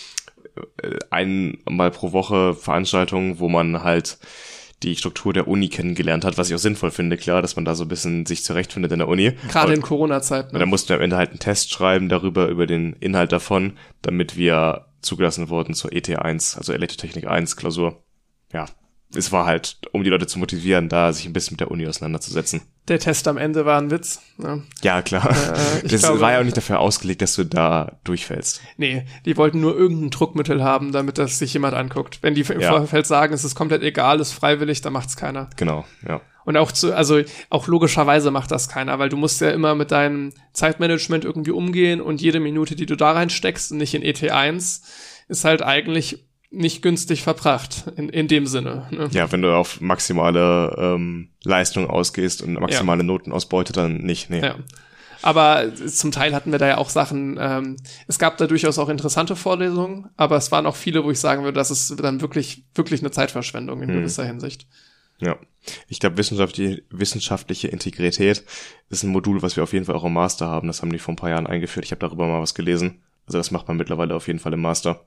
äh, 0.82 0.98
einmal 1.10 1.92
pro 1.92 2.12
Woche 2.12 2.54
Veranstaltung, 2.54 3.40
wo 3.40 3.50
man 3.50 3.84
halt 3.84 4.20
die 4.84 4.96
Struktur 4.96 5.34
der 5.34 5.48
Uni 5.48 5.70
kennengelernt 5.70 6.26
hat, 6.26 6.38
was 6.38 6.50
ich 6.50 6.56
auch 6.56 6.60
sinnvoll 6.60 6.92
finde, 6.92 7.18
klar, 7.18 7.42
dass 7.42 7.56
man 7.56 7.66
da 7.66 7.74
so 7.74 7.86
ein 7.86 7.88
bisschen 7.88 8.26
sich 8.26 8.44
zurechtfindet 8.44 8.92
in 8.92 9.00
der 9.00 9.08
Uni. 9.08 9.32
Gerade 9.48 9.74
in 9.74 9.82
Corona-Zeiten. 9.82 10.54
Ne? 10.54 10.60
Da 10.60 10.66
mussten 10.66 10.90
wir 10.90 10.98
am 10.98 11.02
Ende 11.02 11.16
halt 11.16 11.30
einen 11.30 11.40
Test 11.40 11.72
schreiben 11.72 12.10
darüber, 12.10 12.48
über 12.50 12.68
den 12.68 12.94
Inhalt 13.00 13.32
davon, 13.32 13.78
damit 14.02 14.38
wir 14.38 14.88
zugelassen 15.02 15.50
wurden 15.50 15.74
zur 15.74 15.92
ET1, 15.92 16.58
also 16.58 16.74
Elektrotechnik 16.74 17.28
1 17.28 17.56
Klausur. 17.56 18.04
Ja, 18.52 18.66
es 19.16 19.32
war 19.32 19.46
halt, 19.46 19.78
um 19.92 20.04
die 20.04 20.10
Leute 20.10 20.28
zu 20.28 20.40
motivieren, 20.40 20.90
da 20.90 21.12
sich 21.14 21.26
ein 21.26 21.34
bisschen 21.34 21.54
mit 21.54 21.60
der 21.60 21.72
Uni 21.72 21.88
auseinanderzusetzen. 21.88 22.62
Der 22.88 23.00
Test 23.00 23.28
am 23.28 23.38
Ende 23.38 23.66
war 23.66 23.80
ein 23.80 23.92
Witz. 23.92 24.22
Ja, 24.42 24.60
ja 24.82 25.02
klar. 25.02 25.30
Äh, 25.30 25.88
das 25.88 26.02
glaube, 26.02 26.20
war 26.20 26.34
ja 26.34 26.40
auch 26.40 26.44
nicht 26.44 26.58
dafür 26.58 26.80
ausgelegt, 26.80 27.22
dass 27.22 27.36
du 27.36 27.46
da 27.46 27.98
durchfällst. 28.04 28.62
Nee, 28.78 29.06
die 29.26 29.38
wollten 29.38 29.62
nur 29.62 29.76
irgendein 29.76 30.10
Druckmittel 30.10 30.64
haben, 30.64 30.92
damit 30.92 31.18
das 31.18 31.40
sich 31.40 31.54
jemand 31.54 31.76
anguckt. 31.76 32.20
Wenn 32.22 32.36
die 32.36 32.42
im 32.42 32.60
ja. 32.60 32.70
Vorfeld 32.70 33.08
sagen, 33.08 33.34
es 33.34 33.44
ist 33.44 33.56
komplett 33.56 33.84
egal, 33.84 34.20
ist 34.20 34.34
freiwillig, 34.34 34.82
dann 34.82 34.94
macht's 34.94 35.16
keiner. 35.16 35.50
Genau, 35.56 35.86
ja. 36.08 36.22
Und 36.46 36.58
auch 36.58 36.74
zu, 36.74 36.94
also 36.94 37.22
auch 37.50 37.68
logischerweise 37.68 38.30
macht 38.30 38.52
das 38.52 38.68
keiner, 38.68 39.00
weil 39.00 39.08
du 39.08 39.16
musst 39.16 39.40
ja 39.40 39.52
immer 39.52 39.76
mit 39.76 39.92
deinem 39.92 40.34
Zeitmanagement 40.52 41.24
irgendwie 41.24 41.52
umgehen 41.52 42.02
und 42.02 42.22
jede 42.22 42.42
Minute, 42.42 42.76
die 42.76 42.86
du 42.86 42.98
da 42.98 43.14
reinsteckst, 43.14 43.72
nicht 43.72 43.94
in 43.94 44.04
ET1, 44.04 44.82
ist 45.30 45.46
halt 45.46 45.62
eigentlich 45.62 46.26
nicht 46.54 46.82
günstig 46.82 47.24
verbracht, 47.24 47.86
in, 47.96 48.10
in 48.10 48.28
dem 48.28 48.46
Sinne. 48.46 48.88
Ne? 48.92 49.10
Ja, 49.12 49.32
wenn 49.32 49.42
du 49.42 49.54
auf 49.54 49.82
maximale 49.82 50.76
ähm, 50.78 51.30
Leistung 51.44 51.90
ausgehst 51.90 52.42
und 52.42 52.54
maximale 52.54 53.02
ja. 53.02 53.06
Notenausbeute, 53.06 53.74
dann 53.74 53.98
nicht, 53.98 54.30
nee. 54.30 54.42
Ja. 54.42 54.56
Aber 55.24 55.74
zum 55.74 56.12
Teil 56.12 56.36
hatten 56.36 56.52
wir 56.52 56.60
da 56.60 56.68
ja 56.68 56.78
auch 56.78 56.90
Sachen, 56.90 57.38
ähm, 57.40 57.78
es 58.08 58.20
gab 58.20 58.38
da 58.38 58.46
durchaus 58.46 58.78
auch 58.78 58.90
interessante 58.90 59.36
Vorlesungen, 59.36 60.10
aber 60.18 60.36
es 60.36 60.52
waren 60.52 60.66
auch 60.66 60.76
viele, 60.76 61.04
wo 61.04 61.12
ich 61.12 61.20
sagen 61.20 61.44
würde, 61.44 61.56
das 61.56 61.72
ist 61.72 62.00
dann 62.00 62.22
wirklich, 62.22 62.64
wirklich 62.76 63.02
eine 63.02 63.12
Zeitverschwendung 63.12 63.82
in 63.82 63.90
hm. 63.90 63.96
gewisser 64.00 64.26
Hinsicht. 64.26 64.68
Ja. 65.20 65.38
Ich 65.88 66.02
glaube, 66.02 66.18
wissenschaftliche, 66.18 66.84
wissenschaftliche 66.90 67.70
Integrität 67.70 68.44
ist 68.90 69.04
ein 69.04 69.12
Modul, 69.12 69.42
was 69.42 69.56
wir 69.56 69.64
auf 69.64 69.72
jeden 69.72 69.86
Fall 69.86 69.96
auch 69.96 70.04
im 70.04 70.14
Master 70.14 70.48
haben. 70.48 70.68
Das 70.68 70.82
haben 70.82 70.92
die 70.92 71.00
vor 71.00 71.14
ein 71.14 71.18
paar 71.18 71.30
Jahren 71.30 71.48
eingeführt. 71.48 71.86
Ich 71.86 71.92
habe 71.92 72.06
darüber 72.06 72.28
mal 72.28 72.42
was 72.42 72.54
gelesen. 72.54 73.02
Also 73.26 73.38
das 73.38 73.52
macht 73.52 73.68
man 73.68 73.78
mittlerweile 73.78 74.16
auf 74.16 74.28
jeden 74.28 74.40
Fall 74.40 74.54
im 74.54 74.62
Master. 74.62 75.06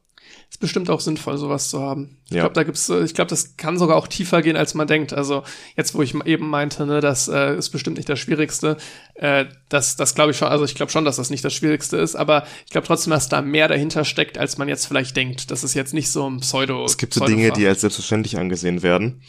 Ist 0.48 0.60
bestimmt 0.60 0.90
auch 0.90 1.00
sinnvoll, 1.00 1.38
sowas 1.38 1.68
zu 1.70 1.80
haben. 1.80 2.18
Ich 2.26 2.32
ja. 2.36 2.42
glaube, 2.42 2.54
da 2.54 2.62
gibt's, 2.62 2.88
äh, 2.88 3.02
ich 3.04 3.14
glaube, 3.14 3.28
das 3.28 3.56
kann 3.56 3.78
sogar 3.78 3.96
auch 3.96 4.06
tiefer 4.06 4.42
gehen, 4.42 4.56
als 4.56 4.74
man 4.74 4.86
denkt. 4.86 5.12
Also 5.12 5.42
jetzt, 5.76 5.94
wo 5.94 6.02
ich 6.02 6.14
eben 6.24 6.48
meinte, 6.48 6.86
ne, 6.86 7.00
das 7.00 7.28
äh, 7.28 7.56
ist 7.56 7.70
bestimmt 7.70 7.96
nicht 7.96 8.08
das 8.08 8.18
Schwierigste. 8.18 8.76
Äh, 9.14 9.46
das, 9.68 9.96
das 9.96 10.14
glaube 10.14 10.30
ich 10.30 10.36
schon. 10.36 10.48
Also 10.48 10.64
ich 10.64 10.74
glaube 10.74 10.92
schon, 10.92 11.04
dass 11.04 11.16
das 11.16 11.30
nicht 11.30 11.44
das 11.44 11.52
Schwierigste 11.52 11.96
ist, 11.96 12.14
aber 12.14 12.46
ich 12.64 12.70
glaube 12.70 12.86
trotzdem, 12.86 13.10
dass 13.10 13.28
da 13.28 13.42
mehr 13.42 13.68
dahinter 13.68 14.04
steckt, 14.04 14.38
als 14.38 14.56
man 14.56 14.68
jetzt 14.68 14.86
vielleicht 14.86 15.16
denkt. 15.16 15.50
Das 15.50 15.64
ist 15.64 15.74
jetzt 15.74 15.94
nicht 15.94 16.10
so 16.10 16.28
ein 16.28 16.40
Pseudo. 16.40 16.84
Es 16.84 16.96
gibt 16.96 17.14
so 17.14 17.24
Dinge, 17.24 17.50
die 17.52 17.66
als 17.66 17.80
selbstverständlich 17.80 18.38
angesehen 18.38 18.82
werden 18.82 19.22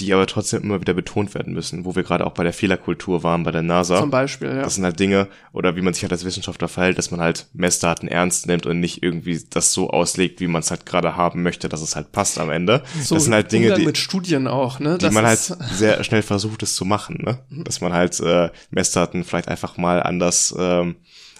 die 0.00 0.12
aber 0.12 0.26
trotzdem 0.26 0.62
immer 0.62 0.80
wieder 0.80 0.92
betont 0.92 1.34
werden 1.34 1.54
müssen, 1.54 1.86
wo 1.86 1.96
wir 1.96 2.02
gerade 2.02 2.26
auch 2.26 2.32
bei 2.32 2.42
der 2.42 2.52
Fehlerkultur 2.52 3.22
waren, 3.22 3.44
bei 3.44 3.50
der 3.50 3.62
NASA. 3.62 3.98
Zum 3.98 4.10
Beispiel, 4.10 4.48
ja. 4.48 4.62
Das 4.62 4.74
sind 4.74 4.84
halt 4.84 5.00
Dinge, 5.00 5.28
oder 5.52 5.74
wie 5.74 5.80
man 5.80 5.94
sich 5.94 6.02
halt 6.02 6.12
als 6.12 6.24
Wissenschaftler 6.24 6.68
verhält, 6.68 6.98
dass 6.98 7.10
man 7.10 7.20
halt 7.20 7.46
Messdaten 7.54 8.06
ernst 8.06 8.46
nimmt 8.46 8.66
und 8.66 8.80
nicht 8.80 9.02
irgendwie 9.02 9.42
das 9.48 9.72
so 9.72 9.88
auslegt, 9.88 10.40
wie 10.40 10.48
man 10.48 10.60
es 10.60 10.70
halt 10.70 10.84
gerade 10.84 11.16
haben 11.16 11.42
möchte, 11.42 11.70
dass 11.70 11.80
es 11.80 11.96
halt 11.96 12.12
passt 12.12 12.38
am 12.38 12.50
Ende. 12.50 12.82
So 13.02 13.14
das 13.14 13.24
sind 13.24 13.32
halt 13.32 13.50
Dinge, 13.52 13.74
die 13.74 13.86
mit 13.86 13.96
Studien 13.96 14.48
auch, 14.48 14.80
ne? 14.80 14.98
Die 14.98 15.08
man 15.08 15.24
halt 15.24 15.38
sehr 15.72 16.04
schnell 16.04 16.22
versucht, 16.22 16.62
es 16.62 16.74
zu 16.74 16.84
machen, 16.84 17.18
ne? 17.22 17.38
Dass 17.64 17.80
man 17.80 17.94
halt 17.94 18.20
äh, 18.20 18.50
Messdaten 18.70 19.24
vielleicht 19.24 19.48
einfach 19.48 19.78
mal 19.78 20.02
anders 20.02 20.54
ähm, 20.58 20.96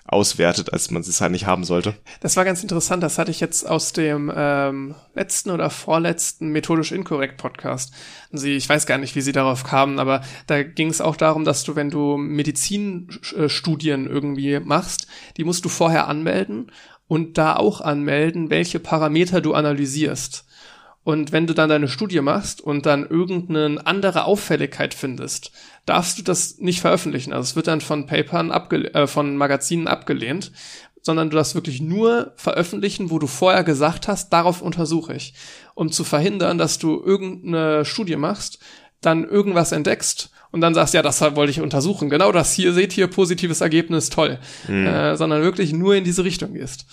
auswertet, 0.08 0.72
als 0.72 0.90
man 0.90 1.02
es 1.02 1.20
halt 1.20 1.32
nicht 1.32 1.46
haben 1.46 1.64
sollte. 1.64 1.94
Das 2.20 2.36
war 2.36 2.44
ganz 2.44 2.62
interessant. 2.62 3.02
Das 3.02 3.18
hatte 3.18 3.30
ich 3.30 3.40
jetzt 3.40 3.68
aus 3.68 3.92
dem 3.92 4.32
ähm, 4.34 4.94
letzten 5.14 5.50
oder 5.50 5.70
vorletzten 5.70 6.48
methodisch 6.48 6.92
inkorrekt 6.92 7.36
Podcast. 7.36 7.92
Sie, 8.32 8.56
ich 8.56 8.68
weiß 8.68 8.86
gar 8.86 8.98
nicht, 8.98 9.16
wie 9.16 9.20
Sie 9.20 9.32
darauf 9.32 9.64
kamen, 9.64 9.98
aber 9.98 10.22
da 10.46 10.62
ging 10.62 10.88
es 10.88 11.00
auch 11.00 11.16
darum, 11.16 11.44
dass 11.44 11.64
du, 11.64 11.76
wenn 11.76 11.90
du 11.90 12.16
Medizinstudien 12.16 14.06
irgendwie 14.06 14.60
machst, 14.60 15.06
die 15.36 15.44
musst 15.44 15.64
du 15.64 15.68
vorher 15.68 16.08
anmelden 16.08 16.70
und 17.08 17.38
da 17.38 17.56
auch 17.56 17.80
anmelden, 17.80 18.50
welche 18.50 18.78
Parameter 18.80 19.40
du 19.40 19.54
analysierst. 19.54 20.44
Und 21.06 21.30
wenn 21.30 21.46
du 21.46 21.54
dann 21.54 21.68
deine 21.68 21.86
Studie 21.86 22.20
machst 22.20 22.60
und 22.60 22.84
dann 22.84 23.06
irgendeine 23.06 23.86
andere 23.86 24.24
Auffälligkeit 24.24 24.92
findest, 24.92 25.52
darfst 25.84 26.18
du 26.18 26.24
das 26.24 26.58
nicht 26.58 26.80
veröffentlichen. 26.80 27.32
Also 27.32 27.44
es 27.44 27.54
wird 27.54 27.68
dann 27.68 27.80
von 27.80 28.06
Papern 28.06 28.50
abge 28.50 28.92
äh, 28.92 29.06
von 29.06 29.36
Magazinen 29.36 29.86
abgelehnt, 29.86 30.50
sondern 31.00 31.30
du 31.30 31.36
darfst 31.36 31.54
wirklich 31.54 31.80
nur 31.80 32.32
veröffentlichen, 32.34 33.08
wo 33.12 33.20
du 33.20 33.28
vorher 33.28 33.62
gesagt 33.62 34.08
hast, 34.08 34.32
darauf 34.32 34.62
untersuche 34.62 35.14
ich. 35.14 35.34
Um 35.76 35.92
zu 35.92 36.02
verhindern, 36.02 36.58
dass 36.58 36.80
du 36.80 37.00
irgendeine 37.00 37.84
Studie 37.84 38.16
machst, 38.16 38.58
dann 39.00 39.22
irgendwas 39.22 39.70
entdeckst 39.70 40.30
und 40.50 40.60
dann 40.60 40.74
sagst, 40.74 40.92
ja, 40.92 41.02
das 41.02 41.20
wollte 41.36 41.52
ich 41.52 41.60
untersuchen. 41.60 42.10
Genau 42.10 42.32
das 42.32 42.52
hier, 42.52 42.72
seht 42.72 42.98
ihr, 42.98 43.06
positives 43.06 43.60
Ergebnis, 43.60 44.10
toll. 44.10 44.40
Mhm. 44.66 44.86
Äh, 44.88 45.16
sondern 45.16 45.42
wirklich 45.42 45.72
nur 45.72 45.94
in 45.94 46.02
diese 46.02 46.24
Richtung 46.24 46.54
gehst. 46.54 46.84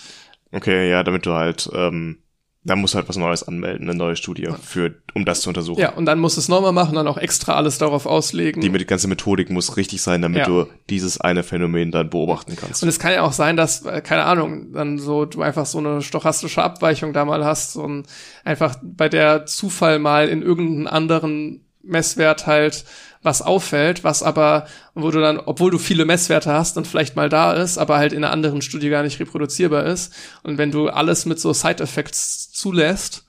Okay, 0.51 0.87
ja, 0.87 1.03
damit 1.03 1.25
du 1.25 1.33
halt 1.33 1.67
ähm, 1.73 2.19
da 2.65 2.75
muss 2.75 2.95
halt 2.95 3.09
was 3.09 3.17
Neues 3.17 3.43
anmelden, 3.43 3.89
eine 3.89 3.97
neue 3.97 4.15
Studie, 4.15 4.47
für, 4.61 4.95
um 5.13 5.25
das 5.25 5.41
zu 5.41 5.49
untersuchen. 5.49 5.79
Ja, 5.79 5.93
und 5.93 6.05
dann 6.05 6.19
musst 6.19 6.37
du 6.37 6.41
es 6.41 6.47
nochmal 6.47 6.71
machen, 6.71 6.95
dann 6.95 7.07
auch 7.07 7.17
extra 7.17 7.55
alles 7.55 7.77
darauf 7.77 8.05
auslegen. 8.05 8.61
Die, 8.61 8.85
ganze 8.85 9.07
Methodik 9.07 9.49
muss 9.49 9.75
richtig 9.75 10.01
sein, 10.01 10.21
damit 10.21 10.39
ja. 10.39 10.45
du 10.45 10.67
dieses 10.89 11.19
eine 11.19 11.43
Phänomen 11.43 11.91
dann 11.91 12.09
beobachten 12.09 12.55
kannst. 12.55 12.81
Und 12.81 12.89
es 12.89 12.99
kann 12.99 13.11
ja 13.11 13.23
auch 13.23 13.33
sein, 13.33 13.57
dass, 13.57 13.85
äh, 13.85 14.01
keine 14.01 14.23
Ahnung, 14.23 14.71
dann 14.71 14.97
so, 14.97 15.25
du 15.25 15.41
einfach 15.41 15.65
so 15.65 15.79
eine 15.79 16.01
stochastische 16.01 16.63
Abweichung 16.63 17.11
da 17.11 17.25
mal 17.25 17.43
hast 17.43 17.75
und 17.75 18.07
einfach 18.45 18.77
bei 18.81 19.09
der 19.09 19.45
Zufall 19.45 19.99
mal 19.99 20.29
in 20.29 20.41
irgendeinen 20.41 20.87
anderen 20.87 21.65
Messwert 21.81 22.47
halt 22.47 22.85
was 23.23 23.41
auffällt, 23.41 24.03
was 24.03 24.21
aber, 24.21 24.67
wo 24.93 25.11
du 25.11 25.19
dann, 25.19 25.39
obwohl 25.39 25.71
du 25.71 25.77
viele 25.77 26.05
Messwerte 26.05 26.51
hast 26.51 26.77
und 26.77 26.85
vielleicht 26.87 27.15
mal 27.15 27.29
da 27.29 27.53
ist, 27.53 27.77
aber 27.77 27.97
halt 27.97 28.13
in 28.13 28.23
einer 28.23 28.33
anderen 28.33 28.61
Studie 28.61 28.89
gar 28.89 29.03
nicht 29.03 29.19
reproduzierbar 29.19 29.85
ist. 29.85 30.13
Und 30.43 30.57
wenn 30.57 30.71
du 30.71 30.89
alles 30.89 31.25
mit 31.25 31.39
so 31.39 31.53
Side-Effects 31.53 32.51
zulässt, 32.51 33.25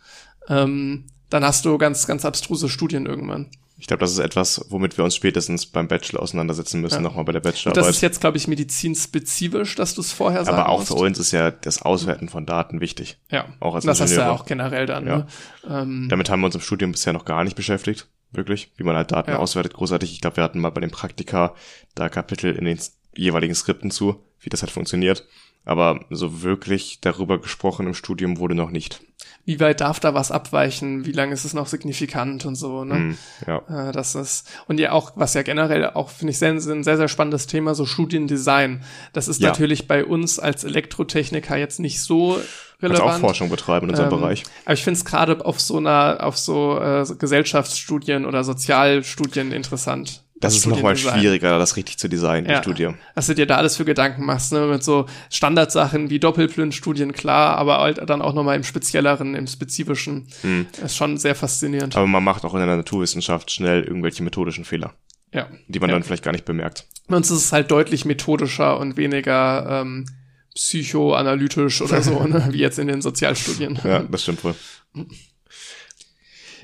ähm, 0.48 1.04
dann 1.30 1.44
hast 1.44 1.64
du 1.64 1.78
ganz, 1.78 2.06
ganz 2.06 2.24
abstruse 2.24 2.68
Studien 2.68 3.06
irgendwann. 3.06 3.50
Ich 3.76 3.88
glaube, 3.88 4.00
das 4.00 4.12
ist 4.12 4.18
etwas, 4.18 4.64
womit 4.70 4.96
wir 4.96 5.04
uns 5.04 5.16
spätestens 5.16 5.66
beim 5.66 5.88
Bachelor 5.88 6.22
auseinandersetzen 6.22 6.80
müssen, 6.80 6.96
ja. 6.96 7.00
nochmal 7.00 7.24
bei 7.24 7.32
der 7.32 7.40
Bachelorarbeit. 7.40 7.82
Und 7.82 7.88
das 7.88 7.96
ist 7.96 8.02
jetzt, 8.02 8.20
glaube 8.20 8.36
ich, 8.36 8.46
medizinspezifisch, 8.46 9.74
dass 9.74 9.94
du 9.94 10.00
es 10.00 10.12
vorher 10.12 10.44
sagst. 10.44 10.58
Aber 10.58 10.68
auch 10.68 10.78
musst. 10.78 10.88
für 10.88 10.94
uns 10.94 11.18
ist 11.18 11.32
ja 11.32 11.50
das 11.50 11.82
Auswerten 11.82 12.28
von 12.28 12.46
Daten 12.46 12.80
wichtig. 12.80 13.18
Ja. 13.30 13.46
Auch 13.60 13.74
als 13.74 13.84
das 13.84 14.00
ist 14.00 14.16
ja 14.16 14.30
auch 14.30 14.46
generell 14.46 14.86
dann. 14.86 15.06
Ja. 15.06 15.16
Ne? 15.18 15.26
Ähm, 15.68 16.06
Damit 16.08 16.30
haben 16.30 16.40
wir 16.40 16.46
uns 16.46 16.54
im 16.54 16.60
Studium 16.60 16.92
bisher 16.92 17.12
noch 17.12 17.24
gar 17.24 17.42
nicht 17.44 17.56
beschäftigt 17.56 18.06
wirklich, 18.36 18.72
wie 18.76 18.84
man 18.84 18.96
halt 18.96 19.12
Daten 19.12 19.30
ja. 19.30 19.38
auswertet, 19.38 19.74
großartig. 19.74 20.12
Ich 20.12 20.20
glaube, 20.20 20.36
wir 20.36 20.44
hatten 20.44 20.60
mal 20.60 20.70
bei 20.70 20.80
den 20.80 20.90
Praktika 20.90 21.54
da 21.94 22.08
Kapitel 22.08 22.54
in 22.54 22.64
den 22.64 22.78
jeweiligen 23.16 23.54
Skripten 23.54 23.90
zu, 23.90 24.20
wie 24.40 24.50
das 24.50 24.62
halt 24.62 24.72
funktioniert. 24.72 25.26
Aber 25.64 26.00
so 26.10 26.42
wirklich 26.42 27.00
darüber 27.00 27.40
gesprochen 27.40 27.86
im 27.86 27.94
Studium 27.94 28.38
wurde 28.38 28.54
noch 28.54 28.70
nicht. 28.70 29.00
Wie 29.46 29.60
weit 29.60 29.82
darf 29.82 30.00
da 30.00 30.14
was 30.14 30.30
abweichen? 30.30 31.04
Wie 31.04 31.12
lange 31.12 31.34
ist 31.34 31.44
es 31.44 31.52
noch 31.52 31.66
signifikant 31.66 32.46
und 32.46 32.54
so, 32.54 32.84
ne? 32.84 32.94
Mm, 32.94 33.18
ja. 33.46 33.88
Äh, 33.88 33.92
das 33.92 34.14
ist, 34.14 34.50
und 34.68 34.80
ja 34.80 34.92
auch, 34.92 35.12
was 35.16 35.34
ja 35.34 35.42
generell 35.42 35.90
auch, 35.90 36.08
finde 36.08 36.30
ich, 36.30 36.38
sehr, 36.38 36.50
ein 36.50 36.60
sehr, 36.60 36.82
sehr 36.82 37.08
spannendes 37.08 37.46
Thema, 37.46 37.74
so 37.74 37.84
Studiendesign. 37.84 38.82
Das 39.12 39.28
ist 39.28 39.42
ja. 39.42 39.48
natürlich 39.48 39.86
bei 39.86 40.04
uns 40.04 40.38
als 40.38 40.64
Elektrotechniker 40.64 41.56
jetzt 41.58 41.78
nicht 41.78 42.02
so 42.02 42.40
relevant. 42.80 43.02
Kannst 43.02 43.16
auch 43.16 43.28
Forschung 43.28 43.50
betreiben 43.50 43.86
in 43.86 43.90
unserem 43.90 44.12
ähm, 44.14 44.20
Bereich. 44.20 44.44
Aber 44.64 44.74
ich 44.74 44.84
finde 44.84 44.98
es 44.98 45.04
gerade 45.04 45.44
auf 45.44 45.60
so 45.60 45.76
einer, 45.76 46.18
auf 46.20 46.38
so 46.38 46.78
äh, 46.78 47.04
Gesellschaftsstudien 47.18 48.24
oder 48.24 48.44
Sozialstudien 48.44 49.52
interessant. 49.52 50.23
Das, 50.44 50.56
ist 50.56 50.66
nochmal 50.66 50.96
schwieriger, 50.96 51.58
das 51.58 51.76
richtig 51.76 51.98
zu 51.98 52.08
designen, 52.08 52.50
ja. 52.50 52.58
die 52.58 52.62
Studie. 52.62 52.90
Was 53.14 53.26
du 53.26 53.34
dir 53.34 53.46
da 53.46 53.56
alles 53.56 53.76
für 53.76 53.84
Gedanken 53.84 54.24
machst, 54.24 54.52
ne? 54.52 54.66
mit 54.66 54.84
so 54.84 55.06
Standardsachen 55.30 56.10
wie 56.10 56.18
Doppelblindstudien, 56.18 57.12
klar, 57.12 57.56
aber 57.56 57.78
halt 57.78 58.08
dann 58.08 58.22
auch 58.22 58.34
nochmal 58.34 58.56
im 58.56 58.64
Spezielleren, 58.64 59.34
im 59.34 59.46
Spezifischen. 59.46 60.28
Hm. 60.42 60.66
ist 60.84 60.96
schon 60.96 61.16
sehr 61.16 61.34
faszinierend. 61.34 61.96
Aber 61.96 62.06
man 62.06 62.22
macht 62.22 62.44
auch 62.44 62.54
in 62.54 62.60
der 62.60 62.76
Naturwissenschaft 62.76 63.50
schnell 63.50 63.82
irgendwelche 63.82 64.22
methodischen 64.22 64.64
Fehler. 64.64 64.94
Ja. 65.32 65.48
Die 65.66 65.80
man 65.80 65.90
ja. 65.90 65.96
dann 65.96 66.04
vielleicht 66.04 66.22
gar 66.22 66.32
nicht 66.32 66.44
bemerkt. 66.44 66.86
Bei 67.08 67.16
uns 67.16 67.30
ist 67.30 67.38
es 67.38 67.52
halt 67.52 67.70
deutlich 67.70 68.04
methodischer 68.04 68.78
und 68.78 68.96
weniger 68.96 69.80
ähm, 69.82 70.06
psychoanalytisch 70.54 71.82
oder 71.82 72.00
so, 72.02 72.22
ne? 72.26 72.48
wie 72.50 72.58
jetzt 72.58 72.78
in 72.78 72.86
den 72.86 73.02
Sozialstudien. 73.02 73.78
Ja, 73.84 74.00
das 74.00 74.22
stimmt 74.22 74.44
wohl. 74.44 74.54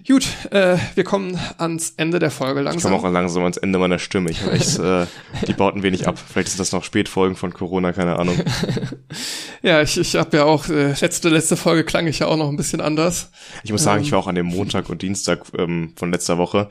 Gut, 0.07 0.27
äh, 0.51 0.77
wir 0.95 1.05
kommen 1.05 1.39
ans 1.59 1.95
Ende 1.97 2.19
der 2.19 2.31
Folge 2.31 2.61
langsam. 2.61 2.79
Ich 2.79 2.83
komme 2.83 2.97
auch 2.97 3.13
langsam 3.13 3.43
ans 3.43 3.57
Ende 3.57 3.79
meiner 3.79 3.99
Stimme. 3.99 4.31
Ich 4.31 4.47
echt, 4.47 4.79
äh, 4.79 5.07
die 5.47 5.53
bauten 5.53 5.83
wenig 5.83 6.09
ab. 6.09 6.19
Vielleicht 6.19 6.49
ist 6.49 6.61
das 6.61 6.73
noch 6.73 6.85
Spätfolgen 6.85 7.37
von 7.37 7.53
Corona, 7.53 7.93
keine 7.93 8.19
Ahnung. 8.19 8.37
ja, 9.63 9.83
ich, 9.83 9.99
ich 9.99 10.17
habe 10.17 10.37
ja 10.37 10.45
auch, 10.45 10.69
äh, 10.69 10.95
letzte, 11.01 11.29
letzte 11.29 11.57
Folge 11.57 11.85
klang 11.85 12.07
ich 12.07 12.21
ja 12.21 12.27
auch 12.27 12.37
noch 12.37 12.49
ein 12.49 12.57
bisschen 12.57 12.81
anders. 12.81 13.31
Ich 13.63 13.73
muss 13.73 13.83
sagen, 13.83 14.01
ähm, 14.01 14.05
ich 14.05 14.13
war 14.13 14.19
auch 14.19 14.27
an 14.27 14.35
dem 14.35 14.47
Montag 14.47 14.89
und 14.89 15.03
Dienstag 15.03 15.43
ähm, 15.57 15.93
von 15.97 16.11
letzter 16.11 16.39
Woche, 16.39 16.69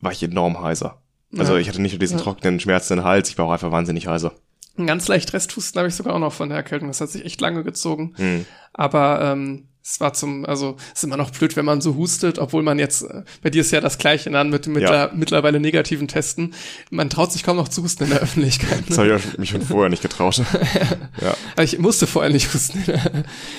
war 0.00 0.12
ich 0.12 0.22
enorm 0.22 0.60
heiser. 0.60 1.02
Also 1.36 1.54
ja. 1.54 1.60
ich 1.60 1.68
hatte 1.68 1.82
nicht 1.82 1.92
nur 1.92 2.00
diesen 2.00 2.18
ja. 2.18 2.24
trockenen, 2.24 2.60
schmerzenden 2.60 3.04
Hals, 3.04 3.30
ich 3.30 3.38
war 3.38 3.46
auch 3.46 3.52
einfach 3.52 3.72
wahnsinnig 3.72 4.06
heiser. 4.06 4.32
Ein 4.78 4.86
ganz 4.86 5.08
leicht 5.08 5.32
Resthusten 5.32 5.78
habe 5.78 5.88
ich 5.88 5.94
sogar 5.94 6.14
auch 6.14 6.18
noch 6.18 6.32
von 6.32 6.50
der 6.50 6.58
Erkältung. 6.58 6.88
Das 6.88 7.00
hat 7.00 7.08
sich 7.08 7.24
echt 7.24 7.40
lange 7.40 7.64
gezogen. 7.64 8.12
Hm. 8.16 8.44
Aber 8.74 9.20
ähm, 9.22 9.68
es 9.88 10.00
war 10.00 10.12
zum, 10.14 10.44
also 10.44 10.76
es 10.92 10.98
ist 10.98 11.04
immer 11.04 11.16
noch 11.16 11.30
blöd, 11.30 11.54
wenn 11.54 11.64
man 11.64 11.80
so 11.80 11.94
hustet, 11.94 12.40
obwohl 12.40 12.64
man 12.64 12.80
jetzt, 12.80 13.02
äh, 13.02 13.22
bei 13.42 13.50
dir 13.50 13.60
ist 13.60 13.70
ja 13.70 13.80
das 13.80 13.98
Gleiche 13.98 14.36
an 14.36 14.50
mit, 14.50 14.66
mit 14.66 14.82
ja. 14.82 15.12
mittlerweile 15.14 15.60
negativen 15.60 16.08
Testen. 16.08 16.54
Man 16.90 17.08
traut 17.08 17.30
sich 17.30 17.44
kaum 17.44 17.56
noch 17.56 17.68
zu 17.68 17.84
husten 17.84 18.02
in 18.04 18.10
der 18.10 18.18
Öffentlichkeit. 18.18 18.80
Ne? 18.80 18.84
Das 18.88 18.98
habe 18.98 19.14
ich 19.14 19.38
mich 19.38 19.50
schon 19.50 19.62
vorher 19.62 19.88
nicht 19.88 20.02
getraut. 20.02 20.38
ja. 21.22 21.36
Aber 21.52 21.62
ich 21.62 21.78
musste 21.78 22.08
vorher 22.08 22.32
nicht 22.32 22.52
husten. 22.52 22.84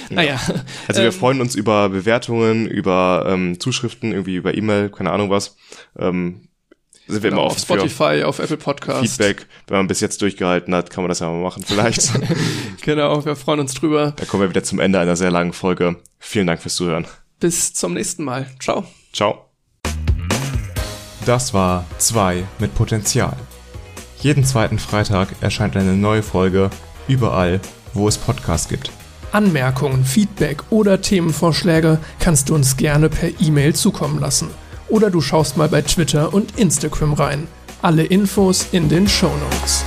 naja. 0.09 0.33
Ja. 0.47 0.55
Also 0.89 1.01
wir 1.01 1.07
ähm, 1.07 1.13
freuen 1.13 1.39
uns 1.39 1.55
über 1.55 1.87
Bewertungen, 1.87 2.67
über 2.67 3.25
ähm, 3.29 3.57
Zuschriften, 3.61 4.11
irgendwie 4.11 4.35
über 4.35 4.53
E-Mail, 4.53 4.89
keine 4.89 5.11
Ahnung 5.11 5.29
was. 5.29 5.55
Ähm, 5.97 6.46
sind 7.07 7.23
wir 7.23 7.29
genau, 7.29 7.43
immer 7.43 7.51
auf 7.51 7.59
Spotify, 7.59 8.23
auf 8.23 8.39
Apple 8.39 8.57
Podcast. 8.57 9.01
Feedback, 9.01 9.47
wenn 9.67 9.77
man 9.77 9.87
bis 9.87 10.01
jetzt 10.01 10.21
durchgehalten 10.21 10.75
hat, 10.75 10.89
kann 10.89 11.03
man 11.03 11.09
das 11.09 11.19
ja 11.19 11.27
mal 11.27 11.41
machen 11.41 11.63
vielleicht. 11.65 12.11
genau, 12.81 13.23
wir 13.23 13.35
freuen 13.35 13.61
uns 13.61 13.73
drüber. 13.73 14.13
Da 14.15 14.25
kommen 14.25 14.43
wir 14.43 14.49
wieder 14.49 14.63
zum 14.63 14.79
Ende 14.79 14.99
einer 14.99 15.15
sehr 15.15 15.31
langen 15.31 15.53
Folge. 15.53 15.97
Vielen 16.19 16.47
Dank 16.47 16.61
fürs 16.61 16.75
Zuhören. 16.75 17.07
Bis 17.39 17.73
zum 17.73 17.93
nächsten 17.93 18.23
Mal. 18.23 18.47
Ciao. 18.59 18.85
Ciao. 19.13 19.45
Das 21.25 21.53
war 21.53 21.85
2 21.97 22.43
mit 22.59 22.73
Potenzial. 22.75 23.35
Jeden 24.21 24.43
zweiten 24.43 24.79
Freitag 24.79 25.29
erscheint 25.41 25.75
eine 25.75 25.93
neue 25.93 26.23
Folge 26.23 26.69
überall, 27.07 27.59
wo 27.93 28.07
es 28.07 28.17
Podcasts 28.17 28.67
gibt. 28.67 28.91
Anmerkungen, 29.31 30.05
Feedback 30.05 30.63
oder 30.69 31.01
Themenvorschläge 31.01 31.99
kannst 32.19 32.49
du 32.49 32.55
uns 32.55 32.77
gerne 32.77 33.09
per 33.09 33.29
E-Mail 33.41 33.75
zukommen 33.75 34.19
lassen. 34.19 34.49
Oder 34.89 35.09
du 35.09 35.21
schaust 35.21 35.57
mal 35.57 35.67
bei 35.67 35.81
Twitter 35.81 36.33
und 36.33 36.57
Instagram 36.57 37.13
rein. 37.13 37.47
Alle 37.81 38.03
Infos 38.03 38.67
in 38.71 38.89
den 38.89 39.07
Show 39.07 39.27
Notes. 39.27 39.83